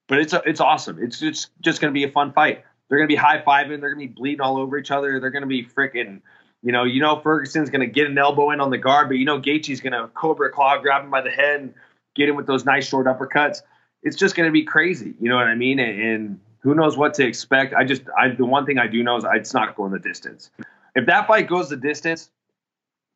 but 0.08 0.20
it's 0.20 0.32
a, 0.32 0.42
it's 0.46 0.62
awesome. 0.62 1.04
It's 1.04 1.22
it's 1.22 1.50
just 1.60 1.82
going 1.82 1.94
to 1.94 1.98
be 1.98 2.06
a 2.06 2.12
fun 2.12 2.32
fight. 2.32 2.64
They're 2.88 2.98
going 2.98 3.08
to 3.08 3.14
be 3.14 3.18
high 3.18 3.42
fiving 3.42 3.82
they're 3.82 3.94
going 3.94 4.08
to 4.08 4.14
be 4.14 4.20
bleeding 4.20 4.42
all 4.42 4.58
over 4.58 4.78
each 4.78 4.90
other. 4.90 5.20
They're 5.20 5.30
going 5.30 5.44
to 5.44 5.48
be 5.48 5.66
freaking 5.66 6.22
you 6.62 6.72
know, 6.72 6.84
you 6.84 7.02
know 7.02 7.20
Ferguson's 7.20 7.70
going 7.70 7.82
to 7.82 7.88
get 7.88 8.08
an 8.08 8.18
elbow 8.18 8.52
in 8.52 8.60
on 8.60 8.70
the 8.70 8.78
guard, 8.78 9.08
but 9.08 9.18
you 9.18 9.26
know 9.26 9.40
Gaethje's 9.40 9.82
going 9.82 9.94
to 9.94 10.08
cobra 10.14 10.52
claw, 10.52 10.78
grab 10.78 11.04
him 11.04 11.12
by 11.12 11.22
the 11.22 11.30
head, 11.30 11.62
and 11.62 11.74
get 12.16 12.30
him 12.30 12.36
with 12.36 12.48
those 12.48 12.66
nice 12.66 12.88
short 12.88 13.08
uppercuts. 13.08 13.62
It's 14.04 14.16
just 14.16 14.36
going 14.36 14.48
to 14.48 14.54
be 14.54 14.64
crazy. 14.64 15.14
You 15.20 15.30
know 15.30 15.36
what 15.36 15.48
I 15.48 15.56
mean? 15.56 15.80
And, 15.80 16.02
and 16.02 16.40
who 16.62 16.76
knows 16.76 16.98
what 16.98 17.14
to 17.16 17.26
expect? 17.26 17.74
I 17.74 17.84
just, 17.84 18.04
I 18.18 18.30
the 18.30 18.46
one 18.46 18.66
thing 18.66 18.78
I 18.78 18.88
do 18.88 19.04
know 19.04 19.18
is 19.18 19.26
it's 19.34 19.54
not 19.54 19.76
going 19.76 19.92
the 19.92 20.00
distance. 20.00 20.50
If 20.96 21.06
that 21.06 21.28
fight 21.28 21.48
goes 21.48 21.70
the 21.70 21.78
distance, 21.78 22.30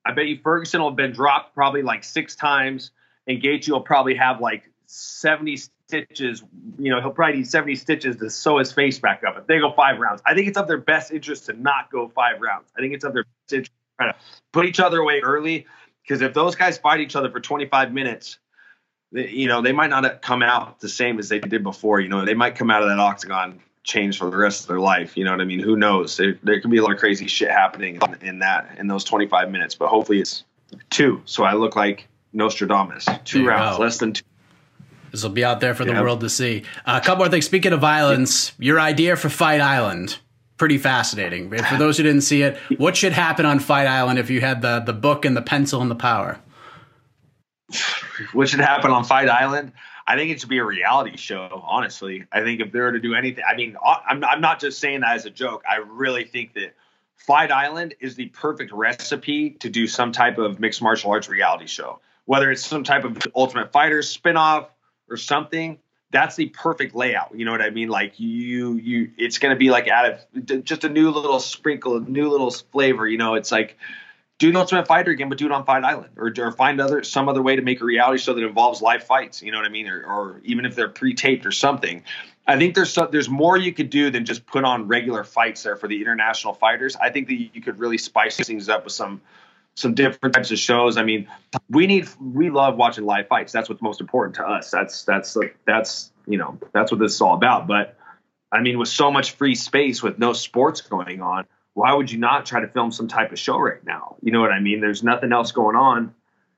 I 0.05 0.11
bet 0.13 0.27
you 0.27 0.39
Ferguson 0.41 0.81
will 0.81 0.89
have 0.89 0.97
been 0.97 1.11
dropped 1.11 1.53
probably 1.53 1.81
like 1.81 2.03
six 2.03 2.35
times, 2.35 2.91
and 3.27 3.41
Gaethje 3.41 3.69
will 3.69 3.81
probably 3.81 4.15
have 4.15 4.39
like 4.41 4.69
70 4.85 5.57
stitches. 6.01 6.43
You 6.79 6.91
know, 6.91 7.01
he'll 7.01 7.11
probably 7.11 7.37
need 7.37 7.47
70 7.47 7.75
stitches 7.75 8.17
to 8.17 8.29
sew 8.29 8.57
his 8.57 8.71
face 8.71 8.99
back 8.99 9.23
up 9.27 9.37
if 9.37 9.47
they 9.47 9.59
go 9.59 9.71
five 9.71 9.99
rounds. 9.99 10.21
I 10.25 10.33
think 10.33 10.47
it's 10.47 10.57
of 10.57 10.67
their 10.67 10.77
best 10.77 11.11
interest 11.11 11.45
to 11.45 11.53
not 11.53 11.91
go 11.91 12.09
five 12.09 12.41
rounds. 12.41 12.69
I 12.77 12.81
think 12.81 12.93
it's 12.93 13.03
of 13.03 13.13
their 13.13 13.23
best 13.23 13.53
interest 13.53 13.71
to 13.99 14.05
to 14.07 14.15
put 14.51 14.65
each 14.65 14.79
other 14.79 14.99
away 14.99 15.21
early 15.21 15.67
because 16.01 16.21
if 16.21 16.33
those 16.33 16.55
guys 16.55 16.77
fight 16.77 16.99
each 16.99 17.15
other 17.15 17.29
for 17.29 17.39
25 17.39 17.93
minutes, 17.93 18.39
they, 19.11 19.29
you 19.29 19.47
know, 19.47 19.61
they 19.61 19.71
might 19.71 19.89
not 19.89 20.21
come 20.21 20.41
out 20.41 20.79
the 20.79 20.89
same 20.89 21.19
as 21.19 21.29
they 21.29 21.39
did 21.39 21.63
before. 21.63 21.99
You 21.99 22.09
know, 22.09 22.25
they 22.25 22.33
might 22.33 22.55
come 22.55 22.71
out 22.71 22.81
of 22.81 22.89
that 22.89 22.99
octagon 22.99 23.61
changed 23.83 24.17
for 24.17 24.29
the 24.29 24.37
rest 24.37 24.61
of 24.61 24.67
their 24.69 24.79
life. 24.79 25.15
You 25.15 25.25
know 25.25 25.31
what 25.31 25.41
I 25.41 25.45
mean? 25.45 25.59
Who 25.59 25.75
knows? 25.75 26.17
There, 26.17 26.39
there 26.43 26.59
could 26.59 26.71
be 26.71 26.77
a 26.77 26.81
lot 26.81 26.93
of 26.93 26.99
crazy 26.99 27.27
shit 27.27 27.51
happening 27.51 27.99
in, 28.01 28.27
in 28.27 28.39
that 28.39 28.77
in 28.77 28.87
those 28.87 29.03
25 29.03 29.51
minutes, 29.51 29.75
but 29.75 29.89
hopefully 29.89 30.19
it's 30.19 30.43
two. 30.89 31.21
So 31.25 31.43
I 31.43 31.53
look 31.53 31.75
like 31.75 32.07
Nostradamus. 32.33 33.05
Two 33.25 33.45
rounds, 33.45 33.77
go. 33.77 33.83
less 33.83 33.97
than 33.99 34.13
two 34.13 34.23
this 35.13 35.21
will 35.21 35.29
be 35.29 35.45
out 35.45 35.59
there 35.59 35.75
for 35.75 35.85
the 35.85 35.93
world 35.93 36.21
to 36.21 36.29
see. 36.29 36.63
Uh, 36.85 36.99
a 37.01 37.05
couple 37.05 37.23
more 37.23 37.29
things. 37.29 37.45
Speaking 37.45 37.71
of 37.71 37.79
violence, 37.79 38.51
your 38.57 38.79
idea 38.79 39.15
for 39.15 39.29
Fight 39.29 39.61
Island, 39.61 40.17
pretty 40.57 40.79
fascinating. 40.79 41.51
For 41.51 41.77
those 41.77 41.97
who 41.97 42.03
didn't 42.03 42.21
see 42.21 42.41
it, 42.41 42.57
what 42.77 42.97
should 42.97 43.13
happen 43.13 43.45
on 43.45 43.59
Fight 43.59 43.85
Island 43.85 44.17
if 44.17 44.31
you 44.31 44.41
had 44.41 44.63
the 44.63 44.79
the 44.79 44.91
book 44.91 45.23
and 45.23 45.37
the 45.37 45.41
pencil 45.43 45.81
and 45.81 45.91
the 45.91 45.95
power? 45.95 46.39
What 48.33 48.49
should 48.49 48.59
happen 48.59 48.89
on 48.89 49.03
Fight 49.03 49.29
Island? 49.29 49.71
I 50.07 50.15
think 50.15 50.31
it 50.31 50.39
should 50.39 50.49
be 50.49 50.57
a 50.57 50.65
reality 50.65 51.15
show. 51.15 51.63
Honestly, 51.63 52.25
I 52.31 52.41
think 52.41 52.59
if 52.59 52.71
they 52.71 52.79
were 52.79 52.91
to 52.91 52.99
do 52.99 53.13
anything, 53.13 53.43
I 53.47 53.55
mean, 53.55 53.77
I'm 53.85 54.23
I'm 54.23 54.41
not 54.41 54.59
just 54.59 54.79
saying 54.79 55.01
that 55.01 55.15
as 55.15 55.25
a 55.27 55.29
joke. 55.29 55.63
I 55.69 55.75
really 55.77 56.23
think 56.23 56.55
that 56.55 56.73
Fight 57.17 57.51
Island 57.51 57.93
is 57.99 58.15
the 58.15 58.29
perfect 58.29 58.71
recipe 58.73 59.51
to 59.51 59.69
do 59.69 59.85
some 59.85 60.11
type 60.11 60.39
of 60.39 60.59
mixed 60.59 60.81
martial 60.81 61.11
arts 61.11 61.29
reality 61.29 61.67
show. 61.67 61.99
Whether 62.25 62.49
it's 62.51 62.65
some 62.65 62.83
type 62.83 63.03
of 63.03 63.17
Ultimate 63.35 63.71
Fighter 63.71 63.99
spinoff, 63.99 64.67
or 65.13 65.17
something, 65.17 65.77
that's 66.11 66.35
the 66.35 66.47
perfect 66.47 66.93
layout. 66.95 67.31
You 67.35 67.45
know 67.45 67.51
what 67.51 67.61
I 67.61 67.69
mean? 67.69 67.89
Like 67.89 68.19
you, 68.19 68.73
you, 68.75 69.11
it's 69.17 69.37
going 69.37 69.53
to 69.53 69.57
be 69.57 69.69
like 69.69 69.87
out 69.87 70.05
of 70.05 70.63
just 70.65 70.83
a 70.83 70.89
new 70.89 71.09
little 71.09 71.39
sprinkle, 71.39 71.97
a 71.97 72.01
new 72.01 72.29
little 72.29 72.51
flavor. 72.51 73.07
You 73.07 73.17
know, 73.17 73.35
it's 73.35 73.51
like 73.51 73.77
do 74.39 74.49
an 74.49 74.55
Ultimate 74.55 74.87
Fighter 74.87 75.11
again, 75.11 75.29
but 75.29 75.37
do 75.37 75.45
it 75.45 75.51
on 75.51 75.65
Fight 75.65 75.83
Island, 75.83 76.09
or, 76.17 76.33
or 76.37 76.51
find 76.51 76.81
other 76.81 77.03
some 77.03 77.29
other 77.29 77.41
way 77.41 77.55
to 77.55 77.61
make 77.61 77.81
a 77.81 77.85
reality 77.85 78.19
show 78.19 78.33
that 78.33 78.43
involves 78.43 78.81
live 78.81 79.03
fights. 79.03 79.41
You 79.41 79.51
know 79.51 79.57
what 79.57 79.65
I 79.65 79.69
mean? 79.69 79.87
Or, 79.87 80.03
or 80.03 80.41
even 80.43 80.65
if 80.65 80.75
they're 80.75 80.89
pre-taped 80.89 81.45
or 81.45 81.51
something. 81.51 82.03
I 82.45 82.57
think 82.57 82.75
there's 82.75 82.91
some, 82.91 83.07
there's 83.09 83.29
more 83.29 83.55
you 83.55 83.71
could 83.71 83.89
do 83.89 84.11
than 84.11 84.25
just 84.25 84.45
put 84.45 84.65
on 84.65 84.87
regular 84.87 85.23
fights 85.23 85.63
there 85.63 85.77
for 85.77 85.87
the 85.87 86.01
international 86.01 86.53
fighters. 86.53 86.97
I 86.97 87.09
think 87.09 87.27
that 87.27 87.35
you 87.35 87.61
could 87.61 87.79
really 87.79 87.97
spice 87.97 88.35
things 88.37 88.67
up 88.67 88.83
with 88.83 88.93
some 88.93 89.21
some 89.75 89.93
different 89.93 90.35
types 90.35 90.51
of 90.51 90.59
shows. 90.59 90.97
I 90.97 91.03
mean, 91.03 91.27
we 91.69 91.87
need 91.87 92.07
we 92.19 92.49
love 92.49 92.77
watching 92.77 93.05
live 93.05 93.27
fights. 93.27 93.51
That's 93.51 93.69
what's 93.69 93.81
most 93.81 94.01
important 94.01 94.35
to 94.35 94.43
us. 94.43 94.71
That's 94.71 95.03
that's 95.03 95.37
that's 95.65 96.11
you 96.27 96.37
know 96.37 96.57
that's 96.73 96.91
what 96.91 96.99
this 96.99 97.13
is 97.15 97.21
all 97.21 97.33
about. 97.33 97.67
But 97.67 97.97
I 98.51 98.61
mean, 98.61 98.77
with 98.77 98.89
so 98.89 99.11
much 99.11 99.31
free 99.31 99.55
space, 99.55 100.03
with 100.03 100.19
no 100.19 100.33
sports 100.33 100.81
going 100.81 101.21
on, 101.21 101.45
why 101.73 101.93
would 101.93 102.11
you 102.11 102.19
not 102.19 102.45
try 102.45 102.61
to 102.61 102.67
film 102.67 102.91
some 102.91 103.07
type 103.07 103.31
of 103.31 103.39
show 103.39 103.57
right 103.57 103.83
now? 103.83 104.17
You 104.21 104.31
know 104.31 104.41
what 104.41 104.51
I 104.51 104.59
mean? 104.59 104.79
There's 104.79 105.03
nothing 105.03 105.31
else 105.31 105.51
going 105.51 105.75
on. 105.75 106.13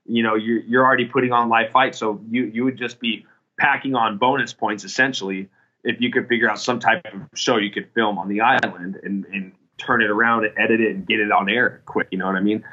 You 0.05 0.23
know, 0.23 0.35
you're 0.35 0.59
you're 0.59 0.85
already 0.85 1.05
putting 1.05 1.31
on 1.31 1.49
live 1.49 1.71
fights, 1.71 1.97
so 1.97 2.21
you 2.29 2.45
you 2.45 2.63
would 2.65 2.77
just 2.77 2.99
be 2.99 3.25
packing 3.57 3.95
on 3.95 4.17
bonus 4.17 4.53
points 4.53 4.83
essentially 4.83 5.47
if 5.85 6.01
you 6.01 6.11
could 6.11 6.27
figure 6.27 6.49
out 6.49 6.59
some 6.59 6.79
type 6.79 7.05
of 7.05 7.21
show 7.35 7.55
you 7.55 7.71
could 7.71 7.87
film 7.93 8.17
on 8.17 8.27
the 8.27 8.41
island 8.41 8.99
and 9.01 9.25
and 9.25 9.53
turn 9.77 10.01
it 10.01 10.09
around 10.09 10.45
and 10.45 10.57
edit 10.57 10.81
it 10.81 10.95
and 10.95 11.07
get 11.07 11.19
it 11.19 11.31
on 11.31 11.49
air 11.49 11.81
quick. 11.85 12.07
You 12.11 12.17
know 12.17 12.27
what 12.27 12.35
I 12.35 12.41
mean? 12.41 12.63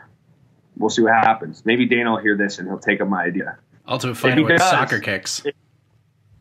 We'll 0.77 0.90
see 0.90 1.03
what 1.03 1.15
happens. 1.15 1.65
Maybe 1.65 1.86
Dana 1.86 2.12
will 2.12 2.19
hear 2.19 2.36
this 2.36 2.59
and 2.59 2.69
he'll 2.69 2.78
take 2.78 3.01
up 3.01 3.09
my 3.09 3.24
idea. 3.24 3.59
Ultimate 3.86 4.16
Fighter 4.16 4.44
with 4.44 4.61
soccer 4.61 5.01
kicks. 5.01 5.44
It, 5.44 5.57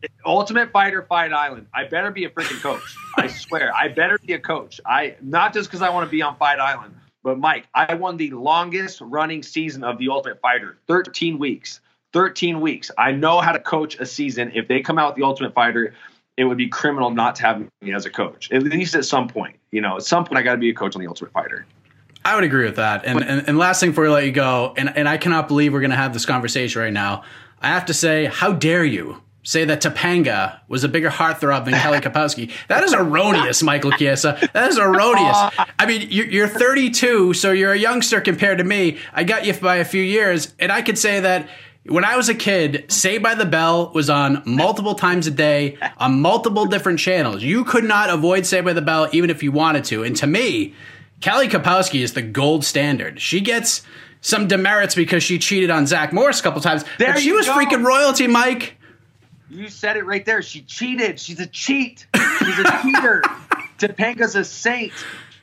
it, 0.04 0.12
Ultimate 0.26 0.72
Fighter 0.72 1.04
Fight 1.04 1.34
Island. 1.34 1.68
I 1.74 1.86
better 1.86 2.12
be 2.12 2.26
a 2.26 2.30
freaking 2.30 2.62
coach. 2.62 2.96
I 3.18 3.28
swear, 3.28 3.76
I 3.76 3.88
better 3.88 4.18
be 4.20 4.34
a 4.34 4.40
coach. 4.40 4.80
I 4.86 5.16
not 5.22 5.54
just 5.54 5.70
because 5.70 5.82
I 5.82 5.90
want 5.90 6.08
to 6.08 6.12
be 6.12 6.22
on 6.22 6.36
Fight 6.38 6.60
Island, 6.60 6.96
but 7.24 7.38
Mike, 7.38 7.68
I 7.74 7.94
won 7.96 8.18
the 8.18 8.32
longest 8.32 9.02
running 9.02 9.44
season 9.44 9.84
of 9.84 9.98
the 9.98 10.10
Ultimate 10.10 10.40
Fighter, 10.42 10.78
13 10.88 11.40
weeks. 11.40 11.80
13 12.14 12.60
weeks. 12.60 12.92
I 12.98 13.12
know 13.12 13.40
how 13.40 13.54
to 13.54 13.60
coach 13.60 13.96
a 14.00 14.06
season. 14.06 14.52
If 14.54 14.68
they 14.68 14.82
come 14.82 14.98
out 14.98 15.12
with 15.12 15.16
the 15.18 15.24
Ultimate 15.24 15.54
Fighter, 15.54 15.94
it 16.38 16.44
would 16.46 16.58
be 16.58 16.68
criminal 16.68 17.10
not 17.10 17.36
to 17.36 17.44
have 17.44 17.60
me 17.82 17.94
as 17.94 18.06
a 18.06 18.10
coach. 18.10 18.52
At 18.52 18.64
least 18.64 18.96
at 18.96 19.06
some 19.06 19.28
point, 19.28 19.58
you 19.72 19.82
know, 19.82 19.98
at 19.98 20.04
some 20.04 20.26
point 20.26 20.38
I 20.38 20.42
got 20.42 20.54
to 20.54 20.60
be 20.60 20.70
a 20.70 20.74
coach 20.74 20.96
on 20.96 21.02
the 21.02 21.08
Ultimate 21.08 21.32
Fighter. 21.32 21.66
I 22.24 22.36
would 22.36 22.44
agree 22.44 22.66
with 22.66 22.76
that. 22.76 23.06
And, 23.06 23.24
and, 23.24 23.48
and 23.48 23.58
last 23.58 23.80
thing 23.80 23.92
before 23.92 24.04
we 24.06 24.10
let 24.10 24.26
you 24.26 24.32
go, 24.32 24.74
and, 24.78 24.96
and 24.96 25.10
I 25.10 25.18
cannot 25.18 25.48
believe 25.48 25.74
we're 25.74 25.80
going 25.80 25.92
to 25.92 25.98
have 25.98 26.14
this 26.14 26.26
conversation 26.26 26.82
right 26.82 26.94
now. 26.94 27.24
I 27.62 27.70
have 27.70 27.86
to 27.88 27.94
say, 27.94 28.26
how 28.26 28.54
dare 28.54 28.86
you 28.86 29.22
say 29.44 29.66
that 29.66 29.82
Topanga 29.82 30.60
was 30.68 30.84
a 30.84 30.90
bigger 30.90 31.10
heartthrob 31.10 31.66
than 31.66 31.74
Kelly 31.74 32.00
Kapowski? 32.02 32.52
That 32.68 32.84
is 32.84 32.94
erroneous, 32.94 33.64
Michael 33.64 33.92
Chiesa. 33.92 34.38
That 34.54 34.70
is 34.70 34.78
erroneous. 34.80 35.38
I 35.80 35.86
mean, 35.88 36.08
you're, 36.12 36.28
you're 36.28 36.48
32, 36.48 37.34
so 37.34 37.52
you're 37.52 37.74
a 37.74 37.78
youngster 37.78 38.22
compared 38.22 38.60
to 38.60 38.64
me. 38.64 39.00
I 39.14 39.24
got 39.24 39.46
you 39.46 39.54
by 39.54 39.78
a 39.78 39.86
few 39.86 40.04
years, 40.04 40.54
and 40.60 40.72
I 40.72 40.84
could 40.84 41.00
say 41.00 41.22
that 41.22 41.50
when 41.86 42.06
I 42.06 42.16
was 42.16 42.30
a 42.30 42.36
kid, 42.36 42.92
Saved 42.92 43.24
by 43.24 43.34
the 43.34 43.46
Bell 43.46 43.92
was 43.94 44.10
on 44.10 44.44
multiple 44.46 44.94
times 44.94 45.26
a 45.26 45.32
day 45.32 45.80
on 45.98 46.22
multiple 46.22 46.68
different 46.68 47.00
channels. 47.00 47.42
You 47.42 47.64
could 47.64 47.84
not 47.84 48.12
avoid 48.12 48.46
Saved 48.46 48.66
by 48.66 48.74
the 48.74 48.84
Bell 48.84 49.10
even 49.12 49.32
if 49.32 49.42
you 49.42 49.52
wanted 49.52 49.86
to. 49.86 50.04
And 50.04 50.16
to 50.18 50.28
me, 50.28 50.76
Kelly 51.22 51.48
Kapowski 51.48 52.02
is 52.02 52.14
the 52.14 52.22
gold 52.22 52.66
standard. 52.66 53.22
She 53.22 53.42
gets 53.42 53.84
some 54.22 54.48
demerits 54.48 54.96
because 54.96 55.24
she 55.24 55.38
cheated 55.40 55.70
on 55.70 55.86
Zach 55.86 56.12
Morris 56.12 56.40
a 56.40 56.44
couple 56.44 56.62
times. 56.62 56.84
There 56.98 57.14
but 57.14 57.22
she 57.22 57.32
was 57.32 57.46
go. 57.46 57.54
freaking 57.54 57.86
royalty, 57.86 58.28
Mike. 58.28 58.78
You 59.50 59.70
said 59.70 59.98
it 59.98 60.06
right 60.06 60.26
there. 60.26 60.42
She 60.42 60.62
cheated. 60.62 61.20
She's 61.20 61.40
a 61.40 61.48
cheat. 61.48 62.08
She's 62.40 62.60
a 62.60 62.82
cheater. 62.82 63.22
Topanga's 63.78 64.36
a 64.36 64.44
saint. 64.44 64.94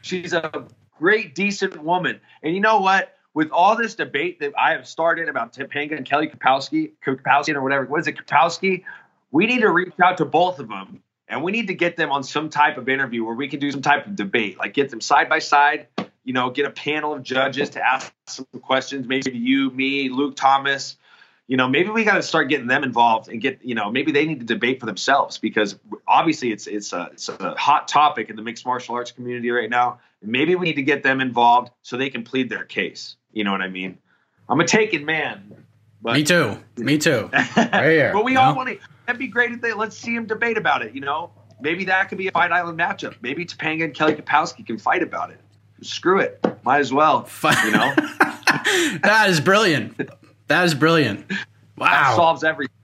She's 0.02 0.32
a 0.32 0.66
great, 0.98 1.34
decent 1.34 1.82
woman. 1.82 2.20
And 2.42 2.54
you 2.54 2.60
know 2.60 2.80
what? 2.80 3.14
With 3.34 3.50
all 3.50 3.76
this 3.76 3.94
debate 3.94 4.40
that 4.40 4.52
I 4.58 4.72
have 4.72 4.88
started 4.88 5.28
about 5.28 5.52
Topanga 5.52 5.96
and 5.96 6.04
Kelly 6.04 6.28
Kapowski, 6.28 6.92
Kapowski 7.06 7.54
or 7.54 7.62
whatever, 7.62 7.84
what 7.84 8.00
is 8.00 8.06
it, 8.06 8.16
Kapowski? 8.16 8.82
We 9.30 9.46
need 9.46 9.60
to 9.60 9.70
reach 9.70 9.92
out 10.02 10.16
to 10.18 10.24
both 10.24 10.58
of 10.58 10.68
them 10.68 11.02
and 11.28 11.42
we 11.42 11.52
need 11.52 11.68
to 11.68 11.74
get 11.74 11.96
them 11.96 12.10
on 12.10 12.22
some 12.22 12.48
type 12.48 12.78
of 12.78 12.88
interview 12.88 13.24
where 13.24 13.34
we 13.34 13.48
can 13.48 13.60
do 13.60 13.70
some 13.70 13.82
type 13.82 14.06
of 14.06 14.16
debate, 14.16 14.58
like 14.58 14.74
get 14.74 14.90
them 14.90 15.00
side 15.00 15.28
by 15.28 15.38
side, 15.38 15.88
you 16.24 16.32
know, 16.32 16.50
get 16.50 16.66
a 16.66 16.70
panel 16.70 17.12
of 17.14 17.22
judges 17.22 17.70
to 17.70 17.86
ask 17.86 18.12
some 18.26 18.46
questions, 18.62 19.06
maybe 19.06 19.30
you, 19.32 19.70
me, 19.70 20.08
Luke 20.08 20.36
Thomas, 20.36 20.96
you 21.46 21.56
know, 21.56 21.66
maybe 21.66 21.88
we 21.88 22.04
got 22.04 22.14
to 22.14 22.22
start 22.22 22.48
getting 22.48 22.66
them 22.66 22.84
involved 22.84 23.28
and 23.28 23.40
get, 23.40 23.64
you 23.64 23.74
know, 23.74 23.90
maybe 23.90 24.12
they 24.12 24.26
need 24.26 24.40
to 24.40 24.46
debate 24.46 24.80
for 24.80 24.86
themselves 24.86 25.38
because 25.38 25.78
obviously 26.06 26.52
it's 26.52 26.66
it's 26.66 26.92
a 26.92 27.08
it's 27.12 27.30
a 27.30 27.54
hot 27.56 27.88
topic 27.88 28.28
in 28.28 28.36
the 28.36 28.42
mixed 28.42 28.66
martial 28.66 28.94
arts 28.94 29.12
community 29.12 29.50
right 29.50 29.70
now. 29.70 30.00
Maybe 30.20 30.54
we 30.56 30.66
need 30.66 30.74
to 30.74 30.82
get 30.82 31.02
them 31.02 31.20
involved 31.22 31.70
so 31.80 31.96
they 31.96 32.10
can 32.10 32.22
plead 32.22 32.50
their 32.50 32.64
case. 32.64 33.16
You 33.32 33.44
know 33.44 33.52
what 33.52 33.62
I 33.62 33.68
mean? 33.68 33.96
I'm 34.48 34.60
a 34.60 34.66
taken 34.66 35.06
man. 35.06 35.64
But, 36.02 36.14
Me 36.14 36.22
too. 36.22 36.58
Me 36.76 36.98
too. 36.98 37.30
Right 37.56 37.90
here. 37.90 38.12
but 38.12 38.24
we 38.24 38.36
all 38.36 38.54
want 38.54 38.68
to. 38.68 38.78
That'd 39.08 39.18
be 39.18 39.26
great 39.26 39.52
if 39.52 39.62
they 39.62 39.72
let's 39.72 39.96
see 39.96 40.14
them 40.14 40.26
debate 40.26 40.58
about 40.58 40.82
it. 40.82 40.94
You 40.94 41.00
know, 41.00 41.30
maybe 41.62 41.86
that 41.86 42.10
could 42.10 42.18
be 42.18 42.28
a 42.28 42.30
Fight 42.30 42.52
Island 42.52 42.78
matchup. 42.78 43.14
Maybe 43.22 43.46
Topanga 43.46 43.84
and 43.84 43.94
Kelly 43.94 44.14
Kapowski 44.14 44.66
can 44.66 44.76
fight 44.76 45.02
about 45.02 45.30
it. 45.30 45.40
Screw 45.80 46.20
it, 46.20 46.44
might 46.62 46.80
as 46.80 46.92
well. 46.92 47.26
You 47.64 47.70
know, 47.70 47.94
that 49.02 49.26
is 49.30 49.40
brilliant. 49.40 49.98
That 50.48 50.66
is 50.66 50.74
brilliant. 50.74 51.26
that 51.30 51.38
Wow. 51.78 52.16
solves 52.16 52.44
everything. 52.44 52.74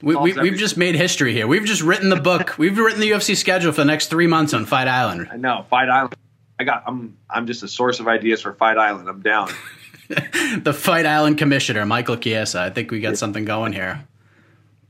We, 0.00 0.16
we, 0.16 0.32
we've 0.32 0.56
just 0.56 0.78
made 0.78 0.94
history 0.94 1.34
here. 1.34 1.46
We've 1.46 1.66
just 1.66 1.82
written 1.82 2.08
the 2.08 2.16
book. 2.20 2.54
We've 2.58 2.78
written 2.78 3.00
the 3.00 3.10
UFC 3.10 3.36
schedule 3.36 3.72
for 3.72 3.82
the 3.82 3.84
next 3.86 4.06
three 4.08 4.26
months 4.26 4.54
on 4.54 4.64
Fight 4.64 4.88
Island. 4.88 5.28
I 5.30 5.36
know 5.36 5.66
Fight 5.68 5.90
Island. 5.90 6.14
I 6.58 6.64
got. 6.64 6.84
I'm. 6.86 7.18
I'm 7.28 7.46
just 7.46 7.62
a 7.62 7.68
source 7.68 8.00
of 8.00 8.08
ideas 8.08 8.40
for 8.40 8.54
Fight 8.54 8.78
Island. 8.78 9.10
I'm 9.10 9.20
down. 9.20 9.50
The 10.62 10.72
Fight 10.72 11.04
Island 11.04 11.36
commissioner, 11.36 11.84
Michael 11.84 12.16
Chiesa. 12.16 12.62
I 12.62 12.70
think 12.70 12.90
we 12.92 13.00
got 13.00 13.18
something 13.18 13.44
going 13.44 13.72
here. 13.74 14.06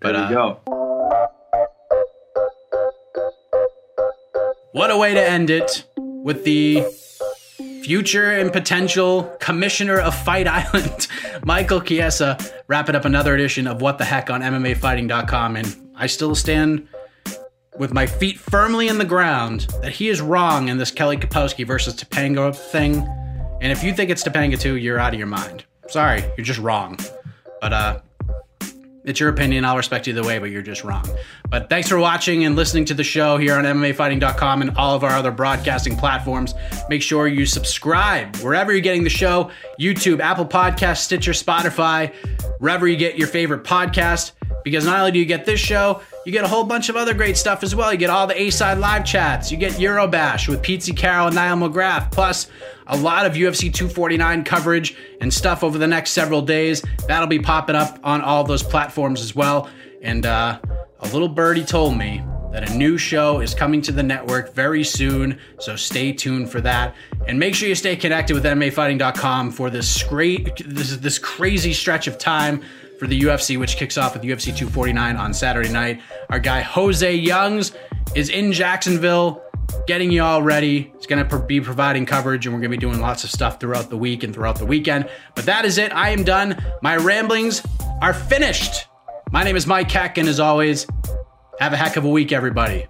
But 0.00 0.12
There 0.12 0.24
uh, 0.24 0.30
go. 0.30 0.60
What 4.72 4.90
a 4.90 4.96
way 4.98 5.14
to 5.14 5.22
end 5.22 5.48
it 5.48 5.86
with 5.98 6.44
the 6.44 6.84
future 7.82 8.32
and 8.32 8.52
potential 8.52 9.22
commissioner 9.40 9.98
of 9.98 10.14
Fight 10.14 10.46
Island, 10.46 11.06
Michael 11.44 11.80
Chiesa, 11.80 12.36
wrapping 12.66 12.94
up 12.94 13.04
another 13.04 13.34
edition 13.34 13.66
of 13.66 13.80
What 13.80 13.98
the 13.98 14.04
Heck 14.04 14.28
on 14.28 14.42
MMAfighting.com. 14.42 15.56
And 15.56 15.90
I 15.94 16.06
still 16.08 16.34
stand 16.34 16.88
with 17.78 17.94
my 17.94 18.06
feet 18.06 18.38
firmly 18.38 18.88
in 18.88 18.98
the 18.98 19.04
ground 19.04 19.68
that 19.82 19.92
he 19.92 20.08
is 20.08 20.20
wrong 20.20 20.68
in 20.68 20.78
this 20.78 20.90
Kelly 20.90 21.16
Kapowski 21.16 21.66
versus 21.66 21.94
Topanga 21.94 22.54
thing. 22.54 22.96
And 23.62 23.72
if 23.72 23.82
you 23.82 23.94
think 23.94 24.10
it's 24.10 24.24
Topanga 24.24 24.58
too, 24.58 24.76
you're 24.76 24.98
out 24.98 25.12
of 25.14 25.18
your 25.18 25.28
mind. 25.28 25.64
Sorry, 25.88 26.22
you're 26.36 26.44
just 26.44 26.60
wrong. 26.60 26.98
But 27.60 27.72
uh, 27.72 28.00
it's 29.06 29.20
your 29.20 29.28
opinion. 29.28 29.64
I'll 29.64 29.76
respect 29.76 30.06
you 30.06 30.12
the 30.12 30.24
way, 30.24 30.38
but 30.38 30.50
you're 30.50 30.62
just 30.62 30.84
wrong. 30.84 31.08
But 31.48 31.70
thanks 31.70 31.88
for 31.88 31.98
watching 31.98 32.44
and 32.44 32.56
listening 32.56 32.84
to 32.86 32.94
the 32.94 33.04
show 33.04 33.38
here 33.38 33.54
on 33.54 33.64
MMAfighting.com 33.64 34.62
and 34.62 34.76
all 34.76 34.94
of 34.94 35.04
our 35.04 35.12
other 35.12 35.30
broadcasting 35.30 35.96
platforms. 35.96 36.54
Make 36.88 37.02
sure 37.02 37.28
you 37.28 37.46
subscribe 37.46 38.36
wherever 38.38 38.72
you're 38.72 38.80
getting 38.80 39.04
the 39.04 39.10
show 39.10 39.50
YouTube, 39.80 40.20
Apple 40.20 40.44
Podcasts, 40.44 40.98
Stitcher, 40.98 41.32
Spotify, 41.32 42.12
wherever 42.58 42.88
you 42.88 42.96
get 42.96 43.16
your 43.16 43.28
favorite 43.28 43.62
podcast. 43.62 44.32
Because 44.64 44.84
not 44.84 44.98
only 44.98 45.12
do 45.12 45.20
you 45.20 45.24
get 45.24 45.46
this 45.46 45.60
show, 45.60 46.00
you 46.26 46.32
get 46.32 46.44
a 46.44 46.48
whole 46.48 46.64
bunch 46.64 46.88
of 46.88 46.96
other 46.96 47.14
great 47.14 47.36
stuff 47.36 47.62
as 47.62 47.76
well. 47.76 47.92
You 47.92 47.98
get 47.98 48.10
all 48.10 48.26
the 48.26 48.38
A 48.38 48.50
side 48.50 48.78
live 48.78 49.04
chats, 49.04 49.52
you 49.52 49.56
get 49.56 49.74
Eurobash 49.74 50.48
with 50.48 50.60
Pete 50.60 50.90
Carroll 50.96 51.28
and 51.28 51.36
Niall 51.36 51.56
McGrath, 51.56 52.10
plus 52.10 52.48
a 52.88 52.96
lot 52.96 53.26
of 53.26 53.34
UFC 53.34 53.72
249 53.72 54.42
coverage 54.42 54.96
and 55.20 55.32
stuff 55.32 55.62
over 55.62 55.78
the 55.78 55.86
next 55.86 56.10
several 56.10 56.42
days. 56.42 56.82
That'll 57.06 57.28
be 57.28 57.38
popping 57.38 57.76
up 57.76 58.00
on 58.02 58.22
all 58.22 58.42
those 58.42 58.64
platforms 58.64 59.20
as 59.20 59.36
well. 59.36 59.70
And 60.02 60.26
uh, 60.26 60.58
a 60.98 61.08
little 61.10 61.28
birdie 61.28 61.64
told 61.64 61.96
me 61.96 62.24
that 62.50 62.68
a 62.70 62.74
new 62.74 62.98
show 62.98 63.38
is 63.38 63.54
coming 63.54 63.80
to 63.82 63.92
the 63.92 64.02
network 64.02 64.52
very 64.52 64.82
soon, 64.82 65.38
so 65.60 65.76
stay 65.76 66.12
tuned 66.12 66.50
for 66.50 66.60
that. 66.60 66.96
And 67.28 67.38
make 67.38 67.54
sure 67.54 67.68
you 67.68 67.76
stay 67.76 67.94
connected 67.94 68.34
with 68.34 68.44
MMAfighting.com 68.44 69.52
for 69.52 69.70
this 69.70 70.02
great, 70.02 70.56
this, 70.66 70.96
this 70.96 71.18
crazy 71.20 71.72
stretch 71.72 72.08
of 72.08 72.18
time 72.18 72.64
for 72.98 73.06
the 73.06 73.20
UFC, 73.20 73.58
which 73.58 73.76
kicks 73.76 73.98
off 73.98 74.14
with 74.14 74.22
UFC 74.22 74.46
249 74.46 75.16
on 75.16 75.34
Saturday 75.34 75.70
night. 75.70 76.00
Our 76.30 76.38
guy 76.38 76.60
Jose 76.62 77.14
Youngs 77.14 77.72
is 78.14 78.28
in 78.30 78.52
Jacksonville 78.52 79.42
getting 79.86 80.10
you 80.10 80.22
all 80.22 80.42
ready. 80.42 80.92
He's 80.96 81.06
going 81.06 81.26
to 81.26 81.38
be 81.40 81.60
providing 81.60 82.06
coverage, 82.06 82.46
and 82.46 82.54
we're 82.54 82.60
going 82.60 82.70
to 82.70 82.76
be 82.76 82.80
doing 82.80 83.00
lots 83.00 83.24
of 83.24 83.30
stuff 83.30 83.60
throughout 83.60 83.90
the 83.90 83.96
week 83.96 84.22
and 84.22 84.34
throughout 84.34 84.58
the 84.58 84.66
weekend. 84.66 85.08
But 85.34 85.46
that 85.46 85.64
is 85.64 85.78
it. 85.78 85.92
I 85.92 86.10
am 86.10 86.24
done. 86.24 86.62
My 86.82 86.96
ramblings 86.96 87.62
are 88.00 88.14
finished. 88.14 88.86
My 89.30 89.42
name 89.42 89.56
is 89.56 89.66
Mike 89.66 89.90
Heck, 89.90 90.18
and 90.18 90.28
as 90.28 90.40
always, 90.40 90.86
have 91.58 91.72
a 91.72 91.76
heck 91.76 91.96
of 91.96 92.04
a 92.04 92.10
week, 92.10 92.32
everybody. 92.32 92.86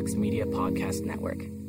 Vox 0.00 0.14
Media 0.14 0.46
Podcast 0.46 1.04
Network. 1.04 1.59